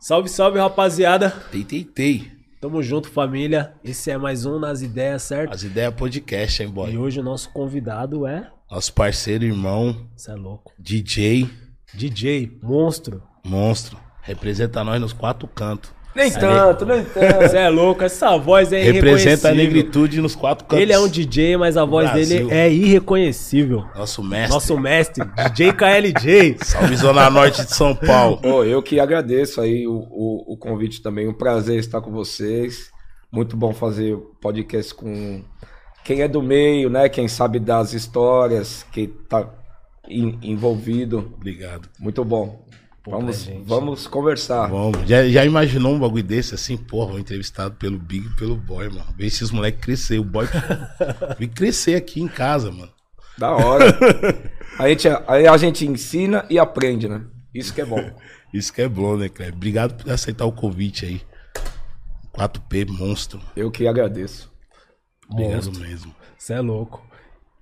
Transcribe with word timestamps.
Salve, 0.00 0.28
salve, 0.28 0.58
rapaziada. 0.58 1.30
Tei, 1.50 1.64
tei, 1.64 1.84
tei. 1.84 2.32
Tamo 2.60 2.82
junto, 2.82 3.08
família. 3.08 3.74
Esse 3.84 4.10
é 4.10 4.18
mais 4.18 4.46
um 4.46 4.58
Nas 4.58 4.80
Ideias, 4.82 5.22
certo? 5.22 5.52
As 5.54 5.62
ideias 5.62 5.94
podcast, 5.94 6.62
hein, 6.62 6.70
boy? 6.70 6.92
E 6.92 6.98
hoje 6.98 7.20
o 7.20 7.22
nosso 7.22 7.50
convidado 7.50 8.26
é. 8.26 8.50
Nosso 8.70 8.92
parceiro, 8.92 9.44
irmão, 9.44 10.06
Você 10.16 10.30
é 10.30 10.34
louco. 10.34 10.72
DJ, 10.78 11.48
DJ, 11.94 12.58
monstro. 12.62 13.22
monstro. 13.44 13.98
Representa 14.22 14.84
nós 14.84 15.00
nos 15.00 15.12
quatro 15.12 15.48
cantos. 15.48 15.90
Nem 16.14 16.30
tanto, 16.32 16.84
nem 16.84 17.04
tanto. 17.14 17.42
Você 17.48 17.56
é 17.58 17.68
louco. 17.68 18.02
Essa 18.02 18.36
voz 18.36 18.72
é 18.72 18.82
Representa 18.82 19.50
a 19.50 19.54
negritude 19.54 20.20
nos 20.20 20.34
quatro 20.34 20.64
cantos. 20.66 20.82
Ele 20.82 20.92
é 20.92 20.98
um 20.98 21.08
DJ, 21.08 21.56
mas 21.56 21.76
a 21.76 21.84
voz 21.84 22.10
Brasil. 22.10 22.48
dele 22.48 22.52
é 22.54 22.70
irreconhecível. 22.70 23.84
Nosso 23.94 24.22
mestre. 24.22 24.50
Nosso 24.54 24.78
mestre, 24.78 25.24
DJ 25.52 25.72
KLJ. 25.72 26.56
Salve 26.64 26.96
Zona 26.96 27.30
Norte 27.30 27.64
de 27.64 27.72
São 27.74 27.94
Paulo. 27.94 28.38
Pô, 28.38 28.64
eu 28.64 28.82
que 28.82 28.98
agradeço 28.98 29.60
aí 29.60 29.86
o, 29.86 29.92
o, 30.10 30.54
o 30.54 30.56
convite 30.56 31.00
também. 31.02 31.28
Um 31.28 31.34
prazer 31.34 31.78
estar 31.78 32.00
com 32.00 32.10
vocês. 32.10 32.90
Muito 33.30 33.56
bom 33.56 33.72
fazer 33.74 34.16
podcast 34.40 34.94
com 34.94 35.42
quem 36.04 36.22
é 36.22 36.28
do 36.28 36.42
meio, 36.42 36.88
né? 36.88 37.08
Quem 37.08 37.28
sabe 37.28 37.58
das 37.60 37.92
histórias, 37.92 38.84
quem 38.90 39.06
tá 39.06 39.46
en- 40.08 40.38
envolvido. 40.42 41.32
Obrigado. 41.36 41.88
Muito 42.00 42.24
bom. 42.24 42.66
Vamos, 43.10 43.42
gente. 43.42 43.64
vamos 43.64 44.06
conversar. 44.06 44.68
Vamos. 44.68 45.08
Já, 45.08 45.28
já 45.28 45.44
imaginou 45.44 45.94
um 45.94 45.98
bagulho 45.98 46.22
desse 46.22 46.54
assim? 46.54 46.76
Porra, 46.76 47.12
vou 47.12 47.18
entrevistado 47.18 47.74
pelo 47.76 47.98
Big 47.98 48.26
e 48.26 48.36
pelo 48.36 48.56
Boy, 48.56 48.88
mano. 48.88 49.06
Ver 49.16 49.26
esses 49.26 49.50
moleques 49.50 49.80
crescer. 49.80 50.18
O 50.18 50.24
Boy 50.24 50.46
vi 51.38 51.48
crescer 51.48 51.94
aqui 51.94 52.20
em 52.20 52.28
casa, 52.28 52.70
mano. 52.70 52.92
Da 53.38 53.52
hora. 53.52 53.84
a 54.78 54.88
gente, 54.88 55.08
aí 55.26 55.46
a 55.46 55.56
gente 55.56 55.86
ensina 55.86 56.44
e 56.50 56.58
aprende, 56.58 57.08
né? 57.08 57.22
Isso 57.54 57.72
que 57.72 57.80
é 57.80 57.84
bom. 57.84 58.10
Isso 58.52 58.72
que 58.72 58.82
é 58.82 58.88
bom, 58.88 59.16
né, 59.16 59.28
Cleber? 59.28 59.54
Obrigado 59.54 59.94
por 59.94 60.10
aceitar 60.10 60.44
o 60.44 60.52
convite 60.52 61.04
aí. 61.04 61.20
4P, 62.34 62.88
monstro. 62.88 63.40
Eu 63.56 63.70
que 63.70 63.86
agradeço. 63.86 64.50
Obrigado 65.30 65.72
mesmo. 65.78 66.14
Você 66.36 66.54
é 66.54 66.60
louco. 66.60 67.07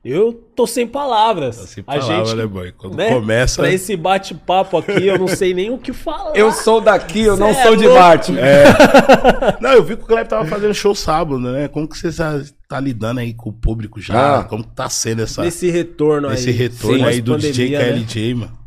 Eu 0.09 0.33
tô 0.55 0.69
sem 0.69 0.87
palavras. 0.87 1.57
Sem 1.57 1.83
a 1.83 1.85
palavra, 1.85 2.25
gente, 2.25 2.37
né, 2.37 2.47
boy? 2.47 2.71
Quando 2.71 2.97
né, 2.97 3.13
começa. 3.13 3.61
Pra 3.61 3.73
esse 3.73 3.97
bate-papo 3.97 4.79
aqui, 4.79 5.05
eu 5.05 5.19
não 5.19 5.27
sei 5.27 5.53
nem 5.53 5.69
o 5.71 5.79
que 5.79 5.93
falar. 5.93 6.37
Eu 6.37 6.53
sou 6.53 6.81
daqui, 6.81 7.23
eu 7.23 7.37
não 7.37 7.53
Cê 7.53 7.59
é 7.59 7.63
sou 7.65 7.75
de 7.75 7.87
louco. 7.87 8.01
Marte. 8.01 8.33
Não, 9.61 9.73
eu 9.73 9.83
vi 9.83 9.97
que 9.97 10.05
o 10.05 10.07
Kleber 10.07 10.29
tava 10.29 10.47
fazendo 10.47 10.73
show 10.75 10.95
sábado, 10.95 11.41
né? 11.41 11.67
Como 11.67 11.89
que 11.89 11.99
você 11.99 12.13
tá, 12.13 12.41
tá 12.69 12.79
lidando 12.79 13.19
aí 13.19 13.35
com 13.35 13.51
o 13.51 13.53
público 13.53 14.01
já? 14.01 14.41
Ah. 14.41 14.45
Como 14.45 14.63
que 14.63 14.75
tá 14.75 14.89
sendo 14.89 15.23
essa, 15.23 15.43
Nesse 15.43 15.71
retorno 15.71 16.29
aí. 16.29 16.35
esse 16.35 16.53
retorno 16.53 16.99
Sim, 16.99 17.05
aí 17.05 17.21
do 17.21 17.33
pós-pandemia, 17.33 17.79
DJ 17.79 17.79
né? 17.79 17.93
KLJ, 17.99 18.35
mano? 18.35 18.59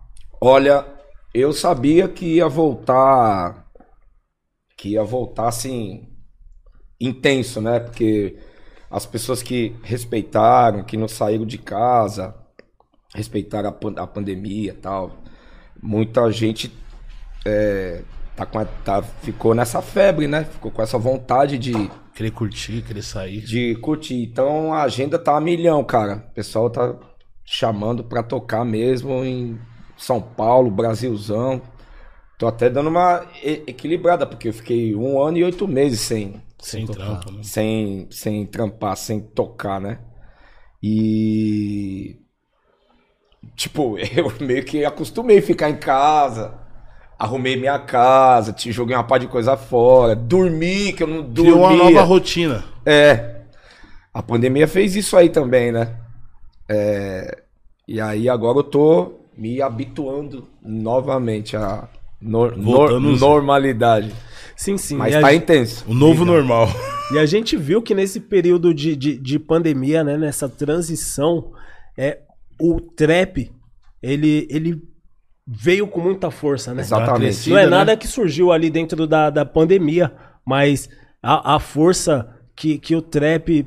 Olha, 0.42 0.86
eu 1.34 1.54
sabia 1.54 2.10
que 2.10 2.26
ia 2.26 2.50
voltar. 2.50 3.66
Que 4.76 4.90
ia 4.90 5.04
voltar 5.04 5.48
assim. 5.48 6.06
Intenso, 7.00 7.62
né? 7.62 7.80
Porque 7.80 8.36
as 8.90 9.06
pessoas 9.06 9.42
que 9.44 9.76
respeitaram, 9.84 10.84
que 10.84 10.98
não 10.98 11.08
saíram 11.08 11.46
de 11.46 11.58
casa, 11.58 12.36
respeitaram 13.14 13.70
a, 13.70 13.72
pan- 13.72 13.94
a 13.98 14.08
pandemia 14.08 14.72
e 14.72 14.76
tal. 14.76 15.18
Muita 15.82 16.30
gente 16.32 16.72
é, 17.46 18.02
tá 18.36 18.46
com 18.46 18.60
a- 18.60 18.66
tá- 18.66 19.02
ficou 19.02 19.54
nessa 19.54 19.82
febre, 19.82 20.28
né? 20.28 20.44
Ficou 20.46 20.72
com 20.72 20.82
essa 20.82 20.98
vontade 20.98 21.58
de, 21.58 21.74
Querer 22.16 22.32
curtir, 22.32 22.82
querer 22.82 23.02
sair. 23.02 23.42
de 23.42 23.76
curtir. 23.76 24.22
Então 24.24 24.74
a 24.74 24.84
agenda 24.84 25.18
tá 25.18 25.38
a 25.38 25.42
milhão, 25.42 25.84
cara. 25.84 26.26
O 26.32 26.34
pessoal 26.34 26.70
tá 26.70 26.96
chamando 27.46 28.04
pra 28.04 28.22
tocar 28.22 28.66
mesmo 28.66 29.24
em 29.24 29.58
São 29.98 30.22
Paulo, 30.22 30.70
Brasilzão. 30.70 31.62
Tô 32.38 32.48
até 32.48 32.70
dando 32.70 32.90
uma 32.90 33.26
equilibrada, 33.44 34.26
porque 34.26 34.50
eu 34.50 34.54
fiquei 34.54 34.96
um 34.96 35.22
ano 35.22 35.38
e 35.38 35.44
oito 35.44 35.68
meses 35.68 36.00
sem, 36.00 36.42
Sem 36.60 36.86
trampo, 36.86 37.32
né? 37.32 37.44
sem, 37.44 38.08
sem 38.12 38.46
trampar, 38.46 38.96
sem 38.98 39.20
tocar, 39.20 39.80
né? 39.80 40.00
E. 40.82 42.18
Tipo, 43.56 43.98
eu 44.16 44.32
meio 44.46 44.64
que 44.64 44.84
acostumei 44.86 45.40
a 45.40 45.42
ficar 45.44 45.70
em 45.70 45.78
casa. 45.78 46.58
Arrumei 47.18 47.58
minha 47.58 47.78
casa, 47.78 48.54
te 48.54 48.72
joguei 48.72 48.96
uma 48.96 49.04
par 49.04 49.20
de 49.20 49.28
coisa 49.28 49.58
fora, 49.58 50.16
dormi, 50.16 50.94
que 50.94 51.04
eu 51.04 51.08
não 51.08 51.22
dormia. 51.22 51.54
Criou 51.54 51.60
uma 51.60 51.76
nova 51.76 52.02
rotina. 52.04 52.64
É. 52.86 53.42
A 54.14 54.24
pandemia 54.24 54.68
fez 54.70 54.96
isso 54.96 55.18
aí 55.18 55.30
também, 55.30 55.70
né? 55.70 55.98
É, 56.70 57.44
e 57.86 58.00
aí 58.00 58.30
agora 58.30 58.60
eu 58.60 58.64
tô 58.64 59.20
me 59.38 59.62
habituando 59.62 60.48
novamente 60.62 61.58
à 61.58 61.90
os- 62.22 63.20
normalidade. 63.20 64.14
Sim, 64.60 64.76
sim. 64.76 64.98
Mas 64.98 65.16
e, 65.16 65.22
tá 65.22 65.34
intenso. 65.34 65.86
O 65.88 65.94
novo 65.94 66.26
normal. 66.26 66.68
e 67.14 67.18
a 67.18 67.26
gente 67.26 67.56
viu 67.56 67.82
que 67.82 67.96
nesse 67.96 68.20
período 68.20 68.74
de, 68.74 68.94
de, 68.94 69.18
de 69.18 69.40
pandemia, 69.40 70.04
né? 70.04 70.18
Nessa 70.18 70.50
transição, 70.50 71.54
é, 71.98 72.20
o 72.60 72.82
trap, 72.82 73.50
ele, 74.04 74.46
ele 74.50 74.84
veio 75.48 75.88
com 75.88 76.02
muita 76.02 76.30
força, 76.30 76.74
né? 76.74 76.82
Exatamente. 76.82 77.50
Não 77.50 77.58
é 77.58 77.64
né? 77.64 77.70
nada 77.70 77.96
que 77.96 78.06
surgiu 78.06 78.52
ali 78.52 78.70
dentro 78.70 79.08
da, 79.08 79.30
da 79.30 79.46
pandemia, 79.46 80.12
mas 80.46 80.90
a, 81.24 81.56
a 81.56 81.60
força 81.62 82.30
que, 82.54 82.78
que 82.78 82.94
o 82.94 83.02
trap, 83.02 83.66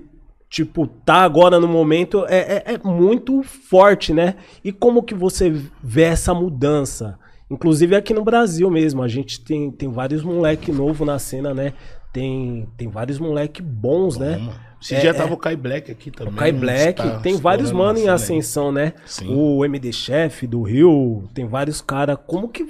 tipo, 0.50 0.86
tá 0.86 1.22
agora 1.22 1.58
no 1.58 1.68
momento 1.68 2.26
é, 2.28 2.62
é, 2.66 2.74
é 2.74 2.78
muito 2.84 3.42
forte, 3.42 4.12
né? 4.12 4.34
E 4.62 4.70
como 4.70 5.02
que 5.02 5.14
você 5.14 5.50
vê 5.82 6.02
essa 6.02 6.34
mudança? 6.34 7.18
Inclusive 7.52 7.94
aqui 7.94 8.14
no 8.14 8.24
Brasil 8.24 8.70
mesmo, 8.70 9.02
a 9.02 9.08
gente 9.08 9.40
tem, 9.40 9.70
tem 9.70 9.90
vários 9.90 10.22
moleque 10.22 10.72
novo 10.72 11.04
na 11.04 11.18
cena, 11.18 11.52
né? 11.52 11.74
Tem, 12.12 12.66
tem 12.76 12.88
vários 12.88 13.18
moleque 13.18 13.60
bons, 13.62 14.16
né? 14.16 14.40
Esse 14.80 14.94
É, 14.94 15.00
dia 15.00 15.10
é. 15.10 15.12
tava 15.12 15.34
o 15.34 15.36
Kai 15.36 15.54
Black 15.54 15.90
aqui 15.90 16.10
também. 16.10 16.32
O 16.32 16.36
Kai? 16.36 16.50
Black, 16.50 17.02
Tá 17.02 17.20
tem 17.20 17.36
vários 17.36 17.70
mano 17.70 17.98
em 17.98 18.08
ascensão, 18.08 18.72
né? 18.72 18.94
Sim. 19.06 19.34
O 19.34 19.64
MD 19.64 19.92
Chef 19.92 20.46
do 20.46 20.62
Rio, 20.62 21.28
tem 21.34 21.46
vários 21.46 21.80
caras. 21.80 22.18
Como 22.26 22.48
que 22.48 22.66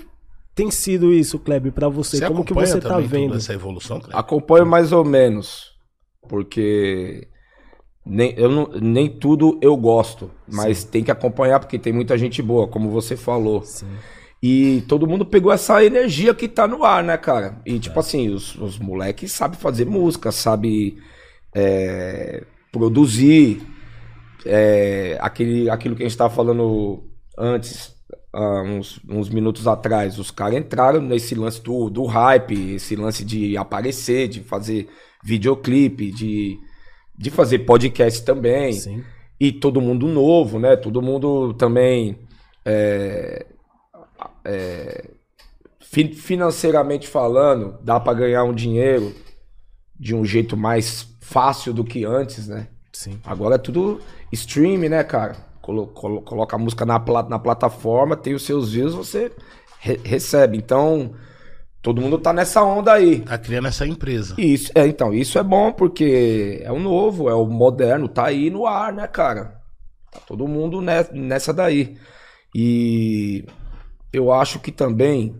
tem 0.55 0.71
sido 0.71 1.13
isso, 1.13 1.39
Kleber, 1.39 1.73
pra 1.73 1.89
você? 1.89 2.19
Você 2.19 2.27
Como 2.27 2.45
que 2.45 2.53
você 2.53 2.81
tá 2.81 2.99
vendo? 2.99 3.37
essa 3.37 3.55
evolução, 3.55 3.99
Kleber? 3.99 4.19
Acompanho 4.19 4.67
mais 4.67 4.93
ou 4.93 5.05
menos. 5.05 5.73
Porque 6.29 7.29
nem, 8.05 8.35
eu 8.37 8.51
não, 8.51 8.69
nem 8.81 9.09
tudo 9.09 9.59
eu 9.63 9.77
gosto. 9.77 10.31
Mas 10.47 10.85
tem 10.85 11.03
que 11.03 11.11
acompanhar 11.11 11.61
porque 11.61 11.79
tem 11.79 11.93
muita 11.93 12.19
gente 12.19 12.43
boa, 12.43 12.67
como 12.69 12.91
você 12.91 13.17
falou. 13.17 13.63
Sim. 13.63 13.87
E 14.43 14.83
todo 14.89 15.07
mundo 15.07 15.25
pegou 15.25 15.53
essa 15.53 15.85
energia 15.85 16.35
que 16.35 16.49
tá 16.49 16.67
no 16.67 16.83
ar, 16.85 17.05
né, 17.05 17.17
cara? 17.17 17.61
E 17.65 17.79
tipo 17.79 18.01
assim, 18.01 18.29
os, 18.29 18.57
os 18.57 18.77
moleques 18.77 19.31
sabem 19.31 19.57
fazer 19.59 19.85
música, 19.87 20.33
sabem 20.33 20.99
é, 21.55 22.43
produzir. 22.73 23.63
é, 24.45 25.17
aquele, 25.21 25.71
aquilo 25.71 25.95
que 25.95 26.03
a 26.03 26.09
gente 26.09 26.19
tava 26.19 26.35
falando 26.35 27.05
antes, 27.39 27.95
há 28.33 28.63
uns, 28.63 29.01
uns 29.09 29.29
minutos 29.29 29.69
atrás. 29.69 30.19
Os 30.19 30.33
caras 30.33 30.59
entraram 30.59 31.01
nesse 31.01 31.37
lance 31.37 31.63
do, 31.63 31.89
do 31.89 32.05
hype, 32.05 32.75
esse 32.75 32.97
lance 32.97 33.25
de 33.25 33.57
aparecer, 33.57 34.27
de 34.27 34.41
fazer 34.41 34.89
videoclipe, 35.23 36.11
de, 36.11 36.59
de 37.17 37.31
fazer 37.31 37.61
podcast 37.61 38.25
também. 38.25 38.73
Sim. 38.73 39.05
E 39.39 39.53
todo 39.53 39.81
mundo 39.81 40.09
novo, 40.09 40.59
né? 40.59 40.77
Todo 40.77 41.01
mundo 41.01 41.55
também. 41.55 42.19
é, 42.65 43.47
é, 44.45 45.11
fi- 45.81 46.15
financeiramente 46.15 47.07
falando, 47.09 47.79
dá 47.83 47.99
pra 48.01 48.15
ganhar 48.15 48.45
um 48.45 48.55
dinheiro 48.55 49.15
de 49.99 50.15
um 50.15 50.25
jeito 50.25 50.57
mais 50.57 51.07
fácil 51.21 51.73
do 51.73 51.85
que 51.85 52.05
antes, 52.05 52.49
né? 52.49 52.69
Sim. 52.93 53.19
Agora 53.25 53.55
é 53.55 53.59
tudo 53.59 54.01
stream, 54.33 54.79
né, 54.89 55.03
cara? 55.05 55.37
Colo- 55.61 55.87
colo- 55.87 56.23
coloca 56.23 56.57
a 56.57 56.59
música 56.59 56.85
na, 56.85 56.99
pla- 56.99 57.23
na 57.29 57.39
plataforma, 57.39 58.17
tem 58.17 58.35
os 58.35 58.43
seus 58.45 58.73
views, 58.73 58.95
você 58.95 59.31
re- 59.81 60.01
recebe. 60.05 60.59
Então, 60.59 61.15
todo 61.81 62.01
mundo 62.01 62.19
tá 62.19 62.33
nessa 62.33 62.63
onda 62.65 62.93
aí. 62.93 63.21
Tá 63.21 63.39
criando 63.39 63.69
essa 63.69 63.87
empresa. 63.87 64.35
Isso, 64.39 64.73
é, 64.75 64.87
então, 64.87 65.15
isso 65.15 65.39
é 65.39 65.43
bom 65.43 65.73
porque 65.73 66.61
é 66.65 66.73
o 66.73 66.81
novo, 66.81 67.31
é 67.31 67.35
o 67.35 67.47
moderno, 67.47 68.09
tá 68.09 68.27
aí 68.27 68.51
no 68.51 68.67
ar, 68.67 68.93
né, 68.93 69.07
cara? 69.07 69.61
Tá 70.11 70.19
todo 70.27 70.47
mundo 70.49 70.81
ne- 70.83 71.09
nessa 71.13 71.53
daí. 71.55 71.97
E 72.55 73.45
eu 74.13 74.33
acho 74.33 74.59
que 74.61 74.71
também 74.73 75.35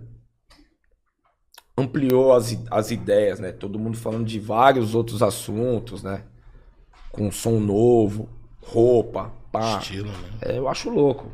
ampliou 1.77 2.33
as, 2.33 2.57
as 2.71 2.91
ideias, 2.91 3.41
né? 3.41 3.53
Todo 3.53 3.79
mundo 3.79 3.97
falando 3.97 4.25
de 4.27 4.39
vários 4.39 4.95
outros 4.95 5.23
assuntos, 5.23 6.03
né? 6.03 6.23
Com 7.11 7.31
som 7.31 7.59
novo, 7.61 8.29
roupa, 8.61 9.33
pá. 9.51 9.79
Estilo, 9.79 10.11
né? 10.11 10.29
É, 10.43 10.59
eu 10.59 10.69
acho 10.69 10.91
louco. 10.91 11.31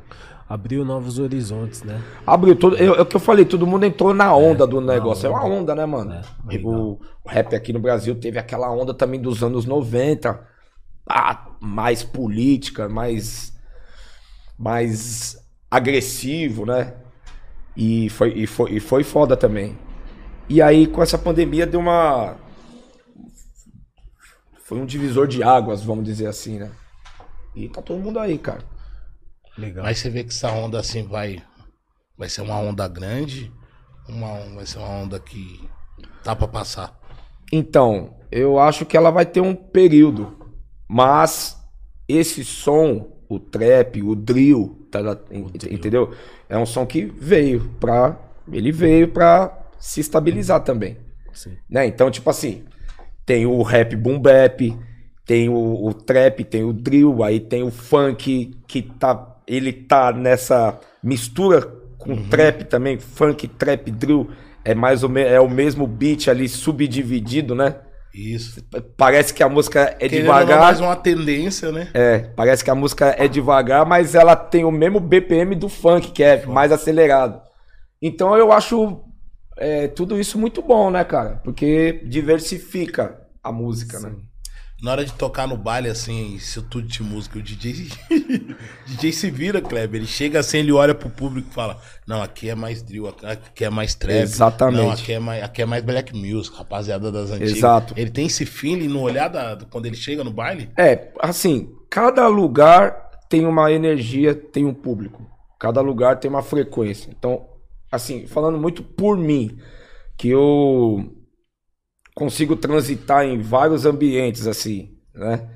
Abriu 0.48 0.82
novos 0.84 1.18
horizontes, 1.18 1.82
né? 1.82 2.02
Abriu 2.26 2.56
todo. 2.56 2.76
eu- 2.76 2.94
É 2.94 3.02
o 3.02 3.06
que 3.06 3.16
eu 3.16 3.20
falei, 3.20 3.44
todo 3.44 3.66
mundo 3.66 3.84
entrou 3.84 4.14
na 4.14 4.34
onda 4.34 4.66
do 4.66 4.80
negócio. 4.80 5.26
É 5.26 5.30
onda. 5.30 5.38
uma 5.40 5.46
onda, 5.46 5.74
né, 5.74 5.84
mano? 5.84 6.14
É, 6.14 6.22
o, 6.64 6.98
o 7.24 7.28
rap 7.28 7.54
aqui 7.54 7.72
no 7.72 7.78
Brasil 7.80 8.14
teve 8.18 8.38
aquela 8.38 8.70
onda 8.70 8.94
também 8.94 9.20
dos 9.20 9.42
anos 9.42 9.66
90. 9.66 10.40
Ah, 11.06 11.48
mais 11.60 12.02
política, 12.02 12.88
mais. 12.88 13.52
Mais 14.58 15.36
agressivo, 15.70 16.64
né? 16.66 16.94
E 17.78 18.10
foi, 18.10 18.30
e 18.30 18.44
foi, 18.44 18.72
e 18.72 18.80
foi 18.80 19.04
foda 19.04 19.36
também. 19.36 19.78
E 20.48 20.60
aí, 20.60 20.88
com 20.88 21.00
essa 21.00 21.16
pandemia, 21.16 21.64
deu 21.64 21.78
uma. 21.78 22.36
Foi 24.64 24.80
um 24.80 24.84
divisor 24.84 25.28
de 25.28 25.44
águas, 25.44 25.84
vamos 25.84 26.04
dizer 26.04 26.26
assim, 26.26 26.58
né? 26.58 26.72
E 27.54 27.68
tá 27.68 27.80
todo 27.80 28.02
mundo 28.02 28.18
aí, 28.18 28.36
cara. 28.36 28.64
Legal. 29.56 29.84
Mas 29.84 29.98
você 29.98 30.10
vê 30.10 30.24
que 30.24 30.30
essa 30.30 30.50
onda 30.50 30.80
assim 30.80 31.06
vai. 31.06 31.40
Vai 32.16 32.28
ser 32.28 32.40
uma 32.40 32.58
onda 32.58 32.88
grande. 32.88 33.52
Uma, 34.08 34.40
vai 34.56 34.66
ser 34.66 34.78
uma 34.78 34.88
onda 34.88 35.20
que 35.20 35.70
tá 36.24 36.34
pra 36.34 36.48
passar. 36.48 36.98
Então, 37.52 38.16
eu 38.32 38.58
acho 38.58 38.84
que 38.84 38.96
ela 38.96 39.10
vai 39.10 39.24
ter 39.24 39.40
um 39.40 39.54
período. 39.54 40.36
Mas 40.88 41.56
esse 42.08 42.44
som, 42.44 43.17
o 43.28 43.38
trap, 43.38 44.02
o 44.02 44.14
drill, 44.14 44.86
tá, 44.90 45.00
ent- 45.30 45.64
entendeu? 45.70 46.12
É 46.48 46.56
um 46.56 46.66
som 46.66 46.86
que 46.86 47.04
veio 47.04 47.68
pra. 47.80 48.16
Ele 48.50 48.72
veio 48.72 49.08
pra 49.08 49.56
se 49.78 50.00
estabilizar 50.00 50.60
também. 50.64 50.96
Sim. 51.32 51.52
né? 51.70 51.86
Então, 51.86 52.10
tipo 52.10 52.28
assim, 52.30 52.64
tem 53.24 53.46
o 53.46 53.62
rap 53.62 53.94
boom 53.94 54.18
bap, 54.18 54.76
tem 55.24 55.48
o, 55.48 55.86
o 55.86 55.92
trap, 55.94 56.42
tem 56.44 56.64
o 56.64 56.72
drill, 56.72 57.22
aí 57.22 57.38
tem 57.38 57.62
o 57.62 57.70
funk 57.70 58.56
que 58.66 58.82
tá, 58.82 59.36
ele 59.46 59.72
tá 59.72 60.10
nessa 60.12 60.80
mistura 61.02 61.62
com 61.98 62.16
trap 62.28 62.64
também, 62.64 62.98
funk, 62.98 63.46
trap, 63.46 63.90
drill, 63.90 64.30
é 64.64 64.74
mais 64.74 65.02
ou 65.02 65.08
menos 65.08 65.30
é 65.32 65.40
o 65.40 65.48
mesmo 65.48 65.86
beat 65.86 66.28
ali 66.28 66.48
subdividido, 66.48 67.54
né? 67.54 67.76
Isso. 68.14 68.62
Parece 68.96 69.32
que 69.32 69.42
a 69.42 69.48
música 69.48 69.96
é 70.00 70.08
Querendo 70.08 70.22
devagar. 70.22 70.60
mais 70.60 70.80
uma 70.80 70.96
tendência, 70.96 71.70
né? 71.70 71.90
É, 71.94 72.18
parece 72.18 72.64
que 72.64 72.70
a 72.70 72.74
música 72.74 73.14
é 73.18 73.28
devagar, 73.28 73.86
mas 73.86 74.14
ela 74.14 74.34
tem 74.34 74.64
o 74.64 74.70
mesmo 74.70 74.98
BPM 74.98 75.54
do 75.54 75.68
funk, 75.68 76.10
que 76.10 76.22
é 76.22 76.44
mais 76.46 76.72
acelerado. 76.72 77.40
Então 78.00 78.36
eu 78.36 78.50
acho 78.52 79.04
é, 79.56 79.88
tudo 79.88 80.18
isso 80.18 80.38
muito 80.38 80.62
bom, 80.62 80.90
né, 80.90 81.04
cara? 81.04 81.40
Porque 81.44 82.02
diversifica 82.04 83.20
a 83.42 83.52
música, 83.52 83.98
né? 84.00 84.14
Na 84.80 84.92
hora 84.92 85.04
de 85.04 85.12
tocar 85.12 85.48
no 85.48 85.56
baile, 85.56 85.88
assim, 85.88 86.36
isso 86.36 86.62
tudo 86.62 86.86
de 86.86 87.02
música, 87.02 87.36
o 87.36 87.42
DJ. 87.42 87.88
DJ 88.86 89.12
se 89.12 89.28
vira, 89.28 89.60
Kleber. 89.60 90.00
Ele 90.00 90.06
chega 90.06 90.38
assim, 90.38 90.58
ele 90.58 90.70
olha 90.70 90.94
pro 90.94 91.10
público 91.10 91.48
e 91.50 91.52
fala: 91.52 91.80
Não, 92.06 92.22
aqui 92.22 92.48
é 92.48 92.54
mais 92.54 92.80
drill, 92.80 93.08
aqui 93.08 93.64
é 93.64 93.70
mais 93.70 93.96
trap. 93.96 94.22
Exatamente. 94.22 94.82
Não, 94.84 94.92
aqui 94.92 95.12
é 95.12 95.18
mais, 95.18 95.42
aqui 95.42 95.62
é 95.62 95.66
mais 95.66 95.82
black 95.82 96.14
music, 96.16 96.56
rapaziada 96.56 97.10
das 97.10 97.32
antigas. 97.32 97.56
Exato. 97.56 97.94
Ele 97.96 98.10
tem 98.10 98.26
esse 98.26 98.46
feeling 98.46 98.86
no 98.86 99.00
olhar 99.00 99.26
da, 99.26 99.58
quando 99.68 99.86
ele 99.86 99.96
chega 99.96 100.22
no 100.22 100.30
baile? 100.30 100.70
É, 100.76 101.08
assim, 101.18 101.68
cada 101.90 102.28
lugar 102.28 103.10
tem 103.28 103.46
uma 103.46 103.72
energia, 103.72 104.32
tem 104.32 104.64
um 104.64 104.74
público. 104.74 105.26
Cada 105.58 105.80
lugar 105.80 106.20
tem 106.20 106.30
uma 106.30 106.42
frequência. 106.42 107.10
Então, 107.18 107.48
assim, 107.90 108.28
falando 108.28 108.56
muito 108.56 108.84
por 108.84 109.18
mim, 109.18 109.58
que 110.16 110.28
eu 110.28 111.17
consigo 112.18 112.56
transitar 112.56 113.24
em 113.24 113.40
vários 113.40 113.86
ambientes, 113.86 114.46
assim, 114.48 114.90
né? 115.14 115.48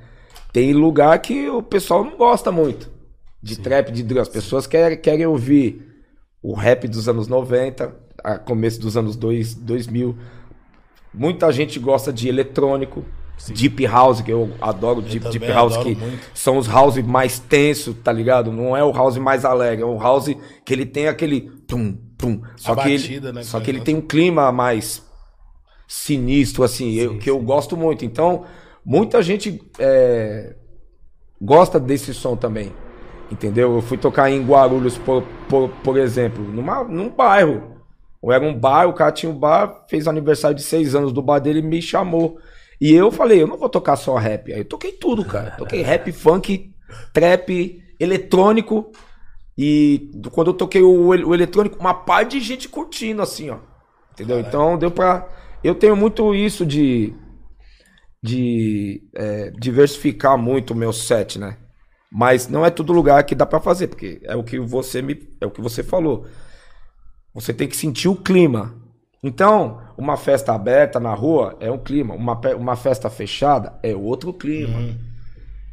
Tem 0.52 0.72
lugar 0.72 1.18
que 1.18 1.48
o 1.50 1.60
pessoal 1.60 2.04
não 2.04 2.16
gosta 2.16 2.52
muito 2.52 2.88
de 3.42 3.58
trap, 3.58 3.90
de 3.90 4.02
drill. 4.04 4.22
As 4.22 4.28
pessoas 4.28 4.64
querem, 4.64 4.96
querem 4.96 5.26
ouvir 5.26 5.84
o 6.40 6.54
rap 6.54 6.86
dos 6.86 7.08
anos 7.08 7.26
90, 7.26 7.92
a 8.22 8.38
começo 8.38 8.80
dos 8.80 8.96
anos 8.96 9.16
dois- 9.16 9.54
2000. 9.54 10.16
Muita 11.12 11.50
gente 11.50 11.80
gosta 11.80 12.12
de 12.12 12.28
eletrônico, 12.28 13.04
deep 13.48 13.84
house, 13.86 14.20
que 14.20 14.32
eu 14.32 14.50
adoro 14.60 15.02
deep, 15.02 15.24
também 15.24 15.40
deep 15.40 15.52
house, 15.52 15.76
que 15.78 15.96
muito. 15.96 16.20
são 16.32 16.58
os 16.58 16.68
house 16.68 16.96
mais 16.98 17.40
tenso, 17.40 17.92
tá 17.92 18.12
ligado? 18.12 18.52
Não 18.52 18.76
é 18.76 18.84
o 18.84 18.92
house 18.92 19.16
mais 19.18 19.44
alegre, 19.44 19.82
é 19.82 19.86
um 19.86 19.98
house 19.98 20.32
que 20.64 20.72
ele 20.72 20.86
tem 20.86 21.08
aquele 21.08 21.40
tum, 21.66 21.98
tum. 22.16 22.40
Só 22.56 22.76
que 22.76 22.90
batida, 22.92 23.28
ele, 23.28 23.36
né, 23.36 23.42
só 23.42 23.58
que 23.58 23.68
ele 23.70 23.78
negócio. 23.78 23.84
tem 23.84 23.96
um 23.96 24.06
clima 24.06 24.52
mais 24.52 25.02
sinistro, 25.92 26.64
assim, 26.64 26.94
eu- 26.94 27.18
que 27.18 27.28
eu 27.28 27.38
gosto 27.38 27.76
muito. 27.76 28.04
Então, 28.04 28.44
muita 28.84 29.22
gente 29.22 29.60
é, 29.78 30.54
gosta 31.40 31.78
desse 31.78 32.14
som 32.14 32.34
também. 32.36 32.72
Entendeu? 33.30 33.74
Eu 33.74 33.82
fui 33.82 33.96
tocar 33.96 34.30
em 34.30 34.44
Guarulhos, 34.44 34.98
por, 34.98 35.22
por, 35.48 35.68
por 35.82 35.96
exemplo, 35.98 36.42
numa, 36.44 36.84
num 36.84 37.08
bairro. 37.08 37.76
Ou 38.20 38.30
era 38.32 38.44
um 38.44 38.54
bar, 38.58 38.88
o 38.88 38.92
cara 38.92 39.10
tinha 39.12 39.30
um 39.30 39.38
bar, 39.38 39.84
fez 39.88 40.06
aniversário 40.06 40.56
de 40.56 40.62
seis 40.62 40.94
anos 40.94 41.12
do 41.12 41.22
bar 41.22 41.38
dele 41.40 41.58
e 41.60 41.62
me 41.62 41.80
chamou. 41.82 42.38
E 42.80 42.92
eu 42.92 43.10
falei, 43.10 43.42
eu 43.42 43.46
não 43.46 43.56
vou 43.56 43.68
tocar 43.68 43.96
só 43.96 44.16
rap. 44.16 44.52
Aí 44.52 44.60
eu 44.60 44.64
toquei 44.64 44.92
tudo, 44.92 45.24
cara. 45.24 45.52
Toquei 45.52 45.82
rap, 45.82 46.10
funk, 46.12 46.72
trap, 47.12 47.82
eletrônico. 47.98 48.90
E 49.56 50.10
quando 50.30 50.48
eu 50.48 50.54
toquei 50.54 50.82
o, 50.82 51.08
o 51.08 51.34
eletrônico, 51.34 51.78
uma 51.78 51.94
par 51.94 52.24
de 52.24 52.38
gente 52.40 52.68
curtindo, 52.68 53.22
assim, 53.22 53.50
ó. 53.50 53.58
Entendeu? 54.12 54.40
Então 54.40 54.76
deu 54.78 54.90
pra. 54.90 55.26
Eu 55.62 55.74
tenho 55.74 55.96
muito 55.96 56.34
isso 56.34 56.64
de. 56.66 57.14
De 58.24 59.02
é, 59.16 59.50
diversificar 59.50 60.38
muito 60.38 60.72
o 60.72 60.76
meu 60.76 60.92
set, 60.92 61.40
né? 61.40 61.56
Mas 62.10 62.46
não 62.46 62.64
é 62.64 62.70
todo 62.70 62.92
lugar 62.92 63.24
que 63.24 63.34
dá 63.34 63.44
pra 63.44 63.58
fazer, 63.58 63.88
porque 63.88 64.20
é 64.22 64.36
o 64.36 64.44
que 64.44 64.60
você 64.60 65.02
me. 65.02 65.28
É 65.40 65.46
o 65.46 65.50
que 65.50 65.60
você 65.60 65.82
falou. 65.82 66.26
Você 67.34 67.52
tem 67.52 67.66
que 67.66 67.76
sentir 67.76 68.08
o 68.08 68.14
clima. 68.14 68.74
Então, 69.22 69.80
uma 69.96 70.16
festa 70.16 70.52
aberta 70.52 71.00
na 71.00 71.14
rua 71.14 71.56
é 71.58 71.70
um 71.70 71.78
clima. 71.78 72.14
Uma, 72.14 72.38
uma 72.56 72.76
festa 72.76 73.08
fechada 73.08 73.78
é 73.82 73.94
outro 73.94 74.32
clima. 74.32 74.78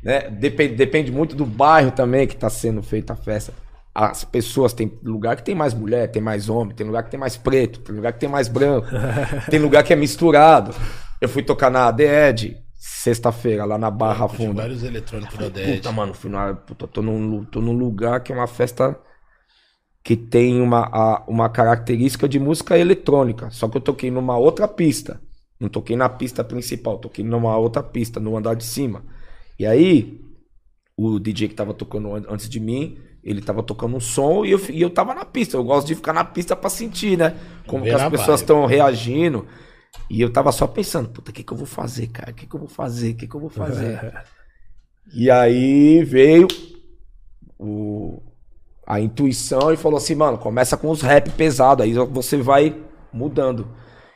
Né? 0.03 0.29
Depende, 0.29 0.75
depende 0.75 1.11
muito 1.11 1.35
do 1.35 1.45
bairro 1.45 1.91
também 1.91 2.27
que 2.27 2.35
está 2.35 2.49
sendo 2.49 2.81
feita 2.81 3.13
a 3.13 3.15
festa. 3.15 3.53
As 3.93 4.23
pessoas 4.23 4.71
tem 4.73 4.97
lugar 5.03 5.35
que 5.35 5.43
tem 5.43 5.55
mais 5.55 5.73
mulher, 5.73 6.07
tem 6.09 6.21
mais 6.21 6.47
homem, 6.47 6.75
tem 6.75 6.85
lugar 6.85 7.03
que 7.03 7.11
tem 7.11 7.19
mais 7.19 7.35
preto, 7.35 7.79
tem 7.79 7.95
lugar 7.95 8.13
que 8.13 8.19
tem 8.19 8.29
mais 8.29 8.47
branco, 8.47 8.87
tem 9.49 9.59
lugar 9.59 9.83
que 9.83 9.91
é 9.91 9.95
misturado. 9.95 10.73
Eu 11.19 11.27
fui 11.27 11.43
tocar 11.43 11.69
na 11.69 11.87
ADED 11.87 12.57
sexta-feira, 12.77 13.65
lá 13.65 13.77
na 13.77 13.91
Barra 13.91 14.27
Tem 14.29 14.37
Funda. 14.47 14.61
vários 14.61 14.83
eletrônicos 14.83 15.37
da 15.37 15.49
DED. 15.49 15.77
Puta, 15.77 15.91
mano, 15.91 16.13
fui 16.13 16.29
na, 16.29 16.53
puta, 16.53 16.87
tô, 16.87 17.01
num, 17.01 17.43
tô 17.45 17.59
num 17.61 17.73
lugar 17.73 18.21
que 18.21 18.31
é 18.31 18.35
uma 18.35 18.47
festa 18.47 18.97
que 20.03 20.15
tem 20.15 20.61
uma, 20.61 20.85
a- 20.91 21.23
uma 21.27 21.49
característica 21.49 22.27
de 22.27 22.39
música 22.39 22.77
eletrônica. 22.77 23.49
Só 23.51 23.67
que 23.67 23.77
eu 23.77 23.81
toquei 23.81 24.09
numa 24.09 24.37
outra 24.37 24.67
pista. 24.67 25.19
Não 25.59 25.67
toquei 25.67 25.95
na 25.95 26.07
pista 26.07 26.41
principal, 26.43 26.97
toquei 26.99 27.23
numa 27.23 27.57
outra 27.57 27.83
pista, 27.83 28.19
no 28.19 28.37
andar 28.37 28.53
de 28.55 28.63
cima. 28.63 29.03
E 29.57 29.65
aí, 29.65 30.21
o 30.95 31.19
DJ 31.19 31.49
que 31.49 31.53
tava 31.55 31.73
tocando 31.73 32.15
an- 32.15 32.23
antes 32.29 32.47
de 32.47 32.59
mim, 32.61 32.97
ele 33.23 33.41
tava 33.41 33.61
tocando 33.63 33.95
um 33.95 33.99
som 33.99 34.45
e 34.45 34.51
eu, 34.51 34.59
e 34.69 34.81
eu 34.81 34.89
tava 34.89 35.13
na 35.13 35.25
pista. 35.25 35.57
Eu 35.57 35.63
gosto 35.63 35.87
de 35.87 35.95
ficar 35.95 36.13
na 36.13 36.23
pista 36.23 36.55
pra 36.55 36.69
sentir, 36.69 37.17
né? 37.17 37.35
Como 37.67 37.83
que 37.83 37.89
as 37.91 38.01
pessoas 38.11 38.41
estão 38.41 38.65
reagindo. 38.65 39.45
E 40.09 40.21
eu 40.21 40.31
tava 40.31 40.51
só 40.51 40.65
pensando, 40.67 41.09
puta, 41.09 41.31
o 41.31 41.33
que 41.33 41.43
que 41.43 41.51
eu 41.53 41.57
vou 41.57 41.65
fazer, 41.67 42.07
cara? 42.07 42.31
O 42.31 42.33
que 42.33 42.45
que 42.47 42.55
eu 42.55 42.59
vou 42.59 42.69
fazer? 42.69 43.11
O 43.11 43.15
que 43.15 43.27
que 43.27 43.35
eu 43.35 43.39
vou 43.41 43.49
fazer? 43.49 43.99
E 45.11 45.31
aí 45.31 46.03
veio 46.03 46.47
o- 47.57 48.21
a 48.85 48.99
intuição 48.99 49.71
e 49.71 49.77
falou 49.77 49.97
assim, 49.97 50.15
mano, 50.15 50.37
começa 50.37 50.75
com 50.77 50.89
os 50.89 51.01
rap 51.01 51.29
pesado, 51.31 51.83
aí 51.83 51.93
você 51.93 52.37
vai 52.37 52.75
mudando. 53.13 53.67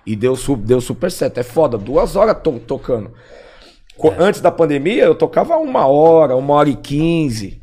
E 0.05 0.15
deu, 0.15 0.35
deu 0.57 0.81
super 0.81 1.11
certo. 1.11 1.39
É 1.39 1.43
foda, 1.43 1.77
duas 1.77 2.15
horas 2.15 2.37
to- 2.43 2.59
tocando. 2.59 3.11
Co- 3.97 4.13
Antes 4.19 4.41
da 4.41 4.51
pandemia, 4.51 5.03
eu 5.05 5.15
tocava 5.15 5.57
uma 5.57 5.87
hora, 5.87 6.35
uma 6.35 6.53
hora 6.55 6.69
e 6.69 6.75
quinze. 6.75 7.62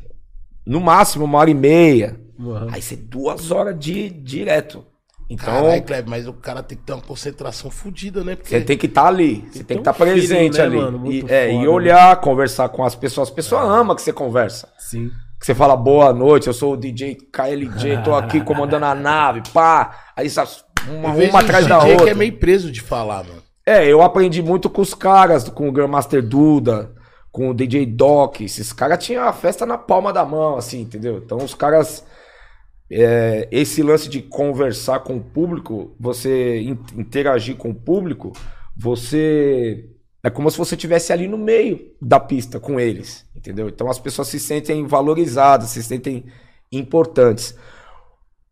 No 0.65 0.79
máximo, 0.79 1.25
uma 1.25 1.39
hora 1.39 1.49
e 1.49 1.53
meia. 1.53 2.19
Uhum. 2.37 2.67
Aí 2.71 2.81
você 2.81 2.95
duas 2.95 3.51
horas 3.51 3.77
de 3.77 4.09
direto. 4.09 4.85
Então, 5.29 5.45
Caralho, 5.45 5.81
Kleber, 5.83 6.09
mas 6.09 6.27
o 6.27 6.33
cara 6.33 6.61
tem 6.61 6.77
que 6.77 6.83
ter 6.83 6.91
uma 6.91 7.01
concentração 7.01 7.71
fodida, 7.71 8.21
né? 8.21 8.35
Porque 8.35 8.49
você 8.49 8.61
tem 8.65 8.77
que 8.77 8.85
estar 8.87 9.07
ali, 9.07 9.47
você 9.49 9.63
tem 9.63 9.77
que 9.77 9.81
estar 9.81 9.91
um 9.91 9.93
feeling, 9.93 10.11
presente 10.13 10.57
né, 10.57 10.63
ali. 10.63 10.75
mano? 10.75 11.11
E, 11.11 11.25
é, 11.29 11.47
e 11.47 11.53
foda, 11.53 11.61
né? 11.63 11.69
olhar, 11.69 12.15
conversar 12.19 12.67
com 12.69 12.83
as 12.83 12.95
pessoas. 12.95 13.29
As 13.29 13.33
pessoas 13.33 13.63
amam 13.63 13.95
que 13.95 14.01
você 14.01 14.11
conversa. 14.11 14.67
Sim. 14.77 15.09
Que 15.39 15.45
você 15.45 15.55
fala 15.55 15.77
boa 15.77 16.11
noite, 16.11 16.47
eu 16.47 16.53
sou 16.53 16.73
o 16.73 16.77
DJ 16.77 17.15
KLJ, 17.31 18.03
tô 18.03 18.13
aqui 18.15 18.41
comandando 18.41 18.85
a 18.85 18.93
nave, 18.93 19.41
pá. 19.53 19.95
Aí 20.17 20.27
essas- 20.27 20.65
uma, 20.89 21.13
uma 21.13 21.39
atrás 21.39 21.65
da 21.65 21.77
DJ 21.79 21.91
outra. 21.91 22.05
que 22.07 22.11
é 22.11 22.15
meio 22.15 22.37
preso 22.37 22.69
de 22.69 22.81
falar, 22.81 23.23
mano. 23.23 23.41
É, 23.65 23.87
eu 23.87 24.01
aprendi 24.01 24.41
muito 24.41 24.69
com 24.69 24.81
os 24.81 24.93
caras, 24.93 25.47
com 25.47 25.69
o 25.69 25.71
Grandmaster 25.71 26.21
Duda, 26.21 26.91
com 27.31 27.49
o 27.49 27.53
DJ 27.53 27.85
Doc. 27.85 28.41
Esses 28.41 28.73
caras 28.73 29.03
tinham 29.03 29.23
a 29.23 29.33
festa 29.33 29.65
na 29.65 29.77
palma 29.77 30.11
da 30.13 30.25
mão, 30.25 30.57
assim, 30.57 30.81
entendeu? 30.81 31.17
Então 31.17 31.37
os 31.39 31.53
caras. 31.53 32.05
é, 32.91 33.47
esse 33.51 33.81
lance 33.81 34.09
de 34.09 34.21
conversar 34.21 34.99
com 35.01 35.17
o 35.17 35.23
público, 35.23 35.95
você 35.99 36.59
in- 36.61 36.77
interagir 36.97 37.55
com 37.55 37.69
o 37.69 37.75
público, 37.75 38.33
você. 38.77 39.89
É 40.23 40.29
como 40.29 40.51
se 40.51 40.57
você 40.57 40.75
estivesse 40.75 41.11
ali 41.11 41.27
no 41.27 41.37
meio 41.37 41.93
da 42.01 42.19
pista 42.19 42.59
com 42.59 42.79
eles, 42.79 43.25
entendeu? 43.35 43.67
Então 43.69 43.89
as 43.89 43.97
pessoas 43.97 44.27
se 44.27 44.39
sentem 44.39 44.85
valorizadas, 44.85 45.69
se 45.69 45.81
sentem 45.81 46.25
importantes. 46.71 47.55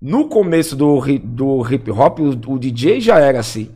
No 0.02 0.30
começo 0.30 0.76
do, 0.76 1.00
do 1.20 1.62
hip 1.72 1.92
hop, 1.92 2.20
o, 2.20 2.54
o 2.54 2.58
DJ 2.60 3.02
já 3.02 3.20
era 3.20 3.40
assim. 3.40 3.70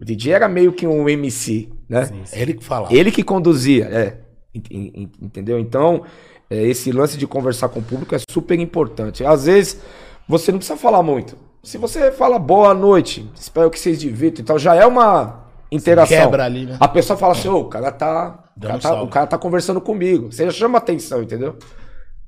O 0.00 0.04
DJ 0.04 0.32
era 0.32 0.48
meio 0.48 0.72
que 0.72 0.86
um 0.86 1.08
MC, 1.08 1.70
né? 1.88 2.04
Sim, 2.06 2.20
sim. 2.26 2.38
Ele 2.38 2.54
que 2.54 2.64
fala. 2.64 2.88
Ele 2.92 3.10
que 3.12 3.22
conduzia, 3.22 3.84
é. 3.86 4.20
Ent- 4.54 4.70
ent- 4.70 5.12
Entendeu? 5.20 5.58
Então, 5.58 6.02
é, 6.50 6.62
esse 6.62 6.92
lance 6.92 7.16
de 7.18 7.26
conversar 7.26 7.68
com 7.68 7.80
o 7.80 7.82
público 7.82 8.14
é 8.14 8.18
super 8.30 8.58
importante. 8.58 9.24
Às 9.24 9.46
vezes, 9.46 9.80
você 10.28 10.52
não 10.52 10.58
precisa 10.58 10.78
falar 10.78 11.02
muito. 11.02 11.36
Se 11.62 11.78
você 11.78 12.12
fala 12.12 12.38
boa 12.38 12.74
noite, 12.74 13.28
espero 13.34 13.70
que 13.70 13.78
vocês 13.80 13.98
divirtam 13.98 14.42
e 14.42 14.46
tal, 14.46 14.58
já 14.58 14.74
é 14.74 14.84
uma 14.86 15.44
interação. 15.72 16.16
Quebra 16.18 16.44
ali, 16.44 16.66
né? 16.66 16.76
A 16.78 16.86
pessoa 16.88 17.16
fala 17.16 17.32
assim, 17.32 17.48
ô, 17.48 17.60
o 17.60 17.68
cara 17.68 17.90
tá. 17.90 18.44
O 18.56 18.60
cara 18.60 18.78
tá, 18.78 19.02
o 19.02 19.08
cara 19.08 19.26
tá 19.26 19.38
conversando 19.38 19.80
comigo. 19.80 20.30
Você 20.30 20.44
já 20.44 20.52
chama 20.52 20.78
atenção, 20.78 21.22
entendeu? 21.22 21.56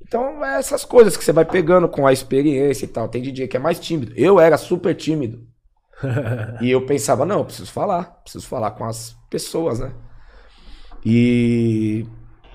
Então, 0.01 0.43
é 0.43 0.57
essas 0.57 0.83
coisas 0.83 1.15
que 1.15 1.23
você 1.23 1.31
vai 1.31 1.45
pegando 1.45 1.87
com 1.87 2.05
a 2.07 2.11
experiência 2.13 2.85
e 2.85 2.87
tal. 2.87 3.07
Tem 3.07 3.21
DJ 3.21 3.47
que 3.47 3.55
é 3.57 3.59
mais 3.59 3.79
tímido. 3.79 4.11
Eu 4.15 4.39
era 4.39 4.57
super 4.57 4.95
tímido. 4.95 5.39
e 6.61 6.69
eu 6.71 6.85
pensava, 6.85 7.25
não, 7.25 7.39
eu 7.39 7.45
preciso 7.45 7.71
falar. 7.71 8.03
Preciso 8.23 8.47
falar 8.47 8.71
com 8.71 8.85
as 8.85 9.15
pessoas, 9.29 9.79
né? 9.79 9.91
E 11.05 12.05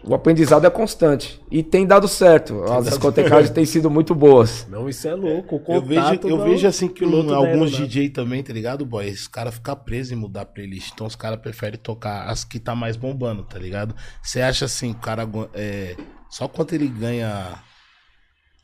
o 0.04 0.14
aprendizado 0.14 0.66
é 0.66 0.70
constante. 0.70 1.40
E 1.50 1.62
tem 1.62 1.87
dado 1.87 2.08
certo. 2.08 2.62
As 2.64 2.84
discotecagens 2.87 3.50
têm 3.50 3.64
sido 3.64 3.88
muito 3.90 4.14
boas. 4.14 4.66
Não, 4.68 4.88
isso 4.88 5.06
é 5.06 5.14
louco. 5.14 5.62
O 5.64 5.72
Eu 5.75 5.82
vejo, 5.82 6.14
eu 6.25 6.38
do 6.38 6.44
vejo 6.44 6.66
assim 6.66 6.88
que 6.88 7.04
um- 7.04 7.26
da 7.26 7.37
alguns. 7.37 7.70
DJ 7.70 8.08
também, 8.11 8.42
tá 8.42 8.52
ligado, 8.52 8.84
boy? 8.84 9.06
Esses 9.06 9.28
caras 9.28 9.54
ficam 9.54 9.76
presos 9.76 10.12
em 10.12 10.16
mudar 10.16 10.42
a 10.42 10.46
playlist. 10.46 10.90
Então 10.92 11.06
os 11.06 11.14
caras 11.16 11.38
preferem 11.40 11.78
tocar 11.78 12.28
as 12.28 12.42
que 12.44 12.58
tá 12.58 12.75
mais 12.75 12.96
bombando, 12.96 13.44
tá 13.44 13.58
ligado? 13.58 13.94
Você 14.22 14.40
acha 14.40 14.64
assim, 14.64 14.90
o 14.90 14.94
cara. 14.96 15.28
É, 15.54 15.96
só 16.28 16.49
quando 16.49 16.72
ele 16.72 16.88
ganha 16.88 17.54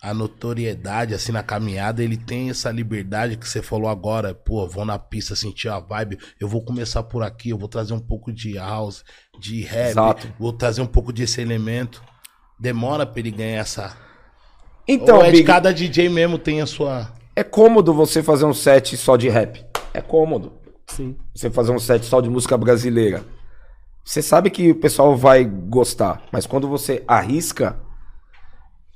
a 0.00 0.14
notoriedade, 0.14 1.12
assim, 1.12 1.33
na 1.33 1.43
caminhada, 1.43 2.02
ele 2.02 2.17
tem 2.17 2.50
essa 2.50 2.71
liberdade 2.71 3.37
que 3.37 3.49
você 3.49 3.61
falou 3.61 3.88
agora. 3.88 4.33
Pô, 4.35 4.67
vou 4.67 4.85
na 4.85 4.99
pista 4.99 5.35
sentir 5.35 5.69
a 5.69 5.81
vibe. 5.81 6.19
Eu 6.38 6.47
vou 6.49 6.62
começar 6.62 7.02
por 7.02 7.23
aqui, 7.23 7.50
eu 7.50 7.59
vou 7.59 7.69
trazer 7.69 7.95
um 7.95 7.99
pouco 7.99 8.33
de 8.33 8.55
house, 8.55 9.05
de 9.40 9.62
rap, 9.62 9.90
Exato. 9.90 10.28
vou 10.38 10.52
trazer 10.52 10.81
um 10.83 10.87
pouco 10.87 11.12
desse 11.12 11.40
elemento. 11.40 12.02
Demora 12.61 13.05
pra 13.05 13.19
ele 13.19 13.31
ganhar 13.33 13.59
essa. 13.61 13.97
Então, 14.87 15.17
Ou 15.19 15.23
é 15.25 15.26
de 15.26 15.38
Big, 15.38 15.45
cada 15.45 15.73
DJ 15.73 16.09
mesmo 16.09 16.38
tem 16.38 16.61
a 16.61 16.67
sua. 16.67 17.12
é 17.35 17.43
cômodo 17.45 17.93
você 17.93 18.23
fazer 18.23 18.45
um 18.45 18.55
set 18.55 18.97
só 18.97 19.17
de 19.17 19.28
rap. 19.28 19.64
É 19.93 20.00
cômodo. 20.00 20.52
Sim. 20.87 21.17
Você 21.35 21.50
fazer 21.50 21.73
um 21.73 21.78
set 21.78 22.05
só 22.07 22.21
de 22.21 22.31
música 22.31 22.57
brasileira. 22.57 23.25
Você 24.05 24.23
sabe 24.23 24.49
que 24.49 24.71
o 24.71 24.75
pessoal 24.76 25.14
vai 25.17 25.45
gostar, 25.45 26.23
mas 26.33 26.47
quando 26.47 26.67
você 26.67 27.02
arrisca 27.07 27.78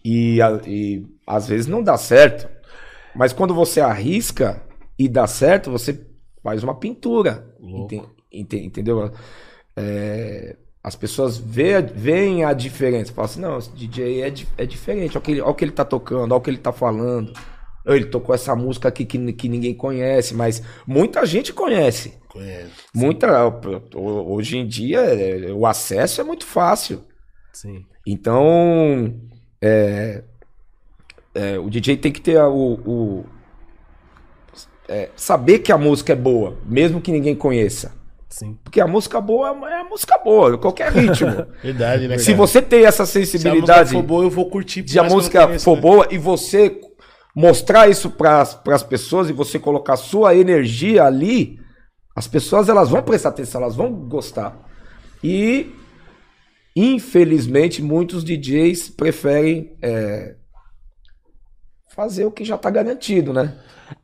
e, 0.04 0.38
e 0.66 1.06
às 1.26 1.46
vezes 1.46 1.66
não 1.66 1.82
dá 1.82 1.96
certo, 1.96 2.48
mas 3.14 3.32
quando 3.32 3.54
você 3.54 3.80
arrisca 3.80 4.62
e 4.98 5.08
dá 5.08 5.26
certo, 5.26 5.70
você 5.70 6.06
faz 6.42 6.62
uma 6.62 6.74
pintura. 6.74 7.54
Enten- 7.60 8.04
enten- 8.32 8.64
entendeu? 8.66 9.10
É, 9.76 10.56
as 10.82 10.96
pessoas 10.96 11.36
veem 11.38 12.44
a 12.44 12.52
diferença. 12.52 13.12
Falam 13.12 13.30
assim, 13.30 13.40
não, 13.40 13.58
esse 13.58 13.70
DJ 13.72 14.22
é, 14.22 14.30
di- 14.30 14.48
é 14.58 14.66
diferente. 14.66 15.10
Olha 15.16 15.18
o, 15.18 15.22
que 15.22 15.30
ele, 15.32 15.40
olha 15.40 15.50
o 15.50 15.54
que 15.54 15.64
ele 15.64 15.72
tá 15.72 15.84
tocando, 15.84 16.32
olha 16.32 16.34
o 16.34 16.40
que 16.40 16.50
ele 16.50 16.58
tá 16.58 16.72
falando. 16.72 17.32
Ele 17.86 18.04
tocou 18.06 18.34
essa 18.34 18.54
música 18.54 18.88
aqui 18.88 19.04
que, 19.04 19.32
que 19.32 19.48
ninguém 19.48 19.74
conhece, 19.74 20.34
mas 20.34 20.62
muita 20.86 21.24
gente 21.26 21.52
conhece. 21.52 22.14
Conhece. 22.28 22.70
Muita, 22.94 23.28
hoje 23.94 24.56
em 24.58 24.66
dia 24.66 25.00
é, 25.00 25.52
o 25.52 25.66
acesso 25.66 26.20
é 26.20 26.24
muito 26.24 26.46
fácil. 26.46 27.02
Sim. 27.52 27.84
Então, 28.06 29.14
é, 29.62 30.22
é, 31.34 31.58
o 31.58 31.70
DJ 31.70 31.96
tem 31.96 32.10
que 32.12 32.20
ter 32.20 32.36
a- 32.38 32.48
o, 32.48 32.72
o- 32.74 33.26
é, 34.88 35.08
saber 35.16 35.60
que 35.60 35.72
a 35.72 35.78
música 35.78 36.12
é 36.12 36.16
boa, 36.16 36.58
mesmo 36.66 37.00
que 37.00 37.12
ninguém 37.12 37.34
conheça. 37.34 37.94
Sim. 38.28 38.58
Porque 38.64 38.80
a 38.80 38.86
música 38.86 39.20
boa 39.20 39.48
é 39.70 39.80
a 39.80 39.84
música 39.84 40.18
boa, 40.18 40.56
qualquer 40.58 40.90
ritmo. 40.92 41.46
Verdade, 41.62 42.08
né? 42.08 42.18
Se 42.18 42.32
você 42.34 42.60
tem 42.62 42.84
essa 42.86 43.04
Se 43.06 43.18
a 43.18 43.20
música 43.20 43.38
sensibilidade 43.38 43.92
for 43.92 44.02
boa, 44.02 44.24
eu 44.24 44.30
vou 44.30 44.48
curtir. 44.50 44.82
de 44.82 44.98
a 44.98 45.04
música 45.04 45.46
conheça, 45.46 45.64
for 45.64 45.76
né? 45.76 45.80
boa 45.82 46.08
e 46.10 46.16
você 46.18 46.80
mostrar 47.36 47.88
isso 47.90 48.10
para 48.10 48.40
as 48.40 48.82
pessoas 48.82 49.28
e 49.28 49.32
você 49.32 49.58
colocar 49.58 49.96
sua 49.96 50.34
energia 50.34 51.04
ali, 51.04 51.58
as 52.16 52.26
pessoas 52.26 52.68
elas 52.68 52.88
vão 52.90 53.02
prestar 53.02 53.28
atenção, 53.30 53.60
elas 53.62 53.76
vão 53.76 53.92
gostar. 53.92 54.58
E 55.22 55.70
infelizmente 56.74 57.82
muitos 57.82 58.24
DJs 58.24 58.90
preferem 58.90 59.76
é, 59.82 60.36
fazer 61.94 62.24
o 62.24 62.30
que 62.30 62.44
já 62.44 62.56
tá 62.56 62.70
garantido, 62.70 63.32
né? 63.32 63.54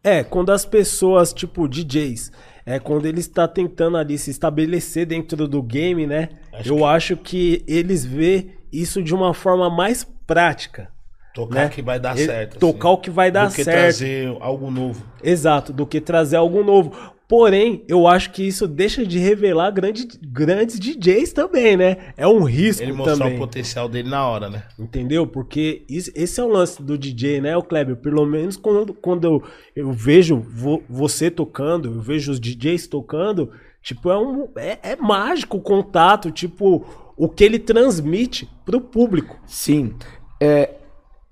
É, 0.04 0.22
quando 0.22 0.52
as 0.52 0.64
pessoas, 0.64 1.32
tipo, 1.32 1.66
DJs, 1.66 2.30
é 2.66 2.78
quando 2.78 3.06
eles 3.06 3.24
estão 3.24 3.48
tentando 3.48 3.96
ali 3.96 4.18
se 4.18 4.30
estabelecer 4.30 5.06
dentro 5.06 5.48
do 5.48 5.62
game, 5.62 6.06
né? 6.06 6.28
eu 6.64 6.84
acho 6.84 7.16
que 7.16 7.64
eles 7.66 8.04
vê 8.04 8.50
isso 8.70 9.02
de 9.02 9.14
uma 9.14 9.32
forma 9.32 9.70
mais 9.70 10.04
prática. 10.26 10.90
Tocar 11.34 11.64
né? 11.64 11.68
que 11.68 11.80
vai 11.80 11.98
dar 11.98 12.16
Ele- 12.16 12.26
certo. 12.26 12.58
Tocar 12.58 12.88
assim, 12.88 12.94
o 12.94 13.00
que 13.00 13.10
vai 13.10 13.30
dar 13.30 13.48
do 13.48 13.54
que 13.54 13.64
certo. 13.64 13.78
trazer 13.78 14.36
algo 14.40 14.70
novo. 14.70 15.02
Exato, 15.22 15.72
do 15.72 15.86
que 15.86 16.00
trazer 16.00 16.36
algo 16.36 16.62
novo. 16.62 17.14
Porém, 17.28 17.84
eu 17.86 18.06
acho 18.08 18.30
que 18.30 18.42
isso 18.42 18.66
deixa 18.66 19.04
de 19.04 19.18
revelar 19.18 19.70
grande, 19.70 20.08
grandes 20.22 20.80
DJs 20.80 21.34
também, 21.34 21.76
né? 21.76 21.98
É 22.16 22.26
um 22.26 22.42
risco 22.42 22.82
Ele 22.82 22.92
mostrar 22.92 23.18
também. 23.18 23.34
o 23.36 23.38
potencial 23.38 23.86
dele 23.86 24.08
na 24.08 24.26
hora, 24.26 24.48
né? 24.48 24.62
Entendeu? 24.78 25.26
Porque 25.26 25.84
isso- 25.90 26.10
esse 26.14 26.40
é 26.40 26.42
o 26.42 26.48
lance 26.48 26.82
do 26.82 26.96
DJ, 26.96 27.42
né, 27.42 27.54
o 27.54 27.62
Kleber? 27.62 27.96
Pelo 27.96 28.24
menos 28.24 28.56
quando, 28.56 28.94
quando 28.94 29.24
eu, 29.26 29.42
eu 29.76 29.92
vejo 29.92 30.38
vo- 30.40 30.82
você 30.88 31.30
tocando, 31.30 31.88
eu 31.96 32.00
vejo 32.00 32.32
os 32.32 32.40
DJs 32.40 32.86
tocando, 32.86 33.50
tipo, 33.82 34.10
é, 34.10 34.16
um, 34.18 34.48
é, 34.56 34.78
é 34.82 34.96
mágico 34.96 35.58
o 35.58 35.60
contato, 35.60 36.30
tipo, 36.30 36.86
o 37.14 37.28
que 37.28 37.44
ele 37.44 37.58
transmite 37.58 38.48
pro 38.64 38.80
público. 38.80 39.38
Sim, 39.46 39.92
é, 40.40 40.70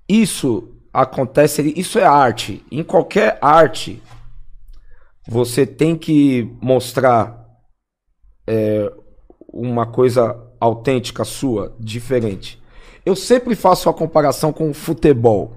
isso 0.07 0.69
acontece, 0.93 1.73
isso 1.75 1.97
é 1.97 2.03
arte. 2.05 2.63
Em 2.71 2.83
qualquer 2.83 3.39
arte, 3.41 3.99
você 5.27 5.65
tem 5.65 5.95
que 5.95 6.49
mostrar 6.61 7.45
é, 8.47 8.91
uma 9.51 9.85
coisa 9.85 10.41
autêntica 10.59 11.23
sua, 11.23 11.75
diferente. 11.79 12.61
Eu 13.05 13.15
sempre 13.15 13.55
faço 13.55 13.89
a 13.89 13.93
comparação 13.93 14.51
com 14.53 14.69
o 14.69 14.73
futebol. 14.73 15.53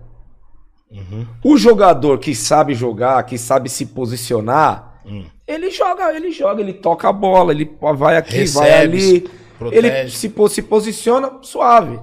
O 1.45 1.57
jogador 1.57 2.19
que 2.19 2.35
sabe 2.35 2.75
jogar, 2.75 3.23
que 3.25 3.39
sabe 3.39 3.69
se 3.69 3.87
posicionar, 3.87 4.91
Hum. 5.07 5.25
ele 5.47 5.71
joga, 5.71 6.13
ele 6.15 6.31
joga, 6.31 6.61
ele 6.61 6.75
toca 6.75 7.09
a 7.09 7.13
bola, 7.13 7.53
ele 7.53 7.71
vai 7.97 8.17
aqui, 8.17 8.45
vai 8.45 8.69
Recebe, 8.71 8.77
ali. 8.77 9.31
protege. 9.59 9.87
Ele 9.89 10.11
se, 10.11 10.33
se 10.51 10.63
posiciona 10.63 11.39
suave. 11.43 11.99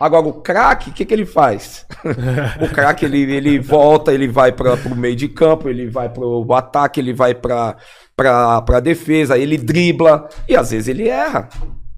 Agora, 0.00 0.26
o 0.26 0.32
craque, 0.32 0.88
o 0.88 0.92
que, 0.94 1.04
que 1.04 1.12
ele 1.12 1.26
faz? 1.26 1.86
o 2.58 2.68
craque, 2.72 3.04
ele, 3.04 3.20
ele 3.30 3.58
volta, 3.58 4.14
ele 4.14 4.26
vai 4.26 4.50
para 4.50 4.72
o 4.74 4.96
meio 4.96 5.14
de 5.14 5.28
campo, 5.28 5.68
ele 5.68 5.90
vai 5.90 6.08
para 6.08 6.24
o 6.24 6.54
ataque, 6.54 6.98
ele 6.98 7.12
vai 7.12 7.34
para 7.34 7.76
a 8.18 8.80
defesa, 8.80 9.36
ele 9.36 9.58
dribla 9.58 10.26
e 10.48 10.56
às 10.56 10.70
vezes 10.70 10.88
ele 10.88 11.06
erra. 11.06 11.50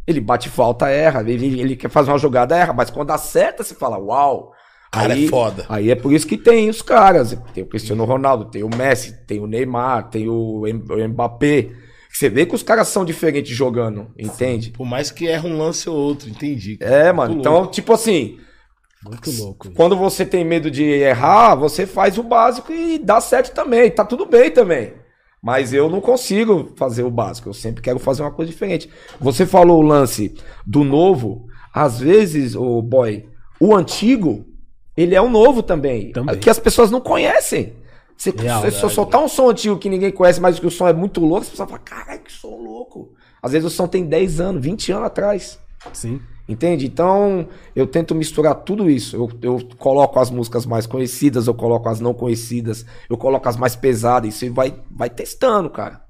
Ele 0.05 0.21
bate 0.21 0.49
falta, 0.49 0.89
erra, 0.89 1.23
ele, 1.25 1.61
ele 1.61 1.77
quer 1.77 1.89
fazer 1.89 2.11
uma 2.11 2.19
jogada, 2.19 2.57
erra, 2.57 2.73
mas 2.73 2.91
quando 2.91 3.13
acerta, 3.13 3.63
você 3.63 3.77
fala, 3.77 3.97
uau. 3.99 4.53
Cara, 4.91 5.17
é 5.17 5.29
foda. 5.29 5.65
Aí 5.69 5.89
é 5.89 5.95
por 5.95 6.13
isso 6.13 6.27
que 6.27 6.37
tem 6.37 6.69
os 6.69 6.83
caras. 6.83 7.39
Tem 7.55 7.63
o 7.63 7.69
Cristiano 7.69 8.05
Ronaldo, 8.05 8.47
tem 8.47 8.65
o 8.65 8.69
Messi, 8.69 9.25
tem 9.27 9.39
o 9.39 9.47
Neymar, 9.47 10.11
tem 10.11 10.29
o 10.29 10.65
Mbappé. 11.09 11.71
Você 12.13 12.29
vê 12.29 12.45
que 12.47 12.55
os 12.55 12.63
caras 12.63 12.89
são 12.89 13.05
diferentes 13.05 13.57
jogando, 13.57 14.11
entende? 14.19 14.71
Por 14.71 14.85
mais 14.87 15.11
que 15.11 15.27
erre 15.27 15.49
um 15.49 15.57
lance 15.59 15.89
ou 15.89 15.97
outro, 15.97 16.29
entendi. 16.29 16.77
É, 16.81 17.13
mano. 17.13 17.31
Muito 17.35 17.41
Então, 17.41 17.55
louco. 17.55 17.73
tipo 17.73 17.93
assim, 17.93 18.39
Muito 19.05 19.31
louco. 19.33 19.67
isso. 19.69 19.77
quando 19.77 19.97
você 19.97 20.25
tem 20.27 20.45
medo 20.45 20.71
de 20.71 20.85
errar, 20.85 21.55
você 21.55 21.87
faz 21.87 22.19
o 22.19 22.23
básico 22.23 22.73
e 22.73 22.99
dá 22.99 23.21
certo 23.21 23.55
também. 23.55 23.91
Tá 23.91 24.05
tudo 24.05 24.27
bem 24.27 24.51
também. 24.51 24.93
Mas 25.43 25.73
eu 25.73 25.89
não 25.91 26.01
consigo 26.01 26.73
fazer 26.77 27.03
o 27.03 27.11
básico. 27.11 27.49
Eu 27.49 27.55
sempre 27.55 27.83
quero 27.83 27.99
fazer 27.99 28.23
uma 28.23 28.31
coisa 28.31 28.53
diferente. 28.53 28.89
Você 29.19 29.45
falou 29.45 29.79
o 29.81 29.83
lance 29.87 30.35
do 30.65 30.85
novo. 30.85 31.47
Às 31.75 31.99
vezes, 31.99 32.55
o 32.55 32.81
boy, 32.81 33.27
o 33.59 33.75
antigo, 33.75 34.45
ele 34.97 35.15
é 35.17 35.21
o 35.21 35.29
novo 35.31 35.63
também. 35.63 36.13
Também. 36.13 36.39
Que 36.39 36.49
as 36.51 36.59
pessoas 36.61 36.91
não 36.93 37.01
conhecem. 37.01 37.73
Você, 38.23 38.31
Real, 38.31 38.63
você 38.63 38.71
só 38.71 38.89
soltar 38.89 39.21
um 39.21 39.27
som 39.27 39.51
antigo 39.51 39.77
que 39.77 39.89
ninguém 39.89 40.13
conhece, 40.13 40.41
mas 40.41 40.57
que 40.57 40.67
o 40.67 40.71
som 40.71 40.87
é 40.87 40.93
muito 40.93 41.21
louco, 41.21 41.43
as 41.43 41.49
pessoas 41.49 41.69
falam, 41.69 41.85
caralho, 41.85 42.21
que 42.21 42.31
som 42.31 42.57
louco. 42.57 43.13
Às 43.43 43.51
vezes 43.51 43.67
o 43.67 43.75
som 43.75 43.89
tem 43.89 44.07
10 44.07 44.41
anos, 44.41 44.63
20 44.63 44.93
anos 44.93 45.07
atrás. 45.07 45.59
Sim. 45.93 46.21
Entende? 46.49 46.87
Então, 46.87 47.49
eu 47.75 47.85
tento 47.85 48.15
misturar 48.15 48.55
tudo 48.55 48.89
isso. 48.89 49.17
Eu, 49.17 49.29
eu 49.43 49.69
coloco 49.77 50.21
as 50.21 50.31
músicas 50.31 50.65
mais 50.65 50.87
conhecidas, 50.87 51.49
eu 51.49 51.55
coloco 51.55 51.89
as 51.89 51.99
não 51.99 52.15
conhecidas, 52.15 52.87
eu 53.11 53.17
coloco 53.17 53.49
as 53.49 53.57
mais 53.57 53.75
pesadas. 53.75 54.33
Isso 54.33 54.55
vai, 54.55 54.73
vai 54.89 55.11
testando, 55.11 55.69
cara. 55.69 56.01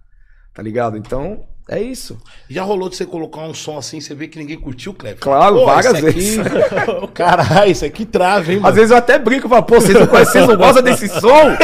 Tá 0.52 0.62
ligado? 0.62 0.98
Então, 0.98 1.42
é 1.76 1.82
isso. 1.82 2.18
Já 2.48 2.62
rolou 2.62 2.88
de 2.88 2.96
você 2.96 3.04
colocar 3.06 3.40
um 3.42 3.54
som 3.54 3.78
assim, 3.78 4.00
você 4.00 4.14
vê 4.14 4.28
que 4.28 4.38
ninguém 4.38 4.58
curtiu, 4.58 4.92
Cleber? 4.94 5.18
Claro, 5.20 5.56
Pô, 5.56 5.66
várias 5.66 5.94
aqui- 5.94 6.02
vezes. 6.02 6.38
Caralho, 7.14 7.70
isso 7.70 7.84
aqui 7.84 8.04
trava, 8.04 8.50
hein, 8.52 8.56
mano? 8.58 8.68
Às 8.68 8.74
vezes 8.74 8.90
eu 8.90 8.96
até 8.96 9.18
brinco 9.18 9.46
e 9.46 9.50
falo, 9.50 9.62
pô, 9.62 9.74
vocês 9.80 9.98
não 9.98 10.06
conhecem, 10.06 10.32
vocês 10.32 10.48
não 10.48 10.56
gostam 10.56 10.82
desse 10.82 11.08
som? 11.08 11.56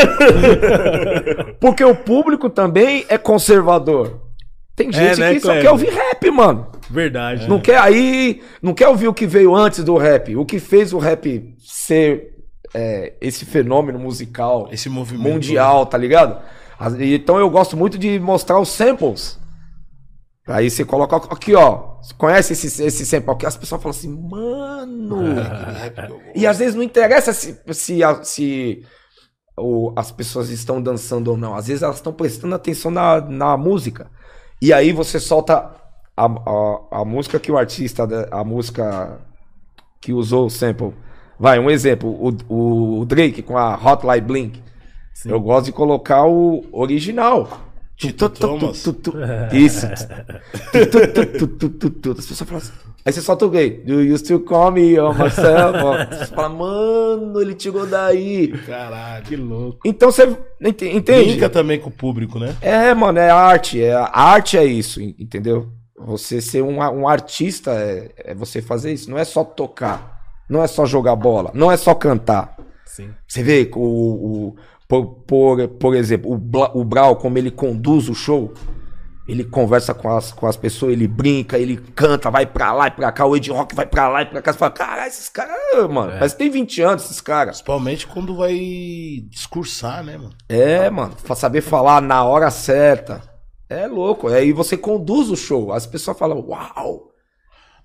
Porque 1.61 1.85
o 1.85 1.95
público 1.95 2.49
também 2.49 3.05
é 3.09 3.19
conservador. 3.19 4.21
Tem 4.75 4.93
gente 4.93 5.19
né, 5.19 5.35
que 5.35 5.41
só 5.41 5.47
Kleber? 5.49 5.62
quer 5.62 5.71
ouvir 5.71 5.91
rap, 5.91 6.31
mano. 6.31 6.67
Verdade. 6.88 7.49
Não 7.49 7.59
quer 7.61 7.79
aí, 7.79 8.41
não 8.62 8.73
quer 8.73 8.87
ouvir 8.88 9.09
o 9.09 9.15
que 9.15 9.27
veio 9.27 9.55
antes 9.55 9.83
do 9.83 9.97
rap. 9.97 10.37
O 10.37 10.45
que 10.47 10.61
fez 10.61 10.93
o 10.93 10.99
rap 10.99 11.53
ser 11.59 12.35
é, 12.73 13.15
esse 13.21 13.45
fenômeno 13.45 13.99
musical 13.99 14.69
Esse 14.71 14.88
movimento. 14.88 15.33
mundial, 15.33 15.85
tá 15.85 15.99
ligado? 15.99 16.41
Então 17.00 17.38
eu 17.38 17.50
gosto 17.50 17.77
muito 17.77 17.99
de 17.99 18.21
mostrar 18.21 18.61
os 18.61 18.69
samples. 18.69 19.37
Aí 20.49 20.71
você 20.71 20.85
coloca 20.85 21.17
aqui, 21.17 21.55
ó. 21.55 21.97
Você 22.02 22.14
conhece 22.14 22.52
esse, 22.55 22.83
esse 22.83 23.05
sample 23.07 23.31
aqui? 23.31 23.47
As 23.47 23.57
pessoas 23.57 23.83
falam 23.83 23.97
assim, 23.97 24.09
mano. 24.09 25.17
E 26.35 26.47
às 26.47 26.59
vezes 26.59 26.75
não 26.75 26.83
interessa 26.83 27.33
se, 27.33 27.61
se, 27.73 28.00
se 28.23 28.83
o- 29.59 29.93
as 29.97 30.11
pessoas 30.11 30.49
estão 30.50 30.81
dançando 30.81 31.28
ou 31.31 31.37
não. 31.37 31.55
Às 31.55 31.67
vezes 31.67 31.83
elas 31.83 31.97
estão 31.97 32.12
prestando 32.12 32.55
atenção 32.55 32.90
na, 32.90 33.21
na 33.21 33.57
música. 33.57 34.11
E 34.61 34.73
aí 34.73 34.93
você 34.93 35.21
solta 35.21 35.71
a, 36.17 36.25
a, 36.26 37.00
a 37.00 37.05
música 37.05 37.38
que 37.38 37.52
o 37.52 37.59
artista, 37.59 38.09
a 38.31 38.43
música 38.43 39.21
que 40.00 40.12
usou 40.12 40.47
o 40.47 40.50
sample. 40.50 40.95
Vai, 41.38 41.59
um 41.59 41.71
exemplo. 41.71 42.09
O, 42.49 43.00
o 43.00 43.05
Drake 43.05 43.43
com 43.43 43.57
a 43.59 43.75
Hotline 43.75 44.21
Blink. 44.21 44.62
Eu 45.25 45.40
gosto 45.40 45.67
de 45.67 45.73
colocar 45.73 46.25
o 46.26 46.64
original. 46.73 47.49
Isso. 49.52 49.87
As 52.19 52.26
pessoas 52.26 52.43
falam 52.49 52.57
assim. 52.59 52.73
Aí 53.05 53.12
você 53.12 53.21
solta 53.23 53.47
o 53.47 53.50
gay. 53.50 53.71
Do 53.85 54.02
you 54.02 54.17
still 54.19 54.40
call 54.40 54.71
me 54.71 54.99
on 55.00 55.14
myself? 55.14 55.78
Você 56.11 56.26
fala, 56.26 56.49
mano, 56.50 57.40
ele 57.40 57.55
tirou 57.55 57.87
daí. 57.87 58.49
Caralho. 58.67 59.25
Que 59.25 59.37
louco. 59.37 59.78
Então 59.85 60.11
você 60.12 60.25
ent- 60.61 60.83
entende? 60.83 61.31
Brinca 61.31 61.49
também 61.49 61.78
com 61.81 61.88
o 61.88 61.93
público, 61.93 62.38
né? 62.38 62.55
É, 62.61 62.93
mano, 62.95 63.19
é 63.19 63.31
arte. 63.31 63.83
É, 63.83 63.95
a 63.95 64.11
arte 64.12 64.57
é 64.59 64.64
isso, 64.64 65.00
en- 65.00 65.14
entendeu? 65.19 65.69
Você 65.99 66.40
ser 66.40 66.62
um, 66.62 66.78
um 66.78 67.09
artista 67.09 67.73
é, 67.73 68.11
é 68.19 68.35
você 68.35 68.61
fazer 68.61 68.93
isso. 68.93 69.11
Não 69.11 69.19
é 69.19 69.25
só 69.25 69.43
tocar. 69.43 70.19
Não 70.49 70.62
é 70.62 70.67
só 70.67 70.85
jogar 70.87 71.17
bola. 71.17 71.50
Não 71.55 71.73
é 71.73 71.76
só 71.76 71.95
cantar. 71.95 72.57
Sim. 72.85 73.11
Você 73.26 73.43
vê 73.43 73.71
o, 73.75 73.81
o- 73.81 74.57
por, 74.88 75.07
por, 75.26 75.68
por 75.68 75.95
exemplo, 75.95 76.33
o, 76.33 76.38
Bla- 76.38 76.73
o 76.75 76.83
Brau, 76.85 77.16
como 77.16 77.37
ele 77.38 77.50
conduz 77.50 78.09
o 78.09 78.14
show, 78.14 78.52
ele 79.28 79.45
conversa 79.45 79.92
com 79.92 80.09
as, 80.11 80.33
com 80.33 80.47
as 80.47 80.57
pessoas, 80.57 80.92
ele 80.95 81.07
brinca, 81.07 81.59
ele 81.59 81.76
canta, 81.76 82.30
vai 82.30 82.47
pra 82.47 82.73
lá 82.73 82.87
e 82.87 82.90
pra 82.90 83.12
cá, 83.12 83.26
o 83.26 83.37
Ed 83.37 83.50
Rock 83.50 83.75
vai 83.75 83.85
pra 83.85 84.09
lá 84.09 84.23
e 84.23 84.26
pra 84.26 84.40
cá. 84.40 84.50
Você 84.52 84.59
fala, 84.59 84.71
caralho, 84.71 85.09
esses 85.09 85.28
caras, 85.28 85.54
mano, 85.90 86.12
É. 86.12 86.21
mas 86.21 86.33
tem 86.33 86.49
20 86.49 86.80
anos 86.80 87.04
esses 87.04 87.21
caras. 87.21 87.57
Principalmente 87.57 88.07
quando 88.07 88.35
vai 88.35 88.57
discursar, 89.28 90.02
né, 90.02 90.16
mano? 90.16 90.33
É, 90.49 90.88
mano, 90.88 91.14
pra 91.23 91.37
saber 91.37 91.61
falar 91.61 92.00
na 92.00 92.25
hora 92.25 92.50
certa. 92.50 93.21
É 93.68 93.87
louco. 93.87 94.28
Aí 94.28 94.50
você 94.50 94.78
conduz 94.78 95.28
o 95.28 95.37
show. 95.37 95.73
As 95.75 95.87
pessoas 95.87 96.18
falam, 96.18 96.40
uau! 96.40 97.11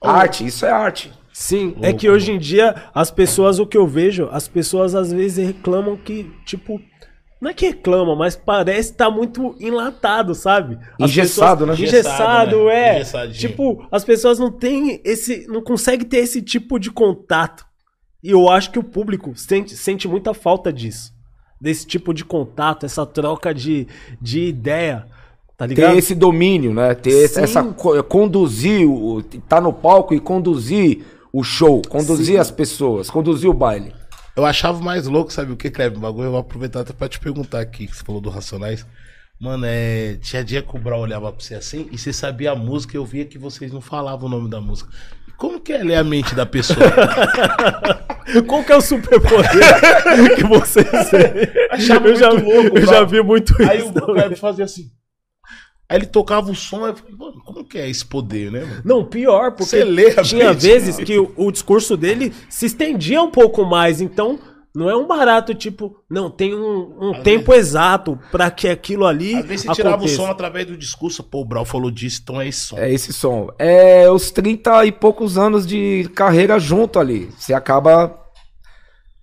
Arte, 0.01 0.45
isso 0.45 0.65
é 0.65 0.72
arte. 0.72 1.12
Sim, 1.34 1.75
é 1.82 1.92
que 1.92 2.10
hoje 2.10 2.32
em 2.32 2.38
dia 2.38 2.75
as 2.94 3.10
pessoas, 3.10 3.58
o 3.60 3.66
que 3.66 3.75
eu 3.78 3.88
vejo, 3.88 4.30
as 4.32 4.48
pessoas 4.48 4.94
às 4.94 5.12
vezes 5.12 5.46
reclamam 5.46 5.98
que, 5.98 6.32
tipo, 6.46 6.80
não 7.42 7.50
é 7.50 7.54
que 7.54 7.66
reclamam, 7.66 8.16
mas 8.16 8.36
parece 8.36 8.92
estar 8.92 9.10
muito 9.10 9.56
enlatado, 9.60 10.36
sabe? 10.36 10.78
As 11.02 11.10
Engessado, 11.10 11.62
pessoas- 11.66 11.80
né? 11.80 11.86
Engessado, 11.86 12.56
Engessado, 12.56 12.66
né? 12.66 13.30
é. 13.32 13.34
Tipo, 13.34 13.86
as 13.92 14.04
pessoas 14.06 14.38
não 14.40 14.52
têm 14.52 15.02
esse, 15.04 15.48
não 15.48 15.62
conseguem 15.63 16.08
ter 16.08 16.18
esse 16.20 16.42
tipo 16.42 16.80
de 16.80 16.92
contato. 16.92 17.66
E 18.24 18.30
eu 18.32 18.48
acho 18.50 18.72
que 18.72 18.80
o 18.80 18.84
público 18.84 19.34
sente, 19.36 19.75
sente 19.75 20.08
muita 20.08 20.34
falta 20.34 20.72
disso. 20.72 21.12
Desse 21.60 21.86
tipo 21.86 22.13
de 22.13 22.24
contato, 22.24 22.86
essa 22.86 23.06
troca 23.06 23.54
de, 23.54 23.88
de 24.22 24.46
ideia. 24.48 25.06
Tá 25.58 25.66
ligado? 25.66 25.92
Ter 25.94 25.98
esse 25.98 26.16
domínio, 26.16 26.74
né? 26.74 26.94
Ter 26.96 27.28
Sim. 27.28 27.42
essa. 27.42 27.63
co- 27.63 28.02
Conduzir, 28.04 28.88
o, 28.90 29.22
tá 29.48 29.60
no 29.60 29.74
palco 29.74 30.13
e 30.13 30.20
conduzir 30.20 31.04
o 31.34 31.44
show, 31.44 31.82
conduzir 31.90 32.36
Sim. 32.36 32.38
as 32.38 32.52
pessoas, 32.52 33.10
conduzir 33.10 33.50
o 33.50 33.54
baile. 33.54 33.92
Eu 34.36 34.46
achava 34.46 34.80
mais 34.80 35.08
louco, 35.08 35.34
sabe 35.34 35.52
o 35.52 35.58
que, 35.58 35.70
Kleber? 35.72 35.98
O 35.98 36.02
bagulho 36.02 36.25
eu 36.28 36.32
vou 36.32 36.40
aproveitar 36.40 36.82
até 36.82 36.94
pra 36.94 37.10
te 37.10 37.20
perguntar 37.20 37.60
aqui, 37.60 37.88
que 37.88 37.96
você 37.96 38.04
falou 38.04 38.22
do 38.22 38.30
Racionais. 38.30 38.86
Mano, 39.40 39.66
é. 39.68 40.18
Tinha 40.22 40.44
dia 40.44 40.62
que 40.62 40.75
o 40.75 40.80
Brau 40.80 41.02
olhava 41.02 41.32
pra 41.32 41.44
você 41.44 41.56
assim 41.56 41.90
e 41.92 41.98
você 41.98 42.13
sabia 42.13 42.52
a 42.52 42.56
música 42.56 42.96
e 42.96 42.98
eu 42.98 43.06
via 43.06 43.25
que 43.25 43.38
vocês 43.38 43.72
não 43.72 43.82
falavam 43.82 44.28
o 44.28 44.30
nome 44.30 44.50
da 44.50 44.62
música. 44.62 44.89
Como 45.36 45.60
que 45.60 45.74
é 45.74 45.84
ler 45.84 45.96
a 45.96 46.04
mente 46.04 46.34
da 46.36 46.46
pessoa? 46.46 46.80
Qual 48.48 48.63
que 48.63 48.72
é 48.72 48.78
o 48.78 48.82
superpoder 48.82 49.52
que 50.38 50.43
você 50.43 50.84
tem? 50.84 51.67
Achava 51.72 52.08
eu 52.08 52.15
já, 52.15 52.30
muito 52.32 52.46
louco, 52.46 52.78
eu 52.78 52.86
já 52.86 53.04
vi 53.04 53.22
muito 53.22 53.54
Aí 53.63 53.80
isso. 53.80 53.89
o 53.89 53.93
também. 53.93 54.15
Kleber 54.15 54.38
fazia 54.38 54.65
assim. 54.65 54.89
Aí 55.93 55.99
ele 55.99 56.08
tocava 56.08 56.49
o 56.49 56.56
som, 56.56 56.88
eu 56.88 56.95
falei, 56.95 57.15
mano, 57.15 57.39
como 57.45 57.63
que 57.63 57.77
é 57.77 57.88
esse 57.88 58.03
poder, 58.03 58.51
né, 58.51 58.62
mano? 58.62 58.82
Não, 58.84 59.06
pior, 59.06 59.51
porque 59.51 59.65
Você 59.65 59.84
lê 59.84 60.10
a 60.17 60.23
tinha 60.23 60.49
mente, 60.49 60.62
vezes 60.62 60.97
que 60.97 61.19
o, 61.19 61.32
o 61.38 61.51
discurso 61.51 61.95
dele 61.95 62.34
se 62.49 62.65
estendia 62.65 63.21
um 63.21 63.29
pouco 63.29 63.63
mais, 63.63 64.01
então 64.01 64.39
não 64.75 64.89
é 64.89 64.95
um 64.95 65.06
barato, 65.06 65.53
tipo, 65.53 65.95
não, 66.10 66.32
tem 66.32 66.56
um, 66.56 66.97
um 66.99 67.21
tempo 67.21 67.53
exato 67.53 68.17
pra 68.32 68.49
que 68.49 68.67
aquilo 68.67 69.06
ali 69.06 69.36
Às 69.36 69.45
vezes 69.45 69.65
você 69.67 69.73
tirava 69.73 69.97
o 69.97 69.99
aconteça. 69.99 70.15
som 70.15 70.32
através 70.32 70.65
do 70.65 70.75
discurso, 70.75 71.21
pô, 71.23 71.41
o 71.41 71.45
Brau 71.45 71.63
falou 71.63 71.91
disso, 71.91 72.21
então 72.23 72.41
é 72.41 72.47
esse 72.47 72.60
som. 72.62 72.77
É 72.79 72.91
esse 72.91 73.13
som. 73.13 73.49
É 73.60 74.10
os 74.10 74.32
30 74.32 74.88
e 74.88 74.91
poucos 74.91 75.38
anos 75.38 75.67
de 75.67 76.10
carreira 76.15 76.58
junto 76.58 76.97
ali. 76.97 77.29
Você 77.38 77.53
acaba. 77.53 78.19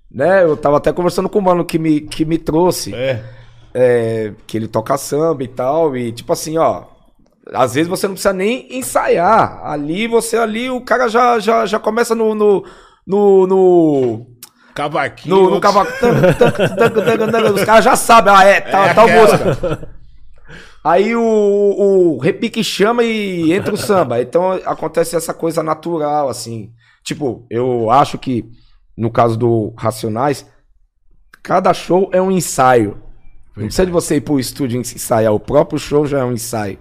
Né? 0.09 0.45
Eu 0.45 0.57
tava 0.57 0.77
até 0.77 0.93
conversando 0.93 1.29
com 1.29 1.41
o 1.41 1.43
mano 1.43 1.65
que 1.65 1.81
me, 1.81 2.01
que 2.01 2.25
me 2.25 2.39
trouxe. 2.39 2.95
É. 2.95 3.40
é, 3.75 4.33
que 4.47 4.57
ele 4.57 4.69
toca 4.69 4.97
samba 4.97 5.43
e 5.43 5.49
tal, 5.49 5.97
e 5.97 6.13
tipo 6.13 6.33
assim, 6.33 6.59
ó, 6.59 6.85
às 7.53 7.75
vezes 7.75 7.89
você 7.89 8.07
não 8.07 8.15
precisa 8.15 8.33
nem 8.33 8.67
ensaiar. 8.79 9.61
Ali 9.65 10.07
você 10.07 10.37
ali, 10.37 10.71
o 10.71 10.81
cara 10.81 11.09
já, 11.09 11.39
já, 11.39 11.67
já 11.67 11.79
começa 11.79 12.15
no 12.15 12.35
no 12.35 12.65
no, 13.07 13.47
no, 13.47 14.27
Cavaquinho. 14.75 15.35
no, 15.35 15.51
no 15.51 15.61
cavaco. 15.61 15.91
Os 17.55 17.65
caras 17.65 17.85
já 17.85 17.97
sabem, 17.97 18.33
ah, 18.33 18.45
é, 18.45 18.61
tal, 18.61 18.85
É 18.85 18.95
tal 18.95 19.09
música. 19.09 19.89
Aí 20.83 21.15
o, 21.15 21.23
o 21.23 22.19
repique 22.19 22.65
chama 22.65 23.03
e 23.03 23.53
entra 23.53 23.75
o 23.75 23.77
samba. 23.77 24.21
Então 24.21 24.53
acontece 24.65 25.17
essa 25.17 25.35
coisa 25.35 25.63
natural, 25.63 26.29
assim. 26.29 26.73
Tipo, 27.05 27.47
eu 27.51 27.91
acho 27.91 28.17
que 28.17 28.45
no 28.97 29.11
caso 29.11 29.37
do 29.37 29.75
Racionais, 29.77 30.47
cada 31.43 31.75
show 31.75 32.09
é 32.13 32.21
um 32.21 32.31
ensaio. 32.31 33.03
Não 33.61 33.67
precisa 33.67 33.87
de 33.87 33.93
você 33.93 34.17
ir 34.17 34.21
pro 34.23 34.41
estúdio 34.41 34.81
ensaiar, 34.81 35.33
o 35.33 35.41
próprio 35.41 35.79
show 35.79 36.07
já 36.07 36.21
é 36.21 36.25
um 36.25 36.33
ensaio. 36.33 36.79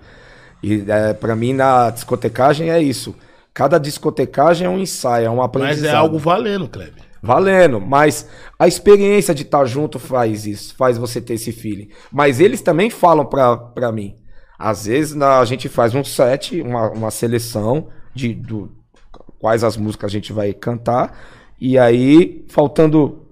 E 0.63 0.83
é, 0.87 1.13
para 1.13 1.35
mim 1.35 1.53
na 1.53 1.89
discotecagem 1.89 2.69
é 2.71 2.81
isso. 2.81 3.15
Cada 3.53 3.77
discotecagem 3.77 4.65
é 4.67 4.69
um 4.69 4.79
ensaio, 4.79 5.25
é 5.25 5.29
um 5.29 5.41
aprendizado. 5.41 5.81
Mas 5.83 5.93
é 5.93 5.95
algo 5.95 6.17
valendo, 6.17 6.67
Kleber. 6.67 7.03
Valendo, 7.21 7.81
mas 7.81 8.29
a 8.57 8.65
experiência 8.67 9.35
de 9.35 9.41
estar 9.43 9.65
junto 9.65 9.99
faz 9.99 10.45
isso, 10.45 10.73
faz 10.75 10.97
você 10.97 11.19
ter 11.19 11.33
esse 11.33 11.51
feeling. 11.51 11.89
Mas 12.11 12.39
eles 12.39 12.61
também 12.61 12.89
falam 12.89 13.25
pra, 13.25 13.57
pra 13.57 13.91
mim. 13.91 14.15
Às 14.57 14.85
vezes 14.85 15.15
na- 15.15 15.39
a 15.39 15.45
gente 15.45 15.67
faz 15.67 15.93
um 15.93 16.03
set, 16.03 16.61
uma, 16.61 16.89
uma 16.91 17.11
seleção 17.11 17.87
de 18.15 18.33
do, 18.33 18.71
quais 19.37 19.63
as 19.65 19.75
músicas 19.75 20.09
a 20.09 20.13
gente 20.13 20.31
vai 20.31 20.53
cantar, 20.53 21.17
e 21.59 21.77
aí, 21.77 22.45
faltando 22.49 23.25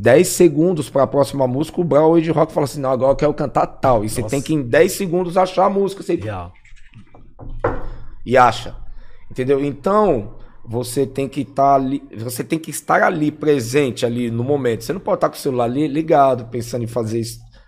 10 0.00 0.28
segundos 0.28 0.88
para 0.88 1.02
a 1.02 1.06
próxima 1.08 1.44
música, 1.48 1.80
o 1.80 1.84
Brown 1.84 2.20
de 2.20 2.30
Rock 2.30 2.52
fala 2.52 2.64
assim: 2.64 2.80
não, 2.80 2.90
agora 2.90 3.12
eu 3.12 3.16
quero 3.16 3.34
cantar 3.34 3.66
tal. 3.66 4.04
E 4.04 4.08
você 4.08 4.20
Nossa. 4.20 4.30
tem 4.30 4.40
que 4.40 4.54
em 4.54 4.62
10 4.62 4.92
segundos 4.92 5.36
achar 5.36 5.66
a 5.66 5.70
música. 5.70 6.04
Você 6.04 6.14
Real. 6.14 6.52
e 8.24 8.36
acha. 8.36 8.76
Entendeu? 9.28 9.62
Então, 9.62 10.36
você 10.64 11.04
tem 11.04 11.28
que 11.28 11.40
estar 11.40 11.74
ali, 11.74 12.00
você 12.16 12.44
tem 12.44 12.60
que 12.60 12.70
estar 12.70 13.02
ali 13.02 13.32
presente 13.32 14.06
ali 14.06 14.30
no 14.30 14.44
momento. 14.44 14.84
Você 14.84 14.92
não 14.92 15.00
pode 15.00 15.16
estar 15.16 15.30
com 15.30 15.34
o 15.34 15.38
celular 15.38 15.64
ali 15.64 15.88
ligado, 15.88 16.46
pensando 16.46 16.84
em 16.84 16.86
fazer 16.86 17.20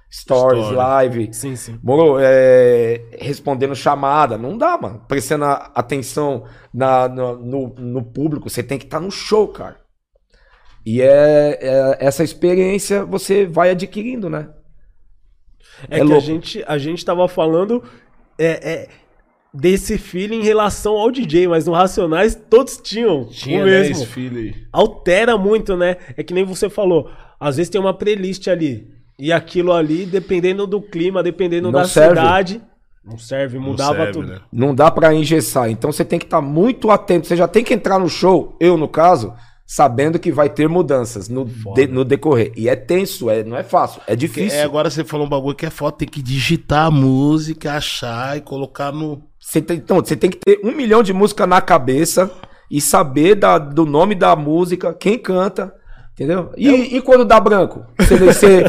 stories, 0.08 0.70
live, 0.70 1.32
Sim, 1.32 1.56
sim. 1.56 1.78
moro, 1.82 2.16
é, 2.20 3.06
respondendo 3.18 3.74
chamada. 3.74 4.38
Não 4.38 4.56
dá, 4.56 4.78
mano. 4.80 5.02
Prestando 5.08 5.46
atenção 5.46 6.44
na, 6.72 7.08
no, 7.08 7.36
no, 7.38 7.74
no 7.76 8.04
público. 8.04 8.48
Você 8.48 8.62
tem 8.62 8.78
que 8.78 8.84
estar 8.84 9.00
no 9.00 9.10
show, 9.10 9.48
cara. 9.48 9.89
E 10.92 11.00
é, 11.02 11.58
é- 11.60 11.96
essa 12.00 12.24
experiência 12.24 13.04
você 13.04 13.46
vai 13.46 13.70
adquirindo, 13.70 14.28
né? 14.28 14.48
É, 15.88 15.96
É 15.96 15.98
que 15.98 16.00
a 16.00 16.04
louco. 16.04 16.20
gente, 16.20 16.64
a 16.66 16.78
gente 16.78 17.04
tava 17.04 17.26
falando 17.28 17.82
é, 18.38 18.70
é, 18.72 18.88
desse 19.52 19.98
feeling 19.98 20.40
em 20.40 20.44
relação 20.44 20.94
ao 20.94 21.10
DJ, 21.10 21.46
mas 21.48 21.66
no 21.66 21.72
Racionais 21.72 22.34
todos 22.48 22.76
tinham 22.78 23.26
Tinha 23.26 23.62
o 23.62 23.66
né, 23.66 23.70
mesmo. 23.80 23.92
esse 23.92 24.06
filho 24.06 24.38
aí. 24.38 24.54
altera 24.72 25.36
muito, 25.38 25.76
né? 25.76 25.96
É 26.16 26.22
que 26.22 26.34
nem 26.34 26.44
você 26.44 26.68
falou. 26.68 27.10
Às 27.38 27.56
vezes 27.56 27.70
tem 27.70 27.80
uma 27.80 27.94
playlist 27.94 28.48
ali. 28.48 28.88
E 29.18 29.32
aquilo 29.32 29.72
ali, 29.72 30.06
dependendo 30.06 30.66
do 30.66 30.80
clima, 30.80 31.22
dependendo 31.22 31.70
Não 31.70 31.80
da 31.80 31.84
serve. 31.86 32.16
cidade. 32.16 32.62
Não 33.04 33.18
serve, 33.18 33.58
Não 33.58 33.64
mudava 33.66 33.96
serve, 33.96 34.12
tudo. 34.12 34.26
né? 34.28 34.40
Não 34.52 34.74
dá 34.74 34.90
pra 34.90 35.14
engessar. 35.14 35.70
Então 35.70 35.90
você 35.92 36.04
tem 36.04 36.18
que 36.18 36.24
estar 36.26 36.40
muito 36.40 36.90
atento. 36.90 37.26
Você 37.26 37.36
já 37.36 37.46
tem 37.48 37.62
que 37.64 37.72
entrar 37.74 37.98
no 37.98 38.08
show, 38.08 38.56
eu 38.60 38.76
no 38.76 38.88
caso, 38.88 39.34
sabendo 39.72 40.18
que 40.18 40.32
vai 40.32 40.48
ter 40.50 40.68
mudanças 40.68 41.28
no, 41.28 41.44
de- 41.44 41.86
no 41.86 42.04
decorrer. 42.04 42.50
E 42.56 42.68
é 42.68 42.74
tenso, 42.74 43.30
é, 43.30 43.44
não 43.44 43.56
é 43.56 43.62
fácil, 43.62 44.00
é 44.04 44.16
difícil. 44.16 44.58
é, 44.58 44.64
agora 44.64 44.90
você 44.90 45.04
falou 45.04 45.26
um 45.26 45.28
bagulho 45.30 45.54
que 45.54 45.64
é 45.64 45.70
foda, 45.70 45.96
tem 45.98 46.08
que 46.08 46.20
digitar 46.20 46.86
a 46.86 46.90
música, 46.90 47.74
achar 47.74 48.36
e 48.36 48.40
colocar 48.40 48.90
no. 48.90 49.22
Você 49.38 49.60
tem, 49.62 49.76
então, 49.76 49.98
você 49.98 50.16
tem 50.16 50.28
que 50.28 50.38
ter 50.38 50.58
um 50.64 50.72
milhão 50.74 51.04
de 51.04 51.12
música 51.12 51.46
na 51.46 51.60
cabeça 51.60 52.28
e 52.68 52.80
saber 52.80 53.36
da- 53.36 53.58
do 53.58 53.86
nome 53.86 54.16
da 54.16 54.34
música, 54.34 54.92
quem 54.92 55.16
canta, 55.16 55.72
Entendeu? 56.14 56.50
E, 56.56 56.96
e 56.96 57.00
quando 57.00 57.24
dá 57.24 57.38
branco? 57.38 57.86
Você, 57.98 58.16
você- 58.16 58.64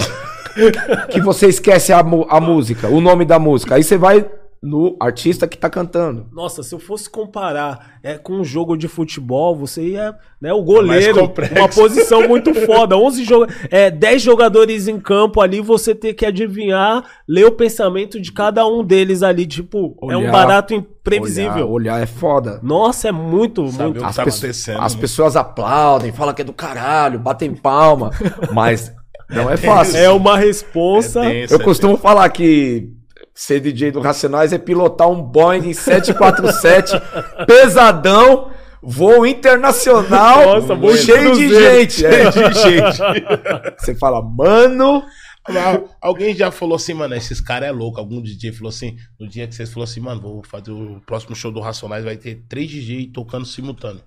que 1.09 1.19
você 1.19 1.47
esquece 1.47 1.91
a, 1.91 1.99
a 1.99 2.39
música, 2.39 2.87
o 2.89 3.01
nome 3.01 3.25
da 3.25 3.39
música. 3.39 3.73
Aí 3.75 3.83
você 3.83 3.97
vai 3.97 4.23
no 4.63 4.95
artista 4.99 5.47
que 5.47 5.57
tá 5.57 5.67
cantando. 5.71 6.27
Nossa, 6.31 6.61
se 6.61 6.75
eu 6.75 6.77
fosse 6.79 7.09
comparar 7.09 7.97
é, 8.03 8.19
com 8.19 8.33
um 8.33 8.43
jogo 8.43 8.77
de 8.77 8.87
futebol, 8.87 9.55
você 9.55 9.81
ia. 9.81 10.15
Né, 10.39 10.53
o 10.53 10.61
goleiro, 10.61 11.19
complexo. 11.19 11.55
uma 11.55 11.67
posição 11.67 12.27
muito 12.27 12.53
foda. 12.65 12.95
11 12.95 13.23
joga 13.23 13.47
é, 13.71 13.89
10 13.89 14.21
jogadores 14.21 14.87
em 14.87 14.99
campo 14.99 15.41
ali, 15.41 15.61
você 15.61 15.95
ter 15.95 16.13
que 16.13 16.25
adivinhar, 16.25 17.03
ler 17.27 17.45
o 17.45 17.51
pensamento 17.51 18.21
de 18.21 18.31
cada 18.31 18.65
um 18.67 18.83
deles 18.83 19.23
ali. 19.23 19.47
Tipo, 19.47 19.95
é 20.11 20.15
um 20.15 20.19
Olhar, 20.21 20.31
barato 20.31 20.73
imprevisível. 20.75 21.67
Olhar, 21.67 21.95
olhar 21.95 22.01
é 22.03 22.05
foda. 22.05 22.59
Nossa, 22.61 23.09
é 23.09 23.11
muito, 23.11 23.67
Saber 23.71 23.83
muito. 23.85 23.97
o 23.97 23.99
que 24.01 24.05
As, 24.09 24.15
tá 24.15 24.23
pesso- 24.23 24.37
acontecendo, 24.37 24.81
as 24.81 24.93
pessoas 24.95 25.35
aplaudem, 25.35 26.11
falam 26.11 26.33
que 26.35 26.41
é 26.43 26.45
do 26.45 26.53
caralho, 26.53 27.17
batem 27.19 27.55
palma, 27.55 28.11
mas 28.53 28.93
não 29.27 29.49
é 29.49 29.57
fácil. 29.57 29.97
É 29.97 30.09
uma 30.11 30.37
responsa. 30.37 31.25
É 31.25 31.31
tenso, 31.41 31.53
Eu 31.55 31.59
é 31.59 31.63
costumo 31.63 31.97
falar 31.97 32.29
que 32.29 32.89
ser 33.33 33.59
DJ 33.59 33.91
do 33.91 33.99
Racionais 34.01 34.53
é 34.53 34.57
pilotar 34.57 35.09
um 35.09 35.21
Boeing 35.21 35.73
747 35.73 36.93
pesadão, 37.47 38.51
voo 38.81 39.25
internacional, 39.25 40.59
Nossa, 40.59 40.75
voo 40.75 40.95
cheio 40.95 41.33
de 41.35 41.49
gente. 41.49 42.05
é. 42.05 42.29
de 42.29 42.53
gente. 42.59 42.99
Você 43.79 43.95
fala, 43.95 44.21
mano, 44.21 45.03
Alguém 45.99 46.35
já 46.35 46.51
falou 46.51 46.75
assim, 46.75 46.93
mano, 46.93 47.15
esses 47.15 47.41
caras 47.41 47.69
é 47.69 47.71
louco. 47.71 47.99
Algum 47.99 48.21
DJ 48.21 48.51
falou 48.51 48.69
assim, 48.69 48.95
no 49.19 49.27
dia 49.27 49.47
que 49.47 49.55
vocês 49.55 49.71
falou 49.73 49.85
assim, 49.85 49.99
mano, 49.99 50.21
vou 50.21 50.43
fazer 50.43 50.69
o 50.71 51.01
próximo 51.05 51.35
show 51.35 51.51
do 51.51 51.59
Racionais, 51.59 52.03
vai 52.05 52.15
ter 52.15 52.43
três 52.47 52.69
DJ 52.69 53.07
tocando 53.11 53.45
simultâneo. 53.45 54.03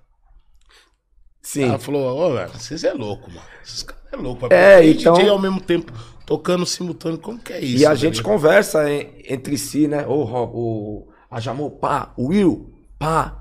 sim. 1.42 1.64
Ela 1.64 1.78
falou, 1.78 2.06
ô, 2.16 2.34
velho, 2.34 2.50
vocês 2.50 2.84
é 2.84 2.92
louco, 2.92 3.28
mano. 3.30 3.42
Esses 3.64 3.82
caras 3.82 4.04
é 4.12 4.16
louco. 4.16 4.46
É, 4.52 4.86
então- 4.86 5.14
DJ 5.14 5.28
ao 5.28 5.38
mesmo 5.40 5.60
tempo 5.60 5.92
tocando 6.26 6.64
simultâneo, 6.66 7.18
como 7.18 7.38
que 7.38 7.52
é 7.52 7.60
isso? 7.60 7.82
E 7.82 7.86
a 7.86 7.90
tá 7.90 7.94
gente 7.94 8.22
conversa 8.22 8.90
en- 8.90 9.10
entre 9.28 9.56
si, 9.58 9.86
né? 9.88 10.06
Ô, 10.06 10.24
Rob, 10.24 10.52
o 10.54 11.08
Ajamô, 11.30 11.70
pá, 11.70 12.12
o 12.16 12.28
Will, 12.28 12.72
pá. 12.98 13.40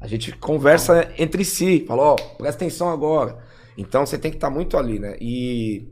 A 0.00 0.06
gente 0.06 0.32
conversa 0.36 1.12
entre 1.18 1.44
si, 1.44 1.84
fala, 1.86 2.02
ó, 2.02 2.14
presta 2.14 2.64
atenção 2.64 2.88
agora. 2.88 3.38
Então 3.76 4.06
você 4.06 4.16
tem 4.18 4.30
que 4.30 4.36
estar 4.36 4.50
muito 4.50 4.76
ali, 4.76 4.98
né? 4.98 5.16
E 5.20 5.88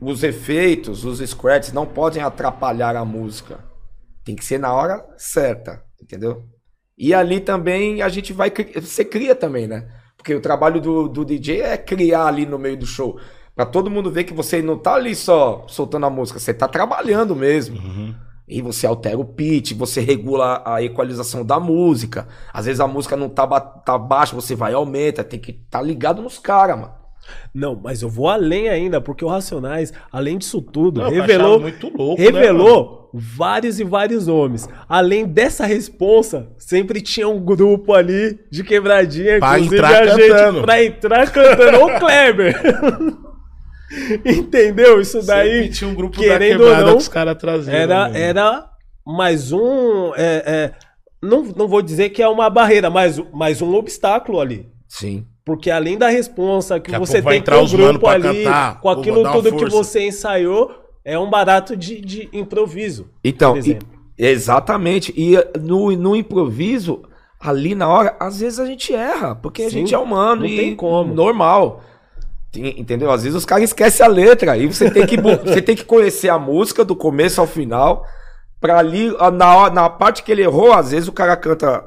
os 0.00 0.22
efeitos, 0.22 1.04
os 1.04 1.18
scratches 1.20 1.72
não 1.72 1.86
podem 1.86 2.22
atrapalhar 2.22 2.96
a 2.96 3.04
música. 3.04 3.64
Tem 4.24 4.36
que 4.36 4.44
ser 4.44 4.58
na 4.58 4.72
hora 4.72 5.04
certa, 5.16 5.82
entendeu? 6.02 6.44
E 6.96 7.12
ali 7.14 7.40
também 7.40 8.02
a 8.02 8.08
gente 8.08 8.32
vai. 8.32 8.52
Você 8.80 9.04
cria 9.04 9.34
também, 9.34 9.66
né? 9.66 9.88
Porque 10.16 10.34
o 10.34 10.40
trabalho 10.40 10.80
do, 10.80 11.08
do 11.08 11.24
DJ 11.24 11.60
é 11.60 11.76
criar 11.76 12.26
ali 12.26 12.46
no 12.46 12.58
meio 12.58 12.76
do 12.76 12.86
show. 12.86 13.18
Pra 13.54 13.64
todo 13.64 13.90
mundo 13.90 14.10
ver 14.10 14.24
que 14.24 14.34
você 14.34 14.60
não 14.60 14.76
tá 14.76 14.94
ali 14.94 15.14
só 15.14 15.64
soltando 15.68 16.06
a 16.06 16.10
música, 16.10 16.40
você 16.40 16.52
tá 16.52 16.66
trabalhando 16.66 17.36
mesmo. 17.36 17.78
Uhum. 17.78 18.14
E 18.46 18.60
você 18.60 18.86
altera 18.86 19.18
o 19.18 19.24
pitch, 19.24 19.72
você 19.72 20.00
regula 20.00 20.62
a 20.66 20.82
equalização 20.82 21.44
da 21.44 21.58
música. 21.58 22.28
Às 22.52 22.66
vezes 22.66 22.80
a 22.80 22.86
música 22.86 23.16
não 23.16 23.28
tá, 23.28 23.46
ba 23.46 23.60
tá 23.60 23.96
baixa, 23.96 24.34
você 24.34 24.54
vai 24.54 24.72
e 24.72 24.74
aumenta. 24.74 25.24
Tem 25.24 25.38
que 25.38 25.52
estar 25.52 25.78
tá 25.78 25.82
ligado 25.82 26.20
nos 26.20 26.38
caras, 26.38 26.78
mano. 26.78 26.92
Não, 27.54 27.80
mas 27.82 28.02
eu 28.02 28.08
vou 28.08 28.28
além 28.28 28.68
ainda, 28.68 29.00
porque 29.00 29.24
o 29.24 29.28
Racionais, 29.28 29.94
além 30.12 30.36
disso 30.36 30.60
tudo, 30.60 31.00
Não, 31.00 31.08
revelou, 31.08 31.58
louco, 31.96 32.20
né, 32.20 32.24
revelou 32.26 33.10
vários 33.14 33.80
e 33.80 33.84
vários 33.84 34.26
nomes. 34.26 34.68
Além 34.86 35.24
dessa 35.24 35.64
responsa, 35.64 36.48
sempre 36.58 37.00
tinha 37.00 37.26
um 37.28 37.40
grupo 37.40 37.94
ali 37.94 38.38
de 38.50 38.62
quebradinha, 38.62 39.38
Pra 39.38 39.58
inclusive 39.58 39.76
entrar 39.76 40.02
a 40.02 40.06
gente 40.06 40.28
cantando. 40.28 40.62
pra 40.62 40.84
entrar 40.84 41.30
cantando. 41.30 41.82
Ô 41.82 41.98
Kleber! 41.98 42.60
Entendeu? 44.24 45.00
Isso 45.00 45.24
daí, 45.24 45.52
Sempre 45.62 45.68
tinha 45.70 45.90
um 45.90 45.94
grupo 45.94 46.16
da 46.16 46.22
querendo 46.22 46.58
quebrada 46.58 46.80
ou 46.80 46.86
não, 46.86 46.96
que 46.96 47.02
os 47.02 47.08
caras 47.08 47.36
traziam. 47.36 47.74
era, 47.74 48.08
né? 48.08 48.20
era 48.20 48.70
mais 49.06 49.52
um. 49.52 50.12
é, 50.16 50.42
é, 50.46 50.72
não, 51.22 51.42
não 51.44 51.68
vou 51.68 51.82
dizer 51.82 52.10
que 52.10 52.22
é 52.22 52.28
uma 52.28 52.48
barreira, 52.50 52.90
mas 52.90 53.18
mais 53.32 53.60
um 53.62 53.74
obstáculo 53.74 54.40
ali. 54.40 54.68
Sim. 54.88 55.26
Porque 55.44 55.70
além 55.70 55.98
da 55.98 56.08
responsa 56.08 56.80
que 56.80 56.94
a 56.94 56.98
você 56.98 57.20
tem 57.20 57.42
com 57.42 57.62
o 57.64 57.68
grupo 57.68 58.06
ali, 58.08 58.44
cantar. 58.44 58.80
com 58.80 58.88
aquilo 58.88 59.30
tudo 59.30 59.54
que 59.56 59.66
você 59.66 60.06
ensaiou, 60.06 60.70
é 61.04 61.18
um 61.18 61.28
barato 61.28 61.76
de, 61.76 62.00
de 62.00 62.28
improviso. 62.32 63.10
Então, 63.22 63.58
e- 63.58 63.78
exatamente. 64.16 65.12
E 65.16 65.34
no, 65.60 65.90
no 65.92 66.16
improviso, 66.16 67.02
ali 67.38 67.74
na 67.74 67.88
hora, 67.88 68.16
às 68.18 68.40
vezes 68.40 68.58
a 68.58 68.64
gente 68.64 68.94
erra, 68.94 69.34
porque 69.34 69.62
a 69.64 69.66
Sim, 69.66 69.78
gente 69.80 69.94
é 69.94 69.98
humano 69.98 70.42
não 70.42 70.46
e 70.48 70.56
tem 70.56 70.74
como. 70.76 71.12
normal. 71.12 71.82
Entendeu? 72.56 73.10
Às 73.10 73.22
vezes 73.22 73.36
os 73.36 73.44
caras 73.44 73.64
esquecem 73.64 74.04
a 74.04 74.08
letra 74.08 74.56
e 74.56 74.66
você 74.66 74.90
tem 74.90 75.06
que 75.06 75.16
você 75.20 75.60
tem 75.62 75.74
que 75.76 75.84
conhecer 75.84 76.28
a 76.28 76.38
música 76.38 76.84
do 76.84 76.94
começo 76.96 77.40
ao 77.40 77.46
final 77.46 78.04
para 78.60 78.78
ali 78.78 79.10
na, 79.32 79.70
na 79.70 79.90
parte 79.90 80.22
que 80.22 80.32
ele 80.32 80.42
errou, 80.42 80.72
às 80.72 80.90
vezes 80.90 81.08
o 81.08 81.12
cara 81.12 81.36
canta 81.36 81.84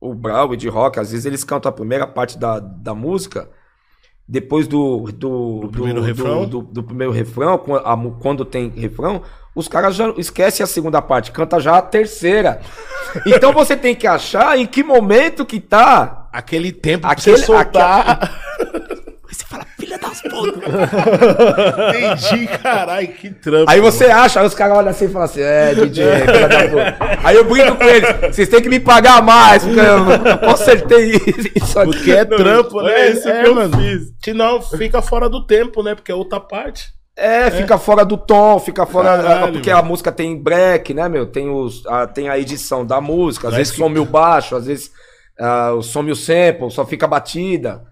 o 0.00 0.14
Brau 0.14 0.54
de 0.56 0.68
rock, 0.68 0.98
às 1.00 1.10
vezes 1.10 1.26
eles 1.26 1.44
cantam 1.44 1.68
a 1.68 1.72
primeira 1.72 2.06
parte 2.06 2.38
da, 2.38 2.58
da 2.60 2.94
música 2.94 3.48
depois 4.28 4.66
do 4.68 5.10
do, 5.12 5.60
do, 5.62 5.68
primeiro 5.68 6.00
do- 6.00 6.06
refrão? 6.06 6.46
do, 6.46 6.62
do 6.62 6.82
primeiro 6.82 7.12
refrão, 7.12 7.54
a 7.84 7.96
quando 8.20 8.44
tem 8.44 8.68
refrão, 8.70 9.22
os 9.54 9.66
caras 9.68 9.94
já 9.96 10.08
esquecem 10.16 10.62
a 10.62 10.66
segunda 10.66 11.02
parte, 11.02 11.32
canta 11.32 11.58
já 11.60 11.76
a 11.78 11.82
terceira. 11.82 12.60
Então 13.26 13.52
você 13.52 13.76
tem 13.76 13.94
que 13.94 14.06
achar 14.06 14.58
em 14.58 14.64
que 14.64 14.82
momento 14.82 15.44
que 15.44 15.60
tá. 15.60 16.30
Aquele 16.32 16.72
tempo 16.72 17.02
pra 17.02 17.10
Aquele- 17.10 17.36
você 17.36 17.44
soltar. 17.44 18.40
Você 18.58 18.80
fala, 19.52 19.66
filha 19.78 19.98
das 19.98 20.20
putas. 20.22 20.62
Entendi, 22.26 22.46
caralho, 22.58 23.08
que 23.08 23.30
trampo. 23.30 23.70
Aí 23.70 23.80
você 23.80 24.06
acha, 24.06 24.40
aí 24.40 24.46
os 24.46 24.54
caras 24.54 24.78
olham 24.78 24.90
assim 24.90 25.04
e 25.04 25.08
falam 25.08 25.24
assim, 25.24 25.40
é, 25.42 25.74
DJ, 25.74 26.04
filha 26.20 26.48
da 26.48 26.68
puta. 26.68 27.18
Aí 27.22 27.36
eu 27.36 27.44
brinco 27.44 27.76
com 27.76 27.84
eles, 27.84 28.08
vocês 28.34 28.48
têm 28.48 28.62
que 28.62 28.68
me 28.68 28.80
pagar 28.80 29.22
mais, 29.22 29.64
porque 29.64 29.80
eu, 29.80 29.84
eu 30.30 30.38
consertei 30.38 31.12
isso 31.54 31.78
aqui. 31.78 31.92
Porque 31.92 32.10
é 32.12 32.24
trampo, 32.24 32.78
Olha 32.78 32.88
né? 32.94 33.10
isso 33.10 33.28
é, 33.28 33.42
que 33.42 33.48
eu 33.48 33.54
mano. 33.54 33.76
fiz. 33.78 34.02
Senão 34.24 34.62
fica 34.62 35.02
fora 35.02 35.28
do 35.28 35.46
tempo, 35.46 35.82
né? 35.82 35.94
Porque 35.94 36.10
é 36.10 36.14
outra 36.14 36.40
parte. 36.40 36.86
É, 37.14 37.50
fica 37.50 37.76
fora 37.76 38.04
do 38.06 38.16
tom, 38.16 38.58
fica 38.58 38.86
fora. 38.86 39.22
Caralho, 39.22 39.52
porque 39.52 39.70
mano. 39.70 39.82
a 39.84 39.86
música 39.86 40.10
tem 40.10 40.36
break, 40.42 40.94
né, 40.94 41.08
meu? 41.10 41.26
Tem, 41.26 41.48
os, 41.50 41.84
a, 41.86 42.06
tem 42.06 42.28
a 42.30 42.38
edição 42.38 42.86
da 42.86 43.00
música, 43.02 43.48
às 43.48 43.52
Mas 43.52 43.58
vezes 43.58 43.72
que- 43.74 43.78
some 43.78 43.98
o 43.98 44.04
baixo, 44.06 44.56
às 44.56 44.64
vezes 44.66 44.90
ah, 45.38 45.72
some 45.82 46.10
o 46.10 46.16
sample, 46.16 46.70
só 46.70 46.86
fica 46.86 47.06
batida. 47.06 47.82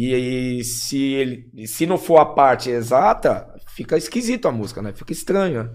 E, 0.00 0.14
aí, 0.14 0.64
se, 0.64 1.02
ele, 1.02 1.66
se 1.66 1.86
não 1.86 1.98
for 1.98 2.18
a 2.18 2.26
parte 2.26 2.70
exata, 2.70 3.48
fica 3.74 3.96
esquisito 3.96 4.46
a 4.46 4.52
música, 4.52 4.80
né? 4.80 4.92
Fica 4.94 5.12
estranho. 5.12 5.64
né? 5.64 5.70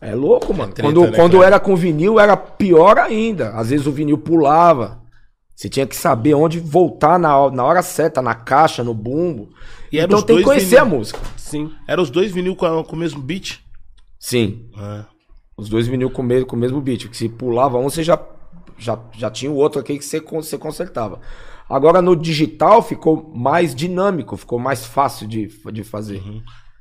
É 0.00 0.14
louco, 0.14 0.52
mano. 0.54 0.72
treta, 0.72 0.88
quando 0.88 1.10
né, 1.10 1.16
quando 1.16 1.32
cara? 1.34 1.46
era 1.46 1.60
com 1.60 1.76
vinil, 1.76 2.18
era 2.18 2.36
pior 2.36 2.98
ainda. 2.98 3.50
Às 3.50 3.70
vezes 3.70 3.86
o 3.86 3.92
vinil 3.92 4.18
pulava. 4.18 5.00
Você 5.54 5.68
tinha 5.68 5.86
que 5.86 5.94
saber 5.94 6.34
onde 6.34 6.58
voltar 6.58 7.18
na, 7.18 7.36
hora- 7.36 7.54
na 7.54 7.62
hora 7.64 7.82
certa, 7.82 8.20
na 8.22 8.34
caixa, 8.34 8.82
no 8.82 8.94
bumbo. 8.94 9.50
E 9.92 9.98
então 9.98 10.22
tem 10.22 10.38
que 10.38 10.42
conhecer 10.44 10.78
a 10.78 10.84
vinil. 10.84 10.98
música. 10.98 11.20
Sim. 11.36 11.70
Eram 11.86 12.02
os 12.02 12.10
dois 12.10 12.32
vinil 12.32 12.56
com, 12.56 12.66
a- 12.66 12.84
com 12.84 12.96
o 12.96 12.98
mesmo 12.98 13.20
beat. 13.20 13.60
Sim. 14.18 14.68
É. 14.76 15.04
Os 15.56 15.68
dois 15.68 15.86
vinil 15.86 16.10
com 16.10 16.22
o 16.22 16.24
mesmo, 16.24 16.46
com 16.46 16.56
o 16.56 16.58
mesmo 16.58 16.80
beat. 16.80 17.08
Que 17.08 17.16
se 17.16 17.28
pulava 17.28 17.78
um, 17.78 17.88
você 17.90 18.02
já, 18.02 18.18
já, 18.78 18.98
já 19.16 19.30
tinha 19.30 19.52
o 19.52 19.56
outro 19.56 19.80
aqui 19.80 19.98
que 19.98 20.04
você, 20.04 20.18
você 20.20 20.56
consertava. 20.58 21.20
Agora 21.72 22.02
no 22.02 22.14
digital 22.14 22.82
ficou 22.82 23.32
mais 23.34 23.74
dinâmico, 23.74 24.36
ficou 24.36 24.58
mais 24.58 24.84
fácil 24.84 25.26
de, 25.26 25.46
de 25.72 25.82
fazer. 25.82 26.22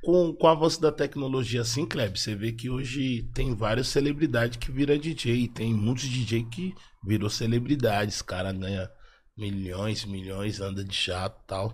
Com, 0.03 0.33
com 0.33 0.47
o 0.47 0.49
avanço 0.49 0.81
da 0.81 0.91
tecnologia 0.91 1.61
assim, 1.61 1.85
Kleb, 1.85 2.19
você 2.19 2.35
vê 2.35 2.51
que 2.51 2.69
hoje 2.69 3.23
tem 3.33 3.55
várias 3.55 3.87
celebridades 3.87 4.57
que 4.57 4.71
viram 4.71 4.97
DJ. 4.97 5.47
Tem 5.47 5.73
muitos 5.73 6.03
DJ 6.09 6.43
que 6.43 6.73
virou 7.05 7.29
celebridades. 7.29 8.21
cara 8.21 8.51
ganha 8.51 8.89
milhões, 9.37 10.03
milhões, 10.03 10.59
anda 10.59 10.83
de 10.83 10.95
jato 10.95 11.39
e 11.43 11.47
tal. 11.47 11.73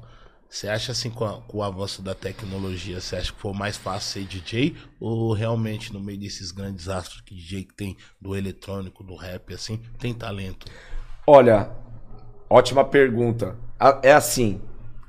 Você 0.49 0.67
acha 0.67 0.91
assim, 0.91 1.10
com, 1.10 1.25
a- 1.25 1.41
com 1.41 1.58
o 1.58 1.63
avanço 1.63 2.01
da 2.01 2.13
tecnologia, 2.13 3.01
você 3.01 3.15
acha 3.15 3.34
que 3.34 3.39
foi 3.41 3.53
mais 3.53 3.77
fácil 3.77 4.21
ser 4.21 4.27
DJ? 4.27 4.75
Ou 4.99 5.34
realmente 5.34 5.91
no 5.91 5.99
meio 5.99 6.19
desses 6.19 6.51
grandes 6.51 6.88
astros 6.88 7.21
que 7.21 7.34
DJ 7.36 7.63
que 7.65 7.75
tem 7.75 7.97
do 8.21 8.36
eletrônico, 8.36 9.03
do 9.03 9.15
rap, 9.15 9.53
assim, 9.53 9.82
tem 9.99 10.13
talento? 10.13 10.67
Olha, 11.25 11.69
ótima 12.50 12.84
pergunta. 12.84 13.56
É 14.02 14.14
assim, 14.14 14.62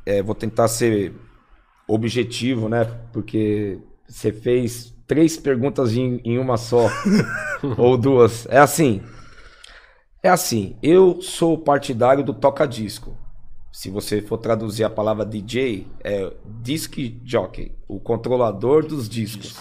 é, 0.04 0.22
vou 0.22 0.34
tentar 0.34 0.68
ser 0.68 1.14
objetivo, 1.86 2.68
né? 2.68 2.84
Porque 3.12 3.78
você 4.06 4.32
fez 4.32 4.94
três 5.06 5.36
perguntas 5.36 5.94
em, 5.96 6.20
em 6.24 6.38
uma 6.38 6.56
só, 6.56 6.86
ou 7.76 7.96
duas. 7.96 8.46
É 8.50 8.58
assim, 8.58 9.02
é 10.22 10.28
assim. 10.28 10.76
Eu 10.82 11.20
sou 11.22 11.56
partidário 11.56 12.22
do 12.22 12.34
toca-disco. 12.34 13.16
Se 13.72 13.90
você 13.90 14.20
for 14.20 14.38
traduzir 14.38 14.84
a 14.84 14.90
palavra 14.90 15.24
DJ, 15.24 15.86
é 16.02 16.32
disc 16.44 16.96
jockey, 17.24 17.72
o 17.86 18.00
controlador 18.00 18.84
dos 18.84 19.08
discos. 19.08 19.56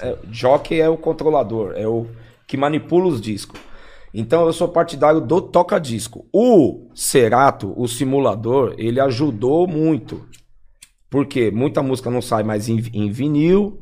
É, 0.00 0.16
jockey 0.30 0.80
é 0.80 0.88
o 0.88 0.96
controlador, 0.96 1.72
é 1.76 1.86
o 1.86 2.06
que 2.46 2.56
manipula 2.56 3.06
os 3.08 3.20
discos. 3.20 3.60
Então 4.18 4.44
eu 4.46 4.52
sou 4.52 4.66
partidário 4.66 5.20
do 5.20 5.40
toca-disco. 5.40 6.26
O 6.32 6.88
Cerato, 6.92 7.72
o 7.76 7.86
simulador, 7.86 8.74
ele 8.76 8.98
ajudou 8.98 9.64
muito. 9.68 10.26
Porque 11.08 11.52
muita 11.52 11.82
música 11.84 12.10
não 12.10 12.20
sai 12.20 12.42
mais 12.42 12.68
em, 12.68 12.82
em 12.92 13.10
vinil, 13.12 13.80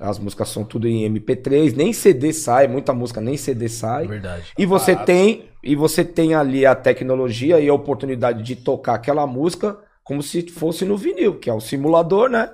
as 0.00 0.18
músicas 0.18 0.48
são 0.48 0.64
tudo 0.64 0.88
em 0.88 1.04
MP3, 1.08 1.76
nem 1.76 1.92
CD 1.92 2.32
sai, 2.32 2.66
muita 2.66 2.92
música 2.92 3.20
nem 3.20 3.36
CD 3.36 3.68
sai. 3.68 4.08
Verdade. 4.08 4.52
E 4.58 4.66
você 4.66 4.96
tem 5.06 5.44
e 5.62 5.76
você 5.76 6.04
tem 6.04 6.34
ali 6.34 6.66
a 6.66 6.74
tecnologia 6.74 7.60
e 7.60 7.68
a 7.68 7.74
oportunidade 7.74 8.42
de 8.42 8.56
tocar 8.56 8.94
aquela 8.94 9.26
música 9.28 9.78
como 10.02 10.22
se 10.22 10.42
fosse 10.48 10.84
no 10.84 10.96
vinil, 10.96 11.38
que 11.38 11.48
é 11.50 11.54
o 11.54 11.60
simulador, 11.60 12.28
né? 12.28 12.50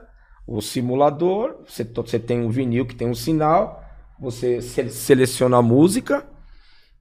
O 0.46 0.60
simulador, 0.60 1.56
você, 1.66 1.84
você 1.84 2.18
tem 2.18 2.40
um 2.40 2.50
vinil 2.50 2.84
que 2.84 2.94
tem 2.94 3.08
um 3.08 3.14
sinal, 3.14 3.82
você 4.20 4.60
se- 4.60 4.90
seleciona 4.90 5.56
a 5.56 5.62
música 5.62 6.26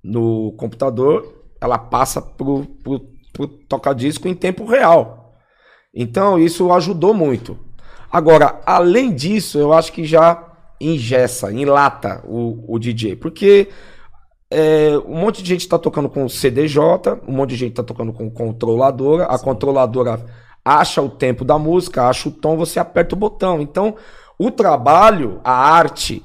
no 0.04 0.52
computador, 0.54 1.44
ela 1.62 1.78
passa 1.78 2.22
pro, 2.22 2.66
pro, 2.84 3.00
pro 3.32 3.48
toca-disco 3.48 4.28
em 4.28 4.36
tempo 4.36 4.66
real. 4.66 5.36
Então 5.94 6.38
isso 6.38 6.72
ajudou 6.74 7.14
muito. 7.14 7.58
Agora, 8.12 8.62
além 8.66 9.14
disso, 9.14 9.58
eu 9.58 9.74
acho 9.74 9.92
que 9.92 10.04
já 10.06 10.52
engessa, 10.80 11.52
enlata 11.52 12.22
o, 12.26 12.76
o 12.76 12.78
DJ, 12.78 13.16
porque 13.16 13.70
é, 14.52 14.98
um 15.08 15.16
monte 15.16 15.42
de 15.42 15.50
gente 15.50 15.68
tá 15.68 15.80
tocando 15.80 16.10
com 16.10 16.30
CDJ, 16.30 16.80
um 17.28 17.32
monte 17.32 17.52
de 17.52 17.56
gente 17.56 17.74
tá 17.74 17.84
tocando 17.84 18.14
com 18.14 18.30
controladora, 18.30 19.26
a 19.26 19.40
controladora 19.40 20.24
acha 20.64 21.02
o 21.02 21.10
tempo 21.10 21.44
da 21.44 21.58
música, 21.58 22.08
acha 22.08 22.30
o 22.30 22.32
tom, 22.32 22.56
você 22.56 22.80
aperta 22.80 23.16
o 23.16 23.18
botão. 23.18 23.62
Então, 23.62 23.96
o 24.38 24.52
trabalho, 24.52 25.42
a 25.44 25.52
arte 25.52 26.24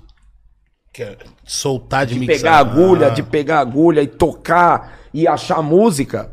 Que 0.93 1.03
é 1.03 1.17
soltar 1.49 2.07
de, 2.07 2.15
de 2.15 2.21
mixar. 2.21 2.37
pegar 2.37 2.53
a 2.53 2.59
agulha, 2.59 3.07
Ah, 3.09 3.11
de 3.11 3.23
pegar 3.23 3.57
a 3.59 3.61
agulha 3.61 4.03
e 4.03 4.07
tocar 4.07 4.99
e 5.13 5.27
achar 5.27 5.63
música, 5.63 6.31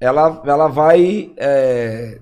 ela, 0.00 0.42
ela 0.44 0.68
vai 0.68 1.32
é, 1.36 2.18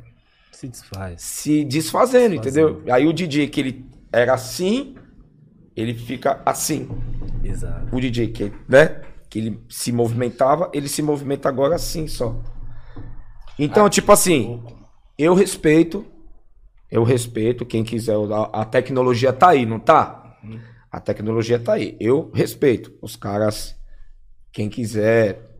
Se 0.52 0.68
desfaz. 0.68 1.20
se 1.22 1.64
desfazendo, 1.64 2.38
Desfazendo. 2.40 2.68
entendeu? 2.70 2.94
Aí 2.94 3.06
o 3.06 3.12
DJ 3.12 3.48
que 3.48 3.60
ele 3.60 3.86
era 4.12 4.34
assim, 4.34 4.94
ele 5.74 5.94
fica 5.94 6.40
assim. 6.46 6.88
Exato. 7.42 7.94
O 7.94 8.00
DJ 8.00 8.28
que, 8.28 8.52
né, 8.68 9.00
que 9.28 9.38
ele 9.38 9.60
se 9.68 9.90
movimentava, 9.92 10.70
ele 10.72 10.88
se 10.88 11.02
movimenta 11.02 11.48
agora 11.48 11.74
assim 11.76 12.06
só. 12.06 12.40
Então, 13.58 13.88
tipo 13.88 14.10
assim, 14.12 14.62
eu 15.18 15.34
respeito, 15.34 16.04
eu 16.90 17.02
respeito 17.04 17.64
quem 17.64 17.82
quiser. 17.84 18.14
A, 18.52 18.60
a 18.62 18.64
tecnologia 18.64 19.32
tá 19.32 19.48
aí, 19.50 19.64
não 19.64 19.78
tá? 19.78 20.36
A 20.96 21.00
tecnologia 21.00 21.58
tá 21.58 21.74
aí. 21.74 21.94
Eu 22.00 22.30
respeito. 22.32 22.90
Os 23.02 23.16
caras, 23.16 23.76
quem 24.50 24.70
quiser 24.70 25.50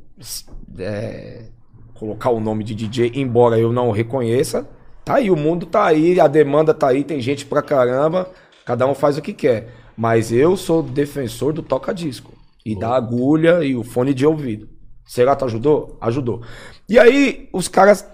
é, 0.79 1.51
colocar 1.93 2.31
o 2.31 2.41
nome 2.41 2.65
de 2.65 2.75
DJ, 2.75 3.13
embora 3.17 3.59
eu 3.59 3.71
não 3.71 3.91
o 3.91 3.93
reconheça, 3.93 4.67
tá 5.05 5.17
aí. 5.17 5.31
O 5.31 5.37
mundo 5.37 5.67
tá 5.67 5.85
aí, 5.85 6.19
a 6.19 6.27
demanda 6.27 6.73
tá 6.73 6.89
aí, 6.89 7.05
tem 7.05 7.21
gente 7.21 7.45
pra 7.45 7.61
caramba. 7.61 8.31
Cada 8.65 8.87
um 8.87 8.95
faz 8.95 9.19
o 9.19 9.23
que 9.23 9.35
quer. 9.35 9.75
Mas 9.95 10.33
eu 10.33 10.57
sou 10.57 10.83
defensor 10.83 11.53
do 11.53 11.63
toca-disco. 11.63 12.33
E 12.65 12.75
da 12.75 12.97
agulha 12.97 13.63
e 13.63 13.77
o 13.77 13.85
fone 13.85 14.15
de 14.15 14.25
ouvido. 14.25 14.71
Será 15.05 15.37
que 15.37 15.45
ajudou? 15.45 15.99
Ajudou. 16.01 16.41
E 16.89 16.99
aí, 16.99 17.51
os 17.53 17.69
caras. 17.69 18.09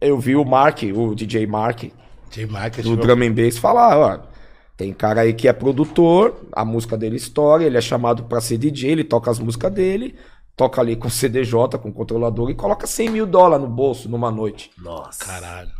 Eu 0.00 0.18
vi 0.18 0.34
o 0.34 0.46
Mark, 0.46 0.78
o 0.82 1.14
DJ 1.14 1.46
Mark, 1.46 1.84
de 2.30 2.46
marketing. 2.46 2.88
do 2.88 2.96
Drum 2.96 3.22
and 3.22 3.34
Bass 3.34 3.58
falar, 3.58 3.98
ó. 3.98 4.31
Tem 4.76 4.92
cara 4.92 5.20
aí 5.20 5.32
que 5.34 5.46
é 5.48 5.52
produtor, 5.52 6.34
a 6.52 6.64
música 6.64 6.96
dele 6.96 7.16
estoura, 7.16 7.62
ele 7.64 7.76
é 7.76 7.80
chamado 7.80 8.24
pra 8.24 8.40
ser 8.40 8.58
DJ, 8.58 8.90
ele 8.92 9.04
toca 9.04 9.30
as 9.30 9.38
músicas 9.38 9.70
dele, 9.72 10.14
toca 10.56 10.80
ali 10.80 10.96
com 10.96 11.08
CDJ, 11.10 11.78
com 11.80 11.92
controlador 11.92 12.50
e 12.50 12.54
coloca 12.54 12.86
100 12.86 13.10
mil 13.10 13.26
dólares 13.26 13.64
no 13.64 13.70
bolso 13.70 14.08
numa 14.08 14.30
noite. 14.30 14.70
Nossa. 14.82 15.24
Caralho. 15.24 15.70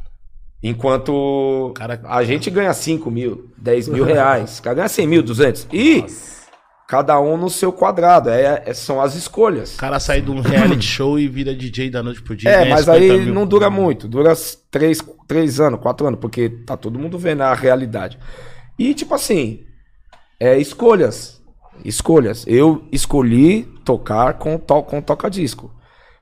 Enquanto 0.63 1.73
Cara- 1.75 2.01
a 2.05 2.23
gente 2.23 2.49
ganha 2.49 2.73
5 2.73 3.11
mil, 3.11 3.51
10 3.59 3.89
mil 3.89 4.05
reais, 4.05 4.59
o 4.59 4.63
cara 4.63 4.77
ganha 4.77 4.89
100 4.89 5.07
mil, 5.07 5.23
200. 5.23 5.67
E 5.73 6.05
cada 6.87 7.19
um 7.21 7.37
no 7.37 7.51
seu 7.51 7.73
quadrado, 7.73 8.29
é, 8.31 8.63
é- 8.67 8.75
são 8.75 9.01
as 9.01 9.15
escolhas. 9.17 9.75
O 9.75 9.79
cara 9.79 9.99
sai 9.99 10.21
de 10.21 10.31
um 10.31 10.41
reality 10.41 10.85
show 10.87 11.19
e 11.19 11.27
vira 11.27 11.55
DJ 11.55 11.91
da 11.91 12.03
noite 12.03 12.23
pro 12.23 12.37
dia. 12.37 12.49
É, 12.51 12.69
mas 12.69 12.81
50 12.85 12.93
aí 12.93 13.21
mil. 13.25 13.35
não 13.35 13.47
dura 13.47 13.69
muito, 13.71 14.07
dura 14.07 14.35
três, 14.71 15.01
três 15.27 15.59
anos, 15.59 15.81
quatro 15.81 16.07
anos, 16.07 16.21
porque 16.21 16.49
tá 16.49 16.77
todo 16.77 16.99
mundo 16.99 17.19
vendo 17.19 17.41
a 17.41 17.55
realidade. 17.55 18.19
E 18.79 18.95
tipo 18.95 19.15
assim, 19.15 19.65
é 20.41 20.59
escolhas, 20.59 21.43
escolhas. 21.85 22.45
Eu 22.47 22.87
escolhi 22.91 23.63
tocar 23.85 24.35
com, 24.35 24.59
to, 24.59 24.83
com 24.83 25.01
toca-disco. 25.01 25.73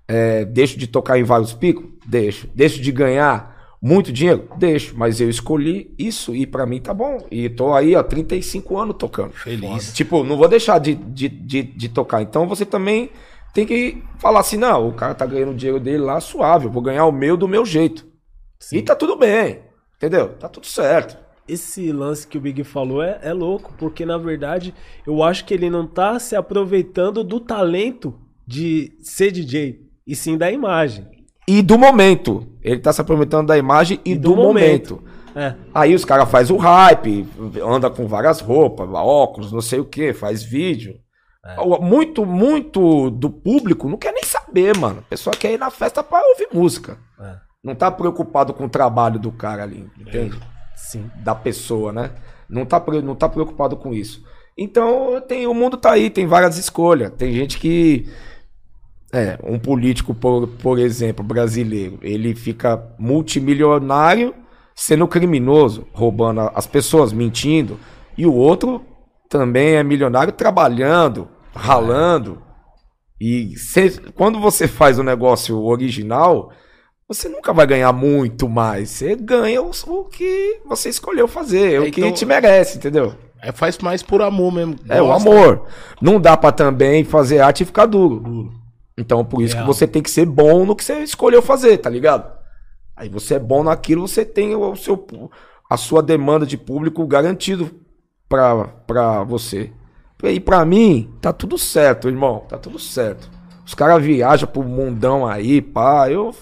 É, 0.07 0.45
deixo 0.45 0.79
de 0.79 0.87
tocar 0.87 1.19
em 1.19 1.23
vários 1.23 1.53
picos? 1.53 1.87
Deixo. 2.07 2.49
Deixo 2.55 2.81
de 2.81 2.91
ganhar 2.91 3.77
muito 3.81 4.13
dinheiro? 4.13 4.49
Deixo. 4.59 4.95
Mas 4.97 5.21
eu 5.21 5.31
escolhi 5.31 5.95
isso 5.99 6.35
e 6.35 6.47
pra 6.47 6.67
mim 6.67 6.81
tá 6.81 6.93
bom. 6.93 7.27
E 7.31 7.49
tô 7.49 7.73
aí, 7.73 7.95
ó, 7.95 8.03
35 8.03 8.79
anos 8.79 8.97
tocando. 8.99 9.33
Feliz. 9.33 9.93
Tipo, 9.93 10.25
não 10.25 10.37
vou 10.37 10.49
deixar 10.49 10.79
de, 10.79 10.95
de, 10.95 11.29
de, 11.29 11.63
de 11.63 11.89
tocar. 11.89 12.23
Então 12.23 12.47
você 12.47 12.67
também 12.67 13.11
tem 13.55 13.67
que 13.67 14.03
falar 14.19 14.41
assim: 14.41 14.57
não, 14.57 14.89
o 14.89 14.93
cara 14.93 15.15
tá 15.15 15.27
ganhando 15.27 15.53
o 15.53 15.57
dinheiro 15.57 15.81
dele 15.81 15.99
lá 15.99 16.21
suave, 16.21 16.67
eu 16.67 16.71
vou 16.71 16.83
ganhar 16.83 17.07
o 17.07 17.13
meu 17.13 17.37
do 17.37 17.49
meu 17.49 17.65
jeito. 17.65 18.07
Sim. 18.59 18.79
E 18.79 18.83
tá 18.83 18.95
tudo 18.95 19.17
bem, 19.17 19.61
entendeu? 19.97 20.31
Tá 20.35 20.49
tudo 20.49 20.67
certo. 20.67 21.17
Esse 21.53 21.91
lance 21.93 22.27
que 22.27 22.39
o 22.39 22.41
Big 22.41 22.63
falou 22.65 23.03
é, 23.03 23.19
é 23.23 23.33
louco, 23.33 23.73
porque 23.79 24.05
na 24.07 24.17
verdade 24.19 24.75
eu 25.07 25.23
acho 25.23 25.45
que 25.45 25.53
ele 25.55 25.69
não 25.71 25.87
tá 25.87 26.19
se 26.19 26.37
aproveitando 26.37 27.23
do 27.25 27.41
talento 27.41 28.15
de 28.47 28.93
ser 29.03 29.31
DJ, 29.33 29.81
e 30.07 30.15
sim 30.17 30.37
da 30.37 30.51
imagem. 30.51 31.07
E 31.49 31.63
do 31.63 31.79
momento. 31.79 32.47
Ele 32.63 32.79
tá 32.81 32.93
se 32.93 33.01
aproveitando 33.01 33.47
da 33.49 33.57
imagem 33.59 33.99
e, 34.05 34.15
do, 34.17 34.37
momento. 34.37 35.03
É. 35.35 35.55
Aí 35.75 35.95
os 35.95 36.05
caras 36.05 36.29
fazem 36.31 36.55
o 36.55 36.59
hype, 36.59 37.27
anda 37.65 37.89
com 37.89 38.07
várias 38.07 38.41
roupas, 38.41 38.89
óculos, 38.93 39.53
não 39.53 39.61
sei 39.61 39.79
o 39.81 39.85
que, 39.85 40.13
faz 40.13 40.43
vídeo. 40.43 40.97
O- 41.59 41.81
Muito, 41.83 42.27
muito 42.27 43.11
do 43.11 43.31
público 43.31 43.89
não 43.89 43.97
quer 43.97 44.13
nem 44.13 44.25
saber, 44.25 44.77
mano. 44.77 44.99
A 44.99 45.11
pessoa 45.11 45.35
quer 45.35 45.53
ir 45.53 45.59
na 45.59 45.71
festa 45.71 46.03
pra 46.03 46.21
ouvir 46.23 46.49
música. 46.53 46.99
É. 47.19 47.37
Não 47.65 47.75
tá 47.75 47.91
preocupado 47.91 48.53
com 48.53 48.65
o 48.65 48.69
trabalho 48.69 49.19
do 49.19 49.31
cara 49.33 49.63
ali, 49.63 49.89
entende? 49.99 50.39
Sim. 50.89 51.11
da 51.17 51.35
pessoa, 51.35 51.93
né? 51.93 52.11
Não 52.49 52.65
tá, 52.65 52.83
não 53.03 53.15
tá 53.15 53.29
preocupado 53.29 53.77
com 53.77 53.93
isso. 53.93 54.25
Então, 54.59 55.21
tem, 55.27 55.47
o 55.47 55.55
mundo 55.55 55.77
tá 55.77 55.93
aí, 55.93 56.11
tem 56.11 56.27
várias 56.27 56.59
escolhas. 56.59 57.13
Tem 57.17 57.33
gente 57.33 57.59
que. 57.59 58.09
É, 59.13 59.39
um 59.43 59.59
político, 59.59 60.15
por, 60.15 60.47
por 60.47 60.79
exemplo, 60.79 61.25
brasileiro, 61.25 61.99
ele 62.01 62.35
fica 62.35 62.95
multimilionário 62.99 64.35
sendo 64.75 65.09
criminoso, 65.09 65.87
roubando 65.93 66.41
as 66.55 66.67
pessoas, 66.67 67.13
mentindo. 67.13 67.79
E 68.17 68.25
o 68.25 68.35
outro 68.35 68.85
também 69.29 69.75
é 69.75 69.83
milionário 69.83 70.33
trabalhando, 70.33 71.29
ralando. 71.55 72.41
E 73.21 73.57
cê- 73.57 73.99
quando 74.15 74.41
você 74.41 74.69
faz 74.69 74.99
o 74.99 75.03
negócio 75.03 75.61
original, 75.63 76.53
você 77.15 77.29
nunca 77.29 77.53
vai 77.53 77.67
ganhar 77.67 77.93
muito 77.93 78.49
mais. 78.49 78.91
Você 78.91 79.17
ganha 79.17 79.61
o, 79.63 79.71
o 79.87 80.05
que 80.05 80.61
você 80.67 80.89
escolheu 80.89 81.27
fazer, 81.27 81.75
É, 81.75 81.81
o 81.81 81.91
que 81.91 82.01
então- 82.01 82.13
te 82.13 82.25
merece, 82.25 82.79
entendeu? 82.79 83.15
É, 83.43 83.53
faz 83.53 83.79
mais 83.79 84.03
por 84.03 84.21
amor 84.23 84.53
mesmo. 84.53 84.77
É 84.89 85.01
o 85.01 85.07
Gosta. 85.07 85.29
amor. 85.31 85.67
Não 86.01 86.21
dá 86.21 86.37
pra 86.37 86.53
também 86.53 87.05
fazer 87.05 87.41
arte 87.41 87.63
e 87.63 87.67
ficar 87.67 87.87
duro. 87.87 88.21
Duro. 88.21 88.53
Então, 88.99 89.25
por 89.25 89.41
isso 89.43 89.55
Real. 89.55 89.67
que 89.67 89.73
você 89.75 89.87
tem 89.87 90.03
que 90.03 90.11
ser 90.11 90.27
bom 90.27 90.67
no 90.67 90.77
que 90.77 90.85
você 90.85 90.99
escolheu 91.03 91.41
fazer, 91.41 91.79
tá 91.79 91.89
ligado? 91.89 92.31
Aí 92.95 93.09
você 93.09 93.35
é 93.35 93.39
bom 93.39 93.63
naquilo, 93.65 94.07
você 94.07 94.27
tem 94.27 94.55
o 94.55 94.77
seu, 94.77 95.07
a 95.71 95.77
sua 95.79 96.03
demanda 96.03 96.45
de 96.45 96.59
público 96.59 97.07
garantido 97.07 97.71
pra, 98.29 98.65
pra 98.87 99.25
você. 99.25 99.73
E 100.23 100.39
pra 100.39 100.63
mim, 100.67 101.11
tá 101.23 101.33
tudo 101.33 101.57
certo, 101.57 102.09
irmão. 102.09 102.45
Tá 102.47 102.59
tudo 102.59 102.79
certo. 102.79 103.31
Os 103.65 103.73
caras 103.75 104.03
viajam 104.05 104.47
pro 104.47 104.63
mundão 104.63 105.27
aí, 105.27 105.63
pá. 105.63 106.11
Eu 106.11 106.35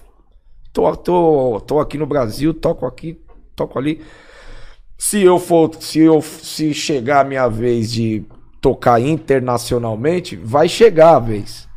tô, 0.79 0.97
tô, 0.97 1.61
tô 1.67 1.81
aqui 1.81 1.99
no 1.99 2.07
Brasil, 2.07 2.55
toco 2.55 2.87
aqui, 2.87 3.21
toco 3.57 3.79
ali. 3.79 4.01
Se 4.97 5.23
eu 5.23 5.39
for, 5.39 5.75
se 5.81 6.01
eu 6.01 6.21
se 6.23 6.73
chegar 6.75 7.21
a 7.21 7.25
minha 7.25 7.49
vez 7.49 7.91
de 7.93 8.25
tocar 8.61 9.01
internacionalmente, 9.01 10.37
vai 10.37 10.69
chegar 10.69 11.17
a 11.17 11.19
vez. 11.19 11.69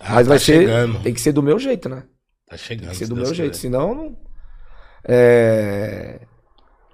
Ah, 0.00 0.14
Mas 0.14 0.26
tá 0.26 0.30
vai 0.30 0.38
ser, 0.38 0.60
chegando. 0.60 1.02
tem 1.02 1.14
que 1.14 1.20
ser 1.20 1.32
do 1.32 1.42
meu 1.42 1.58
jeito, 1.58 1.88
né? 1.88 2.04
Tá 2.48 2.56
chegando. 2.56 2.84
Tem 2.84 2.90
que 2.90 2.96
ser 2.96 3.04
se 3.04 3.10
do 3.10 3.16
Deus 3.16 3.28
meu 3.28 3.34
jeito, 3.34 3.56
senão 3.56 3.94
não. 3.94 4.16
É, 5.04 6.20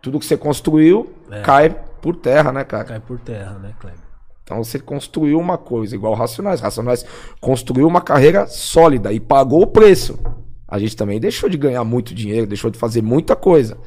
tudo 0.03 0.19
que 0.19 0.27
você 0.27 0.37
construiu 0.37 1.13
É. 1.31 1.41
cai 1.43 1.71
por 2.01 2.17
terra, 2.17 2.53
né, 2.53 2.65
cara? 2.65 2.85
Cai 2.85 3.01
por 3.01 3.19
terra, 3.19 3.59
né, 3.59 3.75
Kleber? 3.81 3.99
Então 4.43 4.63
você 4.63 4.79
construiu 4.79 5.39
uma 5.39 5.57
coisa, 5.57 5.95
igual 5.95 6.15
Racionais. 6.15 6.61
Racionais 6.61 7.05
construiu 7.41 7.89
uma 7.89 8.03
carreira 8.03 8.47
sólida 8.47 9.13
e 9.13 9.19
pagou 9.19 9.63
o 9.63 9.67
preço. 9.67 10.19
A 10.67 10.79
gente 10.79 10.97
também 10.97 11.21
deixou 11.21 11.49
de 11.49 11.57
ganhar 11.57 11.85
muito 11.85 12.15
dinheiro, 12.15 12.47
deixou 12.47 12.71
de 12.71 12.79
fazer 12.79 13.03
muita 13.03 13.37
coisa. 13.37 13.79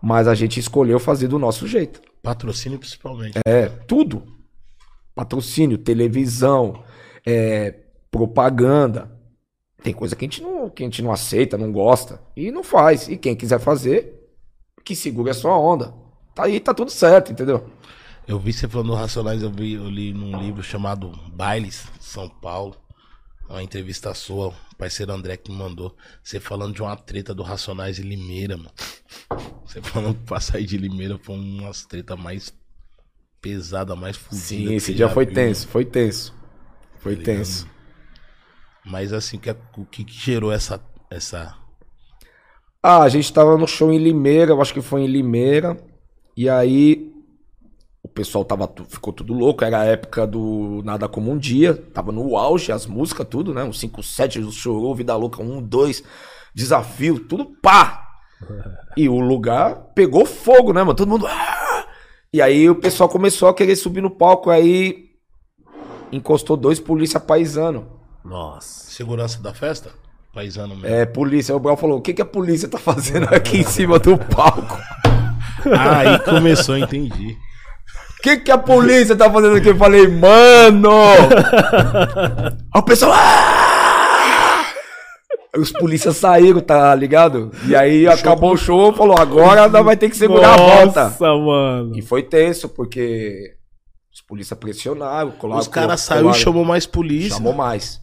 Mas 0.00 0.28
a 0.28 0.34
gente 0.34 0.58
escolheu 0.58 0.98
fazer 0.98 1.28
do 1.28 1.38
nosso 1.38 1.66
jeito. 1.66 2.00
Patrocínio 2.22 2.78
principalmente. 2.78 3.38
É, 3.46 3.68
tudo. 3.68 4.22
Patrocínio, 5.14 5.78
televisão, 5.78 6.82
é, 7.24 7.74
propaganda. 8.10 9.10
Tem 9.82 9.92
coisa 9.92 10.16
que 10.16 10.24
a, 10.24 10.28
gente 10.28 10.42
não, 10.42 10.70
que 10.70 10.82
a 10.82 10.86
gente 10.86 11.02
não 11.02 11.12
aceita, 11.12 11.58
não 11.58 11.70
gosta. 11.70 12.20
E 12.36 12.50
não 12.50 12.64
faz. 12.64 13.08
E 13.08 13.16
quem 13.16 13.36
quiser 13.36 13.60
fazer, 13.60 14.30
que 14.84 14.96
segure 14.96 15.30
a 15.30 15.34
sua 15.34 15.56
onda. 15.58 15.94
Tá 16.34 16.44
aí, 16.44 16.58
tá 16.58 16.74
tudo 16.74 16.90
certo, 16.90 17.30
entendeu? 17.30 17.70
Eu 18.26 18.38
vi 18.38 18.52
você 18.52 18.66
falando 18.66 18.88
do 18.88 18.94
Racionais, 18.94 19.42
eu, 19.42 19.50
vi, 19.50 19.74
eu 19.74 19.88
li 19.88 20.12
num 20.12 20.40
livro 20.40 20.62
chamado 20.62 21.12
Bailes, 21.32 21.86
São 22.00 22.28
Paulo. 22.28 22.74
Uma 23.48 23.62
entrevista 23.62 24.12
sua, 24.14 24.48
o 24.48 24.76
parceiro 24.76 25.12
André 25.12 25.36
que 25.36 25.50
me 25.50 25.58
mandou. 25.58 25.94
Você 26.22 26.40
falando 26.40 26.74
de 26.74 26.82
uma 26.82 26.96
treta 26.96 27.34
do 27.34 27.42
Racionais 27.42 27.98
em 27.98 28.02
Limeira, 28.02 28.56
mano. 28.56 28.72
Você 29.64 29.82
falando 29.82 30.16
que 30.16 30.24
pra 30.24 30.40
sair 30.40 30.64
de 30.66 30.76
Limeira 30.78 31.18
foi 31.18 31.36
umas 31.36 31.84
treta 31.84 32.16
mais 32.16 32.52
pesada, 33.40 33.94
mais 33.94 34.16
fodida. 34.16 34.42
Sim, 34.46 34.74
esse 34.74 34.94
dia 34.94 35.08
foi 35.08 35.26
viu, 35.26 35.34
tenso, 35.34 35.68
foi 35.68 35.84
tenso. 35.84 36.34
Foi 36.98 37.16
Tá 37.16 37.22
tenso. 37.22 37.68
Mas 38.84 39.12
assim, 39.12 39.40
é- 39.44 39.80
o 39.80 39.84
que, 39.84 40.04
que 40.04 40.12
gerou 40.14 40.50
essa. 40.52 40.80
essa... 41.10 41.56
Ah, 42.82 43.02
a 43.02 43.08
gente 43.08 43.32
tava 43.32 43.56
no 43.56 43.66
show 43.66 43.92
em 43.92 43.98
Limeira, 43.98 44.52
eu 44.52 44.60
acho 44.60 44.72
que 44.74 44.82
foi 44.82 45.02
em 45.02 45.06
Limeira. 45.06 45.76
E 46.36 46.48
aí 46.48 47.13
o 48.04 48.08
pessoal 48.08 48.44
tava, 48.44 48.70
ficou 48.86 49.14
tudo 49.14 49.32
louco, 49.32 49.64
era 49.64 49.80
a 49.80 49.84
época 49.84 50.26
do 50.26 50.82
Nada 50.84 51.08
Como 51.08 51.32
Um 51.32 51.38
Dia, 51.38 51.74
tava 51.74 52.12
no 52.12 52.36
auge, 52.36 52.70
as 52.70 52.84
músicas, 52.84 53.26
tudo, 53.28 53.54
né? 53.54 53.64
Um 53.64 53.72
5, 53.72 54.02
7, 54.02 54.40
o 54.40 54.52
Chorou, 54.52 54.94
Vida 54.94 55.16
Louca, 55.16 55.42
um, 55.42 55.62
dois, 55.62 56.04
Desafio, 56.54 57.18
tudo 57.18 57.46
pá! 57.62 58.02
E 58.96 59.08
o 59.08 59.18
lugar 59.18 59.74
pegou 59.92 60.24
fogo, 60.24 60.72
né, 60.72 60.80
mano? 60.80 60.94
Todo 60.94 61.08
mundo. 61.08 61.26
"Ah!" 61.26 61.84
E 62.32 62.40
aí 62.40 62.70
o 62.70 62.76
pessoal 62.76 63.08
começou 63.08 63.48
a 63.48 63.54
querer 63.54 63.74
subir 63.74 64.00
no 64.00 64.10
palco, 64.10 64.50
aí 64.50 65.06
encostou 66.12 66.56
dois 66.56 66.78
polícia 66.78 67.18
paisano. 67.18 67.88
Nossa. 68.24 68.88
Segurança 68.90 69.42
da 69.42 69.52
festa? 69.52 69.90
Paisano 70.32 70.76
mesmo. 70.76 70.86
É, 70.86 71.04
polícia. 71.04 71.56
O 71.56 71.58
Brau 71.58 71.76
falou: 71.76 71.98
o 71.98 72.00
que, 72.00 72.14
que 72.14 72.22
a 72.22 72.26
polícia 72.26 72.68
tá 72.68 72.78
fazendo 72.78 73.24
aqui 73.34 73.58
em 73.58 73.64
cima 73.64 73.98
do 73.98 74.16
palco? 74.16 74.78
Aí 75.66 76.20
começou, 76.20 76.76
entendi. 76.78 77.36
O 78.24 78.26
que, 78.26 78.38
que 78.38 78.50
a 78.50 78.56
polícia 78.56 79.14
tá 79.14 79.30
fazendo 79.30 79.56
aqui? 79.56 79.68
Eu 79.68 79.76
falei, 79.76 80.08
mano! 80.08 80.90
Aí 82.72 82.80
o 82.80 82.82
pessoal. 82.82 83.12
"Ah!" 83.14 84.64
Os 85.58 85.70
polícias 85.70 86.16
saíram, 86.16 86.60
tá 86.60 86.94
ligado? 86.94 87.52
E 87.68 87.76
aí 87.76 88.08
acabou 88.08 88.54
o 88.54 88.56
show, 88.56 88.94
falou, 88.94 89.14
agora 89.18 89.68
vai 89.82 89.94
ter 89.94 90.08
que 90.08 90.16
segurar 90.16 90.54
a 90.54 90.56
volta. 90.56 91.04
Nossa, 91.04 91.36
mano. 91.36 91.92
E 91.98 92.00
foi 92.00 92.22
tenso, 92.22 92.66
porque 92.66 93.52
os 94.10 94.22
polícias 94.22 94.58
pressionaram, 94.58 95.32
colaram. 95.32 95.60
Os 95.60 95.68
caras 95.68 96.00
saíram 96.00 96.30
e 96.30 96.34
chamou 96.34 96.64
mais 96.64 96.86
polícia. 96.86 97.36
Chamou 97.36 97.52
mais. 97.52 98.00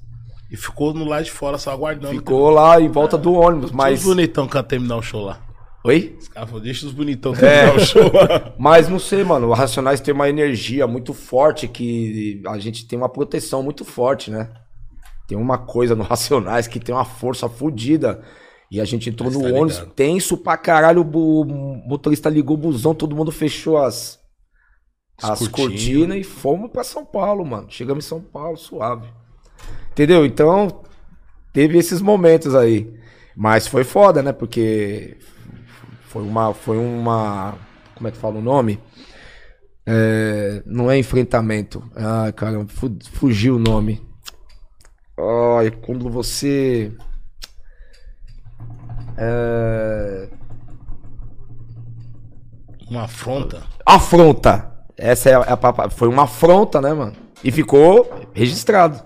E 0.51 0.55
ficou 0.55 0.93
no 0.93 1.03
lado 1.03 1.23
de 1.23 1.31
fora 1.31 1.57
só 1.57 1.71
aguardando. 1.71 2.13
Ficou 2.13 2.51
lá 2.51 2.79
em 2.79 2.89
volta 2.89 3.17
do 3.17 3.33
ônibus, 3.33 3.71
Mas... 3.71 4.01
os 4.01 4.05
bonitão 4.05 4.47
que 4.47 4.61
terminar 4.61 4.97
o 4.97 5.01
show 5.01 5.23
lá. 5.23 5.39
Oi? 5.83 6.15
Os 6.19 6.27
caras 6.27 6.49
falaram, 6.49 6.63
deixa 6.65 6.85
os 6.85 6.91
bonitão 6.91 7.33
É. 7.35 7.71
o 7.75 7.79
show. 7.79 8.11
Mas 8.59 8.87
não 8.87 8.99
sei, 8.99 9.23
mano. 9.23 9.47
O 9.47 9.53
Racionais 9.53 9.99
tem 9.99 10.13
uma 10.13 10.29
energia 10.29 10.85
muito 10.85 11.13
forte 11.13 11.67
que 11.67 12.41
a 12.47 12.59
gente 12.59 12.87
tem 12.87 12.97
uma 12.99 13.09
proteção 13.09 13.63
muito 13.63 13.83
forte, 13.83 14.29
né? 14.29 14.51
Tem 15.27 15.37
uma 15.37 15.57
coisa 15.57 15.95
no 15.95 16.03
Racionais 16.03 16.67
que 16.67 16.79
tem 16.79 16.93
uma 16.93 17.05
força 17.05 17.49
fodida. 17.49 18.23
E 18.69 18.79
a 18.79 18.85
gente 18.85 19.09
entrou 19.09 19.29
Mas 19.29 19.35
no 19.37 19.43
tá 19.43 19.55
ônibus 19.55 19.79
ligado. 19.79 19.93
tenso 19.95 20.37
pra 20.37 20.55
caralho. 20.55 21.01
O 21.01 21.45
motorista 21.87 22.29
ligou 22.29 22.55
o 22.55 22.59
busão, 22.59 22.93
todo 22.93 23.15
mundo 23.15 23.31
fechou 23.31 23.77
as, 23.77 24.19
as 25.21 25.31
As 25.31 25.47
cortinas. 25.47 25.57
cortinas 25.81 26.17
e 26.19 26.23
fomos 26.23 26.71
pra 26.71 26.83
São 26.83 27.03
Paulo, 27.03 27.43
mano. 27.43 27.67
Chegamos 27.69 28.05
em 28.05 28.07
São 28.07 28.21
Paulo, 28.21 28.55
suave. 28.55 29.09
Entendeu? 29.91 30.25
Então, 30.25 30.83
teve 31.51 31.77
esses 31.77 32.01
momentos 32.01 32.53
aí. 32.55 32.93
Mas 33.35 33.67
foi 33.67 33.83
foda, 33.83 34.21
né? 34.23 34.31
Porque 34.31 35.17
foi 36.11 36.23
uma. 36.23 36.53
Foi 36.53 36.77
uma. 36.77 37.55
Como 37.95 38.07
é 38.07 38.11
que 38.11 38.17
fala 38.17 38.37
o 38.37 38.41
nome? 38.41 38.79
É, 39.85 40.61
não 40.65 40.91
é 40.91 40.97
enfrentamento. 40.97 41.83
Ah, 41.95 42.31
cara, 42.33 42.65
fu- 42.67 42.97
fugiu 43.13 43.55
o 43.55 43.59
nome. 43.59 44.01
Ai, 45.57 45.71
quando 45.71 46.09
você. 46.09 46.91
É, 49.17 50.29
Uma 52.89 53.03
afronta. 53.03 53.63
afronta. 53.85 54.71
Essa 54.97 55.29
é 55.29 55.35
a, 55.35 55.39
é 55.39 55.53
a 55.53 55.89
Foi 55.89 56.07
uma 56.07 56.23
afronta, 56.23 56.81
né, 56.81 56.93
mano? 56.93 57.13
E 57.43 57.51
ficou 57.51 58.09
registrado. 58.33 59.01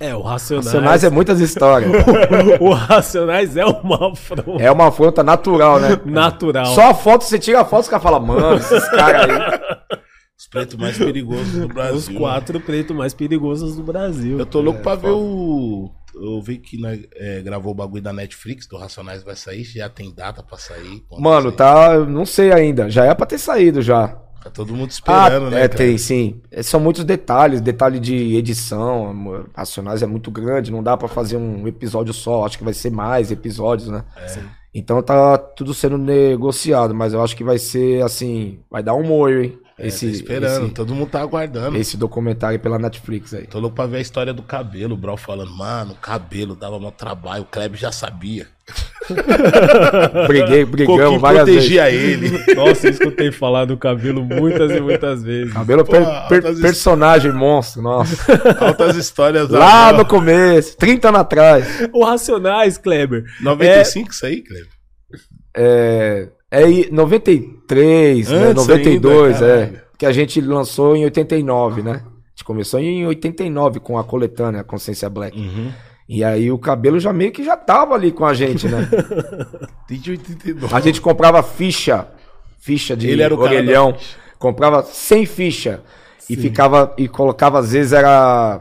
É, 0.00 0.14
o 0.14 0.22
Racionais. 0.22 0.66
Racionais 0.66 1.04
é 1.04 1.10
muitas 1.10 1.40
histórias. 1.40 1.90
o 2.60 2.72
Racionais 2.72 3.56
é 3.56 3.64
uma 3.64 4.12
afronta 4.12 4.62
É 4.62 4.70
uma 4.70 4.88
afronta 4.88 5.22
natural, 5.22 5.80
né? 5.80 6.00
natural. 6.04 6.66
Só 6.66 6.90
a 6.90 6.94
foto, 6.94 7.24
você 7.24 7.38
tira 7.38 7.60
a 7.60 7.64
foto, 7.64 7.82
os 7.82 7.88
caras 7.88 8.02
falam, 8.02 8.20
mano, 8.20 8.56
esses 8.56 8.88
caras 8.90 9.28
aí. 9.28 9.98
Os 10.38 10.46
pretos 10.46 10.76
mais 10.76 10.96
perigosos 10.96 11.52
do 11.52 11.66
Brasil. 11.66 11.96
Os 11.96 12.08
quatro 12.08 12.60
pretos 12.60 12.96
mais 12.96 13.12
perigosos 13.12 13.74
do 13.74 13.82
Brasil. 13.82 14.38
Eu 14.38 14.46
tô 14.46 14.60
louco 14.60 14.80
pra 14.80 14.94
ver 14.94 15.10
o. 15.10 15.90
Eu 16.14 16.40
vi 16.40 16.58
que 16.58 16.80
nós, 16.80 17.00
é, 17.16 17.40
gravou 17.42 17.72
o 17.72 17.74
bagulho 17.74 18.02
da 18.02 18.12
Netflix, 18.12 18.66
do 18.68 18.76
Racionais 18.76 19.24
vai 19.24 19.34
sair, 19.34 19.64
já 19.64 19.88
tem 19.88 20.14
data 20.14 20.40
pra 20.42 20.56
sair. 20.56 21.02
Mano, 21.18 21.48
vai 21.48 21.56
tá. 21.56 21.94
eu 21.94 22.06
Não 22.06 22.24
sei 22.24 22.52
ainda. 22.52 22.88
Já 22.88 23.04
é 23.04 23.14
pra 23.14 23.26
ter 23.26 23.38
saído 23.38 23.82
já. 23.82 24.16
Tá 24.42 24.50
todo 24.50 24.72
mundo 24.74 24.90
Ah, 25.06 25.24
esperando, 25.26 25.50
né? 25.50 25.58
é, 25.64 25.68
cara? 25.68 25.78
tem, 25.78 25.98
sim. 25.98 26.40
É, 26.50 26.62
São 26.62 26.78
muitos 26.80 27.04
detalhes, 27.04 27.60
detalhe 27.60 27.98
de 27.98 28.36
edição. 28.36 29.44
Racionais 29.54 30.02
é 30.02 30.06
muito 30.06 30.30
grande, 30.30 30.70
não 30.70 30.82
dá 30.82 30.96
pra 30.96 31.08
fazer 31.08 31.36
um 31.36 31.66
episódio 31.66 32.12
só. 32.14 32.44
Acho 32.46 32.56
que 32.58 32.64
vai 32.64 32.74
ser 32.74 32.90
mais 32.90 33.30
episódios, 33.30 33.88
né? 33.88 34.04
É. 34.16 34.38
Então 34.74 35.02
tá 35.02 35.36
tudo 35.38 35.74
sendo 35.74 35.98
negociado, 35.98 36.94
mas 36.94 37.12
eu 37.12 37.22
acho 37.22 37.34
que 37.36 37.42
vai 37.42 37.58
ser 37.58 38.02
assim, 38.04 38.60
vai 38.70 38.82
dar 38.82 38.94
um 38.94 39.02
molho, 39.02 39.42
hein? 39.44 39.58
É, 39.78 39.86
Esse, 39.86 40.10
esperando, 40.10 40.64
esse, 40.66 40.74
todo 40.74 40.92
mundo 40.94 41.08
tá 41.08 41.20
aguardando. 41.20 41.76
esse 41.76 41.96
documentário 41.96 42.58
pela 42.58 42.78
Netflix 42.80 43.32
aí. 43.32 43.46
Tô 43.46 43.60
louco 43.60 43.76
pra 43.76 43.86
ver 43.86 43.98
a 43.98 44.00
história 44.00 44.34
do 44.34 44.42
cabelo, 44.42 44.94
o 44.94 44.96
Brau 44.96 45.16
falando, 45.16 45.52
mano, 45.56 45.94
cabelo 45.94 46.56
dava 46.56 46.78
mó 46.80 46.90
trabalho, 46.90 47.44
o 47.44 47.46
Kleber 47.46 47.78
já 47.78 47.92
sabia. 47.92 48.48
Briguei, 50.26 50.64
brigamos 50.64 51.20
várias 51.20 51.46
vezes. 51.46 51.60
protegia 51.62 51.90
ele. 51.90 52.54
Nossa, 52.54 52.86
eu 52.86 52.90
escutei 52.90 53.32
falar 53.32 53.64
do 53.64 53.76
cabelo 53.76 54.22
muitas 54.24 54.70
e 54.70 54.80
muitas 54.80 55.22
vezes. 55.22 55.52
Cabelo 55.52 55.84
Pô, 55.84 55.92
per- 55.92 56.28
per- 56.42 56.60
personagem 56.60 57.32
monstro, 57.32 57.82
nossa. 57.82 58.16
Altas 58.60 58.96
histórias 58.96 59.48
Lá 59.48 59.92
no 59.92 60.04
começo, 60.04 60.76
30 60.76 61.08
anos 61.08 61.20
atrás. 61.20 61.88
O 61.92 62.04
Racionais, 62.04 62.76
Kleber. 62.76 63.24
95 63.40 64.10
isso 64.10 64.26
aí, 64.26 64.42
Kleber? 64.42 64.68
É, 65.56 66.28
é 66.50 66.64
aí, 66.64 66.88
93, 66.92 68.28
né, 68.28 68.36
Antes 68.48 68.66
92, 68.66 69.42
ainda, 69.42 69.54
é. 69.54 69.82
Que 69.96 70.06
a 70.06 70.12
gente 70.12 70.40
lançou 70.40 70.94
em 70.94 71.04
89, 71.04 71.82
né? 71.82 72.02
A 72.04 72.30
gente 72.30 72.44
começou 72.44 72.78
em 72.78 73.04
89 73.06 73.80
com 73.80 73.98
a 73.98 74.04
coletânea 74.04 74.62
Consciência 74.62 75.08
Black. 75.10 75.36
Uhum. 75.36 75.72
E 76.08 76.24
aí 76.24 76.50
o 76.50 76.58
cabelo 76.58 76.98
já 76.98 77.12
meio 77.12 77.30
que 77.30 77.44
já 77.44 77.56
tava 77.56 77.94
ali 77.94 78.10
com 78.10 78.24
a 78.24 78.32
gente, 78.32 78.66
né? 78.66 78.88
Desde 79.86 80.12
89. 80.12 80.74
A 80.74 80.80
gente 80.80 81.00
comprava 81.00 81.42
ficha, 81.42 82.08
ficha 82.58 82.96
de 82.96 83.08
Ele 83.08 83.22
era 83.22 83.34
o 83.34 83.38
orelhão, 83.38 83.92
da 83.92 83.98
comprava 84.38 84.82
100 84.82 85.26
ficha 85.26 85.82
e 86.30 86.36
ficava 86.36 86.94
e 86.96 87.08
colocava 87.08 87.58
às 87.58 87.72
vezes 87.72 87.92
era 87.92 88.60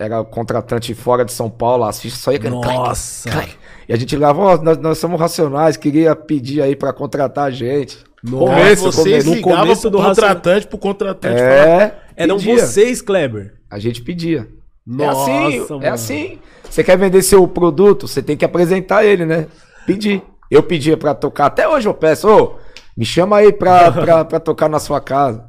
era 0.00 0.22
contratante 0.22 0.94
fora 0.94 1.24
de 1.24 1.32
São 1.32 1.50
Paulo, 1.50 1.84
as 1.84 2.00
fichas 2.00 2.20
só 2.20 2.30
ia 2.30 2.38
clac, 2.38 2.52
Nossa. 2.52 3.30
clac. 3.30 3.52
E 3.88 3.92
a 3.92 3.96
gente 3.96 4.14
ligava, 4.14 4.40
ó, 4.40 4.56
nós, 4.62 4.78
nós 4.78 4.98
somos 4.98 5.18
racionais, 5.18 5.76
queria 5.76 6.14
pedir 6.14 6.62
aí 6.62 6.76
pra 6.76 6.92
contratar 6.92 7.46
a 7.46 7.50
gente. 7.50 7.98
Nossa, 8.22 8.54
Começo, 8.54 8.82
vocês 8.84 9.04
começo. 9.24 9.28
No 9.28 9.34
ligavam 9.34 9.60
começo 9.62 9.80
pro 9.82 9.90
do 9.90 9.98
contratante, 9.98 10.66
pro 10.66 10.78
contratante 10.78 11.34
falar, 11.38 11.50
É, 11.52 11.98
Eram 12.16 12.36
pedia. 12.36 12.58
vocês, 12.58 13.02
Kleber. 13.02 13.54
A 13.70 13.78
gente 13.78 14.02
pedia. 14.02 14.48
Nossa, 14.86 15.30
é 15.30 15.46
assim, 15.46 15.58
mano. 15.68 15.84
é 15.84 15.88
assim. 15.88 16.38
Você 16.70 16.84
quer 16.84 16.96
vender 16.98 17.22
seu 17.22 17.46
produto, 17.48 18.06
você 18.06 18.22
tem 18.22 18.36
que 18.36 18.44
apresentar 18.44 19.04
ele, 19.04 19.24
né? 19.24 19.46
Pedir. 19.86 20.22
Eu 20.50 20.62
pedia 20.62 20.96
pra 20.96 21.14
tocar, 21.14 21.46
até 21.46 21.68
hoje 21.68 21.86
eu 21.88 21.94
peço, 21.94 22.28
ô, 22.28 22.54
me 22.96 23.04
chama 23.04 23.36
aí 23.38 23.52
pra, 23.52 23.92
pra, 23.92 24.24
pra 24.24 24.40
tocar 24.40 24.68
na 24.68 24.78
sua 24.78 25.00
casa. 25.00 25.44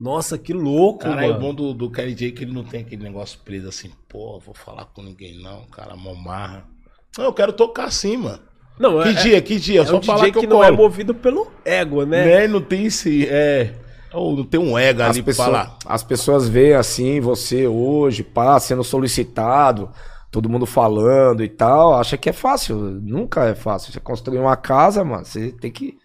Nossa, 0.00 0.36
que 0.38 0.52
louco, 0.52 1.00
Caralho, 1.04 1.28
o 1.28 1.30
mano. 1.32 1.40
bom 1.40 1.54
do, 1.54 1.72
do 1.74 1.90
Kelly 1.90 2.14
J 2.14 2.28
é 2.28 2.30
que 2.32 2.44
ele 2.44 2.52
não 2.52 2.64
tem 2.64 2.80
aquele 2.80 3.02
negócio 3.02 3.38
preso 3.44 3.68
assim, 3.68 3.90
pô, 4.08 4.40
vou 4.44 4.54
falar 4.54 4.86
com 4.86 5.02
ninguém 5.02 5.40
não, 5.42 5.64
cara, 5.66 5.94
mó 5.96 6.14
marra. 6.14 6.64
Não, 7.16 7.26
eu 7.26 7.32
quero 7.32 7.52
tocar 7.52 7.90
sim, 7.92 8.16
mano. 8.16 8.40
Não, 8.78 9.02
Que 9.02 9.10
é, 9.10 9.12
dia, 9.12 9.40
que 9.42 9.58
dia? 9.58 9.82
é 9.82 9.86
Só 9.86 9.98
um 9.98 10.02
falar 10.02 10.20
DJ 10.22 10.32
que, 10.32 10.38
que, 10.40 10.46
eu 10.46 10.50
não 10.50 10.64
é 10.64 10.66
colo. 10.66 10.78
movido 10.78 11.14
pelo 11.14 11.46
ego, 11.64 12.04
né? 12.04 12.24
Né? 12.24 12.48
Não 12.48 12.60
tem 12.60 12.86
esse, 12.86 13.26
é... 13.28 13.72
Ou 14.12 14.36
não 14.36 14.44
tem 14.44 14.58
um 14.60 14.76
ego 14.78 15.00
As 15.02 15.10
ali 15.10 15.22
pra 15.22 15.26
pessoas, 15.26 15.46
falar. 15.46 15.78
as 15.86 16.02
pessoas 16.02 16.48
veem 16.48 16.74
assim, 16.74 17.20
você 17.20 17.66
hoje, 17.66 18.22
pá, 18.24 18.58
sendo 18.58 18.82
solicitado, 18.82 19.90
todo 20.34 20.48
mundo 20.48 20.66
falando 20.66 21.44
e 21.44 21.48
tal, 21.48 21.94
acha 21.94 22.18
que 22.18 22.28
é 22.28 22.32
fácil. 22.32 22.76
Nunca 22.76 23.44
é 23.44 23.54
fácil. 23.54 23.92
Você 23.92 24.00
construir 24.00 24.40
uma 24.40 24.56
casa, 24.56 25.04
mano, 25.04 25.24
você 25.24 25.52
tem 25.52 25.70
que. 25.70 25.96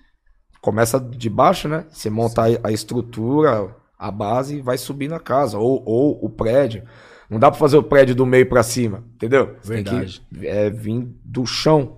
Começa 0.61 0.99
de 0.99 1.27
baixo, 1.31 1.67
né? 1.67 1.87
Você 1.89 2.11
monta 2.11 2.43
a- 2.43 2.67
a 2.67 2.71
estrutura, 2.71 3.75
a 3.97 4.11
base 4.11 4.57
e 4.57 4.61
vai 4.61 4.77
subir 4.77 5.07
na 5.09 5.19
casa. 5.19 5.57
Ou, 5.57 5.81
ou 5.83 6.23
o 6.23 6.29
prédio. 6.29 6.83
Não 7.27 7.39
dá 7.39 7.49
pra 7.49 7.59
fazer 7.59 7.77
o 7.77 7.83
prédio 7.83 8.13
do 8.13 8.23
meio 8.23 8.47
pra 8.47 8.61
cima, 8.61 9.03
entendeu? 9.15 9.55
Você 9.63 9.73
Verdade. 9.73 10.21
Tem 10.31 10.39
que 10.41 10.47
é, 10.47 10.69
vir 10.69 11.07
do 11.25 11.43
chão. 11.47 11.97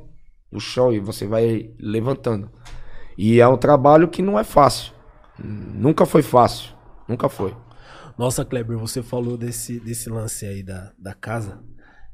Do 0.49 0.59
chão 0.61 0.93
e 0.93 0.99
você 1.01 1.27
vai 1.27 1.71
levantando. 1.77 2.49
E 3.17 3.41
é 3.41 3.47
um 3.47 3.57
trabalho 3.57 4.07
que 4.07 4.21
não 4.21 4.39
é 4.39 4.43
fácil. 4.45 4.93
Nunca 5.37 6.05
foi 6.05 6.21
fácil. 6.21 6.71
Nunca 7.09 7.27
foi. 7.27 7.53
Nossa, 8.17 8.45
Kleber, 8.45 8.77
você 8.77 9.01
falou 9.01 9.37
desse, 9.37 9.79
desse 9.79 10.09
lance 10.09 10.45
aí 10.45 10.61
da, 10.63 10.91
da 10.97 11.13
casa. 11.13 11.59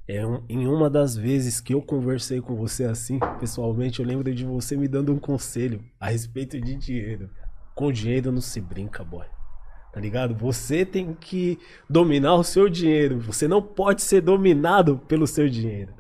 É 0.08 0.22
em 0.48 0.66
uma 0.68 0.90
das 0.90 1.18
vezes 1.18 1.60
que 1.60 1.74
eu 1.74 1.82
conversei 1.82 2.40
com 2.40 2.56
você 2.56 2.86
assim, 2.86 3.20
pessoalmente, 3.40 4.00
eu 4.00 4.06
lembro 4.06 4.34
de 4.34 4.46
você 4.46 4.78
me 4.78 4.88
dando 4.88 5.14
um 5.14 5.20
conselho 5.20 5.84
a 6.00 6.10
respeito 6.10 6.60
de 6.62 6.76
dinheiro. 6.76 7.30
Com 7.76 7.92
dinheiro 7.92 8.32
não 8.32 8.40
se 8.40 8.62
brinca, 8.62 9.04
boy. 9.04 9.26
Tá 9.92 10.00
ligado? 10.00 10.34
Você 10.36 10.86
tem 10.86 11.14
que 11.14 11.60
dominar 11.90 12.36
o 12.36 12.44
seu 12.44 12.70
dinheiro. 12.70 13.20
Você 13.20 13.48
não 13.48 13.62
pode 13.62 14.02
ser 14.02 14.22
dominado 14.22 14.98
pelo 15.08 15.28
seu 15.28 15.50
dinheiro. 15.50 15.94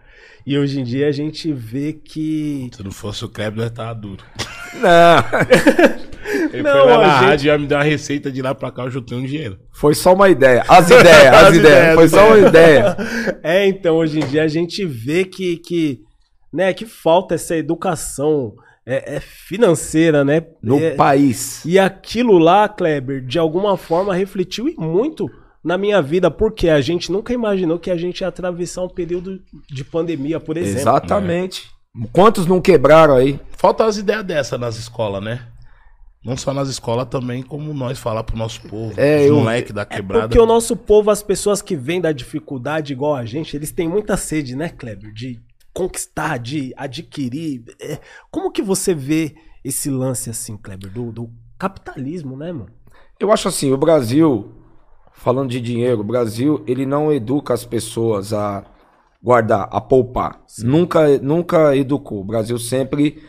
E 0.49 0.57
hoje 0.57 0.79
em 0.79 0.83
dia 0.85 1.09
a 1.09 1.11
gente 1.11 1.51
vê 1.51 1.91
que. 1.91 2.69
Se 2.73 2.81
não 2.81 2.89
fosse 2.91 3.25
o 3.25 3.27
Kleber, 3.27 3.65
eu 3.65 3.69
tava 3.69 3.93
duro. 3.93 4.23
Não. 4.75 5.97
Ele 6.53 6.61
Não, 6.63 6.71
foi 6.71 6.81
lá 6.91 6.97
na 6.99 7.03
gente- 7.19 7.25
rádio 7.25 7.43
e 7.43 7.47
já 7.47 7.57
me 7.57 7.67
deu 7.67 7.77
uma 7.77 7.83
receita 7.83 8.31
de 8.31 8.41
lá 8.41 8.55
pra 8.55 8.71
cá, 8.71 8.83
eu 8.83 8.89
juntei 8.91 9.17
um 9.17 9.25
dinheiro. 9.25 9.59
Foi 9.73 9.93
só 9.93 10.13
uma 10.13 10.29
ideia. 10.29 10.63
As 10.67 10.89
ideias, 10.89 11.07
as, 11.33 11.43
As 11.49 11.55
ideias. 11.55 11.57
ideias, 11.57 11.95
Foi 11.95 12.07
só 12.07 12.27
uma 12.27 12.39
ideia. 12.47 12.97
É, 13.43 13.67
então, 13.67 13.97
hoje 13.97 14.19
em 14.19 14.25
dia 14.25 14.43
a 14.43 14.47
gente 14.47 14.85
vê 14.85 15.25
que, 15.25 15.57
que, 15.57 15.99
né, 16.53 16.73
que 16.73 16.85
falta 16.85 17.35
essa 17.35 17.55
educação 17.55 18.53
é, 18.85 19.15
é 19.17 19.19
financeira, 19.19 20.23
né? 20.23 20.43
No 20.63 20.79
É, 20.79 20.91
país. 20.91 21.63
E 21.65 21.77
aquilo 21.77 22.37
lá, 22.37 22.69
Kleber, 22.69 23.21
de 23.25 23.37
alguma 23.39 23.75
forma 23.77 24.13
refletiu 24.15 24.67
e 24.69 24.75
muito 24.77 25.29
na 25.67 25.77
minha 25.77 26.01
vida, 26.01 26.31
porque 26.31 26.69
a 26.69 26.79
gente 26.79 27.11
nunca 27.11 27.33
imaginou 27.33 27.77
que 27.77 27.91
a 27.91 27.97
gente 27.97 28.21
ia 28.21 28.27
atravessar 28.29 28.83
um 28.83 28.89
período 28.89 29.41
de 29.69 29.83
pandemia, 29.83 30.39
por 30.39 30.55
exemplo. 30.55 30.79
Exatamente. 30.79 31.69
Quantos 32.13 32.45
não 32.47 32.61
quebraram 32.61 33.15
aí? 33.15 33.37
Falta 33.51 33.85
as 33.85 33.97
ideias 33.97 34.23
dessas 34.23 34.57
nas 34.59 34.77
escolas, 34.77 35.21
né? 35.21 35.45
Não 36.23 36.37
só 36.37 36.53
nas 36.53 36.69
escolas, 36.69 37.07
também 37.09 37.43
como 37.43 37.73
nós 37.73 37.99
falar 37.99 38.23
pro 38.23 38.37
nosso 38.37 38.61
povo, 38.61 38.93
É, 38.99 39.21
os 39.21 39.27
eu- 39.27 39.35
moleque 39.35 39.73
da 39.73 39.85
quebrada. 39.85 40.27
Porque 40.29 40.39
o 40.39 40.45
nosso 40.45 40.75
povo, 40.75 41.11
as 41.11 41.21
pessoas 41.21 41.61
que 41.61 41.75
vêm 41.75 41.99
da 41.99 42.11
dificuldade 42.11 42.93
igual 42.93 43.15
a 43.15 43.25
gente, 43.25 43.55
eles 43.55 43.71
têm 43.71 43.87
muita 43.89 44.15
sede, 44.15 44.55
né, 44.55 44.69
Kleber? 44.69 45.11
De 45.13 45.41
conquistar, 45.73 46.37
de 46.37 46.73
adquirir. 46.77 47.63
É, 47.79 47.99
como 48.31 48.51
que 48.51 48.61
você 48.61 48.93
vê 48.93 49.35
esse 49.63 49.89
lance 49.89 50.29
assim, 50.29 50.55
Kleber, 50.57 50.89
do, 50.91 51.11
do 51.11 51.29
capitalismo, 51.57 52.37
né, 52.37 52.51
mano? 52.51 52.69
Eu 53.19 53.31
acho 53.31 53.47
assim, 53.47 53.71
o 53.71 53.77
Brasil, 53.77 54.51
falando 55.17 55.49
de 55.49 55.59
dinheiro, 55.59 56.01
o 56.01 56.03
Brasil, 56.03 56.63
ele 56.67 56.85
não 56.85 57.11
educa 57.11 57.53
as 57.53 57.65
pessoas 57.65 58.33
a 58.33 58.63
guardar, 59.21 59.67
a 59.71 59.81
poupar. 59.81 60.39
Nunca, 60.59 61.17
nunca 61.19 61.75
educou. 61.75 62.21
O 62.21 62.25
Brasil 62.25 62.57
sempre 62.57 63.21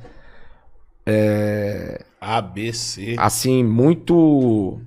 A, 2.20 2.40
B, 2.40 2.72
C. 2.72 3.16
assim, 3.18 3.64
muito 3.64 4.80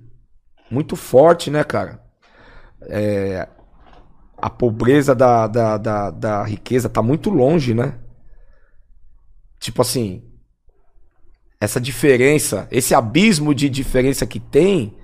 muito 0.69 0.95
forte, 0.95 1.51
né, 1.51 1.63
cara? 1.63 2.03
É, 2.83 3.47
a 4.37 4.49
pobreza 4.49 5.15
da, 5.15 5.47
da, 5.47 5.77
da, 5.77 6.11
da 6.11 6.43
riqueza 6.43 6.89
tá 6.89 7.01
muito 7.01 7.29
longe, 7.29 7.73
né? 7.73 7.99
Tipo 9.59 9.81
assim, 9.81 10.23
essa 11.61 11.79
diferença, 11.79 12.67
esse 12.69 12.93
abismo 12.93 13.55
de 13.55 13.69
diferença 13.69 14.25
que 14.27 14.39
tem, 14.39 14.97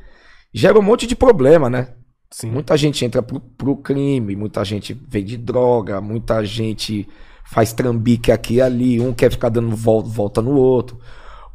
gera 0.53 0.78
um 0.78 0.82
monte 0.82 1.07
de 1.07 1.16
problema, 1.16 1.70
né? 1.70 1.93
Sim. 2.32 2.51
Muita 2.51 2.77
gente 2.77 3.03
entra 3.03 3.21
pro, 3.21 3.39
pro 3.39 3.75
crime, 3.77 4.36
muita 4.36 4.63
gente 4.63 4.93
vende 5.07 5.36
droga, 5.38 5.99
muita 5.99 6.43
gente 6.45 7.07
faz 7.45 7.73
trambique 7.73 8.32
aqui 8.32 8.55
e 8.55 8.61
ali, 8.61 8.99
um 9.01 9.11
quer 9.13 9.32
ficar 9.32 9.49
dando 9.49 9.75
volta, 9.75 10.09
volta 10.09 10.41
no 10.41 10.51
outro. 10.55 10.99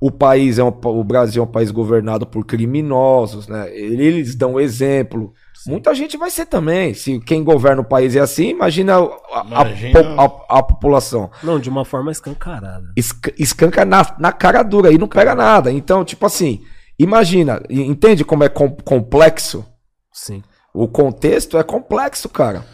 O 0.01 0.11
país 0.11 0.59
é 0.59 0.64
um, 0.64 0.72
o 0.85 1.05
Brasil 1.05 1.43
é 1.43 1.47
um 1.47 1.51
país 1.51 1.70
governado 1.70 2.27
por 2.27 2.45
criminosos, 2.45 3.47
né? 3.49 3.75
Eles 3.75 4.35
dão 4.35 4.59
exemplo. 4.61 5.33
Muita 5.66 5.95
gente 5.95 6.16
vai 6.18 6.29
ser 6.31 6.45
também. 6.47 6.93
Se 6.93 7.18
quem 7.20 7.43
governa 7.43 7.81
o 7.81 7.85
país 7.89 8.14
é 8.14 8.20
assim, 8.20 8.49
imagina 8.51 8.97
a, 8.99 9.45
Imagina. 9.47 10.01
a 10.18 10.25
a- 10.25 10.59
a 10.59 10.62
população. 10.62 11.31
Não, 11.43 11.59
de 11.59 11.70
uma 11.70 11.85
forma 11.87 12.11
escancarada. 12.11 12.93
Esca- 12.97 13.33
escanca 13.39 13.85
na, 13.85 14.05
na 14.18 14.31
cara 14.33 14.62
dura 14.62 14.93
e 14.93 14.99
não 14.99 15.09
pega 15.09 15.35
nada. 15.35 15.72
Então, 15.72 16.05
tipo 16.05 16.27
assim, 16.27 16.61
imagina, 16.99 17.62
entende 17.70 18.25
como 18.25 18.45
é 18.45 18.49
com- 18.51 18.77
complexo? 18.85 19.64
Sim. 20.12 20.43
O 20.75 20.89
contexto 20.89 21.57
é 21.57 21.62
complexo, 21.62 22.29
cara. 22.29 22.66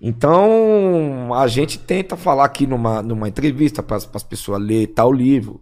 Então, 0.00 1.34
a 1.34 1.48
gente 1.48 1.76
tenta 1.76 2.16
falar 2.16 2.44
aqui 2.44 2.66
numa, 2.66 3.02
numa 3.02 3.28
entrevista 3.28 3.82
para 3.82 3.96
as 3.96 4.22
pessoas 4.22 4.62
ler 4.62 4.86
tal 4.88 5.12
livro, 5.12 5.60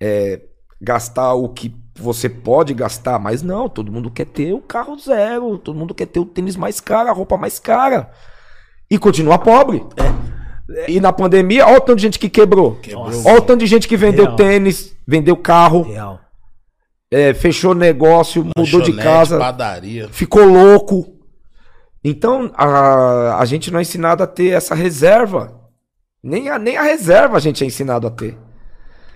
é, 0.00 0.40
gastar 0.80 1.34
o 1.34 1.48
que 1.48 1.74
você 1.98 2.28
pode 2.28 2.72
gastar, 2.72 3.18
mas 3.18 3.42
não, 3.42 3.68
todo 3.68 3.92
mundo 3.92 4.10
quer 4.10 4.26
ter 4.26 4.52
o 4.52 4.60
carro 4.60 4.96
zero, 4.98 5.58
todo 5.58 5.78
mundo 5.78 5.94
quer 5.94 6.06
ter 6.06 6.20
o 6.20 6.24
tênis 6.24 6.56
mais 6.56 6.80
caro, 6.80 7.08
a 7.08 7.12
roupa 7.12 7.36
mais 7.36 7.58
cara. 7.58 8.10
E 8.90 8.98
continua 8.98 9.38
pobre. 9.38 9.84
E 10.88 11.00
na 11.00 11.12
pandemia, 11.12 11.66
olha 11.66 11.78
o 11.78 11.80
tanto 11.80 11.96
de 11.96 12.02
gente 12.02 12.18
que 12.18 12.28
quebrou. 12.28 12.76
Quebrou. 12.76 13.10
Olha 13.26 13.38
o 13.38 13.42
tanto 13.42 13.60
de 13.60 13.66
gente 13.66 13.88
que 13.88 13.96
vendeu 13.96 14.24
Real. 14.24 14.36
tênis, 14.36 14.96
vendeu 15.06 15.36
carro, 15.36 15.82
Real. 15.82 16.20
É, 17.12 17.34
fechou 17.34 17.74
negócio, 17.74 18.44
mudou 18.56 18.80
de 18.80 18.92
casa 18.94 19.38
padaria. 19.38 20.08
ficou 20.08 20.44
louco. 20.44 21.12
Então, 22.04 22.50
a, 22.54 23.38
a 23.38 23.44
gente 23.44 23.70
não 23.70 23.78
é 23.78 23.82
ensinado 23.82 24.22
a 24.22 24.26
ter 24.26 24.48
essa 24.48 24.74
reserva. 24.74 25.60
Nem 26.22 26.48
a, 26.48 26.58
nem 26.58 26.76
a 26.76 26.82
reserva 26.82 27.36
a 27.36 27.40
gente 27.40 27.62
é 27.62 27.66
ensinado 27.66 28.06
a 28.06 28.10
ter. 28.10 28.36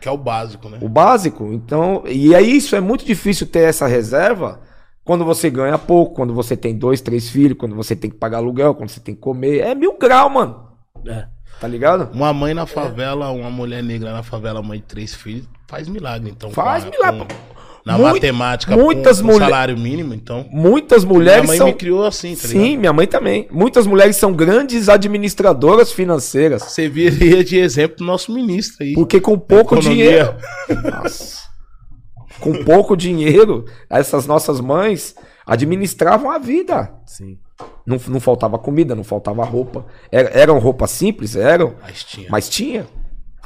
Que 0.00 0.08
é 0.08 0.12
o 0.12 0.16
básico, 0.18 0.68
né? 0.68 0.78
O 0.80 0.88
básico. 0.88 1.52
Então, 1.52 2.04
e 2.06 2.34
é 2.34 2.40
isso, 2.40 2.76
é 2.76 2.80
muito 2.80 3.04
difícil 3.04 3.46
ter 3.46 3.60
essa 3.68 3.86
reserva 3.86 4.60
Quando 5.04 5.24
você 5.24 5.48
ganha 5.50 5.78
pouco, 5.78 6.14
quando 6.14 6.34
você 6.34 6.56
tem 6.56 6.76
dois, 6.76 7.00
três 7.00 7.28
filhos, 7.30 7.56
quando 7.58 7.74
você 7.74 7.96
tem 7.96 8.10
que 8.10 8.16
pagar 8.16 8.38
aluguel, 8.38 8.74
quando 8.74 8.90
você 8.90 9.00
tem 9.00 9.14
que 9.14 9.20
comer. 9.20 9.60
É 9.60 9.74
mil 9.74 9.96
grau, 9.98 10.28
mano. 10.30 10.68
É. 11.06 11.26
Tá 11.60 11.66
ligado? 11.66 12.12
Uma 12.12 12.32
mãe 12.32 12.52
na 12.52 12.66
favela, 12.66 13.30
uma 13.30 13.50
mulher 13.50 13.82
negra 13.82 14.12
na 14.12 14.22
favela, 14.22 14.62
mãe 14.62 14.78
de 14.78 14.84
três 14.84 15.14
filhos, 15.14 15.48
faz 15.66 15.88
milagre. 15.88 16.30
Então, 16.30 16.50
Faz 16.50 16.84
com 16.84 16.90
milagre. 16.90 17.20
com- 17.20 17.55
na 17.86 17.96
matemática, 17.98 18.76
muitas 18.76 19.20
com, 19.20 19.28
com 19.28 19.32
mulher- 19.34 19.46
salário 19.46 19.78
mínimo, 19.78 20.12
então. 20.12 20.44
Muitas 20.50 21.04
Minha 21.04 21.14
mulheres 21.18 21.46
mãe 21.48 21.56
são. 21.58 21.68
me 21.68 21.72
criou 21.74 22.04
assim, 22.04 22.34
tá 22.34 22.48
Sim, 22.48 22.58
ligado? 22.62 22.80
minha 22.80 22.92
mãe 22.92 23.06
também. 23.06 23.48
Muitas 23.50 23.86
mulheres 23.86 24.16
são 24.16 24.32
grandes 24.32 24.88
administradoras 24.88 25.92
financeiras. 25.92 26.62
Você 26.64 26.88
viria 26.88 27.44
de 27.44 27.56
exemplo 27.58 27.98
do 27.98 28.04
nosso 28.04 28.32
ministro 28.32 28.84
aí. 28.84 28.92
Porque 28.94 29.20
com 29.20 29.38
pouco 29.38 29.78
dinheiro. 29.78 30.34
Nossa. 30.82 31.46
Com 32.40 32.64
pouco 32.64 32.96
dinheiro, 32.96 33.64
essas 33.88 34.26
nossas 34.26 34.60
mães 34.60 35.14
administravam 35.46 36.30
a 36.30 36.38
vida. 36.38 36.92
Sim. 37.06 37.38
Não, 37.86 37.98
não 38.08 38.20
faltava 38.20 38.58
comida, 38.58 38.94
não 38.94 39.04
faltava 39.04 39.42
roupa. 39.44 39.86
Era- 40.12 40.28
eram 40.30 40.58
roupas 40.58 40.90
simples, 40.90 41.36
eram, 41.36 41.74
Mas 41.80 42.04
tinha. 42.04 42.26
mas 42.28 42.48
tinha. 42.48 42.86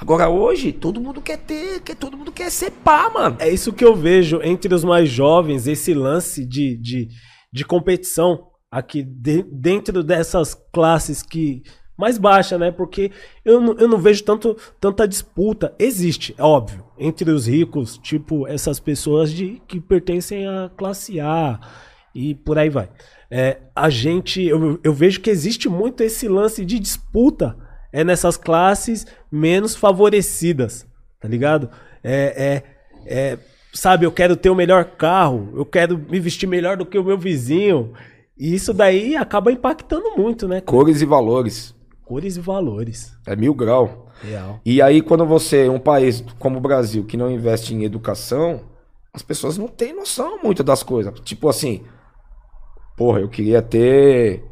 Agora 0.01 0.31
hoje, 0.31 0.73
todo 0.73 1.01
mundo 1.01 1.21
quer 1.21 1.37
ter, 1.39 1.81
quer, 1.81 1.95
todo 1.95 2.17
mundo 2.17 2.33
quer 2.33 2.51
ser 2.51 2.71
pá, 2.71 3.11
mano. 3.11 3.37
É 3.39 3.51
isso 3.51 3.73
que 3.73 3.85
eu 3.85 3.95
vejo 3.95 4.41
entre 4.43 4.75
os 4.75 4.83
mais 4.83 5.09
jovens, 5.11 5.67
esse 5.67 5.93
lance 5.93 6.45
de, 6.47 6.77
de, 6.79 7.09
de 7.53 7.65
competição 7.67 8.47
aqui 8.71 9.03
de- 9.03 9.43
dentro 9.43 10.03
dessas 10.03 10.55
classes 10.73 11.23
que 11.23 11.63
mais 11.99 12.17
baixa, 12.17 12.57
né? 12.57 12.71
Porque 12.71 13.11
eu 13.45 13.61
não, 13.61 13.75
eu 13.75 13.87
não 13.87 13.99
vejo 13.99 14.25
tanto, 14.25 14.57
tanta 14.81 15.07
disputa. 15.07 15.75
Existe, 15.79 16.35
é 16.39 16.43
óbvio, 16.43 16.83
entre 16.99 17.31
os 17.31 17.47
ricos, 17.47 17.99
tipo 17.99 18.47
essas 18.47 18.81
pessoas 18.81 19.31
de, 19.31 19.61
que 19.69 19.79
pertencem 19.79 20.47
à 20.47 20.71
classe 20.75 21.21
A 21.21 21.61
e 22.15 22.35
por 22.35 22.59
aí 22.59 22.71
vai. 22.71 22.89
É, 23.31 23.59
a 23.77 23.91
gente, 23.91 24.43
eu, 24.43 24.81
eu 24.83 24.95
vejo 24.95 25.21
que 25.21 25.29
existe 25.29 25.69
muito 25.69 26.03
esse 26.03 26.27
lance 26.27 26.65
de 26.65 26.79
disputa 26.79 27.55
é 27.93 28.05
nessas 28.05 28.37
classes 28.37 29.07
menos 29.31 29.75
favorecidas, 29.75 30.87
tá 31.21 31.29
ligado? 31.29 31.71
É, 32.03 32.63
é, 33.05 33.13
é, 33.33 33.39
sabe, 33.73 34.07
eu 34.07 34.13
quero 34.13 34.37
ter 34.37 34.51
o 34.51 34.55
melhor 34.55 34.85
carro, 34.85 35.53
eu 35.55 35.65
quero 35.65 35.99
me 35.99 36.21
vestir 36.21 36.47
melhor 36.47 36.77
do 36.77 36.87
que 36.87 36.99
o 36.99 37.05
meu 37.05 37.19
vizinho. 37.19 37.93
E 38.39 38.55
isso 38.55 38.73
daí 38.73 39.17
acaba 39.17 39.53
impactando 39.53 40.17
muito, 40.17 40.49
né? 40.49 40.61
Cores 40.61 41.03
e 41.03 41.05
valores. 41.05 41.75
Cores 42.05 42.37
e 42.37 42.41
valores. 42.41 43.13
É 43.27 43.37
mil 43.37 43.55
grau. 43.55 44.11
Real. 44.23 44.61
E 44.65 44.83
aí, 44.83 45.01
quando 45.01 45.25
você, 45.25 45.69
um 45.69 45.79
país 45.79 46.25
como 46.39 46.59
o 46.59 46.61
Brasil, 46.61 47.05
que 47.05 47.17
não 47.17 47.31
investe 47.31 47.75
em 47.75 47.85
educação, 47.85 48.63
as 49.13 49.23
pessoas 49.23 49.59
não 49.59 49.69
têm 49.69 49.95
noção 49.95 50.39
muito 50.43 50.63
das 50.63 50.83
coisas. 50.83 51.13
Tipo 51.21 51.49
assim, 51.49 51.83
porra, 52.97 53.21
eu 53.21 53.29
queria 53.29 53.63
ter. 53.63 54.45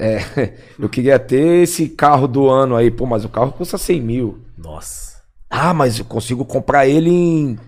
É, 0.00 0.54
eu 0.78 0.88
queria 0.88 1.18
ter 1.18 1.62
esse 1.62 1.88
carro 1.88 2.26
do 2.26 2.48
ano 2.48 2.76
aí, 2.76 2.90
pô, 2.90 3.06
mas 3.06 3.24
o 3.24 3.28
carro 3.28 3.52
custa 3.52 3.76
100 3.78 4.00
mil. 4.00 4.38
Nossa. 4.56 5.20
Ah, 5.48 5.74
mas 5.74 5.98
eu 5.98 6.04
consigo 6.04 6.44
comprar 6.44 6.86
ele 6.86 7.10
em 7.10 7.58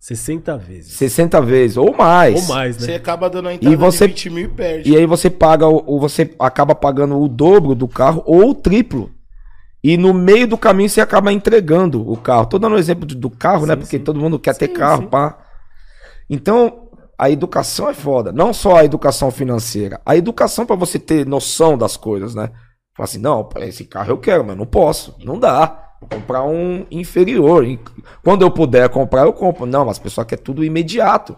60 0.00 0.56
vezes. 0.58 0.92
60 0.94 1.40
vezes, 1.40 1.76
ou 1.76 1.94
mais. 1.96 2.42
Ou 2.48 2.54
mais, 2.54 2.76
Você 2.76 2.88
né? 2.92 2.96
acaba 2.96 3.30
dando 3.30 3.48
a 3.48 3.54
entrada 3.54 3.76
você- 3.76 4.06
de 4.08 4.12
20 4.14 4.30
mil 4.30 4.44
e 4.46 4.48
perde. 4.48 4.90
E 4.90 4.96
aí 4.96 5.06
você 5.06 5.30
paga, 5.30 5.66
o, 5.68 5.82
o- 5.86 6.00
você 6.00 6.34
acaba 6.38 6.74
pagando 6.74 7.16
o 7.20 7.28
dobro 7.28 7.74
do 7.74 7.86
carro 7.86 8.22
ou 8.26 8.50
o 8.50 8.54
triplo. 8.54 9.10
E 9.84 9.96
no 9.96 10.12
meio 10.14 10.46
do 10.46 10.56
caminho 10.58 10.88
você 10.88 11.00
acaba 11.00 11.32
entregando 11.32 12.08
o 12.08 12.16
carro. 12.16 12.46
Tô 12.46 12.58
dando 12.58 12.74
um 12.76 12.78
exemplo 12.78 13.06
do 13.06 13.30
carro, 13.30 13.66
né? 13.66 13.74
Sim, 13.74 13.80
Porque 13.80 13.98
sim. 13.98 14.04
todo 14.04 14.18
mundo 14.20 14.38
quer 14.38 14.56
ter 14.56 14.68
Sim, 14.68 14.74
carro, 14.74 15.02
sim. 15.02 15.08
pá. 15.08 15.38
Então, 16.30 16.81
a 17.22 17.30
educação 17.30 17.88
é 17.88 17.94
foda. 17.94 18.32
Não 18.32 18.52
só 18.52 18.78
a 18.78 18.84
educação 18.84 19.30
financeira. 19.30 20.00
A 20.04 20.16
educação 20.16 20.66
pra 20.66 20.74
você 20.74 20.98
ter 20.98 21.24
noção 21.24 21.78
das 21.78 21.96
coisas, 21.96 22.34
né? 22.34 22.50
Fala 22.96 23.04
assim, 23.04 23.18
não, 23.18 23.48
esse 23.58 23.84
carro 23.84 24.10
eu 24.10 24.18
quero, 24.18 24.44
mas 24.44 24.56
não 24.56 24.66
posso. 24.66 25.14
Não 25.22 25.38
dá. 25.38 25.94
Vou 26.00 26.08
comprar 26.10 26.42
um 26.42 26.84
inferior. 26.90 27.64
Quando 28.24 28.42
eu 28.42 28.50
puder 28.50 28.88
comprar, 28.88 29.22
eu 29.22 29.32
compro. 29.32 29.66
Não, 29.66 29.84
mas 29.84 29.98
a 29.98 30.02
pessoa 30.02 30.24
quer 30.24 30.38
tudo 30.38 30.64
imediato. 30.64 31.36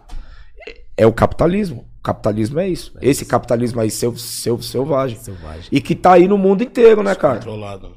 É 0.96 1.06
o 1.06 1.12
capitalismo. 1.12 1.86
O 1.98 2.02
capitalismo 2.02 2.60
é 2.60 2.66
isso. 2.66 2.96
Esse 3.02 3.26
capitalismo 3.26 3.82
aí, 3.82 3.90
seu, 3.90 4.16
seu, 4.16 4.62
selvagem. 4.62 5.18
Selvagem. 5.18 5.68
E 5.70 5.82
que 5.82 5.94
tá 5.94 6.14
aí 6.14 6.26
no 6.26 6.38
mundo 6.38 6.62
inteiro, 6.62 7.02
né, 7.02 7.14
cara? 7.14 7.34
Controlado. 7.34 7.94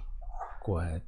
Correto. 0.62 1.07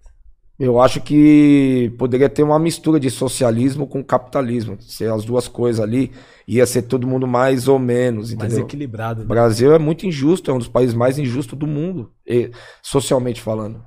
Eu 0.59 0.79
acho 0.81 0.99
que 0.99 1.93
poderia 1.97 2.27
ter 2.27 2.43
uma 2.43 2.59
mistura 2.59 2.99
de 2.99 3.09
socialismo 3.09 3.87
com 3.87 4.03
capitalismo. 4.03 4.77
Ser 4.81 5.09
as 5.11 5.23
duas 5.23 5.47
coisas 5.47 5.79
ali, 5.79 6.11
ia 6.45 6.65
ser 6.65 6.81
todo 6.81 7.07
mundo 7.07 7.25
mais 7.25 7.69
ou 7.69 7.79
menos, 7.79 8.33
Mais 8.33 8.45
entendeu? 8.51 8.65
equilibrado. 8.65 9.21
O 9.21 9.23
Né? 9.23 9.27
Brasil 9.29 9.73
é 9.73 9.79
muito 9.79 10.05
injusto, 10.05 10.51
é 10.51 10.53
um 10.53 10.57
dos 10.57 10.67
países 10.67 10.93
mais 10.93 11.17
injustos 11.17 11.57
do 11.57 11.65
mundo, 11.65 12.11
e- 12.27 12.51
socialmente 12.81 13.39
falando. 13.41 13.81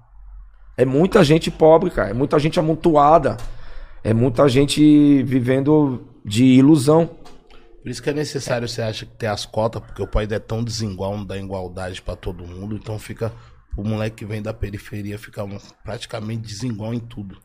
É 0.74 0.86
muita 0.86 1.22
gente 1.22 1.50
pobre, 1.50 1.90
cara. 1.90 2.08
É 2.10 2.14
muita 2.14 2.38
gente 2.38 2.58
amontoada. 2.58 3.36
É 4.02 4.14
muita 4.14 4.48
gente 4.48 5.22
vivendo 5.24 6.02
de 6.24 6.44
ilusão. 6.44 7.10
Por 7.82 7.90
isso 7.90 8.02
que 8.02 8.08
é 8.08 8.14
necessário, 8.14 8.66
você 8.66 8.80
acha, 8.80 9.04
que 9.04 9.12
ter 9.12 9.26
as 9.26 9.44
cotas, 9.44 9.82
porque 9.82 10.00
o 10.02 10.06
país 10.06 10.30
é 10.32 10.38
tão 10.38 10.64
desigual, 10.64 11.16
não 11.18 11.24
dá 11.26 11.36
igualdade 11.36 12.00
pra 12.00 12.16
todo 12.16 12.46
mundo, 12.46 12.76
então 12.76 12.98
fica. 12.98 13.30
O 13.76 13.82
moleque 13.82 14.16
que 14.16 14.24
vem 14.26 14.42
da 14.42 14.52
periferia 14.52 15.18
fica 15.18 15.42
praticamente 15.82 16.42
desigual 16.42 16.92
em 16.92 17.00
tudo. 17.00 17.38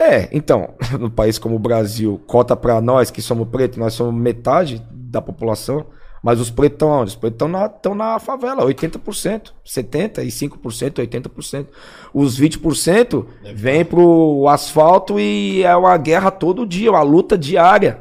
É, 0.00 0.28
então, 0.32 0.74
no 0.98 1.10
país 1.10 1.38
como 1.38 1.56
o 1.56 1.58
Brasil, 1.58 2.20
cota 2.26 2.56
pra 2.56 2.80
nós 2.80 3.10
que 3.10 3.20
somos 3.20 3.48
pretos, 3.48 3.78
nós 3.78 3.92
somos 3.92 4.14
metade 4.14 4.82
da 4.90 5.20
população, 5.20 5.86
mas 6.24 6.40
os 6.40 6.50
pretos 6.50 6.76
estão 6.76 6.88
onde? 6.88 7.10
Os 7.10 7.16
pretos 7.16 7.34
estão 7.34 7.48
na, 7.48 7.68
tão 7.68 7.94
na 7.94 8.18
favela, 8.18 8.64
80%, 8.64 9.52
75%, 9.62 11.06
80%. 11.06 11.66
Os 12.14 12.40
20% 12.40 13.26
vêm 13.54 13.84
pro 13.84 14.48
asfalto 14.48 15.20
e 15.20 15.62
é 15.62 15.76
uma 15.76 15.94
guerra 15.98 16.30
todo 16.30 16.66
dia, 16.66 16.90
uma 16.90 17.02
luta 17.02 17.36
diária. 17.36 18.00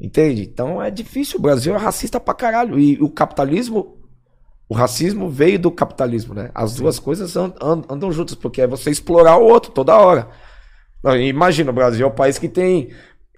Entende? 0.00 0.42
Então 0.42 0.82
é 0.82 0.90
difícil, 0.90 1.38
o 1.38 1.42
Brasil 1.42 1.74
é 1.74 1.78
racista 1.78 2.18
pra 2.18 2.34
caralho. 2.34 2.76
E 2.76 3.00
o 3.00 3.08
capitalismo, 3.08 3.97
o 4.68 4.74
racismo 4.74 5.28
veio 5.30 5.58
do 5.58 5.70
capitalismo, 5.70 6.34
né? 6.34 6.50
As 6.54 6.74
duas 6.74 6.98
coisas 6.98 7.36
and- 7.36 7.54
and- 7.62 7.84
andam 7.88 8.12
juntas, 8.12 8.34
porque 8.34 8.60
é 8.60 8.66
você 8.66 8.90
explorar 8.90 9.36
o 9.38 9.44
outro 9.44 9.70
toda 9.72 9.96
hora. 9.96 10.28
Imagina, 11.26 11.70
o 11.70 11.74
Brasil 11.74 12.04
é 12.06 12.10
o 12.10 12.14
país 12.14 12.38
que 12.38 12.48
tem 12.48 12.90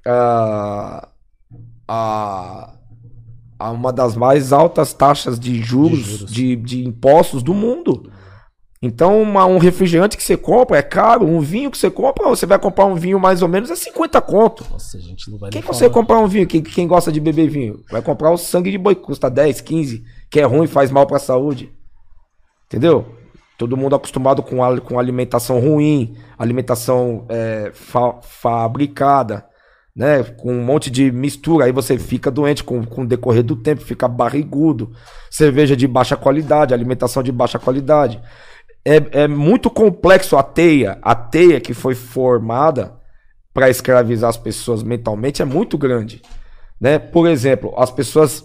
ah, 0.07 1.09
a, 1.87 2.73
a 3.59 3.71
uma 3.71 3.93
das 3.93 4.17
mais 4.17 4.53
altas 4.53 4.93
taxas 4.93 5.39
de 5.39 5.61
juros, 5.63 5.99
De 6.01 6.05
juros. 6.17 6.33
de, 6.33 6.57
de 6.57 6.85
impostos 6.87 7.43
do 7.43 7.55
mundo. 7.55 8.11
Então, 8.83 9.21
uma- 9.21 9.45
um 9.45 9.59
refrigerante 9.59 10.17
que 10.17 10.23
você 10.23 10.39
compra 10.39 10.79
é 10.79 10.83
caro, 10.83 11.27
um 11.27 11.39
vinho 11.41 11.71
que 11.71 11.77
você 11.77 11.91
compra, 11.91 12.27
você 12.29 12.47
vai 12.47 12.59
comprar 12.59 12.87
um 12.87 12.95
vinho 12.95 13.21
mais 13.21 13.43
ou 13.43 13.49
menos 13.49 13.71
é 13.71 13.77
50 13.77 14.21
conto. 14.23 14.65
Nossa, 14.71 14.97
a 14.97 15.01
gente 15.01 15.31
não 15.31 15.39
vai 15.39 15.51
Quem 15.51 15.61
consegue 15.61 15.93
comprar 15.93 16.19
um 16.19 16.27
vinho? 16.27 16.47
Quem, 16.47 16.63
quem 16.63 16.89
gosta 16.89 17.13
de 17.13 17.21
beber 17.21 17.49
vinho? 17.51 17.81
Vai 17.91 18.01
comprar 18.01 18.31
o 18.31 18.39
sangue 18.39 18.71
de 18.71 18.79
boi, 18.79 18.95
custa 18.95 19.29
10, 19.29 19.61
15, 19.61 20.03
que 20.31 20.41
é 20.41 20.45
ruim, 20.45 20.67
faz 20.67 20.91
mal 20.91 21.07
pra 21.07 21.19
saúde. 21.19 21.71
Entendeu? 22.67 23.05
Todo 23.59 23.77
mundo 23.77 23.95
acostumado 23.95 24.43
com, 24.43 24.65
a, 24.65 24.81
com 24.81 24.99
alimentação 24.99 25.61
ruim, 25.61 26.17
alimentação 26.39 27.27
é, 27.29 27.71
fa- 27.75 28.19
fabricada, 28.23 29.45
né? 29.95 30.23
Com 30.23 30.55
um 30.55 30.65
monte 30.65 30.91
de 30.91 31.13
mistura. 31.13 31.67
Aí 31.67 31.73
você 31.73 31.99
fica 31.99 32.31
doente 32.31 32.65
com, 32.65 32.83
com 32.87 33.03
o 33.03 33.07
decorrer 33.07 33.43
do 33.43 33.57
tempo, 33.57 33.83
fica 33.83 34.09
barrigudo. 34.09 34.91
Cerveja 35.31 35.77
de 35.77 35.87
baixa 35.87 36.17
qualidade, 36.17 36.73
alimentação 36.73 37.23
de 37.23 37.31
baixa 37.31 37.59
qualidade. 37.59 38.19
É, 38.85 39.23
é 39.23 39.29
muito 39.29 39.71
complexo 39.71 40.37
a 40.37 40.43
teia. 40.43 40.99
A 41.03 41.15
teia 41.15 41.61
que 41.61 41.75
foi 41.75 41.95
formada 41.95 42.99
para 43.53 43.69
escravizar 43.69 44.31
as 44.31 44.37
pessoas 44.37 44.83
mentalmente 44.83 45.43
é 45.43 45.45
muito 45.45 45.77
grande. 45.77 46.23
Né? 46.81 46.99
Por 46.99 47.29
exemplo, 47.29 47.75
as 47.77 47.91
pessoas 47.91 48.45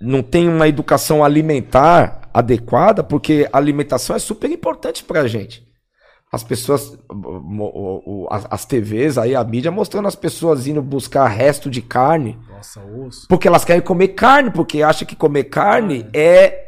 não 0.00 0.22
têm 0.22 0.48
uma 0.48 0.68
educação 0.68 1.24
alimentar 1.24 2.28
adequada, 2.34 3.02
porque 3.02 3.48
a 3.52 3.56
alimentação 3.56 4.14
é 4.14 4.18
super 4.18 4.50
importante 4.50 5.02
para 5.02 5.20
a 5.20 5.28
gente. 5.28 5.64
As 6.30 6.42
pessoas, 6.42 6.98
as, 8.30 8.46
as 8.50 8.64
TVs, 8.66 9.16
aí 9.16 9.34
a 9.34 9.44
mídia 9.44 9.70
mostrando 9.70 10.08
as 10.08 10.16
pessoas 10.16 10.66
indo 10.66 10.82
buscar 10.82 11.28
resto 11.28 11.70
de 11.70 11.80
carne, 11.80 12.38
Nossa, 12.50 12.80
osso. 12.84 13.26
porque 13.28 13.46
elas 13.46 13.64
querem 13.64 13.80
comer 13.80 14.08
carne, 14.08 14.50
porque 14.50 14.82
acham 14.82 15.06
que 15.06 15.16
comer 15.16 15.44
carne 15.44 16.06
é. 16.12 16.65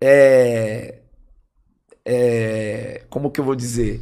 É. 0.00 0.98
É. 2.04 3.02
Como 3.10 3.30
que 3.30 3.40
eu 3.40 3.44
vou 3.44 3.54
dizer? 3.54 4.00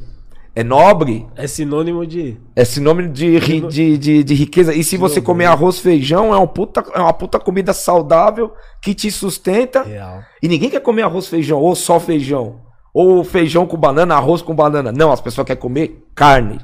É 0.56 0.62
nobre, 0.62 1.26
É 1.34 1.48
sinônimo 1.48 2.06
de. 2.06 2.36
é 2.54 2.64
sinônimo 2.64 3.08
de, 3.12 3.38
ri- 3.38 3.60
de, 3.62 3.98
de, 3.98 4.22
de 4.22 4.34
riqueza. 4.34 4.72
E 4.72 4.84
se 4.84 4.96
você 4.96 5.20
comer 5.20 5.46
arroz 5.46 5.80
feijão, 5.80 6.32
é, 6.32 6.38
um 6.38 6.46
puta, 6.46 6.84
é 6.94 7.00
uma 7.00 7.12
puta 7.12 7.40
comida 7.40 7.72
saudável 7.72 8.52
que 8.80 8.94
te 8.94 9.10
sustenta. 9.10 9.82
Real. 9.82 10.22
E 10.40 10.46
ninguém 10.46 10.70
quer 10.70 10.80
comer 10.80 11.02
arroz 11.02 11.26
feijão, 11.26 11.58
ou 11.60 11.74
só 11.74 11.98
feijão. 11.98 12.60
Ou 12.92 13.24
feijão 13.24 13.66
com 13.66 13.76
banana, 13.76 14.14
arroz 14.14 14.42
com 14.42 14.54
banana. 14.54 14.92
Não, 14.92 15.10
as 15.10 15.20
pessoas 15.20 15.44
querem 15.44 15.60
comer 15.60 16.06
carne. 16.14 16.60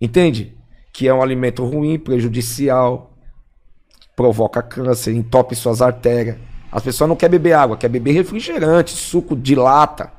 Entende? 0.00 0.56
que 0.92 1.06
é 1.06 1.14
um 1.14 1.22
alimento 1.22 1.64
ruim, 1.64 1.96
prejudicial, 2.00 3.12
provoca 4.16 4.60
câncer, 4.60 5.14
entope 5.14 5.54
suas 5.54 5.80
artérias. 5.80 6.36
As 6.72 6.82
pessoas 6.82 7.08
não 7.08 7.16
querem 7.16 7.32
beber 7.38 7.52
água, 7.54 7.76
quer 7.76 7.88
beber 7.88 8.12
refrigerante, 8.12 8.92
suco 8.92 9.34
de 9.36 9.54
lata. 9.54 10.12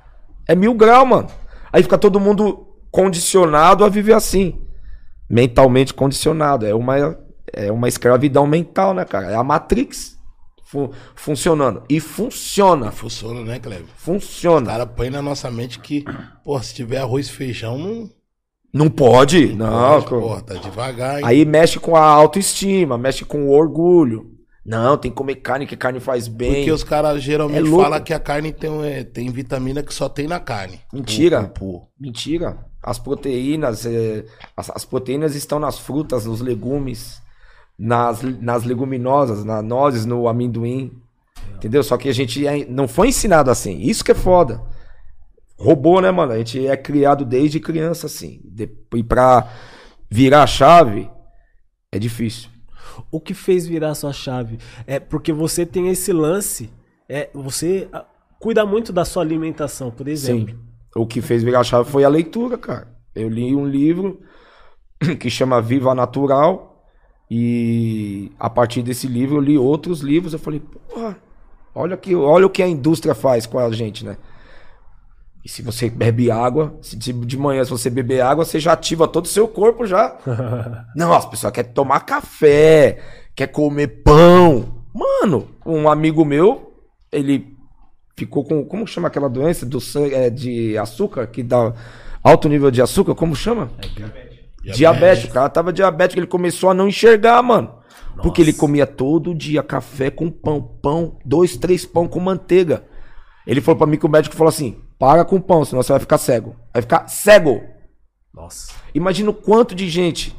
É 0.48 0.56
mil 0.56 0.74
graus, 0.74 1.08
mano. 1.08 1.28
Aí 1.72 1.82
fica 1.82 1.98
todo 1.98 2.20
mundo 2.20 2.68
condicionado 2.92 3.86
a 3.86 3.90
viver 3.90 4.14
assim. 4.14 4.60
Mentalmente 5.30 5.94
condicionado. 5.94 6.66
É 6.66 6.76
uma, 6.76 7.18
é 7.54 7.72
uma 7.72 7.88
escravidão 7.88 8.46
mental, 8.46 8.94
né, 8.94 9.06
cara? 9.06 9.32
É 9.32 9.36
a 9.36 9.44
Matrix 9.44 10.18
fu- 10.66 10.92
funcionando. 11.16 11.84
E 11.90 12.00
funciona. 12.02 12.92
Funciona, 12.92 13.42
né, 13.42 13.60
Cleber? 13.60 13.86
O 13.86 13.88
Funciona. 13.96 14.66
cara 14.66 14.86
põe 14.86 15.10
na 15.10 15.22
nossa 15.22 15.50
mente 15.50 15.80
que, 15.80 16.04
pô, 16.44 16.62
se 16.62 16.74
tiver 16.74 16.98
arroz 16.98 17.28
e 17.28 17.32
feijão, 17.32 17.78
não. 17.78 18.10
Não 18.74 18.90
pode. 18.90 19.54
Não. 19.54 19.94
pode, 20.02 20.06
co- 20.08 20.20
porra, 20.20 20.42
tá 20.42 20.54
devagar, 20.56 21.20
hein? 21.20 21.26
Aí 21.26 21.46
mexe 21.46 21.80
com 21.80 21.96
a 21.96 22.02
autoestima, 22.06 22.98
mexe 22.98 23.24
com 23.24 23.48
o 23.48 23.52
orgulho. 23.52 24.32
Não, 24.64 24.96
tem 24.96 25.10
que 25.10 25.18
comer 25.18 25.36
carne, 25.36 25.66
que 25.66 25.76
carne 25.76 26.00
faz 26.00 26.28
bem. 26.28 26.54
Porque 26.56 26.72
os 26.72 26.84
caras 26.84 27.22
geralmente 27.22 27.68
É 27.68 27.72
falam 27.72 28.02
que 28.02 28.14
a 28.14 28.20
carne 28.20 28.54
tem, 28.54 28.86
é, 28.86 29.04
tem 29.04 29.30
vitamina 29.32 29.82
que 29.82 29.94
só 29.94 30.08
tem 30.08 30.28
na 30.28 30.40
carne. 30.40 30.80
Mentira. 30.94 31.44
Pô, 31.46 31.80
pô. 31.80 31.88
Mentira. 32.00 32.60
As 32.82 33.00
proteínas, 33.00 33.86
é, 33.86 34.24
as, 34.56 34.70
as 34.70 34.86
proteínas 34.86 35.36
estão 35.36 35.60
nas 35.60 35.80
frutas, 35.80 36.26
nos 36.26 36.42
legumes, 36.42 37.22
nas, 37.78 38.22
nas 38.22 38.64
leguminosas, 38.64 39.44
nas 39.44 39.64
nozes, 39.64 40.06
no 40.06 40.28
amendoim. 40.28 40.92
Entendeu? 41.56 41.84
Só 41.84 41.98
que 41.98 42.10
a 42.10 42.14
gente 42.14 42.46
é- 42.46 42.66
não 42.66 42.88
foi 42.88 43.08
ensinado 43.10 43.50
assim. 43.50 43.80
Isso 43.80 44.04
que 44.04 44.12
é 44.12 44.16
foda. 44.16 44.62
Robô, 45.58 46.02
né, 46.02 46.12
mano? 46.12 46.32
A 46.34 46.38
gente 46.38 46.68
é 46.68 46.78
criado 46.78 47.26
desde 47.26 47.60
criança 47.60 48.06
assim. 48.08 48.42
E 48.96 49.04
pra 49.04 49.48
virar 50.10 50.44
a 50.44 50.48
chave 50.48 51.10
é 51.92 51.98
difícil. 52.00 52.51
O 53.12 53.20
que 53.20 53.34
fez 53.34 53.68
virar 53.68 53.94
sua 53.94 54.14
chave? 54.14 54.58
É 54.88 55.00
porque 55.00 55.34
você 55.34 55.66
tem 55.66 55.90
esse 55.90 56.14
lance. 56.14 56.70
É, 57.10 57.30
você 57.34 57.90
ah, 57.92 58.06
cuida 58.40 58.66
muito 58.66 58.94
da 58.94 59.04
sua 59.04 59.22
alimentação, 59.22 59.92
por 59.92 60.08
exemplo. 60.08 60.56
Sim. 60.56 60.60
O 60.96 61.06
que 61.06 61.22
fez 61.22 61.44
virar 61.44 61.60
a 61.60 61.64
chave 61.64 61.90
foi 61.90 62.04
a 62.04 62.10
leitura, 62.10 62.58
cara. 62.58 62.88
Eu 63.14 63.28
li 63.28 63.54
um 63.56 63.68
livro 63.68 64.22
que 65.20 65.30
chama 65.30 65.62
Viva 65.62 65.94
Natural. 65.94 66.86
E 67.30 68.32
a 68.38 68.50
partir 68.50 68.82
desse 68.82 69.08
livro 69.08 69.38
eu 69.38 69.42
li 69.42 69.58
outros 69.58 70.02
livros. 70.02 70.34
Eu 70.34 70.40
falei, 70.40 70.62
porra, 70.90 71.18
olha, 71.76 71.98
que, 71.98 72.16
olha 72.16 72.46
o 72.46 72.50
que 72.50 72.64
a 72.64 72.68
indústria 72.68 73.16
faz 73.16 73.46
com 73.46 73.60
a 73.60 73.72
gente, 73.72 74.06
né? 74.06 74.18
E 75.44 75.50
se 75.50 75.64
você 75.64 75.90
bebe 75.90 76.30
água, 76.30 76.78
se 76.82 76.96
de 76.96 77.38
manhã, 77.38 77.64
se 77.64 77.72
você 77.72 77.90
beber 77.90 78.22
água, 78.22 78.46
você 78.46 78.60
já 78.60 78.74
ativa 78.74 79.08
todo 79.08 79.26
o 79.26 79.30
seu 79.30 79.48
corpo 79.48 79.88
já. 79.88 80.18
Não, 80.96 81.14
as 81.14 81.26
pessoas 81.26 81.52
querem 81.52 81.72
tomar 81.72 82.02
café, 82.02 83.00
quer 83.36 83.48
comer 83.48 83.88
pão. 84.04 84.84
Mano, 84.94 85.48
um 85.66 85.90
amigo 85.90 86.24
meu, 86.24 86.74
ele 87.12 87.58
ficou 88.16 88.44
com. 88.44 88.64
Como 88.64 88.86
chama 88.86 89.08
aquela 89.08 89.28
doença 89.28 89.66
do 89.66 89.82
sangue, 89.82 90.14
é, 90.14 90.30
de 90.30 90.78
açúcar, 90.78 91.26
que 91.26 91.42
dá 91.42 91.74
alto 92.24 92.48
nível 92.48 92.70
de 92.70 92.82
açúcar? 92.82 93.16
Como 93.16 93.36
chama? 93.36 93.72
Diabético. 94.64 95.32
O 95.32 95.34
cara 95.34 95.50
tava 95.50 95.74
diabético, 95.74 96.20
ele 96.20 96.28
começou 96.28 96.70
a 96.70 96.74
não 96.74 96.88
enxergar, 96.88 97.42
mano. 97.42 97.82
Porque 98.22 98.42
ele 98.42 98.54
comia 98.54 98.86
todo 98.86 99.34
dia 99.34 99.64
café 99.64 100.12
com 100.12 100.30
pão. 100.30 100.62
Pão, 100.62 101.18
dois, 101.26 101.58
três 101.58 101.84
pão 101.84 102.08
com 102.08 102.20
manteiga. 102.20 102.84
Ele 103.48 103.62
falou 103.62 103.78
pra 103.80 103.88
mim 103.88 103.98
que 103.98 104.06
o 104.06 104.10
médico 104.10 104.36
falou 104.36 104.50
assim: 104.50 104.78
para 105.02 105.26
com 105.26 105.42
pão, 105.42 105.66
senão 105.66 105.82
você 105.82 105.92
vai 105.92 106.00
ficar 106.00 106.20
cego. 106.20 106.56
Vai 106.72 106.84
ficar 106.84 107.08
cego. 107.08 107.64
Nossa. 108.32 108.72
Imagina 108.94 109.32
o 109.32 109.34
quanto 109.34 109.74
de 109.74 109.90
gente 109.90 110.38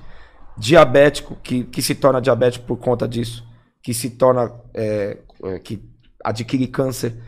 diabético 0.57 1.37
que, 1.43 1.65
que 1.65 1.83
se 1.83 1.97
torna 1.97 2.21
diabético 2.21 2.65
por 2.65 2.77
conta 2.77 3.09
disso, 3.09 3.45
que 3.83 3.93
se 3.93 4.11
torna. 4.11 4.53
é, 4.73 5.19
é, 5.43 5.59
que 5.59 5.83
adquire 6.23 6.69
câncer, 6.69 7.21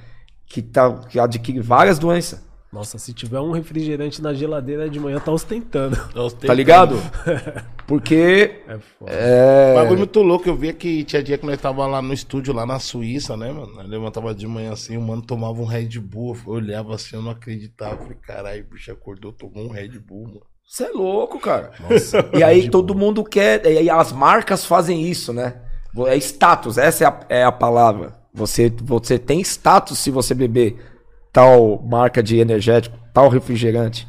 que, 0.46 0.62
tá, 0.62 0.92
que 1.08 1.18
adquire 1.18 1.58
várias 1.60 1.98
doenças. 1.98 2.40
Nossa, 2.74 2.98
se 2.98 3.14
tiver 3.14 3.38
um 3.38 3.52
refrigerante 3.52 4.20
na 4.20 4.34
geladeira 4.34 4.90
de 4.90 4.98
manhã, 4.98 5.20
tá 5.20 5.30
ostentando. 5.30 5.96
Tá 6.44 6.52
ligado? 6.52 6.96
Porque. 7.86 8.62
É 8.66 8.78
foda. 8.78 9.12
É, 9.12 9.74
Bagulho 9.76 9.98
muito 9.98 10.20
louco, 10.22 10.48
eu 10.48 10.56
via 10.56 10.72
que 10.72 11.04
tinha 11.04 11.22
dia 11.22 11.38
que 11.38 11.46
nós 11.46 11.60
tava 11.60 11.86
lá 11.86 12.02
no 12.02 12.12
estúdio, 12.12 12.52
lá 12.52 12.66
na 12.66 12.80
Suíça, 12.80 13.36
né, 13.36 13.52
mano? 13.52 13.72
Nós 13.76 13.88
levantava 13.88 14.34
de 14.34 14.44
manhã 14.48 14.72
assim, 14.72 14.96
o 14.96 15.00
mano 15.00 15.22
tomava 15.22 15.62
um 15.62 15.64
Red 15.64 16.00
Bull, 16.00 16.36
eu 16.44 16.52
olhava 16.52 16.96
assim, 16.96 17.14
eu 17.14 17.22
não 17.22 17.30
acreditava. 17.30 17.96
Falei, 17.96 18.16
caralho, 18.20 18.64
o 18.64 18.74
bicho 18.74 18.90
acordou, 18.90 19.30
tomou 19.30 19.66
um 19.66 19.70
Red 19.70 19.96
Bull, 20.00 20.26
mano. 20.26 20.42
Você 20.66 20.82
é 20.82 20.90
louco, 20.90 21.38
cara. 21.38 21.70
Nossa. 21.78 22.28
E 22.34 22.42
aí 22.42 22.68
todo 22.68 22.92
mundo 22.92 23.22
quer. 23.22 23.64
E 23.66 23.78
aí 23.78 23.88
as 23.90 24.10
marcas 24.10 24.64
fazem 24.64 25.08
isso, 25.08 25.32
né? 25.32 25.60
É 26.08 26.16
status, 26.16 26.76
essa 26.76 27.04
é 27.04 27.06
a, 27.06 27.20
é 27.28 27.44
a 27.44 27.52
palavra. 27.52 28.16
Você, 28.34 28.68
você 28.82 29.16
tem 29.16 29.40
status 29.42 30.00
se 30.00 30.10
você 30.10 30.34
beber 30.34 30.93
tal 31.34 31.82
marca 31.82 32.22
de 32.22 32.38
energético, 32.38 32.96
tal 33.12 33.28
refrigerante, 33.28 34.06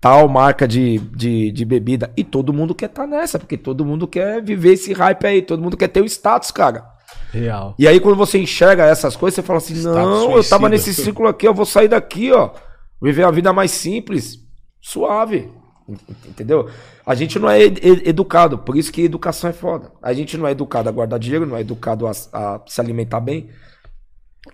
tal 0.00 0.28
marca 0.28 0.66
de, 0.66 0.98
de, 0.98 1.50
de 1.50 1.64
bebida. 1.64 2.12
E 2.16 2.22
todo 2.22 2.52
mundo 2.52 2.72
quer 2.74 2.86
estar 2.86 3.04
nessa, 3.06 3.36
porque 3.38 3.58
todo 3.58 3.84
mundo 3.84 4.06
quer 4.06 4.40
viver 4.40 4.74
esse 4.74 4.92
hype 4.92 5.26
aí, 5.26 5.42
todo 5.42 5.60
mundo 5.60 5.76
quer 5.76 5.88
ter 5.88 6.00
o 6.00 6.06
status, 6.06 6.52
cara. 6.52 6.86
Real. 7.32 7.74
E 7.78 7.88
aí, 7.88 7.98
quando 7.98 8.16
você 8.16 8.38
enxerga 8.38 8.84
essas 8.84 9.16
coisas, 9.16 9.34
você 9.34 9.42
fala 9.42 9.58
assim: 9.58 9.74
Status 9.74 9.94
não, 9.96 10.36
eu 10.36 10.44
tava 10.44 10.68
suicida. 10.68 10.68
nesse 10.68 10.94
ciclo 10.94 11.26
aqui, 11.26 11.48
eu 11.48 11.54
vou 11.54 11.66
sair 11.66 11.88
daqui, 11.88 12.30
ó. 12.32 12.50
Viver 13.00 13.24
a 13.24 13.30
vida 13.32 13.52
mais 13.52 13.72
simples, 13.72 14.38
suave. 14.80 15.50
Entendeu? 16.28 16.68
A 17.04 17.14
gente 17.14 17.38
não 17.38 17.50
é 17.50 17.60
ed- 17.60 18.08
educado, 18.08 18.56
por 18.58 18.76
isso 18.76 18.92
que 18.92 19.02
educação 19.02 19.50
é 19.50 19.52
foda. 19.52 19.90
A 20.00 20.12
gente 20.12 20.36
não 20.38 20.46
é 20.46 20.52
educado 20.52 20.88
a 20.88 20.92
guardar 20.92 21.18
dinheiro, 21.18 21.44
não 21.44 21.56
é 21.56 21.60
educado 21.60 22.06
a, 22.06 22.12
a 22.32 22.60
se 22.66 22.80
alimentar 22.80 23.20
bem, 23.20 23.48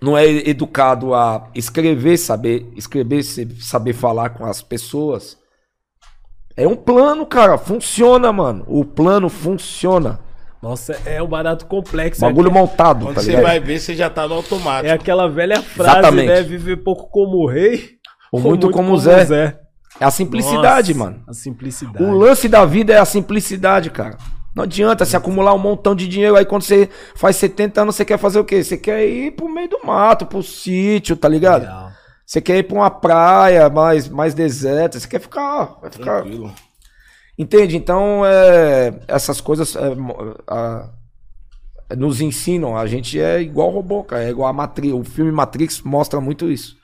não 0.01 0.17
é 0.17 0.25
educado 0.25 1.13
a 1.13 1.49
escrever, 1.55 2.17
saber 2.17 2.71
escrever, 2.75 3.23
saber 3.23 3.93
falar 3.93 4.29
com 4.29 4.45
as 4.45 4.61
pessoas. 4.61 5.37
É 6.55 6.67
um 6.67 6.75
plano, 6.75 7.25
cara. 7.25 7.57
Funciona, 7.57 8.31
mano. 8.31 8.65
O 8.67 8.85
plano 8.85 9.29
funciona. 9.29 10.19
Nossa, 10.61 10.99
é 11.05 11.23
um 11.23 11.27
barato 11.27 11.65
complexo. 11.65 12.19
Bagulho 12.19 12.49
é, 12.49 12.53
montado, 12.53 13.05
Quando 13.05 13.15
tá 13.15 13.21
você 13.21 13.39
vai 13.39 13.59
ver, 13.61 13.79
você 13.79 13.95
já 13.95 14.09
tá 14.09 14.27
no 14.27 14.35
automático. 14.35 14.87
é 14.87 14.91
aquela 14.91 15.29
velha 15.29 15.61
frase, 15.61 15.99
Exatamente. 15.99 16.27
né? 16.27 16.41
Viver 16.43 16.77
pouco 16.77 17.09
como 17.09 17.47
rei. 17.47 17.91
Ou 18.31 18.41
muito 18.41 18.69
como 18.69 18.97
Zé. 18.97 19.57
É 19.99 20.05
a 20.05 20.11
simplicidade, 20.11 20.93
Nossa, 20.93 21.11
mano. 21.11 21.23
A 21.27 21.33
simplicidade. 21.33 22.03
O 22.03 22.11
lance 22.11 22.47
da 22.47 22.65
vida 22.65 22.93
é 22.93 22.97
a 22.97 23.05
simplicidade, 23.05 23.89
cara. 23.89 24.17
Não 24.55 24.63
adianta 24.63 25.05
se 25.05 25.15
acumular 25.15 25.53
um 25.53 25.59
montão 25.59 25.93
de 25.95 26.07
dinheiro 26.07 26.35
aí 26.35 26.45
quando 26.45 26.63
você 26.63 26.89
faz 27.15 27.35
70 27.35 27.81
anos, 27.81 27.95
você 27.95 28.03
quer 28.03 28.17
fazer 28.17 28.39
o 28.39 28.43
quê? 28.45 28.63
Você 28.63 28.77
quer 28.77 29.05
ir 29.07 29.31
pro 29.31 29.47
meio 29.47 29.69
do 29.69 29.79
mato, 29.85 30.25
pro 30.25 30.41
sítio, 30.43 31.15
tá 31.15 31.29
ligado? 31.29 31.63
Real. 31.63 31.91
Você 32.25 32.41
quer 32.41 32.57
ir 32.57 32.63
pra 32.63 32.75
uma 32.75 32.89
praia 32.91 33.69
mais, 33.69 34.07
mais 34.07 34.33
deserta, 34.33 34.99
você 34.99 35.07
quer 35.07 35.19
ficar, 35.19 35.77
vai 35.81 35.91
ficar. 35.91 36.21
Tranquilo. 36.21 36.53
Entende? 37.37 37.77
Então, 37.77 38.23
é, 38.25 38.99
essas 39.07 39.39
coisas 39.39 39.75
é, 39.75 39.79
a- 40.47 40.89
nos 41.97 42.21
ensinam. 42.21 42.75
A 42.77 42.85
gente 42.85 43.19
é 43.19 43.41
igual 43.41 43.69
robô, 43.71 44.03
cara. 44.03 44.23
É 44.25 44.29
igual 44.29 44.47
a 44.49 44.53
Matrix. 44.53 44.93
O 44.93 45.03
filme 45.03 45.31
Matrix 45.31 45.81
mostra 45.81 46.19
muito 46.21 46.51
isso. 46.51 46.75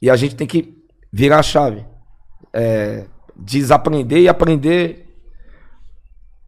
E 0.00 0.10
a 0.10 0.14
gente 0.16 0.36
tem 0.36 0.46
que 0.46 0.74
virar 1.12 1.38
a 1.38 1.42
chave. 1.42 1.84
É, 2.52 3.06
desaprender 3.34 4.18
e 4.20 4.28
aprender 4.28 5.01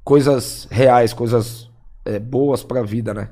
coisas 0.04 0.68
reais, 0.70 1.12
coisas 1.12 1.70
é, 2.04 2.18
boas 2.18 2.62
pra 2.62 2.82
vida, 2.82 3.14
né? 3.14 3.30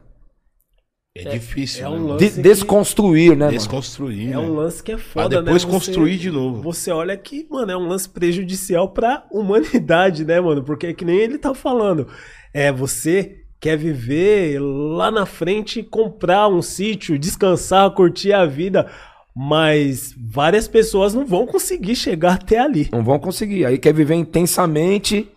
É, 1.15 1.25
difícil, 1.29 1.81
é 1.81 1.83
né, 1.83 1.89
um 1.91 1.93
mano? 1.99 2.09
lance- 2.15 2.31
De- 2.37 2.43
desconstruir, 2.43 3.31
né? 3.37 3.45
mano? 3.45 3.51
Desconstruir, 3.59 4.29
É 4.29 4.31
né? 4.31 4.39
um 4.39 4.55
lance 4.55 4.83
que 4.83 4.93
é 4.93 4.97
Pra 4.97 5.05
foda, 5.05 5.43
depois 5.43 5.63
né? 5.65 5.71
construir 5.71 6.17
de 6.17 6.31
novo. 6.31 6.63
Você 6.63 6.91
olha 6.91 7.15
que, 7.19 7.47
mano, 7.51 7.71
é 7.71 7.77
um 7.77 7.87
lance 7.87 8.09
prejudicial 8.09 8.89
pra 8.89 9.27
humanidade, 9.31 10.25
né, 10.25 10.41
mano? 10.41 10.63
Porque 10.65 10.87
é 10.87 10.95
que 10.95 11.05
nem 11.05 11.19
ele 11.19 11.37
tá 11.37 11.53
falando. 11.53 12.09
É, 12.55 12.73
você 12.73 13.37
quer 13.61 13.77
viver 13.77 14.59
lá 14.59 15.11
na 15.11 15.27
frente, 15.27 15.83
comprar 15.83 16.49
um 16.49 16.63
sítio, 16.63 17.19
descansar, 17.19 17.91
curtir 17.91 18.33
a 18.33 18.47
vida, 18.47 18.91
mas 19.37 20.15
várias 20.19 20.67
pessoas 20.67 21.13
não 21.13 21.27
vão 21.27 21.47
conseguir 21.47 21.95
chegar 21.95 22.35
até 22.37 22.59
ali. 22.59 22.89
Não 22.91 23.05
vão 23.05 23.19
conseguir. 23.19 23.67
Aí 23.67 23.77
quer 23.77 23.93
viver 23.93 24.15
intensamente 24.15 25.29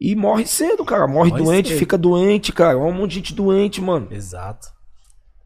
e 0.00 0.14
morre 0.16 0.46
cedo, 0.46 0.84
cara. 0.84 1.06
Morre, 1.06 1.30
Morre 1.30 1.42
doente, 1.42 1.68
cedo. 1.70 1.78
fica 1.78 1.96
doente, 1.98 2.52
cara. 2.52 2.74
É 2.74 2.76
um 2.76 2.92
monte 2.92 3.10
de 3.10 3.14
gente 3.16 3.34
doente, 3.34 3.80
mano. 3.80 4.08
Exato. 4.10 4.68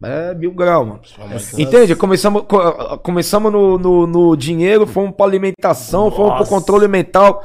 É 0.03 0.33
mil 0.33 0.51
grau, 0.53 0.85
mano. 0.85 0.99
Principalmente- 0.99 1.61
Entende? 1.61 1.95
Começamos, 1.95 2.43
co- 2.47 2.97
começamos 2.99 3.51
no, 3.51 3.77
no, 3.77 4.07
no 4.07 4.35
dinheiro, 4.37 4.87
fomos 4.87 5.13
pra 5.15 5.25
alimentação, 5.25 6.09
fomos 6.09 6.31
pro 6.31 6.39
Nossa. 6.39 6.49
controle 6.49 6.87
mental. 6.87 7.43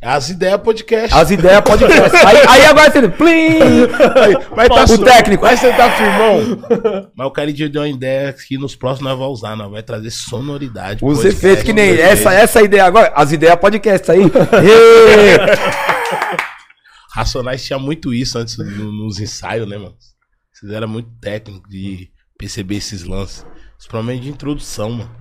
As 0.00 0.28
ideias 0.30 0.60
podcast. 0.60 1.12
As 1.16 1.30
ideias 1.30 1.60
podcast. 1.62 2.14
aí, 2.24 2.36
aí 2.46 2.66
agora 2.66 2.88
você. 2.92 3.08
Plim! 3.08 3.58
Vai 4.54 4.68
tá 4.68 4.84
o 4.84 4.98
técnico. 4.98 5.42
Vai 5.42 5.56
sentar 5.56 5.90
firmão. 5.96 7.10
Mas 7.16 7.26
o 7.26 7.30
cara 7.32 7.52
de 7.52 7.68
deu 7.68 7.82
uma 7.82 7.88
ideia 7.88 8.32
que 8.32 8.56
nos 8.58 8.76
próximos 8.76 9.10
nós 9.10 9.18
vamos 9.18 9.38
usar, 9.40 9.56
nós 9.56 9.68
vai 9.70 9.82
trazer 9.82 10.10
sonoridade. 10.10 11.04
Os 11.04 11.24
efeitos 11.24 11.64
que 11.64 11.72
nem 11.72 11.98
essa, 11.98 12.32
essa 12.32 12.62
ideia 12.62 12.84
agora. 12.84 13.12
As 13.16 13.32
ideias 13.32 13.56
podcast 13.56 14.08
aí. 14.12 14.20
Racionais 17.18 17.64
tinha 17.64 17.78
muito 17.78 18.12
isso 18.14 18.38
antes 18.38 18.56
no- 18.58 18.92
nos 18.92 19.18
ensaios, 19.20 19.68
né, 19.68 19.76
mano? 19.76 19.96
Vocês 20.52 20.72
eram 20.72 20.88
muito 20.88 21.10
técnicos 21.20 21.68
de 21.70 22.10
perceber 22.38 22.76
esses 22.76 23.02
lances. 23.04 23.44
Principalmente 23.76 24.22
de 24.22 24.28
introdução, 24.28 24.90
mano. 24.90 25.16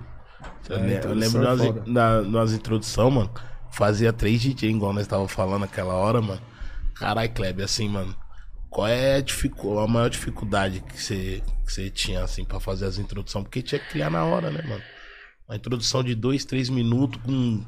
Eu, 0.69 0.77
É, 0.77 0.79
eu 0.93 0.97
introdução 0.97 1.41
lembro 1.41 1.41
é 1.41 1.55
nas, 1.55 1.65
foda. 1.65 1.83
na, 1.87 2.21
nas 2.21 2.51
introduções, 2.53 3.13
mano. 3.13 3.31
Fazia 3.71 4.11
três 4.13 4.41
DJ, 4.41 4.69
igual 4.71 4.93
nós 4.93 5.07
tava 5.07 5.27
falando 5.27 5.61
naquela 5.61 5.93
hora, 5.93 6.21
mano. 6.21 6.41
Caralho, 6.95 7.31
Kleber, 7.31 7.65
assim, 7.65 7.87
mano. 7.89 8.15
Qual 8.69 8.87
é 8.87 9.15
a, 9.15 9.21
dificu- 9.21 9.79
a 9.79 9.87
maior 9.87 10.09
dificuldade 10.09 10.81
que 10.81 11.01
você, 11.01 11.41
que 11.65 11.89
tinha, 11.91 12.23
assim, 12.23 12.43
pra 12.43 12.59
fazer 12.59 12.85
as 12.85 12.97
introduções? 12.97 13.43
Porque 13.45 13.61
tinha 13.61 13.79
que 13.79 13.89
criar 13.89 14.09
na 14.09 14.23
hora, 14.25 14.49
né, 14.51 14.61
mano? 14.67 14.81
Uma 15.47 15.55
introdução 15.55 16.03
de 16.03 16.13
dois, 16.13 16.43
três 16.45 16.69
minutos 16.69 17.19
com 17.23 17.63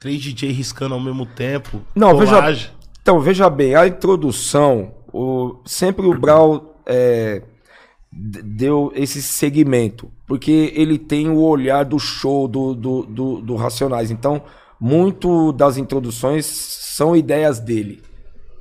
três 0.00 0.20
DJ 0.20 0.50
riscando 0.50 0.94
ao 0.94 1.00
mesmo 1.00 1.24
tempo. 1.24 1.84
Não, 1.94 2.16
veja- 2.18 2.32
colagem. 2.34 2.70
Então, 3.02 3.18
veja 3.18 3.50
bem, 3.50 3.74
a 3.74 3.84
introdução, 3.84 4.94
o, 5.12 5.56
sempre 5.66 6.06
o 6.06 6.16
Brau 6.16 6.76
é, 6.86 7.42
deu 8.12 8.92
esse 8.94 9.20
segmento, 9.20 10.08
porque 10.24 10.72
ele 10.76 10.96
tem 10.96 11.28
o 11.28 11.40
olhar 11.40 11.84
do 11.84 11.98
show 11.98 12.46
do, 12.46 12.72
do, 12.74 13.02
do, 13.02 13.40
do 13.40 13.56
Racionais. 13.56 14.12
Então, 14.12 14.40
muito 14.80 15.50
das 15.50 15.76
introduções 15.76 16.46
são 16.46 17.16
ideias 17.16 17.58
dele, 17.58 18.00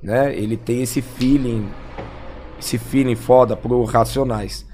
né? 0.02 0.36
Ele 0.36 0.58
tem 0.58 0.82
esse 0.82 1.04
feeling, 1.04 1.70
esse 2.60 2.80
feeling 2.80 3.16
foda 3.16 3.56
pro 3.56 3.84
Racionais. 3.84 4.66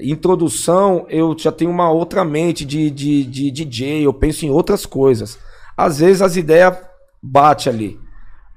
Introdução, 0.00 1.04
eu 1.10 1.36
já 1.36 1.52
tenho 1.52 1.70
uma 1.70 1.90
outra 1.90 2.24
mente 2.24 2.64
de, 2.64 2.90
de, 2.90 3.22
de 3.24 3.50
DJ, 3.50 4.06
eu 4.06 4.14
penso 4.14 4.46
em 4.46 4.50
outras 4.50 4.86
coisas. 4.86 5.38
Às 5.76 5.98
vezes 5.98 6.22
as 6.22 6.36
ideias 6.36 6.74
batem 7.22 7.70
ali. 7.70 8.09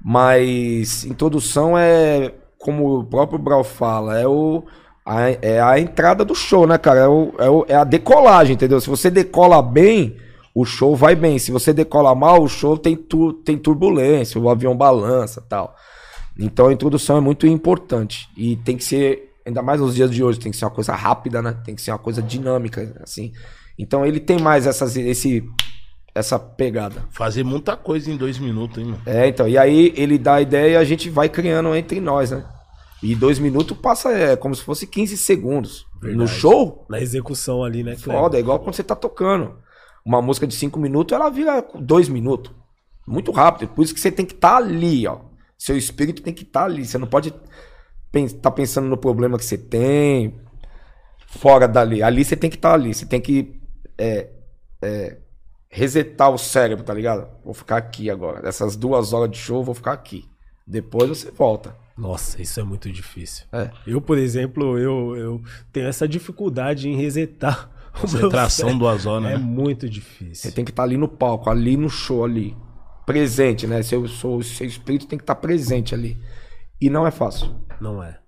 Mas 0.04 1.04
introdução 1.06 1.78
é, 1.78 2.34
como 2.58 2.98
o 2.98 3.04
próprio 3.04 3.38
Brau 3.38 3.64
fala, 3.64 4.18
é, 4.18 4.26
o, 4.28 4.62
a, 5.04 5.30
é 5.30 5.60
a 5.62 5.80
entrada 5.80 6.26
do 6.26 6.34
show, 6.34 6.66
né, 6.66 6.76
cara? 6.76 7.00
É, 7.00 7.08
o, 7.08 7.32
é, 7.38 7.48
o- 7.48 7.64
é 7.68 7.74
a 7.74 7.84
decolagem, 7.84 8.54
entendeu? 8.54 8.78
Se 8.82 8.90
você 8.90 9.10
decola 9.10 9.62
bem, 9.62 10.16
o 10.54 10.64
show 10.66 10.94
vai 10.94 11.14
bem. 11.16 11.38
Se 11.38 11.50
você 11.50 11.72
decola 11.72 12.14
mal, 12.14 12.42
o 12.42 12.48
show 12.48 12.76
tem, 12.76 12.94
tu, 12.94 13.32
tem 13.32 13.56
turbulência, 13.56 14.38
o 14.38 14.50
avião 14.50 14.76
balança 14.76 15.40
tal. 15.48 15.74
Então 16.38 16.66
a 16.66 16.72
introdução 16.72 17.16
é 17.16 17.20
muito 17.20 17.46
importante. 17.46 18.28
E 18.36 18.56
tem 18.56 18.76
que 18.76 18.84
ser, 18.84 19.32
ainda 19.46 19.62
mais 19.62 19.80
nos 19.80 19.94
dias 19.94 20.10
de 20.10 20.22
hoje, 20.22 20.38
tem 20.38 20.52
que 20.52 20.58
ser 20.58 20.66
uma 20.66 20.70
coisa 20.70 20.92
rápida, 20.94 21.40
né? 21.40 21.56
Tem 21.64 21.74
que 21.74 21.80
ser 21.80 21.92
uma 21.92 21.98
coisa 21.98 22.20
dinâmica, 22.20 22.94
assim. 23.02 23.32
Então 23.78 24.04
ele 24.04 24.20
tem 24.20 24.38
mais 24.38 24.66
essas, 24.66 24.96
esse, 24.96 25.42
essa 26.14 26.38
pegada. 26.38 27.04
Fazer 27.10 27.42
muita 27.42 27.76
coisa 27.76 28.10
em 28.10 28.16
dois 28.16 28.38
minutos, 28.38 28.78
hein, 28.78 28.84
mano? 28.86 29.02
É, 29.04 29.26
então, 29.26 29.48
e 29.48 29.58
aí 29.58 29.92
ele 29.96 30.16
dá 30.16 30.34
a 30.34 30.40
ideia 30.40 30.72
e 30.72 30.76
a 30.76 30.84
gente 30.84 31.10
vai 31.10 31.28
criando 31.28 31.74
entre 31.74 32.00
nós, 32.00 32.30
né? 32.30 32.44
E 33.02 33.14
dois 33.14 33.38
minutos 33.38 33.76
passa 33.76 34.10
é, 34.12 34.36
como 34.36 34.54
se 34.54 34.62
fosse 34.62 34.86
15 34.86 35.16
segundos. 35.16 35.84
No 36.00 36.08
Verdade. 36.08 36.30
show, 36.30 36.86
Na 36.88 37.00
execução 37.00 37.64
ali, 37.64 37.82
né, 37.82 37.96
Kleber? 37.96 38.22
foda, 38.22 38.36
é 38.36 38.40
igual 38.40 38.60
quando 38.60 38.74
você 38.74 38.82
tá 38.82 38.94
tocando. 38.94 39.58
Uma 40.04 40.22
música 40.22 40.46
de 40.46 40.54
cinco 40.54 40.78
minutos, 40.78 41.14
ela 41.14 41.28
vira 41.30 41.66
dois 41.74 42.08
minutos. 42.08 42.52
Muito 43.06 43.32
rápido. 43.32 43.70
Por 43.70 43.82
isso 43.82 43.94
que 43.94 44.00
você 44.00 44.12
tem 44.12 44.24
que 44.24 44.34
estar 44.34 44.56
ali, 44.56 45.06
ó. 45.06 45.18
Seu 45.58 45.76
espírito 45.76 46.22
tem 46.22 46.32
que 46.32 46.42
estar 46.42 46.64
ali. 46.64 46.84
Você 46.84 46.98
não 46.98 47.06
pode 47.06 47.34
estar 48.14 48.50
pensando 48.50 48.88
no 48.88 48.96
problema 48.96 49.36
que 49.36 49.44
você 49.44 49.58
tem 49.58 50.38
fora 51.26 51.66
dali. 51.66 52.02
Ali 52.02 52.24
você 52.24 52.36
tem 52.36 52.50
que 52.50 52.56
estar 52.56 52.74
ali. 52.74 52.94
Você 52.94 53.06
tem 53.06 53.20
que 53.20 53.60
é, 53.98 54.30
é, 54.82 55.18
resetar 55.74 56.30
o 56.30 56.38
cérebro, 56.38 56.84
tá 56.84 56.94
ligado? 56.94 57.26
Vou 57.44 57.52
ficar 57.52 57.76
aqui 57.78 58.08
agora. 58.08 58.48
Essas 58.48 58.76
duas 58.76 59.12
horas 59.12 59.28
de 59.30 59.36
show, 59.38 59.58
eu 59.58 59.64
vou 59.64 59.74
ficar 59.74 59.92
aqui. 59.92 60.24
Depois 60.64 61.08
você 61.08 61.32
volta. 61.32 61.76
Nossa, 61.98 62.40
isso 62.40 62.60
é 62.60 62.62
muito 62.62 62.90
difícil. 62.90 63.44
É. 63.52 63.70
Eu, 63.84 64.00
por 64.00 64.16
exemplo, 64.16 64.78
eu, 64.78 65.16
eu 65.16 65.42
tenho 65.72 65.88
essa 65.88 66.06
dificuldade 66.06 66.88
em 66.88 66.96
resetar. 66.96 67.70
Concentração 68.00 68.76
duas 68.78 69.04
horas, 69.04 69.30
É 69.30 69.32
né? 69.32 69.36
muito 69.36 69.82
Você 69.86 69.88
difícil. 69.90 70.52
tem 70.52 70.64
que 70.64 70.70
estar 70.70 70.84
ali 70.84 70.96
no 70.96 71.08
palco, 71.08 71.50
ali 71.50 71.76
no 71.76 71.88
show, 71.90 72.24
ali. 72.24 72.56
Presente, 73.04 73.66
né? 73.66 73.82
Seu, 73.82 74.06
seu, 74.08 74.42
seu 74.42 74.66
espírito 74.66 75.06
tem 75.06 75.18
que 75.18 75.22
estar 75.24 75.34
presente 75.36 75.92
ali. 75.94 76.16
E 76.80 76.88
não 76.88 77.06
é 77.06 77.10
fácil. 77.10 77.54
Não 77.80 78.02
é. 78.02 78.18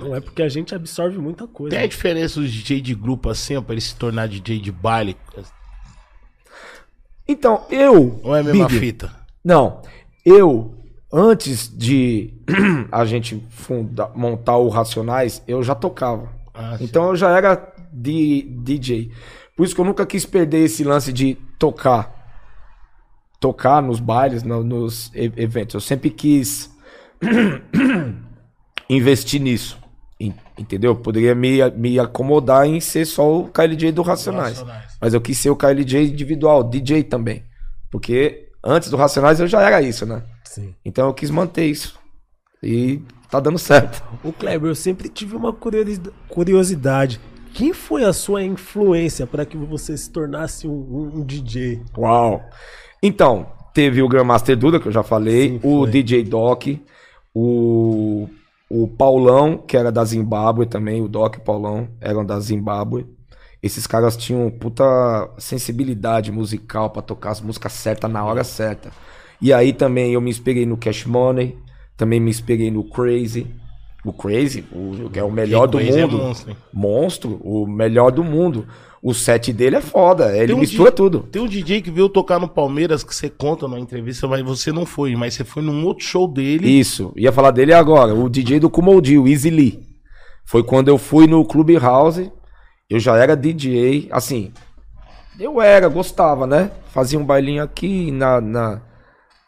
Não 0.00 0.14
é 0.16 0.20
porque 0.20 0.42
a 0.42 0.48
gente 0.48 0.74
absorve 0.74 1.16
muita 1.18 1.46
coisa. 1.46 1.76
Tem 1.76 1.84
a 1.84 1.88
diferença 1.88 2.40
dos 2.40 2.50
DJ 2.52 2.80
de 2.80 2.94
grupo 2.94 3.28
assim, 3.30 3.56
ó, 3.56 3.62
pra 3.62 3.74
ele 3.74 3.80
se 3.80 3.94
tornar 3.94 4.26
DJ 4.26 4.58
de 4.58 4.72
baile? 4.72 5.16
Então, 7.26 7.64
eu. 7.70 8.20
Ou 8.22 8.34
é 8.36 8.40
a 8.40 8.42
mesma 8.42 8.66
Big, 8.66 8.78
fita? 8.80 9.10
Não. 9.44 9.80
Eu, 10.24 10.74
antes 11.12 11.68
de 11.76 12.34
a 12.90 13.04
gente 13.04 13.42
funda, 13.50 14.08
montar 14.14 14.56
o 14.56 14.68
Racionais, 14.68 15.42
eu 15.46 15.62
já 15.62 15.74
tocava. 15.74 16.28
Ah. 16.54 16.76
Então 16.80 17.08
eu 17.08 17.16
já 17.16 17.30
era 17.36 17.72
de, 17.92 18.42
DJ. 18.62 19.10
Por 19.56 19.64
isso 19.64 19.74
que 19.74 19.80
eu 19.80 19.84
nunca 19.84 20.04
quis 20.06 20.24
perder 20.26 20.64
esse 20.64 20.84
lance 20.84 21.12
de 21.12 21.34
tocar. 21.58 22.20
Tocar 23.40 23.82
nos 23.82 23.98
bailes, 24.00 24.42
no- 24.42 24.62
nos 24.62 25.10
eventos. 25.14 25.74
Eu 25.74 25.80
sempre 25.80 26.10
quis 26.10 26.70
investir 28.88 29.40
nisso. 29.40 29.78
En- 30.58 30.62
Entendeu? 30.62 30.92
Eu 30.92 30.96
Poderia 30.96 31.34
me, 31.34 31.58
me 31.72 31.98
acomodar 31.98 32.66
em 32.66 32.80
ser 32.80 33.04
só 33.04 33.40
o 33.40 33.48
KLJ 33.48 33.92
do 33.92 34.02
Racionais. 34.02 34.58
Racionais. 34.58 34.92
Mas 35.00 35.14
eu 35.14 35.20
quis 35.20 35.38
ser 35.38 35.50
o 35.50 35.56
KLJ 35.56 36.08
individual, 36.10 36.62
DJ 36.64 37.02
também. 37.04 37.42
Porque 37.90 38.48
antes 38.64 38.88
do 38.90 38.96
Racionais 38.96 39.40
eu 39.40 39.46
já 39.46 39.60
era 39.62 39.80
isso, 39.82 40.04
né? 40.06 40.22
Sim. 40.44 40.74
Então 40.84 41.06
eu 41.08 41.14
quis 41.14 41.30
manter 41.30 41.66
isso. 41.66 41.98
E 42.62 43.00
tá 43.30 43.40
dando 43.40 43.58
certo. 43.58 44.02
O 44.22 44.32
Kleber, 44.32 44.70
eu 44.70 44.74
sempre 44.74 45.08
tive 45.08 45.34
uma 45.36 45.52
curiosi- 45.52 46.00
curiosidade. 46.28 47.18
Quem 47.54 47.72
foi 47.74 48.04
a 48.04 48.12
sua 48.12 48.42
influência 48.42 49.26
para 49.26 49.44
que 49.44 49.56
você 49.56 49.96
se 49.96 50.10
tornasse 50.10 50.66
um, 50.68 51.18
um- 51.18 51.24
DJ? 51.24 51.82
Uau! 51.98 52.42
Então, 53.02 53.46
teve 53.74 54.00
o 54.00 54.08
Grandmaster 54.08 54.56
Duda, 54.56 54.78
que 54.80 54.86
eu 54.88 54.92
já 54.92 55.02
falei, 55.02 55.50
Sim, 55.50 55.60
o. 55.62 55.86
DJ 55.86 56.22
Doc, 56.22 56.64
o, 57.34 58.28
o 58.74 58.88
Paulão, 58.88 59.58
que 59.58 59.76
era 59.76 59.92
da 59.92 60.02
Zimbábue 60.02 60.64
também, 60.64 61.02
o 61.02 61.08
Doc 61.08 61.34
e 61.34 61.38
o 61.38 61.42
Paulão 61.42 61.88
eram 62.00 62.24
da 62.24 62.40
Zimbábue. 62.40 63.06
Esses 63.62 63.86
caras 63.86 64.16
tinham 64.16 64.50
puta 64.50 64.82
sensibilidade 65.36 66.32
musical 66.32 66.88
pra 66.88 67.02
tocar 67.02 67.32
as 67.32 67.42
músicas 67.42 67.74
certas 67.74 68.10
na 68.10 68.24
hora 68.24 68.42
certa. 68.42 68.90
E 69.42 69.52
aí 69.52 69.74
também 69.74 70.14
eu 70.14 70.22
me 70.22 70.30
inspirei 70.30 70.64
no 70.64 70.78
Cash 70.78 71.04
Money, 71.04 71.58
também 71.98 72.18
me 72.18 72.30
inspirei 72.30 72.70
no 72.70 72.82
Crazy. 72.82 73.46
O 74.06 74.10
Crazy, 74.10 74.64
o, 74.72 75.10
que 75.10 75.18
é 75.18 75.22
o 75.22 75.30
melhor 75.30 75.66
do 75.66 75.76
Crazy 75.76 75.98
é 75.98 76.06
mundo. 76.06 76.16
monstro, 76.16 76.50
hein? 76.50 76.56
monstro, 76.72 77.40
o 77.44 77.66
melhor 77.66 78.10
do 78.10 78.24
mundo. 78.24 78.66
O 79.02 79.12
set 79.12 79.52
dele 79.52 79.74
é 79.76 79.80
foda, 79.80 80.36
ele 80.36 80.54
um 80.54 80.58
mistura 80.58 80.90
di- 80.90 80.96
tudo. 80.96 81.20
Tem 81.30 81.42
um 81.42 81.48
DJ 81.48 81.82
que 81.82 81.90
veio 81.90 82.08
tocar 82.08 82.38
no 82.38 82.46
Palmeiras 82.46 83.02
que 83.02 83.12
você 83.12 83.28
conta 83.28 83.66
na 83.66 83.80
entrevista, 83.80 84.28
mas 84.28 84.42
você 84.42 84.70
não 84.70 84.86
foi, 84.86 85.16
mas 85.16 85.34
você 85.34 85.42
foi 85.44 85.60
num 85.60 85.84
outro 85.84 86.04
show 86.04 86.28
dele. 86.28 86.68
Isso, 86.68 87.12
ia 87.16 87.32
falar 87.32 87.50
dele 87.50 87.74
agora, 87.74 88.14
o 88.14 88.28
DJ 88.28 88.60
do 88.60 88.70
Kumoldi, 88.70 89.18
o 89.18 89.26
Easy 89.26 89.50
Lee. 89.50 89.80
Foi 90.44 90.62
quando 90.62 90.86
eu 90.88 90.98
fui 90.98 91.26
no 91.26 91.44
Clube 91.44 91.76
House, 91.78 92.20
eu 92.88 93.00
já 93.00 93.16
era 93.16 93.36
DJ, 93.36 94.08
assim, 94.12 94.52
eu 95.40 95.60
era, 95.60 95.88
gostava, 95.88 96.46
né? 96.46 96.70
Fazia 96.92 97.18
um 97.18 97.24
bailinho 97.24 97.62
aqui 97.62 98.12
na... 98.12 98.40
na, 98.40 98.80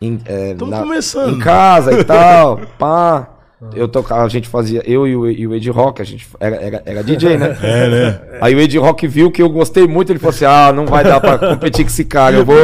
em, 0.02 0.18
é, 0.24 0.55
na- 0.55 0.80
começando. 0.80 1.36
Em 1.36 1.38
casa 1.38 1.92
e 2.00 2.02
tal, 2.02 2.59
pá. 2.76 3.34
Eu 3.72 3.88
tocava, 3.88 4.24
a 4.24 4.28
gente 4.28 4.48
fazia, 4.48 4.82
eu 4.84 5.06
e 5.06 5.16
o, 5.16 5.30
e 5.30 5.46
o 5.46 5.54
Ed 5.54 5.70
Rock, 5.70 6.02
a 6.02 6.04
gente 6.04 6.26
era, 6.38 6.56
era, 6.56 6.82
era 6.84 7.02
DJ, 7.04 7.36
né? 7.36 7.56
É, 7.62 7.88
né? 7.88 8.20
Aí 8.40 8.54
o 8.54 8.60
Ed 8.60 8.76
Rock 8.78 9.06
viu 9.06 9.30
que 9.30 9.42
eu 9.42 9.48
gostei 9.48 9.86
muito, 9.86 10.10
ele 10.10 10.18
falou 10.18 10.34
assim: 10.34 10.44
ah, 10.44 10.72
não 10.72 10.86
vai 10.86 11.04
dar 11.04 11.20
pra 11.20 11.38
competir 11.38 11.84
com 11.84 11.90
esse 11.90 12.04
cara, 12.04 12.36
eu 12.36 12.44
vou, 12.44 12.56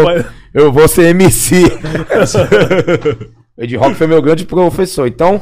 eu 0.53 0.73
vou 0.73 0.87
ser 0.89 1.07
MC. 1.11 1.65
o 3.57 3.63
Ed 3.63 3.77
Rock 3.77 3.95
foi 3.95 4.07
meu 4.07 4.21
grande 4.21 4.45
professor. 4.45 5.07
Então, 5.07 5.41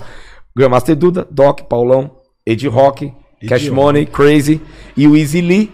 Grandmaster 0.57 0.97
Duda, 0.97 1.27
Doc, 1.31 1.63
Paulão, 1.63 2.11
Ed 2.47 2.67
Rock, 2.69 3.13
Cash 3.47 3.69
Rock. 3.69 3.71
Money, 3.71 4.07
Crazy 4.07 4.61
e 4.97 5.07
o 5.07 5.17
Easy 5.17 5.41
Lee, 5.41 5.73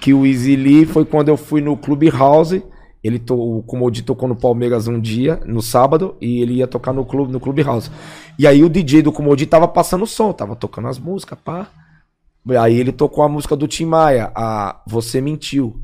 que 0.00 0.12
o 0.12 0.26
Easy 0.26 0.56
Lee 0.56 0.84
foi 0.86 1.04
quando 1.04 1.28
eu 1.28 1.36
fui 1.36 1.60
no 1.60 1.76
Clube 1.76 2.10
House. 2.10 2.60
Ele 3.06 3.18
to, 3.18 3.34
o 3.34 3.62
Comodi 3.62 4.02
tocou 4.02 4.28
no 4.28 4.34
Palmeiras 4.34 4.88
um 4.88 5.00
dia, 5.00 5.40
no 5.44 5.62
sábado, 5.62 6.16
e 6.20 6.40
ele 6.40 6.54
ia 6.54 6.66
tocar 6.66 6.92
no 6.92 7.04
clube, 7.04 7.32
no 7.32 7.38
Clube 7.38 7.62
House. 7.62 7.90
E 8.38 8.46
aí 8.46 8.64
o 8.64 8.68
DJ 8.68 9.02
do 9.02 9.12
Comodi 9.12 9.46
tava 9.46 9.68
passando 9.68 10.02
o 10.02 10.06
som, 10.06 10.32
tava 10.32 10.56
tocando 10.56 10.88
as 10.88 10.98
músicas, 10.98 11.38
pá. 11.38 11.68
Aí 12.60 12.76
ele 12.78 12.92
tocou 12.92 13.24
a 13.24 13.28
música 13.28 13.54
do 13.56 13.68
Tim 13.68 13.86
Maia, 13.86 14.30
a 14.34 14.82
Você 14.86 15.20
Mentiu, 15.20 15.82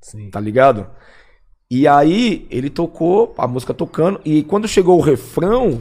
Sim. 0.00 0.30
tá 0.30 0.40
ligado? 0.40 0.86
E 1.70 1.86
aí 1.86 2.46
ele 2.50 2.68
tocou, 2.68 3.34
a 3.38 3.46
música 3.46 3.72
tocando, 3.72 4.20
e 4.24 4.42
quando 4.42 4.66
chegou 4.66 4.98
o 4.98 5.02
refrão, 5.02 5.80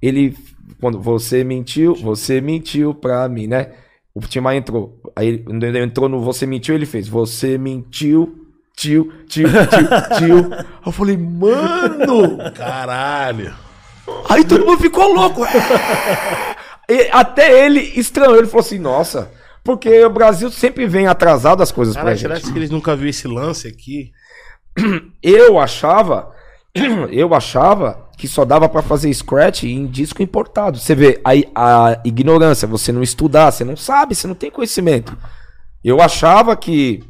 ele. 0.00 0.36
Quando 0.80 1.00
você 1.00 1.44
mentiu, 1.44 1.94
você 1.94 2.40
mentiu 2.40 2.94
pra 2.94 3.28
mim, 3.28 3.46
né? 3.46 3.72
O 4.14 4.20
Tim 4.20 4.40
Maia 4.40 4.58
entrou. 4.58 5.00
Aí 5.14 5.44
ele 5.46 5.78
entrou 5.78 6.08
no 6.08 6.20
Você 6.20 6.46
Mentiu, 6.46 6.74
ele 6.74 6.86
fez 6.86 7.08
Você 7.08 7.58
mentiu, 7.58 8.43
tio, 8.76 9.12
tio, 9.28 9.48
tio, 9.48 10.18
tio. 10.18 10.50
Eu 10.84 10.92
falei, 10.92 11.16
mano! 11.16 12.38
Caralho. 12.54 13.54
Aí 14.28 14.44
todo 14.44 14.66
mundo 14.66 14.80
ficou 14.80 15.12
louco. 15.12 15.42
E 16.86 17.08
até 17.10 17.64
ele 17.64 17.80
estranhou, 17.80 18.36
ele 18.36 18.46
falou 18.46 18.60
assim, 18.60 18.78
nossa, 18.78 19.30
porque 19.64 20.04
o 20.04 20.10
Brasil 20.10 20.50
sempre 20.50 20.86
vem 20.86 21.06
atrasado 21.06 21.62
as 21.62 21.72
coisas 21.72 21.94
Cara, 21.94 22.08
pra 22.08 22.16
será 22.16 22.34
gente. 22.34 22.52
que 22.52 22.58
eles 22.58 22.68
nunca 22.70 22.94
viram 22.94 23.08
esse 23.08 23.26
lance 23.26 23.66
aqui? 23.66 24.12
Eu 25.22 25.58
achava, 25.58 26.30
eu 27.10 27.32
achava 27.34 28.10
que 28.18 28.28
só 28.28 28.44
dava 28.44 28.68
pra 28.68 28.82
fazer 28.82 29.12
scratch 29.14 29.62
em 29.62 29.86
disco 29.86 30.22
importado. 30.22 30.78
Você 30.78 30.94
vê 30.94 31.20
aí 31.24 31.48
a 31.54 31.98
ignorância, 32.04 32.68
você 32.68 32.92
não 32.92 33.02
estudar, 33.02 33.50
você 33.50 33.64
não 33.64 33.76
sabe, 33.76 34.14
você 34.14 34.26
não 34.26 34.34
tem 34.34 34.50
conhecimento. 34.50 35.16
Eu 35.82 36.02
achava 36.02 36.54
que 36.56 37.02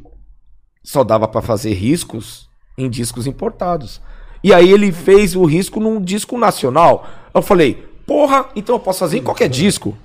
só 0.85 1.03
dava 1.03 1.27
pra 1.27 1.41
fazer 1.41 1.73
riscos 1.73 2.47
em 2.77 2.89
discos 2.89 3.25
importados. 3.25 3.99
E 4.43 4.53
aí 4.53 4.71
ele 4.71 4.91
fez 4.91 5.35
o 5.35 5.43
risco 5.43 5.79
num 5.79 5.99
disco 5.99 6.37
nacional. 6.37 7.07
Eu 7.33 7.41
falei, 7.41 7.83
porra, 8.05 8.45
então 8.55 8.75
eu 8.75 8.79
posso 8.79 8.99
fazer 8.99 9.17
em 9.17 9.23
qualquer 9.23 9.49
disco. 9.49 9.97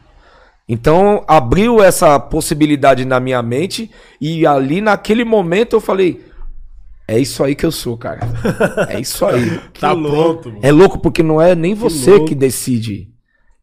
Então 0.66 1.22
abriu 1.28 1.82
essa 1.82 2.18
possibilidade 2.18 3.04
na 3.04 3.20
minha 3.20 3.42
mente 3.42 3.90
e 4.20 4.46
ali 4.46 4.80
naquele 4.80 5.24
momento 5.24 5.76
eu 5.76 5.80
falei, 5.80 6.24
é 7.06 7.18
isso 7.18 7.44
aí 7.44 7.54
que 7.54 7.66
eu 7.66 7.72
sou, 7.72 7.98
cara. 7.98 8.20
É 8.88 8.98
isso 8.98 9.26
aí. 9.26 9.60
tá 9.78 9.92
louco. 9.92 10.52
É 10.62 10.72
louco 10.72 10.98
porque 10.98 11.22
não 11.22 11.42
é 11.42 11.54
nem 11.54 11.74
você 11.74 12.12
louco. 12.12 12.26
que 12.26 12.34
decide. 12.34 13.10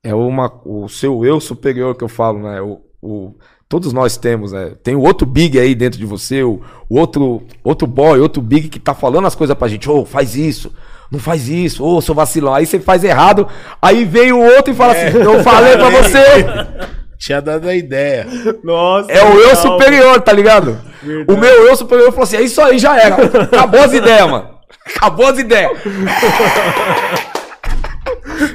É 0.04 0.14
uma, 0.14 0.62
o 0.64 0.88
seu 0.88 1.26
eu 1.26 1.40
superior 1.40 1.96
que 1.96 2.04
eu 2.04 2.10
falo, 2.10 2.40
né? 2.40 2.62
O, 2.62 2.82
o- 3.02 3.34
todos 3.70 3.92
nós 3.94 4.18
temos, 4.18 4.52
né? 4.52 4.72
Tem 4.84 4.96
o 4.96 5.02
outro 5.02 5.26
big 5.28 5.60
aí 5.60 5.76
dentro 5.76 6.00
de 6.00 6.06
você, 6.06 6.42
o, 6.44 6.62
o 6.90 6.98
outro, 7.00 7.44
outro 7.64 7.86
boy, 7.88 8.20
outro 8.20 8.42
big 8.42 8.70
que 8.70 8.80
tá 8.80 8.94
falando 8.94 9.28
as 9.28 9.36
coisas 9.36 9.56
pra 9.58 9.68
gente. 9.68 9.90
Ô, 9.90 10.06
faz 10.06 10.36
isso. 10.36 10.72
Não 11.12 11.20
faz 11.20 11.48
isso, 11.48 11.86
ô, 11.86 12.02
seu 12.02 12.14
vacilão. 12.14 12.54
Aí 12.54 12.66
você 12.66 12.80
faz 12.80 13.02
errado, 13.04 13.48
aí 13.82 14.04
vem 14.04 14.34
o 14.34 14.40
outro 14.40 14.74
e 14.74 14.76
fala 14.76 14.92
assim: 14.94 15.18
Eu 15.18 15.42
falei 15.44 15.78
pra 15.78 15.90
você. 16.04 16.24
Tinha 17.18 17.42
dado 17.42 17.68
a 17.68 17.74
ideia. 17.76 18.28
Nossa. 18.64 19.12
É 19.12 19.24
o 19.24 19.40
eu 19.40 19.56
superior, 19.56 20.20
tá 20.22 20.34
ligado? 20.34 20.78
Verdade. 21.02 21.32
O 21.34 21.38
meu 21.38 21.68
eu 21.68 21.76
superior 21.78 22.10
falou 22.12 22.24
assim: 22.24 22.36
É 22.38 22.42
isso 22.42 22.62
aí, 22.62 22.78
já 22.78 23.00
era. 23.00 23.16
Acabou 23.44 23.80
as 23.82 23.94
ideias, 23.94 24.30
mano. 24.30 24.50
Acabou 24.98 25.28
as 25.28 25.40
ideias. 25.40 25.72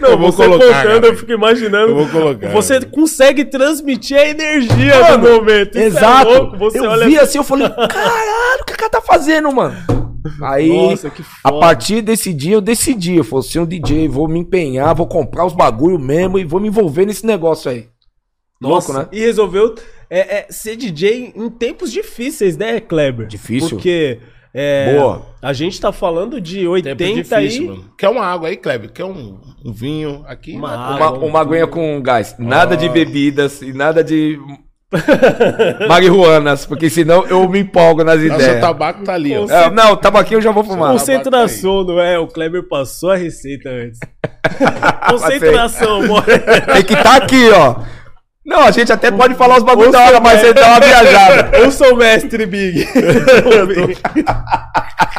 Não, 0.01 0.11
Eu 0.11 0.19
vou 0.19 0.33
você 0.33 0.45
colocar, 0.45 0.65
contando, 0.67 1.01
cara. 1.01 1.07
eu 1.07 1.17
fico 1.17 1.33
imaginando. 1.33 1.93
Eu 1.93 1.97
vou 1.97 2.09
colocar. 2.09 2.51
Você 2.51 2.81
consegue 2.87 3.45
transmitir 3.45 4.19
a 4.19 4.29
energia 4.29 5.01
Mano, 5.01 5.25
do 5.25 5.33
momento. 5.35 5.71
Isso 5.71 5.79
é 5.79 5.87
Exato. 5.87 6.31
louco, 6.31 6.59
Você 6.59 6.79
eu 6.79 6.85
olha 6.85 7.07
vi 7.07 7.19
assim, 7.19 7.39
eu 7.39 7.45
falei, 7.45 7.69
caralho, 7.69 8.63
o 8.63 8.65
que 8.65 8.73
o 8.73 8.77
cara 8.77 8.91
tá 8.91 9.01
fazendo, 9.01 9.53
mano? 9.53 9.77
Aí, 10.43 10.69
Nossa, 10.69 11.11
que 11.11 11.25
a 11.43 11.53
partir 11.53 12.01
desse 12.01 12.33
dia, 12.33 12.55
eu 12.55 12.61
decidi, 12.61 13.17
eu 13.17 13.25
falei, 13.25 13.43
ser 13.45 13.59
um 13.59 13.67
DJ, 13.67 14.09
vou 14.09 14.29
me 14.29 14.39
empenhar, 14.39 14.95
vou 14.95 15.07
comprar 15.07 15.45
os 15.45 15.53
bagulho 15.53 15.99
mesmo 15.99 16.39
e 16.39 16.45
vou 16.45 16.61
me 16.61 16.69
envolver 16.69 17.05
nesse 17.07 17.27
negócio 17.27 17.71
aí. 17.71 17.89
Nossa, 18.61 18.93
Louco, 18.93 19.11
né? 19.11 19.19
E 19.19 19.21
resolveu 19.21 19.75
é, 20.09 20.39
é, 20.39 20.47
ser 20.49 20.77
DJ 20.77 21.33
em 21.35 21.51
tempos 21.51 21.91
difíceis, 21.91 22.57
né, 22.57 22.79
Kleber? 22.81 23.27
Difícil. 23.27 23.71
Porque 23.71 24.21
é, 24.55 24.95
Boa. 24.95 25.23
a 25.41 25.53
gente 25.53 25.81
tá 25.81 25.93
falando 25.93 26.41
de 26.41 26.59
Tempo 26.59 26.71
80 26.73 27.15
difícil, 27.15 27.63
aí. 27.63 27.69
mano. 27.69 27.85
Quer 27.97 28.09
uma 28.09 28.25
água 28.25 28.49
aí, 28.49 28.57
Kleber? 28.57 28.93
Quer 28.93 29.05
um, 29.05 29.41
um 29.65 29.73
vinho 29.73 30.23
aqui? 30.27 30.55
Uma 30.55 30.71
né? 30.71 30.77
água. 30.77 31.19
Uma, 31.19 31.27
uma 31.27 31.41
aguinha 31.41 31.67
com 31.67 32.01
gás. 32.03 32.37
Nada 32.39 32.77
de 32.77 32.89
bebidas 32.89 33.63
e 33.63 33.73
nada 33.73 34.05
de 34.05 34.39
marihuanas, 35.89 36.67
porque 36.67 36.91
senão 36.91 37.27
eu 37.27 37.49
me 37.49 37.61
empolgo 37.61 38.05
nas 38.05 38.23
Nossa, 38.23 38.35
o 38.35 38.37
ideias. 38.37 38.61
tabaco 38.61 39.05
tá 39.05 39.15
ali, 39.15 39.37
ó. 39.37 39.47
É, 39.51 39.71
não, 39.71 39.97
tabaquinho 39.97 40.39
eu 40.39 40.43
já 40.43 40.53
vou 40.53 40.65
fumar. 40.65 40.93
Concentração, 40.93 41.85
não 41.85 41.99
é? 41.99 42.19
O 42.19 42.27
Kleber 42.27 42.69
passou 42.69 43.11
a 43.11 43.17
receita 43.17 43.71
antes. 43.71 43.99
Concentração, 45.09 46.07
bora. 46.07 46.39
Tem 46.39 46.85
que 46.85 46.93
estar 46.93 47.17
aqui, 47.17 47.49
ó. 47.51 47.77
Não, 48.45 48.61
a 48.63 48.71
gente 48.73 48.93
até 48.93 49.11
pode 49.11 49.35
falar 49.35 49.59
os 49.59 49.63
bagulho 49.63 49.93
da 49.93 50.01
hora, 50.05 50.21
mas 50.21 50.41
você 50.41 50.53
dá 50.53 50.67
uma 50.67 50.81
viajada. 50.81 51.51
Eu 51.57 51.71
sou 51.71 51.95
o 51.95 51.97
mestre 51.97 52.45
Big. 52.47 52.87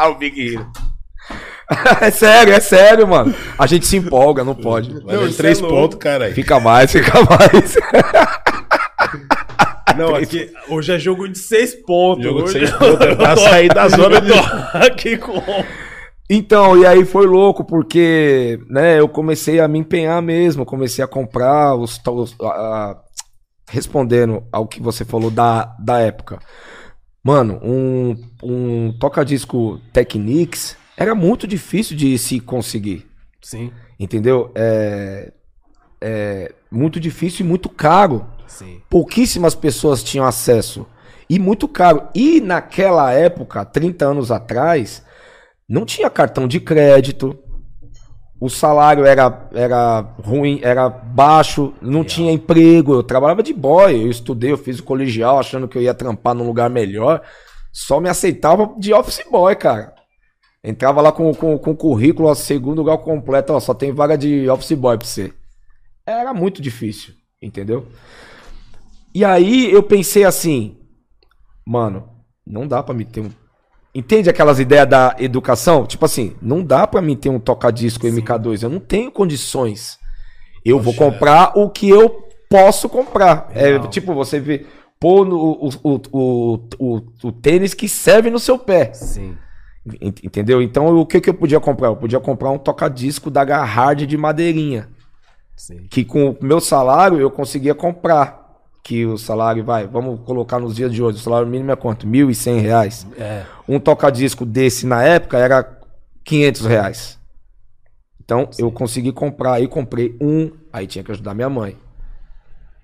o 0.10 0.16
Big 0.16 0.54
Hero. 0.56 0.68
É 2.02 2.12
sério, 2.12 2.54
é 2.54 2.60
sério, 2.60 3.08
mano. 3.08 3.34
A 3.58 3.66
gente 3.66 3.88
se 3.88 3.96
empolga, 3.98 4.44
não 4.44 4.54
pode. 4.54 4.94
Não, 5.06 5.26
isso 5.26 5.38
três 5.38 5.60
é 5.60 5.62
pontos, 5.62 5.98
cara. 5.98 6.26
aí. 6.26 6.34
Fica 6.34 6.60
mais, 6.60 6.92
fica 6.92 7.14
mais. 7.24 7.78
Não, 9.98 10.16
aqui, 10.16 10.50
hoje 10.70 10.92
é 10.92 11.00
jogo 11.00 11.28
de 11.28 11.38
seis 11.38 11.76
pontos. 11.76 12.24
Jogo 12.24 12.44
de 12.44 12.52
seis 12.52 12.72
pontos, 12.72 13.06
é 13.06 13.16
pra 13.16 13.36
tô- 13.36 13.42
sair 13.42 13.70
da 13.72 13.88
zona 13.88 14.20
de- 14.20 14.34
aqui 14.74 15.18
com... 15.18 15.42
Então, 16.30 16.76
e 16.78 16.86
aí 16.86 17.06
foi 17.06 17.28
louco, 17.28 17.64
porque, 17.64 18.60
né, 18.70 19.00
eu 19.00 19.08
comecei 19.08 19.60
a 19.60 19.68
me 19.68 19.78
empenhar 19.78 20.20
mesmo, 20.22 20.66
comecei 20.66 21.04
a 21.04 21.08
comprar 21.08 21.76
os. 21.76 22.00
os- 22.08 22.36
a- 22.42 22.48
a- 22.48 22.96
respondendo 23.74 24.44
ao 24.52 24.68
que 24.68 24.80
você 24.80 25.04
falou 25.04 25.32
da, 25.32 25.76
da 25.80 26.00
época. 26.00 26.38
Mano, 27.24 27.60
um, 27.64 28.16
um 28.44 28.94
toca-disco 29.00 29.82
Technics 29.92 30.78
era 30.96 31.16
muito 31.16 31.48
difícil 31.48 31.98
de 31.98 32.16
se 32.20 32.40
conseguir. 32.40 33.08
Sim, 33.42 33.72
Entendeu? 34.00 34.52
É, 34.54 35.34
é 36.00 36.54
muito 36.70 37.00
difícil 37.00 37.44
e 37.44 37.50
muito 37.50 37.68
caro. 37.68 38.28
sim. 38.48 38.80
Pouquíssimas 38.90 39.56
pessoas 39.56 40.04
tinham 40.04 40.26
acesso. 40.26 40.86
E 41.28 41.40
muito 41.40 41.68
caro. 41.68 42.08
E 42.14 42.40
naquela 42.40 43.12
época, 43.12 43.66
30 43.66 44.06
anos 44.06 44.32
atrás, 44.32 45.04
não 45.68 45.84
tinha 45.84 46.12
cartão 46.12 46.48
de 46.48 46.60
crédito. 46.60 47.40
O 48.44 48.50
salário 48.50 49.06
era, 49.06 49.48
era 49.54 50.02
ruim, 50.22 50.60
era 50.62 50.90
baixo, 50.90 51.74
não 51.82 52.04
tinha 52.04 52.30
emprego. 52.30 52.94
Eu 52.94 53.02
trabalhava 53.02 53.42
de 53.42 53.54
boy, 53.54 53.96
eu 53.96 54.12
estudei, 54.12 54.52
eu 54.52 54.58
fiz 54.58 54.80
o 54.80 54.84
colegial 54.84 55.40
achando 55.40 55.66
que 55.66 55.78
eu 55.78 55.82
ia 55.82 55.94
trampar 55.94 56.36
num 56.36 56.46
lugar 56.46 56.70
melhor. 56.70 57.22
Só 57.72 58.02
me 58.02 58.10
aceitava 58.10 58.76
de 58.78 58.94
office 58.94 59.24
boy, 59.32 59.56
cara. 59.56 59.96
Entrava 60.62 61.02
lá 61.02 61.10
com, 61.10 61.34
com, 61.34 61.58
com 61.58 61.74
currículo, 61.74 62.28
ó, 62.28 62.36
segundo 62.36 62.84
grau 62.84 63.00
completo, 63.00 63.54
ó, 63.54 63.62
só 63.62 63.74
tem 63.74 63.94
vaga 63.94 64.18
de 64.18 64.50
office 64.50 64.74
boy 64.74 64.98
pra 64.98 65.08
você. 65.08 65.32
Era 66.06 66.34
muito 66.34 66.62
difícil, 66.62 67.14
entendeu? 67.42 67.88
E 69.16 69.24
aí 69.24 69.72
eu 69.72 69.82
pensei 69.82 70.26
assim, 70.26 70.76
mano, 71.66 72.10
não 72.46 72.68
dá 72.68 72.84
pra 72.84 72.94
me 72.94 73.06
ter 73.06 73.22
um. 73.22 73.32
Entende 73.96 74.30
aquelas 74.30 74.60
ideias 74.60 74.88
da 74.88 75.16
educação? 75.20 75.86
Tipo 75.86 76.06
assim, 76.06 76.36
não 76.42 76.64
dá 76.64 76.88
pra 76.88 77.02
mim 77.02 77.16
ter 77.16 77.30
um 77.30 77.40
toca-disco 77.40 78.08
MK2, 78.08 78.64
eu 78.64 78.70
não 78.70 78.80
tenho 78.80 79.12
condições. 79.12 80.00
Eu 80.66 80.80
vou 80.80 80.94
Poxa. 80.94 81.12
comprar 81.12 81.52
o 81.58 81.70
que 81.70 81.90
eu 81.90 82.10
posso 82.50 82.90
comprar. 82.90 83.50
É 83.54 83.78
tipo, 83.88 84.14
você 84.16 84.40
vê, 84.40 84.66
pôr 85.00 85.28
o, 85.28 85.70
o, 85.84 86.02
o, 86.12 86.60
o, 86.80 87.02
o 87.24 87.32
tênis 87.32 87.74
que 87.74 87.88
serve 87.88 88.30
no 88.32 88.40
seu 88.40 88.58
pé. 88.58 88.94
Sim. 88.94 89.38
Ent- 90.02 90.24
Entendeu? 90.24 90.62
Então 90.62 90.96
o 90.98 91.06
que, 91.06 91.20
que 91.22 91.30
eu 91.30 91.34
podia 91.34 91.60
comprar? 91.60 91.90
Eu 91.90 91.96
podia 91.96 92.20
comprar 92.20 92.50
um 92.50 92.58
toca-disco 92.58 93.30
da 93.30 93.44
Garhard 93.44 94.08
de 94.08 94.18
madeirinha 94.18 94.88
Sim. 95.56 95.86
que 95.90 96.04
com 96.06 96.30
o 96.32 96.38
meu 96.42 96.60
salário 96.62 97.20
eu 97.20 97.30
conseguia 97.30 97.76
comprar. 97.76 98.43
Que 98.84 99.06
o 99.06 99.18
salário, 99.18 99.64
vai, 99.64 99.88
vamos 99.88 100.20
colocar 100.26 100.60
nos 100.60 100.76
dias 100.76 100.92
de 100.94 101.02
hoje, 101.02 101.18
o 101.18 101.22
salário 101.22 101.48
mínimo 101.48 101.72
é 101.72 101.76
quanto? 101.76 102.06
1.100 102.06 102.60
reais. 102.60 103.08
É. 103.18 103.46
Um 103.68 103.80
toca-disco 103.80 104.46
desse 104.46 104.86
na 104.86 105.02
época 105.04 105.38
era 105.38 105.80
500 106.26 106.66
reais. 106.66 107.20
Então 108.24 108.50
eu 108.60 108.70
consegui 108.72 109.12
comprar, 109.14 109.54
aí 109.54 109.68
comprei 109.68 110.18
um, 110.22 110.52
aí 110.72 110.86
tinha 110.86 111.04
que 111.04 111.12
ajudar 111.12 111.34
minha 111.34 111.50
mãe. 111.50 111.78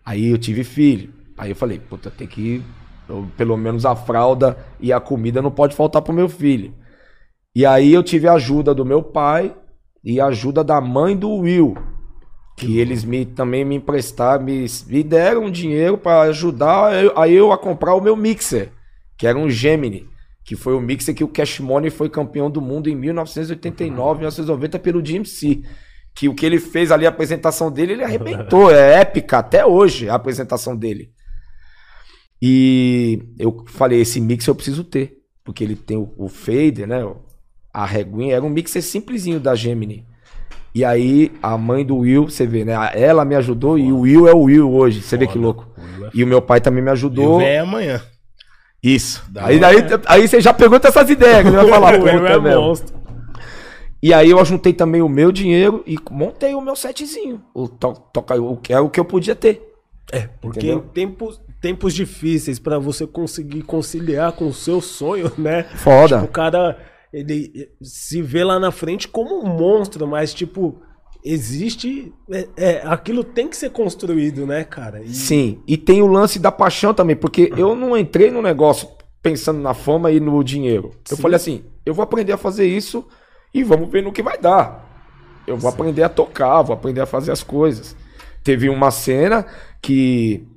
Aí 0.05 0.27
eu 0.29 0.37
tive 0.37 0.63
filho. 0.63 1.13
Aí 1.37 1.49
eu 1.51 1.55
falei, 1.55 1.79
puta, 1.79 2.09
tem 2.09 2.27
que. 2.27 2.63
eu- 3.07 3.27
pelo 3.37 3.57
menos 3.57 3.85
a 3.85 3.95
fralda 3.95 4.57
e 4.79 4.93
a 4.93 4.99
comida 4.99 5.41
não 5.41 5.51
pode 5.51 5.75
faltar 5.75 6.01
pro 6.01 6.13
meu 6.13 6.29
filho. 6.29 6.73
E 7.55 7.65
aí 7.65 7.93
eu 7.93 8.03
tive 8.03 8.27
a 8.27 8.33
ajuda 8.33 8.73
do 8.73 8.85
meu 8.85 9.01
pai 9.03 9.53
e 10.03 10.19
a 10.21 10.27
ajuda 10.27 10.63
da 10.63 10.79
mãe 10.79 11.15
do 11.15 11.29
Will. 11.29 11.75
Que 12.65 12.77
eles 12.79 13.03
me, 13.03 13.25
também 13.25 13.63
me 13.63 13.75
emprestaram, 13.75 14.43
me, 14.43 14.65
me 14.87 15.03
deram 15.03 15.49
dinheiro 15.49 15.97
para 15.97 16.21
ajudar 16.23 17.03
eu- 17.03 17.17
aí 17.17 17.33
eu 17.33 17.51
a 17.51 17.57
comprar 17.57 17.95
o 17.95 18.01
meu 18.01 18.15
mixer, 18.15 18.71
que 19.17 19.25
era 19.25 19.37
um 19.37 19.49
Gemini, 19.49 20.07
que 20.43 20.55
foi 20.55 20.73
o 20.73 20.81
mixer 20.81 21.15
que 21.15 21.23
o 21.23 21.27
Cash 21.27 21.59
Money 21.59 21.89
foi 21.89 22.09
campeão 22.09 22.49
do 22.51 22.59
mundo 22.61 22.89
em 22.89 22.95
1989, 22.95 24.19
1990 24.19 24.79
pelo 24.79 25.01
DMC. 25.01 25.63
Que 26.15 26.27
o 26.27 26.33
que 26.33 26.45
ele 26.45 26.59
fez 26.59 26.91
ali, 26.91 27.05
a 27.05 27.09
apresentação 27.09 27.71
dele, 27.71 27.93
ele 27.93 28.03
arrebentou. 28.03 28.69
É 28.75 28.99
épica 28.99 29.37
até 29.37 29.65
hoje 29.65 30.09
a 30.09 30.15
apresentação 30.15 30.75
dele. 30.75 31.11
E 32.41 33.19
eu 33.37 33.63
falei, 33.67 34.01
esse 34.01 34.19
mixer 34.19 34.49
eu 34.49 34.55
preciso 34.55 34.83
ter. 34.83 35.17
Porque 35.43 35.63
ele 35.63 35.75
tem 35.75 35.97
o, 35.97 36.13
o 36.17 36.27
fader, 36.27 36.87
né? 36.87 36.97
A 37.73 37.85
reguinha. 37.85 38.35
Era 38.35 38.43
um 38.45 38.49
mixer 38.49 38.81
simplesinho 38.81 39.39
da 39.39 39.55
Gemini. 39.55 40.05
E 40.73 40.85
aí, 40.85 41.31
a 41.41 41.57
mãe 41.57 41.83
do 41.85 41.97
Will, 41.97 42.25
você 42.29 42.45
vê, 42.45 42.63
né? 42.63 42.73
Ela 42.93 43.25
me 43.25 43.35
ajudou 43.35 43.77
e 43.77 43.91
o 43.91 44.01
Will 44.01 44.27
é 44.27 44.33
o 44.33 44.41
Will 44.43 44.71
hoje. 44.71 45.01
Você 45.01 45.17
vê 45.17 45.25
que 45.25 45.33
Foda. 45.33 45.45
louco. 45.45 45.67
É 45.77 46.09
E 46.13 46.23
o 46.23 46.27
meu 46.27 46.41
pai 46.41 46.61
também 46.61 46.83
me 46.83 46.91
ajudou. 46.91 47.39
venho 47.39 47.63
amanhã. 47.63 48.01
Isso. 48.81 49.23
Da 49.29 49.45
Aí, 49.47 49.59
daí, 49.59 49.77
aí 50.05 50.27
você 50.27 50.39
já 50.39 50.53
pergunta 50.53 50.87
essas 50.87 51.09
ideias 51.09 51.41
que 51.41 51.47
ele 51.47 51.57
vai 51.57 51.67
falar. 51.67 51.97
puta, 51.97 52.09
é 52.11 52.39
mesmo. 52.39 52.61
monstro. 52.61 52.99
E 54.01 54.13
aí 54.13 54.29
eu 54.29 54.45
juntei 54.45 54.71
também 54.71 55.01
o 55.01 55.09
meu 55.09 55.31
dinheiro 55.31 55.83
e 55.85 55.97
montei 56.09 56.53
o 56.55 56.61
meu 56.61 56.75
setzinho. 56.75 57.41
O, 57.53 57.67
to, 57.67 57.93
toca, 58.13 58.35
o 58.41 58.55
que 58.55 58.71
é 58.71 58.79
o 58.79 58.89
que 58.89 58.99
eu 58.99 59.03
podia 59.05 59.35
ter. 59.35 59.61
É, 60.11 60.29
porque 60.41 60.59
Entendeu? 60.59 60.77
em 60.77 60.93
tempos, 60.93 61.41
tempos 61.61 61.93
difíceis 61.93 62.57
pra 62.57 62.79
você 62.79 63.05
conseguir 63.05 63.63
conciliar 63.63 64.31
com 64.31 64.47
o 64.47 64.53
seu 64.53 64.79
sonho, 64.79 65.29
né? 65.37 65.63
Foda. 65.75 66.15
Tipo, 66.19 66.25
o 66.29 66.31
cara, 66.31 66.77
ele 67.13 67.69
se 67.81 68.21
vê 68.21 68.43
lá 68.43 68.59
na 68.59 68.71
frente 68.71 69.07
como 69.07 69.39
um 69.43 69.47
monstro, 69.57 70.07
mas, 70.07 70.33
tipo, 70.33 70.81
existe. 71.23 72.13
É, 72.31 72.47
é, 72.57 72.81
aquilo 72.85 73.23
tem 73.23 73.47
que 73.47 73.57
ser 73.57 73.71
construído, 73.71 74.45
né, 74.45 74.63
cara? 74.63 75.01
E- 75.03 75.13
Sim, 75.13 75.61
e 75.67 75.77
tem 75.77 76.01
o 76.01 76.07
lance 76.07 76.39
da 76.39 76.51
paixão 76.51 76.93
também, 76.93 77.15
porque 77.15 77.51
eu 77.57 77.75
não 77.75 77.97
entrei 77.97 78.31
no 78.31 78.41
negócio 78.41 78.87
pensando 79.21 79.59
na 79.59 79.73
fama 79.73 80.11
e 80.11 80.19
no 80.19 80.43
dinheiro. 80.43 80.91
Eu 81.09 81.17
Sim. 81.17 81.21
falei 81.21 81.35
assim, 81.35 81.63
eu 81.85 81.93
vou 81.93 82.03
aprender 82.03 82.31
a 82.31 82.37
fazer 82.37 82.65
isso 82.67 83.05
e 83.53 83.63
vamos 83.63 83.89
ver 83.89 84.03
no 84.03 84.11
que 84.13 84.23
vai 84.23 84.37
dar. 84.37 84.87
Eu 85.45 85.57
vou 85.57 85.69
aprender 85.69 86.03
a 86.03 86.09
tocar, 86.09 86.61
vou 86.61 86.75
aprender 86.75 87.01
a 87.01 87.05
fazer 87.05 87.31
as 87.31 87.43
coisas. 87.43 87.95
Teve 88.43 88.69
uma 88.69 88.91
cena 88.91 89.45
que 89.81 90.47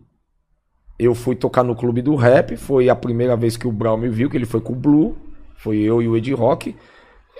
eu 0.98 1.14
fui 1.14 1.34
tocar 1.34 1.64
no 1.64 1.74
clube 1.74 2.02
do 2.02 2.14
rap, 2.14 2.56
foi 2.56 2.88
a 2.88 2.94
primeira 2.94 3.36
vez 3.36 3.56
que 3.56 3.66
o 3.66 3.72
Brown 3.72 3.96
me 3.96 4.08
viu, 4.08 4.30
que 4.30 4.36
ele 4.36 4.46
foi 4.46 4.60
com 4.60 4.72
o 4.72 4.76
Blue, 4.76 5.16
foi 5.62 5.78
eu 5.78 6.02
e 6.02 6.08
o 6.08 6.16
Ed 6.16 6.32
Rock. 6.34 6.76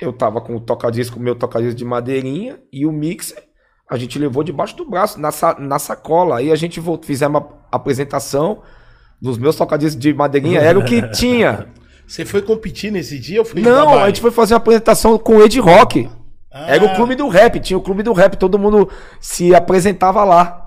Eu 0.01 0.13
tava 0.13 0.41
com 0.41 0.57
o 0.57 0.61
tocadisco, 0.61 1.21
meu 1.21 1.35
tocadisco 1.35 1.75
de 1.77 1.85
madeirinha 1.85 2.59
e 2.73 2.87
o 2.87 2.93
mixer. 2.93 3.43
A 3.91 3.97
gente 3.99 4.19
levou 4.19 4.43
debaixo 4.43 4.77
do 4.77 4.89
braço, 4.89 5.21
na, 5.21 5.31
sa- 5.31 5.57
na 5.59 5.79
sacola. 5.79 6.39
Aí 6.39 6.51
a 6.51 6.57
gente 6.57 6.81
voltou, 6.81 7.07
fizemos 7.07 7.41
uma 7.41 7.49
apresentação 7.71 8.63
dos 9.21 9.37
meus 9.39 9.55
tocadiscos 9.55 9.99
de 10.01 10.15
madeirinha, 10.15 10.61
era 10.61 10.79
o 10.79 10.85
que 10.85 11.03
tinha. 11.13 11.67
Você 12.07 12.25
foi 12.25 12.43
competir 12.43 12.91
nesse 12.91 13.19
dia 13.19 13.41
ou 13.41 13.45
foi 13.45 13.61
Não, 13.61 13.99
a 13.99 14.07
gente 14.09 14.21
foi 14.21 14.31
fazer 14.31 14.55
uma 14.55 14.59
apresentação 14.59 15.17
com 15.19 15.37
o 15.37 15.43
Ed 15.45 15.59
Rock. 15.61 16.09
Ah. 16.51 16.71
Era 16.75 16.85
o 16.85 16.95
clube 16.95 17.15
do 17.15 17.29
rap, 17.29 17.59
tinha 17.61 17.79
o 17.79 17.83
clube 17.83 18.03
do 18.03 18.13
rap, 18.13 18.37
todo 18.37 18.59
mundo 18.59 18.89
se 19.21 19.55
apresentava 19.55 20.25
lá. 20.25 20.67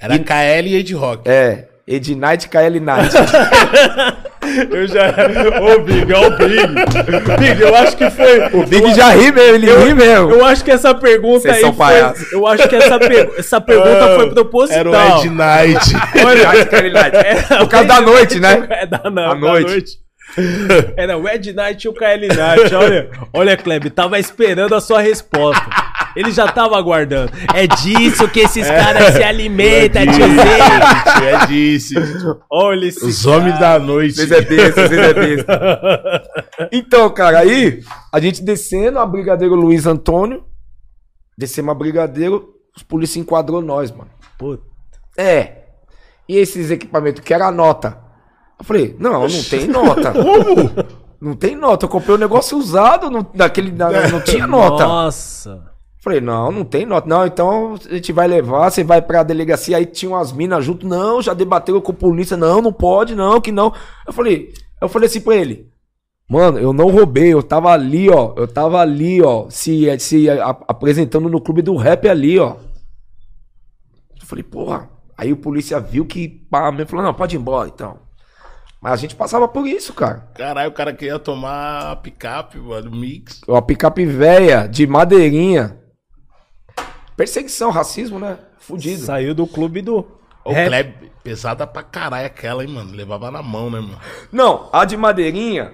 Era 0.00 0.18
KL 0.18 0.68
e 0.68 0.74
Ed 0.76 0.94
Rock. 0.94 1.28
É, 1.28 1.68
Ed 1.86 2.14
Night, 2.16 2.48
KL 2.48 2.80
Night. 2.80 3.14
Eu 4.70 4.86
já. 4.88 5.14
Ô, 5.60 5.80
Big, 5.80 6.12
ó, 6.12 6.26
o 6.26 6.30
Big. 6.36 7.38
Big, 7.38 7.60
eu 7.62 7.74
acho 7.74 7.96
que 7.96 8.10
foi. 8.10 8.44
o 8.52 8.66
Big 8.66 8.94
já 8.94 9.08
ri 9.10 9.32
mesmo, 9.32 9.54
ele 9.56 9.72
ri 9.84 9.94
mesmo. 9.94 10.30
Eu 10.30 10.44
acho 10.44 10.64
que 10.64 10.70
essa 10.70 10.94
pergunta 10.94 11.40
Vocês 11.40 11.54
aí. 11.56 11.60
são 11.60 11.72
foi, 11.74 11.86
palhaços. 11.86 12.32
eu 12.32 12.46
acho 12.46 12.68
que 12.68 12.76
essa, 12.76 12.98
per- 12.98 13.30
essa 13.38 13.60
pergunta 13.60 14.14
foi 14.16 14.30
proposital. 14.30 14.80
Era 14.80 14.90
o 14.90 15.18
Ed 15.18 15.30
Night. 15.30 15.90
Olha, 16.24 16.44
Night, 16.52 16.66
KL 16.68 16.90
Night. 16.92 17.16
É, 17.16 17.34
Por 17.58 17.68
causa 17.68 17.88
da 17.88 18.00
noite, 18.00 18.40
né? 18.40 18.66
É 18.70 18.86
da, 18.86 19.00
não, 19.04 19.10
da 19.12 19.34
noite. 19.34 19.70
noite. 19.70 20.04
Era 20.96 21.16
o 21.16 21.28
Ed 21.28 21.52
Night 21.52 21.84
e 21.84 21.88
o 21.88 21.92
KL 21.92 22.26
Night. 22.28 22.74
Olha, 22.74 23.08
olha, 23.32 23.56
Kleber, 23.56 23.90
tava 23.92 24.18
esperando 24.18 24.74
a 24.74 24.80
sua 24.80 25.00
resposta. 25.00 25.62
Ele 26.16 26.30
já 26.30 26.46
tava 26.50 26.76
aguardando. 26.78 27.32
É 27.52 27.66
disso 27.66 28.28
que 28.28 28.40
esses 28.40 28.66
caras 28.66 29.14
se 29.14 29.22
alimentam, 29.22 30.02
tiozinho. 30.06 30.40
É 31.24 31.46
disso. 31.46 31.94
Olha 32.50 32.86
esse 32.86 33.04
Os 33.04 33.26
homens 33.26 33.58
da 33.58 33.78
noite. 33.78 34.14
Vocês 34.14 34.30
é 34.30 34.40
besta, 34.40 34.88
vocês 34.88 35.00
é 35.00 35.14
besta. 35.14 36.22
Então, 36.72 37.10
cara, 37.10 37.40
aí 37.40 37.82
a 38.12 38.20
gente 38.20 38.42
descendo 38.42 38.98
a 38.98 39.06
Brigadeiro 39.06 39.54
Luiz 39.54 39.86
Antônio, 39.86 40.44
descemos 41.36 41.72
a 41.72 41.74
Brigadeiro, 41.74 42.48
os 42.76 42.82
polícia 42.82 43.18
enquadrou 43.18 43.60
nós, 43.60 43.90
mano. 43.90 44.10
Puta. 44.38 44.62
É. 45.16 45.64
E 46.28 46.36
esses 46.38 46.70
equipamentos, 46.70 47.22
que 47.22 47.34
era 47.34 47.46
a 47.46 47.52
nota? 47.52 47.98
Eu 48.58 48.64
falei, 48.64 48.96
não, 48.98 49.22
não 49.26 49.42
tem 49.50 49.66
nota. 49.66 50.12
Não 51.20 51.34
tem 51.34 51.56
nota. 51.56 51.86
Eu 51.86 51.88
comprei 51.88 52.14
um 52.14 52.18
negócio 52.18 52.58
usado, 52.58 53.08
não, 53.08 53.26
daquele, 53.34 53.70
da- 53.70 54.08
não 54.08 54.20
tinha 54.20 54.46
nota. 54.46 54.86
Nossa. 54.86 55.72
Falei, 56.04 56.20
não, 56.20 56.52
não 56.52 56.64
tem 56.66 56.84
nota. 56.84 57.08
Não, 57.08 57.24
então 57.24 57.76
a 57.90 57.94
gente 57.94 58.12
vai 58.12 58.28
levar, 58.28 58.70
você 58.70 58.84
vai 58.84 59.00
pra 59.00 59.22
delegacia. 59.22 59.78
Aí 59.78 59.86
tinha 59.86 60.10
umas 60.10 60.32
minas 60.32 60.62
junto. 60.62 60.86
Não, 60.86 61.22
já 61.22 61.32
debateu 61.32 61.80
com 61.80 61.92
a 61.92 61.94
polícia. 61.94 62.36
Não, 62.36 62.60
não 62.60 62.74
pode, 62.74 63.14
não, 63.14 63.40
que 63.40 63.50
não. 63.50 63.72
Eu 64.06 64.12
falei, 64.12 64.52
eu 64.82 64.88
falei 64.90 65.06
assim 65.08 65.22
pra 65.22 65.34
ele. 65.34 65.72
Mano, 66.28 66.58
eu 66.58 66.74
não 66.74 66.90
roubei, 66.90 67.32
eu 67.32 67.42
tava 67.42 67.70
ali, 67.70 68.10
ó. 68.10 68.34
Eu 68.36 68.46
tava 68.46 68.80
ali, 68.80 69.22
ó. 69.22 69.46
Se, 69.48 69.98
se 69.98 70.28
a- 70.28 70.50
apresentando 70.68 71.26
no 71.30 71.40
clube 71.40 71.62
do 71.62 71.74
rap 71.74 72.06
ali, 72.06 72.38
ó. 72.38 72.56
Eu 74.20 74.26
falei, 74.26 74.44
porra. 74.44 74.90
Aí 75.16 75.32
o 75.32 75.36
polícia 75.38 75.80
viu 75.80 76.04
que 76.04 76.28
pá, 76.28 76.70
me 76.70 76.84
falou, 76.84 77.02
não, 77.04 77.14
pode 77.14 77.34
ir 77.34 77.38
embora 77.38 77.68
então. 77.68 77.96
Mas 78.78 78.92
a 78.92 78.96
gente 78.96 79.16
passava 79.16 79.48
por 79.48 79.66
isso, 79.66 79.94
cara. 79.94 80.28
Caralho, 80.34 80.68
o 80.68 80.74
cara 80.74 80.92
queria 80.92 81.18
tomar 81.18 81.92
a 81.92 81.96
picape, 81.96 82.58
mano, 82.58 82.90
mix. 82.90 83.40
Uma 83.48 83.62
picape 83.62 84.04
velha, 84.04 84.66
de 84.66 84.86
madeirinha. 84.86 85.78
Perseguição, 87.16 87.70
racismo, 87.70 88.18
né? 88.18 88.38
Fudido. 88.58 89.04
Saiu 89.04 89.34
do 89.34 89.46
clube 89.46 89.80
do. 89.82 90.06
Ô, 90.44 90.52
rap. 90.52 90.68
Kleb, 90.68 91.12
pesada 91.22 91.66
pra 91.66 91.82
caralho 91.82 92.26
aquela, 92.26 92.64
hein, 92.64 92.70
mano. 92.70 92.92
Levava 92.92 93.30
na 93.30 93.42
mão, 93.42 93.70
né, 93.70 93.80
mano? 93.80 93.98
Não, 94.32 94.68
a 94.72 94.84
de 94.84 94.96
madeirinha, 94.96 95.72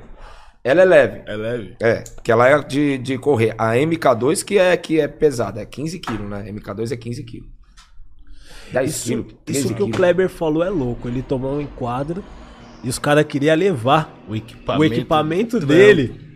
ela 0.63 0.83
é 0.83 0.85
leve. 0.85 1.23
É 1.27 1.37
leve. 1.37 1.77
É, 1.81 2.05
porque 2.15 2.31
ela 2.31 2.49
é 2.49 2.59
de, 2.63 2.99
de 2.99 3.19
correr. 3.19 3.55
A 3.57 3.73
MK2 3.73 4.45
que 4.45 4.59
é, 4.59 4.77
que 4.77 5.01
é 5.01 5.09
pesada, 5.09 5.61
é 5.61 5.65
15 5.65 5.99
quilos, 5.99 6.29
né? 6.29 6.51
MK2 6.53 6.93
é 6.93 6.97
15 6.97 7.25
quilos. 7.25 7.49
10 8.73 8.91
Isso, 8.91 9.05
quilos, 9.05 9.35
13 9.45 9.61
isso 9.61 9.69
que 9.75 9.83
o 9.83 9.87
quilos. 9.87 9.97
Kleber 9.97 10.29
falou 10.29 10.63
é 10.63 10.69
louco. 10.69 11.09
Ele 11.09 11.23
tomou 11.23 11.55
um 11.55 11.61
enquadro 11.61 12.23
e 12.85 12.89
os 12.89 12.99
caras 12.99 13.25
queriam 13.25 13.57
levar 13.57 14.15
O 14.29 14.37
equipamento, 14.37 14.81
o 14.81 14.85
equipamento 14.85 15.61
dele. 15.61 16.30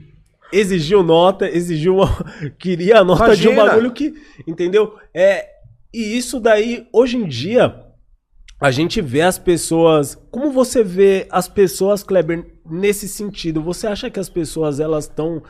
Exigiu 0.52 1.02
nota, 1.02 1.48
exigiu 1.48 1.96
uma. 1.96 2.08
Queria 2.58 3.00
a 3.00 3.04
nota 3.04 3.36
de 3.36 3.48
um 3.48 3.52
Imagina. 3.52 3.72
bagulho 3.72 3.92
que. 3.92 4.14
Entendeu? 4.46 4.94
É, 5.12 5.48
e 5.92 6.16
isso 6.16 6.40
daí, 6.40 6.86
hoje 6.92 7.16
em 7.16 7.26
dia, 7.26 7.84
a 8.60 8.70
gente 8.70 9.00
vê 9.00 9.22
as 9.22 9.38
pessoas. 9.38 10.18
Como 10.30 10.50
você 10.50 10.82
vê 10.82 11.26
as 11.30 11.48
pessoas, 11.48 12.02
Kleber, 12.02 12.46
nesse 12.64 13.08
sentido? 13.08 13.62
Você 13.62 13.86
acha 13.86 14.10
que 14.10 14.20
as 14.20 14.28
pessoas 14.28 14.80
elas 14.80 15.04
estão 15.04 15.42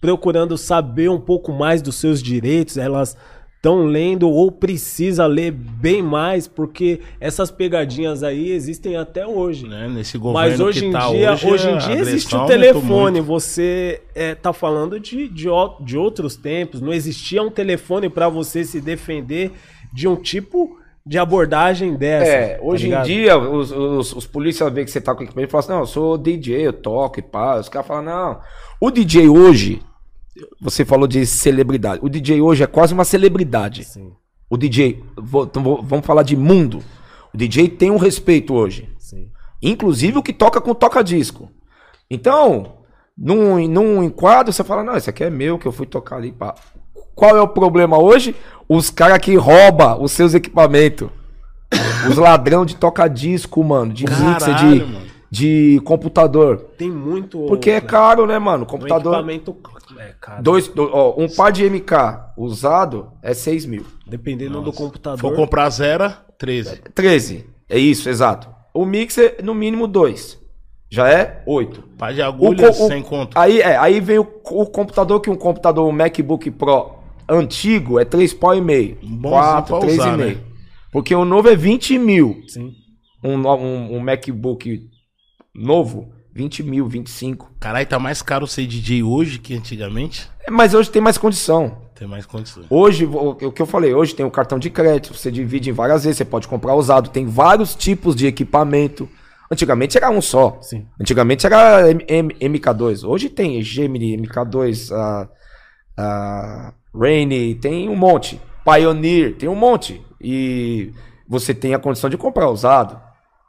procurando 0.00 0.56
saber 0.58 1.08
um 1.10 1.20
pouco 1.20 1.52
mais 1.52 1.82
dos 1.82 1.96
seus 1.96 2.22
direitos? 2.22 2.76
Elas 2.76 3.16
estão 3.64 3.86
lendo 3.86 4.28
ou 4.28 4.52
precisa 4.52 5.26
ler 5.26 5.50
bem 5.50 6.02
mais? 6.02 6.46
Porque 6.46 7.00
essas 7.18 7.50
pegadinhas 7.50 8.22
aí 8.22 8.52
existem 8.52 8.94
até 8.94 9.26
hoje. 9.26 9.66
Né? 9.66 9.88
Nesse 9.88 10.18
governo 10.18 10.50
Mas 10.50 10.60
hoje 10.60 10.80
que 10.80 10.86
em 10.86 10.92
tá 10.92 11.08
dia, 11.08 11.32
hoje, 11.32 11.46
hoje, 11.46 11.70
em 11.70 11.78
dia 11.78 11.94
existe 11.94 12.36
o 12.36 12.44
telefone. 12.44 13.22
Você 13.22 14.02
é, 14.14 14.34
tá 14.34 14.52
falando 14.52 15.00
de, 15.00 15.28
de, 15.28 15.48
de 15.80 15.96
outros 15.96 16.36
tempos. 16.36 16.82
Não 16.82 16.92
existia 16.92 17.42
um 17.42 17.50
telefone 17.50 18.10
para 18.10 18.28
você 18.28 18.64
se 18.64 18.82
defender 18.82 19.52
de 19.90 20.06
um 20.06 20.16
tipo 20.16 20.78
de 21.06 21.18
abordagem 21.18 21.96
dessa. 21.96 22.30
É, 22.30 22.48
tá 22.56 22.62
hoje 22.62 22.84
em 22.84 22.88
ligado? 22.88 23.06
dia, 23.06 23.38
os, 23.38 23.72
os, 23.72 24.12
os 24.14 24.26
policiais 24.26 24.72
veem 24.74 24.84
que 24.84 24.90
você 24.90 25.00
tá 25.00 25.14
com 25.14 25.22
equipamento 25.22 25.50
e 25.50 25.52
falam 25.52 25.64
assim, 25.64 25.72
não, 25.72 25.80
eu 25.80 25.86
sou 25.86 26.18
DJ, 26.18 26.66
eu 26.66 26.72
toco 26.72 27.18
e 27.18 27.22
pá. 27.22 27.58
Os 27.58 27.70
caras 27.70 27.88
falam, 27.88 28.04
não. 28.04 28.40
O 28.78 28.90
DJ 28.90 29.28
hoje, 29.28 29.80
você 30.60 30.84
falou 30.84 31.06
de 31.06 31.24
celebridade. 31.26 32.00
O 32.02 32.08
DJ 32.08 32.40
hoje 32.40 32.62
é 32.62 32.66
quase 32.66 32.92
uma 32.94 33.04
celebridade. 33.04 33.84
Sim, 33.84 34.12
O 34.50 34.56
DJ, 34.56 35.02
vou- 35.16 35.44
então 35.44 35.62
vou- 35.62 35.82
vamos 35.82 36.04
falar 36.06 36.22
de 36.22 36.36
mundo. 36.36 36.82
O 37.32 37.36
DJ 37.36 37.68
tem 37.68 37.90
um 37.90 37.96
respeito 37.96 38.54
hoje. 38.54 38.88
sim. 38.98 39.28
Inclusive 39.62 40.18
o 40.18 40.22
que 40.22 40.32
toca 40.32 40.60
com 40.60 40.74
toca-disco. 40.74 41.50
Então, 42.10 42.74
num, 43.16 43.66
num 43.66 44.02
enquadro, 44.02 44.52
você 44.52 44.62
fala, 44.62 44.84
não, 44.84 44.94
esse 44.96 45.08
aqui 45.08 45.24
é 45.24 45.30
meu, 45.30 45.58
que 45.58 45.66
eu 45.66 45.72
fui 45.72 45.86
tocar 45.86 46.16
ali. 46.16 46.32
Pá. 46.32 46.54
Qual 47.14 47.34
é 47.36 47.40
o 47.40 47.48
problema 47.48 47.96
hoje? 47.98 48.36
Os 48.68 48.90
caras 48.90 49.18
que 49.18 49.34
roubam 49.36 50.02
os 50.02 50.12
seus 50.12 50.34
equipamentos. 50.34 51.08
Os 52.10 52.16
ladrão 52.18 52.64
de 52.66 52.76
toca-disco, 52.76 53.64
mano. 53.64 53.92
De 53.92 54.04
mixer, 54.04 54.38
Caralho, 54.54 54.78
de, 54.86 54.92
mano. 54.92 55.06
De 55.34 55.80
computador. 55.84 56.58
Tem 56.78 56.90
muito. 56.90 57.44
Porque 57.46 57.70
é 57.70 57.74
né, 57.74 57.80
caro, 57.80 58.24
né, 58.26 58.38
mano? 58.38 58.62
um 58.62 58.66
Computador. 58.66 59.14
equipamento 59.14 59.56
é 59.98 60.14
caro. 60.20 60.42
Dois, 60.42 60.68
do- 60.68 60.88
ó, 60.92 61.14
um 61.18 61.28
par 61.28 61.50
de 61.50 61.64
MK 61.68 61.92
usado 62.38 63.12
é 63.22 63.34
6 63.34 63.66
mil. 63.66 63.84
Dependendo 64.06 64.60
do 64.62 64.70
Se 64.70 64.78
computador. 64.78 65.18
for 65.18 65.34
comprar 65.34 65.68
zero, 65.70 66.12
13. 66.38 66.80
13. 66.94 67.46
É 67.68 67.76
isso, 67.78 68.08
exato. 68.08 68.48
O 68.72 68.84
mixer, 68.84 69.38
no 69.42 69.54
mínimo, 69.54 69.88
2. 69.88 70.38
Já 70.90 71.08
é 71.10 71.42
8. 71.46 71.82
Pá 71.98 72.12
de 72.12 72.22
agulha, 72.22 72.72
sem 72.72 73.02
conto. 73.02 73.36
Aí, 73.36 73.60
é, 73.60 73.76
aí 73.76 73.98
vem 74.00 74.18
o, 74.18 74.22
o 74.50 74.66
computador, 74.66 75.20
que 75.20 75.30
um 75.30 75.34
computador, 75.36 75.88
um 75.88 75.92
MacBook 75.92 76.48
Pro 76.52 76.92
antigo 77.28 77.98
é 77.98 78.04
3 78.04 78.32
pau 78.34 78.54
e 78.54 78.60
meio. 78.60 78.96
Bonzinho 79.02 79.30
4, 79.30 79.66
pra 79.66 79.78
3 79.80 79.98
usar, 79.98 80.14
e 80.14 80.16
meio. 80.16 80.36
né? 80.36 80.42
Porque 80.92 81.12
o 81.14 81.24
novo 81.24 81.48
é 81.48 81.56
20 81.56 81.98
mil. 81.98 82.40
Sim. 82.46 82.72
Um, 83.24 83.36
um, 83.48 83.96
um 83.96 84.00
MacBook 84.00 84.80
novo, 85.54 86.12
20 86.32 86.62
mil, 86.62 86.86
25. 86.88 87.50
Caralho, 87.60 87.86
tá 87.86 87.98
mais 87.98 88.20
caro 88.22 88.46
ser 88.46 88.66
DJ 88.66 89.02
hoje 89.02 89.38
que 89.38 89.54
antigamente? 89.54 90.28
É, 90.46 90.50
Mas 90.50 90.74
hoje 90.74 90.90
tem 90.90 91.00
mais 91.00 91.16
condição. 91.18 91.78
Tem 91.94 92.08
mais 92.08 92.26
condições. 92.26 92.66
Hoje, 92.68 93.04
o, 93.04 93.30
o 93.30 93.52
que 93.52 93.62
eu 93.62 93.66
falei, 93.66 93.94
hoje 93.94 94.14
tem 94.16 94.26
o 94.26 94.30
cartão 94.30 94.58
de 94.58 94.68
crédito, 94.68 95.14
você 95.14 95.30
divide 95.30 95.70
em 95.70 95.72
várias 95.72 96.02
vezes, 96.02 96.18
você 96.18 96.24
pode 96.24 96.48
comprar 96.48 96.74
usado, 96.74 97.08
tem 97.10 97.24
vários 97.26 97.74
tipos 97.76 98.16
de 98.16 98.26
equipamento. 98.26 99.08
Antigamente 99.50 99.96
era 99.96 100.10
um 100.10 100.20
só. 100.20 100.58
Sim. 100.60 100.86
Antigamente 101.00 101.46
era 101.46 101.88
M- 101.90 102.34
MK2. 102.34 103.06
Hoje 103.08 103.28
tem 103.28 103.62
Gemini, 103.62 104.16
MK2, 104.18 104.90
a, 104.92 105.28
a 105.96 106.74
Rainy, 106.92 107.54
tem 107.54 107.88
um 107.88 107.94
monte. 107.94 108.40
Pioneer, 108.64 109.36
tem 109.36 109.48
um 109.48 109.54
monte. 109.54 110.02
E 110.20 110.90
você 111.28 111.54
tem 111.54 111.74
a 111.74 111.78
condição 111.78 112.10
de 112.10 112.16
comprar 112.16 112.50
usado, 112.50 113.00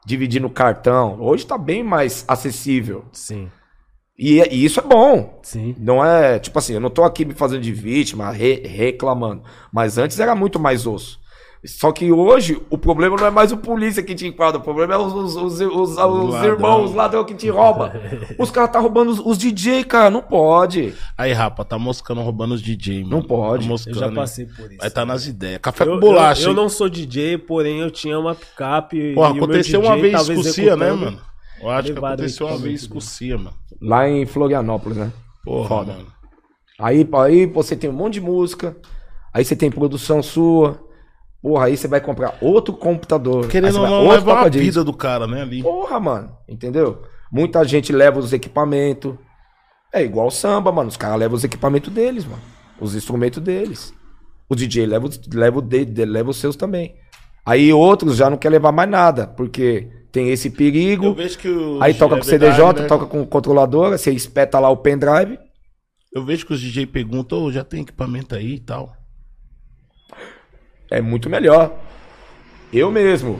dividir 0.05 0.41
no 0.41 0.49
cartão. 0.49 1.17
Hoje 1.19 1.45
tá 1.45 1.57
bem 1.57 1.83
mais 1.83 2.23
acessível. 2.27 3.05
Sim. 3.11 3.49
E, 4.17 4.39
e 4.39 4.63
isso 4.63 4.79
é 4.79 4.83
bom. 4.83 5.39
Sim. 5.43 5.75
Não 5.77 6.03
é, 6.03 6.39
tipo 6.39 6.57
assim, 6.57 6.73
eu 6.73 6.79
não 6.79 6.89
tô 6.89 7.03
aqui 7.03 7.25
me 7.25 7.33
fazendo 7.33 7.61
de 7.61 7.73
vítima, 7.73 8.31
re- 8.31 8.61
reclamando. 8.65 9.43
Mas 9.73 9.97
antes 9.97 10.19
era 10.19 10.35
muito 10.35 10.59
mais 10.59 10.87
osso. 10.87 11.19
Só 11.67 11.91
que 11.91 12.11
hoje 12.11 12.61
o 12.69 12.77
problema 12.77 13.15
não 13.17 13.25
é 13.27 13.29
mais 13.31 13.51
o 13.51 13.57
polícia 13.57 14.01
que 14.03 14.13
te 14.15 14.27
enquadra, 14.27 14.59
o 14.59 14.63
problema 14.63 14.93
é 14.93 14.97
os, 14.97 15.13
os, 15.13 15.35
os, 15.35 15.61
os- 15.61 15.89
os 15.91 15.95
ladrão. 15.97 16.43
irmãos, 16.53 16.89
os 16.89 16.95
ladrões 16.95 17.25
que 17.27 17.33
te 17.33 17.49
roubam. 17.49 17.91
os 18.39 18.51
caras 18.51 18.71
tá 18.71 18.79
roubando 18.79 19.11
os, 19.11 19.19
os 19.19 19.37
DJ, 19.37 19.83
cara, 19.83 20.09
não 20.09 20.21
pode. 20.21 20.93
Aí, 21.17 21.31
rapa, 21.33 21.63
tá 21.65 21.77
moscando 21.79 22.21
roubando 22.21 22.53
os 22.53 22.61
DJ, 22.61 23.03
mano. 23.03 23.17
Não 23.17 23.21
pode. 23.23 23.59
Tá 23.63 23.65
Eu 23.65 23.69
moscando, 23.69 23.99
já 23.99 24.07
hein? 24.07 24.13
passei 24.15 24.45
por 24.45 24.69
isso. 24.71 24.77
Vai 24.79 24.89
tá 24.91 25.05
nas 25.05 25.25
ideias. 25.25 25.59
Café 25.61 25.83
Eu, 25.85 25.93
com 25.93 25.99
bolacha. 25.99 26.43
eu, 26.43 26.47
eu 26.49 26.53
não 26.53 26.69
sou 26.69 26.89
DJ, 26.89 27.37
porém 27.37 27.79
eu 27.79 27.89
tinha 27.91 28.19
uma 28.19 28.35
picape. 28.35 29.13
Porra, 29.13 29.29
aconteceu 29.35 29.81
uma 29.81 29.97
vez 29.97 30.27
com 30.27 30.33
o 30.39 30.43
Cia, 30.43 30.75
né, 30.75 30.91
mano? 30.91 31.19
Eu 31.61 31.69
acho 31.69 31.93
que 31.93 31.97
aconteceu 31.97 32.47
uma 32.47 32.57
vez 32.57 32.85
com 32.85 32.97
o 32.97 33.01
Cia, 33.01 33.37
mano. 33.37 33.53
Lá 33.81 34.07
em 34.09 34.25
Florianópolis, 34.25 34.97
né? 34.97 35.11
Porra, 35.43 35.67
Foda. 35.67 35.93
mano. 35.93 36.07
Aí, 36.79 37.07
aí 37.23 37.45
você 37.45 37.75
tem 37.75 37.89
um 37.89 37.93
monte 37.93 38.15
de 38.15 38.21
música, 38.21 38.75
aí 39.33 39.45
você 39.45 39.55
tem 39.55 39.71
produção 39.71 40.21
sua. 40.21 40.77
Porra, 41.45 41.65
aí 41.67 41.77
você 41.77 41.87
vai 41.87 42.01
comprar 42.01 42.35
outro 42.41 42.73
computador. 42.73 43.47
Querendo 43.49 43.79
ou 43.79 43.87
não, 43.87 44.09
leva 44.09 44.39
a 44.39 44.49
vida 44.49 44.83
do 44.83 44.91
cara, 44.91 45.27
né, 45.27 45.43
ali. 45.43 45.61
Porra, 45.61 45.99
mano, 45.99 46.35
entendeu? 46.49 47.03
Muita 47.31 47.63
gente 47.63 47.93
leva 47.93 48.17
os 48.17 48.33
equipamentos. 48.33 49.13
É 49.93 50.01
igual 50.03 50.31
samba, 50.31 50.71
mano. 50.71 50.89
Os 50.89 50.97
caras 50.97 51.19
levam 51.19 51.35
os 51.37 51.43
equipamentos 51.43 51.93
deles, 51.93 52.25
mano. 52.25 52.41
Os 52.81 52.95
instrumentos 52.95 53.43
deles. 53.43 53.93
O 54.49 54.55
DJ 54.55 54.87
leva, 54.87 55.05
os- 55.05 55.21
leva, 55.31 55.63
leva 56.07 56.29
os 56.31 56.37
seus 56.37 56.55
também. 56.55 56.95
Aí 57.45 57.71
outros 57.71 58.17
já 58.17 58.27
não 58.27 58.37
quer 58.37 58.49
levar 58.49 58.71
mais 58.71 58.89
nada, 58.89 59.27
porque 59.27 59.87
tem 60.11 60.31
esse 60.31 60.49
perigo. 60.49 61.05
Eu 61.05 61.13
vejo 61.13 61.37
que 61.37 61.47
o... 61.47 61.77
Aí 61.79 61.93
toca 61.93 62.15
é 62.15 62.17
com 62.17 62.23
CDJ, 62.23 62.55
verdade, 62.55 62.81
né? 62.81 62.87
toca 62.87 63.05
com 63.05 63.23
controladora, 63.23 63.99
você 63.99 64.11
espeta 64.11 64.57
lá 64.57 64.71
o 64.71 64.77
pendrive. 64.77 65.37
Eu 66.11 66.25
vejo 66.25 66.43
que 66.43 66.53
os 66.53 66.59
DJ 66.59 66.87
perguntam, 66.87 67.43
ô, 67.43 67.51
já 67.51 67.63
tem 67.63 67.81
equipamento 67.81 68.33
aí 68.33 68.55
e 68.55 68.59
tal. 68.59 68.94
É 70.89 71.01
muito 71.01 71.29
melhor. 71.29 71.73
Eu 72.71 72.91
mesmo. 72.91 73.39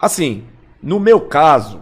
Assim, 0.00 0.44
no 0.82 0.98
meu 0.98 1.20
caso, 1.20 1.80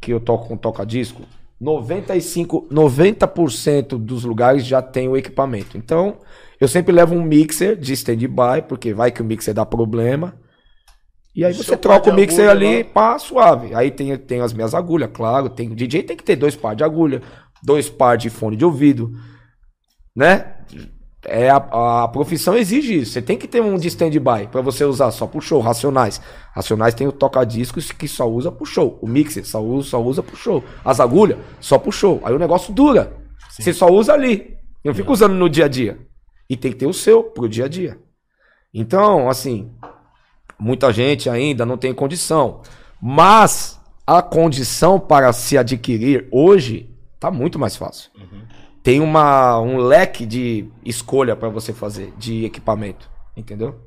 que 0.00 0.12
eu 0.12 0.20
toco 0.20 0.48
com 0.48 0.56
toca-disco, 0.56 1.22
95, 1.60 2.68
90% 2.70 3.98
dos 3.98 4.24
lugares 4.24 4.64
já 4.64 4.82
tem 4.82 5.08
o 5.08 5.16
equipamento. 5.16 5.76
Então, 5.78 6.18
eu 6.60 6.68
sempre 6.68 6.92
levo 6.92 7.14
um 7.14 7.22
mixer 7.22 7.76
de 7.76 7.92
stand-by, 7.92 8.62
porque 8.68 8.92
vai 8.92 9.10
que 9.10 9.22
o 9.22 9.24
mixer 9.24 9.54
dá 9.54 9.64
problema. 9.64 10.34
E 11.34 11.44
aí 11.44 11.52
você 11.52 11.64
seu 11.64 11.78
troca 11.78 12.04
par 12.04 12.12
o 12.12 12.16
mixer 12.16 12.48
agulha 12.48 12.68
ali, 12.68 12.82
lá? 12.82 12.90
pá, 12.90 13.18
suave. 13.18 13.74
Aí 13.74 13.90
tem, 13.90 14.16
tem 14.16 14.40
as 14.40 14.52
minhas 14.52 14.74
agulhas, 14.74 15.10
claro. 15.12 15.48
Tem, 15.48 15.68
DJ 15.74 16.02
tem 16.02 16.16
que 16.16 16.22
ter 16.22 16.36
dois 16.36 16.54
pares 16.54 16.78
de 16.78 16.84
agulha, 16.84 17.22
dois 17.62 17.90
pares 17.90 18.22
de 18.22 18.30
fone 18.30 18.56
de 18.56 18.64
ouvido, 18.64 19.12
né? 20.14 20.54
É 21.26 21.50
a, 21.50 22.04
a 22.04 22.08
profissão 22.08 22.56
exige 22.56 23.00
isso. 23.00 23.12
Você 23.12 23.22
tem 23.22 23.36
que 23.36 23.48
ter 23.48 23.62
um 23.62 23.76
de 23.76 23.88
stand-by 23.88 24.48
pra 24.50 24.60
você 24.60 24.84
usar 24.84 25.10
só 25.10 25.26
pro 25.26 25.40
show. 25.40 25.60
Racionais. 25.60 26.20
Racionais 26.52 26.94
tem 26.94 27.06
o 27.06 27.12
toca-discos 27.12 27.90
que 27.92 28.06
só 28.06 28.28
usa 28.28 28.52
pro 28.52 28.66
show. 28.66 28.98
O 29.00 29.06
mixer 29.06 29.44
só 29.44 29.62
usa, 29.62 29.90
só 29.90 30.02
usa 30.02 30.22
pro 30.22 30.36
show. 30.36 30.62
As 30.84 31.00
agulhas 31.00 31.38
só 31.60 31.78
pro 31.78 31.90
show. 31.92 32.20
Aí 32.24 32.34
o 32.34 32.38
negócio 32.38 32.72
dura. 32.72 33.16
Você 33.50 33.72
só 33.72 33.88
usa 33.88 34.12
ali. 34.12 34.56
Não 34.84 34.94
fica 34.94 35.10
usando 35.10 35.34
no 35.34 35.48
dia 35.48 35.64
a 35.64 35.68
dia. 35.68 35.98
E 36.48 36.56
tem 36.56 36.72
que 36.72 36.78
ter 36.78 36.86
o 36.86 36.92
seu 36.92 37.22
pro 37.22 37.48
dia 37.48 37.64
a 37.64 37.68
dia. 37.68 37.98
Então, 38.72 39.30
assim, 39.30 39.70
muita 40.58 40.92
gente 40.92 41.30
ainda 41.30 41.64
não 41.64 41.78
tem 41.78 41.94
condição. 41.94 42.60
Mas 43.00 43.80
a 44.06 44.20
condição 44.20 45.00
para 45.00 45.32
se 45.32 45.56
adquirir 45.56 46.28
hoje 46.30 46.90
tá 47.18 47.30
muito 47.30 47.58
mais 47.58 47.76
fácil. 47.76 48.10
Tem 48.84 49.00
uma, 49.00 49.58
um 49.60 49.78
leque 49.78 50.26
de 50.26 50.68
escolha 50.84 51.34
para 51.34 51.48
você 51.48 51.72
fazer 51.72 52.12
de 52.18 52.44
equipamento, 52.44 53.10
entendeu? 53.34 53.80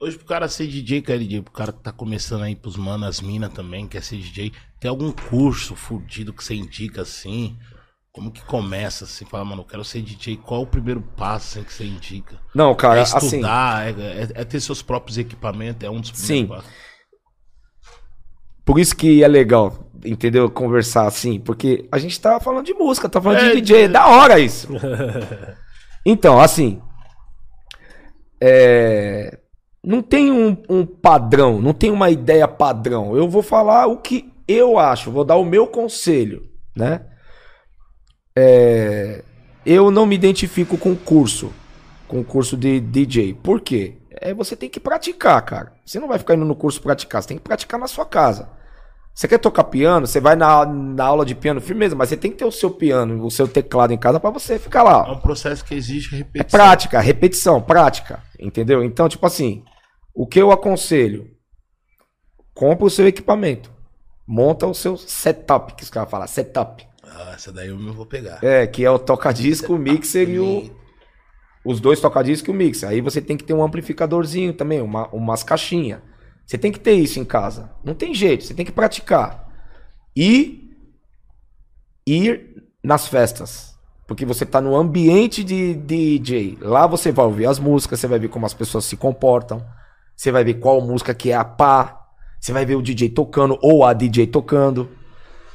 Hoje, 0.00 0.18
pro 0.18 0.26
cara 0.26 0.48
ser 0.48 0.66
DJ, 0.66 1.02
quer 1.02 1.20
DJ, 1.20 1.40
pro 1.40 1.52
cara 1.52 1.72
que 1.72 1.78
tá 1.80 1.92
começando 1.92 2.42
aí 2.42 2.56
pros 2.56 2.76
manos, 2.76 3.06
as 3.06 3.20
minas 3.20 3.52
também, 3.52 3.86
quer 3.86 4.02
ser 4.02 4.16
DJ, 4.16 4.52
tem 4.80 4.88
algum 4.88 5.12
curso 5.12 5.76
fudido 5.76 6.32
que 6.32 6.42
você 6.42 6.52
indica 6.56 7.02
assim? 7.02 7.56
Como 8.10 8.32
que 8.32 8.42
começa 8.44 9.04
assim? 9.04 9.24
Fala, 9.24 9.44
mano, 9.44 9.62
eu 9.62 9.66
quero 9.66 9.84
ser 9.84 10.02
DJ, 10.02 10.36
qual 10.38 10.62
é 10.62 10.64
o 10.64 10.66
primeiro 10.66 11.00
passo 11.00 11.60
assim, 11.60 11.64
que 11.64 11.72
você 11.72 11.84
indica? 11.84 12.36
Não, 12.52 12.74
cara, 12.74 12.98
é 12.98 13.02
assim, 13.02 13.26
estudar, 13.26 13.86
é, 13.86 13.90
é- 14.24 14.28
é 14.34 14.44
ter 14.44 14.58
seus 14.58 14.82
próprios 14.82 15.16
equipamentos, 15.16 15.86
é 15.86 15.90
um 15.90 16.00
dos 16.00 16.10
primeiros 16.10 16.40
Sim. 16.40 16.46
passos. 16.48 16.70
por 18.64 18.80
isso 18.80 18.96
que 18.96 19.22
é 19.22 19.28
legal, 19.28 19.83
entendeu? 20.04 20.50
Conversar 20.50 21.06
assim, 21.06 21.40
porque 21.40 21.88
a 21.90 21.98
gente 21.98 22.20
tá 22.20 22.38
falando 22.40 22.66
de 22.66 22.74
música, 22.74 23.08
tá 23.08 23.20
falando 23.20 23.38
É, 23.38 23.54
de 23.54 23.60
DJ, 23.60 23.84
é 23.84 23.88
da 23.88 24.06
hora 24.06 24.38
isso. 24.38 24.68
Então, 26.06 26.38
assim, 26.38 26.82
é, 28.38 29.38
não 29.82 30.02
tem 30.02 30.30
um, 30.30 30.54
um 30.68 30.84
padrão, 30.84 31.62
não 31.62 31.72
tem 31.72 31.90
uma 31.90 32.10
ideia 32.10 32.46
padrão. 32.46 33.16
Eu 33.16 33.26
vou 33.26 33.42
falar 33.42 33.86
o 33.86 33.96
que 33.96 34.30
eu 34.46 34.78
acho, 34.78 35.10
vou 35.10 35.24
dar 35.24 35.36
o 35.36 35.44
meu 35.44 35.66
conselho, 35.66 36.46
né? 36.76 37.06
É, 38.36 39.24
eu 39.64 39.90
não 39.90 40.04
me 40.04 40.14
identifico 40.14 40.76
com 40.76 40.94
curso, 40.94 41.52
com 42.06 42.22
curso 42.22 42.54
de 42.56 42.80
DJ. 42.80 43.32
Por 43.32 43.60
quê? 43.62 43.96
É, 44.10 44.34
você 44.34 44.54
tem 44.54 44.68
que 44.68 44.80
praticar, 44.80 45.40
cara. 45.42 45.72
Você 45.84 45.98
não 45.98 46.08
vai 46.08 46.18
ficar 46.18 46.34
indo 46.34 46.44
no 46.44 46.54
curso 46.54 46.82
praticar, 46.82 47.22
você 47.22 47.28
tem 47.28 47.38
que 47.38 47.44
praticar 47.44 47.80
na 47.80 47.86
sua 47.86 48.04
casa. 48.04 48.50
Você 49.14 49.28
quer 49.28 49.38
tocar 49.38 49.64
piano, 49.64 50.06
você 50.08 50.18
vai 50.20 50.34
na, 50.34 50.66
na 50.66 51.04
aula 51.04 51.24
de 51.24 51.36
piano, 51.36 51.60
firmeza, 51.60 51.94
mas 51.94 52.08
você 52.08 52.16
tem 52.16 52.32
que 52.32 52.36
ter 52.38 52.44
o 52.44 52.50
seu 52.50 52.68
piano, 52.70 53.24
o 53.24 53.30
seu 53.30 53.46
teclado 53.46 53.92
em 53.92 53.96
casa 53.98 54.18
pra 54.18 54.30
você 54.30 54.58
ficar 54.58 54.82
lá. 54.82 55.06
É 55.06 55.12
um 55.12 55.20
processo 55.20 55.64
que 55.64 55.72
exige 55.74 56.14
É 56.14 56.18
repetição. 56.18 56.58
prática, 56.58 57.00
repetição, 57.00 57.62
prática. 57.62 58.22
Entendeu? 58.40 58.82
Então, 58.82 59.08
tipo 59.08 59.24
assim, 59.24 59.62
o 60.12 60.26
que 60.26 60.40
eu 60.40 60.50
aconselho? 60.50 61.30
Compra 62.52 62.86
o 62.86 62.90
seu 62.90 63.06
equipamento. 63.06 63.72
Monta 64.26 64.66
o 64.66 64.74
seu 64.74 64.96
setup, 64.96 65.74
que 65.74 65.84
os 65.84 65.90
caras 65.90 66.10
falam, 66.10 66.26
setup. 66.26 66.84
Ah, 67.04 67.32
essa 67.34 67.52
daí 67.52 67.68
eu 67.68 67.78
não 67.78 67.92
vou 67.92 68.06
pegar. 68.06 68.42
É, 68.42 68.66
que 68.66 68.84
é 68.84 68.90
o 68.90 68.98
toca-disco, 68.98 69.74
o 69.74 69.78
mixer 69.78 70.28
e 70.28 70.40
o. 70.40 70.70
Os 71.64 71.78
dois 71.80 72.00
toca-disco 72.00 72.50
e 72.50 72.52
o 72.52 72.54
mixer. 72.54 72.88
Aí 72.88 73.00
você 73.00 73.20
tem 73.20 73.36
que 73.36 73.44
ter 73.44 73.54
um 73.54 73.62
amplificadorzinho 73.62 74.52
também, 74.52 74.80
uma, 74.82 75.06
umas 75.08 75.42
caixinhas. 75.44 76.00
Você 76.46 76.58
tem 76.58 76.70
que 76.70 76.80
ter 76.80 76.94
isso 76.94 77.18
em 77.18 77.24
casa. 77.24 77.70
Não 77.82 77.94
tem 77.94 78.14
jeito, 78.14 78.44
você 78.44 78.54
tem 78.54 78.66
que 78.66 78.72
praticar. 78.72 79.48
E 80.16 80.70
ir 82.06 82.62
nas 82.82 83.08
festas. 83.08 83.74
Porque 84.06 84.26
você 84.26 84.44
tá 84.44 84.60
no 84.60 84.76
ambiente 84.76 85.42
de 85.42 85.74
DJ. 85.74 86.58
Lá 86.60 86.86
você 86.86 87.10
vai 87.10 87.24
ouvir 87.24 87.46
as 87.46 87.58
músicas, 87.58 87.98
você 88.00 88.06
vai 88.06 88.18
ver 88.18 88.28
como 88.28 88.44
as 88.44 88.52
pessoas 88.52 88.84
se 88.84 88.96
comportam. 88.96 89.64
Você 90.14 90.30
vai 90.30 90.44
ver 90.44 90.54
qual 90.54 90.80
música 90.80 91.14
que 91.14 91.30
é 91.30 91.34
a 91.34 91.44
pá. 91.44 92.00
Você 92.38 92.52
vai 92.52 92.66
ver 92.66 92.76
o 92.76 92.82
DJ 92.82 93.08
tocando 93.08 93.58
ou 93.62 93.84
a 93.84 93.94
DJ 93.94 94.26
tocando. 94.26 94.90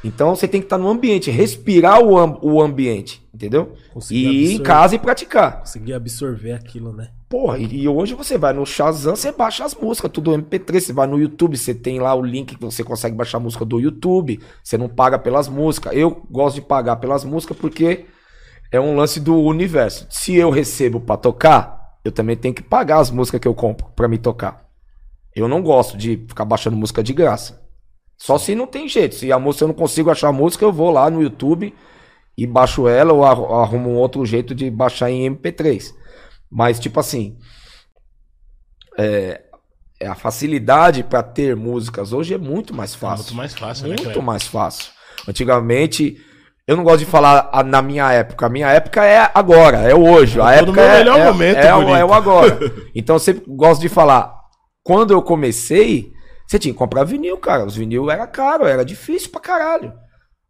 Então 0.04 0.36
você 0.36 0.48
tem 0.48 0.62
que 0.62 0.66
estar 0.66 0.78
no 0.78 0.90
ambiente, 0.90 1.30
respirar 1.30 2.02
o, 2.02 2.16
o 2.42 2.62
ambiente, 2.62 3.22
entendeu? 3.34 3.76
Conseguir 3.94 4.28
E 4.28 4.46
ir 4.46 4.56
em 4.56 4.64
casa 4.64 4.96
e 4.96 5.00
praticar. 5.00 5.60
Conseguir 5.60 5.94
absorver 5.94 6.54
aquilo, 6.54 6.94
né? 6.94 7.12
Porra, 7.30 7.60
e, 7.60 7.88
hoje 7.88 8.16
você 8.16 8.40
vai 8.40 8.54
no 8.54 8.66
Shazam, 8.66 9.16
você 9.16 9.32
baixa 9.32 9.64
as 9.64 9.76
músicas, 9.76 10.12
tudo 10.12 10.32
MP3, 10.32 10.80
você 10.80 10.92
vai 10.92 11.06
no 11.06 11.20
YouTube, 11.20 11.56
você 11.56 11.76
tem 11.76 12.00
lá 12.00 12.16
o 12.16 12.24
link 12.24 12.56
que 12.56 12.62
você 12.62 12.84
consegue 12.84 13.16
baixar 13.16 13.38
a 13.38 13.42
música 13.42 13.64
do 13.64 13.80
YouTube, 13.80 14.40
você 14.64 14.80
não 14.80 14.90
paga 14.90 15.20
pelas 15.20 15.48
músicas. 15.48 15.94
Eu 15.96 16.24
gosto 16.32 16.56
de 16.56 16.62
pagar 16.62 16.96
pelas 16.96 17.24
músicas 17.24 17.56
porque 17.56 18.06
é 18.72 18.80
um 18.80 18.96
lance 18.96 19.20
do 19.20 19.36
universo. 19.36 20.08
Se 20.10 20.34
eu 20.36 20.50
recebo 20.50 21.00
pra 21.00 21.18
tocar, 21.18 22.00
eu 22.04 22.12
também 22.12 22.36
tenho 22.36 22.54
que 22.56 22.64
pagar 22.64 22.98
as 22.98 23.12
músicas 23.12 23.40
que 23.40 23.48
eu 23.48 23.54
compro 23.54 23.86
pra 23.96 24.08
me 24.08 24.18
tocar. 24.18 24.66
Eu 25.36 25.48
não 25.48 25.62
gosto 25.62 25.96
de 25.96 26.18
ficar 26.28 26.46
baixando 26.46 26.76
música 26.78 27.04
de 27.04 27.14
graça. 27.14 27.62
Só 28.18 28.40
se 28.40 28.56
não 28.56 28.66
tem 28.66 28.90
jeito. 28.90 29.14
Se 29.14 29.32
a 29.32 29.38
música 29.38 29.66
eu 29.66 29.68
não 29.68 29.76
consigo 29.76 30.10
achar 30.10 30.30
a 30.30 30.34
música, 30.34 30.66
eu 30.66 30.74
vou 30.74 30.90
lá 30.90 31.08
no 31.12 31.22
YouTube 31.22 31.76
e 32.36 32.48
baixo 32.48 32.88
ela 32.88 33.14
ou 33.14 33.24
arru- 33.24 33.54
arrumo 33.54 33.92
um 33.92 33.98
outro 33.98 34.26
jeito 34.26 34.56
de 34.56 34.72
baixar 34.72 35.12
em 35.12 35.30
MP3. 35.30 35.94
Mas, 36.52 36.80
tipo 36.80 37.00
assim, 37.00 37.38
é, 38.98 39.42
é 40.00 40.08
a 40.08 40.16
facilidade 40.16 41.04
para 41.04 41.22
ter 41.24 41.56
músicas 41.56 42.14
hoje 42.14 42.34
é 42.34 42.38
muito 42.38 42.74
mais 42.74 42.94
É 42.94 42.98
fácil. 42.98 43.24
muito 43.26 43.36
mais 43.36 43.54
fácil, 43.54 43.88
né, 43.88 43.96
Muito 44.00 44.22
mais 44.22 44.44
fácil. 44.48 44.92
Antigamente, 45.28 46.18
eu 46.68 46.76
não 46.78 46.84
gosto 46.84 47.00
de 47.00 47.06
falar 47.06 47.50
a- 47.52 47.64
na 47.64 47.82
minha 47.82 48.12
época. 48.12 48.46
A 48.46 48.50
minha 48.50 48.70
época 48.70 49.04
é 49.06 49.30
agora, 49.34 49.78
é 49.80 49.94
hoje. 49.96 50.40
A 50.42 50.54
época 50.54 50.82
meu 50.82 50.84
é, 50.90 50.98
melhor 51.00 51.20
é, 51.20 51.26
momento, 51.32 51.58
é, 51.58 51.74
o- 51.76 51.80
bonito. 51.82 51.96
é 51.98 52.06
o 52.06 52.14
agora. 52.14 52.60
Então 52.96 53.16
eu 53.16 53.20
sempre 53.20 53.44
gosto 53.48 53.82
de 53.82 53.90
falar. 53.90 54.34
Quando 54.84 55.12
eu 55.12 55.22
comecei, 55.22 56.12
você 56.48 56.58
tinha 56.58 56.74
que 56.74 56.78
comprar 56.80 57.04
vinil, 57.04 57.38
cara. 57.38 57.66
Os 57.66 57.76
vinil 57.76 58.10
era 58.10 58.26
caro, 58.26 58.66
era 58.66 58.84
difícil 58.84 59.30
pra 59.30 59.40
caralho. 59.42 59.94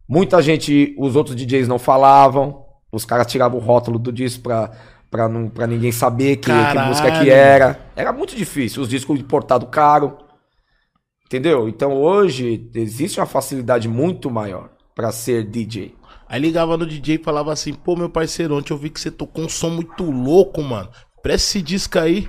Muita 0.08 0.40
gente, 0.42 0.94
os 0.98 1.14
outros 1.14 1.36
DJs 1.36 1.68
não 1.68 1.78
falavam, 1.78 2.64
Os 2.92 3.04
caras 3.04 3.28
tiravam 3.28 3.56
o 3.56 3.62
rótulo 3.62 4.00
do 4.00 4.10
disco 4.12 4.42
pra, 4.42 4.72
pra, 5.10 5.28
não, 5.28 5.48
pra 5.48 5.66
ninguém 5.66 5.92
saber 5.92 6.36
que, 6.36 6.50
que 6.50 6.78
música 6.78 7.20
que 7.20 7.30
era. 7.30 7.78
Era 7.96 8.12
muito 8.12 8.36
difícil. 8.36 8.82
Os 8.82 8.88
discos 8.88 9.18
importados 9.18 9.68
caro. 9.70 10.16
Entendeu? 11.26 11.68
Então 11.68 11.94
hoje 11.94 12.70
existe 12.74 13.20
uma 13.20 13.26
facilidade 13.26 13.88
muito 13.88 14.30
maior 14.30 14.70
pra 14.94 15.12
ser 15.12 15.44
DJ. 15.44 15.94
Aí 16.28 16.40
ligava 16.40 16.76
no 16.76 16.86
DJ 16.86 17.16
e 17.16 17.24
falava 17.24 17.52
assim, 17.52 17.72
pô, 17.72 17.96
meu 17.96 18.08
parceiro, 18.08 18.56
ontem 18.56 18.72
eu 18.72 18.78
vi 18.78 18.90
que 18.90 19.00
você 19.00 19.10
tocou 19.10 19.44
um 19.44 19.48
som 19.48 19.70
muito 19.70 20.04
louco, 20.10 20.62
mano. 20.62 20.88
Presta 21.22 21.48
esse 21.48 21.62
disco 21.62 21.98
aí. 21.98 22.28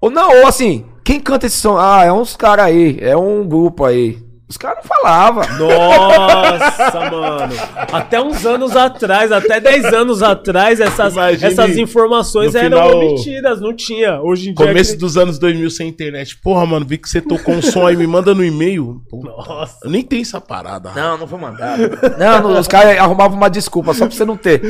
Ou 0.00 0.10
não, 0.10 0.28
ou 0.40 0.46
assim, 0.46 0.86
quem 1.04 1.18
canta 1.18 1.46
esse 1.46 1.56
som? 1.56 1.76
Ah, 1.78 2.04
é 2.04 2.12
uns 2.12 2.36
caras 2.36 2.66
aí, 2.66 2.98
é 3.00 3.16
um 3.16 3.46
grupo 3.46 3.84
aí. 3.84 4.23
Os 4.46 4.58
caras 4.58 4.78
não 4.84 4.88
falavam. 4.96 5.42
Nossa, 5.58 7.10
mano. 7.10 7.54
Até 7.92 8.20
uns 8.20 8.44
anos 8.44 8.76
atrás, 8.76 9.32
até 9.32 9.58
10 9.58 9.86
anos 9.86 10.22
atrás, 10.22 10.80
essas, 10.80 11.14
Imagine 11.14 11.44
essas 11.52 11.76
informações 11.78 12.54
eram 12.54 12.82
final- 12.82 12.96
omitidas, 12.98 13.60
não 13.60 13.74
tinha. 13.74 14.20
Hoje 14.20 14.50
em 14.50 14.54
dia. 14.54 14.66
Começo 14.66 14.92
que- 14.92 14.98
dos 14.98 15.16
anos 15.16 15.38
2000 15.38 15.70
sem 15.70 15.88
internet. 15.88 16.36
Porra, 16.36 16.66
mano, 16.66 16.84
vi 16.86 16.98
que 16.98 17.08
você 17.08 17.20
tocou 17.22 17.54
um 17.54 17.62
som 17.62 17.86
aí, 17.86 17.96
me 17.96 18.06
manda 18.06 18.34
no 18.34 18.44
e-mail. 18.44 19.00
Nossa. 19.12 19.78
Eu 19.82 19.90
nem 19.90 20.02
tenho 20.02 20.22
essa 20.22 20.40
parada. 20.40 20.90
Não, 20.94 21.16
não 21.18 21.26
vou 21.26 21.38
mandar. 21.38 21.78
Não, 22.18 22.42
não, 22.50 22.60
os 22.60 22.68
caras 22.68 22.98
arrumavam 22.98 23.36
uma 23.38 23.48
desculpa 23.48 23.94
só 23.94 24.06
pra 24.06 24.14
você 24.14 24.24
não 24.26 24.36
ter. 24.36 24.60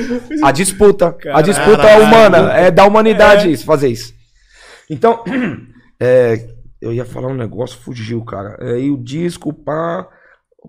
A 0.42 0.52
disputa. 0.52 1.16
A 1.32 1.42
disputa 1.42 1.78
Caralho. 1.78 2.04
humana. 2.04 2.52
É 2.52 2.70
da 2.70 2.84
humanidade 2.84 3.50
isso, 3.50 3.64
fazer 3.64 3.88
isso. 3.88 4.14
Então, 4.88 5.24
é, 5.98 6.46
eu 6.80 6.92
ia 6.92 7.04
falar 7.04 7.28
um 7.28 7.34
negócio, 7.34 7.78
fugiu, 7.78 8.24
cara. 8.24 8.56
Aí 8.60 8.90
o 8.90 8.96
disco, 8.96 9.52
pá, 9.52 10.08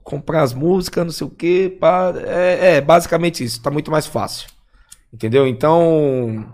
comprar 0.03 0.43
as 0.43 0.53
músicas, 0.53 1.05
não 1.05 1.11
sei 1.11 1.27
o 1.27 1.29
quê, 1.29 1.77
pá. 1.79 2.13
É, 2.25 2.77
é 2.77 2.81
basicamente 2.81 3.43
isso. 3.43 3.61
Tá 3.61 3.69
muito 3.69 3.91
mais 3.91 4.05
fácil. 4.05 4.49
Entendeu? 5.13 5.47
Então, 5.47 6.45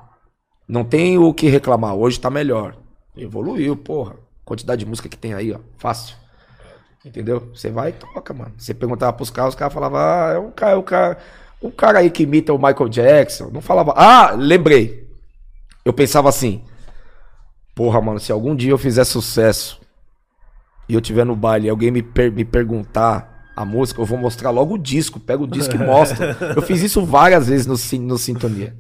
não 0.68 0.84
tem 0.84 1.18
o 1.18 1.34
que 1.34 1.48
reclamar. 1.48 1.96
Hoje 1.96 2.20
tá 2.20 2.30
melhor. 2.30 2.76
Evoluiu, 3.16 3.76
porra. 3.76 4.16
Quantidade 4.46 4.84
de 4.84 4.90
música 4.90 5.10
que 5.10 5.18
tem 5.18 5.34
aí, 5.34 5.52
ó. 5.52 5.60
Fácil. 5.78 6.16
Entendeu? 7.04 7.50
Você 7.54 7.70
vai 7.70 7.90
e 7.90 7.94
toca, 7.94 8.34
mano. 8.34 8.54
Você 8.58 8.74
perguntava 8.74 9.14
pros 9.14 9.32
caras, 9.32 9.54
os 9.54 9.60
caras 9.60 9.74
falavam, 9.74 10.00
ah, 10.00 10.32
é 10.36 10.40
um 10.40 10.52
cara, 10.52 10.78
um 10.78 10.84
cara, 10.84 11.18
um 11.62 11.72
cara 11.72 12.00
aí 12.00 12.12
que 12.12 12.24
imita 12.24 12.54
o 12.54 12.58
Michael 12.58 12.90
Jackson. 12.90 13.50
Não 13.52 13.62
falava, 13.62 13.94
ah, 13.96 14.32
lembrei. 14.32 15.10
Eu 15.84 15.94
pensava 15.94 16.30
assim, 16.30 16.64
porra, 17.76 18.02
mano, 18.02 18.20
se 18.20 18.32
algum 18.32 18.56
dia 18.56 18.72
eu 18.72 18.78
fizer 18.78 19.04
sucesso 19.04 19.80
e 20.90 20.94
eu 20.94 21.02
tiver 21.02 21.26
no 21.26 21.36
baile 21.36 21.68
e 21.68 21.70
alguém 21.70 21.92
me, 21.92 22.02
per- 22.04 22.32
me 22.32 22.44
perguntar 22.46 23.52
a 23.56 23.66
música, 23.66 24.02
eu 24.02 24.06
vou 24.06 24.18
mostrar 24.18 24.50
logo 24.50 24.76
o 24.76 24.78
disco, 24.78 25.20
pega 25.20 25.44
o 25.44 25.48
disco 25.48 25.76
e 25.76 25.78
mostra. 25.84 26.38
Eu 26.56 26.62
fiz 26.62 26.82
isso 26.82 27.06
várias 27.06 27.48
vezes 27.48 27.66
no, 27.66 27.74
no 28.08 28.18
Sintonia. 28.18 28.76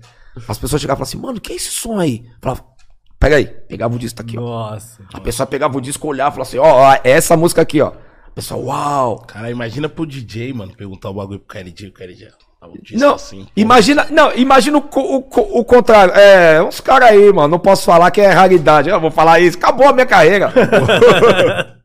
As 0.48 0.58
pessoas 0.58 0.82
chegavam 0.82 1.04
e 1.04 1.06
falavam 1.06 1.10
assim, 1.10 1.18
mano, 1.18 1.42
que 1.42 1.52
é 1.54 1.56
esse 1.56 1.70
som 1.72 2.00
aí? 2.00 2.26
Eu 2.26 2.36
falava, 2.42 2.66
pega 3.20 3.36
aí, 3.36 3.46
pegava 3.46 3.96
o 3.96 4.00
disco 4.00 4.18
tá 4.18 4.24
aqui, 4.24 4.38
ó. 4.38 4.42
Nossa. 4.42 5.04
A 5.14 5.20
pessoa 5.20 5.46
pegava 5.46 5.78
o 5.78 5.82
disco, 5.82 6.08
olhava 6.08 6.30
e 6.30 6.34
falava 6.36 6.50
assim, 6.50 6.58
ó, 6.58 6.90
ó, 6.90 6.94
é 7.04 7.12
essa 7.12 7.36
música 7.36 7.62
aqui, 7.62 7.82
ó. 7.82 7.90
A 8.28 8.32
pessoa, 8.34 8.64
uau. 8.64 9.18
Cara, 9.20 9.52
imagina 9.52 9.90
pro 9.90 10.06
DJ, 10.06 10.54
mano, 10.54 10.74
perguntar 10.76 11.10
o 11.10 11.14
bagulho 11.14 11.40
pro 11.40 11.48
KLJ, 11.60 11.90
o 11.90 11.94
KLJ. 11.94 12.30
Disco 12.82 13.00
Não, 13.00 13.16
assim, 13.16 13.48
imagina, 13.56 14.08
não, 14.12 14.34
imagina 14.36 14.78
o, 14.78 14.82
o, 14.96 15.60
o 15.60 15.66
contrário. 15.66 16.14
É, 16.14 16.62
uns 16.62 16.80
caras 16.80 17.10
aí, 17.10 17.32
mano, 17.34 17.48
não 17.48 17.60
posso 17.60 17.86
falar 17.86 18.12
que 18.12 18.22
é 18.22 18.30
raridade. 18.30 18.90
Eu 18.90 19.00
vou 19.00 19.12
falar 19.12 19.40
isso, 19.40 19.58
acabou 19.58 19.88
a 19.88 19.94
minha 19.94 20.06
carreira. 20.06 20.52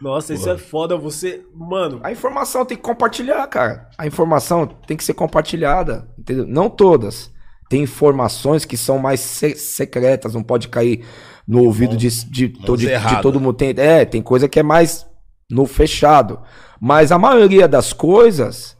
Nossa, 0.00 0.32
isso 0.34 0.48
é 0.48 0.56
foda. 0.56 0.96
Você. 0.96 1.42
Mano, 1.54 2.00
a 2.02 2.10
informação 2.12 2.64
tem 2.64 2.76
que 2.76 2.82
compartilhar, 2.82 3.46
cara. 3.46 3.88
A 3.98 4.06
informação 4.06 4.66
tem 4.66 4.96
que 4.96 5.04
ser 5.04 5.14
compartilhada, 5.14 6.08
entendeu? 6.18 6.46
Não 6.46 6.68
todas. 6.70 7.30
Tem 7.68 7.82
informações 7.82 8.64
que 8.64 8.76
são 8.76 8.98
mais 8.98 9.20
se- 9.20 9.56
secretas, 9.56 10.34
não 10.34 10.42
pode 10.42 10.68
cair 10.68 11.04
no 11.46 11.62
ouvido 11.64 11.96
de, 11.96 12.08
de, 12.30 12.48
to- 12.48 12.76
de- 12.76 12.86
de 12.86 13.22
todo 13.22 13.40
mundo. 13.40 13.54
Tem, 13.56 13.74
é, 13.76 14.04
tem 14.04 14.22
coisa 14.22 14.48
que 14.48 14.60
é 14.60 14.62
mais 14.62 15.06
no 15.50 15.66
fechado. 15.66 16.40
Mas 16.80 17.10
a 17.12 17.18
maioria 17.18 17.66
das 17.66 17.92
coisas, 17.92 18.73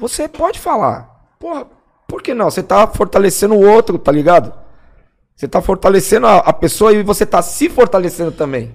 você 0.00 0.26
pode 0.26 0.58
falar. 0.58 1.08
Porra, 1.38 1.66
por 2.08 2.22
que 2.22 2.34
não? 2.34 2.50
Você 2.50 2.62
tá 2.62 2.86
fortalecendo 2.86 3.54
o 3.54 3.68
outro, 3.68 3.98
tá 3.98 4.10
ligado? 4.10 4.52
Você 5.36 5.46
tá 5.46 5.60
fortalecendo 5.62 6.26
a, 6.26 6.38
a 6.38 6.52
pessoa 6.52 6.92
e 6.92 7.02
você 7.02 7.24
tá 7.24 7.40
se 7.42 7.68
fortalecendo 7.68 8.32
também. 8.32 8.72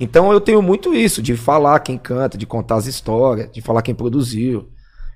Então 0.00 0.32
eu 0.32 0.40
tenho 0.40 0.60
muito 0.60 0.92
isso, 0.92 1.22
de 1.22 1.36
falar 1.36 1.78
quem 1.80 1.96
canta, 1.96 2.36
de 2.36 2.46
contar 2.46 2.76
as 2.76 2.86
histórias, 2.86 3.50
de 3.52 3.62
falar 3.62 3.82
quem 3.82 3.94
produziu. 3.94 4.68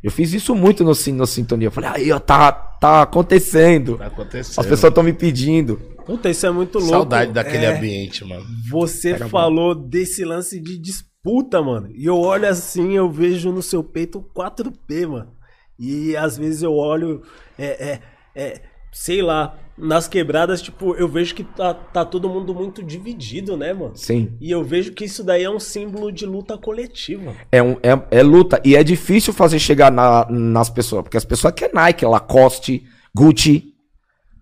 Eu 0.03 0.11
fiz 0.11 0.33
isso 0.33 0.55
muito 0.55 0.85
no, 0.85 0.93
no 1.17 1.27
Sintonia. 1.27 1.67
Eu 1.67 1.73
falei, 1.73 1.91
aí, 1.91 2.13
ó, 2.13 2.21
tá, 2.21 2.53
tá 2.53 3.03
acontecendo. 3.03 3.99
Tá 3.99 4.07
acontecendo. 4.07 4.61
As 4.61 4.67
pessoas 4.67 4.91
estão 4.91 5.03
me 5.03 5.13
pedindo. 5.13 5.77
puta, 6.07 6.31
isso 6.31 6.47
é 6.47 6.51
muito 6.51 6.79
louco. 6.79 6.93
Saudade 6.93 7.33
daquele 7.33 7.65
É, 7.65 7.77
ambiente, 7.77 8.25
mano. 8.25 8.45
Você 8.71 9.19
falou 9.19 9.75
desse 9.75 10.25
lance 10.25 10.61
de 10.61 10.79
disputa, 11.25 11.63
mano. 11.63 11.91
E 11.95 12.07
eu 12.07 12.19
olho 12.19 12.49
assim, 12.49 12.93
eu 12.93 13.11
vejo 13.11 13.53
no 13.53 13.63
seu 13.63 13.83
peito 13.83 14.25
4P, 14.35 15.07
mano. 15.07 15.33
E 15.79 16.17
às 16.17 16.37
vezes 16.37 16.63
eu 16.63 16.75
olho, 16.75 17.23
é, 17.59 17.91
é, 17.91 18.01
é, 18.35 18.61
sei 18.93 19.23
lá, 19.23 19.57
nas 19.77 20.09
quebradas, 20.09 20.61
tipo, 20.61 20.95
eu 20.97 21.07
vejo 21.07 21.35
que 21.35 21.45
tá, 21.45 21.73
tá 21.73 22.05
todo 22.05 22.29
mundo 22.29 22.53
muito 22.53 22.83
dividido, 22.83 23.57
né, 23.57 23.73
mano? 23.73 23.93
Sim. 23.97 24.33
E 24.41 24.51
eu 24.51 24.65
vejo 24.65 24.93
que 24.93 25.05
isso 25.05 25.23
daí 25.23 25.45
é 25.45 25.51
um 25.51 25.61
símbolo 25.61 26.11
de 26.11 26.27
luta 26.27 26.59
coletiva. 26.59 27.33
É, 27.53 27.63
um, 27.63 27.77
é, 27.83 28.19
é 28.19 28.23
luta. 28.23 28.61
E 28.65 28.75
é 28.75 28.83
difícil 28.83 29.33
fazer 29.33 29.59
chegar 29.61 29.93
na- 29.93 30.27
nas 30.29 30.69
pessoas. 30.69 31.03
Porque 31.03 31.17
as 31.17 31.25
pessoas 31.25 31.55
querem 31.55 31.75
Nike, 31.75 32.05
Lacoste, 32.05 32.85
Gucci. 33.15 33.75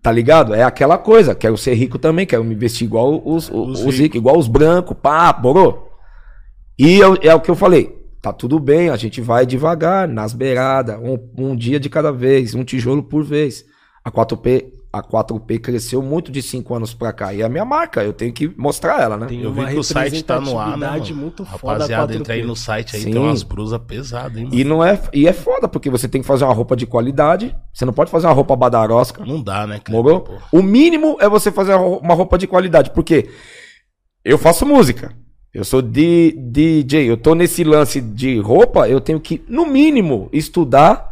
Tá 0.01 0.11
ligado? 0.11 0.53
É 0.55 0.63
aquela 0.63 0.97
coisa. 0.97 1.35
Quero 1.35 1.57
ser 1.57 1.73
rico 1.75 1.99
também. 1.99 2.25
Quero 2.25 2.43
me 2.43 2.55
vestir 2.55 2.85
igual 2.85 3.21
os, 3.23 3.49
os, 3.49 3.83
Os 3.83 3.95
ricos, 3.99 4.15
igual 4.17 4.37
os 4.37 4.47
brancos. 4.47 4.95
Pá, 5.01 5.31
borou. 5.33 5.86
E 6.77 6.97
eu- 6.99 7.17
é 7.21 7.33
o 7.33 7.41
que 7.41 7.49
eu 7.51 7.55
falei. 7.55 7.95
Tá 8.21 8.33
tudo 8.33 8.59
bem, 8.59 8.89
a 8.89 8.95
gente 8.95 9.21
vai 9.21 9.45
devagar, 9.45 10.07
nas 10.07 10.33
beiradas, 10.33 10.99
um, 11.01 11.17
um 11.37 11.55
dia 11.55 11.79
de 11.79 11.89
cada 11.89 12.11
vez, 12.11 12.53
um 12.55 12.63
tijolo 12.63 13.03
por 13.03 13.23
vez. 13.23 13.63
A 14.03 14.11
4P, 14.11 14.73
a 14.91 15.01
4P 15.01 15.59
cresceu 15.59 16.01
muito 16.01 16.31
de 16.31 16.41
5 16.41 16.73
anos 16.73 16.93
pra 16.93 17.13
cá. 17.13 17.33
E 17.33 17.41
é 17.41 17.45
a 17.45 17.49
minha 17.49 17.63
marca, 17.65 18.03
eu 18.03 18.11
tenho 18.13 18.33
que 18.33 18.47
mostrar 18.57 19.01
ela, 19.01 19.17
né? 19.17 19.27
Tem 19.27 19.41
Eu 19.41 19.53
vi 19.53 19.65
que 19.67 19.75
o 19.77 19.83
site 19.83 20.23
tá 20.23 20.39
no 20.41 20.57
ar, 20.57 20.77
né, 20.77 20.87
mano? 20.91 21.15
muito 21.15 21.45
foda 21.45 21.73
Rapaziada, 21.73 22.13
4P. 22.13 22.19
entra 22.19 22.33
aí 22.33 22.43
no 22.43 22.55
site 22.55 22.95
aí, 22.95 23.01
Sim. 23.03 23.11
tem 23.11 23.21
umas 23.21 23.43
brusas 23.43 23.79
pesadas, 23.85 24.37
hein, 24.37 24.45
mano. 24.45 24.55
E 24.55 24.63
não 24.63 24.83
é, 24.83 24.99
e 25.13 25.27
é 25.27 25.33
foda, 25.33 25.67
porque 25.67 25.89
você 25.89 26.07
tem 26.07 26.21
que 26.21 26.27
fazer 26.27 26.43
uma 26.45 26.53
roupa 26.53 26.75
de 26.75 26.85
qualidade. 26.85 27.55
Você 27.73 27.85
não 27.85 27.93
pode 27.93 28.09
fazer 28.09 28.27
uma 28.27 28.33
roupa 28.33 28.55
badarosca. 28.55 29.23
Não 29.25 29.41
dá, 29.41 29.67
né, 29.67 29.79
cara? 29.79 29.95
Morou? 29.95 30.27
O 30.51 30.61
mínimo 30.63 31.17
é 31.19 31.29
você 31.29 31.51
fazer 31.51 31.75
uma 31.75 32.13
roupa 32.13 32.37
de 32.37 32.47
qualidade, 32.47 32.91
porque 32.91 33.29
eu 34.25 34.37
faço 34.37 34.65
música. 34.65 35.13
Eu 35.57 35.63
sou 35.65 35.81
di- 35.81 36.33
DJ, 36.37 37.09
eu 37.09 37.17
tô 37.17 37.33
nesse 37.33 37.63
lance 37.63 37.99
de 37.99 38.39
roupa, 38.39 38.87
eu 38.87 39.01
tenho 39.01 39.19
que, 39.19 39.43
no 39.49 39.65
mínimo, 39.65 40.29
estudar 40.31 41.07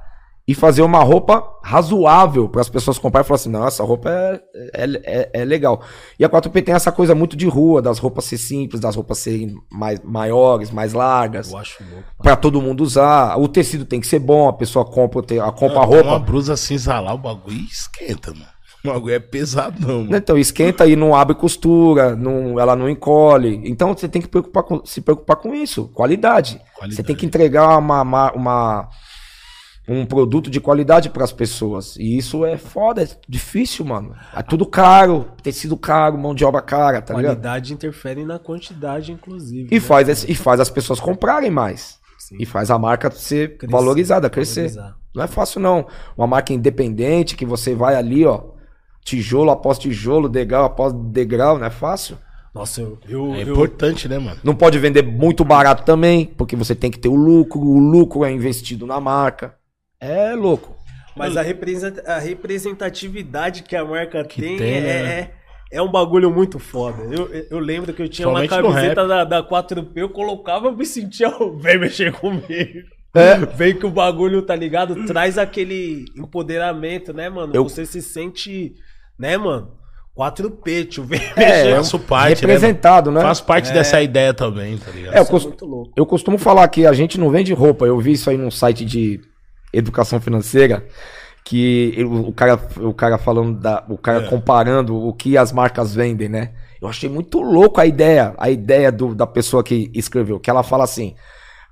e 0.48 0.54
fazer 0.54 0.84
uma 0.84 1.00
roupa 1.04 1.44
razoável 1.64 2.48
para 2.48 2.62
as 2.62 2.70
pessoas 2.70 3.00
comprarem 3.00 3.26
e 3.26 3.28
falar 3.28 3.36
assim: 3.38 3.50
não, 3.50 3.66
essa 3.68 3.84
roupa 3.84 4.08
é, 4.12 4.40
é, 4.76 5.02
é- 5.04 5.30
é 5.42 5.46
legal. 5.46 5.82
E 6.20 6.24
a 6.24 6.30
4P 6.30 6.62
tem 6.62 6.76
essa 6.76 6.92
coisa 6.92 7.16
muito 7.16 7.36
de 7.36 7.48
rua, 7.48 7.82
das 7.82 7.98
roupas 7.98 8.26
ser 8.26 8.38
simples, 8.38 8.80
das 8.80 8.96
roupas 8.96 9.18
serem 9.18 9.56
mais 9.72 10.00
maiores, 10.04 10.70
mais 10.70 10.94
largas, 10.94 11.52
Eu 11.52 11.58
acho 11.58 11.84
louco. 11.92 12.08
para 12.22 12.36
todo 12.36 12.62
mundo 12.62 12.82
usar. 12.84 13.40
O 13.40 13.48
tecido 13.48 13.84
tem 13.84 14.00
que 14.00 14.06
ser 14.06 14.20
bom, 14.20 14.48
a 14.48 14.54
pessoa 14.54 14.86
compra, 14.86 15.22
a 15.44 15.52
compra 15.52 15.80
a 15.80 15.82
Uma 15.82 15.86
roupa. 15.86 16.20
brusa 16.20 16.56
cinza 16.56 17.00
lá, 17.00 17.16
o 17.16 17.18
bagulho 17.18 17.58
esquenta, 17.62 18.32
mano. 18.32 18.46
O 18.90 18.94
bagulho 18.94 19.14
é 19.16 19.20
pesadão, 19.20 20.04
mano. 20.04 20.16
Então, 20.16 20.38
esquenta 20.38 20.86
e 20.88 20.96
não 20.96 21.14
abre 21.16 21.36
costura, 21.36 22.16
não, 22.16 22.60
ela 22.60 22.76
não 22.76 22.90
encolhe. 22.90 23.62
Então, 23.66 23.96
você 23.96 24.08
tem 24.08 24.22
que 24.22 24.28
preocupar 24.28 24.64
com- 24.64 24.86
se 24.86 25.02
preocupar 25.02 25.38
com 25.38 25.54
isso, 25.54 25.88
qualidade. 25.90 26.62
Qualidade. 26.76 26.96
Você 26.96 27.04
tem 27.04 27.16
que 27.16 27.26
entregar 27.26 27.78
uma, 27.78 28.02
uma- 28.02 28.32
uma- 28.34 28.90
um 29.88 30.04
produto 30.06 30.50
de 30.50 30.60
qualidade 30.60 31.10
para 31.12 31.24
as 31.24 31.32
pessoas. 31.32 31.96
E 31.98 32.18
isso 32.18 32.44
é 32.44 32.58
foda, 32.58 33.04
é 33.04 33.08
difícil, 33.30 33.86
mano. 33.86 34.16
É 34.36 34.42
tudo 34.42 34.66
caro, 34.66 35.28
tecido 35.44 35.78
caro, 35.78 36.18
mão 36.18 36.34
de 36.34 36.44
obra 36.44 36.62
cara, 36.62 37.02
tá 37.02 37.14
ligado? 37.14 37.34
Qualidade 37.36 37.72
interfere 37.74 38.26
na 38.26 38.40
quantidade, 38.40 39.12
inclusive. 39.12 39.68
E 39.72 39.76
né? 39.76 39.80
faz, 39.80 40.10
esse- 40.10 40.32
e 40.32 40.34
faz 40.34 40.60
as 40.60 40.70
pessoas 40.72 41.00
comprarem 41.00 41.52
mais. 41.52 42.00
Sim. 42.18 42.38
E 42.40 42.46
faz 42.48 42.72
a 42.72 42.80
marca 42.80 43.12
ser 43.12 43.58
Crescer, 43.58 43.72
valorizada, 43.72 44.28
crescer. 44.28 44.70
valorizar. 44.70 44.96
Não 45.14 45.24
é 45.24 45.28
fácil, 45.28 45.62
não. 45.62 45.86
Uma 46.18 46.26
marca 46.26 46.52
independente 46.52 47.36
que 47.38 47.46
você 47.46 47.76
vai 47.76 47.96
ali, 47.96 48.26
ó. 48.26 48.42
Tijolo 49.06 49.52
após 49.52 49.78
tijolo, 49.80 50.28
degrau 50.28 50.66
após 50.66 50.92
degrau, 50.92 51.58
não 51.60 51.66
é 51.68 51.70
fácil. 51.70 52.18
Nossa, 52.54 52.82
eu. 52.82 52.98
eu, 53.08 53.34
É 53.36 53.44
eu- 53.44 53.52
importante, 53.54 54.10
né, 54.10 54.18
mano? 54.18 54.40
Não 54.44 54.56
pode 54.56 54.80
vender 54.80 55.04
muito 55.04 55.46
barato 55.46 55.84
também, 55.86 56.26
porque 56.26 56.56
você 56.56 56.74
tem 56.76 56.90
que 56.92 56.98
ter 57.00 57.08
o 57.10 57.16
lucro. 57.16 57.60
O 57.62 57.78
lucro 57.78 58.26
é 58.26 58.32
investido 58.32 58.86
na 58.88 59.00
marca. 59.00 59.56
É 60.00 60.34
louco. 60.34 60.76
Mas 61.16 61.38
a, 61.38 61.42
represent- 61.42 62.00
a 62.06 62.18
representatividade 62.18 63.64
que 63.64 63.76
a 63.76 63.86
marca 63.86 64.24
tem, 64.24 64.58
tem, 64.58 64.74
é, 64.78 64.82
né? 64.82 65.20
é, 65.20 65.32
é 65.74 65.82
um 65.82 65.90
bagulho 65.92 66.32
muito 66.32 66.58
foda. 66.60 67.04
Eu, 67.04 67.28
eu- 67.32 67.46
eu 67.52 67.60
lembro 67.60 67.94
que 67.94 68.02
eu 68.02 68.10
tinha 68.10 68.28
uma 68.28 68.40
Somente 68.46 68.58
no 68.62 68.74
camiseta 68.74 69.08
da, 69.08 69.24
da 69.24 69.44
4P, 69.44 69.92
eu 69.96 70.10
colocava, 70.10 70.68
eu 70.68 70.76
me 70.76 70.86
sentia 70.86 71.30
o 71.30 71.56
velho 71.60 71.80
mexer 71.82 72.12
comigo. 72.14 72.44
É. 73.14 73.38
Vem 73.38 73.74
que 73.78 73.86
o 73.86 73.90
bagulho, 73.92 74.42
tá 74.42 74.56
ligado? 74.56 75.06
Traz 75.06 75.38
aquele 75.38 76.04
empoderamento, 76.18 77.14
né, 77.14 77.30
mano? 77.30 77.54
Eu- 77.56 77.64
Você 77.64 77.86
se 77.86 78.02
sente, 78.02 78.74
né, 79.18 79.38
mano? 79.38 79.72
4P, 80.18 80.86
tio. 80.86 81.04
Vem 81.04 81.20
É, 81.36 81.72
eu- 81.74 81.78
faço 81.78 82.00
parte, 82.00 82.42
representado, 82.42 83.12
né? 83.12 83.22
Faz 83.22 83.42
parte 83.42 83.72
dessa 83.74 84.02
ideia 84.02 84.34
também, 84.34 84.78
tá 84.78 84.90
ligado? 84.92 85.14
É, 85.16 85.20
eu 85.20 85.26
cost- 85.26 85.48
muito 85.48 85.66
louco. 85.66 85.92
Eu 85.96 86.06
costumo 86.06 86.38
falar 86.38 86.68
que 86.70 86.86
a 86.86 86.94
gente 86.94 87.20
não 87.20 87.30
vende 87.30 87.54
roupa. 87.54 87.86
Eu 87.86 88.00
vi 88.00 88.14
isso 88.14 88.30
aí 88.30 88.38
num 88.38 88.50
site 88.52 88.86
de 88.86 89.20
educação 89.74 90.22
financeira. 90.22 90.86
Que 91.44 92.04
o 92.04 92.32
cara, 92.34 92.60
o 92.80 92.94
cara 92.94 93.18
falando 93.20 93.60
da. 93.60 93.84
O 93.90 93.98
cara 93.98 94.24
É. 94.26 94.28
comparando 94.30 94.96
o 94.96 95.14
que 95.14 95.38
as 95.38 95.52
marcas 95.52 95.94
vendem, 95.94 96.28
né? 96.30 96.54
Eu 96.82 96.88
achei 96.88 97.08
muito 97.10 97.40
louco 97.42 97.80
a 97.80 97.86
ideia, 97.86 98.34
a 98.38 98.50
ideia 98.50 98.92
do- 98.92 99.14
da 99.14 99.28
pessoa 99.28 99.64
que 99.64 99.92
escreveu. 99.94 100.40
Que 100.40 100.50
ela 100.50 100.64
fala 100.64 100.86
assim: 100.86 101.14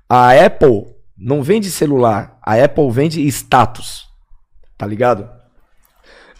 a 0.08 0.32
Apple 0.32 0.84
não 1.18 1.42
vende 1.42 1.70
celular, 1.70 2.38
a 2.42 2.54
Apple 2.62 2.88
vende 2.90 3.20
status. 3.26 4.06
Tá 4.78 4.86
ligado? 4.86 5.28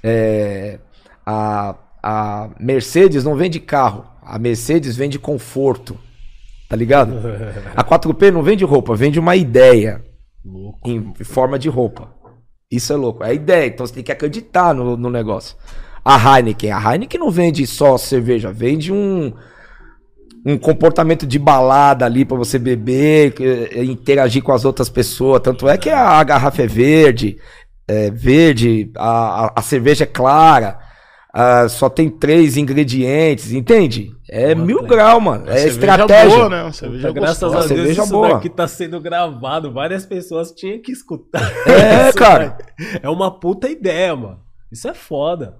É, 0.02 0.78
a, 1.24 1.74
a 2.02 2.50
Mercedes 2.60 3.24
não 3.24 3.36
vende 3.36 3.60
carro, 3.60 4.04
a 4.22 4.38
Mercedes 4.38 4.96
vende 4.96 5.18
conforto. 5.18 5.98
Tá 6.68 6.76
ligado? 6.76 7.14
A 7.76 7.84
4P 7.84 8.30
não 8.30 8.42
vende 8.42 8.64
roupa, 8.64 8.96
vende 8.96 9.20
uma 9.20 9.36
ideia 9.36 10.02
Louco. 10.44 10.88
em 10.88 11.12
forma 11.22 11.58
de 11.58 11.68
roupa. 11.68 12.12
Isso 12.70 12.92
é 12.92 12.96
louco. 12.96 13.22
É 13.22 13.28
a 13.28 13.34
ideia, 13.34 13.66
então 13.66 13.86
você 13.86 13.94
tem 13.94 14.02
que 14.02 14.12
acreditar 14.12 14.74
no, 14.74 14.96
no 14.96 15.10
negócio. 15.10 15.56
A 16.04 16.16
Heineken, 16.38 16.72
a 16.72 16.92
Heineken 16.92 17.20
não 17.20 17.30
vende 17.30 17.66
só 17.66 17.96
cerveja, 17.96 18.52
vende 18.52 18.92
um 18.92 19.32
um 20.46 20.58
comportamento 20.58 21.26
de 21.26 21.38
balada 21.38 22.04
ali 22.04 22.24
pra 22.24 22.36
você 22.36 22.58
beber, 22.58 23.34
eh, 23.40 23.82
interagir 23.84 24.42
com 24.42 24.52
as 24.52 24.64
outras 24.64 24.90
pessoas. 24.90 25.40
Tanto 25.40 25.66
é 25.66 25.78
que 25.78 25.88
a, 25.88 26.18
a 26.18 26.22
garrafa 26.22 26.62
é 26.62 26.66
verde, 26.66 27.38
é 27.88 28.10
verde, 28.10 28.92
a, 28.96 29.46
a, 29.46 29.52
a 29.56 29.62
cerveja 29.62 30.04
é 30.04 30.06
clara, 30.06 30.78
ah, 31.36 31.68
só 31.68 31.90
tem 31.90 32.08
três 32.08 32.56
ingredientes, 32.56 33.50
entende? 33.50 34.14
É 34.30 34.54
Boa, 34.54 34.64
mil 34.66 34.78
tem. 34.78 34.86
grau, 34.86 35.20
mano. 35.20 35.50
É 35.50 35.66
estratégia. 35.66 36.28
boa, 36.28 36.48
né? 36.48 36.70
Cerveja 36.70 37.08
Puta, 37.08 37.20
graças 37.20 37.40
gostosa. 37.42 37.56
a 37.56 37.66
Deus 37.66 37.68
cerveja 37.80 38.02
isso 38.04 38.12
boa. 38.12 38.28
daqui 38.34 38.48
tá 38.48 38.68
sendo 38.68 39.00
gravado. 39.00 39.72
Várias 39.72 40.06
pessoas 40.06 40.52
tinham 40.52 40.80
que 40.80 40.92
escutar. 40.92 41.42
É, 41.66 42.08
Isso, 42.08 42.18
cara. 42.18 42.56
velho. 42.78 43.00
É 43.02 43.10
uma 43.10 43.32
puta 43.32 43.68
ideia, 43.68 44.14
mano. 44.14 44.38
Isso 44.70 44.86
é 44.86 44.94
foda. 44.94 45.56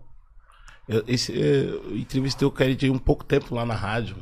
Eu, 0.89 1.03
esse, 1.09 1.37
eu 1.37 1.97
entrevistei 1.97 2.47
o 2.47 2.53
Kennedy 2.53 2.89
um 2.89 2.99
pouco 2.99 3.25
tempo 3.25 3.53
lá 3.53 3.67
na 3.67 3.75
rádio. 3.75 4.15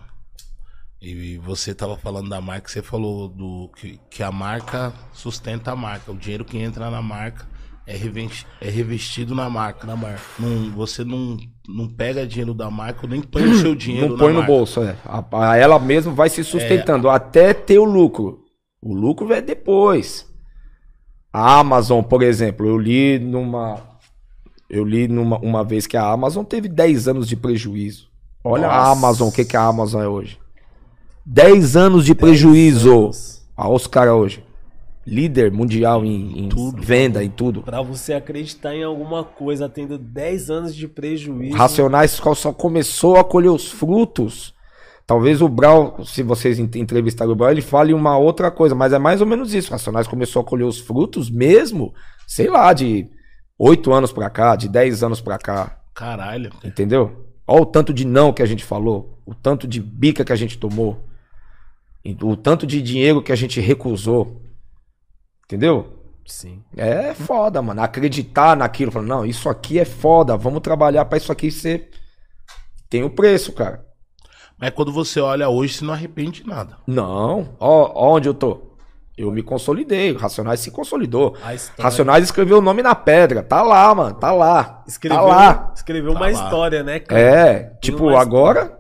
E 1.03 1.37
você 1.37 1.75
tava 1.75 1.99
falando 1.99 2.31
da 2.31 2.41
marca, 2.41 2.71
você 2.71 2.81
falou 2.81 3.29
do 3.29 3.71
que, 3.77 4.01
que 4.09 4.23
a 4.23 4.33
marca 4.33 4.91
sustenta 5.13 5.73
a 5.73 5.77
marca. 5.77 6.13
O 6.13 6.17
dinheiro 6.17 6.47
que 6.47 6.57
entra 6.57 6.89
na 6.91 7.03
marca 7.03 7.52
é, 7.87 7.97
é 8.61 8.71
revestido 8.71 9.35
na 9.35 9.49
marca. 9.51 9.87
Na 9.87 9.97
marca. 9.97 10.21
Não, 10.39 10.71
você 10.71 11.05
não, 11.05 11.37
não 11.69 11.89
pega 11.89 12.27
dinheiro 12.27 12.55
da 12.55 12.71
marca, 12.71 13.07
nem 13.07 13.21
põe 13.23 13.43
o 13.45 13.59
seu 13.59 13.75
dinheiro 13.77 14.11
Não 14.11 14.17
põe 14.19 14.29
no 14.33 14.39
marca. 14.41 14.53
bolso, 14.53 14.83
é. 14.83 14.97
A, 15.05 15.25
a- 15.51 15.57
ela 15.57 15.79
mesma 15.79 16.13
vai 16.13 16.29
se 16.29 16.43
sustentando 16.45 17.09
até 17.09 17.53
ter 17.53 17.79
o 17.79 17.85
lucro. 17.85 18.41
O 18.81 18.95
lucro 18.95 19.27
vem 19.27 19.43
depois. 19.43 20.27
A 21.33 21.59
Amazon, 21.61 22.03
por 22.03 22.23
exemplo, 22.23 22.67
eu 22.67 22.77
li 22.79 23.19
numa. 23.19 23.81
Eu 24.69 24.85
li 24.85 25.07
numa 25.09 25.39
uma 25.39 25.63
vez 25.65 25.87
que 25.87 25.97
a 25.97 26.07
Amazon 26.11 26.45
teve 26.45 26.69
10 26.69 27.09
anos 27.09 27.29
de 27.29 27.37
prejuízo. 27.37 28.09
Olha 28.45 28.69
a 28.69 28.77
Nossa. 28.77 28.91
Amazon, 28.93 29.29
o 29.29 29.33
que, 29.33 29.45
que 29.45 29.57
a 29.57 29.63
Amazon 29.65 30.03
é 30.03 30.09
hoje. 30.09 30.39
10 31.25 31.77
anos 31.77 32.05
de 32.05 32.15
prejuízo. 32.15 32.91
anos. 33.05 33.47
Olha 33.57 33.71
os 33.75 33.87
caras 33.87 34.15
hoje. 34.15 34.45
Líder 35.07 35.51
mundial 35.51 36.05
em, 36.05 36.45
em 36.47 36.49
venda, 36.81 37.25
em 37.25 37.29
tudo. 37.31 37.63
Pra 37.63 37.83
você 37.83 38.13
acreditar 38.13 38.75
em 38.75 38.85
alguma 38.85 39.25
coisa 39.25 39.69
tendo 39.69 39.99
10 39.99 40.49
anos 40.51 40.75
de 40.77 40.87
prejuízo. 40.87 41.57
Racionais 41.57 42.13
só- 42.13 42.53
começou 42.53 43.17
a 43.17 43.25
colher 43.25 43.49
os 43.51 43.69
frutos. 43.71 44.55
Talvez 45.05 45.43
o 45.43 45.49
Brau, 45.49 46.05
se 46.05 46.23
vocês 46.23 46.61
ent- 46.61 46.77
entrevistarem 46.77 47.33
o 47.33 47.37
Brau, 47.37 47.51
ele 47.51 47.61
fale 47.61 47.93
uma 47.93 48.17
outra 48.17 48.51
coisa, 48.51 48.75
mas 48.77 48.93
é 48.93 48.99
mais 48.99 49.21
ou 49.21 49.27
menos 49.27 49.53
isso. 49.53 49.73
Racionais 49.73 50.07
começou 50.07 50.41
a 50.41 50.45
colher 50.45 50.65
os 50.65 50.79
frutos 50.79 51.29
mesmo, 51.29 51.93
sei 52.27 52.49
lá, 52.49 52.73
de 52.73 53.09
8 53.59 53.93
anos 53.93 54.13
pra 54.13 54.31
cá, 54.31 54.55
de 54.55 54.69
10 54.69 55.03
anos 55.03 55.21
pra 55.21 55.37
cá, 55.37 55.81
Caralho. 55.93 56.51
entendeu? 56.65 57.27
Olha 57.45 57.63
o 57.63 57.67
tanto 57.67 57.93
de 57.93 58.07
não 58.07 58.33
que 58.33 58.41
a 58.43 58.47
gente 58.47 58.65
falou, 58.65 59.19
o 59.27 59.35
tanto 59.35 59.67
de 59.67 59.81
bica 59.81 60.25
que 60.25 60.33
a 60.33 60.37
gente 60.37 60.57
tomou, 60.57 61.05
e 62.05 62.17
o 62.23 62.37
tanto 62.37 62.65
de 62.67 62.81
dinheiro 62.81 63.21
que 63.21 63.33
a 63.33 63.37
gente 63.37 63.61
recusou, 63.61 64.41
entendeu? 65.55 65.99
Sim. 66.25 66.63
É 66.77 67.13
foda, 67.15 67.61
mano. 67.61 67.83
Acreditar 67.83 68.57
naquilo. 68.57 68.91
Falar, 68.93 69.05
não, 69.07 69.25
isso 69.27 69.49
aqui 69.49 69.79
é 69.79 69.85
foda. 69.85 70.37
Vamos 70.37 70.61
trabalhar 70.61 71.05
pra 71.05 71.19
isso 71.19 71.33
aqui 71.33 71.51
ser. 71.51 71.91
Tem 72.89 73.03
o 73.03 73.11
preço, 73.11 73.53
cara. 73.53 73.85
Mas 74.59 74.71
quando 74.71 74.93
você 74.93 75.21
olha 75.21 75.49
hoje, 75.49 75.75
você 75.75 75.85
não 75.85 75.93
arrepende 75.93 76.43
de 76.43 76.49
nada. 76.49 76.77
Não. 76.87 77.57
Ó, 77.59 77.91
ó 77.95 78.15
onde 78.17 78.29
eu 78.29 78.35
tô. 78.35 78.71
Eu 79.19 79.31
me 79.33 79.43
consolidei. 79.43 80.13
O 80.13 80.17
Racionais 80.19 80.61
se 80.61 80.71
consolidou. 80.71 81.35
História. 81.53 81.83
Racionais 81.83 82.25
escreveu 82.25 82.59
o 82.59 82.63
nome 82.63 82.83
na 82.83 82.95
pedra. 82.95 83.43
Tá 83.43 83.61
lá, 83.63 83.93
mano. 83.95 84.15
Tá 84.15 84.33
lá. 84.33 84.83
Escreveu, 84.87 85.19
Tá 85.19 85.25
lá. 85.27 85.73
escreveu 85.75 86.13
Tá 86.13 86.19
uma 86.19 86.27
lá. 86.27 86.33
história, 86.33 86.83
né, 86.83 87.01
cara? 87.01 87.21
É. 87.21 87.55
Tem 87.65 87.79
Tipo, 87.81 88.05
uma 88.09 88.21
agora. 88.21 88.79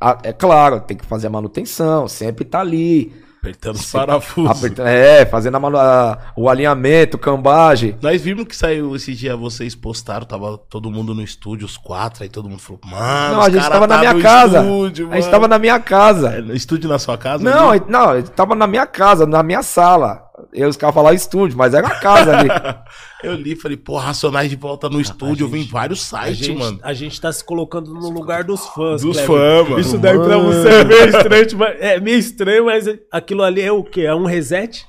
a- 0.00 0.18
É 0.22 0.32
claro, 0.32 0.80
tem 0.80 0.96
que 0.96 1.04
fazer 1.04 1.26
a 1.26 1.30
manutenção. 1.30 2.06
Sempre 2.08 2.44
tá 2.44 2.60
ali. 2.60 3.12
Apertando 3.40 3.76
os 3.76 3.90
parafusos. 3.90 4.78
É, 4.80 5.24
fazendo 5.24 5.56
a 5.56 5.80
a- 5.80 6.18
o 6.36 6.48
alinhamento, 6.50 7.16
cambagem. 7.16 7.96
Nós 8.02 8.20
vimos 8.20 8.44
que 8.44 8.54
saiu 8.54 8.94
esse 8.94 9.14
dia, 9.14 9.34
vocês 9.34 9.74
postaram, 9.74 10.26
tava 10.26 10.58
todo 10.58 10.90
mundo 10.90 11.14
no 11.14 11.22
estúdio, 11.22 11.64
os 11.64 11.78
quatro, 11.78 12.22
aí 12.22 12.28
todo 12.28 12.50
mundo 12.50 12.60
falou, 12.60 12.80
mano, 12.84 13.34
Não, 13.36 13.40
a 13.42 13.48
gente 13.48 13.66
tava 13.66 13.86
na 13.86 13.94
tá 13.94 14.00
minha 14.00 14.14
no 14.14 14.20
casa. 14.22 14.60
Estúdio, 14.60 15.06
A 15.10 15.14
gente 15.14 15.20
mano." 15.22 15.30
tava 15.32 15.48
na 15.48 15.58
minha 15.58 15.80
casa. 15.80 16.34
É, 16.34 16.40
no 16.42 16.54
estúdio 16.54 16.88
na 16.90 16.98
sua 16.98 17.16
casa? 17.16 17.42
Não, 17.42 17.72
não, 17.88 18.22
tava 18.22 18.54
na 18.54 18.66
minha 18.66 18.86
casa, 18.86 19.24
na 19.24 19.42
minha 19.42 19.62
sala. 19.62 20.29
E 20.52 20.64
os 20.64 20.76
caras 20.76 20.94
falaram 20.94 21.14
estúdio, 21.16 21.56
mas 21.56 21.74
era 21.74 21.86
a 21.86 21.98
casa 22.00 22.36
ali. 22.38 22.48
Eu 23.22 23.34
li 23.34 23.52
e 23.52 23.56
falei, 23.56 23.76
pô, 23.76 23.98
Racionais 23.98 24.48
de 24.48 24.56
volta 24.56 24.88
no 24.88 24.98
estúdio, 25.00 25.44
eu 25.44 25.48
vi 25.50 25.58
em 25.58 25.62
gente- 25.62 25.72
vários 25.72 26.14
A 26.14 26.22
sites, 26.24 26.38
gente, 26.46 26.58
mano. 26.58 26.78
a 26.82 26.94
gente 26.94 27.20
tá 27.20 27.30
se 27.30 27.44
colocando 27.44 27.92
no 27.92 28.08
lugar 28.08 28.44
dos 28.44 28.66
fãs. 28.68 29.02
Dos 29.02 29.20
fãs, 29.20 29.68
mano. 29.68 29.78
Isso 29.78 29.98
daí 29.98 30.18
pra 30.18 30.38
você 30.38 30.68
é 30.68 30.84
meio 30.84 31.04
estranho, 31.10 31.58
mas 31.58 31.76
é 31.80 32.00
meio 32.00 32.18
estranho, 32.18 32.64
mas 32.64 32.86
aquilo 33.12 33.42
ali 33.42 33.60
é 33.60 33.70
o 33.70 33.84
quê? 33.84 34.02
É 34.02 34.14
um 34.14 34.24
reset? 34.24 34.86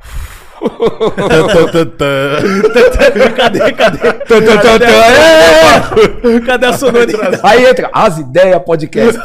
Cadê, 3.36 3.72
cadê? 3.72 4.84
É! 4.84 6.40
Cadê 6.46 6.66
a 6.66 6.72
sonoridade? 6.72 7.40
Aí 7.42 7.64
entra 7.66 7.90
As 7.92 8.18
Ideias 8.18 8.62
Podcast. 8.62 9.20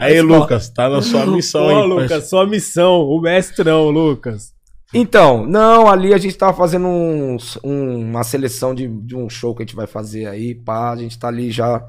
Aí, 0.00 0.20
Lucas, 0.20 0.68
tá 0.70 0.88
na 0.88 1.02
sua 1.02 1.26
missão 1.26 1.62
Pô, 1.62 1.68
aí. 1.68 1.86
Lucas, 1.86 2.28
sua 2.28 2.46
missão, 2.46 3.02
o 3.02 3.20
mestrão, 3.20 3.90
Lucas. 3.90 4.52
Então, 4.94 5.46
não, 5.46 5.86
ali 5.88 6.14
a 6.14 6.18
gente 6.18 6.36
tava 6.36 6.54
fazendo 6.54 6.86
uns- 6.88 7.58
um- 7.62 8.00
uma 8.08 8.24
seleção 8.24 8.74
de, 8.74 8.88
de 8.88 9.14
um 9.14 9.28
show 9.28 9.54
que 9.54 9.62
a 9.62 9.66
gente 9.66 9.76
vai 9.76 9.86
fazer 9.86 10.26
aí, 10.26 10.54
pá, 10.54 10.90
a 10.92 10.96
gente 10.96 11.18
tá 11.18 11.28
ali 11.28 11.50
já. 11.50 11.82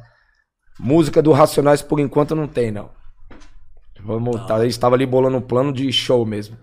Música 0.78 1.22
do 1.22 1.32
Racionais 1.32 1.82
por 1.82 2.00
enquanto 2.00 2.36
não 2.36 2.48
tem, 2.48 2.72
não. 2.72 2.90
Vamos, 4.04 4.46
tá, 4.48 4.56
a 4.56 4.64
gente 4.64 4.80
tava 4.80 4.96
ali 4.96 5.06
bolando 5.06 5.38
um 5.38 5.42
plano 5.42 5.72
de 5.74 5.92
show 5.92 6.26
mesmo. 6.26 6.58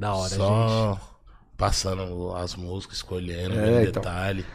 Da 0.00 0.14
hora, 0.14 0.28
gente. 0.30 0.38
Só 0.38 0.98
passando 1.58 2.32
as 2.34 2.56
músicas, 2.56 2.96
escolhendo, 2.96 3.54
É, 3.60 3.82
então. 3.82 4.00
detalhe. 4.02 4.46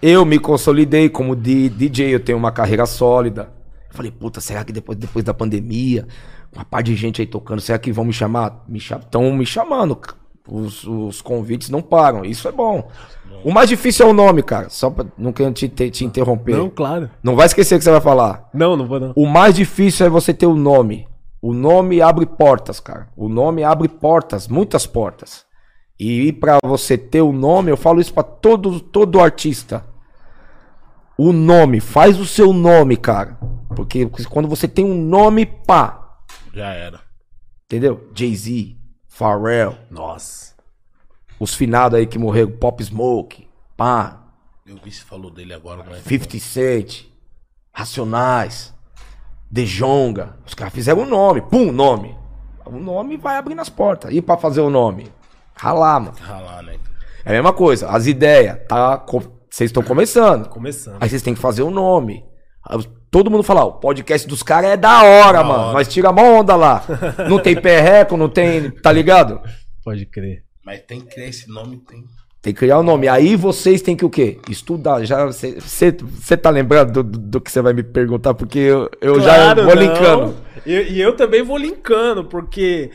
Eu 0.00 0.24
me 0.24 0.38
consolidei 0.38 1.10
como 1.10 1.36
DJ, 1.36 2.14
eu 2.14 2.20
tenho 2.20 2.38
uma 2.38 2.50
carreira 2.50 2.86
sólida. 2.86 3.50
Eu 3.90 3.94
falei, 3.94 4.10
puta, 4.10 4.40
será 4.40 4.64
que 4.64 4.72
depois, 4.72 4.96
depois 4.96 5.22
da 5.22 5.34
pandemia, 5.34 6.06
uma 6.50 6.64
par 6.64 6.82
de 6.82 6.94
gente 6.94 7.20
aí 7.20 7.26
tocando, 7.26 7.60
será 7.60 7.78
que 7.78 7.92
vão 7.92 8.06
me 8.06 8.14
chamar? 8.14 8.64
Me 8.66 8.78
Estão 8.78 9.30
me 9.34 9.44
chamando. 9.44 9.98
Os, 10.48 10.84
os 10.84 11.20
convites 11.20 11.68
não 11.68 11.82
param, 11.82 12.24
isso 12.24 12.48
é 12.48 12.52
bom. 12.52 12.88
O 13.44 13.52
mais 13.52 13.68
difícil 13.68 14.06
é 14.06 14.08
o 14.08 14.14
nome, 14.14 14.42
cara, 14.42 14.70
só 14.70 14.88
pra 14.88 15.04
não 15.18 15.32
quero 15.34 15.52
te, 15.52 15.68
te, 15.68 15.90
te 15.90 16.04
interromper. 16.04 16.52
Não, 16.52 16.64
Não. 16.64 16.70
claro. 16.70 17.10
vai 17.22 17.44
esquecer 17.44 17.74
o 17.74 17.78
que 17.78 17.84
você 17.84 17.90
vai 17.90 18.00
falar. 18.00 18.48
Não, 18.54 18.74
não 18.74 18.86
vou 18.86 18.98
não. 18.98 19.12
O 19.14 19.26
mais 19.26 19.54
difícil 19.54 20.06
é 20.06 20.08
você 20.08 20.32
ter 20.32 20.46
o 20.46 20.54
nome. 20.54 21.06
O 21.46 21.52
nome 21.52 22.00
abre 22.00 22.24
portas, 22.24 22.80
cara. 22.80 23.06
O 23.14 23.28
nome 23.28 23.62
abre 23.62 23.86
portas, 23.86 24.48
muitas 24.48 24.86
portas. 24.86 25.44
E 26.00 26.32
pra 26.32 26.56
você 26.64 26.96
ter 26.96 27.20
o 27.20 27.34
nome, 27.34 27.70
eu 27.70 27.76
falo 27.76 28.00
isso 28.00 28.14
pra 28.14 28.22
todo, 28.22 28.80
todo 28.80 29.20
artista. 29.20 29.84
O 31.18 31.34
nome, 31.34 31.80
faz 31.80 32.18
o 32.18 32.24
seu 32.24 32.50
nome, 32.54 32.96
cara. 32.96 33.38
Porque 33.76 34.06
quando 34.30 34.48
você 34.48 34.66
tem 34.66 34.86
um 34.86 34.94
nome, 34.94 35.44
pá. 35.44 36.16
Já 36.50 36.70
era. 36.70 37.02
Entendeu? 37.66 38.08
Jay-Z, 38.14 38.78
Pharrell, 39.06 39.76
Nossa. 39.90 40.54
os 41.38 41.54
finados 41.54 41.98
aí 41.98 42.06
que 42.06 42.18
morreram, 42.18 42.52
Pop 42.52 42.82
Smoke, 42.82 43.46
pá. 43.76 44.32
Eu 44.64 44.78
vi 44.82 44.90
se 44.90 45.04
falou 45.04 45.30
dele 45.30 45.52
agora, 45.52 45.84
não 45.84 45.94
é? 45.94 46.00
50 46.00 46.38
Cent, 46.38 47.04
Racionais, 47.70 48.73
Dejonga. 49.54 50.34
Os 50.44 50.52
caras 50.52 50.74
fizeram 50.74 51.02
um 51.02 51.06
nome, 51.06 51.40
pum, 51.40 51.70
nome. 51.70 52.12
O 52.66 52.72
nome 52.72 53.16
vai 53.16 53.36
abrindo 53.36 53.60
as 53.60 53.68
portas. 53.68 54.12
E 54.12 54.20
pra 54.20 54.36
fazer 54.36 54.60
o 54.60 54.68
nome? 54.68 55.06
Ralar, 55.54 56.00
mano. 56.00 56.16
Ralar, 56.20 56.60
né? 56.64 56.74
É 57.24 57.30
a 57.30 57.32
mesma 57.34 57.52
coisa. 57.52 57.88
As 57.88 58.08
ideias, 58.08 58.58
tá? 58.68 58.96
Vocês 59.48 59.68
estão 59.70 59.80
começando. 59.80 60.48
Começando. 60.48 60.96
Aí 61.00 61.08
vocês 61.08 61.22
têm 61.22 61.34
que 61.34 61.40
fazer 61.40 61.62
o 61.62 61.70
nome. 61.70 62.24
Aí 62.68 62.82
Todo 63.12 63.30
mundo 63.30 63.44
fala, 63.44 63.64
ó, 63.64 63.68
o 63.68 63.72
podcast 63.74 64.26
dos 64.26 64.42
caras 64.42 64.70
é 64.70 64.76
da 64.76 65.04
hora, 65.04 65.38
Da 65.38 65.44
mano. 65.44 65.62
hora. 65.66 65.72
Nós 65.74 65.86
tira 65.86 66.08
a 66.08 66.12
onda 66.12 66.56
lá. 66.56 66.82
Não 67.30 67.38
tem 67.38 67.54
perreco, 67.54 68.16
não 68.16 68.28
tem. 68.28 68.72
Tá 68.72 68.90
ligado? 68.90 69.40
Pode 69.84 70.04
crer. 70.06 70.42
Mas 70.66 70.80
tem 70.80 71.00
que 71.00 71.14
criar 71.14 71.28
esse 71.28 71.48
nome, 71.48 71.76
tem. 71.88 72.02
Tem 72.44 72.52
que 72.52 72.58
criar 72.60 72.78
o 72.78 72.82
nome. 72.82 73.08
Aí 73.08 73.36
vocês 73.36 73.80
têm 73.80 73.96
que 73.96 74.04
o 74.04 74.10
quê? 74.10 74.38
Estudar. 74.50 75.02
Já 75.02 75.24
você 75.24 76.36
tá 76.36 76.50
lembrando 76.50 77.02
do, 77.02 77.18
do- 77.18 77.40
que 77.40 77.50
você 77.50 77.62
vai 77.62 77.72
me 77.72 77.82
perguntar? 77.82 78.34
Porque 78.34 78.58
eu, 78.58 78.90
eu 79.00 79.18
já 79.18 79.54
vou 79.54 79.64
não. 79.64 79.74
linkando. 79.74 80.36
E, 80.66 80.72
e 80.92 81.00
eu 81.00 81.16
também 81.16 81.42
vou 81.42 81.56
linkando, 81.56 82.22
porque 82.22 82.90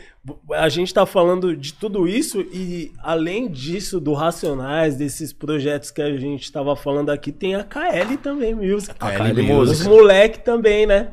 a 0.52 0.68
gente 0.68 0.94
tá 0.94 1.04
falando 1.04 1.56
de 1.56 1.72
tudo 1.74 2.06
isso 2.06 2.40
e 2.52 2.92
além 3.02 3.48
disso, 3.48 3.98
do 3.98 4.12
Racionais, 4.12 4.94
desses 4.94 5.32
projetos 5.32 5.90
que 5.90 6.00
a 6.00 6.16
gente 6.16 6.50
tava 6.52 6.76
falando 6.76 7.10
aqui, 7.10 7.32
tem 7.32 7.56
a 7.56 7.64
KL 7.64 8.16
também, 8.22 8.54
Music. 8.54 8.94
A 9.00 9.10
KL 9.10 9.40
Os 9.40 9.68
Music. 9.70 9.88
moleque 9.88 10.38
também, 10.44 10.86
né? 10.86 11.08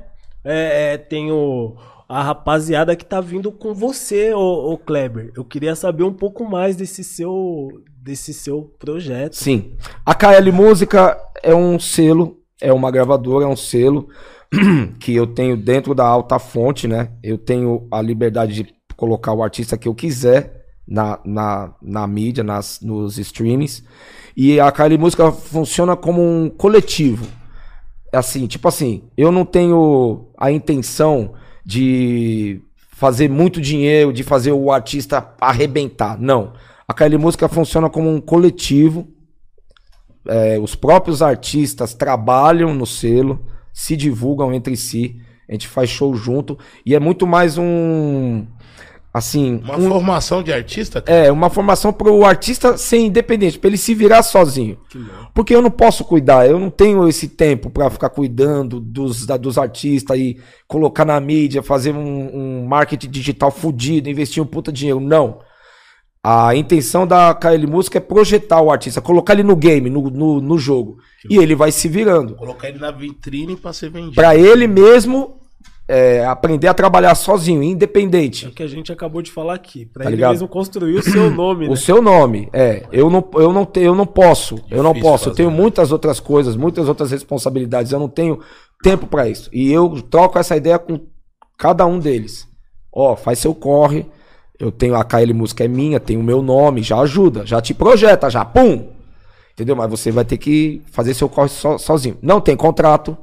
É, 0.46 0.94
é, 0.94 0.98
tem 0.98 1.32
o, 1.32 1.76
a 2.08 2.22
rapaziada 2.22 2.96
que 2.96 3.04
tá 3.06 3.20
vindo 3.20 3.52
com 3.52 3.74
você, 3.74 4.32
ô, 4.32 4.74
ô 4.74 4.78
Kleber. 4.78 5.32
Eu 5.36 5.44
queria 5.44 5.76
saber 5.76 6.04
um 6.04 6.14
pouco 6.14 6.46
mais 6.48 6.76
desse 6.76 7.04
seu, 7.04 7.82
desse 8.08 8.34
seu 8.34 8.74
projeto. 8.80 9.36
Sim. 9.36 9.74
A 10.06 10.16
KL 10.16 10.50
Música 10.54 11.18
é 11.44 11.54
um 11.54 11.78
selo, 11.78 12.38
é 12.62 12.72
uma 12.72 12.90
gravadora, 12.90 13.44
é 13.44 13.48
um 13.48 13.56
selo 13.56 14.08
que 14.98 15.14
eu 15.14 15.28
tenho 15.28 15.58
dentro 15.58 15.94
da 15.94 16.06
alta 16.06 16.40
fonte, 16.40 16.88
né? 16.88 17.10
Eu 17.22 17.38
tenho 17.38 17.86
a 17.92 18.02
liberdade 18.02 18.64
de 18.64 18.74
colocar 18.96 19.34
o 19.34 19.44
artista 19.44 19.78
que 19.78 19.90
eu 19.90 19.94
quiser 19.94 20.66
na, 20.88 21.20
na, 21.26 21.74
na 21.82 22.08
mídia, 22.08 22.46
nas, 22.46 22.80
nos 22.82 23.18
streamings. 23.18 23.84
E 24.36 24.58
a 24.58 24.72
KL 24.72 24.98
Música 24.98 25.30
funciona 25.30 25.98
como 25.98 26.22
um 26.22 26.50
coletivo. 26.50 27.28
Assim, 28.14 28.48
tipo 28.48 28.70
assim, 28.70 29.04
eu 29.18 29.34
não 29.34 29.44
tenho 29.44 30.30
a 30.38 30.50
intenção 30.50 31.34
de 31.66 32.62
fazer 32.94 33.30
muito 33.30 33.60
dinheiro, 33.60 34.14
de 34.14 34.24
fazer 34.24 34.54
o 34.54 34.72
artista 34.72 35.36
arrebentar. 35.42 36.18
Não. 36.18 36.54
A 36.88 36.94
KL 36.94 37.18
Música 37.18 37.48
funciona 37.50 37.90
como 37.90 38.10
um 38.10 38.22
coletivo. 38.22 39.08
É, 40.28 40.58
os 40.60 40.76
próprios 40.76 41.22
artistas 41.22 41.94
trabalham 41.94 42.74
no 42.74 42.86
selo, 42.86 43.46
se 43.74 43.96
divulgam 43.96 44.54
entre 44.54 44.76
si. 44.78 45.18
A 45.50 45.54
gente 45.54 45.68
faz 45.68 45.90
show 45.90 46.14
junto. 46.16 46.58
E 46.86 46.96
é 46.96 47.00
muito 47.00 47.26
mais 47.28 47.58
um. 47.58 48.46
Assim. 49.14 49.62
Uma 49.64 49.78
um- 49.78 49.90
formação 49.90 50.44
de 50.44 50.54
artista, 50.54 51.02
cara. 51.02 51.18
é, 51.26 51.32
uma 51.32 51.50
formação 51.50 51.92
para 51.92 52.12
o 52.12 52.24
artista 52.24 52.78
ser 52.78 53.00
independente, 53.00 53.58
para 53.58 53.70
ele 53.70 53.78
se 53.78 53.96
virar 53.96 54.22
sozinho. 54.22 54.78
Porque 55.34 55.56
eu 55.56 55.62
não 55.62 55.72
posso 55.72 56.04
cuidar, 56.06 56.48
eu 56.48 56.60
não 56.60 56.70
tenho 56.70 57.08
esse 57.08 57.28
tempo 57.28 57.70
para 57.70 57.90
ficar 57.90 58.10
cuidando 58.10 58.80
dos, 58.80 59.26
da- 59.26 59.38
dos 59.38 59.58
artistas 59.58 60.20
e 60.20 60.38
colocar 60.68 61.04
na 61.04 61.20
mídia, 61.20 61.64
fazer 61.64 61.96
um, 61.96 62.62
um 62.62 62.66
marketing 62.68 63.10
digital 63.10 63.50
fudido, 63.50 64.08
investir 64.10 64.44
um 64.44 64.46
puta 64.46 64.72
dinheiro. 64.72 65.00
Não. 65.00 65.40
A 66.30 66.54
intenção 66.56 67.08
da 67.08 67.34
KL 67.34 67.66
Música 67.68 68.00
é 68.00 68.02
projetar 68.02 68.60
o 68.62 68.70
artista, 68.70 69.00
colocar 69.00 69.32
ele 69.32 69.44
no 69.44 69.56
game, 69.56 69.90
no, 69.90 70.10
no, 70.10 70.42
no 70.42 70.58
jogo. 70.58 70.98
E 71.30 71.38
ele 71.38 71.56
vai 71.56 71.72
se 71.72 71.88
virando. 71.88 72.36
Colocar 72.36 72.68
ele 72.68 72.80
na 72.80 72.92
vitrine 72.92 73.56
pra 73.56 73.72
ser 73.72 73.90
vendido. 73.90 74.16
Para 74.16 74.36
ele 74.36 74.68
mesmo 74.68 75.38
é, 75.88 76.26
aprender 76.26 76.68
a 76.68 76.74
trabalhar 76.74 77.16
sozinho, 77.16 77.64
independente. 77.64 78.46
É 78.46 78.50
o 78.50 78.52
que 78.52 78.62
a 78.62 78.68
gente 78.68 78.92
acabou 78.92 79.22
de 79.22 79.32
falar 79.32 79.54
aqui. 79.54 79.86
Pra 79.86 80.04
Tá 80.04 80.10
ele 80.10 80.18
ligado? 80.18 80.32
mesmo 80.32 80.50
construir 80.50 80.96
o 80.98 81.02
seu 81.02 81.32
nome, 81.32 81.66
O 81.68 81.70
né? 81.70 81.76
seu 81.78 82.02
nome, 82.02 82.50
é. 82.52 82.84
Eu 82.92 83.10
não, 83.10 83.26
eu 83.36 83.54
não, 83.54 83.66
te, 83.66 83.80
eu 83.80 83.96
não 83.96 84.06
posso. 84.06 84.56
eu 84.70 84.84
não 84.84 84.92
Difícil 84.92 85.10
posso. 85.12 85.24
Eu 85.24 85.32
fazer, 85.32 85.38
tenho 85.38 85.50
né? 85.52 85.56
muitas 85.56 85.94
outras 85.94 86.20
coisas, 86.20 86.58
muitas 86.58 86.90
outras 86.90 87.10
responsabilidades. 87.10 87.94
Eu 87.94 88.00
não 88.00 88.10
tenho 88.10 88.40
tempo 88.84 89.08
pra 89.08 89.30
isso. 89.30 89.50
E 89.54 89.72
eu 89.72 90.02
troco 90.02 90.38
essa 90.38 90.58
ideia 90.58 90.78
com 90.78 91.00
cada 91.58 91.86
um 91.86 92.00
deles. 92.00 92.46
Ó, 92.92 93.16
faz 93.16 93.40
seu 93.40 93.56
corre. 93.56 94.06
Eu 94.60 94.72
tenho 94.72 94.96
a 94.96 95.04
KL 95.04 95.34
Música 95.34 95.64
é 95.64 95.68
minha, 95.68 96.00
tem 96.00 96.18
o 96.18 96.24
meu 96.24 96.42
nome, 96.42 96.82
já 96.82 97.00
ajuda, 97.00 97.46
já 97.46 97.62
te 97.62 97.74
projeta, 97.74 98.30
já, 98.30 98.44
pum! 98.44 98.88
Entendeu? 99.54 99.76
Mas 99.76 99.90
você 99.90 100.12
vai 100.12 100.26
ter 100.26 100.38
que 100.38 100.82
fazer 100.92 101.14
seu 101.14 101.28
corre 101.30 101.50
so- 101.50 101.78
sozinho. 101.78 102.18
Não 102.22 102.40
tem 102.42 102.56
contrato. 102.56 103.18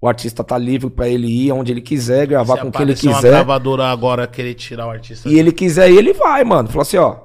O 0.00 0.06
artista 0.06 0.44
tá 0.44 0.56
livre 0.56 0.88
pra 0.90 1.08
ele 1.08 1.26
ir 1.26 1.50
onde 1.52 1.72
ele 1.72 1.80
quiser, 1.80 2.26
gravar 2.26 2.56
Se 2.56 2.60
com 2.62 2.70
quem 2.70 2.82
ele 2.82 2.92
aparecer 2.92 3.08
uma 3.08 3.16
quiser. 3.16 3.30
gravadora 3.30 3.84
agora 3.86 4.26
querer 4.26 4.54
tirar 4.54 4.86
o 4.86 4.90
artista. 4.90 5.28
E 5.28 5.38
ele 5.38 5.50
quiser 5.50 5.90
ir, 5.90 5.96
ele 5.98 6.12
vai, 6.12 6.44
mano. 6.44 6.68
Falou 6.68 6.82
assim, 6.82 6.98
ó. 6.98 7.16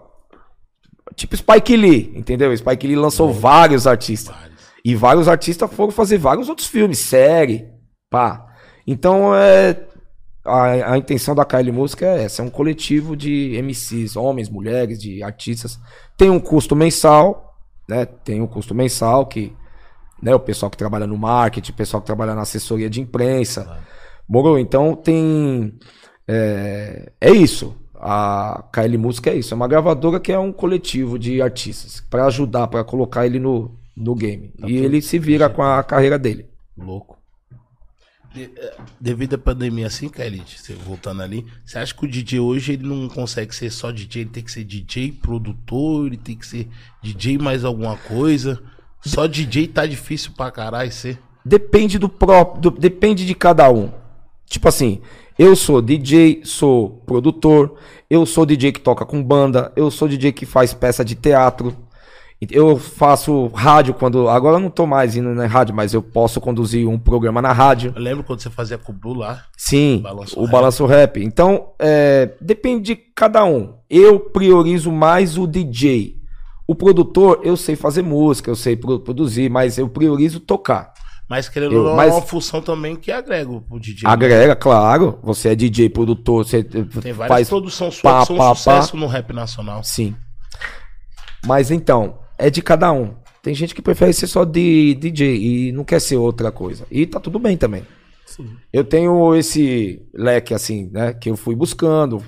Tipo 1.16 1.38
Spike 1.38 1.76
Lee, 1.78 2.12
entendeu? 2.16 2.56
Spike 2.58 2.88
Lee 2.88 2.96
lançou 2.96 3.32
vários 3.32 3.86
artistas. 3.86 4.34
Vários. 4.36 4.58
E 4.84 4.96
vários 4.96 5.28
artistas 5.28 5.72
foram 5.72 5.92
fazer 5.92 6.18
vários 6.18 6.50
outros 6.50 6.68
filmes, 6.68 6.98
série, 7.00 7.66
pá. 8.10 8.46
Então, 8.88 9.36
é. 9.36 9.78
A, 10.46 10.94
a 10.94 10.98
intenção 10.98 11.34
da 11.34 11.46
KL 11.46 11.72
Música 11.72 12.06
é 12.06 12.24
essa: 12.24 12.42
é 12.42 12.46
um 12.46 12.50
coletivo 12.50 13.16
de 13.16 13.58
MCs, 13.62 14.16
homens, 14.16 14.50
mulheres, 14.50 15.00
de 15.02 15.24
artistas. 15.24 15.80
Tem 16.18 16.30
um 16.30 16.40
custo 16.40 16.76
mensal, 16.76 17.58
né? 17.88 18.06
Tem 18.06 18.42
um 18.42 18.48
custo 18.48 18.76
mensal 18.76 19.26
que. 19.26 19.56
Né, 20.22 20.34
o 20.34 20.40
pessoal 20.40 20.70
que 20.70 20.78
trabalha 20.78 21.06
no 21.06 21.18
marketing, 21.18 21.72
o 21.72 21.76
pessoal 21.76 22.00
que 22.00 22.06
trabalha 22.06 22.34
na 22.34 22.44
assessoria 22.44 22.90
de 22.90 23.02
imprensa. 23.02 23.78
Morou? 24.28 24.58
Então 24.58 24.96
tem. 24.96 25.78
É, 26.28 27.12
é 27.20 27.32
isso. 27.32 27.76
A 27.96 28.66
KL 28.72 28.98
Música 28.98 29.30
é 29.30 29.36
isso. 29.36 29.54
É 29.54 29.56
uma 29.56 29.68
gravadora 29.68 30.20
que 30.20 30.32
é 30.32 30.40
um 30.40 30.52
coletivo 30.52 31.18
de 31.20 31.42
artistas 31.42 32.02
para 32.10 32.26
ajudar, 32.26 32.68
para 32.68 32.84
colocar 32.84 33.26
ele 33.26 33.40
no, 33.40 33.78
no 33.96 34.16
game. 34.16 34.54
e 34.66 34.78
ele 34.78 35.02
se 35.02 35.18
vira 35.20 35.50
com 35.50 35.62
a 35.62 35.82
carreira 35.84 36.18
dele. 36.18 36.48
Louco. 36.78 37.23
De- 38.34 38.50
eh, 38.56 38.76
devido 39.00 39.36
à 39.36 39.38
pandemia, 39.38 39.88
assim, 39.88 40.10
Kelly, 40.10 40.42
você 40.48 40.74
voltando 40.74 41.22
ali, 41.22 41.46
você 41.64 41.78
acha 41.78 41.94
que 41.94 42.04
o 42.04 42.08
DJ 42.08 42.40
hoje 42.40 42.74
ele 42.74 42.84
não 42.88 43.08
consegue 43.08 43.54
ser 43.54 43.70
só 43.70 43.92
DJ, 43.92 44.22
ele 44.24 44.30
tem 44.32 44.44
que 44.44 44.52
ser 44.52 44.64
DJ, 44.64 45.12
produtor, 45.12 46.08
ele 46.08 46.18
tem 46.18 46.36
que 46.36 46.46
ser 46.48 46.68
DJ 47.02 47.38
mais 47.38 47.64
alguma 47.64 47.96
coisa? 47.96 48.62
Só 49.02 49.28
DJ 49.28 49.68
tá 49.68 49.86
difícil 49.86 50.32
pra 50.36 50.50
caralho 50.50 50.92
ser. 50.92 51.20
Depende 51.46 52.00
do 52.00 52.08
próprio, 52.10 52.72
depende 52.72 53.26
de 53.26 53.36
cada 53.36 53.70
um. 53.70 53.92
Tipo 54.48 54.68
assim, 54.70 55.02
eu 55.38 55.56
sou 55.56 55.82
DJ, 55.82 56.42
sou 56.46 56.90
produtor, 57.06 57.78
eu 58.10 58.26
sou 58.26 58.46
DJ 58.46 58.72
que 58.72 58.80
toca 58.80 59.06
com 59.06 59.22
banda, 59.22 59.72
eu 59.76 59.92
sou 59.92 60.08
DJ 60.08 60.32
que 60.32 60.46
faz 60.46 60.74
peça 60.74 61.04
de 61.04 61.16
teatro. 61.16 61.76
Eu 62.52 62.78
faço 62.78 63.48
rádio 63.48 63.94
quando. 63.94 64.28
Agora 64.30 64.58
eu 64.58 64.60
não 64.60 64.70
tô 64.70 64.86
mais 64.86 65.16
indo 65.16 65.30
na 65.30 65.46
rádio, 65.48 65.76
mas 65.76 65.94
eu 65.94 66.02
posso 66.02 66.40
conduzir 66.42 66.88
um 66.88 66.98
programa 67.00 67.42
na 67.42 67.52
rádio. 67.52 67.94
Eu 67.96 68.02
lembro 68.02 68.24
quando 68.24 68.40
você 68.42 68.50
fazia 68.50 68.78
com 68.78 68.92
o 68.92 68.96
Blue 68.96 69.14
lá. 69.14 69.44
Sim, 69.58 70.00
Balanço 70.04 70.40
o 70.40 70.44
rap. 70.44 70.52
balanço 70.52 70.86
rap. 70.86 71.24
Então, 71.24 71.72
é, 71.80 72.34
depende 72.42 72.84
de 72.84 72.96
cada 72.96 73.44
um. 73.46 73.76
Eu 73.90 74.20
priorizo 74.20 74.92
mais 74.92 75.38
o 75.38 75.46
DJ. 75.48 76.22
O 76.68 76.74
produtor, 76.76 77.42
eu 77.44 77.58
sei 77.58 77.76
fazer 77.76 78.02
música, 78.02 78.50
eu 78.50 78.56
sei 78.56 78.76
pro- 78.76 79.00
produzir, 79.00 79.50
mas 79.50 79.78
eu 79.78 79.88
priorizo 79.90 80.40
tocar. 80.40 80.94
Mas 81.30 81.48
querendo 81.50 81.78
ou 81.78 81.84
não, 81.90 81.96
mas- 81.96 82.12
é 82.12 82.16
uma 82.16 82.22
função 82.22 82.62
também 82.62 82.96
que 82.96 83.12
agrega 83.12 83.50
pro 83.68 83.80
DJ. 83.80 84.04
né? 84.08 84.10
Agrega, 84.14 84.56
claro. 84.56 85.20
Você 85.24 85.50
é 85.50 85.56
DJ, 85.56 85.90
produtor, 85.90 86.46
você 86.46 86.64
Tem 86.64 86.84
várias 87.14 87.28
faz. 87.28 87.50
produções 87.50 88.00
pá, 88.02 88.26
suas 88.26 88.28
que 88.28 88.28
são 88.28 88.38
pá, 88.38 88.44
um 88.46 88.48
pá. 88.50 88.56
sucesso 88.56 88.98
no 88.98 89.08
rap 89.08 89.34
nacional. 89.34 89.84
Sim. 89.84 90.16
Mas 91.46 91.72
então, 91.72 92.20
é 92.38 92.50
de 92.50 92.62
cada 92.62 92.92
um. 92.92 93.16
Tem 93.42 93.54
gente 93.54 93.76
que 93.76 93.82
prefere 93.82 94.14
ser 94.14 94.28
só 94.28 94.46
de 94.46 94.96
DJ 94.96 95.36
e 95.36 95.72
não 95.72 95.84
quer 95.84 96.00
ser 96.00 96.16
outra 96.16 96.52
coisa. 96.52 96.86
E 96.90 97.06
tá 97.06 97.20
tudo 97.20 97.38
bem 97.38 97.58
também. 97.58 97.84
Sim. 98.26 98.50
Eu 98.72 98.84
tenho 98.84 99.36
esse 99.36 100.02
leque 100.14 100.54
assim, 100.54 100.90
né? 100.92 101.14
Que 101.14 101.30
eu 101.30 101.36
fui 101.36 101.56
buscando, 101.56 102.24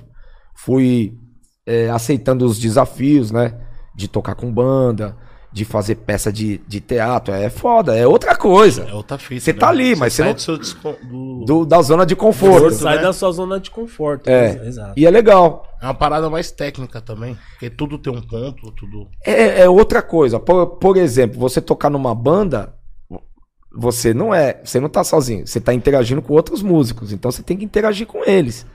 fui 0.54 1.18
é, 1.64 1.88
aceitando 1.88 2.44
os 2.44 2.58
desafios, 2.58 3.30
né? 3.30 3.58
De 3.94 4.08
tocar 4.08 4.34
com 4.34 4.52
banda, 4.52 5.16
de 5.56 5.64
fazer 5.64 5.94
peça 5.94 6.30
de, 6.30 6.58
de 6.68 6.80
teatro. 6.82 7.32
É 7.32 7.48
foda, 7.48 7.96
é 7.96 8.06
outra 8.06 8.36
coisa. 8.36 8.82
É 8.84 8.92
outra 8.92 9.16
fita. 9.16 9.40
Você 9.40 9.54
tá 9.54 9.70
ali, 9.70 9.96
mas 9.96 10.12
você 10.12 10.22
não- 10.22 10.34
do 10.34 10.58
do- 11.08 11.44
Do, 11.46 11.64
da 11.64 11.80
zona 11.80 12.04
de 12.04 12.14
conforto. 12.14 12.64
Conforto, 12.64 12.74
Sai 12.82 12.96
né? 12.96 13.02
da 13.02 13.12
sua 13.14 13.32
zona 13.32 13.58
de 13.58 13.70
conforto. 13.70 14.28
É. 14.28 14.50
Exato. 14.66 14.92
E 14.94 15.06
é 15.06 15.10
legal. 15.10 15.66
É 15.80 15.86
uma 15.86 15.94
parada 15.94 16.28
mais 16.28 16.50
técnica 16.50 17.00
também. 17.00 17.38
Porque 17.52 17.70
tudo 17.70 17.96
tem 17.96 18.12
um 18.14 18.20
ponto, 18.20 18.70
tudo. 18.72 19.08
É, 19.24 19.62
é 19.62 19.68
outra 19.68 20.02
coisa. 20.02 20.38
Por, 20.38 20.66
por 20.76 20.98
exemplo, 20.98 21.38
você 21.40 21.58
tocar 21.58 21.88
numa 21.88 22.14
banda, 22.14 22.74
você 23.74 24.12
não 24.12 24.34
é, 24.34 24.60
você 24.62 24.78
não 24.78 24.90
tá 24.90 25.02
sozinho, 25.04 25.46
você 25.46 25.58
tá 25.58 25.72
interagindo 25.72 26.20
com 26.20 26.34
outros 26.34 26.62
músicos, 26.62 27.12
então 27.12 27.30
você 27.30 27.42
tem 27.42 27.56
que 27.56 27.64
interagir 27.64 28.06
com 28.06 28.22
eles. 28.26 28.66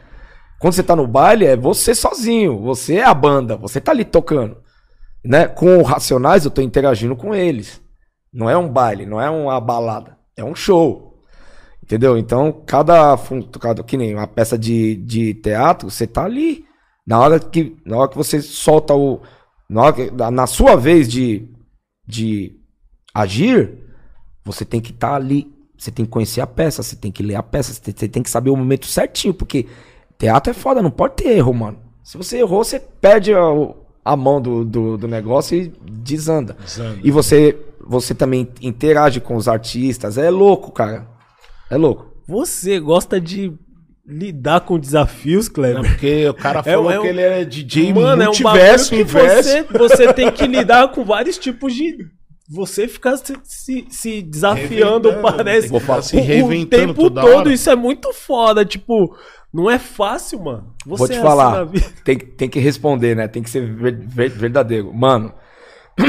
Quando 0.60 0.74
você 0.74 0.82
tá 0.84 0.96
no 0.96 1.06
baile, 1.06 1.46
é 1.46 1.56
você 1.56 1.94
sozinho, 1.94 2.60
você 2.60 2.96
é 2.96 3.04
a 3.04 3.14
banda, 3.14 3.56
você 3.56 3.80
tá 3.80 3.92
ali 3.92 4.04
tocando. 4.04 4.58
Né? 5.24 5.48
Com 5.48 5.78
o 5.78 5.84
Racionais, 5.84 6.46
eu 6.46 6.52
tô 6.52 6.62
interagindo 6.62 7.16
com 7.16 7.34
eles. 7.34 7.82
Não 8.34 8.50
é 8.50 8.58
um 8.58 8.70
baile, 8.70 9.06
não 9.06 9.20
é 9.22 9.30
uma 9.30 9.60
balada, 9.60 10.18
é 10.38 10.44
um 10.44 10.56
show. 10.56 11.12
Entendeu? 11.84 12.18
Então, 12.18 12.52
cada, 12.66 13.18
cada 13.60 13.84
que 13.84 13.98
nem 13.98 14.16
uma 14.16 14.28
peça 14.28 14.58
de, 14.58 14.96
de 14.96 15.34
teatro, 15.34 15.90
você 15.90 16.08
tá 16.08 16.24
ali. 16.24 16.64
Na 17.06 17.20
hora 17.20 17.40
que, 17.40 17.76
na 17.86 17.98
hora 17.98 18.10
que 18.10 18.16
você 18.16 18.42
solta 18.42 18.94
o. 18.96 19.22
Na, 19.70 19.82
hora 19.84 19.94
que- 19.94 20.12
na- 20.12 20.48
sua 20.48 20.76
vez 20.78 21.10
de, 21.10 21.50
de 22.08 22.56
agir, 23.14 23.78
você 24.46 24.64
tem 24.64 24.80
que 24.80 24.92
estar 24.92 25.16
ali. 25.16 25.52
Você 25.78 25.92
tem 25.92 26.06
que 26.06 26.12
conhecer 26.12 26.40
a 26.42 26.48
peça, 26.48 26.84
você 26.84 26.96
tem 26.96 27.12
que 27.12 27.24
ler 27.24 27.36
a 27.36 27.44
peça, 27.44 27.74
você 27.74 27.82
tem, 27.82 27.94
você 27.98 28.08
tem 28.08 28.24
que 28.24 28.30
saber 28.30 28.52
o 28.52 28.56
momento 28.56 28.86
certinho, 28.86 29.34
porque 29.34 29.68
teatro 30.18 30.52
é 30.52 30.54
foda, 30.54 30.82
não 30.82 30.92
pode 30.92 31.16
ter 31.16 31.30
erro, 31.30 31.54
mano. 31.54 31.80
Se 32.04 32.18
você 32.18 32.38
errou, 32.38 32.64
você 32.64 32.80
perde 32.80 33.34
a, 33.34 33.40
a 34.04 34.16
mão 34.16 34.42
do, 34.42 34.64
do, 34.66 34.98
do 34.98 35.08
negócio 35.08 35.58
e 35.58 35.72
desanda. 35.90 36.56
Desanda. 36.60 37.00
E 37.04 37.12
você, 37.12 37.58
você 37.86 38.14
também 38.16 38.48
interage 38.62 39.20
com 39.20 39.36
os 39.36 39.48
artistas. 39.48 40.18
É 40.18 40.30
louco, 40.30 40.72
cara. 40.72 41.08
É 41.70 41.78
louco. 41.78 42.12
Você 42.28 42.80
gosta 42.80 43.20
de 43.20 43.54
lidar 44.06 44.62
com 44.62 44.80
desafios, 44.80 45.48
Não, 45.48 45.54
Kleber? 45.54 45.84
porque 45.84 46.28
o 46.28 46.34
cara 46.34 46.60
É- 46.60 46.64
falou 46.74 46.92
é 46.92 47.00
um- 47.00 47.02
que 47.04 47.08
ele 47.08 47.22
é 47.22 47.46
DJ 47.46 47.94
Mano, 47.94 48.24
é 48.24 48.30
um 48.30 48.32
bagulho 48.32 48.44
multiverso, 48.44 48.90
que 48.90 49.04
você, 49.04 49.64
você 49.64 50.14
tem 50.14 50.32
que 50.32 50.46
lidar 50.48 50.92
com 50.92 51.04
vários 51.06 51.38
tipos 51.38 51.74
de... 51.74 51.96
Você 52.54 52.86
ficar 52.86 53.16
se, 53.16 53.34
se, 53.46 53.86
se 53.90 54.22
desafiando, 54.22 55.10
Reinventando, 55.10 55.22
parece. 55.38 55.70
que 55.72 55.80
ficar 55.80 56.02
se 56.02 56.18
o- 56.18 56.20
o 56.20 56.24
reinventando 56.24 56.88
tempo 56.88 57.02
toda 57.04 57.22
todo, 57.22 57.38
hora. 57.38 57.54
isso 57.54 57.70
é 57.70 57.76
muito 57.78 58.12
foda. 58.12 58.66
Tipo, 58.66 59.16
não 59.54 59.70
é 59.70 59.78
fácil, 59.80 60.42
mano. 60.44 60.74
Você 60.86 60.98
Vou 60.98 61.08
te 61.08 61.14
é 61.14 61.18
assim 61.18 61.26
falar. 61.26 61.64
vida. 61.66 61.86
tem, 62.06 62.18
que- 62.18 62.26
tem 62.26 62.50
que 62.50 62.60
responder, 62.60 63.16
né? 63.16 63.28
Tem 63.28 63.42
que 63.44 63.50
ser 63.50 63.66
ver- 63.74 63.98
ver- 64.08 64.30
verdadeiro. 64.30 64.94
Mano, 64.94 65.34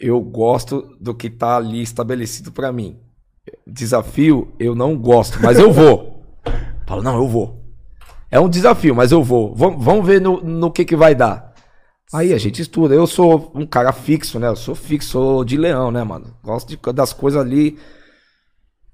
eu 0.00 0.20
gosto 0.20 0.96
do 1.00 1.14
que 1.14 1.30
tá 1.30 1.56
ali 1.56 1.82
estabelecido 1.82 2.52
pra 2.52 2.72
mim. 2.72 2.98
Desafio, 3.66 4.52
eu 4.58 4.74
não 4.74 4.96
gosto, 4.96 5.38
mas 5.40 5.58
eu 5.58 5.72
vou. 5.72 6.22
Falo, 6.86 7.02
não, 7.02 7.16
eu 7.16 7.28
vou. 7.28 7.64
É 8.30 8.38
um 8.38 8.48
desafio, 8.48 8.94
mas 8.94 9.10
eu 9.12 9.22
vou. 9.22 9.54
Vamos, 9.54 9.82
vamos 9.82 10.06
ver 10.06 10.20
no, 10.20 10.42
no 10.42 10.70
que 10.70 10.84
que 10.84 10.96
vai 10.96 11.14
dar. 11.14 11.54
Aí 12.12 12.32
a 12.32 12.38
gente 12.38 12.60
estuda. 12.62 12.94
Eu 12.94 13.06
sou 13.06 13.50
um 13.54 13.66
cara 13.66 13.92
fixo, 13.92 14.38
né? 14.38 14.48
Eu 14.48 14.56
sou 14.56 14.74
fixo, 14.74 15.10
sou 15.10 15.44
de 15.44 15.56
leão, 15.56 15.90
né, 15.90 16.02
mano? 16.04 16.34
Gosto 16.42 16.68
de- 16.68 16.92
das 16.92 17.12
coisas 17.12 17.40
ali. 17.40 17.78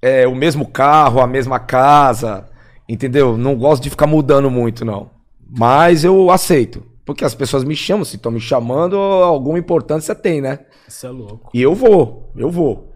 É, 0.03 0.27
o 0.27 0.35
mesmo 0.35 0.66
carro, 0.69 1.20
a 1.20 1.27
mesma 1.27 1.59
casa, 1.59 2.49
entendeu? 2.89 3.36
Não 3.36 3.55
gosto 3.56 3.82
de 3.82 3.90
ficar 3.90 4.06
mudando 4.06 4.51
muito, 4.51 4.85
não. 4.85 5.11
Mas 5.56 6.05
eu 6.05 6.31
aceito. 6.31 6.82
Porque 7.05 7.24
as 7.24 7.35
pessoas 7.35 7.65
me 7.65 7.77
chamam, 7.77 8.05
se 8.05 8.16
estão 8.16 8.32
me 8.32 8.40
chamando, 8.40 8.97
alguma 8.97 9.59
importância 9.59 10.15
tem, 10.15 10.40
né? 10.40 10.61
Isso 10.89 11.06
é 11.06 11.11
louco. 11.11 11.51
E 11.52 11.61
eu 11.61 11.74
vou, 11.74 12.32
eu 12.36 12.51
vou. 12.51 12.93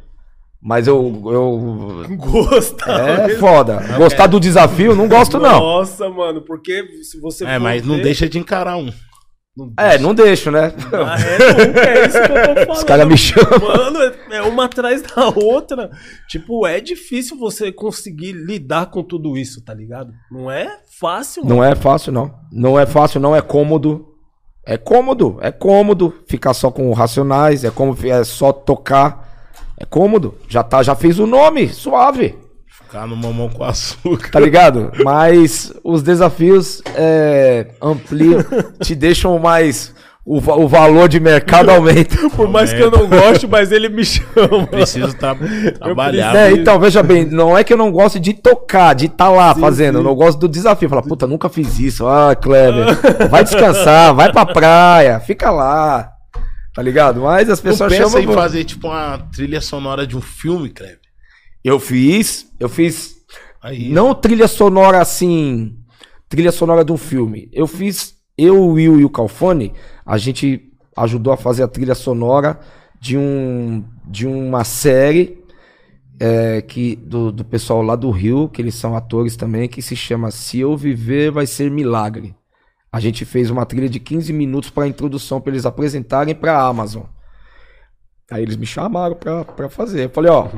Mas 0.60 0.86
eu. 0.88 1.22
eu 1.26 2.16
Gostar. 2.16 3.30
é 3.30 3.36
foda. 3.36 3.80
Gostar 3.96 4.26
do 4.26 4.40
desafio, 4.40 4.94
não 4.94 5.06
gosto, 5.08 5.38
não. 5.38 5.60
Nossa, 5.60 6.08
mano, 6.08 6.40
porque 6.42 6.84
se 7.04 7.20
você 7.20 7.44
É, 7.44 7.54
for 7.54 7.60
mas 7.60 7.86
não 7.86 7.96
ver- 7.96 8.02
deixa 8.02 8.28
de 8.28 8.38
encarar 8.38 8.76
um. 8.76 8.90
Não 9.66 9.72
É, 9.76 9.98
não 9.98 10.14
deixo, 10.14 10.50
né? 10.50 10.72
Ah, 10.92 11.16
é, 11.20 11.66
nunca, 11.66 11.80
é 11.88 12.06
isso 12.06 12.20
que 12.22 12.32
eu 12.32 12.54
tô 12.54 12.54
falando. 12.54 12.70
Os 12.78 12.84
caras 12.84 13.08
me 13.08 13.16
chamam. 13.18 13.58
Mano, 13.60 13.98
é- 14.02 14.36
é 14.36 14.42
uma 14.42 14.64
atrás 14.66 15.02
da 15.02 15.28
outra. 15.28 15.90
Tipo, 16.28 16.66
é 16.66 16.80
difícil 16.80 17.38
você 17.38 17.72
conseguir 17.72 18.32
lidar 18.32 18.86
com 18.86 19.02
tudo 19.02 19.36
isso, 19.36 19.62
tá 19.64 19.74
ligado? 19.74 20.12
Não 20.30 20.50
é 20.50 20.78
fácil, 20.98 21.42
mano. 21.44 21.56
Não 21.56 21.64
é 21.64 21.74
fácil, 21.74 22.12
não. 22.12 22.34
Não 22.52 22.78
é 22.78 22.86
fácil, 22.86 23.20
não 23.20 23.34
é 23.34 23.40
cômodo. 23.42 24.06
É 24.64 24.76
cômodo, 24.76 25.38
é 25.40 25.50
cômodo 25.50 26.14
ficar 26.28 26.52
só 26.52 26.70
com 26.70 26.92
racionais, 26.92 27.64
é 27.64 27.70
como 27.70 27.96
é 28.06 28.22
só 28.24 28.52
tocar. 28.52 29.26
É 29.78 29.84
cômodo. 29.84 30.34
Já 30.48 30.62
tá, 30.62 30.82
já 30.82 30.94
fez 30.94 31.18
o 31.18 31.26
nome, 31.26 31.68
suave. 31.68 32.36
Ficar 32.88 33.06
no 33.06 33.16
mamão 33.16 33.48
com 33.50 33.64
açúcar. 33.64 34.30
Tá 34.30 34.40
ligado? 34.40 34.90
Mas 35.04 35.72
os 35.84 36.02
desafios 36.02 36.80
é, 36.94 37.66
ampliam, 37.82 38.42
te 38.82 38.94
deixam 38.94 39.38
mais. 39.38 39.94
O, 40.24 40.40
va- 40.40 40.56
o 40.56 40.68
valor 40.68 41.08
de 41.08 41.18
mercado 41.20 41.70
aumenta. 41.70 42.28
Por 42.30 42.48
mais 42.48 42.70
que 42.72 42.80
eu 42.80 42.90
não 42.90 43.06
goste, 43.08 43.46
mas 43.46 43.72
ele 43.72 43.88
me 43.88 44.04
chama. 44.04 44.66
Preciso 44.66 45.14
tra 45.14 45.34
trabalhar. 45.78 46.34
É, 46.36 46.50
então, 46.52 46.78
veja 46.78 47.02
bem, 47.02 47.24
não 47.24 47.56
é 47.56 47.64
que 47.64 47.72
eu 47.72 47.78
não 47.78 47.90
gosto 47.90 48.20
de 48.20 48.34
tocar, 48.34 48.94
de 48.94 49.06
estar 49.06 49.30
lá 49.30 49.54
Sim, 49.54 49.60
fazendo. 49.60 49.94
sim. 49.94 50.00
Eu 50.00 50.04
não 50.04 50.14
gosto 50.14 50.38
do 50.38 50.46
desafio. 50.48 50.88
Falar, 50.88 51.00
puta, 51.02 51.26
nunca 51.26 51.48
fiz 51.48 51.78
isso. 51.78 52.06
Ah, 52.06 52.34
Kleber, 52.34 52.94
vai 53.30 53.42
descansar, 53.42 54.14
vai 54.14 54.30
pra 54.30 54.44
praia, 54.44 55.18
fica 55.20 55.50
lá. 55.50 56.10
Tá 56.74 56.82
ligado? 56.82 57.22
Mas 57.22 57.48
as 57.50 57.60
pessoas 57.60 57.90
pensa 57.92 58.10
chamam. 58.10 58.30
em 58.30 58.34
fazer 58.34 58.64
tipo 58.64 58.86
uma 58.88 59.18
trilha 59.34 59.60
sonora 59.62 60.06
de 60.06 60.14
um 60.16 60.20
filme, 60.20 60.68
Kleber. 60.68 60.97
Eu 61.68 61.78
fiz, 61.78 62.50
eu 62.58 62.68
fiz 62.68 63.18
Aí, 63.60 63.90
Não 63.90 64.14
trilha 64.14 64.46
sonora 64.46 65.00
assim. 65.00 65.76
Trilha 66.28 66.52
sonora 66.52 66.84
de 66.84 66.92
um 66.92 66.96
filme. 66.96 67.48
Eu 67.52 67.66
fiz. 67.66 68.16
Eu, 68.36 68.62
o 68.62 68.72
Will 68.72 69.00
e 69.00 69.04
o 69.04 69.10
Calfone, 69.10 69.72
a 70.06 70.16
gente 70.16 70.72
ajudou 70.96 71.32
a 71.32 71.36
fazer 71.36 71.64
a 71.64 71.68
trilha 71.68 71.94
sonora 71.94 72.60
de, 73.00 73.18
um, 73.18 73.84
de 74.06 74.28
uma 74.28 74.62
série 74.62 75.42
é, 76.20 76.62
que, 76.62 76.94
do, 76.94 77.32
do 77.32 77.44
pessoal 77.44 77.82
lá 77.82 77.96
do 77.96 78.10
Rio, 78.10 78.48
que 78.48 78.62
eles 78.62 78.76
são 78.76 78.96
atores 78.96 79.36
também, 79.36 79.68
que 79.68 79.82
se 79.82 79.96
chama 79.96 80.30
Se 80.30 80.60
Eu 80.60 80.76
Viver 80.76 81.32
Vai 81.32 81.46
Ser 81.46 81.68
Milagre. 81.68 82.34
A 82.92 83.00
gente 83.00 83.24
fez 83.24 83.50
uma 83.50 83.66
trilha 83.66 83.88
de 83.88 83.98
15 83.98 84.32
minutos 84.32 84.70
para 84.70 84.86
introdução, 84.86 85.40
para 85.40 85.52
eles 85.52 85.66
apresentarem 85.66 86.34
para 86.34 86.56
a 86.56 86.66
Amazon. 86.66 87.02
Aí 88.30 88.42
eles 88.42 88.56
me 88.56 88.66
chamaram 88.66 89.14
pra, 89.16 89.44
pra 89.44 89.68
fazer. 89.70 90.04
Eu 90.06 90.10
falei, 90.10 90.30
ó, 90.30 90.48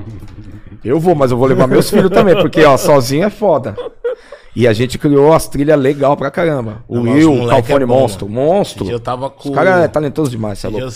eu 0.84 0.98
vou, 0.98 1.14
mas 1.14 1.30
eu 1.30 1.36
vou 1.36 1.46
levar 1.46 1.66
meus 1.68 1.88
filhos 1.88 2.10
também, 2.10 2.34
porque, 2.34 2.64
ó, 2.64 2.76
sozinho 2.76 3.24
é 3.24 3.30
foda. 3.30 3.76
E 4.56 4.66
a 4.66 4.72
gente 4.72 4.98
criou 4.98 5.32
as 5.32 5.46
trilhas 5.46 5.78
legal 5.78 6.16
pra 6.16 6.30
caramba. 6.30 6.84
O 6.88 6.96
Não, 6.96 7.02
Will, 7.12 7.32
o 7.32 7.36
moleque 7.36 7.60
Calfone 7.68 7.84
é 7.84 7.86
bom, 7.86 8.00
monstro, 8.00 8.28
mano. 8.28 8.46
monstro. 8.48 8.90
Eu 8.90 8.98
tava 8.98 9.30
com. 9.30 9.48
Os 9.50 9.54
caras 9.54 9.84
é 9.84 9.88
talentoso 9.88 10.30
demais, 10.30 10.58
você 10.58 10.66
é 10.66 10.70
louco. 10.70 10.86
eu- 10.86 10.90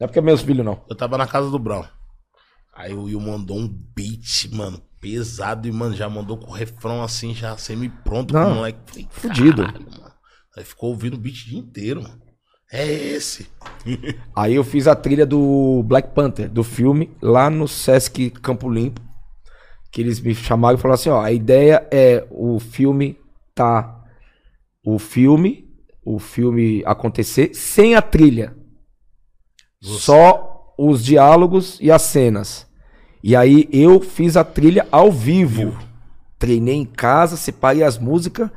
Não 0.00 0.04
é 0.04 0.06
porque 0.06 0.18
é 0.18 0.22
meus 0.22 0.40
filhos, 0.40 0.64
não. 0.64 0.80
Eu 0.88 0.96
tava 0.96 1.18
na 1.18 1.26
casa 1.26 1.50
do 1.50 1.58
Brown. 1.58 1.84
Aí 2.74 2.94
o 2.94 3.02
Will 3.04 3.20
mandou 3.20 3.58
um 3.58 3.68
beat, 3.94 4.48
mano, 4.52 4.80
pesado 5.00 5.68
e, 5.68 5.72
mano, 5.72 5.94
já 5.94 6.08
mandou 6.08 6.38
com 6.38 6.50
o 6.50 6.54
refrão 6.54 7.02
assim, 7.04 7.34
já 7.34 7.54
semi-pronto 7.58 8.32
com 8.32 8.40
Não, 8.40 8.52
o 8.52 8.54
moleque. 8.56 8.78
Falei, 8.86 9.08
fudido. 9.10 9.62
"Caralho, 9.66 9.86
mano." 9.92 10.12
Aí 10.56 10.64
ficou 10.64 10.88
ouvindo 10.90 11.14
o 11.14 11.18
beat 11.18 11.42
o 11.42 11.44
dia 11.50 11.58
inteiro, 11.58 12.02
mano. 12.02 12.23
É 12.72 12.86
esse. 12.86 13.46
Aí 14.34 14.54
eu 14.54 14.64
fiz 14.64 14.86
a 14.86 14.94
trilha 14.94 15.24
do 15.24 15.82
Black 15.84 16.14
Panther, 16.14 16.48
do 16.48 16.64
filme, 16.64 17.10
lá 17.20 17.48
no 17.48 17.68
Sesc 17.68 18.30
Campo 18.30 18.68
Limpo. 18.68 19.00
Que 19.90 20.00
eles 20.00 20.20
me 20.20 20.34
chamaram 20.34 20.76
e 20.76 20.80
falaram 20.80 21.00
assim, 21.00 21.10
ó, 21.10 21.20
a 21.20 21.32
ideia 21.32 21.86
é 21.90 22.26
o 22.30 22.58
filme 22.58 23.18
tá... 23.54 24.02
O 24.86 24.98
filme, 24.98 25.72
o 26.04 26.18
filme 26.18 26.82
acontecer 26.84 27.54
sem 27.54 27.94
a 27.94 28.02
trilha. 28.02 28.54
Só 29.80 30.74
os 30.78 31.04
diálogos 31.04 31.78
e 31.80 31.90
as 31.90 32.02
cenas. 32.02 32.66
E 33.22 33.34
aí 33.34 33.68
eu 33.72 34.00
fiz 34.00 34.36
a 34.36 34.44
trilha 34.44 34.86
ao 34.92 35.10
vivo. 35.10 35.74
Treinei 36.38 36.74
em 36.74 36.84
casa, 36.84 37.36
separei 37.36 37.82
as 37.82 37.98
músicas. 37.98 38.50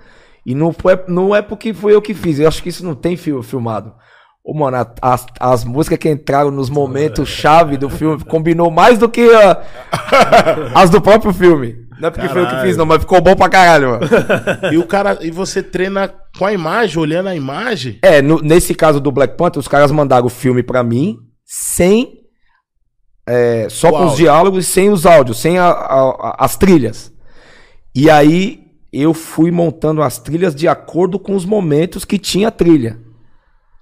E 0.47 0.55
não, 0.55 0.71
foi, 0.71 0.97
não 1.09 1.35
é 1.35 1.41
porque 1.41 1.73
foi 1.73 1.93
eu 1.93 2.01
que 2.01 2.13
fiz. 2.13 2.39
Eu 2.39 2.47
acho 2.47 2.63
que 2.63 2.69
isso 2.69 2.85
não 2.85 2.95
tem 2.95 3.17
fil- 3.17 3.43
filmado. 3.43 3.93
Ô, 4.41 4.53
mano, 4.57 4.77
a- 4.77 4.95
as, 5.01 5.25
as 5.41 5.65
músicas 5.65 5.99
que 5.99 6.09
entraram 6.09 6.49
nos 6.51 6.69
momentos 6.69 7.27
chave 7.27 7.75
do 7.75 7.89
filme 7.89 8.23
combinou 8.23 8.71
mais 8.71 8.97
do 8.97 9.09
que 9.09 9.29
a- 9.29 9.61
as 10.73 10.89
do 10.89 11.01
próprio 11.01 11.33
filme. 11.33 11.75
Não 11.99 12.07
é 12.07 12.11
porque 12.11 12.29
foi 12.29 12.39
eu 12.41 12.45
que 12.45 12.51
Caralho. 12.51 12.67
fiz, 12.67 12.77
não, 12.77 12.85
mas 12.85 12.99
ficou 13.01 13.19
bom 13.19 13.35
pra 13.35 13.49
caralho, 13.49 13.89
mano. 13.89 14.07
E 14.71 14.77
o 14.77 14.85
cara, 14.87 15.17
e 15.19 15.31
você 15.31 15.61
treina 15.61 16.13
com 16.37 16.45
a 16.45 16.53
imagem, 16.53 16.97
olhando 16.99 17.27
a 17.27 17.35
imagem. 17.35 17.99
É, 18.01 18.21
no- 18.21 18.39
nesse 18.41 18.73
caso 18.73 19.01
do 19.01 19.11
Black 19.11 19.35
Panther, 19.35 19.59
os 19.59 19.67
caras 19.67 19.91
mandaram 19.91 20.27
o 20.27 20.29
filme 20.29 20.63
pra 20.63 20.81
mim 20.81 21.17
sem. 21.43 22.13
é, 23.27 23.67
só 23.69 23.89
O 23.89 23.91
com 23.91 24.05
os 24.05 24.15
diálogos 24.15 24.65
e 24.65 24.67
sem 24.69 24.89
os 24.89 25.05
áudios, 25.05 25.39
sem 25.39 25.57
a- 25.59 26.35
as 26.39 26.55
trilhas. 26.55 27.11
E 27.93 28.09
aí 28.09 28.66
eu 28.91 29.13
fui 29.13 29.51
montando 29.51 30.01
as 30.01 30.17
trilhas 30.17 30.55
de 30.55 30.67
acordo 30.67 31.19
com 31.19 31.35
os 31.35 31.45
momentos 31.45 32.05
que 32.05 32.17
tinha 32.17 32.49
trilha. 32.51 32.99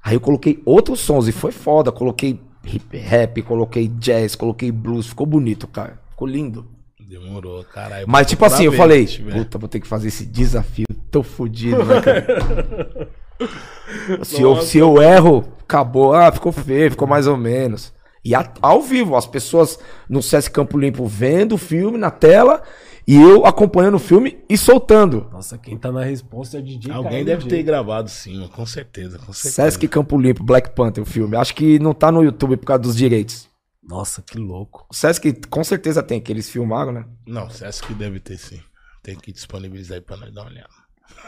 Aí 0.04 0.16
eu 0.16 0.22
coloquei 0.22 0.62
outros 0.66 1.00
sons 1.00 1.28
e 1.28 1.32
foi 1.32 1.52
foda. 1.52 1.92
Coloquei 1.92 2.40
hip 2.64 2.98
rap, 2.98 3.42
coloquei 3.42 3.88
jazz, 3.88 4.36
coloquei 4.36 4.72
blues. 4.72 5.08
Ficou 5.08 5.26
bonito, 5.26 5.68
cara. 5.68 6.00
Ficou 6.12 6.28
lindo. 6.28 6.68
Demorou, 7.00 7.64
caralho. 7.66 8.06
Mas, 8.08 8.28
tipo 8.28 8.44
assim, 8.46 8.66
eu 8.66 8.72
falei, 8.74 9.06
puta, 9.32 9.58
vou 9.60 9.70
ter 9.70 9.80
que 9.80 9.88
fazer 9.88 10.08
esse 10.08 10.26
desafio. 10.26 10.86
Tô 11.12 11.22
fudido, 11.24 11.84
né, 11.86 12.02
cara? 12.02 13.10
se, 14.24 14.42
eu, 14.42 14.62
se 14.62 14.78
eu 14.78 15.02
erro, 15.02 15.46
acabou. 15.62 16.14
Ah, 16.14 16.32
ficou 16.32 16.52
feio, 16.52 16.92
ficou 16.92 17.08
mais 17.08 17.28
ou 17.28 17.38
menos. 17.38 17.94
E 18.24 18.34
a- 18.34 18.52
ao 18.62 18.82
vivo, 18.82 19.16
as 19.16 19.28
pessoas 19.28 19.78
no 20.10 20.22
Sesc 20.22 20.52
Campo 20.52 20.78
Limpo 20.78 21.06
vendo 21.06 21.54
o 21.56 21.60
filme 21.60 21.98
na 21.98 22.10
tela 22.10 22.64
e 23.08 23.16
eu 23.16 23.46
acompanhando 23.46 23.96
o 23.96 24.00
filme 24.00 24.44
e 24.50 24.58
soltando. 24.58 25.28
Nossa, 25.32 25.58
quem 25.58 25.78
tá 25.78 25.92
na 25.92 26.04
resposta 26.04 26.58
é 26.58 26.62
DJ 26.62 26.92
Alguém 26.92 27.24
deve 27.24 27.48
ter 27.48 27.62
gravado 27.62 28.10
sim, 28.10 28.34
mano, 28.34 28.50
com 28.50 28.66
certeza, 28.66 29.20
com 29.20 29.32
certeza. 29.32 29.56
Sesc 29.56 29.88
Campo 29.88 30.18
Limpo, 30.18 30.44
Black 30.44 30.72
Panther, 30.72 31.04
o 31.04 31.06
filme. 31.06 31.36
Acho 31.36 31.54
que 31.54 31.78
não 31.78 31.94
tá 31.94 32.12
no 32.12 32.24
YouTube 32.24 32.58
por 32.58 32.66
causa 32.66 32.82
dos 32.82 32.96
direitos. 32.96 33.48
Nossa, 33.84 34.24
que 34.24 34.40
louco. 34.40 34.88
O 34.90 34.96
Sesc 34.96 35.48
com 35.48 35.64
certeza 35.64 36.02
tem, 36.02 36.20
que 36.20 36.32
eles 36.32 36.50
filmaram, 36.50 36.92
né? 36.92 37.06
Não, 37.28 37.48
que 37.48 37.94
deve 37.94 38.20
ter 38.20 38.38
sim. 38.38 38.60
Tem 39.04 39.16
que 39.16 39.32
disponibilizar 39.32 39.98
aí 39.98 40.02
pra 40.02 40.18
nós 40.18 40.34
dar 40.34 40.42
uma 40.42 40.50
olhada. 40.50 40.70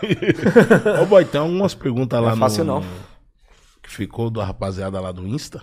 Ô, 1.01 1.05
boy, 1.05 1.23
tem 1.25 1.39
algumas 1.39 1.75
perguntas 1.75 2.19
lá 2.19 2.33
é 2.33 2.35
fácil, 2.35 2.63
no. 2.63 2.79
não. 2.79 2.89
Que 3.83 3.89
ficou 3.89 4.31
da 4.31 4.43
rapaziada 4.43 4.99
lá 4.99 5.11
do 5.11 5.27
Insta. 5.27 5.61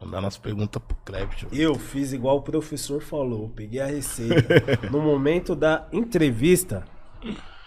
Mandar 0.00 0.20
umas 0.20 0.36
perguntas 0.36 0.80
pro 0.86 0.96
Crepit. 1.04 1.46
Eu 1.52 1.74
fiz 1.76 2.12
igual 2.12 2.36
o 2.36 2.42
professor 2.42 3.00
falou, 3.00 3.48
peguei 3.54 3.80
a 3.80 3.86
receita. 3.86 4.78
no 4.90 5.00
momento 5.00 5.54
da 5.56 5.86
entrevista, 5.90 6.84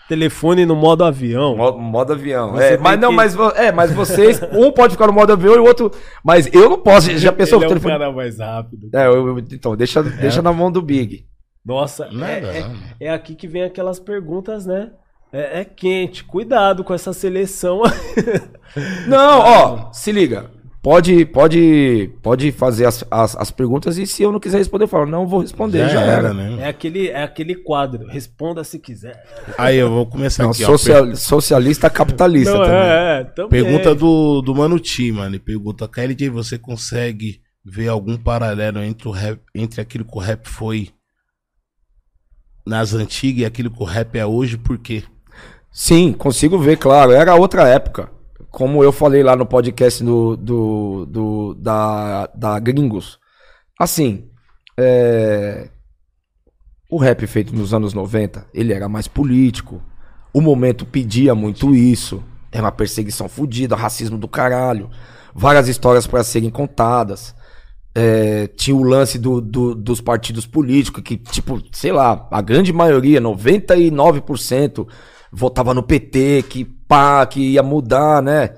telefone 0.08 0.64
no 0.66 0.76
modo 0.76 1.04
avião. 1.04 1.58
Modo, 1.58 1.80
modo 1.80 2.14
avião. 2.14 2.60
É, 2.60 2.78
mas 2.78 3.00
não, 3.00 3.10
que- 3.10 3.16
mas, 3.16 3.34
vo- 3.36 3.52
é, 3.56 3.72
mas 3.72 3.92
vocês, 3.92 4.40
um 4.54 4.72
pode 4.72 4.94
ficar 4.94 5.08
no 5.08 5.14
modo 5.14 5.34
avião 5.34 5.56
e 5.56 5.58
o 5.60 5.64
outro. 5.66 5.92
Mas 6.24 6.48
eu 6.54 6.70
não 6.70 6.78
posso. 6.78 7.10
Já 7.18 7.32
pensou 7.32 7.58
Ele 7.58 7.66
é 7.66 7.68
o 7.68 7.72
um 7.72 7.74
telefone? 7.74 7.94
cara 8.00 8.12
mais 8.12 8.38
rápido. 8.38 8.90
É, 8.94 9.08
eu- 9.08 9.28
eu- 9.28 9.40
então, 9.40 9.76
deixa, 9.76 10.04
deixa 10.04 10.42
na 10.42 10.54
mão 10.54 10.72
do 10.72 10.82
Big. 10.84 11.26
Nossa, 11.66 12.06
é, 12.06 12.58
é- 12.58 12.62
não. 12.62 12.76
é 13.00 13.10
aqui 13.10 13.34
que 13.36 13.48
vem 13.48 13.64
aquelas 13.64 14.00
perguntas, 14.00 14.66
né? 14.68 14.92
É, 15.34 15.62
é 15.62 15.66
quente. 15.66 16.24
Cuidado 16.24 16.84
com 16.84 16.94
essa 16.94 17.12
seleção. 17.14 17.82
Não, 19.08 19.40
ó, 19.40 19.92
se 19.92 20.12
liga. 20.12 20.50
Pode, 20.82 21.26
pode, 21.26 22.10
pode 22.24 22.54
fazer 22.54 22.86
as, 22.86 23.04
as, 23.12 23.36
as 23.36 23.52
perguntas 23.52 23.98
e 23.98 24.08
se 24.08 24.24
eu 24.24 24.32
não 24.32 24.40
quiser 24.40 24.60
responder, 24.60 24.86
eu 24.86 24.88
falo, 24.88 25.06
não 25.06 25.28
vou 25.28 25.42
responder, 25.42 25.90
já, 25.90 26.00
era. 26.02 26.34
né? 26.34 26.58
É 26.62 26.70
aquele, 26.70 27.10
é 27.10 27.22
aquele 27.22 27.54
quadro. 27.54 28.08
Responda 28.08 28.64
se 28.64 28.80
quiser. 28.80 29.22
Aí 29.58 29.76
eu 29.76 29.90
vou 29.90 30.06
começar 30.06 30.44
Não, 30.44 30.52
aqui, 30.52 30.64
ó. 30.64 30.68
social- 30.68 31.14
socialista 31.18 31.90
capitalista 31.90 32.54
Não, 32.54 32.64
também. 32.64 32.80
é, 32.80 33.20
é, 33.20 33.24
também. 33.26 33.50
Pergunta 33.50 33.94
do, 33.94 34.42
do 34.42 34.56
Mano 34.56 34.80
T, 34.80 35.12
mano. 35.12 35.32
Ele 35.32 35.40
pergunta, 35.40 35.86
KLJ, 35.86 36.30
você 36.30 36.58
consegue 36.58 37.42
ver 37.66 37.90
algum 37.90 38.16
paralelo 38.16 38.82
entre, 38.82 39.06
o 39.10 39.12
rap, 39.12 39.38
entre 39.54 39.82
aquilo 39.82 40.06
que 40.06 40.16
o 40.16 40.22
rap 40.22 40.48
foi 40.48 40.92
nas 42.66 42.94
antigas 42.94 43.42
e 43.42 43.46
aquilo 43.46 43.70
que 43.70 43.82
o 43.84 43.86
rap 43.86 44.18
é 44.18 44.26
hoje? 44.26 44.58
Por 44.58 44.78
quê? 44.78 45.04
Sim, 45.72 46.14
consigo 46.14 46.58
ver, 46.58 46.78
claro. 46.78 47.12
Era 47.12 47.36
outra 47.36 47.68
época. 47.68 48.10
Como 48.52 48.84
eu 48.84 48.92
falei 48.92 49.22
lá 49.24 49.36
no 49.36 49.46
podcast 49.46 50.04
do, 50.04 50.36
do, 50.36 51.06
do- 51.06 51.54
da, 51.56 52.28
da 52.36 52.60
Gringos. 52.60 53.20
Assim, 53.80 54.28
é, 54.78 55.70
o 56.90 56.98
rap 56.98 57.26
feito 57.28 57.56
nos 57.56 57.74
anos 57.74 57.94
90, 57.94 58.48
ele 58.54 58.74
era 58.74 58.90
mais 58.90 59.08
político. 59.08 59.82
O 60.34 60.42
momento 60.42 60.86
pedia 60.86 61.36
muito 61.36 61.76
isso. 61.76 62.24
Era 62.52 62.64
uma 62.64 62.72
perseguição 62.72 63.30
fodida, 63.30 63.76
racismo 63.76 64.18
do 64.18 64.28
caralho. 64.28 64.90
Várias 65.34 65.68
histórias 65.68 66.08
para 66.08 66.24
serem 66.24 66.50
contadas. 66.50 67.36
É, 67.94 68.48
tinha 68.48 68.76
o 68.76 68.84
lance 68.84 69.20
do- 69.20 69.40
do- 69.42 69.76
dos 69.76 70.02
partidos 70.02 70.46
políticos, 70.48 71.04
que, 71.04 71.18
tipo, 71.18 71.62
sei 71.72 71.92
lá, 71.92 72.28
a 72.32 72.42
grande 72.42 72.74
maioria, 72.74 73.20
99%, 73.22 74.88
votava 75.32 75.74
no 75.74 75.84
PT, 75.84 76.44
que 76.50 76.66
pá, 76.66 77.26
que 77.26 77.40
ia 77.54 77.64
mudar, 77.64 78.22
né? 78.22 78.52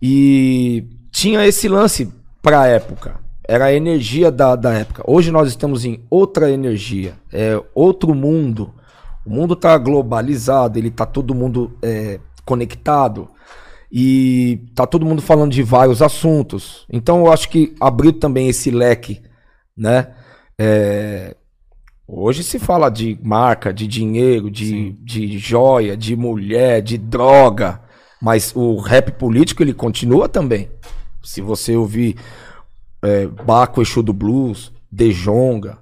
E 0.00 0.86
tinha 1.10 1.46
esse 1.46 1.68
lance 1.68 2.12
pra 2.42 2.66
época. 2.66 3.18
Era 3.46 3.66
a 3.66 3.74
energia 3.74 4.30
da, 4.30 4.54
da 4.54 4.72
época. 4.72 5.02
Hoje 5.06 5.30
nós 5.30 5.48
estamos 5.48 5.84
em 5.84 6.04
outra 6.08 6.50
energia. 6.50 7.14
É 7.32 7.60
outro 7.74 8.14
mundo. 8.14 8.72
O 9.26 9.30
mundo 9.30 9.54
tá 9.56 9.76
globalizado, 9.76 10.78
ele 10.78 10.90
tá 10.90 11.04
todo 11.04 11.34
mundo 11.34 11.76
é, 11.82 12.20
conectado. 12.44 13.28
E 13.92 14.68
tá 14.74 14.86
todo 14.86 15.04
mundo 15.04 15.20
falando 15.20 15.50
de 15.50 15.62
vários 15.62 16.00
assuntos. 16.00 16.86
Então 16.90 17.18
eu 17.26 17.32
acho 17.32 17.48
que 17.48 17.74
abriu 17.80 18.12
também 18.12 18.48
esse 18.48 18.70
leque, 18.70 19.20
né? 19.76 20.08
É, 20.56 21.34
Hoje 22.12 22.42
se 22.42 22.58
fala 22.58 22.90
de 22.90 23.16
marca, 23.22 23.72
de 23.72 23.86
dinheiro, 23.86 24.50
de, 24.50 24.92
de 24.94 25.38
joia, 25.38 25.96
de 25.96 26.16
mulher, 26.16 26.82
de 26.82 26.98
droga. 26.98 27.80
Mas 28.20 28.52
o 28.54 28.78
rap 28.78 29.12
político 29.12 29.62
ele 29.62 29.72
continua 29.72 30.28
também. 30.28 30.68
Se 31.22 31.40
você 31.40 31.76
ouvir 31.76 32.16
é, 33.00 33.28
Baco 33.28 33.80
Exu 33.80 34.02
do 34.02 34.12
Blues, 34.12 34.72
Dejonga, 34.90 35.78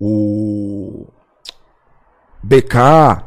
o 0.00 1.06
BK, 2.42 3.22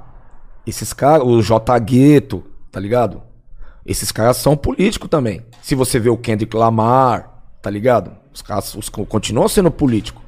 esses 0.67 0.91
caras, 0.91 1.25
o 1.25 1.41
J 1.41 1.79
Gueto, 1.79 2.43
tá 2.69 2.79
ligado? 2.79 3.23
Esses 3.85 4.11
caras 4.11 4.35
são 4.35 4.57
políticos 4.57 5.09
também. 5.09 5.45
Se 5.61 5.75
você 5.75 5.97
vê 5.97 6.09
o 6.09 6.17
Kendrick 6.17 6.57
Lamar, 6.57 7.41
tá 7.61 7.69
ligado? 7.69 8.17
Os 8.33 8.41
caras 8.41 8.75
os, 8.75 8.89
continuam 8.89 9.47
sendo 9.47 9.71
políticos, 9.71 10.21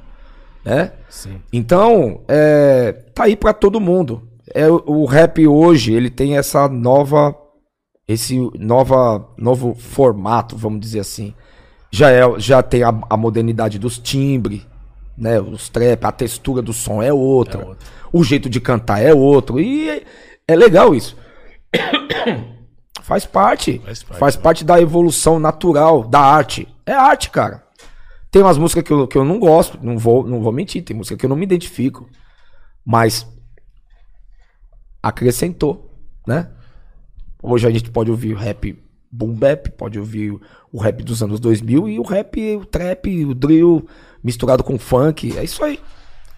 né? 0.64 0.92
Sim. 1.08 1.40
Então, 1.52 2.22
é, 2.26 2.92
tá 3.14 3.24
aí 3.24 3.36
pra 3.36 3.52
todo 3.52 3.80
mundo. 3.80 4.28
É, 4.52 4.68
o, 4.68 5.04
rap 5.04 5.46
hoje, 5.46 5.92
ele 5.92 6.10
tem 6.10 6.36
essa 6.36 6.68
nova 6.68 7.36
esse 8.06 8.38
nova 8.58 9.26
novo 9.38 9.74
formato, 9.74 10.56
vamos 10.56 10.80
dizer 10.80 11.00
assim. 11.00 11.34
Já 11.90 12.10
é, 12.10 12.22
já 12.38 12.62
tem 12.62 12.82
a, 12.82 12.94
a 13.08 13.16
modernidade 13.16 13.78
dos 13.78 13.98
timbres, 13.98 14.66
né, 15.16 15.40
os 15.40 15.68
trap, 15.68 16.04
a 16.04 16.12
textura 16.12 16.60
do 16.60 16.72
som 16.72 17.02
é 17.02 17.12
outra. 17.12 17.62
É 17.62 17.66
outra. 17.66 17.86
O 18.12 18.22
jeito 18.22 18.50
de 18.50 18.60
cantar 18.60 19.00
é 19.00 19.14
outro 19.14 19.58
e 19.58 19.88
é, 19.88 20.02
é 20.46 20.56
legal 20.56 20.94
isso. 20.94 21.16
Faz 23.02 23.26
parte. 23.26 23.80
Faz 23.84 24.02
parte, 24.02 24.18
Faz 24.18 24.36
né? 24.36 24.42
parte 24.42 24.64
da 24.64 24.80
evolução 24.80 25.38
natural 25.38 26.04
da 26.04 26.20
arte. 26.20 26.68
É 26.86 26.92
arte, 26.92 27.30
cara. 27.30 27.63
Tem 28.34 28.42
umas 28.42 28.58
músicas 28.58 28.82
que 28.82 28.92
eu, 28.92 29.06
que 29.06 29.16
eu 29.16 29.24
não 29.24 29.38
gosto, 29.38 29.78
não 29.80 29.96
vou, 29.96 30.26
não 30.26 30.42
vou 30.42 30.50
mentir, 30.50 30.82
tem 30.82 30.96
música 30.96 31.16
que 31.16 31.24
eu 31.24 31.30
não 31.30 31.36
me 31.36 31.44
identifico. 31.44 32.10
Mas 32.84 33.24
acrescentou, 35.00 35.96
né? 36.26 36.50
Hoje 37.40 37.64
a 37.64 37.70
gente 37.70 37.92
pode 37.92 38.10
ouvir 38.10 38.34
o 38.34 38.36
rap 38.36 38.76
boom 39.08 39.34
bap, 39.34 39.70
pode 39.76 40.00
ouvir 40.00 40.36
o 40.72 40.80
rap 40.80 41.00
dos 41.04 41.22
anos 41.22 41.38
2000 41.38 41.88
e 41.88 42.00
o 42.00 42.02
rap, 42.02 42.56
o 42.56 42.64
trap, 42.64 43.24
o 43.24 43.36
drill 43.36 43.86
misturado 44.20 44.64
com 44.64 44.80
funk. 44.80 45.38
É 45.38 45.44
isso 45.44 45.62
aí. 45.62 45.78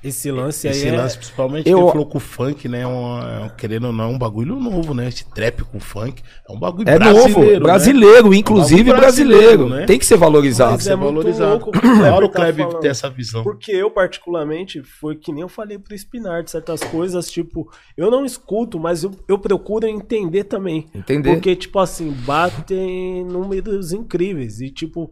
Esse 0.08 0.30
lance 0.30 0.68
aí 0.68 0.74
Esse 0.74 0.88
é... 0.88 0.96
lance, 0.96 1.16
principalmente, 1.16 1.68
Eu- 1.68 1.78
ele 1.80 1.90
falou 1.90 2.06
com 2.06 2.18
o 2.18 2.20
funk, 2.20 2.68
né? 2.68 2.82
É 2.82 2.86
um, 2.86 3.18
é, 3.18 3.50
querendo 3.56 3.88
ou 3.88 3.92
não, 3.92 4.04
é 4.04 4.06
um 4.08 4.18
bagulho 4.18 4.56
novo, 4.56 4.94
né? 4.94 5.08
Esse 5.08 5.24
trap 5.30 5.62
com 5.64 5.80
funk. 5.80 6.22
É 6.48 6.52
um 6.52 6.58
bagulho 6.58 6.88
É 6.88 6.98
brasileiro. 6.98 7.28
novo, 7.40 7.52
né? 7.52 7.60
brasileiro, 7.60 8.34
inclusive 8.34 8.84
bagulho 8.84 9.00
brasileiro. 9.00 9.42
brasileiro, 9.42 9.68
né? 9.68 9.86
Tem 9.86 9.98
que 9.98 10.06
ser 10.06 10.16
valorizado. 10.16 10.70
Tem 10.70 10.78
que 10.78 10.84
ser 10.84 10.92
é 10.92 10.96
valorizado. 10.96 11.50
louco 11.50 11.70
o 12.24 12.28
Kleber 12.30 12.68
tá 12.68 12.78
ter 12.78 12.88
essa 12.88 13.10
visão. 13.10 13.42
Porque 13.42 13.72
eu, 13.72 13.90
particularmente, 13.90 14.82
foi 14.82 15.16
que 15.16 15.32
nem 15.32 15.42
eu 15.42 15.48
falei 15.48 15.78
pro 15.78 15.96
Spinar 15.96 16.42
de 16.42 16.50
certas 16.50 16.80
coisas, 16.84 17.30
tipo, 17.30 17.70
eu 17.96 18.10
não 18.10 18.24
escuto, 18.24 18.78
mas 18.78 19.02
eu, 19.02 19.12
eu 19.28 19.38
procuro 19.38 19.86
entender 19.86 20.44
também. 20.44 20.86
Entender. 20.94 21.32
Porque, 21.32 21.56
tipo 21.56 21.78
assim, 21.78 22.10
batem 22.10 23.24
números 23.24 23.92
incríveis. 23.92 24.60
E, 24.60 24.70
tipo, 24.70 25.10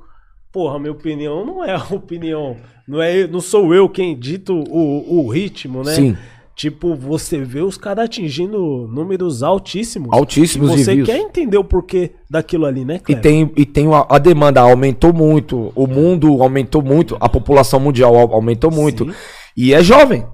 porra, 0.54 0.78
minha 0.78 0.92
opinião 0.92 1.44
não 1.44 1.62
é 1.64 1.74
a 1.76 1.84
opinião. 1.90 2.56
Não, 2.88 3.02
é, 3.02 3.26
não 3.26 3.40
sou 3.40 3.74
eu 3.74 3.88
quem 3.88 4.16
dito 4.18 4.54
o, 4.70 5.18
o 5.24 5.28
ritmo, 5.28 5.82
né? 5.82 5.92
Sim. 5.94 6.16
Tipo, 6.56 6.94
você 6.94 7.40
vê 7.40 7.60
os 7.62 7.76
caras 7.76 8.04
atingindo 8.04 8.86
números 8.86 9.42
altíssimos. 9.42 10.10
Altíssimos 10.12 10.72
e 10.78 10.84
você 10.84 11.02
quer 11.02 11.18
entender 11.18 11.58
o 11.58 11.64
porquê 11.64 12.12
daquilo 12.30 12.64
ali, 12.64 12.84
né, 12.84 12.94
E 12.94 12.98
Kleber? 13.00 13.22
tem, 13.22 13.52
e 13.56 13.66
tem 13.66 13.92
a, 13.92 14.06
a 14.08 14.18
demanda 14.18 14.60
aumentou 14.60 15.12
muito, 15.12 15.72
o 15.74 15.86
mundo 15.88 16.40
aumentou 16.40 16.80
muito, 16.80 17.16
a 17.18 17.28
população 17.28 17.80
mundial 17.80 18.14
au- 18.14 18.32
aumentou 18.34 18.70
muito. 18.70 19.04
Sim. 19.04 19.14
E 19.56 19.74
é 19.74 19.82
jovem. 19.82 20.24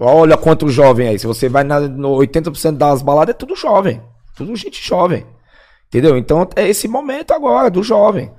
Olha 0.00 0.36
quanto 0.36 0.68
jovem 0.68 1.06
aí. 1.06 1.18
Se 1.20 1.28
você 1.28 1.48
vai 1.48 1.62
na, 1.62 1.78
no 1.78 2.16
80% 2.16 2.72
das 2.76 3.00
baladas, 3.00 3.32
é 3.32 3.38
tudo 3.38 3.54
jovem. 3.54 4.00
Tudo 4.36 4.56
gente 4.56 4.84
jovem. 4.84 5.24
Entendeu? 5.86 6.16
Então 6.16 6.48
é 6.56 6.68
esse 6.68 6.88
momento 6.88 7.32
agora 7.32 7.70
do 7.70 7.84
jovem. 7.84 8.32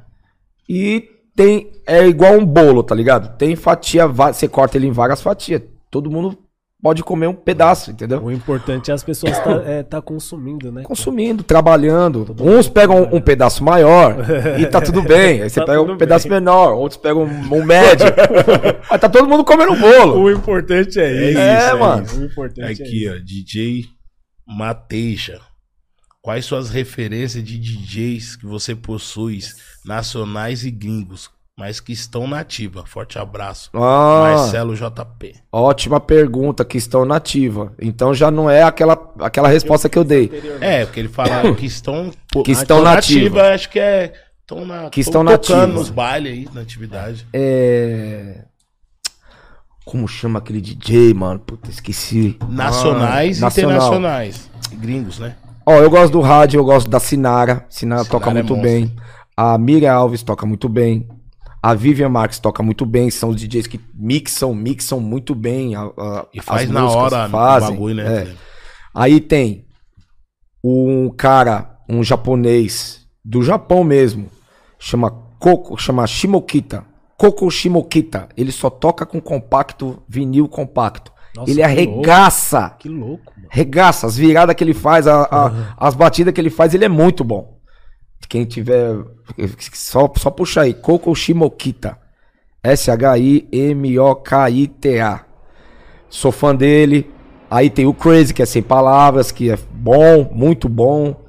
E 0.67 1.05
tem. 1.35 1.71
É 1.85 2.07
igual 2.07 2.33
um 2.33 2.45
bolo, 2.45 2.81
tá 2.83 2.95
ligado? 2.95 3.37
Tem 3.37 3.55
fatia, 3.55 4.07
você 4.07 4.47
corta 4.47 4.77
ele 4.77 4.87
em 4.87 4.91
várias 4.91 5.21
fatias. 5.21 5.61
Todo 5.91 6.09
mundo 6.09 6.37
pode 6.81 7.03
comer 7.03 7.27
um 7.27 7.33
pedaço, 7.33 7.91
entendeu? 7.91 8.21
O 8.23 8.31
importante 8.31 8.91
é 8.91 8.93
as 8.93 9.03
pessoas 9.03 9.37
tá, 9.39 9.51
é, 9.65 9.83
tá 9.83 10.01
consumindo, 10.01 10.71
né? 10.71 10.83
consumindo, 10.83 11.43
trabalhando. 11.43 12.35
Uns 12.39 12.67
pegam 12.67 13.03
um, 13.03 13.15
um 13.17 13.21
pedaço 13.21 13.63
maior 13.63 14.17
e 14.59 14.65
tá 14.65 14.79
tudo 14.81 15.01
bem. 15.01 15.41
Aí 15.41 15.49
você 15.49 15.59
Tá 15.61 15.65
pega 15.65 15.81
um 15.81 15.85
tudo 15.87 15.97
pedaço 15.97 16.27
bem. 16.27 16.39
menor, 16.39 16.73
outros 16.73 16.99
pegam 16.99 17.23
um, 17.23 17.55
um 17.57 17.63
médio. 17.65 18.05
Mas 18.89 18.99
tá 19.01 19.07
todo 19.09 19.27
mundo 19.27 19.43
comendo 19.45 19.71
um 19.73 19.79
bolo. 19.79 20.19
O 20.23 20.31
importante 20.31 20.99
é 20.99 21.29
isso. 21.29 21.37
É, 21.39 21.69
é 21.69 21.73
mano. 21.73 22.03
isso. 22.03 22.19
O 22.21 22.25
importante 22.25 22.81
é 22.81 22.85
Aqui, 22.85 23.05
isso. 23.05 23.13
ó, 23.13 23.19
DJ 23.19 23.85
Mateixa. 24.47 25.39
Quais 26.23 26.45
suas 26.45 26.69
referências 26.69 27.43
de 27.43 27.57
DJs 27.59 28.37
que 28.37 28.45
você 28.45 28.73
possui, 28.73 29.39
nacionais 29.83 30.63
e 30.63 30.71
gringos, 30.71 31.29
mas 31.59 31.81
que 31.81 31.91
estão 31.91 32.25
na 32.25 32.39
ativa? 32.39 32.85
Forte 32.85 33.19
abraço. 33.19 33.69
Ah, 33.73 34.37
Marcelo 34.37 34.73
JP. 34.73 35.35
ótima 35.51 35.99
pergunta, 35.99 36.63
que 36.63 36.77
estão 36.77 37.03
nativa. 37.03 37.73
Então 37.77 38.13
já 38.13 38.31
não 38.31 38.49
é 38.49 38.63
aquela, 38.63 38.93
aquela 39.19 39.49
resposta 39.49 39.89
que 39.89 39.99
eu 39.99 40.05
dei. 40.05 40.31
É, 40.61 40.85
porque 40.85 41.01
ele 41.01 41.09
fala 41.09 41.53
que 41.59 41.65
estão. 41.65 42.09
Que 42.31 42.53
estão 42.53 42.77
estão 42.77 42.81
nativa. 42.83 43.41
acho 43.49 43.69
que 43.69 43.79
é 43.79 44.13
Estão 44.39 44.65
na, 44.65 44.89
Que 44.89 45.03
tão 45.03 45.23
estão 45.23 45.37
tocando 45.37 45.73
nos 45.73 45.89
bailes 45.89 46.31
aí, 46.31 46.49
na 46.53 46.61
atividade. 46.61 47.27
É. 47.33 48.45
Como 49.83 50.07
chama 50.07 50.39
aquele 50.39 50.61
DJ, 50.61 51.13
mano? 51.13 51.41
Puta, 51.41 51.69
esqueci. 51.69 52.37
Nacionais 52.47 53.43
Ah, 53.43 53.47
e 53.47 53.49
internacionais. 53.49 54.49
Gringos, 54.71 55.19
né? 55.19 55.35
Ó, 55.65 55.73
eu 55.79 55.89
gosto 55.89 56.11
do 56.13 56.21
rádio, 56.21 56.59
eu 56.59 56.65
gosto 56.65 56.89
da 56.89 56.99
Sinara. 56.99 57.65
Sinara, 57.69 58.03
Sinara 58.03 58.05
toca 58.05 58.29
é 58.29 58.33
muito 58.33 58.55
monstro. 58.55 58.69
bem. 58.71 58.95
A 59.35 59.57
Miriam 59.57 59.93
Alves 59.93 60.21
toca 60.23 60.45
muito 60.45 60.67
bem. 60.69 61.07
A 61.61 61.73
Vivian 61.73 62.09
Marques 62.09 62.39
toca 62.39 62.61
muito 62.61 62.85
bem. 62.85 63.09
São 63.09 63.29
os 63.29 63.37
DJs 63.37 63.67
que 63.67 63.79
mixam, 63.95 64.53
mixam 64.53 64.99
muito 64.99 65.33
bem. 65.33 65.75
a- 65.75 65.83
a- 65.97 66.25
E 66.33 66.41
faz 66.41 66.69
na 66.69 66.85
hora 66.89 67.29
fazem, 67.29 67.69
o 67.69 67.71
bagulho, 67.71 67.95
né? 68.03 68.23
é. 68.23 68.33
Aí 68.93 69.21
tem 69.21 69.65
um 70.61 71.09
cara, 71.09 71.77
um 71.89 72.03
japonês 72.03 73.07
do 73.23 73.41
Japão 73.41 73.81
mesmo, 73.83 74.29
chama 74.77 75.09
Koko, 75.39 75.77
chama 75.77 76.05
Shimokita. 76.05 76.83
Koko 77.17 77.49
Shimokita. 77.49 78.27
Ele 78.35 78.51
só 78.51 78.69
toca 78.69 79.05
com 79.05 79.21
compacto, 79.21 80.03
vinil 80.07 80.49
compacto. 80.49 81.12
Nossa, 81.35 81.49
ele 81.51 81.63
arregaça. 81.63 82.75
Que 82.79 82.87
louco, 82.89 83.33
mano. 83.35 83.47
Regaça, 83.51 84.05
as 84.07 84.15
viradas 84.17 84.55
que 84.55 84.63
ele 84.63 84.73
faz, 84.73 85.07
a- 85.07 85.23
a- 85.31 85.73
as 85.77 85.95
batidas 85.95 86.33
que 86.33 86.39
ele 86.41 86.49
faz, 86.49 86.73
ele 86.73 86.85
é 86.85 86.89
muito 86.89 87.23
bom. 87.23 87.57
Quem 88.29 88.45
tiver. 88.45 88.95
Só, 89.73 90.11
só 90.17 90.29
puxa 90.31 90.61
aí. 90.61 90.73
Koko 90.73 91.13
Shimokita. 91.15 91.97
S-H-I-M-O-K-I-T-A. 93.83 95.25
Sou 96.09 96.31
fã 96.31 96.55
dele. 96.55 97.09
Aí 97.49 97.69
tem 97.69 97.85
o 97.85 97.93
Crazy, 97.93 98.33
que 98.33 98.41
é 98.41 98.45
sem 98.45 98.63
palavras, 98.63 99.31
que 99.31 99.51
é 99.51 99.57
bom, 99.71 100.29
muito 100.33 100.67
bom. 100.69 101.23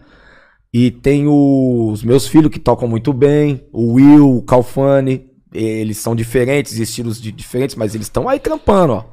E 0.72 0.90
tem 0.90 1.26
os 1.28 2.02
meus 2.02 2.26
filhos 2.26 2.50
que 2.50 2.58
tocam 2.58 2.88
muito 2.88 3.12
bem. 3.12 3.66
O 3.72 3.92
Will, 3.94 4.36
o 4.36 4.42
Calfani. 4.42 5.26
Eles 5.52 5.98
são 5.98 6.16
diferentes, 6.16 6.78
estilos 6.78 7.20
de- 7.20 7.30
diferentes, 7.30 7.76
mas 7.76 7.94
eles 7.94 8.06
estão 8.08 8.28
aí 8.28 8.40
trampando, 8.40 8.94
ó. 8.94 9.04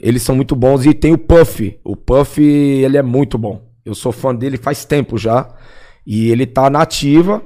Eles 0.00 0.22
são 0.22 0.34
muito 0.36 0.54
bons. 0.56 0.84
E 0.86 0.94
tem 0.94 1.12
o 1.12 1.18
Puff. 1.18 1.78
O 1.84 1.96
Puff, 1.96 2.42
ele 2.42 2.96
é 2.96 3.02
muito 3.02 3.36
bom. 3.38 3.62
Eu 3.84 3.94
sou 3.94 4.12
fã 4.12 4.34
dele 4.34 4.56
faz 4.56 4.84
tempo 4.84 5.16
já. 5.18 5.48
E 6.06 6.30
ele 6.30 6.46
tá 6.46 6.68
na 6.70 6.82
ativa. 6.82 7.42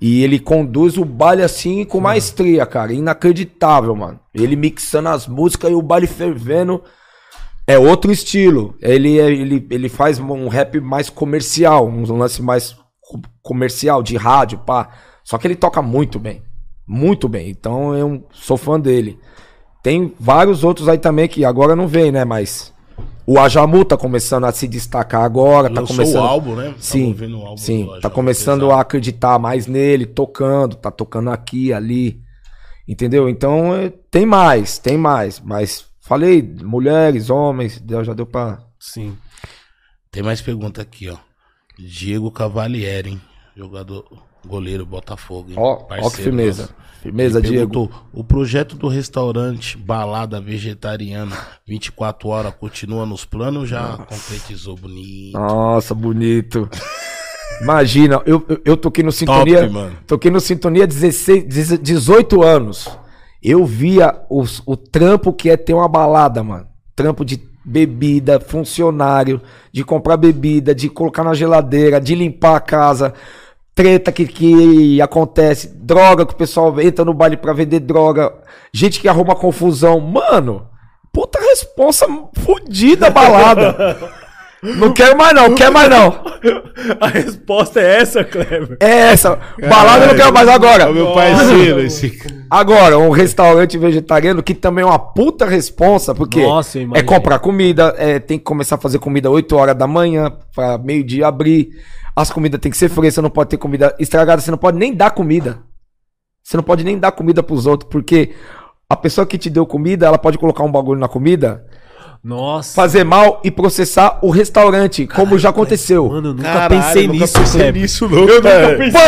E 0.00 0.22
ele 0.24 0.38
conduz 0.40 0.98
o 0.98 1.04
baile 1.04 1.42
assim 1.42 1.84
com 1.84 2.00
maestria, 2.00 2.66
cara. 2.66 2.92
Inacreditável, 2.92 3.94
mano. 3.94 4.18
Ele 4.34 4.56
mixando 4.56 5.08
as 5.08 5.26
músicas 5.28 5.70
e 5.70 5.74
o 5.74 5.82
baile 5.82 6.06
fervendo. 6.06 6.82
É 7.66 7.78
outro 7.78 8.12
estilo. 8.12 8.74
Ele, 8.82 9.18
é- 9.18 9.30
ele, 9.30 9.66
ele 9.70 9.88
faz 9.88 10.18
um 10.18 10.48
rap 10.48 10.80
mais 10.80 11.08
comercial. 11.08 11.86
Um 11.88 12.02
lance 12.16 12.42
mais 12.42 12.76
co- 13.00 13.20
comercial, 13.42 14.02
de 14.02 14.16
rádio, 14.16 14.58
pá. 14.58 14.90
Só 15.22 15.38
que 15.38 15.46
ele 15.46 15.56
toca 15.56 15.80
muito 15.80 16.18
bem. 16.18 16.42
Muito 16.86 17.28
bem. 17.28 17.48
Então 17.48 17.94
eu 17.96 18.26
sou 18.32 18.56
fã 18.58 18.78
dele. 18.78 19.18
Tem 19.84 20.14
vários 20.18 20.64
outros 20.64 20.88
aí 20.88 20.96
também 20.96 21.28
que 21.28 21.44
agora 21.44 21.76
não 21.76 21.86
vem, 21.86 22.10
né? 22.10 22.24
Mas 22.24 22.72
o 23.26 23.38
Ajamu 23.38 23.84
tá 23.84 23.98
começando 23.98 24.44
a 24.44 24.50
se 24.50 24.66
destacar 24.66 25.22
agora. 25.22 25.68
Tá 25.68 25.82
Lançou 25.82 25.96
começando... 25.96 26.22
o 26.22 26.26
álbum, 26.26 26.56
né? 26.56 26.74
Sim, 26.78 27.14
o 27.14 27.42
álbum 27.44 27.56
sim. 27.58 27.84
Tá 27.84 27.96
Ajamu, 27.98 28.14
começando 28.14 28.60
pesado. 28.60 28.78
a 28.78 28.80
acreditar 28.80 29.38
mais 29.38 29.66
nele, 29.66 30.06
tocando, 30.06 30.74
tá 30.74 30.90
tocando 30.90 31.28
aqui, 31.28 31.70
ali. 31.70 32.18
Entendeu? 32.88 33.28
Então 33.28 33.76
eh, 33.76 33.92
tem 34.10 34.24
mais, 34.24 34.78
tem 34.78 34.96
mais. 34.96 35.38
Mas 35.38 35.84
falei, 36.00 36.40
mulheres, 36.42 37.28
homens, 37.28 37.78
já 38.04 38.14
deu 38.14 38.24
pra. 38.24 38.64
Sim. 38.80 39.14
Tem 40.10 40.22
mais 40.22 40.40
pergunta 40.40 40.80
aqui, 40.80 41.10
ó. 41.10 41.18
Diego 41.78 42.30
Cavalieri, 42.30 43.10
hein? 43.10 43.20
Jogador, 43.54 44.06
goleiro 44.46 44.86
Botafogo. 44.86 45.50
hein? 45.50 45.56
Ó, 45.58 45.86
ó 45.90 46.08
que 46.08 46.22
firmeza. 46.22 46.62
nosso. 46.62 46.74
Firmeza, 47.04 47.38
Ele 47.38 47.48
Diego. 47.48 47.90
O 48.14 48.24
projeto 48.24 48.76
do 48.76 48.88
restaurante 48.88 49.76
Balada 49.76 50.40
Vegetariana 50.40 51.36
24 51.66 52.26
horas 52.30 52.54
continua 52.54 53.04
nos 53.04 53.26
planos 53.26 53.68
já 53.68 53.98
concretizou 53.98 54.74
bonito? 54.74 55.38
Nossa, 55.38 55.94
bonito. 55.94 56.66
Imagina, 57.60 58.22
eu, 58.24 58.42
eu, 58.48 58.60
eu 58.64 58.76
toquei 58.76 59.04
no 59.04 59.12
Sintonia. 59.12 59.60
Top, 59.60 59.72
mano. 59.74 59.96
Toquei 60.06 60.30
no 60.30 60.40
Sintonia 60.40 60.86
16, 60.86 61.78
18 61.78 62.42
anos. 62.42 62.88
Eu 63.42 63.66
via 63.66 64.22
os, 64.30 64.62
o 64.64 64.74
trampo 64.74 65.30
que 65.30 65.50
é 65.50 65.58
ter 65.58 65.74
uma 65.74 65.86
balada, 65.86 66.42
mano. 66.42 66.66
Trampo 66.96 67.22
de 67.22 67.38
bebida, 67.62 68.40
funcionário, 68.40 69.42
de 69.70 69.84
comprar 69.84 70.16
bebida, 70.16 70.74
de 70.74 70.88
colocar 70.88 71.22
na 71.22 71.34
geladeira, 71.34 72.00
de 72.00 72.14
limpar 72.14 72.56
a 72.56 72.60
casa. 72.60 73.12
Treta 73.74 74.12
que, 74.12 74.26
que 74.26 75.02
acontece, 75.02 75.68
droga 75.74 76.24
que 76.24 76.32
o 76.32 76.36
pessoal 76.36 76.80
entra 76.80 77.04
no 77.04 77.12
baile 77.12 77.36
pra 77.36 77.52
vender 77.52 77.80
droga, 77.80 78.32
gente 78.72 79.00
que 79.00 79.08
arruma 79.08 79.34
confusão. 79.34 79.98
Mano, 79.98 80.68
puta 81.12 81.40
responsa 81.40 82.06
fodida 82.34 83.10
balada. 83.10 84.14
Não 84.64 84.94
quero 84.94 85.16
mais 85.16 85.34
não, 85.34 85.54
quero 85.54 85.72
mais 85.72 85.90
não. 85.90 86.24
A 86.98 87.08
resposta 87.08 87.80
é 87.80 88.00
essa, 88.00 88.24
Kleber. 88.24 88.78
É 88.80 89.12
essa. 89.12 89.38
Balada 89.60 90.04
eu 90.04 90.08
não 90.08 90.16
quero 90.16 90.32
mais 90.32 90.48
agora. 90.48 90.90
Meu 90.90 91.12
parceiro, 91.12 91.80
esse. 91.80 92.18
Agora, 92.48 92.98
um 92.98 93.10
restaurante 93.10 93.76
vegetariano 93.76 94.42
que 94.42 94.54
também 94.54 94.82
é 94.82 94.86
uma 94.86 94.98
puta 94.98 95.44
responsa, 95.44 96.14
porque 96.14 96.42
Nossa, 96.42 96.78
é 96.94 97.02
comprar 97.02 97.38
comida, 97.40 97.94
é, 97.98 98.18
tem 98.18 98.38
que 98.38 98.44
começar 98.44 98.76
a 98.76 98.78
fazer 98.78 98.98
comida 98.98 99.30
8 99.30 99.54
horas 99.54 99.76
da 99.76 99.86
manhã, 99.86 100.32
pra 100.54 100.78
meio-dia 100.78 101.26
abrir. 101.26 101.68
As 102.16 102.30
comidas 102.30 102.60
tem 102.60 102.70
que 102.70 102.78
ser 102.78 102.88
frescas, 102.88 103.22
não 103.22 103.30
pode 103.30 103.50
ter 103.50 103.58
comida 103.58 103.94
estragada, 103.98 104.40
você 104.40 104.50
não 104.50 104.58
pode 104.58 104.78
nem 104.78 104.94
dar 104.94 105.10
comida. 105.10 105.58
Você 106.42 106.56
não 106.56 106.64
pode 106.64 106.84
nem 106.84 106.98
dar 106.98 107.12
comida 107.12 107.42
pros 107.42 107.66
outros, 107.66 107.90
porque 107.90 108.32
a 108.88 108.96
pessoa 108.96 109.26
que 109.26 109.36
te 109.36 109.50
deu 109.50 109.66
comida, 109.66 110.06
ela 110.06 110.18
pode 110.18 110.38
colocar 110.38 110.62
um 110.62 110.70
bagulho 110.70 111.00
na 111.00 111.08
comida, 111.08 111.66
Nossa. 112.24 112.74
fazer 112.74 113.04
mal 113.04 113.40
e 113.44 113.50
processar 113.50 114.18
o 114.22 114.30
restaurante, 114.30 115.06
como 115.06 115.38
já 115.38 115.50
aconteceu. 115.50 116.08
Mano, 116.08 116.28
eu 116.28 116.34
nunca 116.34 116.52
Caralho, 116.52 116.68
pensei 116.82 117.06
nunca 117.06 117.18
nisso, 117.20 117.38
pensei 117.38 117.72
nisso, 117.72 118.08
não. 118.08 118.18
Eu 118.18 118.36
nunca 118.36 118.76
pensei. 118.78 119.00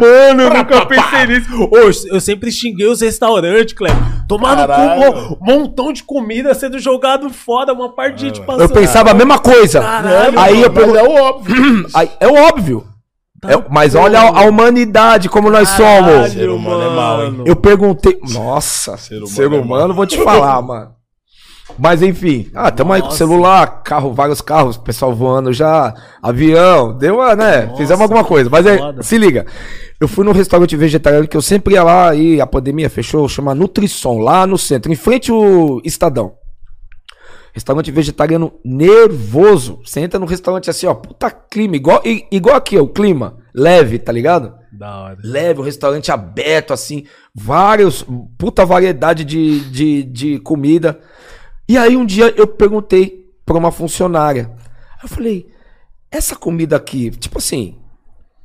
Mano, 0.00 0.42
eu 0.42 0.50
nunca 0.54 0.86
pensei 0.86 1.26
nisso. 1.26 1.68
Ô, 1.70 2.14
eu 2.14 2.20
sempre 2.20 2.50
xinguei 2.50 2.86
os 2.86 3.00
restaurantes, 3.00 3.74
Kleber. 3.74 3.98
Tomando 4.26 4.62
um 4.62 5.36
montão 5.40 5.92
de 5.92 6.02
comida 6.02 6.54
sendo 6.54 6.78
jogado 6.78 7.28
fora, 7.30 7.72
uma 7.72 7.90
parte 7.92 8.16
de 8.16 8.20
gente 8.26 8.40
passando. 8.40 8.62
Eu 8.62 8.68
pensava 8.70 9.10
a 9.10 9.14
mesma 9.14 9.38
coisa. 9.38 9.80
Caralho, 9.80 10.38
Aí 10.38 10.62
eu 10.62 10.70
Mas 10.72 10.78
pergun- 10.84 10.96
é 10.96 11.02
o 11.02 11.14
óbvio. 11.14 11.86
Aí, 11.94 12.10
é 12.20 12.26
óbvio. 12.26 12.84
Tá 13.40 13.52
É- 13.52 13.64
mas 13.70 13.94
olha 13.94 14.20
a, 14.20 14.40
a 14.40 14.44
humanidade 14.44 15.28
como 15.28 15.50
nós 15.50 15.68
somos. 15.68 16.10
Caralho, 16.12 16.30
Ser 16.32 16.48
humano 16.50 16.82
é 16.82 16.90
mau, 16.94 17.24
hein? 17.24 17.42
Eu 17.46 17.56
perguntei. 17.56 18.18
Nossa, 18.32 18.96
ser 18.96 19.24
Ser 19.26 19.46
humano, 19.46 19.62
humano 19.62 19.92
é 19.92 19.96
vou 19.96 20.06
te 20.06 20.18
falar, 20.22 20.60
mano. 20.60 20.98
Mas 21.78 22.02
enfim, 22.02 22.50
ah, 22.54 22.70
tamo 22.72 22.92
aí 22.92 23.00
com 23.00 23.06
Nossa. 23.08 23.18
celular, 23.18 23.82
carro, 23.84 24.12
vários 24.12 24.40
carros, 24.40 24.76
pessoal 24.76 25.14
voando 25.14 25.52
já, 25.52 25.94
avião, 26.20 26.96
deu 26.96 27.16
uma, 27.16 27.36
né? 27.36 27.66
Nossa, 27.66 27.76
Fizemos 27.76 28.00
alguma 28.00 28.24
coisa. 28.24 28.48
Mas 28.50 28.66
é, 28.66 28.78
foda. 28.78 29.02
se 29.02 29.18
liga. 29.18 29.46
Eu 30.00 30.08
fui 30.08 30.24
num 30.24 30.32
restaurante 30.32 30.74
vegetariano 30.76 31.28
que 31.28 31.36
eu 31.36 31.42
sempre 31.42 31.74
ia 31.74 31.82
lá 31.84 32.14
e 32.14 32.40
a 32.40 32.46
pandemia 32.46 32.88
fechou, 32.90 33.28
chama 33.28 33.54
Nutrisson, 33.54 34.18
lá 34.18 34.46
no 34.46 34.56
centro, 34.58 34.90
em 34.90 34.96
frente 34.96 35.30
ao 35.30 35.80
Estadão. 35.84 36.32
Restaurante 37.58 37.90
vegetariano 37.90 38.52
nervoso. 38.64 39.80
Você 39.84 39.98
entra 39.98 40.20
no 40.20 40.26
restaurante 40.26 40.70
assim, 40.70 40.86
ó, 40.86 40.94
puta 40.94 41.28
clima, 41.28 41.74
igual, 41.74 42.00
igual 42.30 42.54
aqui, 42.54 42.78
ó, 42.78 42.82
o 42.82 42.88
clima, 42.88 43.36
leve, 43.52 43.98
tá 43.98 44.12
ligado? 44.12 44.54
Da 44.70 44.96
hora. 44.96 45.18
leve, 45.20 45.58
o 45.58 45.64
restaurante 45.64 46.12
aberto, 46.12 46.72
assim, 46.72 47.04
vários, 47.34 48.06
puta 48.38 48.64
variedade 48.64 49.24
de, 49.24 49.58
de, 49.70 50.04
de 50.04 50.38
comida. 50.38 51.00
E 51.68 51.76
aí 51.76 51.96
um 51.96 52.06
dia 52.06 52.32
eu 52.36 52.46
perguntei 52.46 53.28
pra 53.44 53.58
uma 53.58 53.72
funcionária. 53.72 54.52
Eu 55.02 55.08
falei, 55.08 55.50
essa 56.12 56.36
comida 56.36 56.76
aqui, 56.76 57.10
tipo 57.10 57.38
assim, 57.38 57.76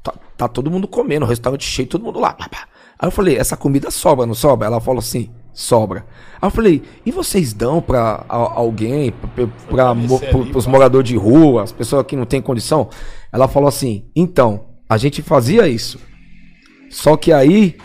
tá, 0.02 0.11
tá 0.35 0.48
todo 0.48 0.72
mundo 0.72 0.88
comendo, 0.88 1.23
o 1.23 1.30
restaurante 1.30 1.65
cheio, 1.65 1.88
todo 1.88 2.03
mundo 2.03 2.19
lá. 2.19 2.35
Aí 2.98 3.07
eu 3.07 3.11
falei, 3.11 3.38
essa 3.38 3.56
comida 3.56 3.91
sobra, 3.91 4.26
não 4.26 4.34
sobra? 4.34 4.65
Ela 4.65 4.81
falou 4.81 4.98
assim, 4.98 5.30
sobra. 5.53 6.05
Aí 6.41 6.47
eu 6.47 6.51
falei, 6.51 6.84
e 7.05 7.11
vocês 7.11 7.53
dão 7.53 7.81
pra 7.81 8.25
a- 8.27 8.35
alguém, 8.55 9.13
pra, 9.69 9.93
mo- 9.93 10.19
pá. 10.19 10.69
moradores 10.69 11.07
de 11.07 11.15
rua, 11.15 11.63
as 11.63 11.71
pessoas 11.71 12.05
que 12.05 12.15
não 12.15 12.25
têm 12.25 12.41
condição? 12.41 12.89
Ela 13.31 13.47
falou 13.47 13.69
assim, 13.69 14.09
então, 14.15 14.65
a 14.89 14.97
gente 14.97 15.21
fazia 15.21 15.67
isso. 15.67 15.99
Só 16.89 17.15
que 17.15 17.31
aí 17.31 17.77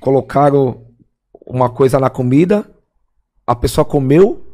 colocaram 0.00 0.82
uma 1.46 1.68
coisa 1.70 1.98
na 2.00 2.10
comida, 2.10 2.68
a 3.46 3.54
pessoa 3.54 3.84
comeu, 3.84 4.44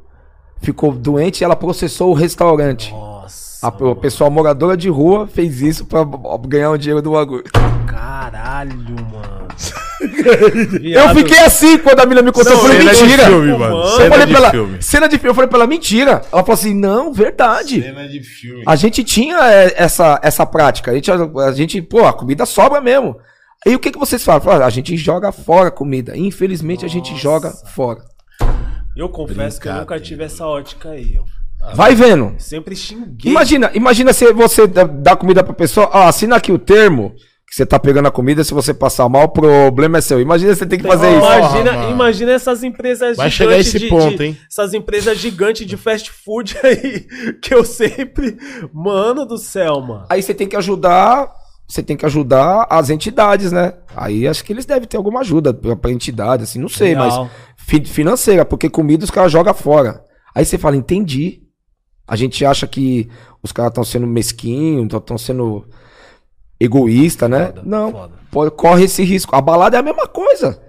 ficou 0.60 0.92
doente 0.92 1.40
e 1.40 1.44
ela 1.44 1.56
processou 1.56 2.10
o 2.10 2.14
restaurante. 2.14 2.90
Nossa. 2.92 3.66
A, 3.66 3.68
a 3.68 3.96
pessoa 3.96 4.30
moradora 4.30 4.76
de 4.76 4.88
rua 4.88 5.26
fez 5.26 5.60
isso 5.62 5.84
pra 5.86 6.04
ganhar 6.46 6.70
um 6.70 6.78
dinheiro 6.78 7.02
do 7.02 7.12
bagulho. 7.12 7.44
Caralho, 7.86 8.76
mano. 8.78 9.37
Eu 10.00 11.14
fiquei 11.14 11.38
assim 11.40 11.78
quando 11.78 12.00
a 12.00 12.06
mina 12.06 12.22
me 12.22 12.32
contou. 12.32 12.52
Eu 12.52 12.58
falei, 12.58 12.78
mentira. 12.78 13.24
filme, 13.26 13.56
Mano. 13.58 13.76
Eu 13.82 13.86
Cena 13.96 14.10
falei 14.10 14.26
de 14.26 14.32
pra 14.32 14.40
ela, 14.42 14.50
filme. 14.50 14.82
cena 14.82 15.08
de 15.08 15.16
filme. 15.18 15.30
Eu 15.30 15.34
falei 15.34 15.48
pra 15.48 15.58
ela, 15.58 15.66
mentira. 15.66 16.10
Ela 16.32 16.42
falou 16.42 16.52
assim, 16.54 16.74
não, 16.74 17.12
verdade. 17.12 17.82
Cena 17.82 18.08
de 18.08 18.22
filme. 18.22 18.62
A 18.66 18.76
gente 18.76 19.02
tinha 19.04 19.36
é, 19.50 19.74
essa, 19.76 20.20
essa 20.22 20.46
prática. 20.46 20.90
A 20.90 20.94
gente, 20.94 21.10
a 21.10 21.52
gente, 21.52 21.82
pô, 21.82 22.06
a 22.06 22.12
comida 22.12 22.46
sobra 22.46 22.80
mesmo. 22.80 23.16
Aí 23.66 23.74
o 23.74 23.78
que, 23.78 23.90
que 23.90 23.98
vocês 23.98 24.22
falam? 24.24 24.40
Falam, 24.40 24.62
"Ah, 24.62 24.66
a 24.66 24.70
gente 24.70 24.96
joga 24.96 25.32
fora 25.32 25.68
a 25.68 25.72
comida. 25.72 26.16
Infelizmente 26.16 26.84
a 26.84 26.88
gente 26.88 27.16
joga 27.16 27.50
fora. 27.50 28.00
Eu 28.96 29.08
confesso 29.08 29.60
que 29.60 29.68
eu 29.68 29.74
nunca 29.74 29.98
tive 30.00 30.24
essa 30.24 30.46
ótica 30.46 30.90
aí. 30.90 31.14
Eu 31.16 31.24
Vai 31.74 31.92
vendo. 31.94 32.34
sempre 32.38 32.76
xinguei. 32.76 33.30
Imagina, 33.32 33.70
imagina 33.74 34.12
se 34.12 34.32
você 34.32 34.64
dá- 34.66 34.84
dá 34.84 35.16
comida 35.16 35.42
pra 35.42 35.52
pessoa. 35.52 35.90
Ó, 35.92 36.06
assina 36.06 36.36
aqui 36.36 36.52
o 36.52 36.58
termo 36.58 37.14
que 37.48 37.54
você 37.54 37.64
tá 37.64 37.78
pegando 37.78 38.06
a 38.08 38.10
comida. 38.10 38.44
Se 38.44 38.52
você 38.52 38.74
passar 38.74 39.08
mal, 39.08 39.24
o 39.24 39.28
problema 39.28 39.98
é 39.98 40.00
seu. 40.00 40.20
Imagina 40.20 40.54
você 40.54 40.66
tem 40.66 40.78
que 40.78 40.86
fazer 40.86 41.08
isso. 41.08 41.18
Imagina, 41.18 41.72
mano. 41.72 41.90
imagina 41.90 42.32
essas 42.32 42.62
empresas 42.62 43.16
Vai 43.16 43.30
chegar 43.30 43.58
esse 43.58 43.78
de- 43.78 43.88
ponto, 43.88 44.16
de- 44.18 44.24
hein? 44.24 44.36
Essas 44.50 44.74
empresas 44.74 45.16
gigantes 45.18 45.66
de 45.66 45.76
fast 45.76 46.10
food 46.10 46.56
aí, 46.62 47.06
que 47.42 47.54
eu 47.54 47.64
sempre. 47.64 48.36
Mano 48.72 49.24
do 49.24 49.38
céu, 49.38 49.80
mano. 49.80 50.04
Aí 50.10 50.22
você 50.22 50.34
tem 50.34 50.46
que 50.46 50.56
ajudar. 50.56 51.28
Você 51.66 51.82
tem 51.82 51.98
que 51.98 52.06
ajudar 52.06 52.66
as 52.70 52.88
entidades, 52.88 53.52
né? 53.52 53.74
Aí 53.94 54.26
acho 54.26 54.42
que 54.42 54.52
eles 54.54 54.64
devem 54.64 54.88
ter 54.88 54.96
alguma 54.96 55.20
ajuda 55.20 55.52
pra, 55.52 55.76
pra 55.76 55.90
entidade, 55.90 56.44
assim, 56.44 56.58
não 56.58 56.68
sei, 56.68 56.94
Real. 56.94 57.24
mas 57.24 57.30
fi- 57.58 57.84
financeira, 57.84 58.42
porque 58.42 58.70
comida 58.70 59.04
os 59.04 59.10
caras 59.10 59.30
jogam 59.30 59.52
fora. 59.52 60.02
Aí 60.34 60.46
você 60.46 60.56
fala, 60.56 60.76
entendi. 60.76 61.42
A 62.06 62.16
gente 62.16 62.42
acha 62.42 62.66
que 62.66 63.06
os 63.42 63.52
caras 63.52 63.70
estão 63.72 63.84
sendo 63.84 64.06
mesquinhos, 64.06 64.88
estão 64.94 65.18
sendo 65.18 65.66
egoísta, 66.60 67.28
né? 67.28 67.46
Foda, 67.46 67.62
não, 67.64 67.92
foda. 67.92 68.12
pode- 68.30 68.50
corre 68.52 68.84
esse 68.84 69.02
risco. 69.02 69.34
A 69.34 69.40
balada 69.40 69.76
é 69.76 69.80
a 69.80 69.82
mesma 69.82 70.06
coisa. 70.06 70.60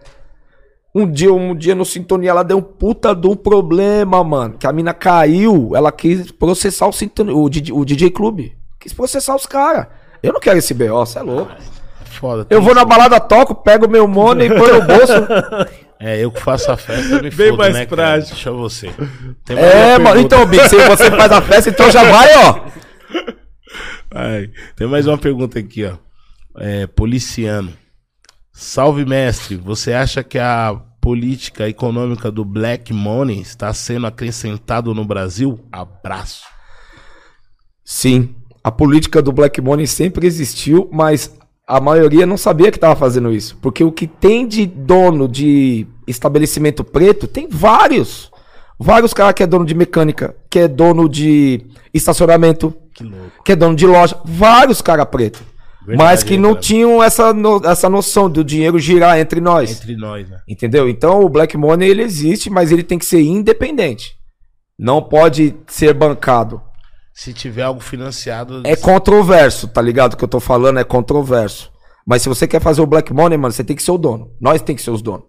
Um 0.94 1.10
dia, 1.10 1.32
um 1.34 1.56
dia 1.56 1.76
no 1.76 1.86
Sintonia, 1.86 2.32
ela 2.32 2.44
deu 2.44 2.58
um 2.58 2.62
puta 2.62 3.14
de 3.16 3.28
um 3.28 3.36
problema, 3.36 4.24
mano. 4.24 4.56
Que 4.58 4.66
a 4.66 4.74
mina 4.74 4.94
caiu, 4.94 5.72
ela 5.76 5.92
quis 5.92 6.32
processar 6.32 6.88
o, 6.88 6.92
Sintonia, 6.92 7.36
o, 7.36 7.48
DJ, 7.50 7.74
o 7.74 7.86
DJ 7.86 8.10
Clube. 8.10 8.58
Quis 8.80 8.92
processar 8.94 9.36
os 9.36 9.46
caras. 9.46 9.86
Eu 10.24 10.34
não 10.34 10.40
quero 10.40 10.58
esse 10.58 10.74
BO, 10.74 10.88
você 11.06 11.20
é 11.20 11.22
louco. 11.22 11.52
Foda. 12.06 12.48
Eu 12.50 12.62
vou 12.62 12.74
na 12.74 12.84
balada, 12.84 13.20
toco, 13.20 13.54
pego 13.56 13.88
meu 13.88 14.08
money 14.08 14.48
e 14.48 14.58
põe 14.58 14.72
no 14.74 14.82
bolso. 14.82 15.14
É, 16.02 16.18
eu 16.24 16.32
que 16.32 16.40
faço 16.40 16.72
a 16.72 16.78
festa, 16.78 17.16
eu 17.16 17.22
me 17.24 17.28
Bem 17.36 17.50
fodo, 17.50 17.58
mais 17.58 17.74
né, 17.74 17.86
cara? 17.86 17.96
prático. 18.14 18.34
Deixa 18.34 18.52
você. 18.54 18.90
É, 19.50 20.00
mano. 20.00 20.22
Então, 20.22 20.46
Big, 20.46 20.70
se 20.70 20.78
você 20.88 21.12
faz 21.12 21.30
a 21.30 21.42
festa, 21.42 21.70
então 21.72 21.92
já 21.92 22.10
vai, 22.10 22.30
ó. 22.38 22.60
Ai, 24.12 24.50
tem 24.76 24.88
mais 24.88 25.08
uma 25.08 25.18
pergunta 25.18 25.60
aqui, 25.60 25.86
ó. 25.86 25.98
É, 26.58 26.88
policiano. 26.88 27.74
Salve, 28.52 29.06
mestre. 29.06 29.56
Você 29.56 29.94
acha 29.94 30.24
que 30.24 30.38
a 30.38 30.76
política 31.00 31.68
econômica 31.70 32.32
do 32.32 32.44
Black 32.44 32.92
Money 32.94 33.40
está 33.40 33.74
sendo 33.74 34.08
acrescentado 34.08 34.94
no 34.94 35.06
Brasil? 35.06 35.60
Abraço. 35.72 36.44
Sim, 37.84 38.36
a 38.64 38.72
política 38.72 39.22
do 39.22 39.32
Black 39.32 39.62
Money 39.62 39.88
sempre 39.88 40.28
existiu, 40.28 40.90
mas 40.92 41.36
a 41.66 41.80
maioria 41.80 42.26
não 42.26 42.38
sabia 42.38 42.72
que 42.72 42.78
estava 42.78 42.96
fazendo 42.96 43.32
isso. 43.32 43.58
Porque 43.62 43.84
o 43.84 43.92
que 43.92 44.08
tem 44.08 44.48
de 44.48 44.66
dono 44.66 45.28
de 45.28 45.88
estabelecimento 46.08 46.84
preto, 46.84 47.28
tem 47.28 47.48
vários. 47.48 48.32
Vários 48.80 49.14
caras 49.14 49.34
que 49.34 49.44
é 49.44 49.48
dono 49.48 49.66
de 49.66 49.76
mecânica, 49.76 50.36
que 50.50 50.60
é 50.60 50.68
dono 50.68 51.10
de 51.10 51.66
estacionamento, 51.94 52.74
Que 52.94 53.04
que 53.44 53.52
é 53.52 53.56
dono 53.56 53.76
de 53.76 53.86
loja. 53.86 54.18
Vários 54.24 54.82
caras 54.82 55.06
preto. 55.06 55.44
Verdade, 55.86 55.98
mas 56.08 56.24
que 56.24 56.38
não 56.38 56.50
cara? 56.52 56.62
tinham 56.62 57.04
essa, 57.04 57.34
no- 57.34 57.62
essa 57.66 57.90
noção 57.90 58.30
do 58.30 58.44
dinheiro 58.44 58.78
girar 58.80 59.18
entre 59.20 59.42
nós. 59.42 59.72
Entre 59.72 59.96
nós, 59.96 60.30
né? 60.30 60.40
Entendeu? 60.48 60.88
Então 60.88 61.22
o 61.22 61.30
Black 61.30 61.58
Money 61.58 61.90
ele 61.90 62.04
existe, 62.04 62.50
mas 62.50 62.72
ele 62.72 62.84
tem 62.84 62.98
que 63.00 63.06
ser 63.06 63.22
independente. 63.22 64.14
Não 64.78 65.02
pode 65.02 65.56
ser 65.68 65.94
bancado. 65.94 66.62
Se 67.14 67.34
tiver 67.34 67.64
algo 67.64 67.82
financiado. 67.82 68.62
É 68.66 68.76
controverso, 68.76 69.68
tá 69.68 69.82
ligado? 69.82 70.14
O 70.14 70.18
que 70.18 70.24
eu 70.24 70.28
tô 70.28 70.40
falando 70.40 70.80
é 70.80 70.84
controverso. 70.84 71.70
Mas 72.06 72.22
se 72.22 72.30
você 72.30 72.48
quer 72.48 72.62
fazer 72.62 72.82
o 72.82 72.86
Black 72.88 73.12
Money, 73.14 73.38
mano, 73.38 73.52
você 73.52 73.64
tem 73.64 73.76
que 73.76 73.84
ser 73.84 73.92
o 73.92 73.98
dono. 73.98 74.32
Nós 74.40 74.62
tem 74.62 74.76
que 74.76 74.82
ser 74.82 74.92
os 74.92 75.02
donos. 75.02 75.26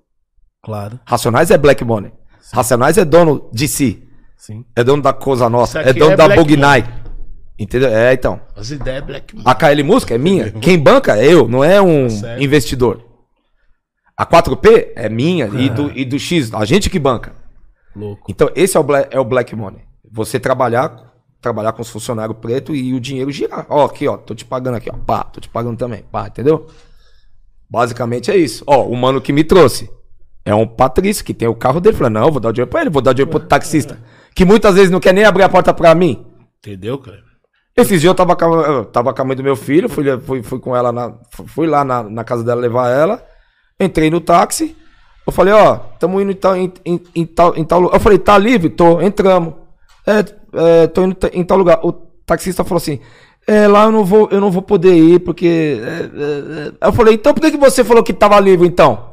Claro. 0.62 1.00
Racionais 1.06 1.50
é 1.50 1.58
Black 1.58 1.82
Money. 1.84 2.12
Racionais 2.52 2.98
é 2.98 3.04
dono 3.04 3.48
de 3.52 3.68
si. 3.68 4.08
Sim. 4.36 4.64
É 4.74 4.82
dono 4.82 5.02
da 5.02 5.12
Coisa 5.12 5.48
Nossa. 5.48 5.80
É 5.80 5.92
dono 5.92 6.12
é 6.12 6.16
da 6.16 6.26
Black 6.26 6.40
Bug 6.40 6.56
Money. 6.56 6.82
Night. 6.82 7.00
Entendeu? 7.58 7.90
É, 7.90 8.12
então. 8.14 8.40
As 8.56 8.70
ideias 8.70 9.04
Black 9.04 9.36
Money. 9.36 9.50
A 9.50 9.54
KL 9.54 9.84
Música 9.84 10.14
é 10.14 10.18
minha. 10.18 10.50
Quem 10.60 10.78
banca 10.78 11.16
é 11.16 11.26
eu, 11.26 11.46
não 11.46 11.62
é 11.62 11.80
um 11.80 12.08
certo. 12.08 12.42
investidor. 12.42 13.04
A 14.16 14.26
4P 14.26 14.92
é 14.96 15.08
minha 15.08 15.46
e, 15.46 15.68
do, 15.70 15.90
e 15.96 16.04
do 16.04 16.18
X, 16.18 16.52
a 16.52 16.64
gente 16.64 16.90
que 16.90 16.98
banca. 16.98 17.34
Louco. 17.94 18.30
Então, 18.30 18.50
esse 18.54 18.76
é 18.76 18.80
o, 18.80 18.82
black, 18.82 19.14
é 19.14 19.18
o 19.18 19.24
black 19.24 19.54
money. 19.56 19.82
Você 20.12 20.38
trabalhar, 20.38 21.14
trabalhar 21.40 21.72
com 21.72 21.82
os 21.82 21.88
funcionários 21.88 22.36
pretos 22.38 22.76
e 22.76 22.92
o 22.92 23.00
dinheiro 23.00 23.30
girar. 23.30 23.66
Ó, 23.68 23.84
aqui, 23.84 24.06
ó, 24.06 24.16
tô 24.16 24.34
te 24.34 24.44
pagando 24.44 24.76
aqui, 24.76 24.90
ó. 24.92 24.96
Pá, 24.96 25.24
tô 25.24 25.40
te 25.40 25.48
pagando 25.48 25.76
também. 25.76 26.04
Pá, 26.10 26.26
entendeu? 26.26 26.66
Basicamente 27.68 28.30
é 28.30 28.36
isso. 28.36 28.64
Ó, 28.66 28.86
o 28.86 28.96
mano 28.96 29.20
que 29.20 29.32
me 29.32 29.44
trouxe 29.44 29.90
é 30.44 30.54
um 30.54 30.66
Patrício 30.66 31.24
que 31.24 31.34
tem 31.34 31.48
o 31.48 31.54
carro 31.54 31.80
dele. 31.80 31.96
Falou, 31.96 32.10
não, 32.10 32.30
vou 32.30 32.40
dar 32.40 32.48
o 32.48 32.52
dinheiro 32.52 32.70
pra 32.70 32.80
ele, 32.80 32.90
vou 32.90 33.02
dar 33.02 33.10
o 33.10 33.14
dinheiro 33.14 33.30
pro 33.30 33.40
taxista. 33.40 33.98
Que 34.34 34.44
muitas 34.44 34.74
vezes 34.74 34.90
não 34.90 35.00
quer 35.00 35.12
nem 35.12 35.24
abrir 35.24 35.42
a 35.42 35.48
porta 35.48 35.72
pra 35.74 35.94
mim. 35.94 36.24
Entendeu, 36.58 36.98
cara? 36.98 37.30
Esses 37.76 38.00
dias 38.00 38.10
eu 38.10 38.14
tava 38.14 38.36
com 38.36 38.54
a, 38.54 38.66
eu 38.66 38.84
tava 38.84 39.14
com 39.14 39.22
a 39.22 39.24
mãe 39.24 39.36
do 39.36 39.42
meu 39.42 39.56
filho, 39.56 39.88
fui, 39.88 40.04
fui, 40.20 40.42
fui 40.42 40.58
com 40.58 40.76
ela 40.76 40.92
na. 40.92 41.14
Fui 41.46 41.66
lá 41.66 41.84
na, 41.84 42.02
na 42.02 42.24
casa 42.24 42.44
dela 42.44 42.60
levar 42.60 42.90
ela. 42.90 43.22
Entrei 43.78 44.10
no 44.10 44.20
táxi. 44.20 44.76
Eu 45.26 45.32
falei, 45.32 45.54
ó, 45.54 45.76
tamo 45.98 46.20
indo 46.20 46.32
em 46.32 46.34
tal, 46.34 46.56
em, 46.56 46.72
em, 46.84 47.00
em 47.14 47.26
tal, 47.26 47.56
em 47.56 47.64
tal 47.64 47.80
lugar. 47.80 47.96
Eu 47.96 48.00
falei, 48.00 48.18
tá 48.18 48.36
livre? 48.36 48.68
Tô, 48.70 49.00
entramos. 49.00 49.54
É, 50.06 50.24
é, 50.82 50.86
tô 50.88 51.04
indo 51.04 51.16
em 51.32 51.44
tal 51.44 51.58
lugar. 51.58 51.80
O 51.84 51.92
taxista 52.26 52.64
falou 52.64 52.78
assim. 52.78 53.00
É, 53.46 53.66
lá 53.66 53.84
eu 53.84 53.92
não 53.92 54.04
vou, 54.04 54.28
eu 54.30 54.40
não 54.40 54.50
vou 54.50 54.62
poder 54.62 54.94
ir, 54.94 55.20
porque. 55.20 55.80
é, 55.82 55.88
é, 55.88 56.68
é." 56.82 56.88
Eu 56.88 56.92
falei, 56.92 57.14
então 57.14 57.32
por 57.32 57.40
que, 57.40 57.52
que 57.52 57.56
você 57.56 57.82
falou 57.84 58.02
que 58.02 58.12
tava 58.12 58.38
livre 58.40 58.66
então? 58.66 59.09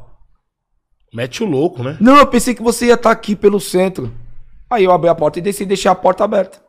Mete 1.13 1.43
o 1.43 1.45
louco, 1.47 1.83
né? 1.83 1.97
Não, 1.99 2.17
eu 2.17 2.27
pensei 2.27 2.53
que 2.53 2.61
você 2.61 2.87
ia 2.87 2.93
estar 2.95 3.11
aqui 3.11 3.35
pelo 3.35 3.59
centro. 3.59 4.13
Aí 4.69 4.83
eu 4.83 4.91
abri 4.91 5.09
a 5.09 5.15
porta 5.15 5.39
e 5.39 5.41
desci 5.41 5.63
e 5.63 5.65
deixei 5.65 5.89
a 5.89 5.95
porta 5.95 6.23
aberta. 6.23 6.61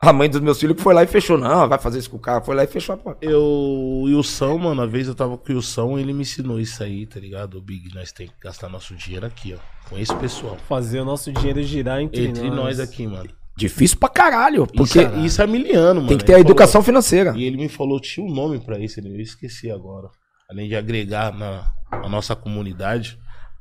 A 0.00 0.12
mãe 0.12 0.28
dos 0.28 0.40
meus 0.40 0.58
filhos 0.60 0.76
que 0.76 0.82
foi 0.82 0.92
lá 0.92 1.02
e 1.02 1.06
fechou. 1.06 1.38
Não, 1.38 1.66
vai 1.68 1.78
fazer 1.78 1.98
isso 1.98 2.10
com 2.10 2.16
o 2.18 2.20
cara. 2.20 2.42
Foi 2.42 2.54
lá 2.54 2.64
e 2.64 2.66
fechou 2.66 2.94
a 2.94 2.98
porta. 2.98 3.24
Eu, 3.24 3.40
o 3.40 4.02
Wilson, 4.02 4.58
mano, 4.58 4.82
uma 4.82 4.86
vez 4.86 5.08
eu 5.08 5.14
tava 5.14 5.38
com 5.38 5.50
o 5.52 5.54
Wilson, 5.56 5.98
ele 5.98 6.12
me 6.12 6.22
ensinou 6.22 6.60
isso 6.60 6.82
aí, 6.82 7.06
tá 7.06 7.18
ligado? 7.18 7.56
O 7.56 7.60
Big, 7.62 7.94
nós 7.94 8.12
tem 8.12 8.26
que 8.26 8.34
gastar 8.42 8.68
nosso 8.68 8.94
dinheiro 8.94 9.24
aqui, 9.24 9.54
ó. 9.54 9.88
Com 9.88 9.96
esse 9.96 10.14
pessoal. 10.16 10.58
Fazer 10.68 11.00
o 11.00 11.04
nosso 11.06 11.32
dinheiro 11.32 11.62
girar 11.62 12.00
entre, 12.02 12.26
Entre 12.26 12.50
nós 12.50 12.80
aqui, 12.80 13.06
mano. 13.06 13.30
Difícil 13.56 13.96
pra 13.98 14.08
caralho. 14.10 14.66
Porque 14.66 14.82
Isso, 14.82 15.00
é- 15.00 15.18
isso 15.20 15.40
é 15.40 15.46
miliano, 15.46 16.00
mano. 16.00 16.08
tem 16.08 16.18
que 16.18 16.24
ter 16.24 16.32
a 16.34 16.38
Ele 16.38 16.48
educação 16.48 16.82
falou- 16.82 16.86
financeira. 16.86 17.32
e 17.36 17.44
ele 17.44 17.56
me 17.56 17.68
falou, 17.68 17.98
tinha 18.00 18.26
um 18.26 18.34
nome 18.34 18.58
pra 18.58 18.78
isso, 18.78 19.00
eu 19.00 19.20
esqueci 19.20 19.70
agora. 19.70 20.08
Além 20.50 20.68
de 20.68 20.74
agregar 20.76 21.32
na, 21.32 21.64
na 21.90 22.08
nossa 22.08 22.34
comunidade. 22.36 23.16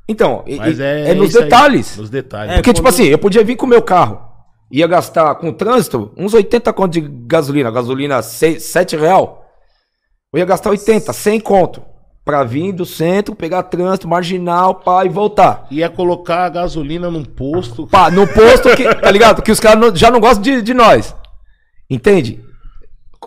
Então, 0.07 0.43
Mas 0.57 0.79
e- 0.79 0.83
é, 0.83 1.09
é, 1.11 1.13
nos 1.13 1.29
isso 1.29 1.37
aí, 1.39 1.43
detalhes. 1.45 1.97
nos 1.97 2.09
detalhes. 2.09 2.51
É, 2.51 2.55
Porque, 2.55 2.73
tipo 2.73 2.87
assim, 2.87 3.05
eu 3.05 3.17
podia 3.17 3.43
vir 3.43 3.55
com 3.55 3.65
o 3.65 3.69
meu 3.69 3.81
carro. 3.81 4.21
Ia 4.71 4.87
gastar 4.87 5.35
com 5.35 5.49
o 5.49 5.53
trânsito 5.53 6.11
uns 6.17 6.33
80 6.33 6.73
conto 6.73 6.91
de 6.93 7.01
gasolina. 7.01 7.69
Gasolina 7.71 8.21
6, 8.21 8.63
7 8.63 8.97
real. 8.97 9.45
Eu 10.33 10.39
ia 10.39 10.45
gastar 10.45 10.71
80, 10.71 11.13
100 11.13 11.39
conto. 11.39 11.81
Pra 12.25 12.43
vir 12.45 12.71
do 12.71 12.85
centro, 12.85 13.35
pegar 13.35 13.63
trânsito, 13.63 14.07
marginal, 14.07 14.75
pá, 14.75 15.05
e 15.05 15.09
voltar. 15.09 15.67
Ia 15.69 15.89
colocar 15.89 16.45
a 16.45 16.49
gasolina 16.49 17.11
num 17.11 17.23
posto. 17.25 17.85
Pá, 17.85 18.09
no 18.09 18.25
posto, 18.25 18.73
que, 18.77 18.83
tá 18.95 19.11
ligado? 19.11 19.41
Que 19.41 19.51
os 19.51 19.59
caras 19.59 19.99
já 19.99 20.09
não 20.09 20.21
gostam 20.21 20.41
de, 20.41 20.61
de 20.61 20.73
nós. 20.73 21.13
Entende? 21.89 22.41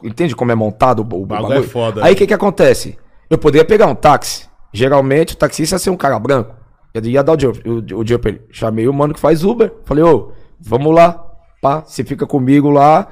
Entende 0.03 0.35
como 0.35 0.51
é 0.51 0.55
montado 0.55 1.01
o, 1.01 1.03
o 1.03 1.27
bagulho 1.27 1.49
bagulho? 1.49 1.59
é 1.59 1.63
foda, 1.63 2.01
Aí 2.01 2.07
né? 2.09 2.13
o 2.13 2.17
que 2.17 2.27
que 2.27 2.35
acontece? 2.35 2.99
Eu 3.31 3.37
poderia 3.39 3.65
pegar 3.67 3.87
um 3.87 3.95
táxi. 3.95 4.47
Geralmente 4.73 5.35
o 5.35 5.37
taxista 5.37 5.75
ia 5.77 5.79
ser 5.79 5.91
um 5.91 5.97
cara 5.97 6.19
branco. 6.19 6.55
Eu 6.99 7.11
ia 7.11 7.23
dar 7.23 7.33
o 7.33 7.37
dinheiro, 7.37 7.61
o, 7.65 8.01
o 8.01 8.29
ele. 8.29 8.43
Chamei 8.51 8.89
o 8.89 8.93
mano 8.93 9.15
que 9.15 9.21
faz 9.21 9.45
Uber. 9.45 9.73
Falei, 9.85 10.05
ô, 10.05 10.33
vamos 10.61 10.95
lá. 10.95 11.25
Pá, 11.61 11.83
você 11.87 12.05
fica 12.05 12.27
comigo 12.27 12.71
lá. 12.71 13.09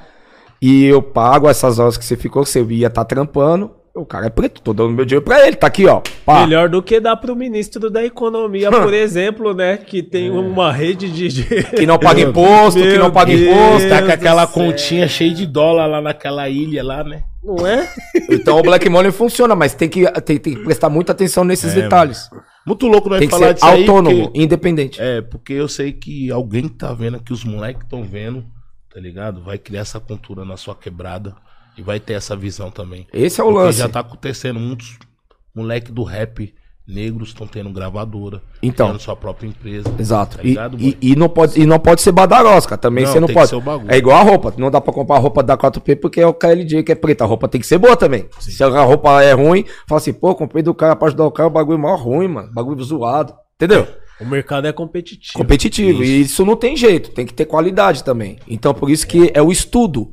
E 0.61 0.85
eu 0.87 1.03
pago 1.03 1.49
essas 1.49 1.79
horas 1.79 1.97
que 1.97 2.05
você 2.05 2.17
ficou, 2.17 2.43
que 2.43 2.49
você 2.49 2.63
ia 2.63 2.87
estar 2.87 3.05
trampando. 3.05 3.71
O 3.95 4.05
cara 4.05 4.27
é 4.27 4.31
preto, 4.31 4.61
tô 4.61 4.73
dando 4.73 4.91
meu 4.91 5.05
dinheiro 5.05 5.25
pra 5.25 5.47
ele. 5.47 5.55
Tá 5.55 5.69
aqui, 5.69 5.87
ó. 5.87 6.01
Pá. 6.27 6.41
Melhor 6.45 6.69
do 6.69 6.83
que 6.83 6.99
dar 6.99 7.15
pro 7.17 7.37
ministro 7.37 7.89
da 7.89 8.05
Economia, 8.05 8.69
por 8.69 8.93
exemplo, 8.95 9.55
né? 9.55 9.77
Que 9.77 10.03
tem 10.03 10.31
uma 10.31 10.73
rede 10.73 11.09
de. 11.13 11.45
Que 11.77 11.87
não 11.87 11.97
paga 11.97 12.21
imposto, 12.21 12.81
que 12.81 12.95
não 12.95 13.05
Meu 13.05 13.13
paga 13.13 13.37
Deus. 13.37 13.43
imposto. 13.43 13.89
Tá 13.89 14.03
com 14.03 14.11
aquela 14.11 14.47
continha 14.49 15.07
cheia 15.07 15.33
de 15.33 15.47
dólar 15.47 15.87
lá 15.87 16.01
naquela 16.01 16.49
ilha 16.49 16.83
lá, 16.83 17.05
né? 17.05 17.23
Não 17.43 17.65
é? 17.65 17.89
Então 18.31 18.59
o 18.59 18.63
Black 18.63 18.89
Money 18.89 19.13
funciona, 19.13 19.55
mas 19.55 19.75
tem 19.75 19.89
que, 19.89 20.05
tem, 20.23 20.39
tem 20.39 20.55
que 20.55 20.65
prestar 20.65 20.89
muita 20.89 21.13
atenção 21.13 21.45
nesses 21.45 21.77
É, 21.77 21.83
detalhes. 21.83 22.29
Muito 22.67 22.87
louco 22.87 23.09
nós 23.09 23.19
Tem 23.19 23.29
que 23.29 23.35
falar 23.35 23.49
ser 23.49 23.55
disso 23.55 23.67
autônomo, 23.67 24.23
porque- 24.25 24.41
independente. 24.43 25.01
É, 25.01 25.21
porque 25.21 25.53
eu 25.53 25.69
sei 25.69 25.93
que 25.93 26.31
alguém 26.31 26.69
que 26.69 26.77
tá 26.77 26.93
vendo 26.95 27.17
aqui, 27.17 27.33
os 27.33 27.45
moleques 27.45 27.83
estão 27.85 28.03
vendo, 28.03 28.45
tá 28.93 28.99
ligado? 29.01 29.43
Vai 29.43 29.59
criar 29.59 29.81
essa 29.83 30.01
cultura 30.01 30.45
na 30.45 30.57
sua 30.57 30.75
quebrada 30.75 31.35
e 31.77 31.83
vai 31.83 32.01
ter 32.01 32.15
essa 32.15 32.35
visão 32.37 32.71
também. 32.71 33.07
Esse 33.13 33.41
é 33.41 33.45
o 33.45 33.49
Porque 33.49 33.65
lance. 33.65 33.79
já 33.79 33.89
tá 33.89 34.01
acontecendo 34.01 34.59
muitos 34.59 34.99
moleque 35.55 35.93
do 35.93 36.03
rap 36.05 36.55
negros 36.87 37.29
estão 37.29 37.47
tendo 37.47 37.71
gravadora, 37.71 38.43
Então. 38.63 38.89
tendo 38.89 38.99
sua 39.01 39.17
própria 39.17 39.47
empresa. 39.49 39.89
Exato. 39.99 40.37
Tá 40.37 40.43
E, 40.45 40.49
ligado, 40.49 40.77
e, 40.79 40.97
e 41.01 41.17
não 41.17 41.29
pode, 41.29 41.59
e 41.61 41.65
não 41.65 41.79
pode 41.79 42.03
ser 42.03 42.13
badarosca. 42.13 42.77
Também 42.77 43.05
Não, 43.05 43.13
você 43.13 43.21
não 43.21 43.27
tem 43.27 43.35
que 43.35 43.41
pode. 43.41 43.49
ser 43.51 43.57
o 43.57 43.61
bagulho. 43.61 43.91
É 43.93 43.97
igual 43.97 44.19
a 44.19 44.23
roupa. 44.23 44.53
Não 44.59 44.71
dá 44.71 44.81
pra 44.81 44.93
comprar 44.93 45.17
a 45.17 45.19
roupa 45.19 45.43
da 45.43 45.57
4P 45.57 45.97
porque 45.97 46.21
é 46.21 46.27
o 46.27 46.35
KLJ 46.35 46.83
que 46.83 46.93
é 46.93 46.95
preta. 46.95 47.25
A 47.25 47.27
roupa 47.27 47.49
tem 47.49 47.61
que 47.61 47.67
ser 47.67 47.79
boa 47.79 47.97
também. 47.97 48.27
Se 48.39 48.63
a 48.63 48.83
roupa 48.83 49.23
é 49.23 49.33
ruim, 49.33 49.65
fala 49.89 49.99
assim, 49.99 50.13
pô, 50.13 50.35
comprei 50.35 50.63
do 50.63 50.75
cara 50.75 50.95
pra 50.95 51.09
ajudar 51.09 51.25
o 51.25 51.33
cara, 51.33 51.47
o 51.47 51.53
bagulho 51.53 51.79
é 51.79 51.81
mó 51.81 51.95
ruim, 51.97 52.29
mano. 52.29 52.53
Bagulho 52.53 52.83
zoado. 52.85 53.35
Entendeu? 53.57 53.87
O 54.21 54.25
mercado 54.27 54.67
é 54.67 54.73
competitivo. 54.73 55.39
Competitivo. 55.39 56.05
E 56.05 56.21
isso 56.21 56.45
não 56.45 56.55
tem 56.55 56.77
jeito. 56.77 57.11
Tem 57.13 57.25
que 57.25 57.33
ter 57.35 57.47
qualidade 57.47 58.05
também. 58.05 58.39
Então, 58.47 58.75
por 58.75 58.91
isso 58.91 59.07
que 59.07 59.31
é 59.35 59.41
o 59.43 59.51
estudo. 59.51 60.13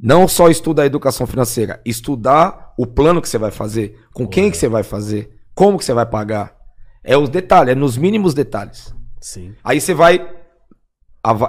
Não 0.00 0.28
só 0.28 0.48
estudar 0.48 0.82
a 0.82 0.86
educação 0.86 1.26
financeira. 1.26 1.80
Estudar 1.84 2.72
o 2.76 2.86
plano 2.86 3.20
que 3.22 3.28
você 3.28 3.38
vai 3.38 3.50
fazer. 3.50 3.96
Com 4.12 4.26
quem 4.26 4.50
que 4.50 4.56
você 4.56 4.68
vai 4.68 4.82
fazer. 4.82 5.30
Como 5.58 5.76
que 5.76 5.84
você 5.84 5.92
vai 5.92 6.06
pagar. 6.06 6.54
É 7.02 7.16
os 7.18 7.28
detalhes. 7.28 7.72
É 7.72 7.74
nos 7.74 7.96
mínimos 7.96 8.32
detalhes. 8.32 8.94
Sim. 9.20 9.56
Aí 9.64 9.80
você 9.80 9.92
vai 9.92 10.24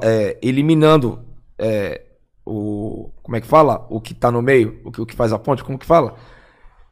é, 0.01 0.35
eliminando 0.41 1.23
é, 1.59 2.01
o. 2.43 3.11
Como 3.21 3.35
é 3.35 3.41
que 3.41 3.45
fala? 3.45 3.85
O 3.87 4.01
que 4.01 4.15
tá 4.15 4.31
no 4.31 4.41
meio, 4.41 4.81
o 4.83 4.91
que, 4.91 4.99
o 4.99 5.05
que 5.05 5.15
faz 5.15 5.31
a 5.31 5.37
ponte, 5.37 5.63
como 5.63 5.77
que 5.77 5.85
fala? 5.85 6.15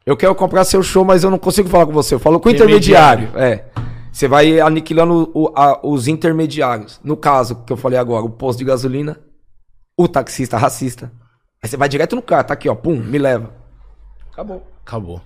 Eu 0.06 0.16
quero 0.16 0.32
comprar 0.36 0.64
seu 0.64 0.80
show, 0.80 1.04
mas 1.04 1.24
eu 1.24 1.30
não 1.30 1.40
consigo 1.40 1.68
falar 1.68 1.86
com 1.86 1.92
você. 1.92 2.14
Eu 2.14 2.20
falo 2.20 2.38
com 2.38 2.48
o 2.48 2.52
intermediário. 2.52 3.30
É. 3.36 3.64
Você 4.12 4.28
vai 4.28 4.60
aniquilando 4.60 5.28
o- 5.34 5.52
a- 5.56 5.80
os 5.82 6.06
intermediários. 6.06 7.00
No 7.02 7.16
caso 7.16 7.64
que 7.64 7.72
eu 7.72 7.76
falei 7.76 7.98
agora, 7.98 8.24
o 8.24 8.30
posto 8.30 8.60
de 8.60 8.64
gasolina, 8.64 9.18
o 9.96 10.06
taxista 10.06 10.56
racista. 10.56 11.10
Aí 11.60 11.68
você 11.68 11.76
vai 11.76 11.88
direto 11.88 12.14
no 12.14 12.22
cara, 12.22 12.44
tá 12.44 12.54
aqui, 12.54 12.68
ó, 12.68 12.76
pum, 12.76 12.94
me 12.96 13.18
leva. 13.18 13.52
Acabou. 14.30 14.64
Acabou. 14.86 15.20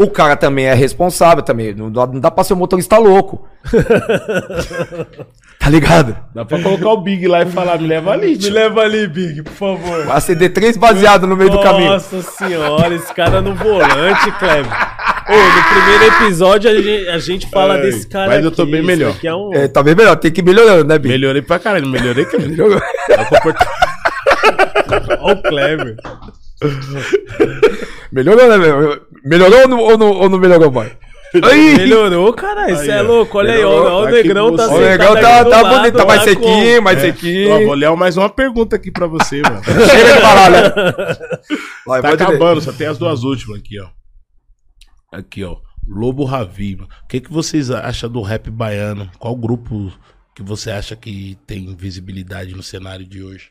O 0.00 0.08
cara 0.08 0.34
também 0.34 0.64
é 0.64 0.72
responsável 0.72 1.42
também. 1.42 1.74
Não 1.74 1.92
dá, 1.92 2.06
não 2.06 2.18
dá 2.18 2.30
pra 2.30 2.42
ser 2.42 2.54
um 2.54 2.56
motorista 2.56 2.96
louco. 2.96 3.46
tá 5.60 5.68
ligado? 5.68 6.16
Dá 6.34 6.42
pra 6.42 6.58
colocar 6.62 6.88
o 6.88 7.02
Big 7.02 7.28
lá 7.28 7.42
e 7.42 7.46
falar, 7.50 7.78
me 7.78 7.86
leva 7.86 8.12
ali, 8.12 8.38
tio. 8.38 8.50
leva 8.50 8.80
ali, 8.80 9.06
Big, 9.06 9.42
por 9.42 9.52
favor. 9.52 10.06
Vai 10.06 10.16
acender 10.16 10.54
três 10.54 10.78
baseados 10.78 11.28
no 11.28 11.36
meio 11.36 11.50
do 11.50 11.60
caminho. 11.60 11.90
Nossa 11.90 12.22
senhora, 12.22 12.94
esse 12.94 13.12
cara 13.12 13.42
no 13.42 13.54
volante, 13.54 14.32
Kleber. 14.38 14.72
Ô, 15.28 15.34
no 15.34 15.62
primeiro 15.68 16.16
episódio 16.16 16.70
a 16.70 16.74
gente, 16.74 17.08
a 17.10 17.18
gente 17.18 17.50
fala 17.50 17.74
Ai, 17.74 17.82
desse 17.82 18.08
cara 18.08 18.28
mas 18.28 18.42
eu 18.42 18.50
tô 18.50 18.64
bem 18.64 18.82
melhor. 18.82 19.14
é 19.22 19.34
um... 19.34 19.52
É, 19.52 19.68
tá 19.68 19.82
bem 19.82 19.94
melhor, 19.94 20.16
tem 20.16 20.32
que 20.32 20.40
ir 20.40 20.44
melhorando, 20.44 20.84
né, 20.84 20.98
Bi? 20.98 21.10
Melhorei 21.10 21.42
pra 21.42 21.58
caralho, 21.58 21.86
melhorei 21.86 22.24
que 22.24 22.38
Melhorou. 22.38 22.80
Olha 25.20 25.34
o 25.36 25.42
Kleber. 25.42 25.96
Melhorou, 28.10 28.48
né, 28.48 28.56
meu? 28.56 29.09
Melhorou 29.24 29.60
ou 29.62 29.68
não, 29.68 29.78
ou 29.78 29.98
não, 29.98 30.10
ou 30.10 30.28
não 30.28 30.38
melhorou, 30.38 30.70
boy? 30.70 30.90
Aí! 31.44 31.76
Melhorou, 31.76 32.32
caralho. 32.32 32.76
Você 32.76 32.90
Aí, 32.90 32.98
é 32.98 33.02
louco. 33.02 33.38
Olha 33.38 33.52
aí, 33.54 33.64
ó. 33.64 33.70
ó, 34.00 34.02
O 34.02 34.08
negrão 34.10 34.56
tá 34.56 34.66
O 34.68 34.78
aí 34.78 34.98
tá, 34.98 35.14
tá 35.44 35.62
lado, 35.62 35.78
bonito, 35.78 35.96
tá 35.96 36.04
mais 36.04 36.22
sequinho, 36.24 36.76
com- 36.78 36.82
mais 36.82 36.98
Ó, 36.98 37.00
sequinho. 37.02 37.66
vou 37.66 37.74
ler 37.74 37.96
mais 37.96 38.16
uma 38.16 38.28
pergunta 38.28 38.74
aqui 38.74 38.90
pra 38.90 39.06
você, 39.06 39.40
mano. 39.42 39.62
Chega 39.64 40.14
de 40.14 40.20
falar, 40.20 40.50
né? 40.50 40.60
Vai, 41.86 42.02
Tá 42.02 42.08
pode 42.08 42.22
ler. 42.24 42.28
acabando, 42.30 42.60
só 42.60 42.72
tem 42.72 42.88
as 42.88 42.98
duas 42.98 43.22
últimas 43.22 43.58
aqui, 43.60 43.78
ó. 43.80 43.86
Aqui, 45.12 45.44
ó. 45.44 45.56
Lobo 45.88 46.24
Ravi. 46.24 46.74
O 46.74 47.06
que, 47.08 47.20
que 47.20 47.32
vocês 47.32 47.70
acham 47.70 48.10
do 48.10 48.22
rap 48.22 48.50
baiano? 48.50 49.08
Qual 49.18 49.34
grupo 49.36 49.92
que 50.34 50.42
você 50.42 50.70
acha 50.72 50.96
que 50.96 51.38
tem 51.46 51.74
visibilidade 51.76 52.54
no 52.56 52.62
cenário 52.62 53.04
de 53.06 53.22
hoje? 53.22 53.50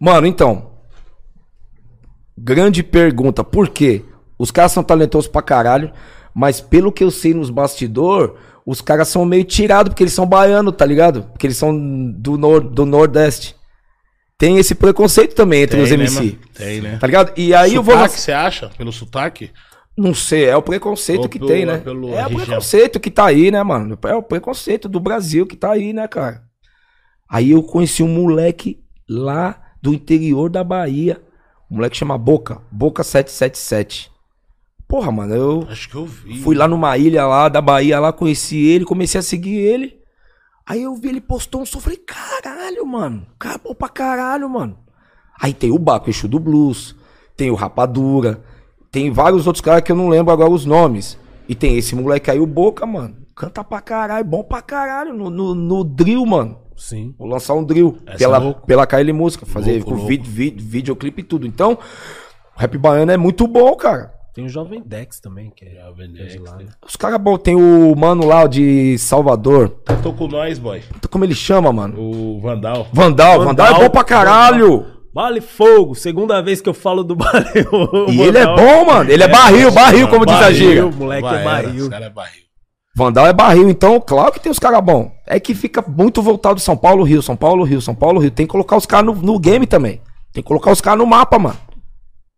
Mano, 0.00 0.26
então. 0.26 0.72
Grande 2.36 2.82
pergunta. 2.82 3.44
Por 3.44 3.68
quê? 3.68 4.04
Os 4.42 4.50
caras 4.50 4.72
são 4.72 4.82
talentosos 4.82 5.28
pra 5.30 5.40
caralho, 5.40 5.92
mas 6.34 6.60
pelo 6.60 6.90
que 6.90 7.04
eu 7.04 7.12
sei 7.12 7.32
nos 7.32 7.48
bastidor, 7.48 8.36
os 8.66 8.80
caras 8.80 9.06
são 9.06 9.24
meio 9.24 9.44
tirados 9.44 9.90
porque 9.90 10.02
eles 10.02 10.12
são 10.12 10.26
baianos, 10.26 10.74
tá 10.76 10.84
ligado? 10.84 11.22
Porque 11.30 11.46
eles 11.46 11.56
são 11.56 11.72
do, 12.10 12.36
nor 12.36 12.60
do 12.60 12.84
Nordeste. 12.84 13.54
Tem 14.36 14.58
esse 14.58 14.74
preconceito 14.74 15.36
também 15.36 15.62
entre 15.62 15.80
os 15.80 15.88
Tem, 15.88 15.96
né, 15.96 16.04
MC. 16.06 16.16
mano? 16.20 16.38
Tem, 16.54 16.80
né? 16.80 16.96
Tá 16.98 17.06
ligado? 17.06 17.32
E 17.36 17.54
aí 17.54 17.76
eu 17.76 17.84
vou. 17.84 17.94
sotaque, 17.94 18.18
você 18.20 18.32
acha? 18.32 18.68
Pelo 18.76 18.92
sotaque? 18.92 19.52
Não 19.96 20.12
sei, 20.12 20.46
é 20.46 20.56
o 20.56 20.62
preconceito 20.62 21.22
Ou 21.22 21.28
que 21.28 21.38
pelo- 21.38 21.48
tem, 21.48 21.64
né? 21.64 21.80
É 22.16 22.26
o 22.26 22.34
preconceito 22.34 22.98
que 22.98 23.12
tá 23.12 23.26
aí, 23.26 23.52
né, 23.52 23.62
mano? 23.62 23.96
É 24.02 24.14
o 24.16 24.22
preconceito 24.24 24.88
do 24.88 24.98
Brasil 24.98 25.46
que 25.46 25.54
tá 25.54 25.70
aí, 25.70 25.92
né, 25.92 26.08
cara? 26.08 26.42
Aí 27.30 27.52
eu 27.52 27.62
conheci 27.62 28.02
um 28.02 28.08
moleque 28.08 28.80
lá 29.08 29.60
do 29.80 29.94
interior 29.94 30.50
da 30.50 30.64
Bahia. 30.64 31.22
Um 31.70 31.76
moleque 31.76 31.96
chama 31.96 32.18
Boca. 32.18 32.60
Boca 32.72 33.04
777. 33.04 34.11
Porra, 34.92 35.10
mano, 35.10 35.34
eu 35.34 35.66
Acho 35.70 35.88
que 35.88 35.94
eu 35.94 36.04
vi. 36.04 36.42
fui 36.42 36.54
lá 36.54 36.68
numa 36.68 36.98
ilha 36.98 37.26
lá 37.26 37.48
da 37.48 37.62
Bahia, 37.62 37.98
lá 37.98 38.12
conheci 38.12 38.58
ele, 38.58 38.84
comecei 38.84 39.18
a 39.18 39.22
seguir 39.22 39.56
ele. 39.56 39.96
Aí 40.66 40.82
eu 40.82 40.94
vi 40.94 41.08
ele 41.08 41.20
postou 41.22 41.62
um 41.62 41.64
som, 41.64 41.80
falei, 41.80 41.96
caralho, 41.96 42.84
mano. 42.84 43.26
Cara 43.38 43.58
bom 43.64 43.74
pra 43.74 43.88
caralho, 43.88 44.50
mano. 44.50 44.76
Aí 45.40 45.54
tem 45.54 45.70
o 45.70 45.78
Baco, 45.78 46.10
Exu 46.10 46.28
do 46.28 46.38
Blues, 46.38 46.94
tem 47.34 47.50
o 47.50 47.54
Rapadura, 47.54 48.44
tem 48.90 49.10
vários 49.10 49.46
outros 49.46 49.62
caras 49.62 49.80
que 49.82 49.90
eu 49.90 49.96
não 49.96 50.10
lembro 50.10 50.30
agora 50.30 50.50
os 50.50 50.66
nomes. 50.66 51.18
E 51.48 51.54
tem 51.54 51.78
esse 51.78 51.94
moleque 51.94 52.30
aí, 52.30 52.38
o 52.38 52.46
Boca, 52.46 52.84
mano. 52.84 53.16
Canta 53.34 53.64
pra 53.64 53.80
caralho, 53.80 54.26
bom 54.26 54.44
pra 54.44 54.60
caralho 54.60 55.14
no, 55.14 55.30
no, 55.30 55.54
no 55.54 55.84
drill, 55.84 56.26
mano. 56.26 56.58
Sim. 56.76 57.14
Vou 57.18 57.26
lançar 57.26 57.54
um 57.54 57.64
drill 57.64 57.96
Essa 58.04 58.16
é 58.16 58.18
pela, 58.18 58.36
louco. 58.36 58.66
pela 58.66 58.86
KL 58.86 59.10
Música, 59.14 59.46
fazer 59.46 59.72
Louco, 59.76 59.86
com 59.86 59.94
louco. 59.94 60.06
vídeo, 60.06 60.30
vídeo, 60.30 60.62
videoclipe 60.62 61.22
e 61.22 61.24
tudo. 61.24 61.46
Então, 61.46 61.78
o 62.54 62.60
rap 62.60 62.76
baiano 62.76 63.10
é 63.10 63.16
muito 63.16 63.46
bom, 63.46 63.74
cara. 63.74 64.20
Tem 64.34 64.46
o 64.46 64.48
Jovem 64.48 64.82
Dex 64.82 65.20
também, 65.20 65.52
que 65.54 65.62
é, 65.62 65.82
Jovem 65.84 66.06
é 66.06 66.08
de 66.08 66.14
Dex, 66.14 66.42
lá, 66.42 66.56
né? 66.56 66.64
Os 66.86 66.96
caras 66.96 67.20
bons, 67.20 67.38
tem 67.38 67.54
o 67.54 67.94
mano 67.94 68.24
lá 68.26 68.46
de 68.46 68.96
Salvador. 68.96 69.68
Tô 70.02 70.10
com 70.14 70.26
nós, 70.26 70.58
boy. 70.58 70.82
Como 71.10 71.22
ele 71.22 71.34
chama, 71.34 71.70
mano? 71.70 72.00
O 72.00 72.40
Vandal. 72.40 72.86
Vandal, 72.92 73.44
Vandal, 73.44 73.76
é 73.76 73.78
bom 73.78 73.90
pra 73.90 74.02
caralho. 74.02 74.86
Vale 75.14 75.42
Fogo, 75.42 75.94
segunda 75.94 76.40
vez 76.40 76.62
que 76.62 76.68
eu 76.70 76.72
falo 76.72 77.04
do 77.04 77.14
Vale 77.14 77.44
E 78.08 78.22
ele 78.22 78.38
é 78.38 78.46
bom, 78.46 78.86
mano. 78.86 79.10
Ele 79.10 79.22
é 79.22 79.28
barril, 79.28 79.70
barril, 79.70 80.08
como 80.08 80.24
diz 80.24 80.34
a 80.34 80.40
barril. 80.40 80.56
gíria. 80.56 80.86
O 80.86 80.94
moleque 80.94 81.28
é 81.28 81.30
Vai, 81.30 81.38
era, 81.38 81.62
barril. 81.62 81.82
Os 81.82 81.88
cara 81.90 82.06
é 82.06 82.10
barril. 82.10 82.42
Vandal 82.96 83.26
é 83.26 83.32
barril, 83.34 83.68
então, 83.68 84.00
claro 84.00 84.32
que 84.32 84.40
tem 84.40 84.50
os 84.50 84.58
caras 84.58 84.82
bons. 84.82 85.10
É 85.26 85.38
que 85.38 85.54
fica 85.54 85.84
muito 85.86 86.22
voltado 86.22 86.58
São 86.58 86.76
Paulo, 86.76 87.04
Rio, 87.04 87.20
São 87.20 87.36
Paulo, 87.36 87.64
Rio, 87.64 87.82
São 87.82 87.94
Paulo, 87.94 88.18
Rio. 88.18 88.30
Tem 88.30 88.46
que 88.46 88.52
colocar 88.52 88.78
os 88.78 88.86
caras 88.86 89.04
no, 89.04 89.14
no 89.14 89.38
game 89.38 89.66
também. 89.66 90.00
Tem 90.32 90.42
que 90.42 90.48
colocar 90.48 90.70
os 90.70 90.80
caras 90.80 90.98
no 90.98 91.06
mapa, 91.06 91.38
mano. 91.38 91.58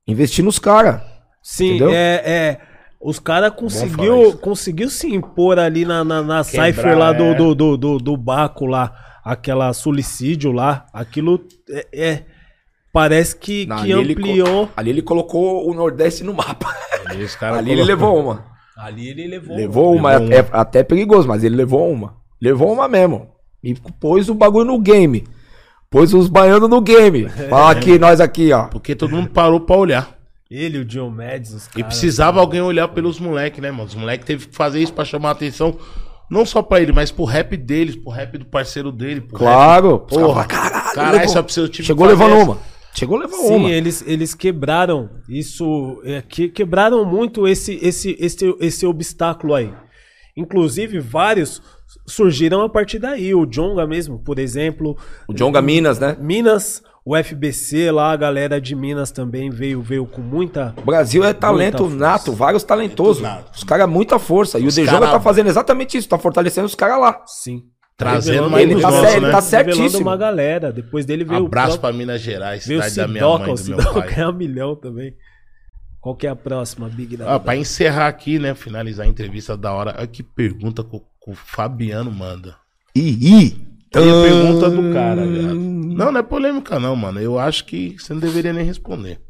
Investir 0.09 0.45
nos 0.45 0.59
caras. 0.59 1.01
Sim, 1.45 1.77
Entendeu? 1.77 1.91
é, 1.91 2.23
é. 2.25 2.61
Os 2.99 3.19
caras 3.19 3.53
conseguiu, 3.55 4.39
conseguiu 4.39 4.89
se 4.89 5.15
impor 5.15 5.59
ali 5.59 5.85
na, 5.85 6.03
na, 6.03 6.23
na 6.23 6.43
Quebrar, 6.43 6.73
cipher 6.73 6.99
lá 6.99 7.13
do, 7.13 7.25
é. 7.25 7.35
do, 7.35 7.55
do, 7.55 7.77
do, 7.77 7.99
do 7.99 8.17
Baco 8.17 8.65
lá, 8.65 8.97
aquela 9.23 9.71
suicídio 9.75 10.53
lá, 10.53 10.87
aquilo 10.91 11.39
é, 11.69 11.87
é- 11.93 12.23
parece 12.91 13.37
que, 13.37 13.67
Não, 13.67 13.77
que 13.77 13.93
ali 13.93 14.01
ele 14.01 14.13
ampliou. 14.15 14.71
Ali 14.75 14.89
ele 14.89 15.03
colocou 15.03 15.71
o 15.71 15.75
Nordeste 15.75 16.25
no 16.25 16.33
mapa. 16.33 16.75
Ali, 17.07 17.25
os 17.25 17.37
cara 17.37 17.59
Ali 17.59 17.73
ele 17.73 17.85
levou 17.85 18.19
uma. 18.19 18.47
Ali 18.79 19.11
ele 19.11 19.27
levou. 19.27 19.55
Levou 19.55 19.95
uma, 19.95 20.17
Levou 20.17 20.33
é, 20.33 20.39
é 20.39 20.47
até 20.53 20.83
perigoso, 20.83 21.29
mas 21.29 21.45
ele 21.45 21.57
levou 21.57 21.93
uma. 21.93 22.17
Levou 22.41 22.73
uma 22.73 22.89
mesmo. 22.89 23.29
E 23.63 23.75
pôs 24.01 24.31
o 24.31 24.35
bagulho 24.35 24.65
no 24.65 24.79
game. 24.81 25.25
Pôs 25.91 26.15
os 26.15 26.27
baianos 26.29 26.71
no 26.71 26.81
game. 26.81 27.29
Fala 27.51 27.71
aqui, 27.71 27.99
nós 27.99 28.19
aqui, 28.19 28.51
ó. 28.51 28.65
Porque 28.69 28.95
todo 28.95 29.15
mundo 29.15 29.29
parou 29.29 29.61
pra 29.61 29.77
olhar. 29.77 30.24
Ele, 30.57 30.79
o 30.79 30.85
John 30.85 31.11
Mads, 31.11 31.53
os 31.53 31.67
E 31.67 31.71
caras. 31.71 31.87
precisava 31.89 32.41
alguém 32.41 32.61
olhar 32.61 32.89
pelos 32.89 33.19
moleques, 33.19 33.61
né, 33.61 33.71
mano? 33.71 33.85
Os 33.85 33.95
moleques 33.95 34.27
teve 34.27 34.47
que 34.47 34.55
fazer 34.55 34.81
isso 34.81 34.93
pra 34.93 35.05
chamar 35.05 35.31
a 35.31 35.33
atenção. 35.33 35.77
Não 36.31 36.47
só 36.47 36.63
pra 36.63 36.81
ele, 36.81 36.93
mas 36.93 37.11
pro 37.11 37.25
rap 37.25 37.57
deles, 37.57 37.97
pro 37.97 38.11
rap 38.11 38.39
do 38.39 38.47
parceiro 38.47 38.91
dele. 38.93 39.21
Pro 39.21 39.37
Claro. 39.39 39.93
Rap. 39.99 40.09
Porra, 40.09 40.45
caralho. 40.47 40.95
caralho, 40.95 41.19
levou- 41.19 41.33
só 41.33 41.43
precisa 41.43 41.69
tipo, 41.69 41.87
Chegou 41.87 42.07
fazer 42.09 42.23
levando 42.25 42.37
essa. 42.41 42.51
uma. 42.51 42.59
Chegou 42.95 43.19
levando 43.19 43.41
Sim, 43.49 43.55
uma. 43.57 43.71
eles, 43.71 44.05
eles 44.07 44.35
quebraram 44.35 45.11
isso, 45.29 46.01
é, 46.05 46.23
que, 46.23 46.49
quebraram 46.49 47.05
muito 47.05 47.47
esse, 47.49 47.79
esse, 47.83 48.17
esse, 48.21 48.57
esse 48.61 48.87
obstáculo 48.87 49.53
aí. 49.55 49.73
Inclusive, 50.37 50.99
vários 51.01 51.61
surgiram 52.07 52.63
a 52.63 52.69
partir 52.69 52.99
daí. 52.99 53.35
O 53.35 53.47
Jonga 53.47 53.87
mesmo, 53.87 54.19
por 54.19 54.39
exemplo. 54.39 54.97
O 55.29 55.33
Jonga 55.35 55.61
Minas, 55.63 55.99
né? 55.99 56.17
Minas, 56.21 56.83
o 57.05 57.15
FBC 57.17 57.91
lá, 57.91 58.13
a 58.13 58.17
galera 58.17 58.61
de 58.61 58.75
Minas 58.75 59.11
também 59.11 59.51
veio, 59.51 59.83
veio 59.83 60.07
com 60.07 60.21
muita. 60.23 60.75
O 60.79 60.83
Brasil 60.83 61.23
é 61.25 61.33
talento 61.35 61.89
nato, 61.91 62.33
vários 62.33 62.63
talentosos. 62.65 63.23
Nato. 63.23 63.53
Os 63.57 63.63
caras, 63.65 63.89
muita 63.89 64.19
força. 64.19 64.59
E 64.59 64.67
Os 64.67 64.75
o 64.75 64.77
Dejonga 64.77 65.01
cara- 65.01 65.13
tá 65.13 65.21
fazendo 65.21 65.49
exatamente 65.49 65.99
isso, 65.99 66.09
tá 66.09 66.19
fortalecendo 66.19 66.67
os 66.67 66.75
caras 66.75 66.99
lá. 67.01 67.23
Sim. 67.27 67.65
Trazendo 67.97 68.51
mais 68.51 68.65
Ele 68.69 68.81
tá 68.81 68.91
nossos, 68.91 69.03
né? 69.03 69.31
tá 69.31 69.41
revelando 69.41 69.43
certíssimo. 69.43 70.03
uma 70.03 70.17
galera. 70.17 70.73
Depois 70.73 71.05
dele 71.07 71.25
veio 71.25 71.47
Abraço 71.47 71.77
o 71.77 71.81
pra 71.81 71.93
Minas 71.93 72.21
Gerais, 72.21 72.67
veio 72.67 72.83
cidade 72.83 72.97
da 72.97 73.07
minha 73.09 73.39
mãe 73.39 73.53
o 73.53 73.55
do 73.55 73.65
meu 73.77 73.93
pai. 73.95 74.15
é 74.17 74.27
um 74.29 74.33
milhão 74.33 74.75
também. 74.75 75.15
Qual 76.01 76.17
que 76.17 76.27
é 76.27 76.31
a 76.31 76.37
próxima, 76.37 76.89
Big 76.89 77.17
da 77.17 77.35
Ah, 77.35 77.39
pra 77.41 77.57
encerrar 77.57 78.09
aqui, 78.09 78.39
né? 78.39 78.55
Finalizar 78.55 79.07
a 79.07 79.09
entrevista 79.09 79.57
da 79.57 79.73
hora. 79.73 79.95
Olha 79.97 80.07
que 80.07 80.23
pergunta 80.23 80.83
que 80.83 80.97
o, 80.97 81.01
que 81.01 81.31
o 81.31 81.35
Fabiano 81.35 82.11
manda. 82.11 82.57
Ih, 82.95 83.17
ih. 83.43 83.74
Tem 83.95 84.11
a 84.11 84.23
pergunta 84.23 84.71
do 84.71 84.93
cara, 84.93 85.25
viado. 85.25 85.55
Não, 85.55 86.11
não 86.11 86.19
é 86.19 86.23
polêmica, 86.23 86.81
não, 86.81 86.97
mano. 86.97 87.21
Eu 87.21 87.39
acho 87.39 87.65
que 87.65 87.97
você 87.97 88.13
não 88.13 88.21
deveria 88.21 88.53
nem 88.53 88.65
responder. 88.65 89.21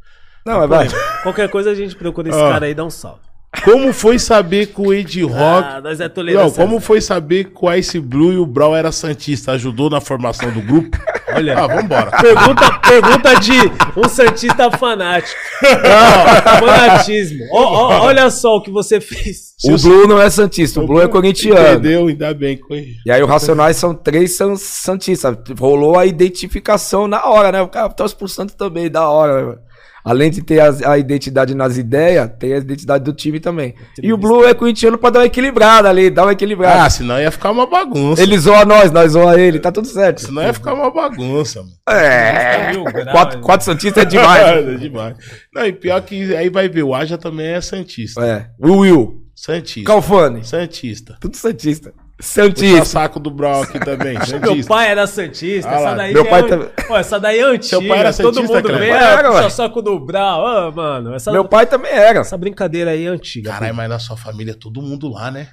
Não, 0.47 0.59
mas 0.59 0.69
vai. 0.69 0.89
Qualquer 1.23 1.51
coisa 1.51 1.70
a 1.70 1.74
gente 1.74 1.95
procura 1.95 2.31
esse 2.31 2.39
Ó. 2.39 2.49
cara 2.51 2.65
aí 2.65 2.73
e 2.73 2.74
dá 2.74 2.85
um 2.85 2.91
salve. 2.91 3.20
Como 3.62 3.93
foi 3.93 4.18
saber 4.18 4.66
que 4.66 4.81
o 4.81 4.93
Ed 4.93 5.22
Rock. 5.22 5.68
Ah, 5.68 5.81
nós 5.82 6.01
é 6.01 6.09
tolerância. 6.09 6.44
Não, 6.44 6.51
como 6.52 6.81
foi 6.81 7.01
saber 7.01 7.44
que 7.44 7.64
o 7.64 7.72
Ice 7.72 8.01
Blue 8.01 8.32
e 8.32 8.39
o 8.39 8.47
Brawl 8.47 8.74
era 8.74 8.90
Santista? 8.90 9.52
Ajudou 9.52 9.89
na 9.89 10.01
formação 10.01 10.51
do 10.51 10.60
grupo? 10.60 10.98
Olha. 11.35 11.59
Ah, 11.59 11.66
vambora. 11.66 12.10
Pergunta, 12.10 12.81
pergunta 12.81 13.40
de 13.40 13.52
um 13.97 14.09
Santista 14.09 14.70
fanático. 14.70 15.39
Não, 15.62 16.66
fanatismo. 16.66 17.44
Ó, 17.52 17.62
ó, 17.62 18.06
olha 18.06 18.31
só 18.31 18.56
o 18.56 18.62
que 18.62 18.70
você 18.70 19.01
fez. 19.01 19.55
O 19.64 19.78
Blue 19.78 20.06
não 20.06 20.20
é 20.20 20.28
Santista, 20.28 20.81
o 20.81 20.86
Blue 20.86 21.01
é 21.01 21.09
corintiano. 21.09 21.78
Entendeu? 21.78 22.09
Ainda 22.09 22.35
bem. 22.35 22.60
E 23.06 23.10
aí 23.10 23.22
o 23.22 23.26
Racionais 23.26 23.76
são 23.76 23.94
três 23.94 24.36
são 24.36 24.56
Santistas. 24.56 25.36
Rolou 25.59 25.98
a 25.98 26.06
identificação 26.06 27.06
na 27.09 27.24
hora, 27.24 27.52
né? 27.52 27.62
O 27.62 27.68
cara 27.68 27.89
torce 27.89 28.14
pro 28.14 28.28
Santos 28.28 28.55
também, 28.55 28.90
da 28.90 29.09
hora, 29.09 29.47
né? 29.47 29.56
Além 30.05 30.31
de 30.31 30.43
ter 30.43 30.60
as- 30.60 30.82
a, 30.82 30.98
identidade 30.98 31.55
nas 31.55 31.78
ideias, 31.78 32.31
tem 32.39 32.52
a 32.52 32.59
identidade 32.59 33.02
do 33.02 33.12
time 33.14 33.40
também. 33.40 33.74
E 34.02 34.12
o 34.12 34.18
Blue 34.18 34.44
é 34.44 34.52
corintiano 34.52 34.98
pra 34.98 35.09
dar 35.09 35.20
uma 35.20 35.24
equilibrada 35.26 35.89
ali, 35.89 36.10
dar 36.10 36.24
uma 36.24 36.32
equilibrada. 36.32 36.82
Ah, 36.85 36.90
senão 36.90 37.18
ia 37.18 37.31
ficar 37.31 37.51
uma 37.51 37.66
bagunça. 37.66 38.20
ele 38.22 38.39
zoa 38.39 38.66
nós, 38.66 38.93
nós 38.93 39.12
zoa 39.12 39.40
ele, 39.40 39.59
tá 39.59 39.72
tudo 39.72 39.86
certo. 39.89 40.20
Senão 40.20 40.43
ia 40.43 40.52
ficar 40.52 40.74
uma 40.74 40.90
bagunça, 40.90 41.60
mano. 41.62 41.72
É. 41.89 42.72
Graus, 42.74 43.10
Quatro, 43.12 43.40
quatro 43.40 43.64
Santistas 43.64 44.02
é 44.02 44.06
demais. 44.06 44.44
É 44.55 44.74
demais. 44.74 45.16
Não, 45.55 45.64
e 45.66 45.72
pior 45.72 46.01
que 46.02 46.36
aí 46.36 46.51
vai 46.51 46.68
ver, 46.68 46.82
o 46.82 46.94
Aja 46.94 47.16
também 47.16 47.47
é 47.47 47.60
Santista. 47.62 48.24
é. 48.24 48.47
O 48.60 48.78
Will, 48.81 49.22
Santista. 49.35 49.86
Calfone, 49.90 50.44
Santista. 50.44 51.16
tudo 51.18 51.35
Santista. 51.36 51.93
Puxa 52.16 52.43
Santista. 52.43 52.85
saco 52.85 53.19
do 53.19 53.31
aqui 53.62 53.78
também. 53.81 54.15
Meu 54.19 54.27
Santista. 54.27 54.69
pai 54.74 54.89
era 54.89 55.07
Santista, 55.07 55.69
Ah 55.70 55.74
essa 55.74 55.95
daí 55.95 56.15
meu 56.15 56.24
já 56.24 56.31
pai 56.31 56.41
é, 56.41 56.47
também. 56.47 56.69
Pô, 56.86 56.97
essa 56.97 57.20
daí 57.20 57.39
é 57.39 57.43
antiga. 57.43 57.65
Seu 57.69 57.89
pai 57.89 57.99
era 57.99 58.12
todo 58.12 58.35
Santista, 58.35 58.55
mundo 58.57 58.69
pai 58.69 58.91
era, 58.91 59.28
é, 59.28 59.31
puxa 59.32 59.51
saco 59.51 59.82
do 59.82 59.99
Brau. 59.99 60.47
Ah, 60.47 60.70
mano, 60.70 61.15
essa, 61.15 61.32
Meu 61.32 61.45
pai 61.45 61.66
também 61.66 61.91
era. 61.93 62.20
essa 62.20 62.39
brincadeira 62.39 62.93
aí 62.93 63.05
é 63.07 63.09
antiga. 63.09 63.51
Caralho, 63.51 63.74
mas 63.74 63.89
na 63.89 63.99
sua 63.99 64.16
família 64.16 64.53
é 64.53 64.55
todo 64.55 64.81
mundo 64.81 65.09
lá, 65.11 65.31
né? 65.31 65.49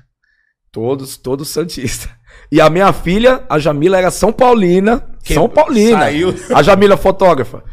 Todos, 0.71 1.17
todos 1.17 1.49
Santistas. 1.49 2.09
E 2.51 2.61
a 2.61 2.69
minha 2.69 2.93
filha, 2.93 3.43
a 3.49 3.59
Jamila, 3.59 3.97
era 3.97 4.11
São 4.11 4.31
Paulina. 4.31 5.03
Que- 5.23 5.33
São 5.33 5.49
Paulina. 5.49 5.99
saiu. 5.99 6.33
A 6.53 6.63
Jamila, 6.63 6.95
fotógrafa. 6.95 7.63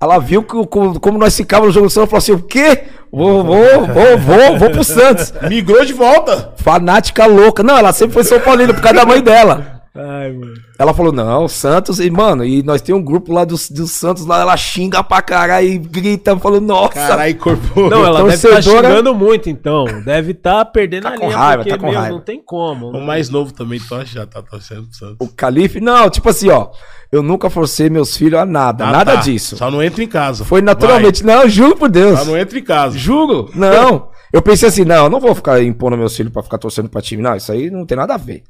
Ela 0.00 0.18
viu 0.18 0.42
que, 0.42 0.54
como, 0.66 1.18
nós 1.18 1.36
ficávamos 1.36 1.74
no 1.74 1.80
jogo 1.80 1.86
do 1.86 1.90
Santos, 1.90 1.98
ela 1.98 2.06
falou 2.06 2.18
assim: 2.18 2.32
o 2.32 2.42
quê? 2.46 2.84
Vou, 3.12 3.44
vou, 3.44 3.86
vou, 3.86 4.18
vou, 4.18 4.58
vou 4.58 4.70
pro 4.70 4.84
Santos. 4.84 5.32
Migrou 5.48 5.84
de 5.84 5.92
volta. 5.92 6.54
Fanática 6.56 7.26
louca. 7.26 7.62
Não, 7.62 7.76
ela 7.76 7.92
sempre 7.92 8.14
foi 8.14 8.24
São 8.24 8.40
Paulina 8.40 8.72
por 8.72 8.80
causa 8.80 8.98
da 9.00 9.04
mãe 9.06 9.20
dela. 9.20 9.80
Ai, 9.94 10.30
mano. 10.32 10.54
Ela 10.78 10.94
falou, 10.94 11.12
não, 11.12 11.48
Santos, 11.48 11.98
e 11.98 12.08
mano, 12.08 12.44
e 12.44 12.62
nós 12.62 12.80
tem 12.80 12.94
um 12.94 13.02
grupo 13.02 13.32
lá 13.34 13.44
dos, 13.44 13.68
dos 13.68 13.90
Santos, 13.90 14.24
lá 14.24 14.40
ela 14.40 14.56
xinga 14.56 15.02
pra 15.02 15.20
caralho 15.20 15.66
e 15.66 15.76
grita, 15.76 16.38
falou, 16.38 16.60
nossa. 16.60 16.94
Caralho, 16.94 17.36
corpo. 17.36 17.88
Não, 17.90 18.06
ela 18.06 18.22
deve 18.22 18.34
estar 18.36 18.48
torcedora- 18.50 18.88
xingando 18.88 19.14
muito, 19.14 19.50
então. 19.50 19.84
Deve 20.04 20.30
estar 20.30 20.64
perdendo 20.66 21.02
Tá 21.02 21.08
a 21.10 21.18
com 21.18 21.26
linha, 21.26 21.36
raiva, 21.36 21.56
porque, 21.64 21.70
tá 21.72 21.78
com 21.78 21.90
meu, 21.90 21.98
raiva. 21.98 22.14
não 22.14 22.22
tem 22.22 22.40
como. 22.42 22.90
O 22.96 23.00
mais 23.04 23.28
novo 23.28 23.52
também, 23.52 23.80
então 23.84 24.02
já 24.06 24.24
tá 24.24 24.40
torcendo 24.40 24.84
pro 24.84 24.94
Santos. 24.96 25.16
O 25.18 25.26
Calife, 25.28 25.80
não, 25.80 26.08
tipo 26.08 26.28
assim, 26.30 26.48
ó, 26.48 26.68
eu 27.12 27.22
nunca 27.22 27.50
forcei 27.50 27.90
meus 27.90 28.16
filhos 28.16 28.38
a 28.40 28.46
nada, 28.46 28.86
Ah, 28.86 28.92
nada 28.92 29.14
tá. 29.14 29.20
disso. 29.20 29.56
Só 29.56 29.70
não 29.70 29.82
entra 29.82 30.02
em 30.02 30.08
casa. 30.08 30.44
Foi 30.44 30.60
naturalmente, 30.62 31.24
não, 31.24 31.48
juro 31.48 31.76
por 31.76 31.88
Deus. 31.90 32.18
Só 32.20 32.24
não 32.24 32.36
entra 32.38 32.58
em 32.58 32.62
casa. 32.64 32.96
Juro, 32.96 33.50
não. 33.54 34.10
Eu 34.32 34.40
pensei 34.40 34.68
assim, 34.68 34.84
não, 34.84 35.04
eu 35.04 35.10
não 35.10 35.18
vou 35.20 35.34
ficar 35.34 35.60
impondo 35.62 35.96
meus 35.96 36.16
filhos 36.16 36.32
pra 36.32 36.42
ficar 36.42 36.58
torcendo 36.58 36.88
pra 36.88 37.02
time, 37.02 37.20
não, 37.22 37.34
isso 37.34 37.50
aí 37.50 37.68
não 37.70 37.84
tem 37.84 37.96
nada 37.96 38.14
a 38.14 38.18
ver. 38.18 38.44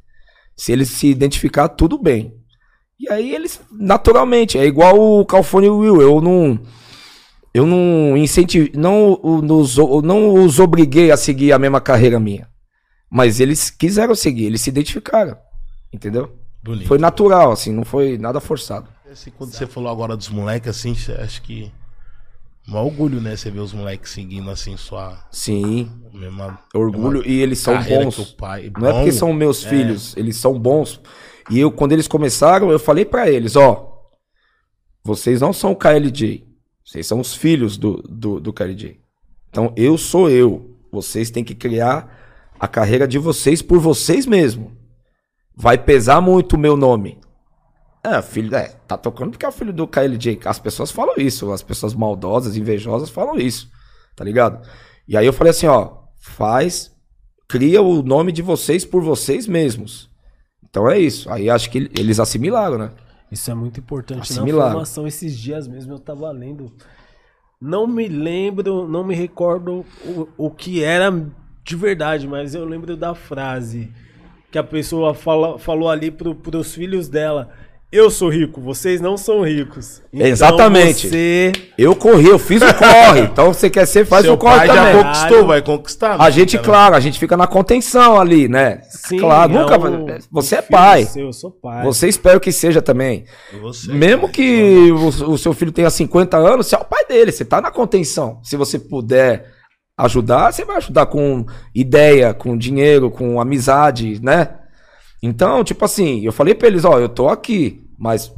Se 0.55 0.73
eles 0.73 0.89
se 0.91 1.07
identificar, 1.07 1.69
tudo 1.69 1.97
bem. 1.99 2.35
E 2.99 3.11
aí 3.11 3.35
eles, 3.35 3.59
naturalmente, 3.73 4.59
é 4.59 4.67
igual 4.67 4.99
o 5.01 5.25
Calfone 5.25 5.67
e 5.67 5.71
o 5.71 5.79
Will, 5.79 6.03
eu 6.03 6.21
não... 6.21 6.61
Eu 7.53 7.67
não 7.67 8.17
incentivo, 8.17 8.69
não, 8.75 9.19
nos, 9.43 9.77
não 10.05 10.35
os 10.45 10.61
obriguei 10.61 11.11
a 11.11 11.17
seguir 11.17 11.51
a 11.53 11.59
mesma 11.59 11.81
carreira 11.81 12.21
minha. 12.21 12.47
Mas 13.11 13.41
eles 13.41 13.71
quiseram 13.71 14.15
seguir, 14.15 14.45
eles 14.45 14.61
se 14.61 14.71
identificaram. 14.71 15.37
Entendeu? 15.93 16.31
Bonito. 16.63 16.87
Foi 16.89 16.99
natural, 16.99 17.53
assim, 17.53 17.73
não 17.73 17.85
foi 17.85 18.19
nada 18.19 18.41
forçado. 18.41 18.89
Assim, 19.11 19.31
quando 19.31 19.53
você 19.53 19.67
falou 19.67 19.91
agora 19.91 20.17
dos 20.17 20.29
moleques, 20.29 20.69
assim, 20.69 20.95
acha 21.19 21.41
que. 21.41 21.73
Um 22.69 22.77
orgulho, 22.77 23.21
né? 23.21 23.35
Você 23.35 23.51
ver 23.51 23.61
os 23.61 23.73
moleques 23.73 24.13
seguindo 24.13 24.49
assim 24.51 24.77
sua 24.77 25.19
Sim, 25.33 25.91
mesma. 26.13 26.59
orgulho. 26.75 27.27
E 27.27 27.41
eles 27.41 27.59
são 27.59 27.75
bons. 27.83 28.33
pai- 28.35 28.71
Não 28.79 28.87
é 28.89 28.93
porque 28.93 29.11
bom. 29.11 29.17
são 29.17 29.33
meus 29.33 29.65
filhos, 29.65 30.15
eles 30.17 30.37
são 30.37 30.57
bons. 30.59 31.01
E 31.51 31.59
eu, 31.59 31.73
quando 31.73 31.93
eles 31.93 32.07
começaram, 32.07 32.71
eu 32.71 32.79
falei 32.79 33.05
pra 33.05 33.29
eles, 33.29 33.57
ó, 33.57 34.05
vocês 35.03 35.41
não 35.41 35.53
são 35.53 35.73
o 35.73 35.77
KLJ, 35.77 36.47
vocês 36.85 37.07
são 37.07 37.19
os 37.19 37.35
filhos 37.35 37.77
do, 37.77 38.03
do, 38.09 38.39
do 38.39 38.53
KLJ. 38.53 39.01
Então 39.49 39.73
eu 39.77 39.97
sou 39.99 40.29
eu. 40.31 40.77
Vocês 40.93 41.31
têm 41.31 41.43
que 41.43 41.55
criar 41.55 42.19
a 42.59 42.69
carreira 42.69 43.09
de 43.09 43.19
vocês 43.19 43.63
por 43.63 43.81
vocês 43.81 44.27
mesmos. 44.27 44.71
Vai 45.61 45.77
pesar 45.77 46.23
muito 46.23 46.55
o 46.55 46.59
meu 46.59 46.75
nome. 46.75 47.19
É, 48.03 48.23
filho, 48.23 48.57
é, 48.57 48.69
tá 48.89 48.97
tocando 48.97 49.33
porque 49.33 49.45
é 49.45 49.49
o 49.51 49.53
filho 49.53 49.75
do 49.75 49.87
KLJ. 49.87 50.41
As 50.47 50.59
pessoas 50.59 50.91
falam 50.91 51.17
isso, 51.19 51.53
as 51.53 51.63
pessoas 51.63 51.93
maldosas, 51.93 52.57
invejosas 52.57 53.11
falam 53.11 53.37
isso, 53.37 53.71
tá 54.17 54.25
ligado? 54.25 54.67
E 55.07 55.19
aí 55.19 55.27
eu 55.27 55.35
falei 55.35 55.51
assim, 55.51 55.67
ó, 55.67 55.99
faz, 56.19 56.91
cria 57.47 57.83
o 57.83 58.03
nome 58.03 58.33
de 58.33 58.41
vocês 58.41 58.87
por 58.87 59.03
vocês 59.03 59.47
mesmos. 59.47 60.09
Então 60.65 60.91
é 60.91 60.99
isso. 60.99 61.31
Aí 61.31 61.51
acho 61.51 61.69
que 61.69 61.91
eles 61.95 62.19
assimilaram, 62.19 62.79
né? 62.79 62.93
Isso 63.31 63.51
é 63.51 63.55
muito 63.55 63.81
importante 63.81 64.17
na 64.17 64.23
Assimilaram. 64.23 64.73
formação. 64.73 65.07
Esses 65.07 65.39
dias 65.39 65.69
mesmo 65.69 65.93
eu 65.93 65.99
tava 65.99 66.31
lendo. 66.31 66.73
Não 67.61 67.87
me 67.87 68.09
lembro, 68.09 68.89
não 68.89 69.05
me 69.05 69.15
recordo 69.15 69.85
o, 70.07 70.27
o 70.39 70.51
que 70.51 70.83
era 70.83 71.11
de 71.63 71.77
verdade, 71.77 72.27
mas 72.27 72.55
eu 72.55 72.65
lembro 72.65 72.97
da 72.97 73.15
frase 73.15 73.93
que 74.51 74.59
a 74.59 74.65
pessoa 74.65 75.15
fala, 75.15 75.59
falou 75.59 75.89
ali 75.89 76.11
pro, 76.11 76.35
pros 76.35 76.75
filhos 76.75 77.09
dela. 77.09 77.51
Eu 77.93 78.09
sou 78.09 78.29
rico, 78.29 78.61
vocês 78.61 79.01
não 79.01 79.17
são 79.17 79.43
ricos. 79.43 80.01
Então 80.13 80.25
Exatamente. 80.25 81.09
Você 81.09 81.51
Eu 81.77 81.97
corri, 81.97 82.27
eu 82.29 82.39
fiz 82.39 82.63
o 82.63 82.73
corre. 82.75 83.23
Então 83.33 83.53
você 83.53 83.69
quer 83.69 83.85
ser, 83.85 84.05
faz 84.07 84.25
Seu 84.25 84.35
o 84.35 84.39
corre 84.39 84.59
pai 84.59 84.67
já 84.69 84.75
também. 84.75 85.03
conquistou, 85.03 85.47
vai 85.47 85.61
conquistar. 85.61 86.15
A 86.15 86.19
né, 86.27 86.31
gente, 86.31 86.53
cara? 86.57 86.65
claro, 86.69 86.95
a 86.95 87.01
gente 87.01 87.19
fica 87.19 87.37
na 87.37 87.49
contenção 87.49 88.21
ali, 88.21 88.47
né? 88.47 88.81
Sim, 88.91 89.19
claro, 89.19 89.53
é 89.53 89.59
nunca. 89.59 89.77
o- 89.77 90.07
você 90.31 90.57
é 90.57 90.63
pai. 90.63 91.05
seu, 91.05 91.27
eu 91.27 91.33
sou 91.33 91.51
pai. 91.51 91.85
Você 91.85 92.07
espero 92.07 92.39
que 92.39 92.53
seja 92.53 92.81
também. 92.81 93.25
Você, 93.61 93.93
Mesmo 93.93 94.21
cara? 94.23 94.33
que 94.35 94.93
o, 94.93 95.33
o 95.33 95.37
seu 95.39 95.53
filho 95.53 95.73
tenha 95.73 95.91
50 95.91 96.37
anos, 96.37 96.69
você 96.69 96.77
é 96.77 96.79
o 96.79 96.85
pai 96.85 97.05
dele, 97.07 97.33
você 97.33 97.45
tá 97.45 97.61
na 97.61 97.73
contenção. 97.73 98.39
Se 98.45 98.57
você 98.57 98.79
puder 98.79 99.47
ajudar, 100.05 100.53
você 100.53 100.65
vai 100.65 100.77
ajudar 100.77 101.07
com 101.07 101.45
ideia, 101.75 102.33
com 102.35 102.57
dinheiro, 102.57 103.11
com 103.11 103.41
amizade, 103.41 104.21
né? 104.23 104.57
Então, 105.23 105.63
tipo 105.63 105.85
assim, 105.85 106.21
eu 106.25 106.33
falei 106.33 106.55
pra 106.55 106.69
eles, 106.69 106.85
ó, 106.85 106.99
eu 106.99 107.09
tô 107.09 107.29
aqui, 107.29 107.83
mas 107.99 108.33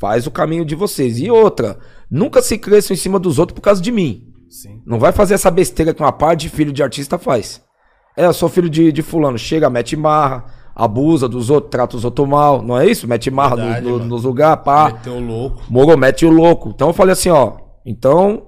faz 0.00 0.26
o 0.26 0.30
caminho 0.30 0.64
de 0.64 0.74
vocês. 0.74 1.18
E 1.20 1.30
outra, 1.30 1.78
nunca 2.10 2.42
se 2.42 2.58
cresçam 2.58 2.94
em 2.94 2.98
cima 2.98 3.18
dos 3.18 3.38
outros 3.38 3.54
por 3.54 3.62
causa 3.62 3.80
de 3.80 3.92
mim. 3.92 4.26
Sim. 4.48 4.80
Não 4.84 4.98
vai 4.98 5.12
fazer 5.12 5.34
essa 5.34 5.50
besteira 5.50 5.94
que 5.94 6.02
uma 6.02 6.10
parte 6.12 6.40
de 6.42 6.48
filho 6.48 6.72
de 6.72 6.82
artista 6.82 7.16
faz. 7.18 7.62
É, 8.16 8.26
eu 8.26 8.32
sou 8.32 8.48
filho 8.48 8.68
de, 8.68 8.90
de 8.90 9.02
fulano, 9.02 9.38
chega, 9.38 9.70
mete 9.70 9.96
marra, 9.96 10.46
abusa 10.74 11.28
dos 11.28 11.48
outros, 11.50 11.70
trata 11.70 11.96
os 11.96 12.04
outros 12.04 12.26
mal, 12.28 12.60
não 12.60 12.76
é 12.76 12.86
isso? 12.90 13.06
Mete 13.06 13.30
marra 13.30 13.54
no- 13.56 13.62
Verdade, 13.62 13.84
no- 13.86 13.92
mano. 13.92 14.04
nos 14.06 14.24
lugares, 14.24 14.64
pá. 14.64 14.90
Meteu 14.92 15.12
o 15.14 15.20
louco. 15.20 15.62
Moro, 15.70 15.96
mete 15.96 16.26
o 16.26 16.30
louco. 16.30 16.70
Então 16.70 16.88
eu 16.88 16.94
falei 16.94 17.12
assim, 17.12 17.28
ó. 17.28 17.52
Então, 17.86 18.46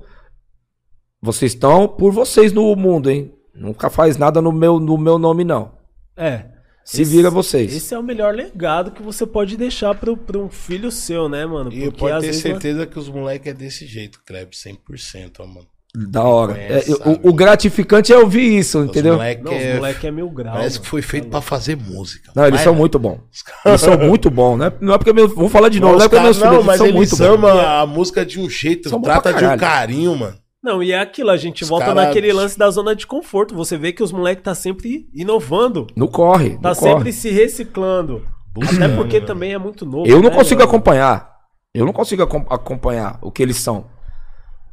vocês 1.23 1.53
estão 1.53 1.87
por 1.87 2.13
vocês 2.13 2.53
no 2.53 2.75
mundo, 2.75 3.11
hein? 3.11 3.33
Nunca 3.55 3.89
faz 3.89 4.17
nada 4.17 4.41
no 4.43 4.51
meu, 4.51 4.81
no 4.81 4.99
meu 4.99 5.19
nome, 5.19 5.45
não. 5.45 5.73
É. 6.17 6.47
Se 6.85 7.05
vira 7.05 7.31
vocês. 7.31 7.75
Esse 7.77 7.95
é 7.95 7.99
o 7.99 8.03
melhor 8.03 8.35
legado 8.35 8.91
que 8.91 9.01
você 9.03 9.25
pode 9.25 9.57
deixar 9.57 9.95
pro, 9.95 10.17
pra 10.17 10.37
um 10.37 10.49
filho 10.49 10.91
seu, 10.91 11.29
né, 11.29 11.47
mano? 11.47 11.73
E 11.73 11.91
pode 11.93 12.27
ter 12.27 12.33
certeza 12.33 12.87
que 12.87 12.99
os 12.99 13.09
moleques 13.09 13.53
é 13.53 13.55
desse 13.55 13.87
jeito, 13.87 14.19
Kleb, 14.27 14.51
100%, 14.51 15.31
ó, 15.39 15.47
mano. 15.47 15.67
Da 16.11 16.25
hora. 16.25 16.55
Conhece, 16.55 16.93
É, 16.93 16.97
sabe? 16.97 17.21
o, 17.23 17.29
o 17.29 17.33
gratificante 17.35 18.13
é 18.13 18.19
ouvir 18.19 18.59
isso, 18.59 18.79
Os 18.81 18.87
entendeu? 18.87 19.13
moleque 19.13 19.45
Não, 19.45 19.53
os 19.55 19.63
é... 19.63 19.75
moleque 19.77 20.07
é 20.07 20.11
mil 20.11 20.31
graus. 20.31 20.57
Parece 20.57 20.79
que 20.79 20.85
mano. 20.85 20.91
foi 20.91 21.03
feito 21.03 21.29
pra 21.29 21.41
fazer 21.43 21.77
música. 21.77 22.33
Não, 22.35 22.45
eles 22.45 22.55
Mas- 22.55 22.65
são 22.65 22.75
muito 22.75 22.99
bons. 22.99 23.21
Eles 23.65 23.81
são 23.81 23.99
muito 23.99 24.31
bons, 24.31 24.57
né? 24.57 24.73
Não 24.81 24.95
é 24.95 24.99
porque 24.99 25.13
meus. 25.13 25.33
Vamos 25.35 25.53
falar 25.53 25.69
de 25.69 25.79
novo, 25.79 25.93
Não, 25.93 25.99
não 25.99 26.05
é 26.05 26.07
os 26.07 26.11
porque 26.11 26.23
meus 26.25 26.37
filhos 26.39 26.51
não, 26.51 26.57
eles 26.57 26.67
mas 26.67 26.77
são 26.79 26.87
eles 26.87 26.97
muito 26.97 27.11
bons. 27.17 27.21
amam 27.27 27.61
a 27.61 27.87
música 27.87 28.25
de 28.27 28.41
um 28.41 28.49
jeito, 28.49 28.89
São 28.89 28.99
bons 28.99 29.05
trata 29.05 29.35
de 29.35 29.45
um 29.45 29.57
carinho, 29.57 30.17
mano. 30.17 30.37
Não, 30.63 30.83
e 30.83 30.93
é 30.93 31.01
aquilo, 31.01 31.31
a 31.31 31.37
gente 31.37 31.65
Os 31.65 31.69
volta 31.69 31.87
cara- 31.87 32.07
naquele 32.07 32.33
lance 32.33 32.57
da 32.57 32.71
zona 32.71 32.95
de 32.95 33.07
conforto. 33.07 33.55
Você 33.55 33.77
vê 33.77 33.93
que 33.93 34.03
os 34.03 34.13
moleques 34.13 34.45
tá 34.45 34.55
sempre 34.55 35.09
inovando, 35.13 35.87
No 35.97 36.07
corre. 36.09 36.57
tá 36.59 36.69
no 36.71 36.75
sempre 36.75 36.95
corre. 36.99 37.13
se 37.13 37.31
reciclando. 37.31 38.23
Buscando, 38.55 38.85
Até 38.85 38.95
porque 38.97 39.19
né? 39.21 39.27
também 39.27 39.53
é 39.55 39.59
muito 39.59 39.85
novo. 39.85 40.07
Eu 40.07 40.23
não 40.23 40.31
né, 40.31 40.37
consigo 40.37 40.61
mano? 40.61 40.71
acompanhar. 40.71 41.33
Eu 41.75 41.85
não 41.87 41.93
consigo 41.93 42.23
acom- 42.23 42.47
acompanhar 42.51 43.19
o 43.23 43.31
que 43.33 43.43
eles 43.43 43.57
são. 43.57 43.87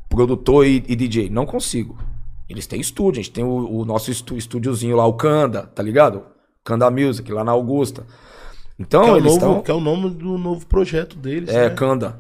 Produtor 0.10 0.66
e, 0.66 0.84
e 0.88 0.96
DJ. 0.96 1.30
Não 1.30 1.46
consigo. 1.46 1.98
Eles 2.50 2.68
têm 2.68 2.82
estúdio. 2.82 3.20
A 3.22 3.24
gente 3.24 3.32
tem 3.34 3.44
o, 3.44 3.80
o 3.80 3.86
nosso 3.86 4.12
estú- 4.12 4.36
estúdiozinho 4.38 4.96
lá, 4.96 5.06
o 5.06 5.14
Kanda, 5.14 5.64
tá 5.64 5.82
ligado? 5.82 6.24
Kanda 6.64 6.90
Music, 6.92 7.32
lá 7.32 7.44
na 7.44 7.52
Augusta. 7.52 8.06
Então, 8.78 9.04
Que 9.04 9.10
é, 9.10 9.14
o 9.14 9.18
eles 9.18 9.34
novo, 9.34 9.46
estão. 9.48 9.62
que 9.64 9.72
é 9.72 9.74
o 9.74 9.80
nome 9.80 10.10
do 10.10 10.38
novo 10.38 10.66
projeto 10.66 11.16
deles, 11.18 11.50
É, 11.50 11.70
né? 11.70 11.76
Kanda. 11.76 12.20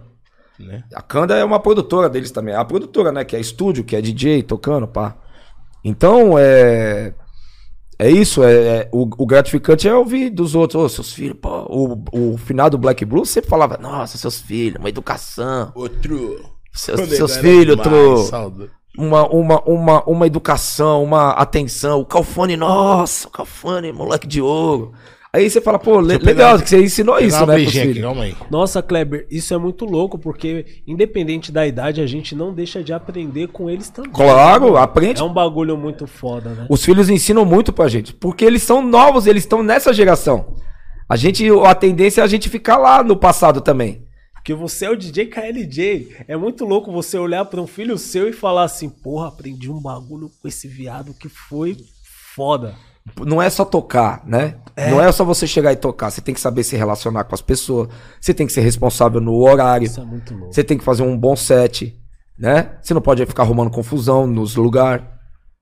Né? 0.60 0.84
A 0.94 1.02
Kanda 1.02 1.36
é 1.38 1.44
uma 1.44 1.60
produtora 1.60 2.10
deles 2.10 2.31
também. 2.31 2.53
A 2.53 2.65
produtora, 2.65 3.11
né? 3.11 3.23
Que 3.23 3.36
é 3.36 3.40
estúdio, 3.40 3.84
que 3.84 3.95
é 3.95 4.02
DJ, 4.02 4.44
tocando, 4.44 4.88
pá. 4.88 5.15
Então, 5.84 6.38
é. 6.38 7.14
É 8.02 8.10
isso, 8.10 8.41
é, 8.41 8.53
é- 8.53 8.90
o, 8.94 9.02
o 9.02 9.26
gratificante 9.26 9.86
é 9.86 9.94
ouvir 9.94 10.30
dos 10.30 10.56
outros, 10.56 10.81
ô, 10.81 10.88
seus 10.88 11.11
filhos, 11.11 11.36
pô, 11.41 11.65
o, 11.69 12.03
o 12.14 12.38
final 12.38 12.69
do 12.69 12.77
Black 12.77 13.03
Blue 13.03 13.26
sempre 13.26 13.49
falava, 13.49 13.77
nossa, 13.77 14.18
seus 14.18 14.40
filhos, 14.40 14.80
uma 14.80 14.88
educação, 14.88 15.73
Outro. 15.76 16.40
seus, 16.73 17.10
seus 17.10 17.36
filhos, 17.36 17.76
outro, 17.76 18.23
uma, 18.98 19.27
uma, 19.27 19.61
uma, 19.65 20.03
uma 20.06 20.26
educação, 20.27 21.03
uma 21.03 21.31
atenção, 21.31 21.99
o 21.99 22.06
Calfone, 22.06 22.56
nossa, 22.56 23.27
o 23.27 23.31
Calfone, 23.31 23.91
moleque 23.91 24.27
de 24.27 24.41
ouro. 24.41 24.94
Aí 25.31 25.47
você 25.47 25.61
fala, 25.61 25.77
pô, 25.77 25.99
le- 26.01 26.18
legal, 26.18 26.57
que 26.60 26.68
você 26.68 26.81
ensinou 26.81 27.15
Pegar 27.15 27.27
isso, 27.27 27.38
uma 27.38 27.45
né, 27.45 27.61
aqui, 27.61 27.69
filhos. 27.72 28.01
calma 28.01 28.23
aí. 28.23 28.35
Nossa, 28.49 28.81
Kleber, 28.81 29.27
isso 29.30 29.53
é 29.53 29.57
muito 29.60 29.85
louco, 29.85 30.18
porque 30.18 30.65
independente 30.88 31.51
da 31.51 31.68
idade, 31.68 32.01
a 32.01 32.07
gente 32.07 32.34
não 32.34 32.51
deixa 32.51 32.84
de 32.84 32.91
aprender 32.91 33.47
com 33.49 33.69
eles 33.69 33.89
também. 33.89 34.11
Claro, 34.11 34.76
aprende. 34.76 35.22
É 35.22 35.23
um 35.23 35.31
bagulho 35.31 35.77
muito 35.77 36.07
foda, 36.07 36.49
né? 36.49 36.65
Os 36.68 36.84
filhos 36.84 37.10
ensinam 37.11 37.45
muito 37.45 37.72
pra 37.72 37.88
gente, 37.88 38.11
porque 38.11 38.43
eles 38.43 38.64
são 38.64 38.81
novos, 38.81 39.27
eles 39.27 39.43
estão 39.43 39.61
nessa 39.61 39.93
geração. 39.93 40.56
A 41.07 41.15
gente, 41.15 41.47
a 41.64 41.76
tendência 41.76 42.22
é 42.22 42.23
a 42.23 42.27
gente 42.27 42.49
ficar 42.49 42.77
lá 42.77 43.03
no 43.03 43.15
passado 43.15 43.61
também. 43.61 44.03
Porque 44.34 44.53
você 44.56 44.85
é 44.85 44.89
o 44.89 44.95
DJ 44.97 45.27
KLJ. 45.27 46.15
É 46.27 46.35
muito 46.38 46.65
louco 46.65 46.91
você 46.91 47.19
olhar 47.19 47.45
pra 47.45 47.61
um 47.61 47.68
filho 47.68 47.97
seu 47.99 48.27
e 48.27 48.34
falar 48.34 48.64
assim: 48.64 48.89
porra, 48.89 49.27
aprendi 49.27 49.69
um 49.69 49.80
bagulho 49.80 50.31
com 50.41 50.47
esse 50.47 50.68
viado 50.68 51.14
que 51.14 51.30
foi 51.30 51.77
foda. 52.35 52.73
Não 53.26 53.41
é 53.41 53.49
só 53.49 53.65
tocar, 53.65 54.23
né? 54.26 54.56
Não 54.90 55.02
é 55.02 55.11
só 55.11 55.26
você 55.26 55.45
chegar 55.45 55.73
e 55.73 55.76
tocar. 55.76 56.10
Você 56.10 56.22
tem 56.22 56.34
que 56.34 56.40
saber 56.40 56.64
se 56.64 56.76
relacionar 56.77 57.26
com 57.26 57.36
as 57.36 57.41
pessoas. 57.41 57.90
Você 58.19 58.34
tem 58.34 58.48
que 58.48 58.53
ser 58.53 58.61
responsável 58.61 59.19
no 59.19 59.36
horário. 59.36 59.86
Isso 59.86 59.99
é 59.99 60.06
muito 60.06 60.34
louco. 60.34 60.53
Você 60.53 60.64
tem 60.64 60.77
que 60.77 60.84
fazer 60.84 61.03
um 61.03 61.18
bom 61.18 61.36
set, 61.36 61.99
né? 62.38 62.77
Você 62.81 62.94
não 62.94 63.02
pode 63.02 63.26
ficar 63.26 63.44
arrumando 63.44 63.72
confusão 63.72 64.26
nos 64.26 64.56
lugares. 64.56 65.06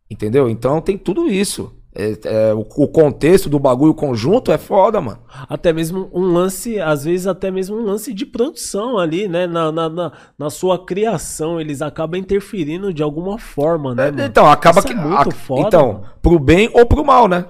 Entendeu? 0.10 0.50
Então 0.50 0.80
tem 0.80 0.98
tudo 0.98 1.28
isso. 1.28 1.76
É- 2.00 2.20
é, 2.26 2.54
o, 2.54 2.60
o 2.60 2.88
contexto 2.88 3.50
do 3.50 3.58
bagulho 3.58 3.92
conjunto 3.92 4.52
é 4.52 4.58
foda, 4.60 5.02
mano. 5.02 5.18
Até 5.50 5.74
mesmo 5.74 6.08
um 6.14 6.22
lance, 6.32 6.80
às 6.80 7.04
vezes 7.06 7.26
até 7.26 7.50
mesmo 7.50 7.76
um 7.76 7.84
lance 7.84 8.14
de 8.14 8.24
produção 8.24 9.00
ali, 9.00 9.28
né? 9.28 9.48
Na, 9.48 9.72
na, 9.72 9.90
na, 9.90 10.12
na 10.38 10.50
sua 10.52 10.86
criação, 10.86 11.60
eles 11.60 11.82
acabam 11.82 12.20
interferindo 12.20 12.94
de 12.94 13.02
alguma 13.02 13.40
forma, 13.40 13.96
né? 13.96 14.12
mano? 14.12 14.24
Então, 14.24 14.46
acaba 14.46 14.78
Isso 14.80 14.88
que. 14.90 14.94
é 14.94 14.96
muito 14.96 15.30
a- 15.30 15.32
foda, 15.32 15.68
então, 15.68 15.88
mano. 15.94 16.06
pro 16.22 16.38
bem 16.38 16.70
ou 16.72 16.86
pro 16.86 17.04
mal, 17.04 17.28
né? 17.28 17.46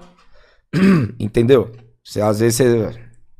Entendeu? 1.20 1.70
Você, 2.04 2.22
às 2.22 2.40
vezes 2.40 2.56
você, 2.58 2.90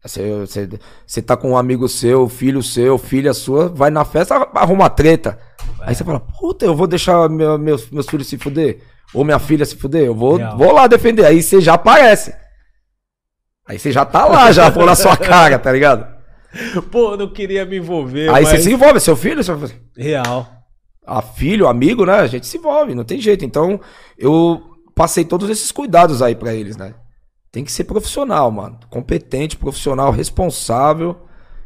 você, 0.04 0.40
você, 0.40 0.70
você 1.06 1.22
tá 1.22 1.38
com 1.38 1.52
um 1.52 1.58
amigo 1.58 1.88
seu, 1.88 2.28
filho 2.28 2.62
seu, 2.62 2.98
filha 2.98 3.34
sua, 3.34 3.70
vai 3.70 3.90
na 3.90 4.04
festa, 4.04 4.36
arruma 4.54 4.90
treta. 4.90 5.40
Aí 5.82 5.96
você 5.96 6.04
fala, 6.04 6.20
puta, 6.20 6.66
eu 6.66 6.76
vou 6.76 6.86
deixar 6.88 7.30
meu- 7.30 7.58
meus, 7.58 7.90
meus 7.90 8.06
filhos 8.08 8.28
se 8.28 8.38
fuder? 8.38 8.80
Ou 9.14 9.24
minha 9.24 9.40
filha 9.40 9.66
se 9.66 9.76
fuder? 9.76 10.06
Eu 10.06 10.16
vou, 10.16 10.38
Real. 10.38 10.58
vou 10.58 10.72
lá 10.74 10.88
defender. 10.88 11.26
Aí 11.26 11.42
você 11.42 11.62
já 11.62 11.74
aparece. 11.76 12.34
Aí 13.68 13.78
você 13.78 13.92
já 13.92 14.06
tá 14.06 14.26
lá, 14.26 14.52
já 14.52 14.70
pôr 14.72 14.86
na 14.86 14.96
sua 14.96 15.16
cara, 15.18 15.60
tá 15.60 15.72
ligado? 15.72 16.08
Pô, 16.92 17.12
eu 17.12 17.18
não 17.18 17.30
queria 17.30 17.66
me 17.66 17.78
envolver. 17.78 18.30
Aí 18.30 18.44
mas... 18.44 18.50
você 18.50 18.62
se 18.62 18.72
envolve, 18.72 19.00
seu 19.00 19.16
filho, 19.16 19.44
seu 19.44 19.60
Real. 19.96 20.48
a 21.06 21.22
filho, 21.22 21.68
amigo, 21.68 22.06
né? 22.06 22.14
A 22.14 22.28
gente 22.28 22.48
se 22.48 22.58
envolve, 22.58 22.96
não 22.96 23.04
tem 23.04 23.20
jeito. 23.20 23.44
Então, 23.44 23.80
eu 24.18 24.62
passei 24.96 25.24
todos 25.26 25.50
esses 25.50 25.72
cuidados 25.72 26.22
aí 26.22 26.36
pra 26.36 26.54
eles, 26.54 26.78
né? 26.78 26.96
Tem 27.52 27.64
que 27.64 27.72
ser 27.72 27.84
profissional, 27.84 28.50
mano. 28.52 28.80
Competente, 28.90 29.58
profissional, 29.58 30.12
responsável, 30.12 31.18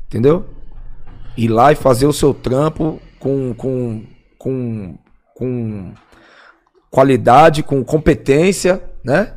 entendeu? 0.07 0.45
Ir 1.38 1.47
lá 1.47 1.72
e 1.72 1.76
fazer 1.76 2.05
o 2.05 2.13
seu 2.13 2.34
trampo 2.34 2.99
com, 3.19 3.53
com, 3.53 4.03
com, 4.38 4.97
com 5.35 5.93
qualidade, 6.91 7.63
com 7.63 7.84
competência, 7.84 8.84
né? 9.03 9.34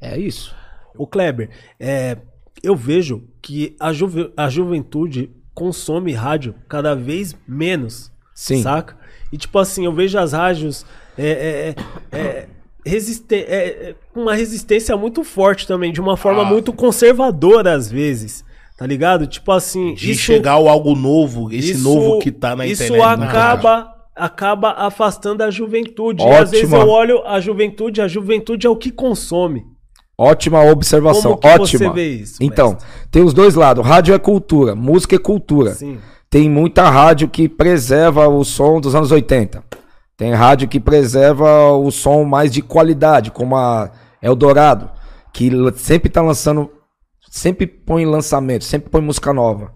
É 0.00 0.18
isso. 0.18 0.54
O 0.98 1.06
Kleber, 1.06 1.48
é, 1.80 2.18
eu 2.62 2.76
vejo 2.76 3.22
que 3.40 3.74
a, 3.80 3.92
juve- 3.92 4.30
a 4.36 4.48
juventude 4.50 5.30
consome 5.54 6.12
rádio 6.12 6.54
cada 6.68 6.94
vez 6.94 7.34
menos. 7.48 8.10
Sim. 8.34 8.62
Saca? 8.62 8.96
E 9.32 9.38
tipo 9.38 9.58
assim, 9.58 9.84
eu 9.86 9.92
vejo 9.92 10.18
as 10.18 10.32
rádios 10.32 10.84
é, 11.16 11.74
é, 12.12 12.16
é, 12.18 12.48
resiste- 12.84 13.34
é, 13.34 13.66
é, 13.90 13.94
com 14.12 14.20
uma 14.22 14.34
resistência 14.34 14.96
muito 14.96 15.22
forte 15.22 15.66
também, 15.66 15.92
de 15.92 16.00
uma 16.00 16.16
forma 16.16 16.42
Ah. 16.42 16.46
muito 16.46 16.72
conservadora 16.72 17.72
às 17.74 17.90
vezes. 17.90 18.44
Tá 18.76 18.86
ligado? 18.86 19.26
Tipo 19.28 19.52
assim, 19.52 19.94
De 19.94 20.10
isso, 20.10 20.22
chegar 20.22 20.52
ao 20.52 20.68
algo 20.68 20.96
novo, 20.96 21.52
esse 21.52 21.72
isso- 21.72 21.84
novo 21.84 22.18
que 22.18 22.32
tá 22.32 22.56
na 22.56 22.66
isso 22.66 22.82
internet. 22.82 23.00
na 23.00 23.08
rádio. 23.26 23.28
acaba 23.28 24.01
acaba 24.22 24.70
afastando 24.70 25.42
a 25.42 25.50
juventude. 25.50 26.22
E 26.22 26.30
às 26.30 26.52
vezes 26.52 26.72
Ótima. 26.72 26.84
eu 26.84 26.88
olho 26.88 27.26
a 27.26 27.40
juventude, 27.40 28.00
a 28.00 28.06
juventude 28.06 28.68
é 28.68 28.70
o 28.70 28.76
que 28.76 28.92
consome. 28.92 29.64
Ótima 30.16 30.62
observação, 30.64 31.32
ótima. 31.32 31.58
você 31.58 31.90
vê 31.90 32.08
isso, 32.10 32.36
então, 32.40 32.76
tem 33.10 33.24
os 33.24 33.34
dois 33.34 33.56
lados. 33.56 33.84
Rádio 33.84 34.14
é 34.14 34.18
cultura, 34.18 34.76
música 34.76 35.16
é 35.16 35.18
cultura. 35.18 35.74
Sim. 35.74 35.98
Tem 36.30 36.48
muita 36.48 36.88
rádio 36.88 37.28
que 37.28 37.48
preserva 37.48 38.28
o 38.28 38.44
som 38.44 38.80
dos 38.80 38.94
anos 38.94 39.10
80. 39.10 39.64
Tem 40.16 40.32
rádio 40.32 40.68
que 40.68 40.78
preserva 40.78 41.72
o 41.72 41.90
som 41.90 42.24
mais 42.24 42.52
de 42.52 42.62
qualidade, 42.62 43.32
como 43.32 43.56
a 43.56 43.90
Eldorado, 44.22 44.88
que 45.32 45.50
sempre 45.74 46.08
tá 46.08 46.22
lançando, 46.22 46.70
sempre 47.28 47.66
põe 47.66 48.06
lançamento, 48.06 48.62
sempre 48.62 48.88
põe 48.88 49.00
música 49.00 49.32
nova. 49.32 49.72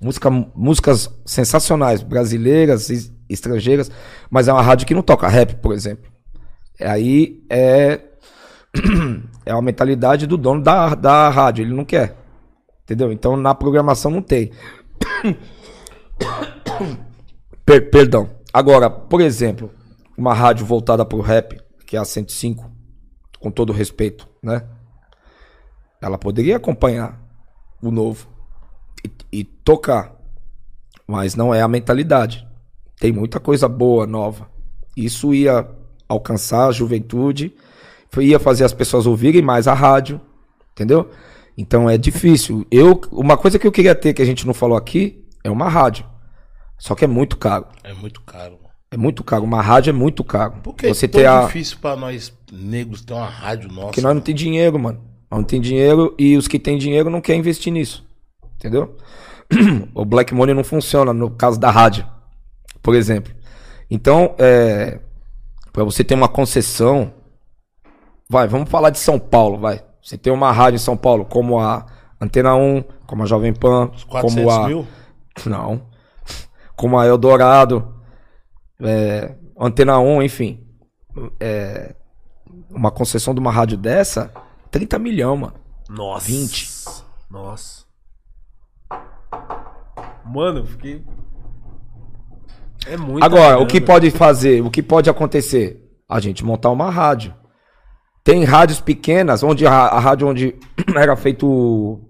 Música, 0.00 0.30
músicas 0.30 1.10
sensacionais, 1.26 2.00
brasileiras, 2.04 2.88
estrangeiras, 3.28 3.90
mas 4.30 4.48
é 4.48 4.52
uma 4.52 4.62
rádio 4.62 4.86
que 4.86 4.94
não 4.94 5.02
toca 5.02 5.28
rap, 5.28 5.56
por 5.56 5.72
exemplo. 5.74 6.10
Aí 6.80 7.42
é 7.50 8.00
é 9.44 9.52
a 9.52 9.62
mentalidade 9.62 10.26
do 10.26 10.36
dono 10.36 10.62
da, 10.62 10.94
da 10.94 11.28
rádio, 11.28 11.64
ele 11.64 11.74
não 11.74 11.84
quer. 11.84 12.16
Entendeu? 12.84 13.12
Então 13.12 13.36
na 13.36 13.54
programação 13.54 14.10
não 14.10 14.22
tem. 14.22 14.50
Per- 17.64 17.90
perdão. 17.90 18.30
Agora, 18.52 18.88
por 18.88 19.20
exemplo, 19.20 19.70
uma 20.16 20.32
rádio 20.32 20.64
voltada 20.64 21.04
pro 21.04 21.20
rap, 21.20 21.60
que 21.86 21.96
é 21.96 22.00
a 22.00 22.04
105, 22.04 22.70
com 23.38 23.50
todo 23.50 23.72
respeito, 23.72 24.26
né? 24.42 24.66
Ela 26.00 26.16
poderia 26.16 26.56
acompanhar 26.56 27.20
o 27.82 27.90
novo 27.90 28.26
e, 29.04 29.40
e 29.40 29.44
tocar, 29.44 30.16
mas 31.06 31.34
não 31.34 31.54
é 31.54 31.60
a 31.60 31.68
mentalidade. 31.68 32.47
Tem 33.00 33.12
muita 33.12 33.38
coisa 33.38 33.68
boa, 33.68 34.06
nova. 34.06 34.48
Isso 34.96 35.32
ia 35.32 35.68
alcançar 36.08 36.68
a 36.68 36.72
juventude, 36.72 37.54
ia 38.18 38.38
fazer 38.38 38.64
as 38.64 38.72
pessoas 38.72 39.06
ouvirem 39.06 39.42
mais 39.42 39.68
a 39.68 39.74
rádio, 39.74 40.20
entendeu? 40.72 41.08
Então 41.56 41.88
é 41.88 41.98
difícil. 41.98 42.66
Eu, 42.70 43.00
uma 43.12 43.36
coisa 43.36 43.58
que 43.58 43.66
eu 43.66 43.72
queria 43.72 43.94
ter 43.94 44.14
que 44.14 44.22
a 44.22 44.24
gente 44.24 44.46
não 44.46 44.54
falou 44.54 44.76
aqui 44.76 45.24
é 45.44 45.50
uma 45.50 45.68
rádio. 45.68 46.04
Só 46.78 46.94
que 46.94 47.04
é 47.04 47.08
muito 47.08 47.36
caro. 47.36 47.66
É 47.82 47.92
muito 47.92 48.20
caro. 48.22 48.58
É 48.90 48.96
muito 48.96 49.22
caro. 49.24 49.44
Uma 49.44 49.60
rádio 49.60 49.90
é 49.90 49.92
muito 49.92 50.24
caro. 50.24 50.54
Por 50.62 50.74
que 50.74 50.88
Você 50.88 51.06
é 51.06 51.08
tão 51.08 51.38
a 51.38 51.46
difícil 51.46 51.78
pra 51.80 51.96
nós 51.96 52.32
negros 52.52 53.02
ter 53.02 53.12
uma 53.12 53.28
rádio 53.28 53.68
nossa? 53.68 53.86
porque 53.88 54.00
nós 54.00 54.14
não 54.14 54.22
tem 54.22 54.34
dinheiro, 54.34 54.78
mano. 54.78 55.00
Nós 55.30 55.40
não 55.40 55.44
tem 55.44 55.60
dinheiro 55.60 56.14
e 56.18 56.36
os 56.36 56.48
que 56.48 56.58
têm 56.58 56.78
dinheiro 56.78 57.10
não 57.10 57.20
querem 57.20 57.40
investir 57.40 57.72
nisso. 57.72 58.06
Entendeu? 58.56 58.96
o 59.94 60.04
Black 60.04 60.32
Money 60.32 60.54
não 60.54 60.64
funciona 60.64 61.12
no 61.12 61.30
caso 61.30 61.58
da 61.58 61.70
rádio, 61.70 62.06
por 62.88 62.94
exemplo. 62.94 63.34
Então, 63.90 64.34
é, 64.38 64.98
para 65.74 65.84
você 65.84 66.02
ter 66.02 66.14
uma 66.14 66.26
concessão, 66.26 67.12
vai, 68.30 68.48
vamos 68.48 68.70
falar 68.70 68.88
de 68.88 68.98
São 68.98 69.18
Paulo, 69.18 69.58
vai. 69.58 69.84
Você 70.02 70.16
tem 70.16 70.32
uma 70.32 70.50
rádio 70.50 70.76
em 70.76 70.80
São 70.80 70.96
Paulo, 70.96 71.26
como 71.26 71.60
a 71.60 71.84
Antena 72.18 72.56
1, 72.56 72.82
como 73.06 73.24
a 73.24 73.26
Jovem 73.26 73.52
Pan, 73.52 73.90
Os 73.94 74.04
400 74.04 74.42
como 74.42 74.50
a 74.50 74.68
mil? 74.68 74.86
não, 75.44 75.82
como 76.74 76.98
a 76.98 77.06
Eldorado, 77.06 77.94
é, 78.80 79.34
Antena 79.60 79.98
1, 79.98 80.22
enfim. 80.22 80.66
É, 81.38 81.94
uma 82.70 82.90
concessão 82.90 83.34
de 83.34 83.40
uma 83.40 83.52
rádio 83.52 83.76
dessa, 83.76 84.32
30 84.70 84.98
milhões, 84.98 85.40
mano. 85.40 85.60
Nossa. 85.90 86.26
20. 86.26 86.70
Nossa. 87.30 87.84
Mano, 90.24 90.60
eu 90.60 90.66
fiquei. 90.66 91.04
É 92.88 92.96
muito. 92.96 93.22
Agora, 93.24 93.58
o 93.58 93.66
que 93.66 93.80
pode 93.80 94.10
fazer, 94.10 94.62
o 94.62 94.70
que 94.70 94.82
pode 94.82 95.08
acontecer? 95.10 95.84
A 96.08 96.20
gente 96.20 96.44
montar 96.44 96.70
uma 96.70 96.90
rádio. 96.90 97.34
Tem 98.24 98.44
rádios 98.44 98.80
pequenas, 98.80 99.42
onde 99.42 99.66
a, 99.66 99.72
a 99.72 99.98
rádio 99.98 100.28
onde 100.28 100.54
era 100.96 101.16
feito 101.16 101.46
o 101.46 102.00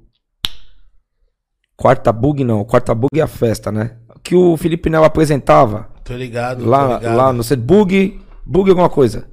Quarta 1.76 2.12
Bug, 2.12 2.42
não, 2.44 2.64
Quarta 2.64 2.94
Bug 2.94 3.18
é 3.18 3.22
a 3.22 3.26
festa, 3.28 3.70
né? 3.70 3.96
Que 4.22 4.34
o 4.34 4.56
Felipe 4.56 4.90
Nel 4.90 5.04
apresentava 5.04 5.88
Tô 6.04 6.14
ligado, 6.14 6.64
tô 6.64 6.68
lá, 6.70 6.96
ligado. 6.98 7.16
lá 7.16 7.32
no 7.32 7.42
set 7.44 7.60
Bug, 7.60 8.20
Bug 8.44 8.70
alguma 8.70 8.88
coisa. 8.88 9.28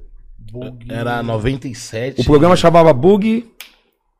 Era 0.88 1.22
97. 1.22 2.20
O 2.20 2.24
programa 2.24 2.54
chamava 2.56 2.92
Bug, 2.92 3.50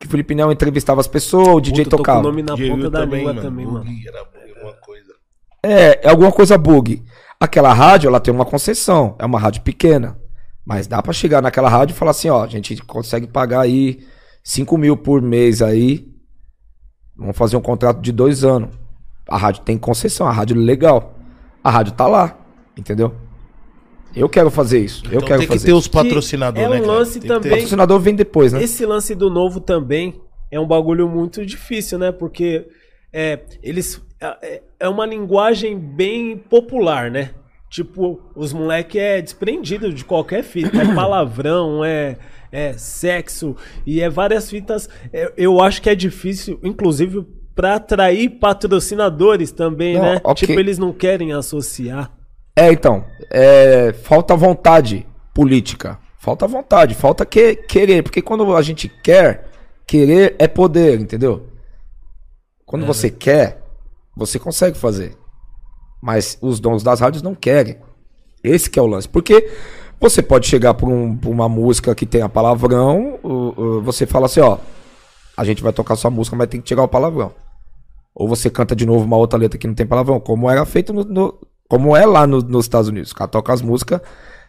que 0.00 0.06
o 0.06 0.10
Felipe 0.10 0.34
Nel 0.34 0.50
entrevistava 0.52 1.00
as 1.00 1.06
pessoas, 1.06 1.48
o 1.48 1.60
DJ 1.60 1.84
Puta, 1.84 1.90
tô 1.90 1.96
com 1.98 2.02
tocava. 2.02 2.18
o 2.20 2.22
nome 2.22 2.42
na 2.42 2.56
ponta 2.56 2.90
da 2.90 3.00
também, 3.00 3.18
língua 3.18 3.32
mano. 3.34 3.46
também, 3.48 3.66
mano. 3.66 3.84
Bug, 3.84 4.08
Era 4.08 4.24
bug, 4.24 4.52
alguma 4.56 4.72
coisa. 4.80 5.14
É, 5.62 6.06
é 6.06 6.10
alguma 6.10 6.32
coisa 6.32 6.58
bug. 6.58 7.02
Aquela 7.38 7.72
rádio, 7.72 8.08
ela 8.08 8.20
tem 8.20 8.32
uma 8.32 8.44
concessão. 8.44 9.14
É 9.18 9.26
uma 9.26 9.38
rádio 9.38 9.62
pequena. 9.62 10.18
Mas 10.64 10.86
dá 10.86 11.00
pra 11.02 11.12
chegar 11.12 11.40
naquela 11.42 11.68
rádio 11.68 11.94
e 11.94 11.96
falar 11.96 12.10
assim, 12.10 12.28
ó, 12.28 12.42
a 12.42 12.48
gente 12.48 12.76
consegue 12.82 13.26
pagar 13.26 13.60
aí 13.60 14.00
5 14.42 14.76
mil 14.78 14.96
por 14.96 15.22
mês 15.22 15.62
aí. 15.62 16.08
Vamos 17.16 17.36
fazer 17.36 17.56
um 17.56 17.60
contrato 17.62 18.00
de 18.00 18.10
dois 18.12 18.44
anos. 18.44 18.70
A 19.28 19.36
rádio 19.36 19.62
tem 19.62 19.78
concessão, 19.78 20.26
a 20.26 20.32
rádio 20.32 20.56
é 20.56 20.60
legal. 20.60 21.14
A 21.62 21.70
rádio 21.70 21.92
tá 21.92 22.06
lá, 22.06 22.36
entendeu? 22.76 23.14
Eu 24.14 24.28
quero 24.28 24.50
fazer 24.50 24.80
isso. 24.80 25.04
eu 25.06 25.16
Então 25.18 25.28
quero 25.28 25.40
tem 25.40 25.48
que 25.48 25.54
fazer 25.54 25.66
ter 25.66 25.72
isso. 25.72 25.78
os 25.80 25.88
patrocinadores, 25.88 26.66
é 26.66 26.70
um 26.70 26.80
né? 26.80 26.86
lance 26.86 27.12
Tem 27.12 27.22
que 27.22 27.26
O 27.26 27.34
também- 27.34 27.42
ter- 27.42 27.56
patrocinador 27.56 28.00
vem 28.00 28.14
depois, 28.14 28.52
né? 28.52 28.62
Esse 28.62 28.84
lance 28.86 29.14
do 29.14 29.28
novo 29.30 29.60
também 29.60 30.20
é 30.50 30.58
um 30.58 30.66
bagulho 30.66 31.08
muito 31.08 31.44
difícil, 31.44 31.98
né? 31.98 32.10
Porque 32.12 32.66
é, 33.16 33.40
eles. 33.62 34.02
É, 34.20 34.60
é 34.78 34.88
uma 34.88 35.06
linguagem 35.06 35.78
bem 35.78 36.36
popular, 36.36 37.10
né? 37.10 37.30
Tipo, 37.70 38.20
os 38.34 38.52
moleque 38.52 38.98
é 38.98 39.22
desprendido 39.22 39.90
de 39.90 40.04
qualquer 40.04 40.42
fita. 40.42 40.76
É 40.82 40.94
palavrão, 40.94 41.82
é, 41.82 42.18
é 42.52 42.74
sexo 42.74 43.56
e 43.86 44.02
é 44.02 44.10
várias 44.10 44.50
fitas. 44.50 44.86
É, 45.10 45.32
eu 45.34 45.62
acho 45.62 45.80
que 45.80 45.88
é 45.88 45.94
difícil, 45.94 46.60
inclusive, 46.62 47.26
pra 47.54 47.76
atrair 47.76 48.38
patrocinadores 48.38 49.50
também, 49.50 49.94
Não, 49.94 50.02
né? 50.02 50.20
ok. 50.22 50.46
Tipo, 50.46 50.60
eles 50.60 50.78
não 50.78 50.92
querem 50.92 51.32
associar. 51.32 52.12
É, 52.54 52.70
então, 52.70 53.02
é, 53.30 53.94
falta 53.94 54.36
vontade 54.36 55.06
política. 55.32 55.98
Falta 56.18 56.46
vontade, 56.46 56.94
falta 56.94 57.24
que, 57.24 57.56
querer. 57.56 58.02
Porque 58.02 58.20
quando 58.20 58.54
a 58.54 58.60
gente 58.60 58.90
quer, 59.02 59.46
querer 59.86 60.36
é 60.38 60.46
poder, 60.46 61.00
entendeu? 61.00 61.55
Quando 62.66 62.84
você 62.84 63.08
quer, 63.10 63.62
você 64.16 64.38
consegue 64.38 64.76
fazer. 64.76 65.16
Mas 66.02 66.36
os 66.42 66.60
donos 66.60 66.82
das 66.82 67.00
rádios 67.00 67.22
não 67.22 67.34
querem. 67.34 67.76
Esse 68.42 68.68
que 68.68 68.78
é 68.78 68.82
o 68.82 68.86
lance. 68.86 69.08
Porque 69.08 69.50
você 70.00 70.20
pode 70.22 70.46
chegar 70.46 70.74
por, 70.74 70.88
um- 70.88 71.16
por 71.16 71.30
uma 71.30 71.48
música 71.48 71.94
que 71.94 72.04
tenha 72.04 72.28
palavrão, 72.28 73.18
o- 73.22 73.54
o- 73.78 73.82
você 73.82 74.04
fala 74.06 74.26
assim, 74.26 74.40
ó, 74.40 74.58
a 75.36 75.44
gente 75.44 75.62
vai 75.62 75.72
tocar 75.72 75.96
sua 75.96 76.10
música, 76.10 76.36
mas 76.36 76.48
tem 76.48 76.60
que 76.60 76.66
tirar 76.66 76.82
o 76.82 76.88
palavrão. 76.88 77.32
Ou 78.14 78.28
você 78.28 78.50
canta 78.50 78.74
de 78.74 78.84
novo 78.86 79.04
uma 79.04 79.16
outra 79.16 79.38
letra 79.38 79.58
que 79.58 79.66
não 79.66 79.74
tem 79.74 79.86
palavrão, 79.86 80.18
como 80.20 80.50
era 80.50 80.64
feito 80.66 80.92
no, 80.92 81.04
no- 81.04 81.34
como 81.68 81.96
é 81.96 82.04
lá 82.06 82.26
no- 82.26 82.40
nos 82.42 82.64
Estados 82.64 82.88
Unidos. 82.88 83.08
Os 83.10 83.14
caras 83.14 83.30
tocam 83.32 83.54
as 83.54 83.62
músicas 83.62 84.00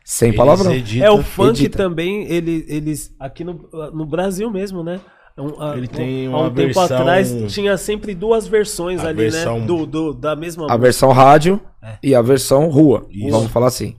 sem 0.03 0.29
Eles 0.29 0.37
palavrão. 0.37 0.71
editam- 0.71 1.05
É, 1.07 1.11
o 1.11 1.23
funk 1.23 1.49
edita. 1.49 1.77
também, 1.77 2.25
ele, 2.31 2.65
eles. 2.67 3.13
Aqui 3.19 3.43
no, 3.43 3.53
no 3.93 4.05
Brasil 4.05 4.49
mesmo, 4.51 4.83
né? 4.83 4.99
Um, 5.37 5.61
a- 5.61 5.77
Ele 5.77 5.87
tem 5.87 6.27
um- 6.27 6.35
há 6.35 6.39
uma 6.39 6.47
um 6.47 6.53
tempo 6.53 6.73
versão- 6.73 6.97
atrás 6.97 7.31
tinha 7.53 7.77
sempre 7.77 8.15
duas 8.15 8.47
versões 8.47 9.03
A 9.03 9.09
ali, 9.09 9.17
versão- 9.29 9.59
né? 9.59 9.65
Do, 9.67 9.85
do- 9.85 10.13
da 10.13 10.35
mesma 10.35 10.65
A 10.71 10.75
versão 10.77 11.11
rádio 11.11 11.61
É. 11.83 11.97
e 12.01 12.15
a 12.15 12.21
versão 12.21 12.67
rua. 12.69 13.05
Isso. 13.11 13.29
Vamos 13.29 13.51
falar 13.51 13.67
assim. 13.67 13.95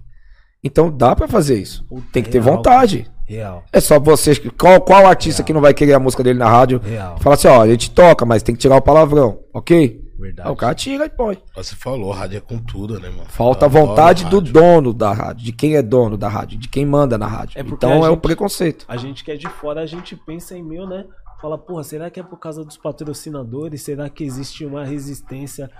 Então 0.64 0.90
dá 0.90 1.14
pra 1.14 1.28
fazer 1.28 1.56
isso. 1.58 1.84
Puta, 1.88 2.06
Tem 2.12 2.22
que 2.22 2.30
ter 2.30 2.42
real, 2.42 2.56
vontade. 2.56 3.06
Real. 3.26 3.62
É 3.72 3.78
só 3.78 4.00
você. 4.00 4.34
Qual, 4.58 4.80
qual 4.80 5.06
artista 5.06 5.42
que 5.42 5.52
não 5.52 5.60
vai 5.60 5.72
querer 5.72 5.92
a 5.92 6.00
música 6.00 6.24
dele 6.24 6.38
na 6.38 6.48
rádio? 6.48 6.80
Real. 6.84 7.16
Fala 7.20 7.34
assim, 7.36 7.46
ó, 7.48 7.62
a 7.62 7.68
gente 7.68 7.90
toca, 7.90 8.24
mas 8.26 8.42
tem 8.42 8.54
que 8.54 8.60
tirar 8.60 8.76
o 8.76 8.82
palavrão, 8.82 9.38
ok? 9.54 10.00
Verdade. 10.18 10.48
Aí 10.48 10.52
o 10.52 10.56
cara 10.56 10.74
tira 10.74 11.04
e 11.06 11.08
põe. 11.10 11.38
Você 11.54 11.76
falou, 11.76 12.10
rádio 12.10 12.38
é 12.38 12.40
com 12.40 12.58
tudo, 12.58 12.98
né, 12.98 13.08
mano? 13.08 13.26
Falta 13.28 13.66
a 13.66 13.68
Eu 13.68 13.70
adoro 13.70 13.86
vontade 13.86 14.24
do 14.24 14.38
rádio. 14.38 14.52
dono 14.52 14.92
da 14.92 15.12
rádio, 15.12 15.44
de 15.44 15.52
quem 15.52 15.76
é 15.76 15.82
dono 15.82 16.16
da 16.16 16.28
rádio, 16.28 16.58
de 16.58 16.68
quem 16.68 16.84
manda 16.84 17.16
na 17.16 17.26
rádio. 17.28 17.56
É 17.56 17.60
então 17.60 18.02
a 18.02 18.06
é 18.06 18.08
o 18.08 18.14
gente- 18.14 18.20
preconceito. 18.22 18.84
A 18.88 18.96
gente 18.96 19.22
que 19.22 19.30
é 19.30 19.36
de 19.36 19.46
fora, 19.48 19.80
a 19.82 19.86
gente 19.86 20.16
pensa 20.16 20.56
em 20.58 20.62
mil, 20.64 20.88
né? 20.88 21.04
Fala, 21.40 21.56
porra, 21.56 21.84
será 21.84 22.10
que 22.10 22.18
é 22.18 22.22
por 22.22 22.38
causa 22.38 22.64
dos 22.64 22.76
patrocinadores? 22.76 23.82
Será 23.82 24.08
que 24.08 24.24
existe 24.24 24.64
uma 24.64 24.84
resistência? 24.84 25.70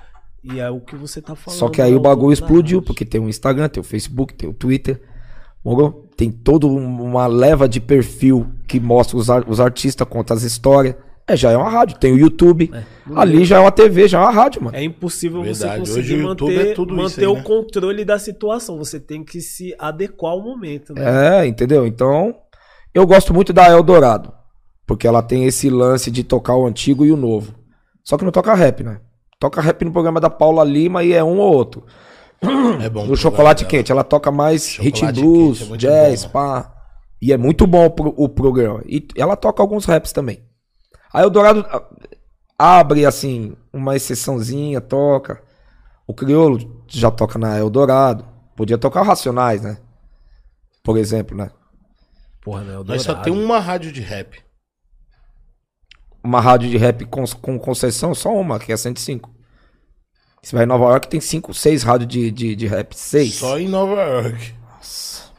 E 0.44 0.60
é 0.60 0.70
o 0.70 0.80
que 0.80 0.94
você 0.94 1.20
tá 1.20 1.35
falando. 1.35 1.59
Só 1.59 1.68
que 1.68 1.82
aí 1.82 1.90
né? 1.90 1.97
o 1.97 2.01
bagulho 2.01 2.32
explodiu, 2.32 2.80
porque 2.80 3.05
tem 3.05 3.20
o 3.20 3.28
Instagram, 3.28 3.68
tem 3.68 3.80
o 3.80 3.85
Facebook, 3.85 4.35
tem 4.35 4.48
o 4.48 4.52
Twitter. 4.52 5.02
Moro? 5.64 6.05
Tem 6.16 6.30
toda 6.30 6.66
um- 6.66 7.02
uma 7.02 7.26
leva 7.26 7.68
de 7.68 7.80
perfil 7.80 8.47
que 8.68 8.78
mostra 8.78 9.16
os, 9.16 9.28
ar- 9.28 9.44
os 9.48 9.59
artistas, 9.60 10.06
conta 10.09 10.32
as 10.35 10.43
histórias. 10.43 10.94
É, 11.26 11.36
já 11.36 11.51
é 11.51 11.56
uma 11.56 11.68
rádio. 11.68 11.98
Tem 11.98 12.12
o 12.12 12.16
YouTube. 12.18 12.70
Ali 13.14 13.44
já 13.44 13.56
é 13.56 13.60
uma 13.60 13.72
TV, 13.72 14.09
já 14.09 14.18
é 14.18 14.22
uma 14.22 14.30
rádio, 14.30 14.62
mano. 14.62 14.76
É 14.76 14.82
impossível 14.82 15.43
Verdade, 15.43 15.80
você 15.80 15.98
hoje 15.98 16.14
conseguir 16.16 16.22
manter, 16.22 16.66
é 16.68 16.72
tudo 16.74 16.94
isso 16.94 17.02
manter 17.02 17.20
aí, 17.22 17.26
o 17.26 17.35
né? 17.35 17.43
controle 17.43 18.05
da 18.05 18.18
situação. 18.18 18.78
Você 18.78 18.98
tem 18.98 19.22
que 19.24 19.40
se 19.40 19.74
adequar 19.78 20.32
ao 20.32 20.40
momento, 20.43 20.94
né? 20.94 21.43
É, 21.43 21.47
entendeu? 21.47 21.86
Então, 21.86 22.35
eu 22.94 23.05
gosto 23.06 23.35
muito 23.35 23.52
da 23.52 23.68
Eldorado. 23.68 24.32
Porque 24.89 25.06
ela 25.06 25.23
tem 25.23 25.44
esse 25.44 25.69
lance 25.69 26.10
de 26.10 26.24
tocar 26.24 26.56
o 26.56 26.66
antigo 26.66 27.05
e 27.05 27.12
o 27.12 27.16
novo. 27.16 27.55
Só 28.02 28.16
que 28.16 28.24
não 28.24 28.32
toca 28.32 28.55
rap, 28.55 28.82
né? 28.82 29.02
Toca 29.39 29.60
rap 29.60 29.85
no 29.85 29.93
programa 29.93 30.19
da 30.19 30.31
Paula 30.31 30.65
Lima 30.65 31.05
e 31.05 31.12
é 31.12 31.23
um 31.23 31.39
ou 31.39 31.52
outro. 31.52 31.85
É 32.82 32.89
bom. 32.89 33.05
No 33.05 33.15
chocolate 33.15 33.65
programa. 33.65 33.82
quente, 33.82 33.93
ela 33.93 34.02
toca 34.02 34.32
mais 34.32 34.66
Chocolate 34.66 35.05
hit 35.05 35.20
blues, 35.20 35.59
Quente 35.59 35.73
é 35.74 35.77
jazz, 35.77 36.24
bom, 36.24 36.31
pá. 36.31 36.74
E 37.20 37.32
é 37.32 37.36
muito 37.36 37.66
bom 37.66 37.85
o 37.85 37.90
pro- 37.90 38.15
o 38.16 38.28
programa. 38.31 38.82
E 38.86 39.06
ela 39.15 39.36
toca 39.36 39.62
alguns 39.62 39.85
raps 39.85 40.10
também. 40.10 40.43
A 41.12 41.20
Eldorado 41.20 41.66
ah, 41.69 42.78
abre, 42.78 43.05
assim, 43.05 43.55
uma 43.70 43.94
exceçãozinha, 43.94 44.81
toca. 44.81 45.43
O 46.06 46.15
Criolo 46.15 46.82
já 46.89 47.10
toca 47.10 47.39
na 47.39 47.59
Eldorado. 47.59 48.24
Podia 48.56 48.78
tocar 48.78 49.02
o 49.02 49.05
Racionais, 49.05 49.60
né? 49.60 49.77
Por 50.82 50.97
exemplo, 50.97 51.36
né? 51.36 51.51
Porra, 52.40 52.62
né? 52.62 52.82
Nós 52.86 53.02
só 53.02 53.15
tem 53.16 53.32
uma 53.32 53.59
rádio 53.59 53.93
de 53.93 54.01
rap. 54.01 54.48
Uma 56.28 56.42
rádio 56.42 56.68
de 56.68 56.76
rap 56.76 57.06
com, 57.06 57.24
com 57.40 57.59
concessão, 57.59 58.14
só 58.14 58.30
uma, 58.36 58.59
que 58.59 58.70
é 58.70 58.76
105. 58.76 59.30
Você 60.42 60.55
vai 60.55 60.64
em 60.64 60.68
Nova 60.68 60.84
York, 60.84 61.09
tem 61.09 61.22
5, 61.22 61.55
6 61.55 61.82
rádios 61.82 62.06
de, 62.06 62.30
de, 62.30 62.55
de 62.55 62.66
rap. 62.66 62.92
6. 62.94 63.34
Só 63.34 63.59
em 63.59 63.66
Nova 63.66 63.94
York. 64.02 64.55
Regaça. 64.78 65.32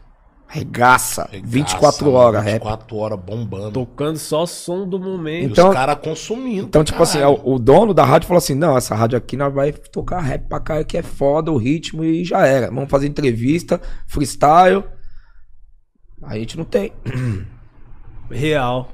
Regaça, 0.47 1.29
24 1.43 2.05
mano, 2.07 2.17
horas, 2.17 2.43
rap. 2.43 2.53
24 2.63 2.97
horas 2.97 3.19
bombando. 3.19 3.71
Tocando 3.71 4.17
só 4.17 4.47
som 4.47 4.89
do 4.89 4.99
momento. 4.99 5.43
E 5.49 5.51
Então- 5.51 5.69
os 5.69 5.75
caras 5.75 5.99
consumindo. 6.01 6.65
Então, 6.65 6.83
tipo 6.83 7.03
assim, 7.03 7.19
caralho. 7.19 7.39
o, 7.43 7.53
o 7.53 7.59
dono 7.59 7.93
da 7.93 8.03
rádio 8.03 8.27
falou 8.27 8.39
assim: 8.39 8.55
não, 8.55 8.75
essa 8.75 8.95
rádio 8.95 9.15
aqui 9.15 9.37
nós 9.37 9.53
vai 9.53 9.71
tocar 9.71 10.21
rap 10.21 10.47
pra 10.49 10.59
cá 10.59 10.83
que 10.83 10.97
é 10.97 11.03
foda, 11.03 11.51
o 11.51 11.57
ritmo 11.57 12.03
e 12.03 12.25
já 12.25 12.47
era. 12.47 12.71
Vamos 12.71 12.89
fazer 12.89 13.05
entrevista, 13.05 13.79
freestyle. 14.07 14.83
A 16.23 16.35
gente 16.35 16.57
não 16.57 16.65
tem. 16.65 16.91
Real. 18.31 18.89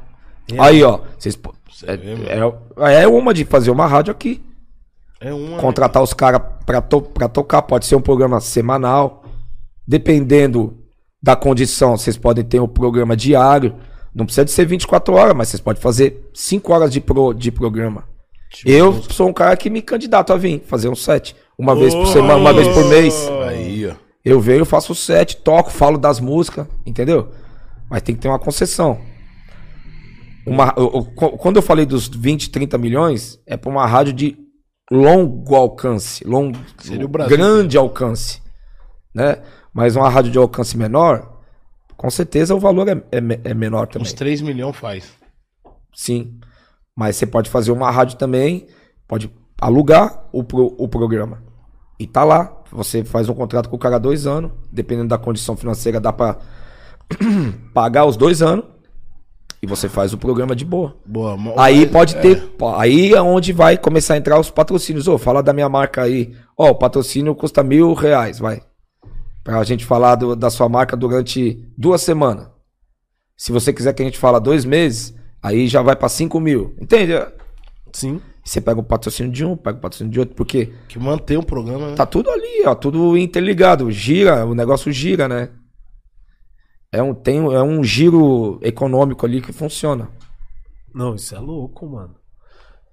Real. 0.50 0.64
Aí, 0.66 0.84
ó, 0.84 1.00
vocês. 1.18 1.40
É, 1.84 2.94
é, 2.94 3.04
é 3.04 3.08
uma 3.08 3.34
de 3.34 3.44
fazer 3.46 3.72
uma 3.72 3.88
rádio 3.88 4.12
aqui. 4.12 4.42
É 5.20 5.34
uma. 5.34 5.58
Contratar 5.58 6.02
os 6.02 6.14
caras 6.14 6.42
pra, 6.66 6.82
to, 6.82 7.02
pra 7.02 7.28
tocar. 7.28 7.62
Pode 7.64 7.86
ser 7.86 7.96
um 7.96 8.02
programa 8.02 8.40
semanal. 8.40 9.24
Dependendo 9.88 10.78
da 11.22 11.36
condição, 11.36 11.98
vocês 11.98 12.18
podem 12.18 12.44
ter 12.44 12.60
um 12.60 12.68
programa 12.68 13.16
diário. 13.16 13.76
Não 14.14 14.26
precisa 14.26 14.46
de 14.46 14.52
ser 14.52 14.66
24 14.66 15.14
horas, 15.14 15.36
mas 15.36 15.50
vocês 15.50 15.62
podem 15.62 15.82
fazer 15.82 16.30
5 16.34 16.72
horas 16.72 16.92
de, 16.92 17.02
pro, 17.02 17.34
de 17.34 17.52
programa. 17.52 18.04
Tipo, 18.52 18.70
Eu 18.70 19.04
sou 19.10 19.28
um 19.28 19.34
cara 19.34 19.58
que 19.58 19.70
me 19.70 19.82
candidato 19.82 20.32
a 20.32 20.38
vir 20.38 20.64
fazer 20.66 20.88
um 20.88 20.96
set. 20.96 21.36
Uma 21.58 21.76
vez 21.76 21.94
por 21.94 22.08
semana, 22.08 22.36
uma 22.36 22.54
vez 22.54 22.68
por 22.70 22.86
mês. 22.86 23.30
Aí, 23.48 23.88
ó. 23.88 23.94
Eu 24.24 24.40
venho, 24.40 24.66
faço 24.66 24.94
o 24.94 24.96
set, 24.96 25.38
toco, 25.38 25.70
falo 25.70 25.98
das 25.98 26.20
músicas, 26.20 26.66
entendeu? 26.86 27.30
Mas 27.90 28.02
tem 28.02 28.16
que 28.16 28.22
ter 28.22 28.28
uma 28.28 28.40
concessão. 28.40 29.00
Uma, 30.46 30.74
eu- 30.78 30.92
eu- 30.94 31.06
qu- 31.16 31.38
quando 31.38 31.56
eu 31.58 31.62
falei 31.62 31.86
dos 31.86 32.08
20, 32.08 32.50
30 32.50 32.78
milhões, 32.78 33.40
é 33.48 33.58
para 33.58 33.70
uma 33.70 33.86
rádio 33.86 34.14
de 34.14 34.38
longo 34.92 35.56
alcance, 35.56 36.24
longo, 36.24 36.58
Seria 36.78 37.06
o 37.06 37.10
Brasil 37.10 37.36
grande 37.36 37.78
alcance, 37.78 38.42
né? 39.14 39.42
Mas 39.74 39.96
uma 39.96 40.08
rádio 40.10 40.32
de 40.32 40.38
alcance 40.38 40.78
menor, 40.78 41.40
com 41.98 42.10
certeza 42.10 42.54
o 42.54 42.60
valor 42.60 42.88
é, 42.88 42.92
é 43.12 43.50
é 43.50 43.54
menor 43.54 43.88
também. 43.88 44.04
Uns 44.08 44.14
3 44.14 44.42
milhões 44.42 44.76
faz. 44.76 45.12
Sim. 45.94 46.40
Mas 46.96 47.16
você 47.16 47.26
pode 47.26 47.50
fazer 47.50 47.72
uma 47.72 47.90
rádio 47.90 48.18
também, 48.18 48.68
pode 49.08 49.30
alugar 49.60 50.28
o, 50.32 50.44
pro- 50.44 50.76
o 50.78 50.88
programa. 50.88 51.44
E 52.00 52.06
tá 52.06 52.24
lá. 52.24 52.56
Você 52.72 53.04
faz 53.04 53.28
um 53.30 53.34
contrato 53.34 53.70
com 53.70 53.76
o 53.78 53.80
cara 53.80 53.98
dois 53.98 54.28
anos. 54.28 54.52
Dependendo 54.72 55.08
da 55.10 55.18
condição 55.18 55.56
financeira, 55.58 56.00
dá 56.00 56.12
pra 56.14 56.38
pagar 57.74 58.06
os 58.06 58.18
dois 58.18 58.42
anos. 58.42 58.66
E 59.66 59.68
você 59.68 59.90
faz 59.90 60.14
o 60.14 60.18
programa 60.20 60.56
de 60.56 60.64
boa. 60.64 60.96
Boa, 61.04 61.36
mo- 61.36 61.56
Aí 61.58 61.80
mas- 61.82 61.90
pode 61.92 62.16
é, 62.16 62.20
ter. 62.22 62.44
Aí 62.78 63.14
é 63.14 63.22
onde 63.22 63.52
vai 63.52 63.76
começar 63.80 64.14
a 64.14 64.18
entrar 64.18 64.40
os 64.40 64.52
patrocínios. 64.52 65.08
Ô, 65.08 65.18
fala 65.18 65.42
da 65.42 65.52
minha 65.54 65.68
marca 65.68 66.04
aí. 66.04 66.36
Ó, 66.56 66.70
o 66.70 66.76
patrocínio 66.76 67.34
custa 67.34 67.64
mil 67.64 67.94
reais, 67.94 68.38
vai. 68.38 68.62
Pra 69.44 69.64
gente 69.64 69.84
falar 69.84 70.16
do- 70.16 70.36
da 70.36 70.52
sua 70.52 70.70
marca 70.70 70.96
durante 70.96 71.66
duas 71.76 72.02
semanas. 72.02 72.48
Se 73.36 73.52
você 73.52 73.74
quiser 73.74 73.94
que 73.94 74.04
a 74.04 74.06
gente 74.06 74.20
fala 74.20 74.40
dois 74.40 74.64
meses, 74.66 75.16
aí 75.42 75.68
já 75.68 75.82
vai 75.82 75.96
pra 75.96 76.10
cinco 76.10 76.40
mil. 76.40 76.76
Entende? 76.80 77.14
Sim. 77.92 78.22
Você 78.44 78.62
pega 78.62 78.80
o 78.80 78.84
patrocínio 78.84 79.32
de 79.32 79.44
um, 79.44 79.58
pega 79.58 79.80
o 79.80 79.82
patrocínio 79.82 80.14
de 80.14 80.20
outro, 80.20 80.36
porque 80.36 80.72
Que 80.88 81.00
mantém 81.00 81.38
o 81.38 81.44
programa, 81.44 81.88
né? 81.90 81.96
tá 81.96 82.06
tudo 82.06 82.30
ali, 82.30 82.64
ó, 82.68 82.76
tudo 82.76 83.18
interligado. 83.18 83.90
Gira, 83.92 84.46
o 84.46 84.54
negócio 84.54 84.92
gira, 84.92 85.28
né? 85.28 85.50
É 86.98 87.04
um, 87.04 87.14
tem, 87.14 87.38
é 87.38 87.62
um 87.62 87.84
giro 87.84 88.60
econômico 88.62 89.26
ali 89.26 89.42
que 89.42 89.52
funciona. 89.52 90.10
Não, 90.94 91.16
isso 91.16 91.36
é 91.36 91.40
louco, 91.40 91.88
mano. 91.88 92.16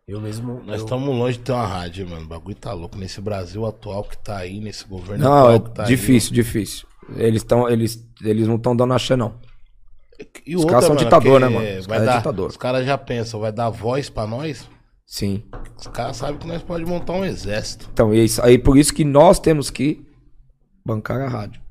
Eu 0.07 0.21
mesmo. 0.21 0.61
Nós 0.65 0.81
eu- 0.81 0.85
estamos 0.85 1.09
longe 1.09 1.39
de 1.39 1.45
ter 1.45 1.53
uma 1.53 1.67
rádio, 1.67 2.09
mano. 2.09 2.25
O 2.25 2.29
bagulho 2.29 2.57
tá 2.57 2.73
louco. 2.73 2.99
Nesse 2.99 3.21
Brasil 3.21 3.65
atual 3.65 4.03
que 4.05 4.19
tá 4.19 4.39
aí, 4.39 4.59
nesse 4.61 4.85
governo 4.87 5.25
Não, 5.25 5.33
atual 5.33 5.55
é 5.55 5.59
que 5.61 5.71
tá 5.71 5.85
difícil, 5.85 6.33
difícil. 6.33 6.87
Eles, 7.17 7.43
tão, 7.45 7.69
eles, 7.69 8.05
eles 8.23 8.47
não 8.49 8.57
estão 8.57 8.75
dando 8.75 8.93
axé, 8.95 9.15
não. 9.17 9.35
E 10.47 10.57
Os 10.57 10.65
caras 10.65 10.85
são 10.85 10.97
ditador, 10.97 11.41
que 11.41 11.47
né, 11.47 11.53
mano? 11.53 11.79
Os 11.81 11.87
caras 11.87 12.09
é 12.09 12.17
ditador. 12.17 12.49
Os 12.51 12.57
caras 12.57 12.87
já 12.87 12.99
pensam, 12.99 13.41
vai 13.41 13.53
dar 13.53 13.71
voz 13.71 14.11
pra 14.11 14.27
nós? 14.27 14.69
Sim. 15.07 15.43
Os 15.79 15.87
caras 15.89 16.17
sabem 16.17 16.39
que 16.39 16.47
nós 16.47 16.63
podemos 16.63 16.91
montar 16.91 17.13
um 17.15 17.25
exército. 17.25 17.89
Então, 17.93 18.13
é 18.13 18.19
isso, 18.19 18.43
aí 18.43 18.59
por 18.59 18.77
isso 18.77 18.93
que 18.93 19.05
nós 19.05 19.39
temos 19.39 19.71
que 19.71 20.05
bancar 20.85 21.21
a 21.21 21.29
rádio. 21.29 21.62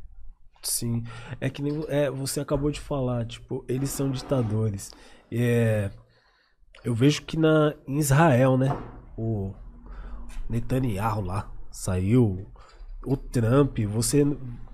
Sim. 0.61 1.03
É 1.39 1.49
que 1.49 1.61
nem 1.61 1.83
é, 1.87 2.09
você 2.09 2.39
acabou 2.39 2.71
de 2.71 2.79
falar, 2.79 3.25
tipo, 3.25 3.65
eles 3.67 3.89
são 3.89 4.11
ditadores. 4.11 4.91
É, 5.31 5.89
eu 6.83 6.93
vejo 6.93 7.23
que 7.23 7.37
na, 7.37 7.73
em 7.87 7.97
Israel, 7.97 8.57
né? 8.57 8.75
O 9.17 9.53
Netanyahu 10.49 11.21
lá 11.21 11.51
saiu, 11.71 12.47
o 13.05 13.15
Trump, 13.17 13.79
você 13.79 14.25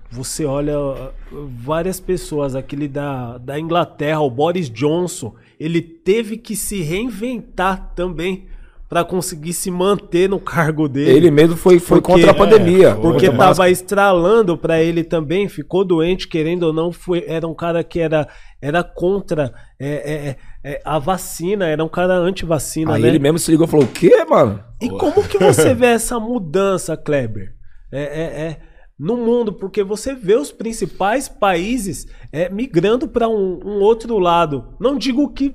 você 0.10 0.46
olha 0.46 0.80
uh, 0.80 1.14
várias 1.48 2.00
pessoas, 2.00 2.56
aquele 2.56 2.88
da, 2.88 3.38
da 3.38 3.60
Inglaterra, 3.60 4.22
o 4.22 4.30
Boris 4.30 4.70
Johnson, 4.70 5.36
ele 5.60 5.82
teve 5.82 6.38
que 6.38 6.56
se 6.56 6.82
reinventar 6.82 7.94
também 7.94 8.48
para 8.90 9.04
conseguir 9.04 9.54
se 9.54 9.70
manter 9.70 10.30
no 10.30 10.40
cargo 10.40 10.88
dele. 10.88 11.12
Ele 11.12 11.32
mesmo 11.32 11.58
foi, 11.58 11.78
foi 11.80 12.00
Porque- 12.00 12.14
contra 12.14 12.32
a 12.32 12.34
pandemia. 12.34 12.90
é, 12.90 12.94
Porque 12.96 13.30
tava 13.30 13.70
estralando 13.70 14.58
pra 14.58 14.82
ele 14.82 15.04
também, 15.04 15.50
ficou 15.50 15.84
doente, 15.84 16.28
querendo 16.28 16.64
ou 16.64 16.74
não, 16.74 16.92
foi, 16.92 17.24
era 17.28 17.46
um 17.48 17.54
cara 17.54 17.84
que 17.84 18.00
era, 18.00 18.28
era 18.62 18.84
contra 18.84 19.54
é, 19.80 19.90
é, 19.90 20.38
é, 20.64 20.82
a 20.86 20.98
vacina, 21.00 21.68
era 21.68 21.84
um 21.84 21.90
cara 21.90 22.14
anti-vacina, 22.16 22.94
Aí 22.96 23.02
né? 23.02 23.08
ele 23.10 23.20
mesmo 23.20 23.38
se 23.40 23.52
ligou 23.52 23.68
e 23.68 23.70
falou: 23.70 23.86
O 23.86 23.90
quê, 23.90 24.24
mano? 24.26 24.64
E 24.82 24.90
como 24.90 25.22
que 25.28 25.38
você 25.38 25.74
vê 25.76 25.88
essa 25.88 26.20
mudança, 26.20 26.96
Kleber? 26.96 27.54
É, 27.92 28.02
é, 28.02 28.42
é, 28.48 28.58
no 29.00 29.16
mundo, 29.18 29.54
porque 29.54 29.84
você 29.84 30.16
vê 30.16 30.36
os 30.36 30.52
principais 30.52 31.28
países 31.30 32.06
é, 32.32 32.50
migrando 32.50 33.08
para 33.08 33.28
um, 33.30 33.60
um 33.64 33.80
outro 33.82 34.18
lado. 34.18 34.76
Não 34.80 34.98
digo 34.98 35.32
que 35.34 35.54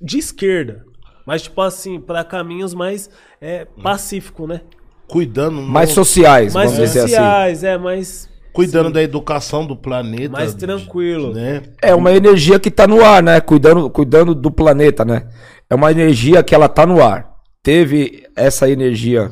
de 0.00 0.18
esquerda, 0.18 0.82
mas 1.26 1.42
tipo 1.42 1.60
assim, 1.60 2.00
para 2.00 2.22
caminhos 2.24 2.72
mais 2.72 3.10
é, 3.40 3.66
pacífico, 3.82 4.46
né? 4.46 4.60
Cuidando, 5.08 5.60
Mais 5.62 5.90
sociais, 5.90 6.54
Mais 6.54 6.70
vamos 6.72 6.86
dizer 6.88 7.00
assim. 7.00 7.08
sociais, 7.10 7.62
é, 7.64 7.78
mais, 7.78 8.28
cuidando 8.52 8.90
da 8.90 9.02
educação 9.02 9.64
do 9.66 9.76
planeta. 9.76 10.30
mais 10.32 10.54
tranquilo. 10.54 11.32
Né? 11.32 11.62
É 11.82 11.94
uma 11.94 12.12
energia 12.12 12.58
que 12.58 12.70
tá 12.70 12.86
no 12.86 13.04
ar, 13.04 13.22
né? 13.22 13.40
Cuidando, 13.40 13.88
cuidando 13.90 14.34
do 14.34 14.50
planeta, 14.50 15.04
né? 15.04 15.28
É 15.70 15.74
uma 15.74 15.90
energia 15.90 16.42
que 16.42 16.54
ela 16.54 16.68
tá 16.68 16.84
no 16.86 17.02
ar. 17.02 17.34
Teve 17.62 18.24
essa 18.34 18.68
energia 18.70 19.30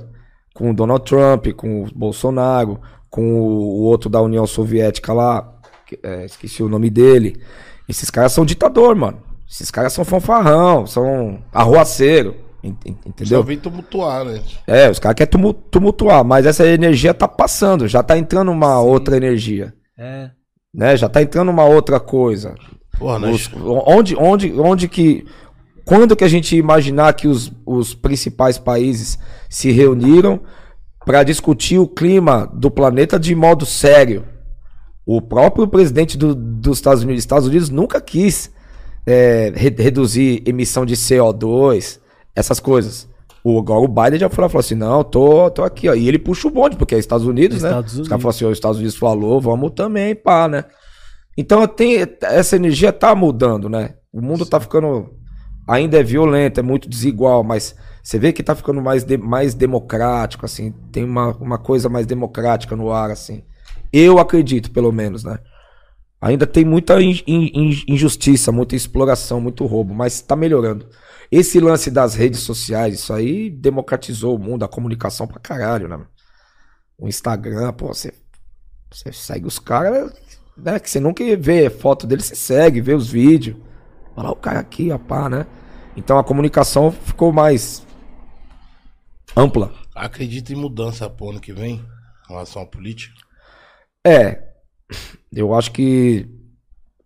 com 0.54 0.70
o 0.70 0.74
Donald 0.74 1.04
Trump, 1.04 1.48
com 1.56 1.82
o 1.82 1.86
Bolsonaro, 1.94 2.80
com 3.10 3.40
o, 3.40 3.44
o 3.46 3.82
outro 3.82 4.08
da 4.10 4.20
União 4.20 4.46
Soviética 4.46 5.12
lá, 5.12 5.52
que- 5.86 5.98
é, 6.02 6.24
esqueci 6.24 6.62
o 6.62 6.68
nome 6.68 6.88
dele. 6.90 7.40
Esses 7.88 8.10
caras 8.10 8.32
são 8.32 8.44
ditador, 8.44 8.94
mano. 8.94 9.18
Esses 9.54 9.70
caras 9.70 9.92
são 9.92 10.04
fanfarrão, 10.04 10.84
são 10.84 11.38
arruaceiro, 11.52 12.34
entendeu? 12.62 13.40
vem 13.44 13.56
tumultuar, 13.56 14.24
né? 14.24 14.40
É, 14.66 14.90
os 14.90 14.98
caras 14.98 15.14
querem 15.14 15.30
tumu- 15.30 15.52
tumultuar, 15.52 16.24
mas 16.24 16.44
essa 16.44 16.66
energia 16.66 17.14
tá 17.14 17.28
passando, 17.28 17.86
já 17.86 18.02
tá 18.02 18.18
entrando 18.18 18.50
uma 18.50 18.80
outra 18.80 19.16
energia, 19.16 19.72
É. 19.96 20.30
né? 20.74 20.96
Já 20.96 21.08
tá 21.08 21.22
entrando 21.22 21.50
uma 21.50 21.64
outra 21.64 22.00
coisa. 22.00 22.56
Porra, 22.98 23.20
nós... 23.20 23.46
Os- 23.46 23.50
onde, 23.86 24.16
onde, 24.16 24.52
onde 24.60 24.88
que. 24.88 25.24
Quando 25.84 26.16
que 26.16 26.24
a 26.24 26.28
gente 26.28 26.56
imaginar 26.56 27.12
que 27.12 27.28
os, 27.28 27.52
os 27.64 27.94
principais 27.94 28.58
países 28.58 29.18
se 29.48 29.70
reuniram 29.70 30.40
para 31.06 31.22
discutir 31.22 31.78
o 31.78 31.86
clima 31.86 32.50
do 32.52 32.70
planeta 32.72 33.20
de 33.20 33.34
modo 33.36 33.64
sério? 33.64 34.24
O 35.06 35.20
próprio 35.22 35.68
presidente 35.68 36.16
do- 36.18 36.34
dos 36.34 36.78
Estados 36.78 37.02
Unidos, 37.04 37.22
Estados 37.22 37.46
Unidos 37.46 37.68
nunca 37.70 38.00
quis 38.00 38.50
é, 39.06 39.52
re- 39.54 39.74
reduzir 39.78 40.42
emissão 40.46 40.84
de 40.86 40.94
CO2, 40.96 42.00
essas 42.34 42.60
coisas. 42.60 43.08
O, 43.42 43.58
agora 43.58 43.80
o 43.80 43.88
Biden 43.88 44.18
já 44.18 44.30
falou, 44.30 44.48
falou 44.48 44.60
assim: 44.60 44.74
não, 44.74 45.04
tô, 45.04 45.50
tô 45.50 45.62
aqui, 45.62 45.88
ó. 45.88 45.94
E 45.94 46.08
ele 46.08 46.18
puxa 46.18 46.48
o 46.48 46.50
bonde, 46.50 46.76
porque 46.76 46.94
é 46.94 46.98
Estados 46.98 47.26
Unidos, 47.26 47.62
né? 47.62 47.68
Estados 47.68 47.98
Os 47.98 48.08
caras 48.08 48.22
falaram 48.22 48.36
assim: 48.36 48.44
os 48.46 48.52
Estados 48.52 48.78
Unidos 48.78 48.96
falou, 48.96 49.40
vamos 49.40 49.72
também, 49.72 50.14
pá, 50.14 50.48
né? 50.48 50.64
Então 51.36 51.66
tem, 51.66 51.96
essa 52.22 52.56
energia 52.56 52.92
tá 52.92 53.14
mudando, 53.14 53.68
né? 53.68 53.94
O 54.12 54.20
mundo 54.22 54.46
tá 54.46 54.60
ficando. 54.60 55.10
Ainda 55.68 55.98
é 55.98 56.02
violento, 56.02 56.60
é 56.60 56.62
muito 56.62 56.88
desigual, 56.88 57.42
mas 57.42 57.74
você 58.02 58.18
vê 58.18 58.32
que 58.32 58.42
tá 58.42 58.54
ficando 58.54 58.82
mais, 58.82 59.02
de- 59.02 59.16
mais 59.16 59.54
democrático, 59.54 60.44
assim. 60.44 60.72
Tem 60.92 61.02
uma, 61.04 61.34
uma 61.38 61.58
coisa 61.58 61.88
mais 61.88 62.06
democrática 62.06 62.76
no 62.76 62.92
ar, 62.92 63.10
assim. 63.10 63.42
Eu 63.92 64.18
acredito, 64.18 64.70
pelo 64.70 64.92
menos, 64.92 65.24
né? 65.24 65.38
Ainda 66.24 66.46
tem 66.46 66.64
muita 66.64 67.02
in- 67.02 67.22
in- 67.26 67.50
in- 67.54 67.84
injustiça, 67.86 68.50
muita 68.50 68.74
exploração, 68.74 69.42
muito 69.42 69.66
roubo, 69.66 69.92
mas 69.92 70.22
tá 70.22 70.34
melhorando. 70.34 70.88
Esse 71.30 71.60
lance 71.60 71.90
das 71.90 72.14
redes 72.14 72.40
sociais, 72.40 72.94
isso 72.94 73.12
aí 73.12 73.50
democratizou 73.50 74.34
o 74.34 74.38
mundo, 74.38 74.64
a 74.64 74.68
comunicação 74.68 75.26
pra 75.26 75.38
caralho, 75.38 75.86
né? 75.86 76.00
O 76.96 77.08
Instagram, 77.08 77.74
pô, 77.74 77.88
você, 77.88 78.10
você 78.90 79.12
segue 79.12 79.46
os 79.46 79.58
caras, 79.58 80.14
né? 80.56 80.80
Que 80.80 80.88
você 80.88 80.98
nunca 80.98 81.22
vê 81.36 81.68
foto 81.68 82.06
dele, 82.06 82.22
você 82.22 82.34
segue, 82.34 82.80
vê 82.80 82.94
os 82.94 83.06
vídeos. 83.10 83.58
Olha 84.16 84.28
lá 84.28 84.32
o 84.32 84.36
cara 84.36 84.60
aqui, 84.60 84.90
ó, 84.90 84.96
pá, 84.96 85.28
né? 85.28 85.46
Então 85.94 86.16
a 86.18 86.24
comunicação 86.24 86.90
ficou 86.90 87.34
mais 87.34 87.86
ampla. 89.36 89.70
Acredita 89.94 90.54
em 90.54 90.56
mudança 90.56 91.10
pro 91.10 91.28
ano 91.28 91.40
que 91.40 91.52
vem 91.52 91.74
em 91.74 92.28
relação 92.32 92.62
à 92.62 92.66
política? 92.66 93.14
É, 94.06 94.53
eu 95.34 95.54
acho 95.54 95.72
que 95.72 96.26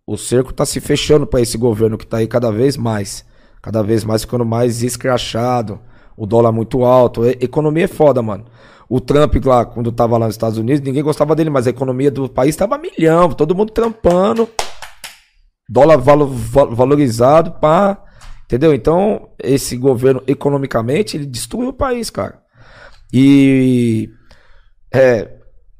o 0.05 0.17
cerco 0.17 0.53
tá 0.53 0.65
se 0.65 0.79
fechando 0.79 1.25
pra 1.27 1.41
esse 1.41 1.57
governo 1.57 1.97
que 1.97 2.05
tá 2.07 2.17
aí 2.17 2.27
cada 2.27 2.51
vez 2.51 2.75
mais. 2.77 3.25
Cada 3.61 3.81
vez 3.83 4.03
mais 4.03 4.21
ficando 4.23 4.45
mais 4.45 4.81
escrachado. 4.83 5.79
O 6.17 6.25
dólar 6.25 6.51
muito 6.51 6.83
alto. 6.83 7.25
E- 7.25 7.37
economia 7.41 7.85
é 7.85 7.87
foda, 7.87 8.21
mano. 8.21 8.45
O 8.89 8.99
Trump 8.99 9.35
lá, 9.45 9.65
quando 9.65 9.91
tava 9.91 10.17
lá 10.17 10.25
nos 10.25 10.35
Estados 10.35 10.57
Unidos, 10.57 10.81
ninguém 10.81 11.03
gostava 11.03 11.35
dele, 11.35 11.49
mas 11.49 11.67
a 11.67 11.69
economia 11.69 12.09
do 12.09 12.27
país 12.27 12.55
tava 12.55 12.77
milhão, 12.77 13.29
todo 13.31 13.53
mundo 13.55 13.71
trampando. 13.71 14.49
Dólar 15.69 15.97
valo- 15.97 16.27
va- 16.27 16.65
valorizado, 16.65 17.51
pá. 17.59 18.03
Entendeu? 18.45 18.73
Então, 18.73 19.29
esse 19.37 19.77
governo, 19.77 20.23
economicamente, 20.25 21.15
ele 21.15 21.25
destruiu 21.27 21.69
o 21.69 21.73
país, 21.73 22.09
cara. 22.09 22.41
E 23.13 24.09
é, 24.91 25.38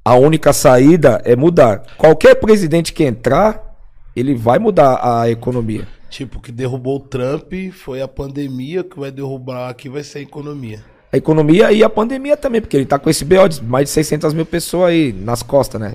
a 0.10 0.15
única 0.15 0.52
saída 0.52 1.22
é 1.23 1.36
mudar. 1.36 1.84
Qualquer 1.95 2.34
presidente 2.34 2.91
que 2.91 3.03
entrar, 3.03 3.77
ele 4.15 4.34
vai 4.34 4.57
mudar 4.57 4.99
a 5.03 5.30
economia. 5.30 5.88
Tipo, 6.10 6.40
o 6.40 6.41
que 6.41 6.52
derrubou 6.52 6.98
o 6.98 6.99
Trump 6.99 7.53
foi 7.72 8.02
a 8.02 8.07
pandemia, 8.07 8.84
que 8.84 8.99
vai 8.99 9.11
derrubar 9.11 9.69
aqui 9.69 9.88
vai 9.88 10.03
ser 10.03 10.18
a 10.18 10.22
economia. 10.23 10.84
A 11.14 11.18
economia 11.18 11.72
e 11.72 11.84
a 11.84 11.90
pandemia 11.91 12.36
também, 12.36 12.60
porque 12.60 12.76
ele 12.76 12.88
tá 12.88 12.98
com 12.98 13.07
esse 13.07 13.23
BO 13.23 13.48
de 13.48 13.64
mais 13.64 13.86
de 13.86 13.91
600 13.91 14.34
mil 14.34 14.48
pessoas 14.48 14.90
aí 14.90 15.14
nas 15.14 15.44
costas, 15.44 15.80
né? 15.80 15.94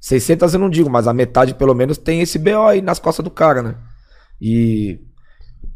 600 0.00 0.54
eu 0.54 0.60
não 0.60 0.70
digo, 0.70 0.88
mas 0.88 1.08
a 1.08 1.12
metade 1.12 1.52
pelo 1.52 1.74
menos 1.74 1.98
tem 1.98 2.20
esse 2.20 2.38
BO 2.38 2.68
aí 2.68 2.80
nas 2.80 3.00
costas 3.00 3.24
do 3.24 3.30
cara, 3.30 3.60
né? 3.60 3.74
E 4.40 5.00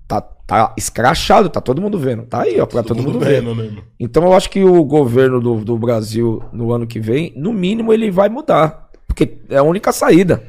tá, 0.06 0.20
tá 0.20 0.74
escrachado, 0.76 1.48
tá 1.48 1.60
todo 1.60 1.80
mundo 1.82 1.98
vendo. 1.98 2.24
Tá 2.24 2.42
aí, 2.42 2.60
ó, 2.60 2.66
pra 2.66 2.82
todo, 2.82 3.02
mundo, 3.02 3.18
ver. 3.18 3.40
vendo, 3.42 3.54
né? 3.54 3.64
mano? 3.64 3.84
Então 3.98 4.24
eu 4.24 4.32
acho 4.32 4.48
que 4.50 4.62
o 4.64 4.84
governo 4.84 5.40
do, 5.40 5.64
do 5.64 5.78
Brasil 5.78 6.42
no 6.52 6.72
ano 6.72 6.86
que 6.86 7.00
vem, 7.00 7.32
no 7.36 7.52
mínimo, 7.52 7.92
ele 7.92 8.10
vai 8.10 8.28
mudar. 8.28 8.90
Porque 9.06 9.38
é 9.48 9.56
a 9.56 9.62
única 9.62 9.92
saída. 9.92 10.42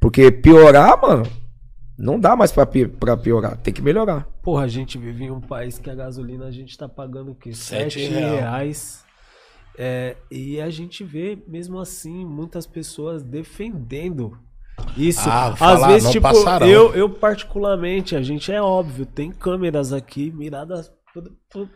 Porque 0.00 0.30
piorar, 0.32 1.00
mano, 1.00 1.24
não 1.98 2.18
dá 2.18 2.34
mais 2.34 2.50
pra, 2.52 2.66
pi- 2.66 2.88
pra 2.88 3.16
piorar. 3.16 3.56
Tem 3.58 3.72
que 3.72 3.82
melhorar. 3.82 4.26
Porra, 4.42 4.64
a 4.64 4.68
gente 4.68 4.98
vive 4.98 5.24
em 5.24 5.30
um 5.30 5.40
país 5.40 5.78
que 5.78 5.88
a 5.90 5.94
gasolina 5.94 6.46
a 6.46 6.50
gente 6.50 6.76
tá 6.76 6.88
pagando 6.88 7.30
o 7.32 7.34
quê? 7.34 7.52
Sete 7.52 8.00
Sete 8.00 8.12
real. 8.12 8.36
reais. 8.36 9.04
É, 9.78 10.16
e 10.30 10.60
a 10.60 10.68
gente 10.70 11.02
vê, 11.02 11.38
mesmo 11.48 11.78
assim, 11.78 12.24
muitas 12.26 12.66
pessoas 12.66 13.22
defendendo 13.22 14.36
isso. 14.96 15.28
Ah, 15.28 15.48
Às 15.48 15.58
falar, 15.58 15.88
vezes, 15.88 16.04
não 16.04 16.10
tipo, 16.12 16.22
passarão. 16.22 16.66
eu, 16.66 16.94
eu 16.94 17.08
particularmente, 17.10 18.16
a 18.16 18.22
gente 18.22 18.50
é 18.52 18.60
óbvio, 18.60 19.06
tem 19.06 19.30
câmeras 19.30 19.92
aqui 19.92 20.30
miradas 20.32 20.90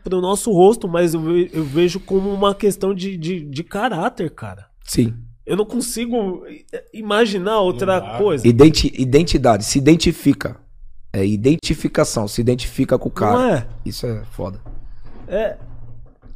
pro, 0.02 0.20
nosso 0.20 0.50
rosto, 0.52 0.88
mas 0.88 1.14
eu, 1.14 1.20
ve- 1.20 1.50
eu 1.52 1.64
vejo 1.64 2.00
como 2.00 2.32
uma 2.32 2.54
questão 2.54 2.94
de, 2.94 3.16
de, 3.16 3.40
de 3.44 3.64
caráter, 3.64 4.30
cara. 4.30 4.66
Sim. 4.84 5.14
Eu 5.44 5.56
não 5.56 5.64
consigo 5.64 6.44
imaginar 6.92 7.60
outra 7.60 8.00
dá. 8.00 8.18
coisa. 8.18 8.46
Identi- 8.46 8.92
identidade, 8.96 9.64
se 9.64 9.78
identifica. 9.78 10.56
É 11.12 11.24
identificação, 11.24 12.26
se 12.28 12.40
identifica 12.40 12.98
com 12.98 13.08
o 13.08 13.12
cara. 13.12 13.32
Não 13.38 13.54
é? 13.54 13.66
Isso 13.84 14.06
é 14.06 14.22
foda. 14.32 14.60
É. 15.28 15.56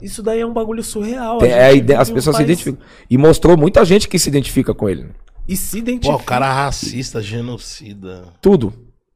Isso 0.01 0.23
daí 0.23 0.41
é 0.41 0.47
um 0.47 0.53
bagulho 0.53 0.83
surreal. 0.83 1.39
Tem- 1.39 1.53
A 1.53 1.57
é 1.57 1.69
as 1.71 1.75
vive 1.77 1.93
um 2.13 2.15
pessoas 2.15 2.37
se 2.37 2.43
país- 2.45 2.61
identificam. 2.61 2.79
E 3.11 3.19
mostrou 3.19 3.57
muita 3.57 3.85
gente 3.85 4.09
que 4.09 4.19
se 4.19 4.29
identifica 4.29 4.73
com 4.73 4.89
ele. 4.89 5.09
E 5.49 5.57
se 5.57 5.73
Pô, 5.77 5.79
identifica. 5.79 6.17
o 6.17 6.23
cara 6.25 6.47
é 6.47 6.53
racista, 6.53 7.21
genocida, 7.23 8.33
Tudo. 8.41 8.73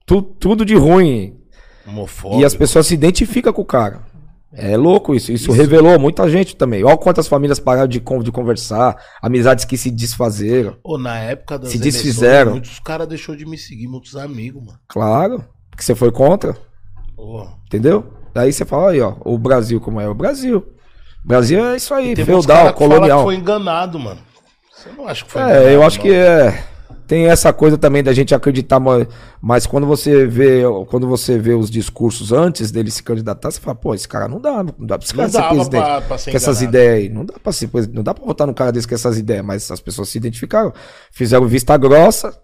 Tu- 0.06 0.20
tudo 0.22 0.64
de 0.64 0.74
ruim. 0.74 1.38
homofóbico. 1.86 2.40
E 2.40 2.44
as 2.44 2.54
pessoas 2.54 2.86
se 2.86 2.94
identificam 2.94 3.52
com 3.52 3.62
o 3.62 3.64
cara. 3.64 4.02
É 4.52 4.76
louco 4.76 5.14
isso. 5.14 5.32
Isso, 5.32 5.50
revelou 5.50 5.98
muita 5.98 6.28
gente 6.28 6.54
também. 6.56 6.84
Olha 6.84 6.96
quantas 6.96 7.26
famílias 7.26 7.58
pararam 7.58 7.88
de, 7.88 7.98
de 8.00 8.32
conversar, 8.32 8.96
amizades 9.20 9.64
que 9.64 9.76
se 9.76 9.90
desfazeram. 9.90 10.76
Ô, 10.84 10.96
na 10.98 11.18
época 11.18 11.58
das 11.58 11.70
Se 11.70 11.78
desfizeram. 11.78 12.52
muitos 12.52 12.78
caras 12.78 13.08
deixou 13.08 13.34
de 13.34 13.44
me 13.46 13.58
seguir, 13.58 13.88
muitos 13.88 14.14
amigos, 14.14 14.62
mano. 14.64 14.78
Claro, 14.88 15.44
porque 15.70 15.82
você 15.82 15.94
foi 15.94 16.12
contra, 16.12 16.56
Pô. 17.16 17.48
entendeu? 17.66 18.12
Daí 18.32 18.52
você 18.52 18.64
fala 18.64 18.90
aí, 18.90 19.00
ó, 19.00 19.14
o 19.24 19.36
Brasil 19.38 19.80
como 19.80 20.00
é 20.00 20.08
o 20.08 20.14
Brasil. 20.14 20.64
Brasil 21.24 21.64
é 21.64 21.76
isso 21.76 21.92
aí, 21.94 22.14
feudal, 22.14 22.72
colonial. 22.74 23.18
que 23.20 23.24
foi 23.24 23.34
enganado, 23.36 23.98
mano. 23.98 24.20
Você 24.84 24.90
não 24.96 25.08
acha 25.08 25.24
que 25.24 25.30
foi 25.32 25.42
enganado? 25.42 25.66
É, 25.66 25.74
eu 25.74 25.82
acho 25.82 25.96
não? 25.98 26.02
que 26.04 26.12
é. 26.12 26.64
Tem 27.06 27.26
essa 27.26 27.52
coisa 27.52 27.76
também 27.76 28.02
da 28.02 28.14
gente 28.14 28.34
acreditar, 28.34 28.80
ma- 28.80 29.06
mas 29.40 29.66
quando 29.66 29.86
você 29.86 30.26
vê, 30.26 30.62
quando 30.88 31.06
você 31.06 31.38
vê 31.38 31.52
os 31.52 31.70
discursos 31.70 32.32
antes 32.32 32.70
dele 32.70 32.90
se 32.90 33.02
candidatar, 33.02 33.50
você 33.50 33.60
fala, 33.60 33.74
pô, 33.74 33.94
esse 33.94 34.08
cara 34.08 34.26
não 34.26 34.40
dá, 34.40 34.62
não 34.64 34.86
dá 34.86 34.96
pra 34.98 35.04
esse 35.04 35.14
Não 35.14 35.30
cara 35.30 35.30
ser 35.30 35.48
presidente. 35.54 35.82
pra- 35.82 36.00
pra 36.00 36.16
ser 36.18 36.30
com 36.30 36.36
essas 36.38 36.62
ideias 36.62 36.94
aí. 36.94 37.08
Não 37.10 37.24
dá 37.26 37.34
pra 37.42 37.52
ser 37.52 37.68
presidente, 37.68 37.96
não 37.96 38.02
dá 38.02 38.14
pra 38.14 38.24
votar 38.24 38.46
num 38.46 38.54
cara 38.54 38.72
desse 38.72 38.88
com 38.88 38.94
essas 38.94 39.18
ideias, 39.18 39.44
mas 39.44 39.70
as 39.70 39.80
pessoas 39.80 40.08
se 40.08 40.16
identificaram, 40.16 40.72
fizeram 41.12 41.46
vista 41.46 41.76
grossa. 41.76 42.38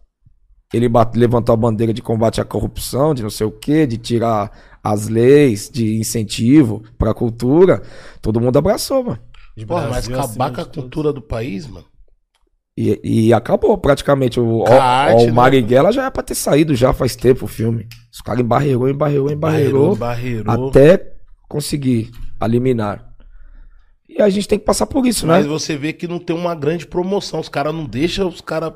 Ele 0.75 0.89
bate- 0.91 1.19
levantou 1.19 1.53
a 1.55 1.57
bandeira 1.57 1.93
de 1.93 2.03
combate 2.03 2.41
à 2.41 2.45
corrupção, 2.45 3.15
de 3.15 3.23
não 3.23 3.31
sei 3.31 3.47
o 3.47 3.51
quê, 3.51 3.87
de 3.87 3.97
tirar 3.97 4.53
as 4.85 5.09
leis 5.09 5.69
de 5.73 5.99
incentivo 5.99 6.83
pra 6.99 7.13
cultura. 7.15 7.83
Todo 8.21 8.41
mundo 8.41 8.59
abraçou, 8.59 9.03
mano. 9.03 9.19
Porra, 9.67 9.89
mas 9.89 10.09
acabar 10.09 10.53
com 10.53 10.61
a 10.61 10.65
cultura 10.67 11.13
do 11.13 11.21
país, 11.23 11.67
mano. 11.67 11.87
E, 12.81 13.27
e 13.27 13.33
acabou 13.35 13.77
praticamente. 13.77 14.41
O, 14.41 14.61
ó, 14.61 14.65
ó, 14.71 15.23
o 15.23 15.27
né? 15.27 15.33
Marighella 15.33 15.93
já 15.93 16.07
é 16.07 16.11
pra 16.11 16.23
ter 16.23 16.35
saído 16.35 16.75
já 16.75 16.95
faz 16.95 17.15
tempo 17.15 17.45
o 17.45 17.49
filme. 17.49 17.87
Os 18.11 18.23
caras 18.23 18.41
embarreirou, 18.41 18.89
embarreirou, 18.89 19.31
embarreirou. 19.31 19.95
barreirou. 19.95 20.69
Até 20.71 21.13
conseguir 21.47 22.11
eliminar. 22.43 23.07
E 24.09 24.23
a 24.23 24.31
gente 24.31 24.49
tem 24.49 24.59
que 24.59 24.65
passar 24.65 24.87
por 24.87 25.07
isso, 25.07 25.27
Mas 25.27 25.45
né? 25.45 25.51
você 25.51 25.77
vê 25.77 25.93
que 25.93 26.09
não 26.09 26.19
tem 26.19 26.35
uma 26.35 26.55
grande 26.55 26.87
promoção. 26.87 27.39
Os 27.39 27.51
caras 27.51 27.75
não 27.75 27.85
deixam 27.85 28.27
os 28.27 28.41
caras, 28.41 28.73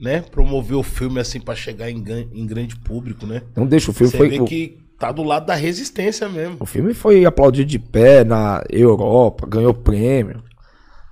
né, 0.00 0.22
promover 0.22 0.78
o 0.78 0.82
filme 0.82 1.20
assim 1.20 1.38
pra 1.38 1.54
chegar 1.54 1.90
em, 1.90 2.02
em 2.32 2.46
grande 2.46 2.74
público, 2.74 3.26
né? 3.26 3.42
Não 3.54 3.66
deixa 3.66 3.90
o 3.90 3.94
filme. 3.94 4.10
Você 4.10 4.16
Foi, 4.16 4.28
vê 4.30 4.40
o, 4.40 4.46
que 4.46 4.78
tá 4.98 5.12
do 5.12 5.22
lado 5.22 5.44
da 5.44 5.54
resistência 5.54 6.26
mesmo. 6.26 6.56
o 6.58 6.64
filme 6.66 6.94
foi 6.94 7.26
aplaudido 7.26 7.68
de 7.68 7.78
pé 7.78 8.24
na 8.24 8.64
Europa, 8.70 9.46
ganhou 9.46 9.74
prêmio. 9.74 10.42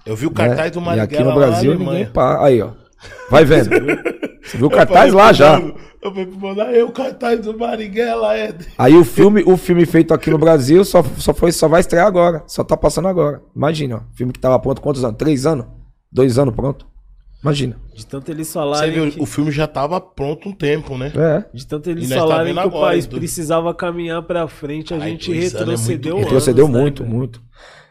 Eu 0.06 0.16
vi 0.16 0.26
o 0.26 0.30
né? 0.30 0.34
cartaz 0.34 0.70
do 0.72 0.80
E 0.80 0.82
Marighella 0.82 1.04
aqui 1.04 1.22
no 1.24 1.34
Brasil 1.34 1.78
ninguém 1.78 2.06
para. 2.06 2.44
Aí, 2.44 2.60
ó. 2.62 2.70
Vai 3.30 3.44
vendo. 3.44 3.70
Você 4.44 4.58
viu 4.58 4.66
o 4.66 4.70
cartaz 4.70 5.12
lá 5.12 5.32
já. 5.32 5.58
mano, 5.58 5.74
Eu 6.02 6.10
falei 6.10 6.26
pro 6.26 6.38
mano, 6.38 6.60
aí 6.60 6.82
o 6.82 6.90
cartaz 6.90 7.40
do 7.40 7.56
Marighella 7.58 8.36
é... 8.36 8.54
Aí 8.76 8.94
o 8.94 9.04
filme, 9.04 9.42
o 9.46 9.56
filme 9.56 9.86
feito 9.86 10.12
aqui 10.12 10.30
no 10.30 10.36
Brasil 10.36 10.84
só, 10.84 11.02
só, 11.16 11.32
foi, 11.32 11.50
só 11.50 11.66
vai 11.66 11.80
estrear 11.80 12.06
agora. 12.06 12.42
Só 12.46 12.62
tá 12.62 12.76
passando 12.76 13.08
agora. 13.08 13.40
Imagina, 13.56 13.96
ó. 13.96 14.00
Filme 14.14 14.30
que 14.32 14.38
tava 14.38 14.58
pronto 14.58 14.82
quantos 14.82 15.02
anos? 15.02 15.16
Três 15.16 15.46
anos? 15.46 15.64
Dois 16.12 16.38
anos 16.38 16.54
pronto? 16.54 16.86
Imagina. 17.42 17.76
De 17.94 18.06
tanto 18.06 18.30
eles 18.30 18.48
Você 18.48 18.52
falarem 18.54 18.92
vê, 19.00 19.10
que... 19.12 19.20
o 19.22 19.26
filme 19.26 19.50
já 19.50 19.66
tava 19.66 19.98
pronto 20.00 20.48
um 20.48 20.52
tempo, 20.52 20.96
né? 20.98 21.10
É. 21.14 21.44
De 21.56 21.66
tanto 21.66 21.88
E 21.88 21.92
eles 21.92 22.08
tá 22.10 22.16
falarem 22.16 22.52
vendo 22.54 22.60
que 22.62 22.66
o 22.66 22.68
agora, 22.70 22.86
país 22.92 23.06
do- 23.06 23.16
precisava 23.18 23.74
caminhar 23.74 24.22
pra 24.22 24.46
frente, 24.48 24.92
a 24.92 24.98
Ai, 24.98 25.10
gente 25.10 25.30
anos 25.32 25.38
é 25.38 25.46
muito- 25.48 25.58
retrocedeu 25.58 26.16
Retrocedeu 26.18 26.64
anos, 26.66 26.76
né, 26.76 26.82
muito, 26.82 27.02
velho? 27.02 27.14
muito. 27.14 27.42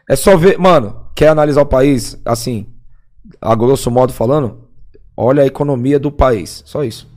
É 0.08 0.16
só 0.16 0.36
ver, 0.36 0.58
mano, 0.58 1.08
quer 1.14 1.28
analisar 1.28 1.62
o 1.62 1.66
país, 1.66 2.20
assim, 2.24 2.66
a 3.40 3.54
grosso 3.54 3.90
modo 3.90 4.12
falando, 4.12 4.68
olha 5.16 5.42
a 5.42 5.46
economia 5.46 5.98
do 5.98 6.12
país. 6.12 6.62
Só 6.66 6.84
isso. 6.84 7.08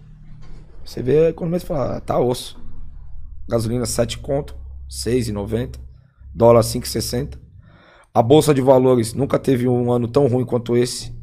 Você 0.85 1.03
vê 1.03 1.26
a 1.26 1.30
economia 1.30 1.57
e 1.57 1.61
fala, 1.61 1.97
ah, 1.97 2.01
tá 2.01 2.18
osso. 2.18 2.57
Gasolina 3.47 3.85
7 3.85 4.19
conto, 4.19 4.55
6,90. 4.89 5.80
Dólar 6.34 6.61
5,60. 6.61 7.38
A 8.14 8.22
Bolsa 8.22 8.53
de 8.53 8.61
Valores 8.61 9.14
nunca 9.14 9.38
teve 9.38 9.68
um 9.68 9.91
ano 9.91 10.07
tão 10.07 10.27
ruim 10.27 10.45
quanto 10.45 10.77
esse. 10.77 11.15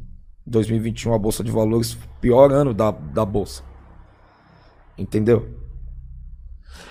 2021, 0.45 1.13
a 1.13 1.17
Bolsa 1.17 1.43
de 1.43 1.51
Valores, 1.51 1.97
pior 2.21 2.51
ano 2.51 2.73
da, 2.73 2.91
da 2.91 3.25
Bolsa. 3.25 3.63
Entendeu? 4.97 5.64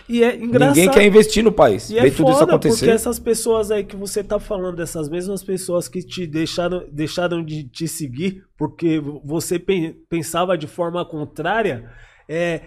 E 0.09 0.23
é 0.23 0.37
engraçado. 0.37 0.77
Ninguém 0.77 0.91
quer 0.91 1.05
investir 1.07 1.43
no 1.43 1.51
país. 1.53 1.89
E 1.91 1.99
é 1.99 2.11
tudo 2.11 2.31
isso 2.33 2.45
acontecer. 2.45 2.79
porque 2.79 2.91
essas 2.91 3.19
pessoas 3.19 3.71
aí 3.71 3.85
que 3.85 3.97
você 3.97 4.23
tá 4.23 4.39
falando, 4.39 4.81
essas 4.83 5.09
mesmas 5.09 5.43
pessoas 5.43 5.89
que 5.89 6.03
te 6.03 6.27
deixaram, 6.27 6.85
deixaram 6.93 7.45
de 7.45 7.65
te 7.65 7.89
seguir 7.89 8.45
porque 8.57 9.01
você 9.25 9.59
pen- 9.59 9.97
pensava 10.09 10.57
de 10.59 10.67
forma 10.67 11.05
contrária, 11.05 11.91
é, 12.29 12.61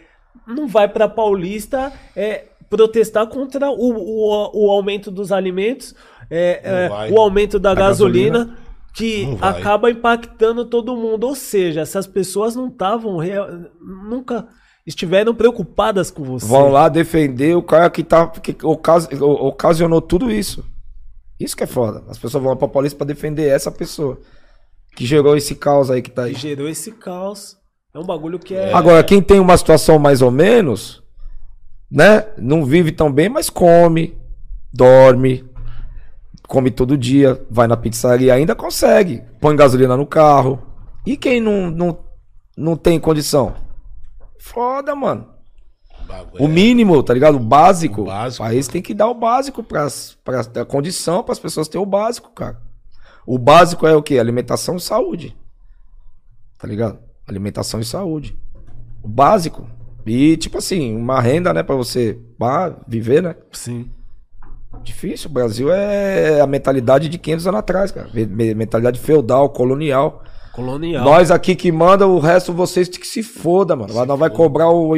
não 0.48 0.68
vai 0.68 0.88
pra 0.88 1.08
Paulista 1.08 1.92
é, 2.16 2.46
protestar 2.70 3.28
contra 3.28 3.70
o, 3.70 3.92
o, 3.94 4.66
o 4.68 4.72
aumento 4.72 5.10
dos 5.12 5.32
alimentos, 5.32 5.96
é, 6.30 6.62
é, 7.10 7.12
o 7.12 7.20
aumento 7.20 7.58
da 7.60 7.74
gasolina, 7.74 8.40
gasolina. 8.40 8.58
que 8.94 9.28
acaba 9.42 9.90
impactando 9.92 10.66
todo 10.66 10.96
mundo. 10.98 11.26
Ou 11.28 11.36
seja, 11.36 11.82
essas 11.82 12.06
pessoas 12.08 12.56
não 12.56 12.68
estavam, 12.68 13.20
nunca 13.80 14.48
estiveram 14.88 15.36
preocupadas 15.36 16.10
com 16.10 16.24
você. 16.24 16.48
Vão 16.48 16.70
lá 16.70 16.88
defender 16.88 17.58
o 17.58 17.62
cara 17.62 17.90
que, 17.90 18.04
tá, 18.04 18.26
que 18.28 18.56
ocasionou 18.64 20.02
tudo 20.02 20.32
isso. 20.32 20.64
Isso 21.38 21.58
que 21.58 21.64
é 21.64 21.68
foda. 21.68 22.04
As 22.08 22.18
pessoas 22.18 22.42
vão 22.42 22.54
lá 22.54 22.58
pra 22.58 22.70
Paulista 22.70 22.98
pra 22.98 23.06
defender 23.06 23.50
essa 23.50 23.70
pessoa. 23.70 24.18
Que 24.96 25.06
gerou 25.06 25.36
esse 25.36 25.54
caos 25.54 25.92
aí 25.92 26.02
que 26.02 26.10
tá 26.10 26.24
aí. 26.24 26.34
que 26.34 26.40
gerou 26.40 26.70
esse 26.70 26.94
caos. 26.94 27.58
É 27.94 28.00
um 28.00 28.06
bagulho 28.06 28.40
que 28.40 28.56
é. 28.56 28.74
Agora, 28.74 29.04
quem 29.04 29.22
tem 29.22 29.40
uma 29.40 29.58
situação 29.58 30.00
mais 30.00 30.22
ou 30.22 30.32
menos, 30.32 31.04
né? 31.92 32.26
Não 32.38 32.66
vive 32.66 32.92
tão 32.92 33.12
bem, 33.12 33.28
mas 33.28 33.50
come, 33.50 34.18
dorme, 34.74 35.46
come 36.48 36.72
todo 36.72 36.98
dia, 36.98 37.40
vai 37.50 37.68
na 37.68 37.78
pizzaria, 37.78 38.34
ainda 38.34 38.56
consegue. 38.56 39.22
Põe 39.40 39.56
gasolina 39.56 39.98
no 39.98 40.06
carro. 40.06 40.60
E 41.06 41.18
quem 41.18 41.40
não, 41.40 41.70
não, 41.70 42.00
não 42.58 42.76
tem 42.76 43.00
condição? 43.00 43.67
Foda, 44.40 44.96
mano. 44.96 45.28
Bagulho 46.08 46.44
O 46.44 46.46
é- 46.46 46.48
mínimo, 46.48 47.04
tá 47.04 47.14
ligado? 47.14 47.36
O 47.36 47.40
básico. 47.40 48.02
O 48.02 48.06
básico. 48.06 48.44
O 48.44 48.48
país 48.48 48.68
tem 48.68 48.82
que 48.82 48.94
dar 48.94 49.08
o 49.08 49.14
básico 49.14 49.64
ter 50.54 50.60
a 50.62 50.66
condição 50.66 51.24
para 51.24 51.34
as 51.34 51.40
pessoas 51.40 51.68
terem 51.68 51.84
o 51.86 51.90
básico, 51.90 52.32
cara. 52.32 52.60
O 53.26 53.38
básico 53.38 53.86
é 53.86 53.96
o 53.96 54.02
quê? 54.02 54.18
Alimentação 54.18 54.78
e 54.78 54.80
saúde. 54.80 55.36
Tá 56.58 56.68
ligado? 56.68 57.00
Alimentação 57.28 57.80
e 57.80 57.86
saúde. 57.86 58.38
O 59.04 59.08
básico. 59.08 59.68
E, 60.06 60.38
tipo 60.38 60.58
assim, 60.58 60.96
uma 60.96 61.20
renda, 61.20 61.54
né, 61.54 61.62
pra 61.62 61.76
você 61.76 62.18
pá, 62.40 62.74
viver, 62.88 63.22
né? 63.22 63.36
Sim. 63.52 63.92
Difícil. 64.82 65.30
O 65.30 65.34
Brasil 65.34 65.72
é 65.74 66.40
a 66.40 66.48
mentalidade 66.48 67.10
de 67.10 67.18
500 67.18 67.48
anos 67.48 67.60
atrás, 67.60 67.92
cara. 67.92 68.10
Me- 68.14 68.26
me- 68.26 68.54
Mentalidade 68.56 69.00
feudal, 69.00 69.50
colonial. 69.50 70.24
Colonial. 70.58 71.06
Nós 71.06 71.30
aqui 71.32 71.56
que 71.56 71.72
manda, 71.72 72.08
o 72.08 72.20
resto 72.20 72.52
vocês 72.52 72.90
que 72.90 73.06
se 73.08 73.22
foda, 73.24 73.76
mano. 73.76 73.94
Lá 73.94 74.06
nós 74.06 74.18
vai 74.20 74.30
cobrar 74.30 74.70
o, 74.70 74.92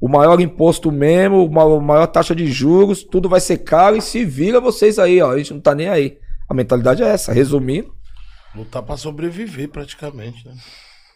o 0.00 0.08
maior 0.08 0.40
imposto 0.40 0.90
mesmo, 0.90 1.44
a 1.60 1.80
maior 1.80 2.06
taxa 2.06 2.34
de 2.34 2.46
juros, 2.50 3.04
tudo 3.04 3.28
vai 3.28 3.38
ser 3.40 3.58
caro 3.58 3.96
e 3.96 4.00
se 4.02 4.24
vira 4.24 4.60
vocês 4.60 4.98
aí, 4.98 5.20
ó. 5.20 5.30
A 5.32 5.36
gente 5.38 5.52
não 5.52 5.60
tá 5.60 5.74
nem 5.74 5.88
aí. 5.88 6.16
A 6.48 6.54
mentalidade 6.54 7.02
é 7.02 7.06
essa. 7.08 7.32
Resumindo, 7.32 7.92
Lutar 8.56 8.82
pra 8.82 8.96
sobreviver 8.96 9.68
praticamente, 9.68 10.46
né? 10.46 10.54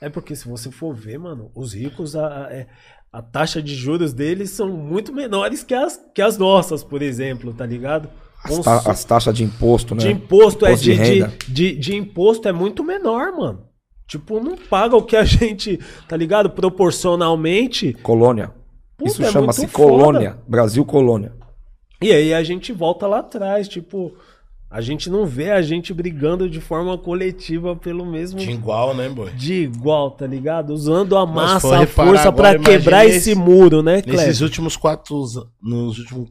É 0.01 0.09
porque 0.09 0.35
se 0.37 0.49
você 0.49 0.71
for 0.71 0.95
ver, 0.95 1.19
mano, 1.19 1.51
os 1.55 1.73
ricos, 1.73 2.15
a, 2.15 2.27
a, 2.47 2.53
é- 2.53 2.67
a 3.13 3.23
taxa 3.23 3.63
de 3.63 3.75
juros 3.75 4.13
deles 4.13 4.51
são 4.51 4.69
muito 4.69 5.13
menores 5.15 5.63
que 5.65 5.73
as, 5.73 5.99
que 6.15 6.21
as 6.21 6.37
nossas, 6.37 6.85
por 6.85 7.01
exemplo, 7.01 7.55
tá 7.55 7.65
ligado? 7.65 8.09
as, 8.45 8.59
ta- 8.59 8.83
as 8.91 9.05
taxas 9.05 9.35
de 9.35 9.45
imposto, 9.45 9.95
né? 9.95 10.01
de 10.03 10.11
imposto, 10.11 10.67
é 10.67 10.71
Imposto 10.71 10.85
de 10.85 10.97
de, 10.97 11.03
de, 11.03 11.11
renda. 11.21 11.33
de, 11.49 11.77
de 11.77 11.97
imposto 11.97 12.49
é 12.49 12.53
muito 12.53 12.85
menor, 12.85 13.33
mano. 13.33 13.68
Tipo, 14.09 14.41
não 14.41 14.57
paga 14.57 14.97
o 14.97 15.03
que 15.03 15.15
a 15.15 15.23
gente, 15.25 15.79
tá 16.09 16.17
ligado? 16.17 16.51
Proporcionalmente. 16.51 17.93
Colônia. 18.03 18.51
Puta, 18.97 19.11
Isso 19.11 19.23
é 19.23 19.31
chama-se 19.31 19.69
foda. 19.69 19.73
colônia. 19.73 20.39
Brasil 20.49 20.85
colônia. 20.85 21.33
E 22.03 22.11
aí 22.13 22.33
a 22.35 22.43
gente 22.43 22.73
volta 22.73 23.07
lá 23.07 23.19
atrás, 23.21 23.69
tipo, 23.69 24.13
a 24.71 24.81
gente 24.81 25.09
não 25.11 25.27
vê 25.27 25.51
a 25.51 25.61
gente 25.63 25.93
brigando 25.93 26.49
de 26.49 26.61
forma 26.61 26.97
coletiva 26.97 27.75
pelo 27.77 28.05
mesmo 28.07 28.39
De 28.39 28.51
igual, 28.51 28.95
né, 28.95 29.09
boy? 29.09 29.31
de 29.33 29.55
igual, 29.65 30.11
tá 30.13 30.27
ligado? 30.27 30.71
Usando 30.73 31.17
a 31.17 31.27
Mas 31.27 31.35
massa, 31.53 31.79
a 31.83 31.87
força 31.87 32.33
pra 32.33 32.51
agora, 32.51 32.59
quebrar 32.59 33.05
esse 33.07 33.31
esse- 33.31 33.35
muro, 33.35 33.83
né, 33.83 33.97
Nesses 33.97 34.13
Cleber? 34.13 34.43
últimos 34.43 34.77
quatro, 34.77 35.25
nos 35.63 35.99
últimos 35.99 36.31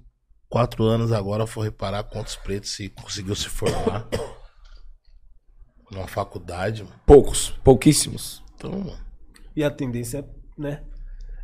quatro 0.50 0.84
anos 0.86 1.12
agora, 1.12 1.46
for 1.46 1.62
reparar 1.62 2.04
quantos 2.04 2.36
pretos 2.38 2.70
se 2.72 2.90
conseguiu 2.90 3.36
se 3.36 3.50
formar 3.50 4.08
numa 5.92 6.08
faculdade, 6.08 6.84
mano. 6.84 6.96
Poucos, 7.06 7.50
pouquíssimos. 7.64 8.44
Então, 8.56 8.72
mano, 8.72 8.98
E 9.56 9.64
a 9.64 9.72
tendência, 9.72 10.28
né? 10.58 10.82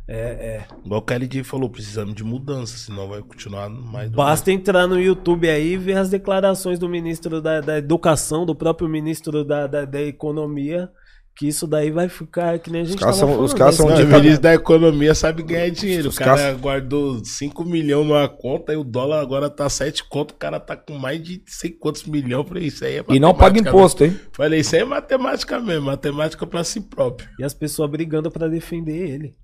É, 0.06 0.18
é. 0.18 0.66
igual 0.84 1.00
o 1.00 1.02
KLD 1.02 1.42
falou, 1.44 1.70
precisamos 1.70 2.14
de 2.14 2.22
mudança, 2.22 2.76
senão 2.76 3.08
vai 3.08 3.22
continuar 3.22 3.70
mais 3.70 4.10
do 4.10 4.16
Basta 4.16 4.52
entrar 4.52 4.86
no 4.86 5.00
YouTube 5.00 5.48
aí 5.48 5.72
e 5.72 5.78
ver 5.78 5.96
as 5.96 6.10
declarações 6.10 6.78
do 6.78 6.86
ministro 6.90 7.40
da, 7.40 7.62
da 7.62 7.78
Educação, 7.78 8.44
do 8.44 8.54
próprio 8.54 8.86
ministro 8.86 9.42
da, 9.42 9.66
da, 9.66 9.86
da 9.86 10.02
Economia, 10.02 10.90
que 11.36 11.48
isso 11.48 11.66
daí 11.66 11.90
vai 11.90 12.08
ficar 12.08 12.58
que 12.60 12.70
nem 12.70 12.82
a 12.82 12.84
gente 12.84 12.98
caras 13.00 13.18
tava 13.18 13.32
são- 13.32 13.42
os 13.42 13.52
falando, 13.52 13.58
caras 13.58 13.78
né? 13.78 13.96
são 13.96 14.04
o 14.04 14.20
ministro 14.20 14.42
da 14.42 14.54
economia 14.54 15.14
sabe 15.16 15.42
ganhar 15.42 15.68
dinheiro. 15.70 16.08
Os 16.08 16.14
O 16.14 16.18
cara 16.18 16.36
caras- 16.36 16.60
guardou 16.60 17.24
5 17.24 17.64
milhões 17.64 18.06
numa 18.06 18.28
conta 18.28 18.72
e 18.72 18.76
o 18.76 18.84
dólar 18.84 19.20
agora 19.20 19.50
tá 19.50 19.68
7 19.68 20.04
conto. 20.04 20.30
O 20.30 20.36
cara 20.36 20.60
tá 20.60 20.76
com 20.76 20.96
mais 20.96 21.20
de 21.22 21.42
sei 21.46 21.70
quantos 21.70 22.04
milhões. 22.04 22.46
Falei, 22.46 22.66
isso 22.68 22.84
aí 22.84 22.98
é 22.98 23.04
E 23.08 23.18
não 23.18 23.34
paga 23.34 23.58
imposto, 23.58 24.04
hein? 24.04 24.16
Falei, 24.32 24.60
isso 24.60 24.76
aí 24.76 24.82
é 24.82 24.84
matemática 24.84 25.58
mesmo. 25.58 25.86
Matemática 25.86 26.46
pra 26.46 26.62
si 26.62 26.80
próprio. 26.80 27.28
E 27.38 27.42
as 27.44 27.52
pessoas 27.52 27.90
brigando 27.90 28.30
pra 28.30 28.46
defender 28.46 29.10
ele. 29.10 29.34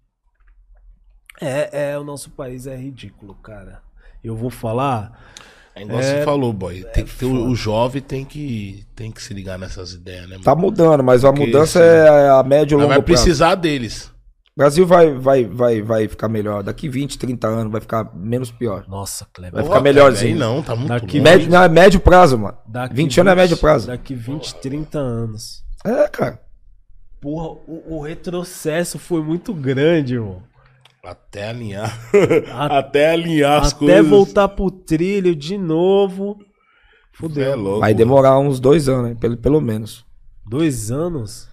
É, 1.41 1.91
é, 1.93 1.99
o 1.99 2.05
nosso 2.05 2.31
país 2.31 2.67
é 2.67 2.77
ridículo, 2.77 3.35
cara. 3.37 3.81
Eu 4.23 4.37
vou 4.37 4.51
falar. 4.51 5.19
É 5.81 5.85
igual 5.85 6.01
É- 6.01 6.03
você 6.03 6.25
falou, 6.25 6.53
boy. 6.53 6.85
Tem 6.93 7.05
que 7.05 7.15
ter, 7.17 7.25
o, 7.25 7.49
o 7.49 7.55
jovem 7.57 8.03
tem 8.03 8.25
que, 8.25 8.85
tem 8.95 9.11
que 9.11 9.23
se 9.23 9.33
ligar 9.33 9.59
nessas 9.59 9.93
ideias, 9.93 10.29
né? 10.29 10.39
Tá 10.43 10.55
mano? 10.55 10.67
mudando, 10.69 11.03
mas 11.03 11.25
a 11.25 11.33
Porque 11.33 11.47
mudança 11.47 11.79
isso- 11.79 11.83
é 11.83 12.29
a 12.31 12.43
médio 12.43 12.75
e 12.75 12.77
longo 12.77 12.89
vai 12.89 13.03
prazo. 13.03 13.23
precisar 13.23 13.55
deles. 13.55 14.11
O 14.57 14.61
Brasil 14.61 14.87
vai, 14.87 15.15
vai, 15.15 15.45
vai, 15.47 15.81
vai 15.81 16.09
ficar 16.09 16.29
melhor. 16.29 16.63
Daqui 16.63 16.87
20, 16.89 17.19
30 17.19 17.47
anos 17.49 17.73
vai 17.73 17.81
ficar 17.81 18.11
menos 18.15 18.51
pior. 18.51 18.85
Nossa, 18.89 19.27
Kleber. 19.33 19.55
Vai 19.55 19.65
ficar 19.65 19.81
melhorzinho. 19.81 20.37
Não, 20.37 20.63
tá 20.63 20.77
muito 20.77 20.89
Daqui 20.89 21.19
longe. 21.19 21.21
Médio, 21.21 21.51
não, 21.51 21.63
é 21.63 21.69
médio 21.69 21.99
prazo, 22.01 22.37
mano. 22.37 22.59
Daqui 22.67 22.95
20 22.95 23.21
anos 23.21 23.33
é 23.33 23.37
médio 23.37 23.57
prazo. 23.57 23.87
Daqui 23.87 24.15
20, 24.15 24.55
30 24.57 24.99
anos. 24.99 25.65
É, 25.83 26.07
cara. 26.09 26.39
Porra, 27.21 27.49
o, 27.67 27.97
o 27.97 28.03
retrocesso 28.03 28.99
foi 28.99 29.23
muito 29.23 29.55
grande, 29.55 30.15
irmão. 30.15 30.43
Até 31.03 31.49
alinhar. 31.49 31.99
A- 32.53 32.79
Até 32.79 33.11
alinhar 33.13 33.63
as 33.63 33.69
Até 33.73 33.79
coisas. 33.79 34.07
voltar 34.09 34.49
pro 34.49 34.71
trilho 34.71 35.35
de 35.35 35.57
novo. 35.57 36.37
Cê 36.39 36.45
é 36.45 37.17
Fudeu. 37.29 37.57
louco. 37.57 37.81
Vai 37.81 37.95
demorar 37.95 38.39
uns 38.39 38.61
dois 38.61 38.89
anos, 38.89 39.11
né? 39.11 39.17
Pelo, 39.21 39.37
pelo 39.37 39.61
menos. 39.61 40.05
Dois 40.47 40.91
anos? 40.91 41.49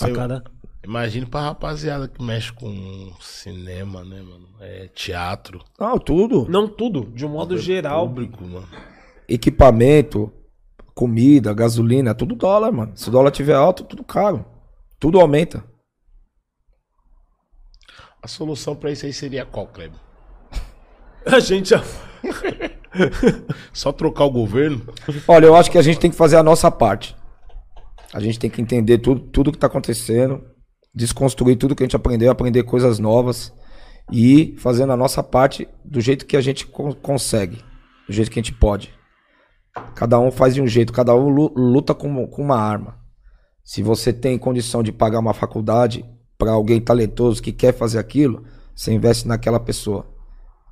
A 0.00 0.04
Sei- 0.06 0.12
cara. 0.14 0.42
Imagine 0.84 1.26
pra 1.26 1.40
rapaziada 1.42 2.08
que 2.08 2.22
mexe 2.22 2.50
com 2.52 3.12
cinema, 3.20 4.02
né, 4.04 4.22
mano? 4.22 4.46
É 4.60 4.88
teatro. 4.94 5.60
Não, 5.78 5.98
tudo. 5.98 6.46
Não 6.48 6.66
tudo, 6.66 7.10
de 7.14 7.26
um 7.26 7.28
modo 7.28 7.58
geral. 7.58 8.06
Público, 8.08 8.42
mano. 8.44 8.66
Equipamento, 9.28 10.32
comida, 10.94 11.52
gasolina, 11.52 12.14
tudo 12.14 12.34
dólar, 12.34 12.72
mano. 12.72 12.92
Se 12.94 13.08
o 13.08 13.12
dólar 13.12 13.30
tiver 13.30 13.54
alto, 13.54 13.84
tudo 13.84 14.02
caro. 14.02 14.44
Tudo 14.98 15.20
aumenta. 15.20 15.62
A 18.22 18.28
solução 18.28 18.74
pra 18.74 18.90
isso 18.90 19.06
aí 19.06 19.12
seria 19.12 19.44
qual, 19.46 19.66
Kleber? 19.66 19.98
A 21.26 21.38
gente 21.40 21.70
já. 21.70 21.82
Só 23.72 23.92
trocar 23.92 24.24
o 24.24 24.30
governo? 24.30 24.82
Olha, 25.26 25.46
eu 25.46 25.54
acho 25.56 25.70
que 25.70 25.78
a 25.78 25.82
gente 25.82 25.98
tem 26.00 26.10
que 26.10 26.16
fazer 26.16 26.36
a 26.36 26.42
nossa 26.42 26.70
parte. 26.70 27.16
A 28.12 28.20
gente 28.20 28.38
tem 28.38 28.50
que 28.50 28.60
entender 28.60 28.98
tudo, 28.98 29.20
tudo 29.20 29.52
que 29.52 29.58
tá 29.58 29.66
acontecendo, 29.66 30.42
desconstruir 30.94 31.56
tudo 31.56 31.74
que 31.76 31.82
a 31.82 31.86
gente 31.86 31.96
aprendeu, 31.96 32.30
aprender 32.30 32.62
coisas 32.64 32.98
novas 32.98 33.52
e 34.10 34.40
ir 34.40 34.56
fazendo 34.56 34.92
a 34.92 34.96
nossa 34.96 35.22
parte 35.22 35.68
do 35.84 36.00
jeito 36.00 36.24
que 36.26 36.36
a 36.36 36.40
gente 36.40 36.66
con- 36.66 36.94
consegue, 36.94 37.62
do 38.06 38.12
jeito 38.12 38.30
que 38.30 38.40
a 38.40 38.42
gente 38.42 38.54
pode. 38.54 38.92
Cada 39.94 40.18
um 40.18 40.30
faz 40.30 40.54
de 40.54 40.62
um 40.62 40.66
jeito, 40.66 40.92
cada 40.92 41.14
um 41.14 41.28
lu- 41.28 41.52
luta 41.54 41.94
com, 41.94 42.26
com 42.26 42.42
uma 42.42 42.56
arma. 42.58 42.98
Se 43.62 43.82
você 43.82 44.12
tem 44.12 44.38
condição 44.38 44.82
de 44.82 44.90
pagar 44.90 45.18
uma 45.20 45.34
faculdade 45.34 46.04
para 46.38 46.52
alguém 46.52 46.80
talentoso 46.80 47.42
que 47.42 47.52
quer 47.52 47.74
fazer 47.74 47.98
aquilo, 47.98 48.44
você 48.74 48.92
investe 48.92 49.26
naquela 49.26 49.58
pessoa. 49.58 50.06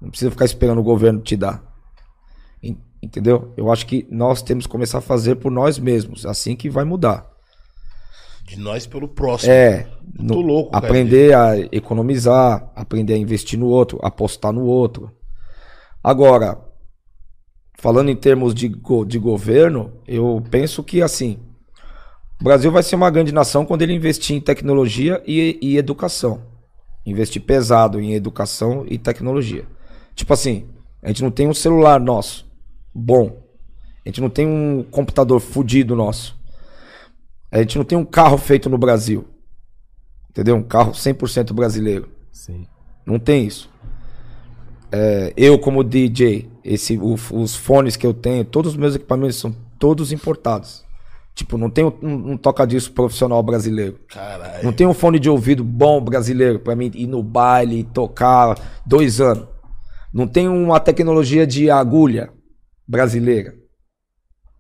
Não 0.01 0.09
precisa 0.11 0.31
ficar 0.31 0.45
esperando 0.45 0.79
o 0.79 0.85
governo 0.85 1.21
te 1.21 1.37
dar. 1.37 1.63
En- 2.63 2.79
Entendeu? 3.03 3.53
Eu 3.57 3.71
acho 3.71 3.87
que 3.87 4.07
nós 4.11 4.43
temos 4.43 4.65
que 4.67 4.71
começar 4.73 4.99
a 4.99 5.03
fazer 5.03 5.37
por 5.37 5.51
nós 5.51 5.79
mesmos, 5.79 6.25
assim 6.25 6.55
que 6.57 6.71
vai 6.71 6.85
mudar. 6.85 7.29
De 8.45 8.57
nós 8.59 8.87
pelo 8.87 9.09
próximo. 9.09 9.53
É, 9.53 9.89
Muito 10.19 10.35
no- 10.35 10.41
louco, 10.41 10.71
cara. 10.71 10.87
aprender 10.87 11.35
a 11.35 11.59
economizar, 11.73 12.71
aprender 12.77 13.15
a 13.15 13.19
investir 13.19 13.59
no 13.59 13.67
outro, 13.67 13.99
apostar 14.03 14.53
no 14.53 14.65
outro. 14.65 15.11
Agora, 16.03 16.59
falando 17.77 18.09
em 18.09 18.17
termos 18.17 18.55
de, 18.55 18.69
de 19.07 19.19
governo, 19.19 20.01
eu 20.07 20.41
penso 20.49 20.83
que 20.85 21.03
assim, 21.03 21.39
o 22.41 22.45
Brasil 22.45 22.71
vai 22.71 22.83
ser 22.83 22.97
uma 22.97 23.11
grande 23.11 23.33
nação 23.33 23.65
quando 23.65 23.83
ele 23.83 23.95
investir 23.95 24.37
em 24.37 24.41
tecnologia 24.41 25.23
e, 25.27 25.59
e 25.63 25.77
educação. 25.77 26.43
Investir 27.05 27.43
pesado 27.43 28.01
em 28.01 28.15
educação 28.15 28.85
e 28.89 28.99
tecnologia. 28.99 29.65
Tipo 30.15 30.33
assim, 30.33 30.67
a 31.03 31.09
gente 31.09 31.23
não 31.23 31.31
tem 31.31 31.49
um 31.49 31.55
celular 31.55 32.01
nosso 32.01 32.47
bom. 32.95 33.43
A 34.05 34.09
gente 34.09 34.21
não 34.21 34.29
tem 34.31 34.47
um 34.47 34.83
computador 34.91 35.41
fudido 35.41 35.97
nosso. 35.97 36.37
A 37.51 37.59
gente 37.59 37.79
não 37.79 37.85
tem 37.85 37.97
um 37.97 38.05
carro 38.05 38.37
feito 38.39 38.69
no 38.69 38.77
Brasil. 38.79 39.25
Entendeu? 40.31 40.57
Um 40.57 40.63
carro 40.63 40.93
100% 40.93 41.53
brasileiro. 41.55 42.09
Sim. 42.31 42.67
Não 43.07 43.19
tem 43.19 43.47
isso. 43.47 43.71
É, 44.93 45.33
eu, 45.37 45.59
como 45.59 45.83
DJ, 45.83 46.49
esse, 46.65 46.97
o- 46.99 47.15
os 47.33 47.57
fones 47.57 47.97
que 47.97 48.07
eu 48.07 48.15
tenho, 48.15 48.45
todos 48.45 48.73
os 48.73 48.77
meus 48.77 48.95
equipamentos 48.95 49.37
são 49.37 49.55
todos 49.79 50.12
importados. 50.12 50.85
Tipo, 51.36 51.58
não 51.58 51.68
tem 51.68 51.84
um, 51.84 51.92
um, 52.02 52.36
toca-disco 52.39 52.94
profissional 52.94 53.42
brasileiro. 53.42 54.00
Caralho. 54.08 54.65
Não 54.65 54.73
tem 54.73 54.86
um 54.86 54.94
fone 54.94 55.18
de 55.18 55.28
ouvido 55.28 55.62
bom 55.62 56.00
brasileiro 56.00 56.58
pra 56.58 56.74
mim 56.74 56.90
ir 56.94 57.06
no 57.06 57.23
baile, 57.23 57.84
tocar 57.84 58.58
dois 58.86 59.20
anos. 59.20 59.47
Não 60.10 60.26
tem 60.26 60.48
uma 60.48 60.81
tecnologia 60.81 61.47
de 61.47 61.70
agulha 61.70 62.32
brasileira. 62.89 63.55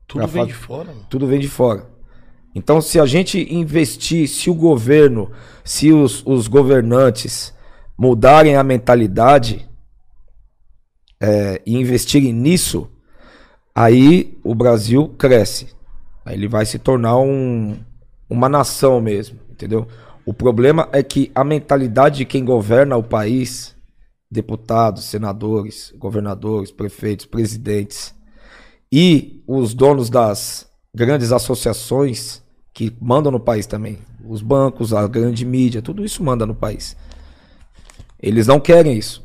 Tudo 0.06 0.26
vem 0.26 0.44
de 0.44 0.52
fora, 0.52 0.88
mano. 0.92 1.06
Tudo 1.08 1.26
vem 1.26 1.40
de 1.40 1.48
fora. 1.48 1.90
Então, 2.54 2.82
se 2.82 3.00
a 3.00 3.06
gente 3.06 3.54
investir, 3.54 4.28
se 4.28 4.50
o 4.50 4.54
governo, 4.54 5.30
se 5.64 5.90
os, 5.92 6.22
os 6.26 6.46
governantes 6.46 7.54
mudarem 7.98 8.54
a 8.54 8.62
mentalidade 8.62 9.66
é, 11.18 11.62
e 11.64 11.74
investirem 11.74 12.34
nisso, 12.34 12.90
aí 13.74 14.38
o 14.44 14.54
Brasil 14.54 15.08
cresce. 15.16 15.75
Aí 16.26 16.34
ele 16.34 16.48
vai 16.48 16.66
se 16.66 16.76
tornar 16.76 17.16
um, 17.18 17.78
uma 18.28 18.48
nação 18.48 19.00
mesmo, 19.00 19.38
entendeu? 19.48 19.86
O 20.24 20.34
problema 20.34 20.88
é 20.90 21.00
que 21.00 21.30
a 21.32 21.44
mentalidade 21.44 22.16
de 22.18 22.24
quem 22.24 22.44
governa 22.44 22.96
o 22.96 23.02
país, 23.02 23.76
deputados, 24.28 25.04
senadores, 25.04 25.94
governadores, 25.96 26.72
prefeitos, 26.72 27.26
presidentes, 27.26 28.12
e 28.90 29.40
os 29.46 29.72
donos 29.72 30.10
das 30.10 30.68
grandes 30.92 31.30
associações 31.30 32.42
que 32.74 32.92
mandam 33.00 33.30
no 33.30 33.38
país 33.38 33.64
também, 33.64 33.98
os 34.28 34.42
bancos, 34.42 34.92
a 34.92 35.06
grande 35.06 35.46
mídia, 35.46 35.80
tudo 35.80 36.04
isso 36.04 36.24
manda 36.24 36.44
no 36.44 36.56
país. 36.56 36.96
Eles 38.20 38.48
não 38.48 38.58
querem 38.58 38.98
isso. 38.98 39.24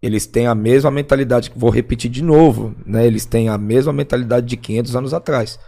Eles 0.00 0.26
têm 0.26 0.46
a 0.46 0.54
mesma 0.54 0.92
mentalidade, 0.92 1.50
vou 1.56 1.70
repetir 1.70 2.08
de 2.08 2.22
novo, 2.22 2.72
né? 2.86 3.04
Eles 3.04 3.26
têm 3.26 3.48
a 3.48 3.58
mesma 3.58 3.92
mentalidade 3.92 4.46
de 4.46 4.56
500 4.56 4.94
anos 4.94 5.14
atrás. 5.14 5.58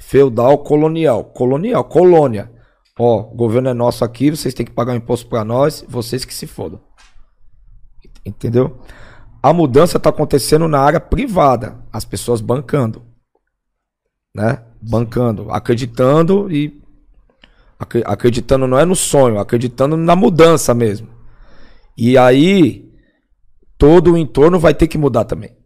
Feudal, 0.00 0.58
colonial, 0.58 1.24
colonial, 1.24 1.84
colônia. 1.84 2.50
Ó, 2.98 3.20
o 3.20 3.34
governo 3.36 3.68
é 3.68 3.74
nosso 3.74 4.04
aqui, 4.04 4.30
vocês 4.30 4.54
têm 4.54 4.66
que 4.66 4.72
pagar 4.72 4.92
um 4.92 4.96
imposto 4.96 5.28
para 5.28 5.44
nós, 5.44 5.84
vocês 5.88 6.24
que 6.24 6.34
se 6.34 6.46
fodam. 6.46 6.80
Entendeu? 8.24 8.80
A 9.42 9.52
mudança 9.52 9.98
está 9.98 10.10
acontecendo 10.10 10.66
na 10.66 10.80
área 10.80 11.00
privada, 11.00 11.84
as 11.92 12.04
pessoas 12.04 12.40
bancando, 12.40 13.04
né? 14.34 14.64
Bancando, 14.82 15.50
acreditando 15.50 16.50
e 16.50 16.82
acre- 17.78 18.02
acreditando 18.04 18.66
não 18.66 18.78
é 18.78 18.84
no 18.84 18.96
sonho, 18.96 19.38
acreditando 19.38 19.96
na 19.96 20.16
mudança 20.16 20.74
mesmo. 20.74 21.08
E 21.96 22.18
aí 22.18 22.92
todo 23.76 24.12
o 24.12 24.18
entorno 24.18 24.58
vai 24.58 24.74
ter 24.74 24.88
que 24.88 24.98
mudar 24.98 25.24
também. 25.24 25.56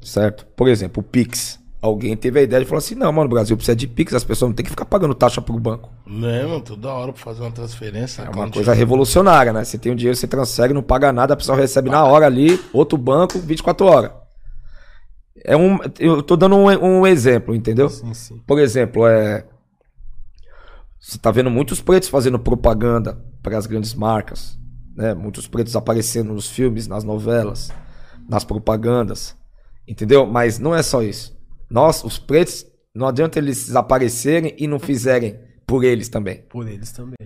Certo? 0.00 0.46
Por 0.46 0.68
exemplo, 0.68 1.00
o 1.02 1.06
Pix. 1.06 1.58
Alguém 1.80 2.16
teve 2.16 2.40
a 2.40 2.42
ideia 2.42 2.62
de 2.62 2.68
falar 2.68 2.78
assim: 2.78 2.96
"Não, 2.96 3.12
mano, 3.12 3.26
o 3.26 3.30
Brasil 3.30 3.56
precisa 3.56 3.76
de 3.76 3.86
Pix, 3.86 4.12
as 4.12 4.24
pessoas 4.24 4.48
não 4.48 4.54
têm 4.54 4.64
que 4.64 4.70
ficar 4.70 4.84
pagando 4.84 5.14
taxa 5.14 5.40
pro 5.40 5.58
banco". 5.60 5.90
Não 6.04 6.28
é, 6.28 6.42
mano? 6.44 6.60
Toda 6.60 6.88
hora 6.92 7.12
pra 7.12 7.22
fazer 7.22 7.42
uma 7.42 7.52
transferência. 7.52 8.22
É 8.22 8.30
uma 8.30 8.50
coisa 8.50 8.72
revolucionária, 8.72 9.52
né? 9.52 9.64
Você 9.64 9.78
tem 9.78 9.92
o 9.92 9.94
dinheiro, 9.94 10.16
você 10.16 10.26
transfere, 10.26 10.74
não 10.74 10.82
paga 10.82 11.12
nada, 11.12 11.34
a 11.34 11.36
pessoa 11.36 11.56
recebe 11.56 11.88
na 11.88 12.04
hora 12.04 12.26
ali, 12.26 12.60
outro 12.72 12.98
banco, 12.98 13.38
24 13.38 13.86
horas. 13.86 14.10
É 15.44 15.56
um, 15.56 15.78
eu 16.00 16.20
tô 16.20 16.36
dando 16.36 16.56
um, 16.56 16.66
um 16.66 17.06
exemplo, 17.06 17.54
entendeu? 17.54 17.88
Sim, 17.88 18.12
sim. 18.12 18.42
Por 18.44 18.58
exemplo, 18.58 19.06
é. 19.06 19.46
Você 21.00 21.16
tá 21.16 21.30
vendo 21.30 21.48
muitos 21.48 21.80
pretos 21.80 22.08
fazendo 22.08 22.40
propaganda 22.40 23.24
para 23.40 23.56
as 23.56 23.66
grandes 23.66 23.94
marcas, 23.94 24.58
né? 24.96 25.14
Muitos 25.14 25.46
pretos 25.46 25.76
aparecendo 25.76 26.32
nos 26.32 26.48
filmes, 26.50 26.88
nas 26.88 27.04
novelas, 27.04 27.70
nas 28.28 28.42
propagandas, 28.42 29.36
entendeu? 29.86 30.26
Mas 30.26 30.58
não 30.58 30.74
é 30.74 30.82
só 30.82 31.02
isso. 31.02 31.37
Nós, 31.70 32.02
os 32.04 32.18
pretos, 32.18 32.66
não 32.94 33.06
adianta 33.08 33.38
eles 33.38 33.74
aparecerem 33.74 34.54
e 34.58 34.66
não 34.66 34.78
fizerem 34.78 35.38
por 35.66 35.84
eles 35.84 36.08
também. 36.08 36.42
Por 36.48 36.66
eles 36.66 36.90
também. 36.92 37.16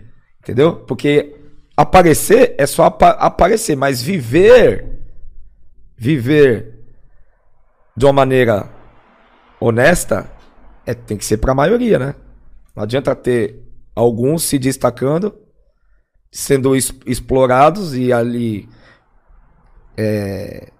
Entendeu? 0.40 0.76
Porque 0.84 1.36
aparecer 1.76 2.54
é 2.58 2.66
só 2.66 2.84
apa- 2.86 3.10
aparecer, 3.10 3.76
mas 3.76 4.02
viver 4.02 4.90
viver 5.96 6.80
de 7.96 8.04
uma 8.04 8.12
maneira 8.12 8.68
honesta 9.60 10.28
é, 10.84 10.92
tem 10.94 11.16
que 11.16 11.24
ser 11.24 11.36
para 11.36 11.52
a 11.52 11.54
maioria, 11.54 11.96
né? 11.98 12.16
Não 12.74 12.82
adianta 12.82 13.14
ter 13.14 13.62
alguns 13.94 14.42
se 14.42 14.58
destacando, 14.58 15.38
sendo 16.30 16.74
es- 16.74 16.92
explorados 17.06 17.94
e 17.94 18.12
ali 18.12 18.68
é, 19.96 20.72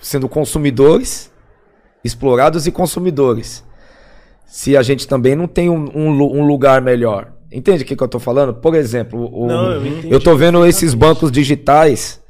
sendo 0.00 0.28
consumidores, 0.28 1.30
explorados 2.06 2.66
e 2.66 2.72
consumidores. 2.72 3.64
Se 4.46 4.76
a 4.76 4.82
gente 4.82 5.06
também 5.08 5.34
não 5.34 5.46
tem 5.48 5.68
um, 5.68 5.84
um 5.94 6.08
um 6.40 6.46
lugar 6.46 6.80
melhor. 6.80 7.32
Entende 7.52 7.82
o 7.82 7.86
que, 7.86 7.94
que 7.96 8.02
eu 8.02 8.08
tô 8.08 8.18
falando? 8.18 8.54
Por 8.54 8.74
exemplo, 8.74 9.28
o- 9.32 9.46
Não, 9.46 9.72
eu 9.72 9.86
entendi 9.86 10.10
eu 10.12 10.20
tô 10.20 10.36
vendo 10.36 10.64
esses 10.66 10.94
bancos 10.94 11.30
digitais 11.30 12.20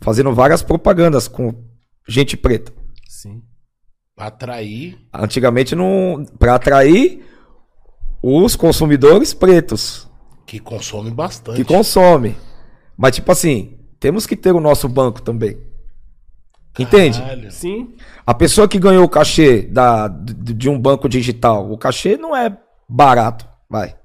fazendo 0.00 0.32
várias 0.34 0.62
propagandas 0.62 1.28
com 1.28 1.54
gente 2.08 2.36
preta. 2.36 2.72
Sim. 3.08 3.42
Pra 4.16 4.26
atrair. 4.26 4.98
Antigamente 5.12 5.74
não 5.74 6.24
para 6.38 6.54
atrair 6.56 7.24
os 8.22 8.54
consumidores 8.56 9.32
pretos 9.34 10.08
Que 10.46 10.58
consome 10.58 11.10
bastante. 11.10 11.56
que 11.56 11.64
consomem. 11.64 12.36
Mas 12.96 13.16
tipo 13.16 13.30
assim, 13.32 13.78
temos 13.98 14.26
que 14.26 14.36
ter 14.36 14.52
o 14.52 14.60
nosso 14.60 14.88
banco 14.88 15.20
também. 15.22 15.56
Entende? 16.78 17.20
Caralho. 17.20 17.50
Sim. 17.50 17.94
A 18.26 18.32
pessoa 18.32 18.66
que 18.66 18.78
ganhou 18.78 19.04
o 19.04 19.08
cachê 19.08 19.62
da, 19.62 20.08
de, 20.08 20.54
de 20.54 20.68
um 20.70 20.78
banco 20.78 21.08
digital, 21.08 21.70
o 21.70 21.76
cachê 21.76 22.16
não 22.16 22.34
é 22.34 22.56
barato, 22.88 23.46
vai. 23.68 23.96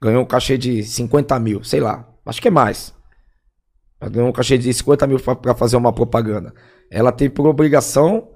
Ganhou 0.00 0.22
um 0.22 0.26
cachê 0.26 0.58
de 0.58 0.82
50 0.82 1.38
mil, 1.40 1.64
sei 1.64 1.80
lá, 1.80 2.06
acho 2.26 2.40
que 2.40 2.48
é 2.48 2.50
mais. 2.50 2.94
Ela 4.00 4.10
ganhou 4.10 4.28
um 4.28 4.32
cachê 4.32 4.56
de 4.56 4.72
50 4.72 5.06
mil 5.06 5.18
para 5.18 5.54
fazer 5.54 5.76
uma 5.76 5.92
propaganda. 5.92 6.54
Ela 6.90 7.12
tem 7.12 7.28
por 7.28 7.46
obrigação 7.46 8.28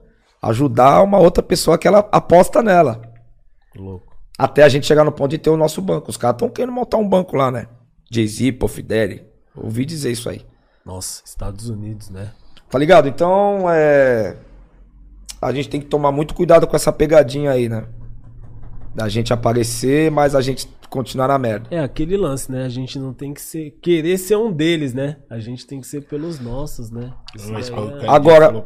ajudar 0.43 1.03
uma 1.03 1.19
outra 1.19 1.43
pessoa 1.43 1.79
que 1.79 1.89
ela 1.89 2.01
aposta 2.13 2.63
nela. 2.63 3.01
Louco. 3.75 4.15
Até 4.39 4.63
a 4.63 4.69
gente 4.69 4.87
chegar 4.87 5.05
no 5.05 5.13
ponto 5.13 5.31
de 5.31 5.39
ter 5.39 5.51
o 5.51 5.57
nosso 5.57 5.81
banco. 5.81 6.11
Os 6.11 6.17
caras 6.17 6.35
estão 6.35 6.51
querendo 6.51 6.73
montar 6.73 6.99
um 6.99 7.09
banco 7.09 7.37
lá, 7.37 7.51
né? 7.51 7.69
Jay-Z, 8.11 8.59
Fideli. 8.69 9.25
Ouvi 9.57 9.85
dizer 9.85 10.11
isso 10.11 10.29
aí. 10.29 10.45
Nossa, 10.85 11.23
Estados 11.25 11.69
Unidos, 11.69 12.11
né? 12.11 12.33
Tá 12.75 12.79
ligado? 12.81 13.07
Então, 13.07 13.67
é. 13.71 14.35
A 15.41 15.53
gente 15.53 15.69
tem 15.69 15.81
que 15.81 15.87
tomar 15.87 16.11
muito 16.11 16.35
cuidado 16.35 16.67
com 16.67 16.75
essa 16.75 16.93
pegadinha 16.93 17.53
aí, 17.53 17.69
né? 17.69 17.85
Da 18.93 19.09
gente 19.09 19.33
aparecer, 19.33 20.11
mas 20.11 20.35
a 20.35 20.41
gente 20.41 20.69
continuar 20.91 21.29
na 21.29 21.39
merda. 21.39 21.69
É 21.71 21.79
aquele 21.79 22.17
lance, 22.17 22.51
né? 22.51 22.65
A 22.65 22.69
gente 22.69 22.99
não 22.99 23.15
tem 23.15 23.33
que 23.33 23.41
ser 23.41 23.79
querer 23.81 24.19
ser 24.19 24.35
um 24.35 24.51
deles, 24.51 24.93
né? 24.93 25.19
A 25.31 25.39
gente 25.39 25.65
tem 25.65 25.81
que 25.81 25.87
ser 25.87 26.01
pelos 26.01 26.41
nossos, 26.41 26.91
né? 26.91 27.13
Mas 27.49 27.71
é- 27.71 28.09
Agora-. 28.09 28.65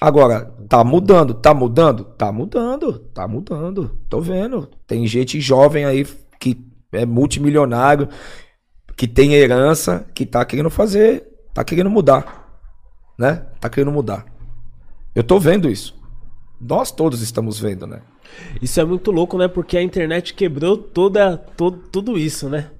Agora, 0.00 0.50
tá 0.66 0.82
mudando, 0.82 1.34
tá 1.34 1.52
mudando? 1.52 2.02
Tá 2.02 2.32
mudando, 2.32 2.98
tá 3.12 3.28
mudando. 3.28 3.98
Tô 4.08 4.22
vendo. 4.22 4.70
Tem 4.86 5.06
gente 5.06 5.38
jovem 5.38 5.84
aí 5.84 6.06
que 6.40 6.58
é 6.92 7.04
multimilionário, 7.04 8.08
que 8.96 9.06
tem 9.06 9.34
herança, 9.34 10.06
que 10.14 10.24
tá 10.24 10.42
querendo 10.46 10.70
fazer, 10.70 11.28
tá 11.52 11.62
querendo 11.62 11.90
mudar. 11.90 12.43
Né? 13.18 13.42
Tá 13.60 13.68
querendo 13.68 13.92
mudar. 13.92 14.26
Eu 15.14 15.22
tô 15.22 15.38
vendo 15.38 15.70
isso. 15.70 15.94
Nós 16.60 16.90
todos 16.90 17.20
estamos 17.22 17.58
vendo, 17.58 17.86
né? 17.86 18.00
Isso 18.60 18.80
é 18.80 18.84
muito 18.84 19.10
louco, 19.10 19.36
né? 19.38 19.46
Porque 19.46 19.76
a 19.76 19.82
internet 19.82 20.34
quebrou 20.34 20.76
toda, 20.76 21.36
todo, 21.36 21.78
tudo 21.92 22.18
isso, 22.18 22.48
né? 22.48 22.70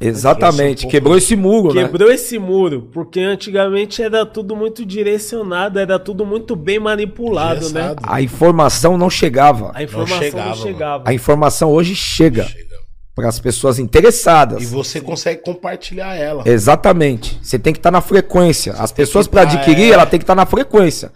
Exatamente. 0.00 0.80
um 0.80 0.82
pouco- 0.82 0.90
Quebrou 0.90 1.16
esse 1.16 1.36
muro, 1.36 1.74
né? 1.74 1.82
Quebrou 1.84 2.10
esse 2.10 2.38
muro, 2.38 2.88
porque 2.92 3.20
antigamente 3.20 4.02
era 4.02 4.26
tudo 4.26 4.56
muito 4.56 4.84
direcionado, 4.84 5.78
era 5.78 5.98
tudo 5.98 6.24
muito 6.26 6.56
bem 6.56 6.78
manipulado, 6.80 7.70
né? 7.70 7.94
A 8.02 8.20
informação 8.20 8.96
não 8.98 9.08
chegava. 9.10 9.70
A 9.74 9.82
informação 9.82 10.16
não 10.16 10.24
chegava, 10.24 10.54
chegava. 10.56 11.04
A 11.06 11.14
informação 11.14 11.70
hoje 11.70 11.94
chega 11.94 12.44
Chega. 12.44 12.72
Para 13.14 13.28
as 13.28 13.38
pessoas 13.38 13.78
interessadas. 13.78 14.62
E 14.62 14.66
você 14.66 15.00
consegue 15.00 15.42
compartilhar 15.42 16.14
ela. 16.14 16.44
Exatamente. 16.46 17.38
Você 17.42 17.58
tem 17.58 17.72
que 17.72 17.78
estar 17.78 17.90
na 17.90 18.00
frequência. 18.00 18.72
As 18.72 18.90
pessoas 18.90 19.26
para 19.26 19.46
tá, 19.46 19.52
adquirir, 19.52 19.90
é. 19.90 19.94
ela 19.94 20.06
tem 20.06 20.18
que 20.18 20.24
estar 20.24 20.34
na 20.34 20.46
frequência. 20.46 21.12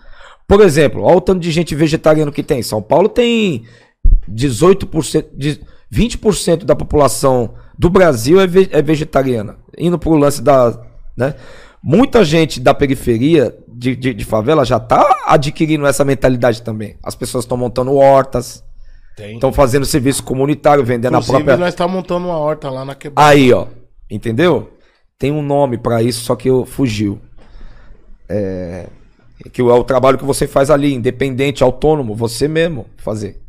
Por 0.46 0.60
exemplo, 0.60 1.02
olha 1.02 1.16
o 1.16 1.20
tanto 1.20 1.40
de 1.40 1.50
gente 1.50 1.74
vegetariano 1.74 2.30
que 2.30 2.42
tem. 2.42 2.62
São 2.62 2.82
Paulo 2.82 3.08
tem 3.08 3.64
18%, 4.30 5.26
de 5.34 5.60
20% 5.92 6.64
da 6.64 6.76
população 6.76 7.54
do 7.78 7.88
Brasil 7.88 8.40
é, 8.40 8.46
ve- 8.46 8.68
é 8.70 8.82
vegetariana. 8.82 9.56
Indo 9.76 9.98
pro 9.98 10.14
lance 10.14 10.42
da, 10.42 10.78
né? 11.16 11.34
Muita 11.82 12.24
gente 12.24 12.60
da 12.60 12.74
periferia 12.74 13.56
de, 13.68 13.94
de, 13.94 14.14
de 14.14 14.24
favela 14.24 14.64
já 14.64 14.80
tá 14.80 15.24
adquirindo 15.26 15.86
essa 15.86 16.04
mentalidade 16.04 16.62
também. 16.62 16.96
As 17.02 17.14
pessoas 17.14 17.44
estão 17.44 17.56
montando 17.56 17.94
hortas. 17.94 18.64
Estão 19.18 19.52
fazendo 19.52 19.86
serviço 19.86 20.22
comunitário, 20.22 20.84
vendendo 20.84 21.14
a 21.14 21.18
Inclusive, 21.18 21.44
própria 21.44 21.56
nós 21.56 21.70
estamos 21.70 21.94
montando 21.94 22.26
uma 22.26 22.38
horta 22.38 22.70
lá 22.70 22.84
na 22.84 22.94
quebrada. 22.94 23.28
Aí, 23.28 23.52
ó. 23.52 23.66
Entendeu? 24.10 24.70
Tem 25.18 25.32
um 25.32 25.42
nome 25.42 25.78
pra 25.78 26.02
isso, 26.02 26.24
só 26.24 26.36
que 26.36 26.48
eu 26.48 26.64
fugiu. 26.64 27.18
É, 28.28 28.86
que 29.52 29.60
é 29.60 29.64
o 29.64 29.84
trabalho 29.84 30.18
que 30.18 30.24
você 30.24 30.46
faz 30.46 30.70
ali, 30.70 30.92
independente, 30.92 31.62
autônomo, 31.62 32.14
você 32.14 32.46
mesmo 32.46 32.86
fazer. 32.96 33.40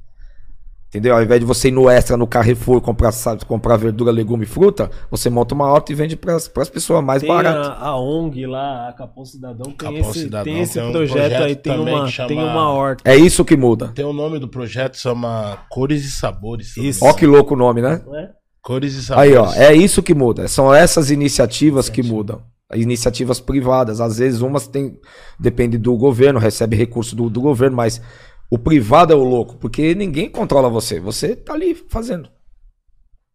Entendeu? 0.97 1.15
Ao 1.15 1.21
invés 1.21 1.39
de 1.39 1.45
você 1.45 1.67
ir 1.67 1.71
no 1.71 1.87
extra, 1.89 2.17
no 2.17 2.25
Carrefour, 2.25 2.81
comprar, 2.81 3.11
sabe, 3.11 3.45
comprar 3.45 3.77
verdura, 3.77 4.11
legume 4.11 4.45
e 4.45 4.47
fruta, 4.47 4.89
você 5.11 5.29
monta 5.29 5.53
uma 5.53 5.67
horta 5.71 5.91
e 5.91 5.95
vende 5.95 6.15
pras, 6.15 6.47
pras 6.47 6.69
pessoas 6.69 7.03
mais 7.03 7.21
Tem 7.21 7.29
barato. 7.31 7.69
a, 7.69 7.89
a 7.89 7.99
ONG 7.99 8.47
lá, 8.47 8.89
a 8.89 8.93
Capão 8.93 9.23
Cidadão, 9.23 9.65
tem 9.67 9.75
Capão 9.75 9.99
esse, 9.99 10.19
Cidadão 10.21 10.43
tem 10.53 10.61
esse 10.63 10.73
tem 10.73 10.83
um 10.87 10.91
projeto, 10.91 11.17
projeto 11.19 11.43
aí, 11.43 11.55
tem 11.55 11.79
uma, 11.79 12.07
chama- 12.07 12.27
tem 12.27 12.39
uma 12.43 12.69
horta. 12.71 13.03
É 13.09 13.15
isso 13.15 13.45
que 13.45 13.55
muda. 13.55 13.89
Tem 13.93 14.03
o 14.05 14.13
nome 14.13 14.39
do 14.39 14.47
projeto, 14.47 14.97
chama 14.97 15.59
Cores 15.69 16.03
e 16.03 16.09
Sabores. 16.09 16.75
Isso. 16.77 17.05
Ó 17.05 17.13
que 17.13 17.27
louco 17.27 17.53
o 17.53 17.57
nome, 17.57 17.79
né? 17.81 18.01
é? 18.15 18.29
Cores 18.61 18.95
e 18.95 19.03
Sabores. 19.03 19.31
Aí, 19.31 19.37
ó, 19.37 19.53
é 19.53 19.73
isso 19.75 20.01
que 20.01 20.15
muda. 20.15 20.47
São 20.47 20.73
essas 20.73 21.11
iniciativas 21.11 21.89
que 21.89 22.01
mudam. 22.01 22.41
Iniciativas 22.73 23.39
privadas. 23.39 24.01
Às 24.01 24.17
vezes 24.17 24.41
umas 24.41 24.67
tem. 24.67 24.99
Depende 25.39 25.77
do 25.77 25.95
governo, 25.95 26.39
recebe 26.39 26.75
recurso 26.75 27.15
do, 27.15 27.29
do 27.29 27.39
governo, 27.39 27.77
mas 27.77 28.01
o 28.49 28.57
privado 28.57 29.11
é 29.13 29.15
o 29.15 29.23
louco, 29.23 29.55
porque 29.57 29.93
ninguém 29.95 30.29
controla 30.29 30.69
você. 30.69 30.99
Você 30.99 31.35
tá 31.35 31.53
ali 31.53 31.75
fazendo. 31.89 32.29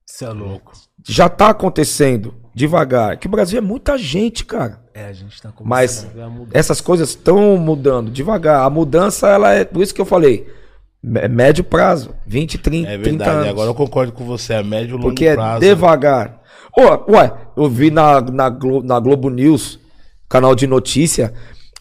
Isso 0.09 0.25
é 0.25 0.31
louco. 0.31 0.73
Já 1.07 1.29
tá 1.29 1.49
acontecendo 1.51 2.35
devagar. 2.55 3.17
Que 3.17 3.27
o 3.27 3.31
Brasil 3.31 3.59
é 3.59 3.61
muita 3.63 3.97
gente, 3.97 4.45
cara. 4.45 4.83
É, 4.95 5.07
a 5.07 5.13
gente 5.13 5.41
tá 5.41 5.51
começando 5.51 5.69
Mas 5.69 6.05
a 6.05 6.09
ver 6.09 6.23
a 6.23 6.29
mudança. 6.29 6.59
essas 6.59 6.81
coisas 6.81 7.11
estão 7.11 7.57
mudando 7.57 8.11
devagar. 8.11 8.65
A 8.65 8.71
mudança, 8.71 9.29
ela 9.29 9.53
é. 9.53 9.65
Por 9.65 9.83
isso 9.83 9.95
que 9.95 10.01
eu 10.01 10.05
falei. 10.07 10.47
É 11.17 11.29
médio 11.29 11.65
prazo. 11.65 12.15
20, 12.27 12.59
30, 12.59 12.89
É 12.91 12.99
30 12.99 13.11
verdade. 13.11 13.31
anos. 13.39 13.49
Agora 13.49 13.71
eu 13.71 13.75
concordo 13.75 14.13
com 14.13 14.25
você. 14.25 14.55
É 14.55 14.63
médio 14.63 14.91
e 14.91 14.93
longo 14.93 15.05
Porque 15.05 15.27
é 15.27 15.35
prazo. 15.35 15.61
devagar. 15.61 16.41
Ô, 16.77 17.13
ué, 17.13 17.33
eu 17.57 17.69
vi 17.69 17.91
na, 17.91 18.21
na, 18.21 18.49
Glo- 18.49 18.83
na 18.83 18.99
Globo 19.01 19.29
News, 19.31 19.79
canal 20.29 20.55
de 20.55 20.67
notícia, 20.67 21.33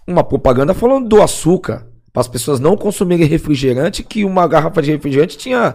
uma 0.08 0.24
propaganda 0.24 0.74
falando 0.74 1.08
do 1.08 1.22
açúcar. 1.22 1.86
Para 2.14 2.22
as 2.22 2.28
pessoas 2.28 2.60
não 2.60 2.76
consumirem 2.76 3.26
refrigerante, 3.28 4.04
que 4.04 4.26
uma 4.26 4.48
garrafa 4.48 4.82
de 4.82 4.92
refrigerante 4.92 5.38
tinha 5.38 5.74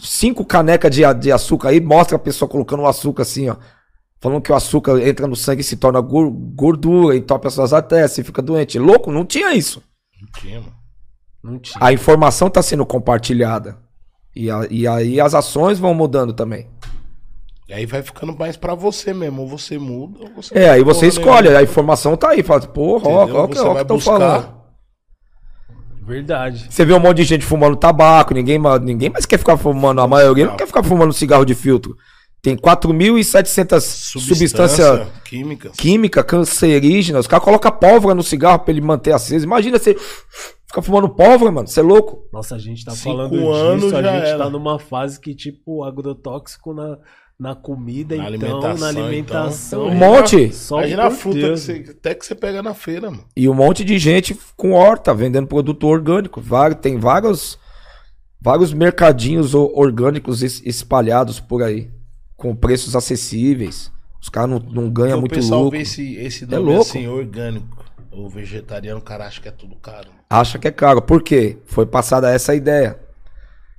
cinco 0.00 0.44
canecas 0.44 0.90
de, 0.94 1.02
de 1.14 1.30
açúcar. 1.32 1.68
Aí 1.68 1.80
mostra 1.80 2.16
a 2.16 2.18
pessoa 2.20 2.48
colocando 2.48 2.82
o 2.82 2.86
açúcar 2.86 3.22
assim, 3.22 3.48
ó. 3.48 3.56
Falando 4.20 4.42
que 4.42 4.52
o 4.52 4.54
açúcar 4.54 5.00
entra 5.00 5.26
no 5.26 5.34
sangue 5.36 5.62
e 5.62 5.64
se 5.64 5.76
torna 5.76 6.00
gor- 6.00 6.30
gordura, 6.30 7.16
entope 7.16 7.46
as 7.46 7.54
suas 7.54 7.72
artérias, 7.72 8.12
você 8.12 8.22
fica 8.22 8.42
doente. 8.42 8.78
Louco, 8.78 9.10
não 9.10 9.24
tinha 9.24 9.54
isso. 9.54 9.82
Não 10.20 10.28
tinha, 10.40 10.60
mano. 10.60 10.72
Não 11.42 11.58
tinha. 11.58 11.82
A 11.82 11.90
informação 11.92 12.48
está 12.48 12.60
sendo 12.62 12.84
compartilhada. 12.84 13.78
E, 14.36 14.50
a- 14.50 14.66
e 14.70 14.86
aí 14.86 15.20
as 15.20 15.34
ações 15.34 15.78
vão 15.78 15.94
mudando 15.94 16.32
também. 16.34 16.68
E 17.68 17.72
aí 17.72 17.86
vai 17.86 18.02
ficando 18.02 18.36
mais 18.36 18.56
pra 18.56 18.74
você 18.74 19.14
mesmo. 19.14 19.42
Ou 19.42 19.48
você 19.48 19.78
muda, 19.78 20.18
ou 20.24 20.30
você 20.34 20.58
É, 20.58 20.68
aí 20.70 20.82
você 20.84 21.06
escolhe, 21.06 21.42
nenhuma. 21.48 21.60
a 21.60 21.62
informação 21.62 22.16
tá 22.16 22.30
aí, 22.30 22.42
fala, 22.42 22.60
porra, 22.62 23.08
ó, 23.08 23.22
ó, 23.22 23.46
Você 23.46 23.60
ó, 23.60 23.68
que 23.68 23.72
vai 23.74 23.82
estão 23.82 23.96
buscar. 23.96 24.18
falando. 24.18 24.59
Verdade. 26.02 26.66
Você 26.70 26.84
vê 26.84 26.92
um 26.94 27.00
monte 27.00 27.18
de 27.18 27.24
gente 27.24 27.44
fumando 27.44 27.76
tabaco, 27.76 28.34
ninguém, 28.34 28.58
ninguém 28.82 29.10
mais 29.10 29.26
quer 29.26 29.38
ficar 29.38 29.56
fumando, 29.56 30.00
a 30.00 30.06
maioria 30.06 30.46
não 30.46 30.56
quer 30.56 30.66
ficar 30.66 30.82
fumando 30.82 31.12
cigarro 31.12 31.44
de 31.44 31.54
filtro. 31.54 31.96
Tem 32.42 32.56
4.700 32.56 33.80
substâncias 33.80 35.08
químicas. 35.24 35.72
químicas 35.76 36.24
cancerígenas, 36.24 37.20
os 37.20 37.26
caras 37.26 37.44
colocam 37.44 37.70
pólvora 37.70 38.14
no 38.14 38.22
cigarro 38.22 38.60
pra 38.60 38.72
ele 38.72 38.80
manter 38.80 39.12
aceso. 39.12 39.44
Imagina 39.44 39.78
você 39.78 39.94
ficar 40.66 40.80
fumando 40.80 41.08
pólvora, 41.10 41.52
mano, 41.52 41.68
você 41.68 41.80
é 41.80 41.82
louco. 41.82 42.24
Nossa, 42.32 42.54
a 42.54 42.58
gente 42.58 42.82
tá 42.84 42.92
Cinco 42.92 43.16
falando 43.16 43.52
anos 43.52 43.84
disso, 43.84 43.96
a 43.96 44.02
gente 44.02 44.26
era. 44.26 44.38
tá 44.38 44.48
numa 44.48 44.78
fase 44.78 45.20
que, 45.20 45.34
tipo, 45.34 45.84
agrotóxico 45.84 46.72
na, 46.72 46.96
na 47.40 47.54
comida, 47.54 48.14
Na 48.16 48.30
então, 48.30 48.58
alimentação, 48.58 48.76
na 48.78 48.88
alimentação. 49.06 49.86
então. 49.86 49.96
Um 49.96 49.98
monte. 49.98 50.52
Só 50.52 50.78
Imagina 50.80 51.04
a 51.06 51.10
fruta 51.10 51.38
que 51.40 51.48
você, 51.50 51.84
até 51.90 52.14
que 52.14 52.26
você 52.26 52.34
pega 52.34 52.62
na 52.62 52.74
feira, 52.74 53.10
mano. 53.10 53.24
E 53.34 53.48
um 53.48 53.54
monte 53.54 53.82
de 53.82 53.98
gente 53.98 54.38
com 54.56 54.72
horta, 54.72 55.14
vendendo 55.14 55.46
produto 55.46 55.86
orgânico. 55.86 56.42
Tem 56.82 56.98
vários, 56.98 57.58
vários 58.40 58.72
mercadinhos 58.74 59.54
orgânicos 59.54 60.42
es- 60.42 60.62
espalhados 60.66 61.40
por 61.40 61.62
aí, 61.62 61.90
com 62.36 62.54
preços 62.54 62.94
acessíveis. 62.94 63.90
Os 64.20 64.28
caras 64.28 64.50
não, 64.50 64.58
não 64.58 64.90
ganham 64.90 65.18
muito 65.18 65.32
o 65.32 65.34
pessoal 65.36 65.62
lucro. 65.62 65.78
vê 65.78 65.82
esse, 65.82 66.16
esse 66.16 66.44
É 66.44 66.46
nome 66.48 66.64
louco. 66.66 66.82
assim, 66.82 67.06
orgânico. 67.08 67.80
O 68.12 68.28
vegetariano, 68.28 68.98
o 69.00 69.02
cara 69.02 69.24
acha 69.26 69.40
que 69.40 69.48
é 69.48 69.52
tudo 69.52 69.76
caro. 69.76 70.08
Acha 70.28 70.58
que 70.58 70.68
é 70.68 70.70
caro. 70.70 71.00
Por 71.00 71.22
quê? 71.22 71.56
Foi 71.64 71.86
passada 71.86 72.28
essa 72.30 72.54
ideia. 72.54 72.98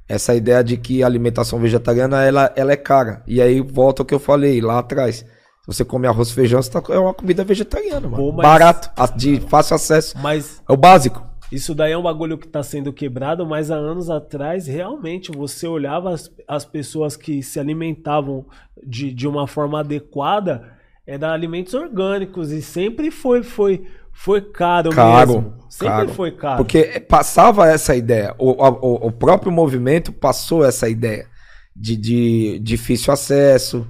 Essa 0.08 0.36
ideia 0.36 0.64
de 0.64 0.78
que 0.78 1.04
a 1.04 1.06
alimentação 1.06 1.60
vegetariana 1.60 2.24
ela, 2.24 2.52
ela 2.56 2.72
é 2.72 2.78
cara. 2.78 3.24
E 3.26 3.42
aí 3.42 3.62
volta 3.62 4.02
o 4.02 4.06
que 4.06 4.14
eu 4.14 4.20
falei 4.20 4.60
lá 4.62 4.80
atrás. 4.80 5.18
Se 5.18 5.68
você 5.68 5.86
come 5.86 6.08
arroz 6.08 6.30
e 6.30 6.34
feijão, 6.34 6.62
você 6.62 6.72
tá, 6.72 6.82
é 6.90 6.98
uma 6.98 7.14
comida 7.14 7.44
vegetariana, 7.44 8.10
mano. 8.10 8.16
Pô, 8.18 8.32
mas- 8.32 8.48
Barato, 8.48 8.90
de 9.16 9.40
fácil 9.42 9.76
acesso. 9.76 10.18
Mas 10.18 10.62
É 10.68 10.74
o 10.74 10.78
básico. 10.78 11.24
Isso 11.52 11.76
daí 11.76 11.92
é 11.92 11.98
um 11.98 12.02
bagulho 12.04 12.38
que 12.38 12.48
tá 12.48 12.64
sendo 12.64 12.94
quebrado, 12.94 13.46
mas 13.46 13.70
há 13.70 13.76
anos 13.76 14.10
atrás, 14.10 14.68
realmente, 14.68 15.32
você 15.32 15.68
olhava 15.68 16.14
as, 16.14 16.32
as 16.48 16.64
pessoas 16.64 17.18
que 17.18 17.44
se 17.44 17.60
alimentavam 17.60 18.46
de, 18.82 19.14
de 19.14 19.28
uma 19.28 19.46
forma 19.46 19.82
adequada, 19.82 20.64
eram 21.06 21.30
alimentos 21.30 21.74
orgânicos, 21.74 22.52
e 22.52 22.62
sempre 22.62 23.12
foi, 23.12 23.44
foi, 23.44 23.86
foi 24.14 24.42
caro, 24.42 24.90
Caro, 24.92 25.28
mesmo. 25.34 25.54
Sempre 25.70 25.88
caro. 25.96 26.10
foi 26.14 26.32
caro. 26.32 26.58
Porque 26.58 27.00
passava 27.02 27.68
essa 27.68 27.96
ideia. 27.96 28.36
O, 28.38 28.52
o, 28.52 29.08
o 29.08 29.12
próprio 29.12 29.52
movimento 29.52 30.12
passou 30.12 30.64
essa 30.66 30.88
ideia 30.90 31.28
de, 31.76 31.96
de 31.96 32.60
difícil 32.60 33.14
acesso, 33.14 33.88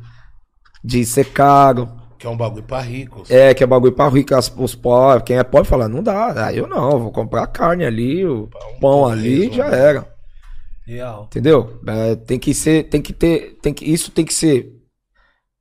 de 0.83 1.03
ser 1.06 1.25
caro. 1.32 1.90
Que 2.17 2.27
é 2.27 2.30
um 2.30 2.38
bagulho 2.38 2.64
pra 2.64 2.80
ricos. 2.82 3.30
É, 3.32 3.53
que 3.53 3.64
é 3.64 3.67
bagulho 3.67 3.93
pra 3.93 4.08
rico, 4.08 4.35
as- 4.35 4.53
os 4.56 4.75
pobres. 4.75 5.24
Quem 5.25 5.38
é 5.38 5.43
pobre 5.43 5.67
fala, 5.67 5.88
não 5.90 6.03
dá. 6.03 6.45
Ah, 6.48 6.53
eu 6.53 6.67
não, 6.67 7.00
vou 7.00 7.11
comprar 7.11 7.48
carne 7.48 7.83
ali, 7.83 8.25
o 8.25 8.48
pão 8.80 9.08
ali, 9.08 9.50
torresmo, 9.50 9.53
já 9.56 9.69
né? 9.69 9.80
era. 9.80 10.14
Real. 10.85 11.24
Entendeu? 11.25 11.80
É, 11.88 12.16
tem 12.16 12.38
que 12.40 12.53
ser, 12.53 12.83
tem 12.90 13.01
que 13.01 13.11
ter, 13.14 13.58
tem 13.61 13.74
que, 13.74 13.85
isso 13.91 14.11
tem 14.11 14.24
que 14.25 14.33
ser 14.33 14.72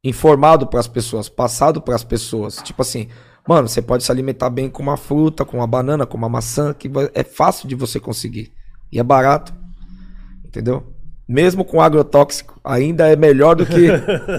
informado 0.04 0.66
pras 0.66 0.86
pessoas, 0.88 1.28
passado 1.28 1.80
pras 1.80 2.04
pessoas. 2.04 2.56
Tipo 2.62 2.82
assim, 2.82 3.08
mano, 3.46 3.68
você 3.68 3.82
pode 3.82 4.04
se 4.04 4.12
alimentar 4.12 4.50
bem 4.50 4.68
com 4.68 4.82
uma 4.82 4.96
fruta, 4.96 5.44
com 5.44 5.58
uma 5.58 5.66
banana, 5.66 6.06
com 6.06 6.16
uma 6.16 6.28
maçã, 6.28 6.72
que 6.72 6.90
é 7.14 7.22
fácil 7.22 7.68
de 7.68 7.74
você 7.74 7.98
conseguir. 7.98 8.52
E 8.92 8.98
é 8.98 9.02
barato. 9.02 9.54
Entendeu? 10.44 10.92
Mesmo 11.28 11.64
com 11.64 11.80
agrotóxico, 11.80 12.60
ainda 12.64 13.08
é 13.08 13.14
melhor 13.14 13.54
do 13.54 13.64
que 13.64 13.88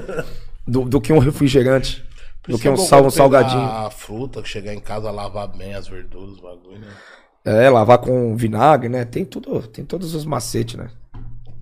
do, 0.67 0.83
do 0.83 1.01
que 1.01 1.13
um 1.13 1.19
refrigerante, 1.19 2.03
do 2.47 2.59
que 2.59 2.67
um, 2.67 2.73
é 2.73 2.77
sal, 2.77 3.05
um 3.05 3.09
salgadinho. 3.09 3.61
A 3.61 3.89
fruta, 3.89 4.43
chegar 4.43 4.73
em 4.73 4.79
casa, 4.79 5.09
lavar 5.09 5.47
bem 5.47 5.73
as 5.73 5.87
verduras, 5.87 6.37
o 6.37 6.41
bagulho, 6.41 6.79
né? 6.79 6.87
É, 7.43 7.69
lavar 7.69 7.97
com 7.97 8.35
vinagre, 8.35 8.87
né? 8.89 9.05
Tem 9.05 9.25
tudo, 9.25 9.65
tem 9.67 9.83
todos 9.83 10.13
os 10.13 10.25
macetes, 10.25 10.75
né? 10.75 10.89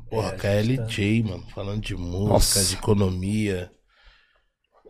Porra, 0.09 0.32
KLJ, 0.32 1.24
mano, 1.24 1.43
falando 1.53 1.82
de 1.82 1.95
música, 1.95 2.34
Nossa. 2.34 2.64
de 2.64 2.74
economia, 2.76 3.72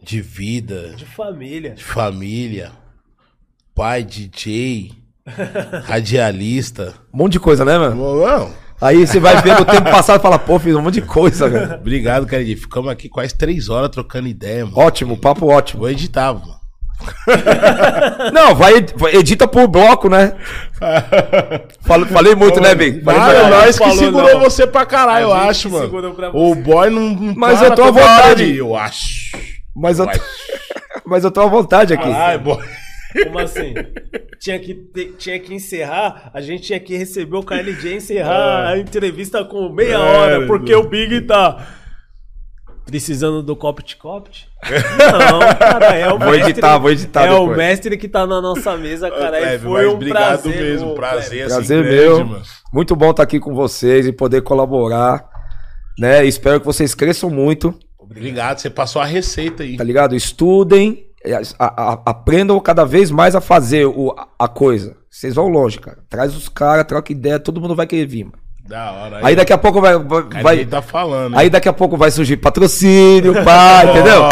de 0.02 0.22
vida, 0.22 0.94
De 0.96 1.06
família. 1.06 1.72
de 1.72 1.84
família, 1.84 2.72
pai, 3.76 4.04
DJ, 4.04 4.92
radialista. 5.86 6.94
Um 7.14 7.18
monte 7.20 7.34
de 7.34 7.40
coisa, 7.40 7.64
né, 7.66 7.78
mano? 7.78 7.96
Não, 8.26 8.52
Aí 8.82 9.06
você 9.06 9.20
vai 9.20 9.42
ver 9.42 9.60
no 9.60 9.66
tempo 9.66 9.92
passado 9.92 10.20
e 10.20 10.24
fala, 10.24 10.40
pô, 10.40 10.58
fiz 10.58 10.74
um 10.74 10.82
monte 10.82 10.96
de 10.96 11.02
coisa, 11.02 11.50
velho. 11.50 11.74
obrigado, 11.76 12.26
KLJ. 12.26 12.56
Ficamos 12.56 12.90
aqui 12.90 13.10
quase 13.10 13.36
três 13.36 13.68
horas 13.68 13.90
trocando 13.90 14.30
ideia, 14.30 14.66
mano. 14.66 14.78
Ótimo, 14.80 15.18
papo 15.18 15.48
ótimo. 15.48 15.82
Vou 15.82 15.90
editar, 15.90 16.34
mano. 16.34 16.58
Não, 18.34 18.56
vai, 18.56 18.86
vai- 18.96 19.16
edita 19.16 19.48
por 19.48 19.68
bloco, 19.68 20.10
né? 20.10 20.34
Falei 21.82 22.36
muito, 22.36 22.60
né, 22.62 22.74
Big? 22.76 23.02
Falei 23.04 23.22
muito. 23.42 23.50
nós 23.50 23.78
que 23.80 23.92
segurou 23.92 24.34
não. 24.34 24.40
você 24.42 24.66
pra 24.68 24.86
caralho, 24.86 25.26
eu 25.26 25.34
acho, 25.34 25.70
mano. 25.70 25.86
segurou 25.86 26.14
pra 26.14 26.30
O 26.34 26.54
boy 26.56 26.90
não, 26.90 27.10
não 27.10 27.34
Mas 27.36 27.60
para 27.60 27.68
eu 27.70 27.76
tô 27.76 27.84
à 27.84 27.92
vontade. 27.92 28.56
Eu 28.56 28.76
acho. 28.76 29.38
Mas 29.80 30.00
eu, 30.00 30.06
Vai. 30.06 30.16
mas 31.06 31.24
eu 31.24 31.32
tô 31.32 31.42
à 31.42 31.46
vontade 31.48 31.94
aqui. 31.94 32.04
Caralho, 32.04 32.40
boy. 32.42 32.58
Como 33.24 33.40
assim? 33.40 33.74
tinha, 34.40 34.60
que 34.60 34.74
ter- 34.76 35.14
tinha 35.18 35.40
que 35.40 35.52
encerrar, 35.54 36.30
a 36.32 36.42
gente 36.42 36.62
tinha 36.64 36.80
que 36.80 36.96
receber 36.96 37.38
o 37.38 37.44
KLJ 37.44 37.94
e 37.94 37.96
encerrar 37.98 38.68
a 38.70 38.78
entrevista 38.78 39.44
com 39.44 39.68
meia 39.70 39.96
É, 39.96 39.98
hora, 39.98 40.46
porque 40.48 40.72
do- 40.74 40.82
o 40.82 40.88
Big 40.90 41.22
tá 41.22 41.66
precisando 42.86 43.42
do 43.44 43.56
Copt 43.56 43.98
Copt. 43.98 44.48
Não, 44.70 45.40
cara, 45.58 45.96
é 45.96 46.08
o 46.12 46.18
Vou 46.20 46.32
mestre. 46.32 46.50
editar, 46.52 46.78
vou 46.78 46.92
editar 46.92 47.26
É 47.26 47.32
o 47.32 47.40
depois. 47.42 47.58
mestre 47.58 47.98
que 47.98 48.08
tá 48.08 48.26
na 48.28 48.42
nossa 48.42 48.76
mesa, 48.78 49.10
cara. 49.12 49.56
e 49.56 49.60
foi 49.60 49.88
um 49.88 49.94
obrigado 49.94 50.42
prazer. 50.44 50.62
mesmo, 50.62 50.96
prazer, 50.96 51.30
Cleber. 51.30 51.46
assim, 51.46 51.56
Prazer 51.68 51.84
meu. 51.84 52.26
mano. 52.26 52.44
Muito 52.74 52.96
bom 52.96 53.12
estar 53.12 53.24
aqui 53.24 53.40
com 53.40 53.54
vocês 53.54 54.06
e 54.08 54.12
poder 54.12 54.42
colaborar. 54.42 55.28
Né? 55.98 56.26
Espero 56.26 56.60
que 56.60 56.66
vocês 56.66 56.96
cresçam 56.96 57.30
muito, 57.30 57.78
Obrigado, 58.10 58.60
você 58.60 58.70
passou 58.70 59.02
a 59.02 59.06
receita 59.06 59.64
aí. 59.64 59.78
tá 59.78 59.84
ligado? 59.84 60.16
Estudem, 60.16 61.06
é, 61.24 61.34
a- 61.36 61.42
a- 61.60 62.02
aprendam 62.06 62.60
cada 62.60 62.84
vez 62.86 63.12
mais 63.12 63.36
a 63.36 63.42
fazer 63.42 63.86
o, 63.86 64.16
a 64.38 64.48
coisa. 64.48 64.98
Vocês 65.10 65.36
vão 65.36 65.48
longe, 65.48 65.80
cara. 65.80 66.00
Traz 66.10 66.36
os 66.36 66.48
caras, 66.50 66.86
troca 66.86 67.12
ideia, 67.12 67.40
todo 67.40 67.60
mundo 67.62 67.76
vai 67.76 67.86
querer 67.88 68.06
vir. 68.06 68.26
Mano. 68.26 68.38
Da 68.68 68.92
hora. 68.92 69.26
Aí 69.26 69.36
daqui 69.36 69.52
a 69.52 69.58
pouco 69.58 69.82
vai, 69.82 69.98
vai, 69.98 70.44
vai- 70.44 70.56
ele 70.60 70.66
tá 70.70 70.82
falando. 70.82 71.34
hein? 71.34 71.40
aí 71.40 71.50
daqui 71.50 71.68
a 71.68 71.74
pouco 71.74 71.98
vai 71.98 72.12
surgir 72.12 72.38
patrocínio, 72.38 73.34
pá, 73.44 73.82
entendeu? 73.90 74.24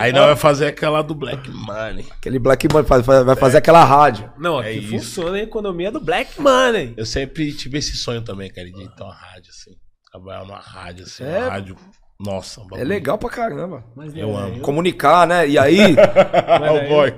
Aí 0.00 0.12
nós 0.12 0.24
vamos 0.24 0.40
fazer 0.40 0.66
aquela 0.66 1.00
do 1.00 1.14
Black 1.14 1.48
Money. 1.48 2.04
Aquele 2.10 2.40
Black 2.40 2.66
Money 2.72 2.84
faz- 2.88 3.06
faz- 3.06 3.24
vai 3.24 3.36
fazer 3.36 3.58
aquela 3.58 3.84
rádio. 3.84 4.28
Não, 4.36 4.58
aqui 4.58 4.68
É 4.70 4.72
isso. 4.72 4.88
funciona 4.90 5.36
a 5.36 5.42
economia 5.42 5.92
do 5.92 6.00
Black 6.00 6.40
Money. 6.40 6.92
Eu 6.96 7.06
sempre 7.06 7.52
tive 7.52 7.78
esse 7.78 7.96
sonho 7.96 8.22
também, 8.22 8.50
cara, 8.52 8.66
de 8.66 8.72
ter 8.96 9.02
uma 9.04 9.14
rádio 9.14 9.50
assim. 9.50 9.70
Trabalhar 10.10 10.40
numa 10.44 10.58
rádio 10.58 11.04
assim, 11.04 11.22
É. 11.22 11.38
uma 11.38 11.50
rádio. 11.50 11.76
Nossa, 12.22 12.60
um 12.60 12.76
É 12.76 12.84
legal 12.84 13.16
pra 13.16 13.30
caramba. 13.30 13.82
Mas 13.96 14.14
Eu 14.14 14.30
é, 14.30 14.42
amo. 14.42 14.60
Comunicar, 14.60 15.26
né? 15.26 15.48
E 15.48 15.58
aí, 15.58 15.96
Ah, 16.46 16.72
o 16.72 16.88
boy. 16.88 17.14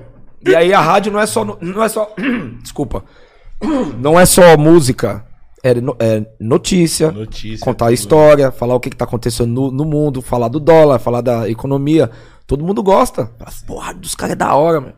e 0.46 0.54
aí 0.54 0.72
a 0.72 0.80
rádio 0.80 1.10
não 1.12 1.18
é 1.20 1.26
só 1.26 1.44
não 1.44 1.82
é 1.82 1.88
só 1.88 2.14
desculpa. 2.62 3.04
Não 4.00 4.18
é 4.18 4.26
só 4.26 4.56
música, 4.56 5.24
é, 5.62 5.72
no- 5.74 5.96
é 6.00 6.26
notícia, 6.40 7.12
Notícia. 7.12 7.64
contar 7.64 7.86
a 7.86 7.92
história, 7.92 8.50
falar 8.50 8.74
o 8.74 8.80
que, 8.80 8.90
que 8.90 8.96
tá 8.96 9.04
acontecendo 9.04 9.52
no, 9.52 9.70
no 9.70 9.84
mundo, 9.84 10.20
falar 10.20 10.48
do 10.48 10.58
dólar, 10.58 10.98
falar 10.98 11.20
da 11.20 11.48
economia. 11.48 12.10
Todo 12.44 12.64
mundo 12.64 12.82
gosta. 12.82 13.30
Fala, 13.38 13.50
Porra, 13.64 13.94
dos 13.94 14.16
caras 14.16 14.32
é 14.32 14.36
da 14.36 14.52
hora, 14.56 14.80
meu. 14.80 14.92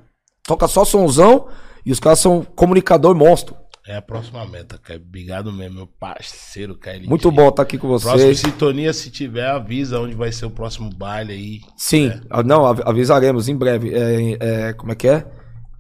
Toca 0.47 0.67
só 0.67 0.83
sonzão 0.83 1.47
e 1.85 1.93
os 1.93 2.01
caras 2.01 2.21
são 2.21 2.43
comunicador 2.57 3.15
monstro. 3.15 3.55
É 3.87 3.97
a 3.97 4.03
próxima 4.03 4.47
meta, 4.47 4.79
cara. 4.79 4.99
Obrigado 4.99 5.53
mesmo, 5.53 5.77
meu 5.77 5.87
parceiro, 5.87 6.75
cara. 6.75 6.99
Muito 7.05 7.31
bom 7.31 7.49
estar 7.51 7.63
aqui 7.63 7.77
com 7.77 7.87
Próximo 7.89 8.13
vocês. 8.13 8.39
sintonia, 8.41 8.93
se 8.95 9.11
tiver, 9.11 9.47
avisa 9.47 10.01
onde 10.01 10.15
vai 10.15 10.33
ser 10.33 10.47
o 10.47 10.51
próximo 10.51 10.89
baile 10.89 11.33
aí. 11.35 11.61
Sim, 11.77 12.11
ah, 12.31 12.43
não, 12.43 12.65
av- 12.65 12.81
avisaremos 12.87 13.47
em 13.49 13.55
breve. 13.57 13.93
É, 13.95 14.39
é, 14.69 14.73
como 14.73 14.93
é 14.93 14.95
que 14.95 15.07
é? 15.07 15.27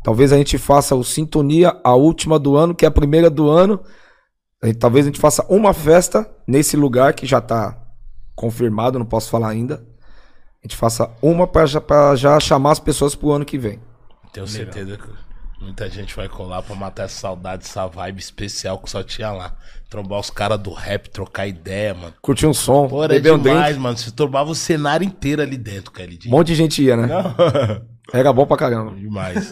Talvez 0.03 0.33
a 0.35 0.37
gente 0.37 0.59
faça 0.59 0.95
o 0.95 1.03
Sintonia, 1.03 1.75
a 1.83 1.95
última 1.95 2.39
do 2.39 2.57
ano, 2.57 2.75
que 2.75 2.85
é 2.85 2.89
a 2.89 2.91
primeira 2.91 3.31
do 3.31 3.49
ano. 3.49 3.81
A 4.63 4.67
gente- 4.67 4.79
talvez 4.79 5.07
a 5.07 5.09
gente 5.09 5.19
faça 5.21 5.43
uma 5.49 5.73
festa 5.73 6.31
nesse 6.47 6.77
lugar 6.77 7.15
que 7.15 7.25
já 7.25 7.41
tá 7.41 7.81
confirmado, 8.35 8.99
não 8.99 9.07
posso 9.07 9.31
falar 9.31 9.49
ainda. 9.49 9.77
A 10.63 10.67
gente 10.67 10.77
faça 10.77 11.11
uma 11.23 11.47
para 11.47 11.65
já, 11.65 11.81
pra 11.81 12.15
já 12.17 12.39
chamar 12.39 12.73
as 12.73 12.81
pessoas 12.81 13.15
pro 13.15 13.33
ano 13.33 13.47
que 13.47 13.57
vem. 13.57 13.81
Tenho 14.31 14.47
certeza 14.47 14.99
que 14.99 15.09
muita 15.65 15.89
gente 15.91 16.15
vai 16.15 16.29
colar 16.29 16.63
pra 16.63 16.77
matar 16.77 17.05
essa 17.05 17.19
saudade, 17.21 17.65
essa 17.65 17.87
vibe 17.87 18.19
especial 18.21 18.79
que 18.79 18.91
só 18.91 19.03
tinha 19.03 19.33
lá. 19.33 19.57
Trombar 19.91 20.19
os 20.21 20.31
caras 20.31 20.59
do 20.59 20.73
rap, 20.73 21.09
trocar 21.09 21.47
ideia, 21.47 21.95
mano. 21.95 22.13
Curtir 22.21 22.47
um 22.47 22.55
som, 22.55 22.89
Pô, 22.89 23.05
era 23.05 23.15
beber 23.15 23.33
um 23.33 23.39
demais, 23.39 23.77
mano. 23.77 23.97
Você 23.97 24.11
trombava 24.11 24.51
o 24.51 24.55
cenário 24.55 25.07
inteiro 25.07 25.41
ali 25.43 25.57
dentro, 25.57 25.91
cara. 25.93 26.11
Um 26.27 26.31
monte 26.31 26.49
de 26.49 26.55
gente 26.57 26.83
ia, 26.83 26.97
né? 26.97 27.09
Era 28.13 28.33
bom 28.35 28.45
pra 28.45 28.57
caramba. 28.59 28.95
Demais. 28.95 29.51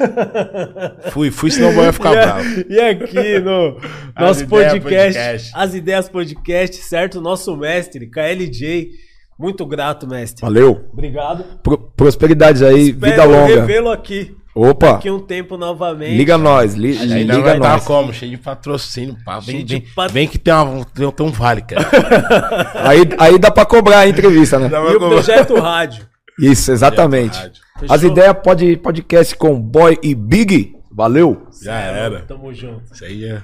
fui, 1.10 1.30
fui, 1.30 1.50
senão 1.50 1.70
o 1.70 1.82
ia 1.82 1.92
ficar 1.92 2.12
E, 2.14 2.18
a- 2.18 2.22
bravo. 2.26 2.64
e 2.68 2.80
aqui 2.80 3.38
no 3.40 3.78
nosso 4.18 4.46
podcast, 4.46 4.80
podcast. 4.80 5.52
As 5.54 5.74
Ideias 5.74 6.08
Podcast, 6.08 6.76
certo? 6.82 7.20
Nosso 7.20 7.56
mestre, 7.56 8.06
KLJ. 8.10 8.90
Muito 9.38 9.64
grato, 9.64 10.06
mestre. 10.06 10.42
Valeu. 10.42 10.86
Obrigado. 10.92 11.44
Pro- 11.62 11.78
prosperidades 11.78 12.60
aí, 12.62 12.92
vida 12.92 13.08
Espero 13.08 13.30
longa. 13.30 13.46
revê-lo 13.60 13.90
aqui. 13.90 14.36
Opa, 14.54 14.92
Daqui 14.92 15.10
um 15.10 15.18
tempo 15.18 15.56
novamente. 15.56 16.14
liga 16.14 16.36
nós, 16.36 16.74
li- 16.74 16.98
Ainda 16.98 17.34
liga 17.36 17.42
vai 17.42 17.58
nós. 17.58 17.84
como? 17.84 18.12
Cheio 18.12 18.32
de 18.32 18.36
patrocínio, 18.36 19.16
pá. 19.24 19.38
Vem, 19.40 19.64
vem, 19.64 19.80
pat- 19.80 20.10
vem 20.12 20.28
que 20.28 20.38
tem, 20.38 20.52
uma, 20.52 20.84
tem, 20.84 21.10
tem 21.10 21.26
um 21.26 21.30
vale, 21.30 21.62
cara. 21.62 21.88
Aí, 22.86 23.00
aí 23.18 23.38
dá 23.38 23.50
pra 23.50 23.64
cobrar 23.64 24.00
a 24.00 24.08
entrevista, 24.08 24.58
né? 24.58 24.68
E 24.70 24.96
o 24.96 24.98
Projeto 24.98 25.54
Rádio. 25.58 26.06
Isso, 26.38 26.70
exatamente. 26.70 27.38
Rádio. 27.38 27.62
As 27.88 28.02
ideias 28.02 28.36
pode 28.44 28.76
podcast 28.76 29.34
com 29.36 29.58
Boy 29.58 29.98
e 30.02 30.14
Big. 30.14 30.74
Valeu. 30.94 31.46
Já 31.64 31.78
era. 31.80 32.20
Tamo 32.22 32.52
junto. 32.52 32.92
Isso 32.92 33.04
aí 33.06 33.24
é. 33.24 33.42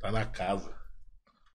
Tá 0.00 0.10
na 0.10 0.24
casa. 0.24 0.70